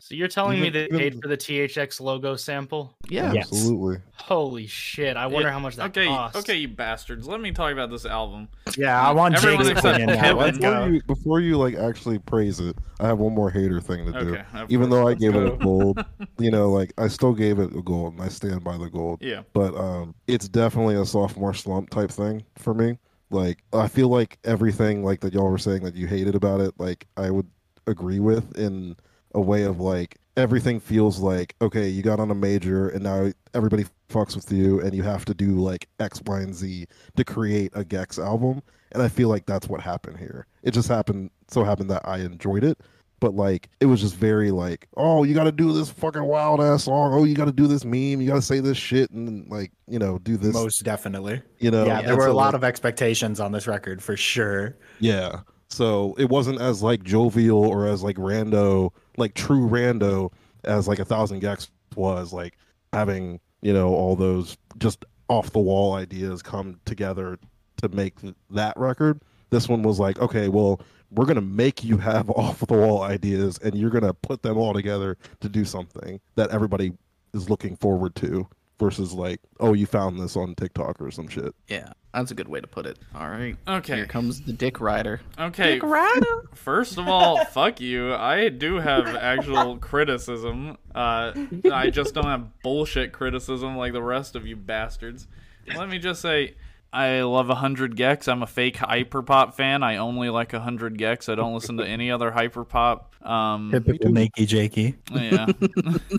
But 0.08 0.14
So 0.14 0.16
you're 0.16 0.28
telling 0.28 0.62
me 0.62 0.70
they 0.70 0.88
paid 0.88 1.22
for 1.22 1.28
the 1.28 1.38
THX 1.38 2.00
logo 2.00 2.36
sample? 2.36 2.96
yeah, 3.10 3.34
Yes. 3.34 3.48
Absolutely. 3.48 3.98
Holy 4.16 4.68
shit! 4.68 5.16
I 5.18 5.28
wonder 5.28 5.50
how 5.52 5.60
much 5.60 5.76
that 5.78 5.88
okay, 5.90 6.08
costs. 6.08 6.38
okay, 6.40 6.56
you 6.56 6.68
bastards. 6.68 7.28
Let 7.28 7.40
me 7.40 7.52
talk 7.52 7.72
about 7.72 7.90
this 7.90 8.06
album. 8.06 8.50
yeah, 8.78 9.00
I 9.02 9.12
want 9.12 9.36
Everyone 9.36 9.66
Jake's 9.66 9.80
opinion 9.80 10.08
now. 10.10 10.34
Before 10.52 10.90
you, 10.90 11.02
before 11.04 11.40
you 11.40 11.58
like 11.58 11.76
actually 11.76 12.20
praise 12.20 12.60
it, 12.60 12.76
I 13.00 13.08
have 13.08 13.20
one 13.20 13.34
more 13.34 13.50
hater 13.50 13.80
thing 13.80 14.12
to 14.12 14.20
do. 14.20 14.36
Okay, 14.36 14.44
Even 14.70 14.90
though 14.90 15.02
I 15.02 15.12
let's 15.12 15.22
gave 15.22 15.36
it 15.36 15.46
a 15.48 15.56
gold, 15.58 16.04
you 16.40 16.52
know, 16.52 16.70
like 16.72 16.94
I 16.98 17.08
still 17.08 17.34
gave 17.34 17.60
it 17.60 17.74
a 17.76 17.82
gold, 17.82 18.14
and 18.14 18.22
I 18.22 18.30
stand 18.30 18.64
by 18.64 18.78
the 18.78 18.90
gold. 18.90 19.22
Yeah. 19.22 19.44
But 19.54 19.76
um, 19.76 20.16
it's 20.28 20.48
definitely 20.50 20.96
a 20.96 21.06
sophomore 21.06 21.54
slump 21.54 21.90
type 21.90 22.12
thing 22.12 22.44
for 22.58 22.74
me. 22.74 22.98
Like 23.30 23.64
I 23.74 23.88
feel 23.88 24.08
like 24.10 24.40
everything 24.44 25.04
like 25.04 25.22
that 25.22 25.34
y'all 25.34 25.50
were 25.50 25.58
saying 25.58 25.84
that 25.84 25.96
you 25.96 26.08
hated 26.08 26.36
about 26.36 26.62
it, 26.62 26.74
like 26.78 27.08
I 27.18 27.30
would 27.30 27.48
agree 27.86 28.20
with 28.20 28.58
in 28.58 28.96
a 29.38 29.42
way 29.42 29.64
of 29.64 29.80
like 29.80 30.18
everything 30.36 30.80
feels 30.80 31.20
like 31.20 31.56
okay, 31.62 31.88
you 31.88 32.02
got 32.02 32.20
on 32.20 32.32
a 32.32 32.36
major 32.36 32.90
and 32.90 33.04
now 33.04 33.32
everybody 33.54 33.86
fucks 34.10 34.36
with 34.36 34.52
you 34.52 34.82
and 34.82 34.94
you 34.94 35.04
have 35.04 35.24
to 35.26 35.34
do 35.34 35.60
like 35.60 35.88
X, 36.00 36.22
Y, 36.26 36.40
and 36.40 36.54
Z 36.54 36.88
to 37.16 37.24
create 37.24 37.72
a 37.76 37.84
gecs 37.86 38.22
album. 38.24 38.62
And 38.94 39.02
I 39.04 39.10
feel 39.10 39.30
like 39.30 39.46
that's 39.46 39.68
what 39.68 39.80
happened 39.80 40.18
here. 40.18 40.48
It 40.64 40.72
just 40.72 40.90
happened 40.90 41.30
so 41.48 41.64
happened 41.64 41.90
that 41.92 42.02
I 42.06 42.18
enjoyed 42.18 42.64
it. 42.64 42.80
But 43.20 43.36
like 43.36 43.70
it 43.80 43.86
was 43.86 44.02
just 44.02 44.16
very 44.16 44.50
like, 44.50 44.88
oh, 44.98 45.24
you 45.24 45.36
gotta 45.36 45.52
do 45.52 45.72
this 45.72 45.92
fucking 45.92 46.24
wild 46.24 46.62
ass 46.62 46.86
song. 46.86 47.14
Oh, 47.14 47.24
you 47.24 47.36
gotta 47.36 47.52
do 47.52 47.68
this 47.68 47.86
meme. 47.86 48.22
You 48.22 48.28
gotta 48.28 48.42
say 48.42 48.60
this 48.60 48.78
shit 48.78 49.12
and 49.12 49.48
like, 49.50 49.72
you 49.88 50.00
know, 50.00 50.18
do 50.20 50.36
this. 50.36 50.54
Most 50.54 50.84
definitely. 50.84 51.44
you 51.60 51.70
know, 51.70 51.86
yeah, 51.86 52.02
there 52.02 52.18
were 52.18 52.28
a 52.28 52.34
lot 52.34 52.48
like, 52.48 52.56
of 52.56 52.64
expectations 52.64 53.40
on 53.40 53.52
this 53.52 53.68
record 53.68 54.02
for 54.02 54.18
sure. 54.18 54.78
Yeah. 55.00 55.42
So 55.70 56.16
it 56.18 56.30
wasn't 56.30 56.62
as 56.62 56.82
like 56.82 57.04
jovial 57.04 57.64
or 57.66 57.88
as 57.88 58.04
like 58.04 58.16
rando, 58.18 58.92
like 59.18 59.34
true 59.34 59.68
rando 59.68 60.32
as 60.64 60.88
like 60.88 61.00
a 61.00 61.06
thousand 61.06 61.42
gecs 61.42 61.70
was 61.96 62.34
like 62.34 62.58
having, 62.94 63.40
you 63.62 63.74
know, 63.74 63.90
all 63.90 64.16
those 64.16 64.58
just 64.78 65.06
off 65.30 65.52
the 65.52 65.60
wall 65.60 65.94
ideas 65.94 66.42
come 66.42 66.80
together 66.86 67.38
to 67.78 67.90
make 67.90 68.14
that 68.50 68.74
record. 68.78 69.22
This 69.50 69.68
one 69.68 69.84
was 69.84 70.00
like, 70.00 70.20
okay, 70.20 70.48
well, 70.48 70.82
we're 71.12 71.26
gonna 71.26 71.42
make 71.42 71.84
you 71.84 71.98
have 71.98 72.30
off 72.36 72.60
the 72.60 72.74
wall 72.74 73.02
ideas, 73.02 73.58
and 73.60 73.76
you're 73.76 73.90
gonna 73.90 74.14
put 74.14 74.42
them 74.42 74.58
all 74.58 74.74
together 74.74 75.18
to 75.42 75.50
do 75.50 75.66
something 75.66 76.20
that 76.36 76.50
everybody 76.50 76.94
is 77.34 77.50
looking 77.50 77.76
forward 77.76 78.16
to. 78.16 78.48
Versus 78.80 79.12
like, 79.12 79.42
oh, 79.60 79.74
you 79.74 79.88
found 79.88 80.20
this 80.20 80.36
on 80.36 80.54
TikTok 80.54 81.02
or 81.02 81.10
some 81.10 81.28
shit. 81.28 81.56
Yeah, 81.68 81.94
that's 82.14 82.30
a 82.30 82.36
good 82.36 82.48
way 82.48 82.62
to 82.62 82.68
put 82.68 82.86
it. 82.86 83.00
All 83.16 83.28
right. 83.28 83.56
Okay. 83.68 83.96
Here 83.96 84.06
comes 84.06 84.42
the 84.42 84.54
Dick 84.54 84.80
Rider. 84.80 85.20
Okay. 85.40 85.74
Dick 85.76 85.84
rider. 85.84 86.48
First 86.54 87.00
of 87.00 87.08
all, 87.08 87.44
fuck 87.52 87.82
you. 87.82 88.14
I 88.14 88.50
do 88.50 88.76
have 88.76 89.08
actual 89.08 89.78
criticism. 89.82 90.78
Uh, 90.94 91.34
I 91.72 91.90
just 91.90 92.14
don't 92.14 92.26
have 92.26 92.62
bullshit 92.62 93.14
criticism 93.14 93.78
like 93.78 93.94
the 93.94 94.04
rest 94.04 94.36
of 94.36 94.46
you 94.46 94.56
bastards. 94.56 95.28
Let 95.76 95.90
me 95.90 95.98
just 95.98 96.22
say, 96.22 96.56
I 96.94 97.22
love 97.22 97.50
100 97.50 97.96
gecs. 97.96 98.28
I'm 98.32 98.42
a 98.44 98.48
fake 98.48 98.78
hyperpop 98.78 99.54
fan. 99.56 99.84
I 99.84 99.98
only 99.98 100.30
like 100.30 100.54
100 100.54 100.98
gecs. 100.98 101.30
I 101.30 101.36
don't 101.36 101.54
listen 101.54 101.78
to 101.78 101.86
any 101.86 102.10
other 102.10 102.32
hyperpop. 102.32 103.06
Um, 103.28 103.72
Typical 103.72 104.12
Nakey 104.12 104.48
Jakey. 104.48 104.96
yeah. 105.12 105.48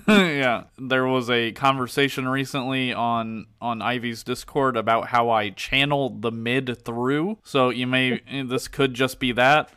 Yeah. 0.09 0.65
There 0.79 1.07
was 1.07 1.31
a 1.31 1.53
conversation 1.53 2.29
recently 2.29 2.93
on 2.93 3.47
on 3.63 3.81
ivy's 3.81 4.23
discord 4.23 4.77
about 4.77 5.09
how 5.09 5.31
i 5.31 5.49
channeled 5.51 6.21
the 6.21 6.31
mid 6.31 6.85
through. 6.85 7.39
So 7.45 7.71
you 7.71 7.87
may 7.87 8.21
this 8.47 8.69
could 8.69 8.93
just 8.93 9.19
be 9.19 9.33
that. 9.33 9.71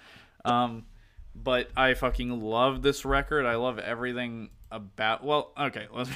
Um 0.43 0.83
but 1.33 1.69
i 1.77 1.93
fucking 1.93 2.41
love 2.41 2.81
this 2.81 3.05
record. 3.05 3.45
I 3.45 3.55
love 3.55 3.79
everything 3.79 4.49
about 4.69 5.23
well 5.23 5.53
okay 5.57 5.87
let's 5.93 6.09
be, 6.09 6.15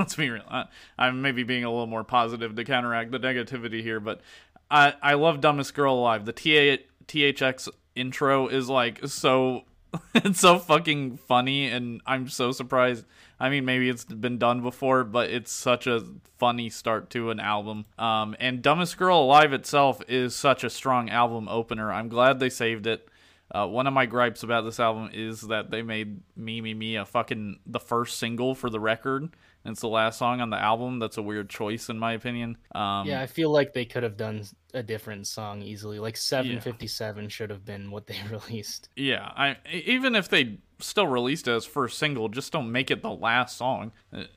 let's 0.00 0.16
be 0.16 0.30
real. 0.30 0.42
I, 0.50 0.64
i'm 0.98 1.22
maybe 1.22 1.44
being 1.44 1.62
a 1.62 1.70
little 1.70 1.86
more 1.86 2.04
positive 2.04 2.56
to 2.56 2.64
counteract 2.64 3.12
the 3.12 3.20
negativity 3.20 3.82
here 3.82 4.00
but 4.00 4.20
i 4.68 4.94
i 5.00 5.14
love 5.14 5.40
dumbest 5.40 5.74
girl 5.74 5.94
alive. 5.94 6.24
The 6.24 6.32
TA, 6.32 6.82
thx 7.06 7.68
intro 7.94 8.48
is 8.48 8.68
like 8.68 9.06
so 9.06 9.62
it's 10.14 10.40
so 10.40 10.58
fucking 10.58 11.16
funny 11.16 11.66
and 11.68 12.00
i'm 12.06 12.28
so 12.28 12.52
surprised. 12.52 13.04
I 13.38 13.48
mean 13.50 13.64
maybe 13.64 13.88
it's 13.88 14.04
been 14.04 14.38
done 14.38 14.62
before 14.62 15.04
but 15.04 15.30
it's 15.30 15.52
such 15.52 15.86
a 15.86 16.04
funny 16.38 16.70
start 16.70 17.10
to 17.10 17.30
an 17.30 17.40
album. 17.40 17.86
Um, 17.98 18.36
and 18.40 18.62
dumbest 18.62 18.96
girl 18.96 19.20
alive 19.20 19.52
itself 19.52 20.02
is 20.08 20.34
such 20.34 20.64
a 20.64 20.70
strong 20.70 21.08
album 21.10 21.48
opener. 21.48 21.92
I'm 21.92 22.08
glad 22.08 22.40
they 22.40 22.50
saved 22.50 22.86
it. 22.86 23.08
Uh, 23.50 23.66
one 23.66 23.86
of 23.86 23.92
my 23.92 24.06
gripes 24.06 24.42
about 24.42 24.64
this 24.64 24.80
album 24.80 25.10
is 25.12 25.42
that 25.42 25.70
they 25.70 25.82
made 25.82 26.20
me 26.36 26.60
me 26.60 26.74
me 26.74 26.96
a 26.96 27.04
fucking 27.04 27.60
the 27.66 27.80
first 27.80 28.18
single 28.18 28.54
for 28.54 28.70
the 28.70 28.80
record 28.80 29.30
it's 29.68 29.80
the 29.80 29.88
last 29.88 30.18
song 30.18 30.40
on 30.40 30.50
the 30.50 30.60
album 30.60 30.98
that's 30.98 31.16
a 31.16 31.22
weird 31.22 31.48
choice 31.48 31.88
in 31.88 31.98
my 31.98 32.12
opinion 32.12 32.56
um, 32.74 33.06
Yeah, 33.06 33.20
I 33.20 33.26
feel 33.26 33.50
like 33.50 33.72
they 33.72 33.84
could 33.84 34.02
have 34.02 34.16
done 34.16 34.42
a 34.74 34.82
different 34.82 35.26
song 35.26 35.62
easily. 35.62 35.98
Like 35.98 36.16
757 36.16 37.28
should 37.28 37.50
have 37.50 37.64
been 37.64 37.90
what 37.90 38.06
they 38.06 38.16
released. 38.30 38.88
Yeah, 38.96 39.30
I 39.36 39.56
even 39.70 40.14
if 40.14 40.28
they 40.28 40.58
still 40.78 41.06
released 41.06 41.48
it 41.48 41.52
as 41.52 41.64
first 41.64 41.98
single, 41.98 42.28
just 42.28 42.52
don't 42.52 42.70
make 42.70 42.90
it 42.90 43.02
the 43.02 43.10
last 43.10 43.56
song. 43.56 43.92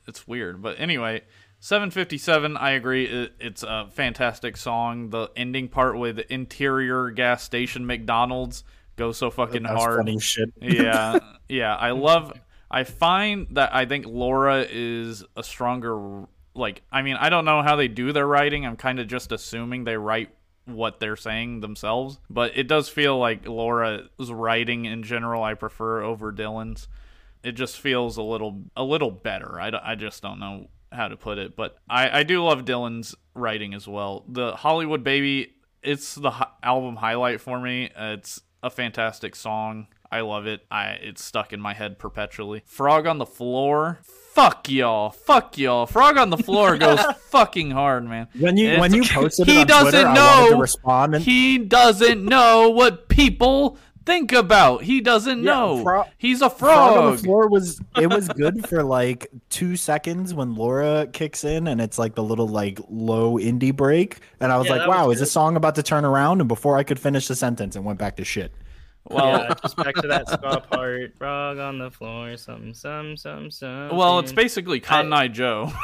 It's 0.08 0.27
weird, 0.27 0.61
but 0.61 0.80
anyway, 0.80 1.24
757. 1.59 2.56
I 2.58 2.72
agree. 2.72 3.32
It's 3.40 3.64
a 3.64 3.90
fantastic 3.91 4.56
song. 4.56 5.09
The 5.09 5.30
ending 5.35 5.67
part 5.67 5.98
with 5.98 6.19
interior 6.19 7.11
gas 7.11 7.43
station 7.43 7.85
McDonald's 7.85 8.64
go 8.95 9.11
so 9.11 9.30
fucking 9.30 9.64
That's 9.64 9.75
hard. 9.75 9.98
funny 9.98 10.19
shit. 10.19 10.49
yeah, 10.61 11.19
yeah. 11.49 11.75
I 11.75 11.91
love. 11.91 12.33
I 12.72 12.84
find 12.84 13.48
that 13.52 13.74
I 13.74 13.86
think 13.86 14.06
Laura 14.06 14.66
is 14.70 15.24
a 15.36 15.44
stronger. 15.44 16.26
Like, 16.56 16.84
I 16.92 17.02
mean, 17.02 17.16
I 17.16 17.30
don't 17.30 17.46
know 17.46 17.62
how 17.62 17.76
they 17.76 17.88
do 17.88 18.12
their 18.12 18.28
writing. 18.28 18.66
I'm 18.66 18.76
kind 18.76 19.00
of 19.00 19.08
just 19.08 19.32
assuming 19.32 19.84
they 19.84 19.98
write 19.98 20.30
what 20.66 21.00
they're 21.00 21.16
saying 21.16 21.62
themselves, 21.62 22.20
but 22.30 22.56
it 22.56 22.68
does 22.68 22.90
feel 22.90 23.18
like 23.18 23.48
Laura's 23.48 24.32
writing 24.32 24.86
in 24.86 25.04
general 25.04 25.44
I 25.44 25.54
prefer 25.54 26.02
over 26.04 26.32
Dylan's. 26.32 26.88
It 27.44 27.54
just 27.54 27.80
feels 27.80 28.18
a 28.18 28.22
little 28.22 28.64
a 28.76 28.84
little 28.84 29.12
better. 29.12 29.60
I, 29.60 29.72
I 29.84 29.96
just 29.96 30.22
don't 30.22 30.40
know 30.40 30.68
how 30.92 31.08
to 31.08 31.18
put 31.18 31.38
it, 31.38 31.56
but 31.56 31.78
I, 31.90 32.20
I 32.20 32.24
do 32.24 32.44
love 32.44 32.66
Dylan's 32.66 33.16
writing 33.34 33.74
as 33.74 33.88
well. 33.88 34.26
The 34.28 34.56
Hollywood 34.56 35.04
Baby, 35.04 35.54
it's 35.82 36.16
the 36.16 36.32
album 36.62 36.98
highlight 36.98 37.42
for 37.42 37.60
me. 37.60 37.90
It's 37.96 38.42
a 38.62 38.70
fantastic 38.70 39.36
song. 39.36 39.88
I 40.12 40.22
love 40.22 40.48
it. 40.48 40.62
I 40.72 40.92
it's 41.02 41.24
stuck 41.24 41.54
in 41.54 41.60
my 41.62 41.74
head 41.74 42.00
perpetually. 42.00 42.64
Frog 42.66 43.06
on 43.06 43.18
the 43.20 43.26
floor. 43.26 44.00
Fuck 44.04 44.70
y'all. 44.70 45.10
Fuck 45.12 45.58
y'all. 45.58 45.86
Frog 45.86 46.18
on 46.18 46.30
the 46.30 46.38
floor 46.38 46.78
goes 46.80 47.00
fucking 47.30 47.72
hard, 47.72 48.06
man. 48.06 48.28
When 48.40 48.58
you 48.58 48.68
It's- 48.68 48.80
when 48.82 48.94
you 48.94 49.04
posted 49.04 49.48
he 49.48 49.58
it 49.58 49.62
on 49.62 49.68
doesn't 49.68 49.92
Twitter, 49.92 50.14
know. 50.14 50.22
I 50.22 50.40
wanted 50.42 50.56
to 50.56 50.62
respond 50.62 51.16
and 51.16 51.24
He 51.24 51.58
doesn't 51.60 52.24
know 52.26 52.70
what 52.70 53.08
people 53.10 53.78
think 54.06 54.32
about. 54.32 54.82
He 54.82 55.02
doesn't 55.02 55.44
Yeah, 55.44 55.52
know. 55.52 55.84
fro- 55.84 56.06
He's 56.18 56.42
a 56.42 56.50
Frog 56.50 56.94
frog 56.96 56.98
on 56.98 57.12
the 57.16 57.22
floor 57.22 57.48
was 57.48 57.80
it 58.00 58.08
was 58.08 58.28
good 58.30 58.68
for 58.68 58.82
like 58.84 59.28
two 59.50 59.76
seconds 59.76 60.34
when 60.34 60.56
Laura 60.56 61.06
kicks 61.12 61.44
in 61.44 61.68
and 61.68 61.80
it's 61.80 62.00
like 62.00 62.16
the 62.16 62.24
little 62.24 62.48
like 62.48 62.80
low 62.90 63.38
indie 63.38 63.76
break 63.76 64.18
and 64.40 64.52
I 64.52 64.58
was 64.58 64.66
Yeah, 64.66 64.72
like, 64.74 64.82
that 64.82 64.88
was 64.88 64.96
wow, 64.98 65.10
is 65.12 65.18
good. 65.18 65.24
this 65.26 65.32
song 65.32 65.56
about 65.56 65.76
to 65.76 65.84
turn 65.84 66.06
around? 66.06 66.40
And 66.42 66.48
before 66.48 66.78
I 66.78 66.84
could 66.84 67.00
finish 67.00 67.28
the 67.28 67.36
sentence, 67.36 67.76
it 67.76 67.84
went 67.84 68.00
back 68.00 68.16
to 68.18 68.26
shit. 68.26 68.52
Well, 69.10 69.28
yeah, 69.44 69.54
just 69.62 69.76
back 69.76 69.96
to 69.96 70.08
that 70.08 70.28
ska 70.30 70.62
part. 70.70 71.16
Frog 71.18 71.58
on 71.58 71.80
the 71.80 71.90
floor, 71.92 72.38
some, 72.38 72.74
some, 72.74 73.18
some, 73.18 73.50
some. 73.52 73.90
well, 73.96 74.20
it's 74.20 74.32
basically 74.32 74.80
Cotton 74.80 75.14
Eye 75.14 75.28
Joe. 75.28 75.72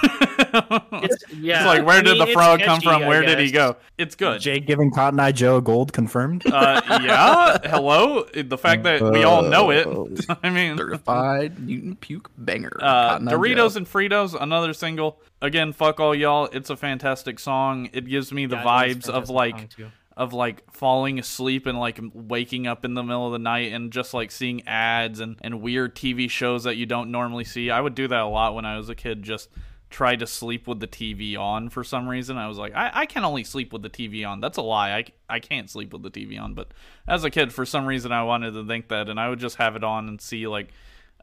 It's, 0.57 1.23
yeah, 1.33 1.57
It's 1.57 1.65
like, 1.65 1.85
where 1.85 1.99
I 1.99 2.01
did 2.01 2.17
mean, 2.17 2.27
the 2.27 2.33
frog 2.33 2.59
come 2.61 2.79
catchy, 2.79 2.85
from? 2.87 3.05
Where 3.05 3.21
did 3.23 3.39
he 3.39 3.51
go? 3.51 3.75
It's 3.97 4.15
good. 4.15 4.39
Jake 4.39 4.65
giving 4.65 4.89
Cotton 4.91 5.19
Eye 5.19 5.31
Joe 5.33 5.59
gold 5.59 5.91
confirmed. 5.91 6.43
Uh, 6.45 6.81
yeah. 7.03 7.57
Hello. 7.69 8.23
The 8.33 8.57
fact 8.57 8.83
that 8.83 9.01
we 9.01 9.23
all 9.23 9.41
know 9.43 9.69
it. 9.71 9.85
I 10.43 10.49
mean, 10.49 10.77
Certified 10.77 11.59
mutant 11.59 11.99
puke 11.99 12.29
banger. 12.37 12.77
Uh, 12.81 13.19
Doritos 13.19 13.73
Joe. 13.73 13.77
and 13.77 13.87
Fritos, 13.87 14.39
another 14.41 14.73
single. 14.73 15.19
Again, 15.41 15.73
fuck 15.73 15.99
all 15.99 16.15
y'all. 16.15 16.47
It's 16.53 16.69
a 16.69 16.77
fantastic 16.77 17.39
song. 17.39 17.89
It 17.93 18.05
gives 18.07 18.31
me 18.31 18.45
the 18.45 18.55
Yeah, 18.55 18.67
I 18.67 18.87
think 18.87 18.97
it's 18.99 19.07
vibes 19.07 19.13
of 19.13 19.29
like 19.29 19.57
song, 19.57 19.67
too. 19.75 19.91
Of 20.17 20.31
like 20.33 20.71
falling 20.71 21.19
asleep 21.19 21.65
and 21.65 21.77
like 21.77 21.99
waking 22.13 22.67
up 22.67 22.85
in 22.85 22.93
the 22.93 23.03
middle 23.03 23.25
of 23.25 23.33
the 23.33 23.39
night 23.39 23.73
and 23.73 23.91
just 23.91 24.13
like 24.13 24.31
seeing 24.31 24.65
ads 24.67 25.19
and, 25.19 25.37
and 25.41 25.61
weird 25.61 25.95
TV 25.95 26.29
shows 26.29 26.63
that 26.63 26.77
you 26.77 26.85
don't 26.85 27.11
normally 27.11 27.43
see. 27.43 27.69
I 27.69 27.81
would 27.81 27.95
do 27.95 28.07
that 28.07 28.21
a 28.21 28.27
lot 28.27 28.55
when 28.55 28.65
I 28.65 28.77
was 28.77 28.87
a 28.87 28.95
kid, 28.95 29.23
just 29.23 29.49
try 29.89 30.15
to 30.15 30.25
sleep 30.25 30.67
with 30.67 30.79
the 30.79 30.87
TV 30.87 31.37
on 31.37 31.69
for 31.69 31.83
some 31.83 32.07
reason. 32.07 32.37
I 32.37 32.47
was 32.47 32.57
like, 32.57 32.73
I, 32.73 32.91
I 32.93 33.05
can 33.05 33.25
only 33.25 33.43
sleep 33.43 33.73
with 33.73 33.81
the 33.81 33.89
TV 33.89 34.27
on. 34.27 34.39
That's 34.39 34.57
a 34.57 34.61
lie. 34.61 34.91
I, 34.93 35.05
I 35.35 35.39
can't 35.39 35.69
sleep 35.69 35.91
with 35.91 36.03
the 36.03 36.11
TV 36.11 36.39
on. 36.39 36.53
But 36.53 36.69
as 37.07 37.23
a 37.25 37.29
kid, 37.29 37.53
for 37.53 37.65
some 37.65 37.85
reason, 37.85 38.11
I 38.11 38.23
wanted 38.23 38.51
to 38.51 38.65
think 38.65 38.87
that 38.87 39.09
and 39.09 39.19
I 39.19 39.29
would 39.29 39.39
just 39.39 39.57
have 39.57 39.75
it 39.75 39.83
on 39.83 40.07
and 40.07 40.21
see 40.21 40.47
like 40.47 40.71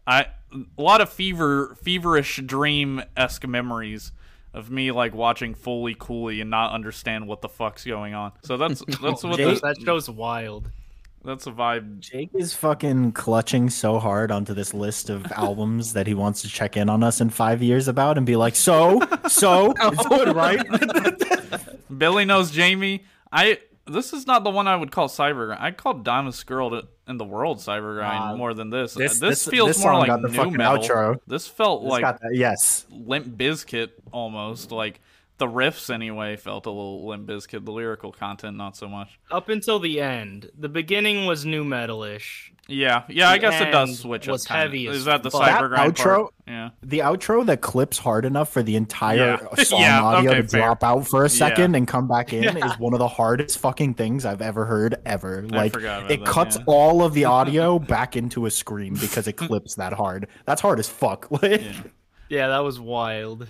I 0.07 0.27
a 0.53 0.83
lot 0.83 1.01
of 1.01 1.09
fever 1.09 1.77
feverish 1.83 2.41
dream 2.45 3.03
esque 3.17 3.47
memories 3.47 4.13
of 4.55 4.71
me 4.71 4.93
like 4.93 5.15
watching 5.15 5.55
Fully 5.55 5.97
Cooley 5.99 6.41
and 6.41 6.51
not 6.51 6.73
understand 6.73 7.27
what 7.27 7.41
the 7.41 7.49
fuck's 7.49 7.85
going 7.85 8.15
on. 8.15 8.33
So 8.43 8.57
that's 8.57 8.83
that's 9.03 9.23
what 9.25 9.37
Jake- 9.37 9.61
the, 9.61 9.75
that 9.75 9.81
show's 9.85 10.11
wild. 10.11 10.71
that's 11.25 11.47
a 11.47 11.51
vibe. 11.53 12.01
Jake 12.01 12.31
is 12.35 12.53
fucking 12.55 13.13
clutching 13.13 13.71
so 13.71 13.99
hard 13.99 14.31
onto 14.31 14.55
this 14.55 14.75
list 14.75 15.09
of 15.09 15.31
albums 15.37 15.93
that 15.95 16.07
he 16.07 16.15
wants 16.15 16.43
to 16.43 16.49
check 16.49 16.77
in 16.77 16.89
on 16.89 17.03
us 17.03 17.21
in 17.21 17.31
five 17.31 17.63
years 17.63 17.89
about 17.89 18.17
and 18.19 18.27
be 18.27 18.37
like, 18.37 18.57
so, 18.57 19.01
so, 19.29 19.73
it's 19.81 20.07
good, 20.07 20.35
right? 20.35 20.61
Billy 21.97 22.25
knows 22.25 22.51
Jamie. 22.51 23.05
I 23.31 23.59
this 23.87 24.13
is 24.13 24.27
not 24.27 24.45
the 24.45 24.51
one 24.51 24.69
I 24.69 24.77
would 24.77 24.91
call 24.91 25.09
Cybergrind. 25.09 25.61
I 25.61 25.71
call 25.73 25.95
Diamond 25.95 26.43
Girl 26.47 26.83
in 27.09 27.17
the 27.19 27.25
world 27.25 27.59
Cybergrind 27.59 28.33
Uh, 28.33 28.37
more 28.37 28.55
than 28.55 28.71
this. 28.71 28.95
this- 28.95 29.19
This, 29.19 29.41
this- 29.43 29.49
feels 29.49 29.69
this 29.71 29.83
more 29.83 29.95
like 29.99 30.09
the 30.23 30.29
nu 30.29 30.51
metal. 30.53 30.83
outro. 30.83 31.19
This 31.27 31.47
felt 31.49 31.83
like 31.83 32.03
got 32.03 32.21
that- 32.21 32.35
yes. 32.35 32.87
Limp 32.91 33.27
Bizkit 33.37 33.91
almost. 34.13 34.71
Like 34.73 35.01
the 35.43 35.49
riffs 35.53 35.93
anyway 35.93 36.37
felt 36.37 36.67
a 36.67 36.71
little 36.71 37.05
Limp 37.09 37.27
Bizkit. 37.29 37.65
The 37.65 37.73
lyrical 37.73 38.13
content 38.13 38.57
not 38.57 38.77
so 38.77 38.87
much. 38.87 39.19
Up 39.33 39.49
until 39.49 39.81
the 39.81 40.01
end, 40.01 40.51
the 40.57 40.69
beginning 40.69 41.27
was 41.27 41.45
nu 41.45 41.65
metal-ish. 41.65 42.53
Yeah, 42.69 43.03
yeah. 43.09 43.29
I 43.29 43.39
guess 43.39 43.61
it 43.61 43.73
does 43.73 43.99
switch. 43.99 44.29
was 44.29 44.45
up 44.47 44.49
kinda. 44.51 44.63
heavy 44.63 44.87
Is 44.87 45.05
that 45.07 45.25
the 45.25 45.33
fuck. 45.33 45.43
That 45.47 45.61
Cybergrind 45.61 45.77
outro- 45.95 46.05
part? 46.23 46.35
Yeah. 46.47 46.71
The 46.85 46.99
outro 47.01 47.45
that 47.47 47.61
clips 47.61 47.99
hard 47.99 48.25
enough 48.25 48.51
for 48.53 48.63
the 48.63 48.77
entire 48.77 49.41
Yeah. 49.57 49.65
song 49.65 49.81
Yeah, 49.81 50.01
audio 50.03 50.31
okay, 50.31 50.43
to 50.43 50.49
fair. 50.49 50.61
drop 50.61 50.85
out 50.85 51.09
for 51.09 51.25
a 51.25 51.29
second 51.29 51.73
Yeah. 51.73 51.79
and 51.79 51.89
come 51.89 52.07
back 52.07 52.33
in 52.33 52.57
is 52.57 52.79
one 52.79 52.93
of 52.93 53.01
the 53.01 53.09
hardest 53.09 53.59
fucking 53.59 53.95
things 53.95 54.25
I've 54.25 54.43
ever 54.43 54.65
heard 54.65 54.95
ever. 55.05 55.43
Like 55.49 55.73
forgot 55.73 56.03
about 56.03 56.11
it 56.13 56.21
that, 56.21 56.27
cuts 56.29 56.57
yeah. 56.57 56.63
all 56.69 57.03
of 57.03 57.15
the 57.15 57.25
audio 57.25 57.79
back 57.97 58.15
into 58.17 58.47
a 58.47 58.51
screen 58.51 58.95
because 58.95 59.27
it 59.27 59.33
clips 59.33 59.75
that 59.75 59.93
hard. 59.93 60.29
That's 60.47 60.61
hard 60.61 60.79
as 60.79 60.89
fuck. 60.89 61.27
Yeah. 61.43 61.73
Yeah, 62.29 62.49
that 62.49 62.61
was 62.61 62.79
wild. 62.81 63.47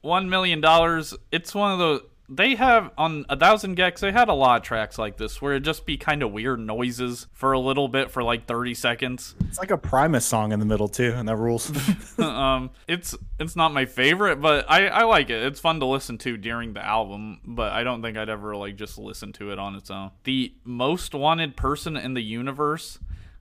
One 0.00 0.28
million 0.28 0.60
dollars. 0.60 1.14
It's 1.30 1.54
one 1.54 1.72
of 1.72 1.78
those. 1.78 2.00
they 2.28 2.54
have 2.54 2.90
on 2.96 3.24
a 3.28 3.36
thousand 3.36 3.76
gecs 3.76 3.98
they 4.00 4.12
had 4.12 4.28
a 4.28 4.32
lot 4.32 4.60
of 4.60 4.62
tracks 4.62 4.98
like 4.98 5.16
this 5.16 5.42
where 5.42 5.52
it'd 5.54 5.64
just 5.64 5.84
be 5.84 5.96
kind 5.96 6.22
of 6.22 6.30
weird 6.32 6.60
noises 6.60 7.26
for 7.32 7.52
a 7.52 7.58
little 7.58 7.88
bit 7.88 8.08
for 8.10 8.22
like 8.22 8.46
30 8.46 8.72
seconds 8.74 9.34
It's 9.48 9.58
like 9.58 9.72
a 9.72 9.76
Primus 9.78 10.24
song 10.24 10.52
in 10.52 10.60
the 10.60 10.64
middle 10.66 10.86
too, 10.88 11.12
and 11.16 11.28
that 11.28 11.36
rules. 11.36 11.72
um 12.18 12.70
it's 12.86 13.16
it's 13.40 13.56
not 13.56 13.72
my 13.72 13.84
favorite 13.84 14.40
but 14.40 14.64
i 14.70 14.86
i 14.88 15.02
like 15.04 15.28
it 15.30 15.42
it's 15.42 15.58
fun 15.60 15.80
to 15.80 15.86
listen 15.86 16.18
to 16.18 16.36
during 16.36 16.72
the 16.74 16.84
album 16.84 17.40
but 17.44 17.72
i 17.72 17.82
don't 17.82 18.00
think 18.02 18.16
i'd 18.16 18.28
ever 18.28 18.54
like 18.54 18.76
just 18.76 18.96
listen 18.98 19.32
to 19.32 19.50
it 19.50 19.58
on 19.58 19.74
its 19.74 19.90
own 19.90 20.10
the 20.24 20.52
most 20.64 21.14
wanted 21.14 21.56
person 21.56 21.96
in 21.96 22.14
the 22.14 22.22
universe 22.22 22.98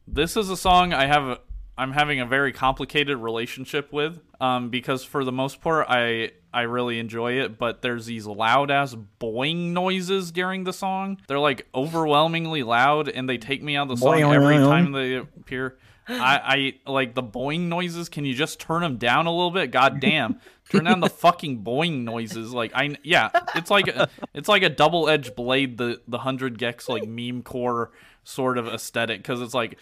this 0.07 0.35
is 0.35 0.49
a 0.49 0.57
song 0.57 0.93
i 0.93 1.05
have 1.05 1.39
i'm 1.79 1.91
having 1.93 2.19
a 2.19 2.25
very 2.25 2.51
complicated 2.51 3.17
relationship 3.17 3.91
with 3.91 4.19
um 4.39 4.69
because 4.69 5.03
for 5.03 5.23
the 5.23 5.31
most 5.31 5.61
part 5.61 5.85
i 5.89 6.31
I 6.53 6.61
really 6.61 6.99
enjoy 6.99 7.33
it, 7.33 7.59
but 7.59 7.81
there's 7.81 8.07
these 8.07 8.25
loud 8.25 8.71
ass 8.71 8.95
boing 9.19 9.71
noises 9.71 10.31
during 10.31 10.63
the 10.63 10.73
song. 10.73 11.19
They're 11.27 11.39
like 11.39 11.67
overwhelmingly 11.75 12.63
loud 12.63 13.07
and 13.07 13.29
they 13.29 13.37
take 13.37 13.61
me 13.61 13.75
out 13.75 13.83
of 13.83 13.99
the 13.99 14.03
song 14.03 14.15
Boing, 14.15 14.33
every 14.33 14.55
boing, 14.55 14.61
boing. 14.61 14.69
time 14.69 14.91
they 14.91 15.15
appear. 15.15 15.77
I, 16.07 16.73
I 16.87 16.91
like 16.91 17.13
the 17.13 17.21
boing 17.21 17.67
noises. 17.67 18.09
Can 18.09 18.25
you 18.25 18.33
just 18.33 18.59
turn 18.59 18.81
them 18.81 18.97
down 18.97 19.27
a 19.27 19.31
little 19.31 19.51
bit? 19.51 19.69
God 19.69 19.99
damn. 19.99 20.39
Turn 20.71 20.85
down 20.85 21.01
the 21.01 21.09
fucking 21.09 21.63
boing 21.63 22.03
noises. 22.03 22.51
Like 22.51 22.71
I 22.73 22.95
yeah, 23.03 23.29
it's 23.53 23.69
like 23.69 23.87
a, 23.87 24.09
it's 24.33 24.49
like 24.49 24.63
a 24.63 24.69
double 24.69 25.07
edged 25.07 25.35
blade. 25.35 25.77
The 25.77 26.01
the 26.07 26.19
hundred 26.19 26.57
gecs 26.57 26.89
like 26.89 27.07
meme 27.07 27.43
core 27.43 27.91
sort 28.23 28.57
of 28.57 28.67
aesthetic 28.67 29.19
because 29.19 29.41
it's 29.41 29.53
like. 29.53 29.77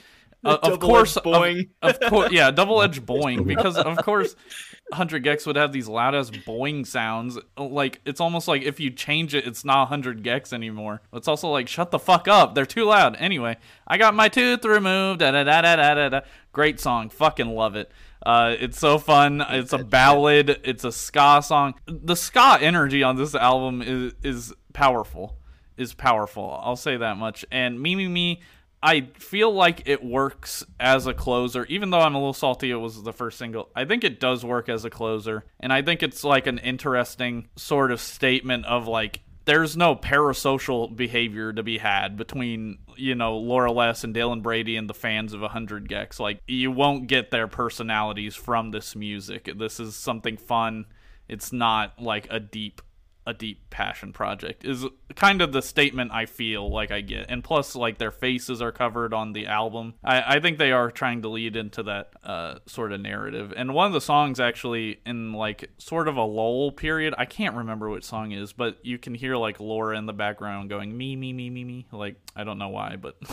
Uh, 0.48 0.59
of 0.64 0.80
course, 0.80 1.17
of, 1.17 1.24
boing. 1.24 1.69
of 1.82 2.00
course, 2.00 2.32
yeah, 2.32 2.51
double 2.61 2.82
edged 2.82 3.06
boing 3.06 3.45
because 3.45 3.77
of 3.77 3.98
course, 3.98 4.35
hundred 4.93 5.24
gecs 5.24 5.45
would 5.45 5.56
have 5.56 5.72
these 5.72 5.88
loud 5.88 6.16
ass 6.16 6.30
boing 6.30 6.85
sounds. 6.85 7.38
Like 7.58 8.01
it's 8.06 8.22
almost 8.22 8.48
like 8.48 8.61
if 8.61 8.80
you 8.80 8.90
change 8.90 9.35
it, 9.35 9.45
it's 9.45 9.66
not 9.66 9.88
hundred 9.88 10.24
gecs 10.24 10.53
anymore. 10.53 11.01
It's 11.14 11.27
also 11.27 11.50
like 11.50 11.67
shut 11.67 11.92
the 11.92 12.00
fuck 12.00 12.27
up, 12.27 12.56
they're 12.56 12.66
too 12.66 12.85
loud. 12.85 13.16
Anyway, 13.17 13.58
I 13.88 13.98
got 13.98 14.16
my 14.16 14.30
tooth 14.30 14.64
removed. 14.66 15.19
Da 15.19 15.32
da 15.32 15.43
da 15.43 15.61
da 15.61 15.76
da 15.76 15.93
da. 15.93 16.09
da. 16.09 16.22
Great 16.51 16.80
song, 16.80 17.09
fucking 17.09 17.48
love 17.48 17.76
it. 17.76 17.92
Uh, 18.26 18.56
it's 18.59 18.80
so 18.80 18.98
fun. 18.98 19.43
It's 19.50 19.74
a 19.74 19.77
ballad. 19.77 20.61
It's 20.64 20.84
a 20.84 20.92
ska 20.92 21.42
song. 21.43 21.76
The 21.85 22.16
ska 22.16 22.58
energy 22.59 23.03
on 23.03 23.16
this 23.16 23.35
album 23.35 23.82
is 23.82 24.14
is 24.24 24.53
powerful. 24.74 25.38
Is 25.77 25.93
powerful. 25.93 26.59
I'll 26.64 26.76
say 26.76 26.98
that 26.98 27.17
much. 27.17 27.45
And 27.51 27.80
me 27.80 27.95
me 27.95 28.08
me. 28.08 28.42
I 28.82 29.10
feel 29.18 29.52
like 29.52 29.88
it 29.88 30.04
works 30.04 30.64
as 30.80 31.08
a 31.08 31.14
closer, 31.14 31.66
even 31.66 31.90
though 31.90 32.00
I'm 32.00 32.16
a 32.16 32.20
little 32.20 32.34
salty 32.34 32.70
it 32.70 32.76
was 32.76 33.02
the 33.02 33.14
first 33.14 33.40
single. 33.40 33.70
I 33.76 33.86
think 33.86 34.04
it 34.04 34.20
does 34.20 34.46
work 34.46 34.70
as 34.70 34.86
a 34.86 34.90
closer. 34.90 35.46
And 35.60 35.74
I 35.74 35.82
think 35.82 36.04
it's 36.04 36.24
like 36.24 36.46
an 36.46 36.60
interesting 36.60 37.48
sort 37.56 37.92
of 37.92 38.00
statement 38.00 38.66
of 38.66 38.88
like, 38.88 39.22
there's 39.46 39.78
no 39.78 39.96
parasocial 39.96 40.94
behavior 40.94 41.54
to 41.54 41.64
be 41.64 41.78
had 41.78 42.18
between, 42.18 42.80
you 42.98 43.16
know, 43.16 43.38
Laura 43.38 43.72
Les 43.72 44.04
and 44.04 44.14
Dylan 44.14 44.44
Brady 44.44 44.76
and 44.76 44.90
the 44.90 44.94
fans 44.94 45.34
of 45.34 45.42
100 45.42 45.88
gecs. 45.88 46.20
Like, 46.20 46.42
you 46.48 46.70
won't 46.70 47.08
get 47.08 47.32
their 47.32 47.48
personalities 47.48 48.36
from 48.36 48.72
this 48.72 48.96
music. 48.96 49.50
This 49.58 49.80
is 49.80 49.96
something 49.96 50.36
fun. 50.36 50.86
It's 51.30 51.54
not 51.54 52.02
like 52.02 52.28
a 52.30 52.42
deep 52.42 52.82
a 53.28 53.34
deep 53.34 53.70
passion 53.70 54.14
project 54.14 54.64
is 54.64 54.86
kind 55.16 55.42
of 55.42 55.52
the 55.52 55.62
statement 55.62 56.12
I 56.14 56.26
feel 56.26 56.72
like 56.72 56.92
I 56.92 57.02
get. 57.02 57.26
And 57.28 57.44
plus, 57.44 57.76
like 57.76 57.98
their 57.98 58.10
faces 58.10 58.62
are 58.62 58.72
covered 58.72 59.14
on 59.14 59.34
the 59.34 59.48
album. 59.48 59.96
I, 60.02 60.38
I 60.38 60.40
think 60.40 60.58
they 60.58 60.72
are 60.72 60.90
trying 60.90 61.22
to 61.24 61.30
lead 61.30 61.58
into 61.58 61.84
that 61.84 62.14
uh, 62.24 62.60
sort 62.68 62.94
of 62.94 63.02
narrative. 63.02 63.54
And 63.56 63.74
one 63.74 63.88
of 63.88 63.94
the 63.94 64.02
songs 64.02 64.40
actually 64.40 65.02
in 65.06 65.34
like 65.34 65.70
sort 65.78 66.08
of 66.08 66.16
a 66.16 66.24
lull 66.24 66.72
period. 66.72 67.14
I 67.18 67.26
can't 67.26 67.56
remember 67.56 67.90
which 67.90 68.06
song 68.06 68.32
is, 68.32 68.54
but 68.54 68.78
you 68.84 68.98
can 68.98 69.14
hear 69.14 69.36
like 69.36 69.60
Laura 69.60 69.98
in 69.98 70.06
the 70.06 70.14
background 70.14 70.70
going 70.70 70.98
me 70.98 71.18
me 71.18 71.34
me 71.34 71.50
me 71.50 71.66
me. 71.66 71.88
Like 71.92 72.16
I 72.34 72.46
don't 72.46 72.58
know 72.58 72.70
why, 72.70 72.96
but 72.96 73.18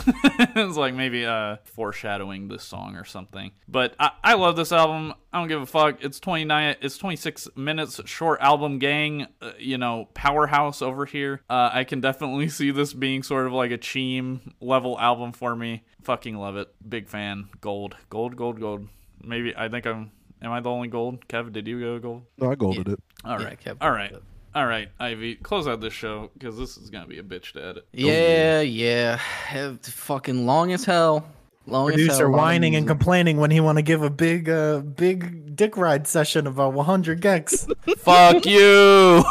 it's 0.55 0.77
like 0.77 0.93
maybe 0.93 1.25
uh 1.25 1.57
foreshadowing 1.63 2.49
this 2.49 2.63
song 2.63 2.97
or 2.97 3.05
something. 3.05 3.51
But 3.69 3.95
I, 3.97 4.11
I 4.23 4.33
love 4.33 4.57
this 4.57 4.73
album. 4.73 5.13
I 5.31 5.39
don't 5.39 5.47
give 5.47 5.61
a 5.61 5.65
fuck. 5.65 6.03
It's 6.03 6.19
29 6.19 6.75
it's 6.81 6.97
26 6.97 7.49
minutes 7.55 8.01
short 8.05 8.41
album 8.41 8.79
gang, 8.79 9.27
uh, 9.41 9.51
you 9.57 9.77
know, 9.77 9.84
powerhouse 10.13 10.81
over 10.81 11.05
here. 11.05 11.41
Uh, 11.49 11.69
I 11.73 11.83
can 11.83 12.01
definitely 12.01 12.49
see 12.49 12.71
this 12.71 12.93
being 12.93 13.23
sort 13.23 13.47
of 13.47 13.53
like 13.53 13.71
a 13.71 13.77
Cheem 13.77 14.53
level 14.59 14.99
album 14.99 15.31
for 15.31 15.55
me. 15.55 15.83
Fucking 16.03 16.35
love 16.37 16.57
it. 16.57 16.73
Big 16.87 17.07
fan. 17.07 17.49
Gold. 17.61 17.95
Gold, 18.09 18.35
gold, 18.35 18.59
gold. 18.59 18.87
Maybe 19.23 19.55
I 19.55 19.69
think 19.69 19.85
I'm 19.85 20.11
am 20.41 20.51
I 20.51 20.59
the 20.59 20.69
only 20.69 20.87
gold? 20.87 21.27
Kev, 21.27 21.51
did 21.51 21.67
you 21.67 21.79
go 21.79 21.99
gold? 21.99 22.23
No, 22.37 22.51
I 22.51 22.55
golded 22.55 22.87
it. 22.87 22.99
All 23.23 23.37
right. 23.37 23.41
Yeah, 23.41 23.47
right. 23.47 23.59
Kev, 23.59 23.77
All 23.81 23.91
right. 23.91 24.15
All 24.55 24.65
right, 24.65 24.87
Ivy, 25.01 25.35
close 25.35 25.67
out 25.67 25.81
this 25.81 25.91
show 25.91 26.31
because 26.33 26.57
this 26.57 26.77
is 26.77 26.89
gonna 26.89 27.07
be 27.07 27.19
a 27.19 27.23
bitch 27.23 27.51
to 27.53 27.65
edit. 27.65 27.87
Yeah, 27.91 28.61
yeah. 28.61 29.19
It's 29.51 29.89
fucking 29.89 30.45
long 30.45 30.71
as 30.71 30.85
hell. 30.85 31.27
Long 31.67 31.89
as 31.89 31.95
hell. 31.95 32.05
Producer 32.05 32.25
a 32.27 32.31
lot 32.31 32.37
whining 32.37 32.75
and 32.75 32.87
complaining 32.87 33.37
when 33.37 33.51
he 33.51 33.59
want 33.59 33.77
to 33.77 33.81
give 33.81 34.03
a 34.03 34.09
big, 34.09 34.49
uh, 34.49 34.79
big 34.79 35.55
dick 35.55 35.77
ride 35.77 36.07
session 36.07 36.47
about 36.47 36.73
100 36.73 37.21
gecs. 37.21 37.65
Fuck 37.97 38.45
you. 38.45 39.23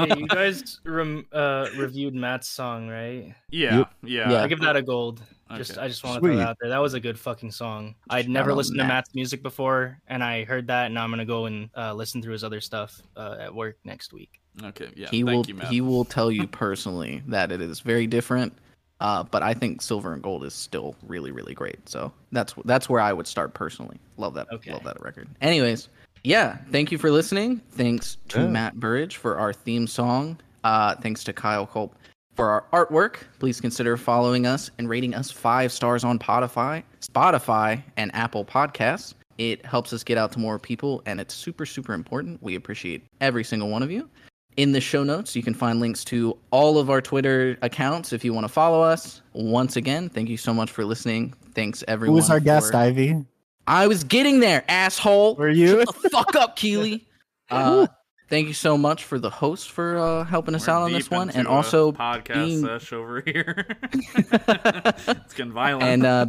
hey, 0.06 0.18
you 0.20 0.26
guys 0.28 0.80
rem- 0.84 1.26
uh, 1.32 1.68
reviewed 1.76 2.14
Matt's 2.14 2.48
song, 2.48 2.88
right? 2.88 3.34
yeah, 3.50 3.78
Yep. 3.78 3.92
yeah, 4.04 4.30
Yeah. 4.32 4.42
I 4.42 4.48
give 4.48 4.60
that 4.60 4.76
a 4.76 4.82
gold. 4.82 5.22
Just 5.56 5.78
I 5.78 5.86
just 5.86 6.02
want 6.02 6.16
to 6.16 6.20
throw 6.28 6.36
that 6.38 6.48
out 6.48 6.56
there. 6.60 6.70
That 6.70 6.78
was 6.82 6.94
a 6.94 7.00
good 7.00 7.16
fucking 7.16 7.52
song. 7.52 7.94
I'd 8.10 8.28
never 8.28 8.50
out 8.50 8.56
listened 8.56 8.78
to 8.78 8.82
Matt. 8.82 8.88
Matt's 8.88 9.14
music 9.14 9.44
before, 9.44 10.00
and 10.08 10.24
I 10.24 10.42
heard 10.42 10.66
that, 10.66 10.86
and 10.86 10.98
I'm 10.98 11.08
gonna 11.10 11.24
go 11.24 11.46
and 11.46 11.70
uh, 11.76 11.94
listen 11.94 12.20
through 12.20 12.32
his 12.32 12.42
other 12.42 12.60
stuff 12.60 13.00
uh, 13.16 13.36
at 13.38 13.54
work 13.54 13.76
next 13.84 14.12
week. 14.12 14.40
Okay, 14.60 14.88
yeah. 14.96 15.06
he 15.08 15.22
thank 15.22 15.26
will 15.26 15.46
you, 15.46 15.54
Matt. 15.54 15.68
he 15.68 15.80
will 15.80 16.04
tell 16.04 16.32
you 16.32 16.48
personally 16.48 17.22
that 17.28 17.52
it 17.52 17.60
is 17.60 17.78
very 17.78 18.08
different. 18.08 18.58
Uh, 19.00 19.22
but 19.24 19.42
I 19.42 19.52
think 19.54 19.82
silver 19.82 20.12
and 20.14 20.22
gold 20.22 20.44
is 20.44 20.54
still 20.54 20.96
really 21.06 21.30
really 21.30 21.54
great. 21.54 21.86
So 21.88 22.12
that's 22.32 22.54
that's 22.64 22.88
where 22.88 23.00
I 23.00 23.12
would 23.12 23.26
start 23.26 23.52
personally. 23.54 23.98
Love 24.16 24.34
that 24.34 24.46
Okay. 24.52 24.72
love 24.72 24.84
that 24.84 25.00
record. 25.02 25.28
Anyways, 25.42 25.88
yeah, 26.24 26.58
thank 26.72 26.90
you 26.90 26.98
for 26.98 27.10
listening. 27.10 27.60
Thanks 27.72 28.16
to 28.28 28.40
Yeah. 28.40 28.46
Matt 28.46 28.74
Burridge 28.80 29.16
for 29.16 29.36
our 29.38 29.52
theme 29.52 29.86
song. 29.86 30.38
Uh, 30.64 30.94
thanks 30.96 31.22
to 31.24 31.32
Kyle 31.32 31.66
Culp 31.66 31.94
for 32.34 32.50
our 32.50 32.64
artwork. 32.86 33.18
Please 33.38 33.60
consider 33.60 33.96
following 33.96 34.46
us 34.46 34.70
and 34.78 34.88
rating 34.88 35.14
us 35.14 35.30
five 35.30 35.70
stars 35.72 36.02
on 36.02 36.18
Spotify, 36.18 36.82
Spotify, 37.00 37.82
and 37.96 38.14
Apple 38.14 38.44
Podcasts. 38.44 39.14
It 39.38 39.64
helps 39.66 39.92
us 39.92 40.02
get 40.02 40.16
out 40.16 40.32
to 40.32 40.38
more 40.38 40.58
people, 40.58 41.02
and 41.04 41.20
it's 41.20 41.34
super, 41.34 41.66
super 41.66 41.92
important. 41.92 42.42
We 42.42 42.54
appreciate 42.54 43.04
every 43.20 43.44
single 43.44 43.68
one 43.68 43.82
of 43.82 43.90
you. 43.90 44.08
In 44.56 44.72
the 44.72 44.80
show 44.80 45.04
notes, 45.04 45.36
you 45.36 45.42
can 45.42 45.52
find 45.52 45.80
links 45.80 46.02
to 46.04 46.36
all 46.50 46.78
of 46.78 46.88
our 46.88 47.02
Twitter 47.02 47.58
accounts 47.60 48.14
if 48.14 48.24
you 48.24 48.32
want 48.32 48.44
to 48.46 48.52
follow 48.52 48.80
us. 48.80 49.20
Once 49.34 49.76
again, 49.76 50.08
thank 50.08 50.30
you 50.30 50.38
so 50.38 50.54
much 50.54 50.70
for 50.70 50.82
listening. 50.84 51.34
Thanks, 51.54 51.84
everyone. 51.86 51.88
Who 51.88 51.92
everyone. 51.92 52.16
was 52.16 52.30
our 52.30 52.40
guest, 52.40 52.74
Ivy? 52.74 53.24
I 53.66 53.86
was 53.86 54.02
getting 54.04 54.40
there, 54.40 54.64
asshole. 54.68 55.34
Were 55.36 55.50
you? 55.50 55.80
Shut 55.84 56.02
the 56.02 56.10
fuck 56.10 56.36
up, 56.36 56.56
Kealy. 56.56 57.04
Uh, 57.48 57.86
thank 58.28 58.48
you 58.48 58.52
so 58.52 58.76
much 58.76 59.04
for 59.04 59.20
the 59.20 59.30
host 59.30 59.70
for 59.70 59.98
uh, 59.98 60.24
helping 60.24 60.52
us 60.56 60.66
We're 60.66 60.72
out 60.72 60.82
on 60.82 60.92
this 60.92 61.08
one, 61.08 61.30
and 61.30 61.46
also 61.46 61.92
podcast 61.92 62.34
being- 62.34 62.64
sesh 62.66 62.92
over 62.92 63.20
here. 63.20 63.66
it's 63.92 65.32
getting 65.34 65.52
violent. 65.52 65.84
and 65.84 66.04
uh, 66.04 66.26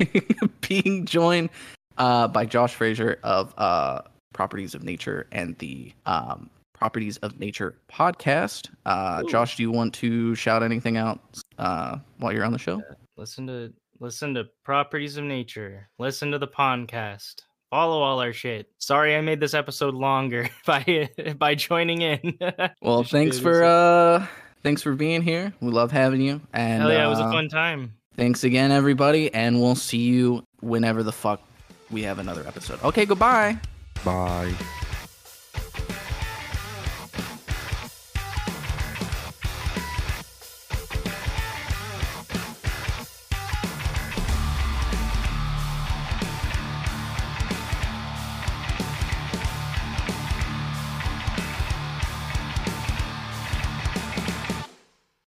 being 0.68 1.06
joined 1.06 1.50
uh, 1.98 2.26
by 2.26 2.46
Josh 2.46 2.74
Fraser 2.74 3.20
of 3.22 3.54
uh, 3.56 4.00
Properties 4.32 4.74
of 4.74 4.82
Nature 4.82 5.28
and 5.30 5.56
the 5.58 5.92
um, 6.04 6.50
Properties 6.76 7.16
of 7.18 7.40
Nature 7.40 7.78
podcast. 7.90 8.68
Uh, 8.84 9.22
Ooh. 9.24 9.30
Josh, 9.30 9.56
do 9.56 9.62
you 9.62 9.70
want 9.70 9.94
to 9.94 10.34
shout 10.34 10.62
anything 10.62 10.98
out 10.98 11.20
uh, 11.58 11.96
while 12.18 12.34
you're 12.34 12.44
on 12.44 12.52
the 12.52 12.58
show? 12.58 12.82
Listen 13.16 13.46
to 13.46 13.72
listen 13.98 14.34
to 14.34 14.44
Properties 14.62 15.16
of 15.16 15.24
Nature. 15.24 15.88
Listen 15.98 16.30
to 16.32 16.38
the 16.38 16.46
podcast. 16.46 17.36
Follow 17.70 18.02
all 18.02 18.20
our 18.20 18.34
shit. 18.34 18.68
Sorry, 18.76 19.16
I 19.16 19.22
made 19.22 19.40
this 19.40 19.54
episode 19.54 19.94
longer 19.94 20.50
by 20.66 21.08
by 21.38 21.54
joining 21.54 22.02
in. 22.02 22.38
Well, 22.82 23.02
thanks 23.04 23.38
for 23.38 23.64
uh, 23.64 24.26
thanks 24.62 24.82
for 24.82 24.94
being 24.94 25.22
here. 25.22 25.54
We 25.60 25.70
love 25.70 25.90
having 25.90 26.20
you, 26.20 26.42
and 26.52 26.82
Hell 26.82 26.92
yeah, 26.92 27.06
it 27.06 27.08
was 27.08 27.20
a 27.20 27.24
uh, 27.24 27.32
fun 27.32 27.48
time. 27.48 27.94
Thanks 28.16 28.44
again, 28.44 28.70
everybody, 28.70 29.32
and 29.32 29.60
we'll 29.60 29.74
see 29.74 29.98
you 29.98 30.44
whenever 30.60 31.02
the 31.02 31.12
fuck 31.12 31.40
we 31.90 32.02
have 32.02 32.18
another 32.18 32.46
episode. 32.46 32.82
Okay, 32.82 33.06
goodbye. 33.06 33.58
Bye. 34.04 34.54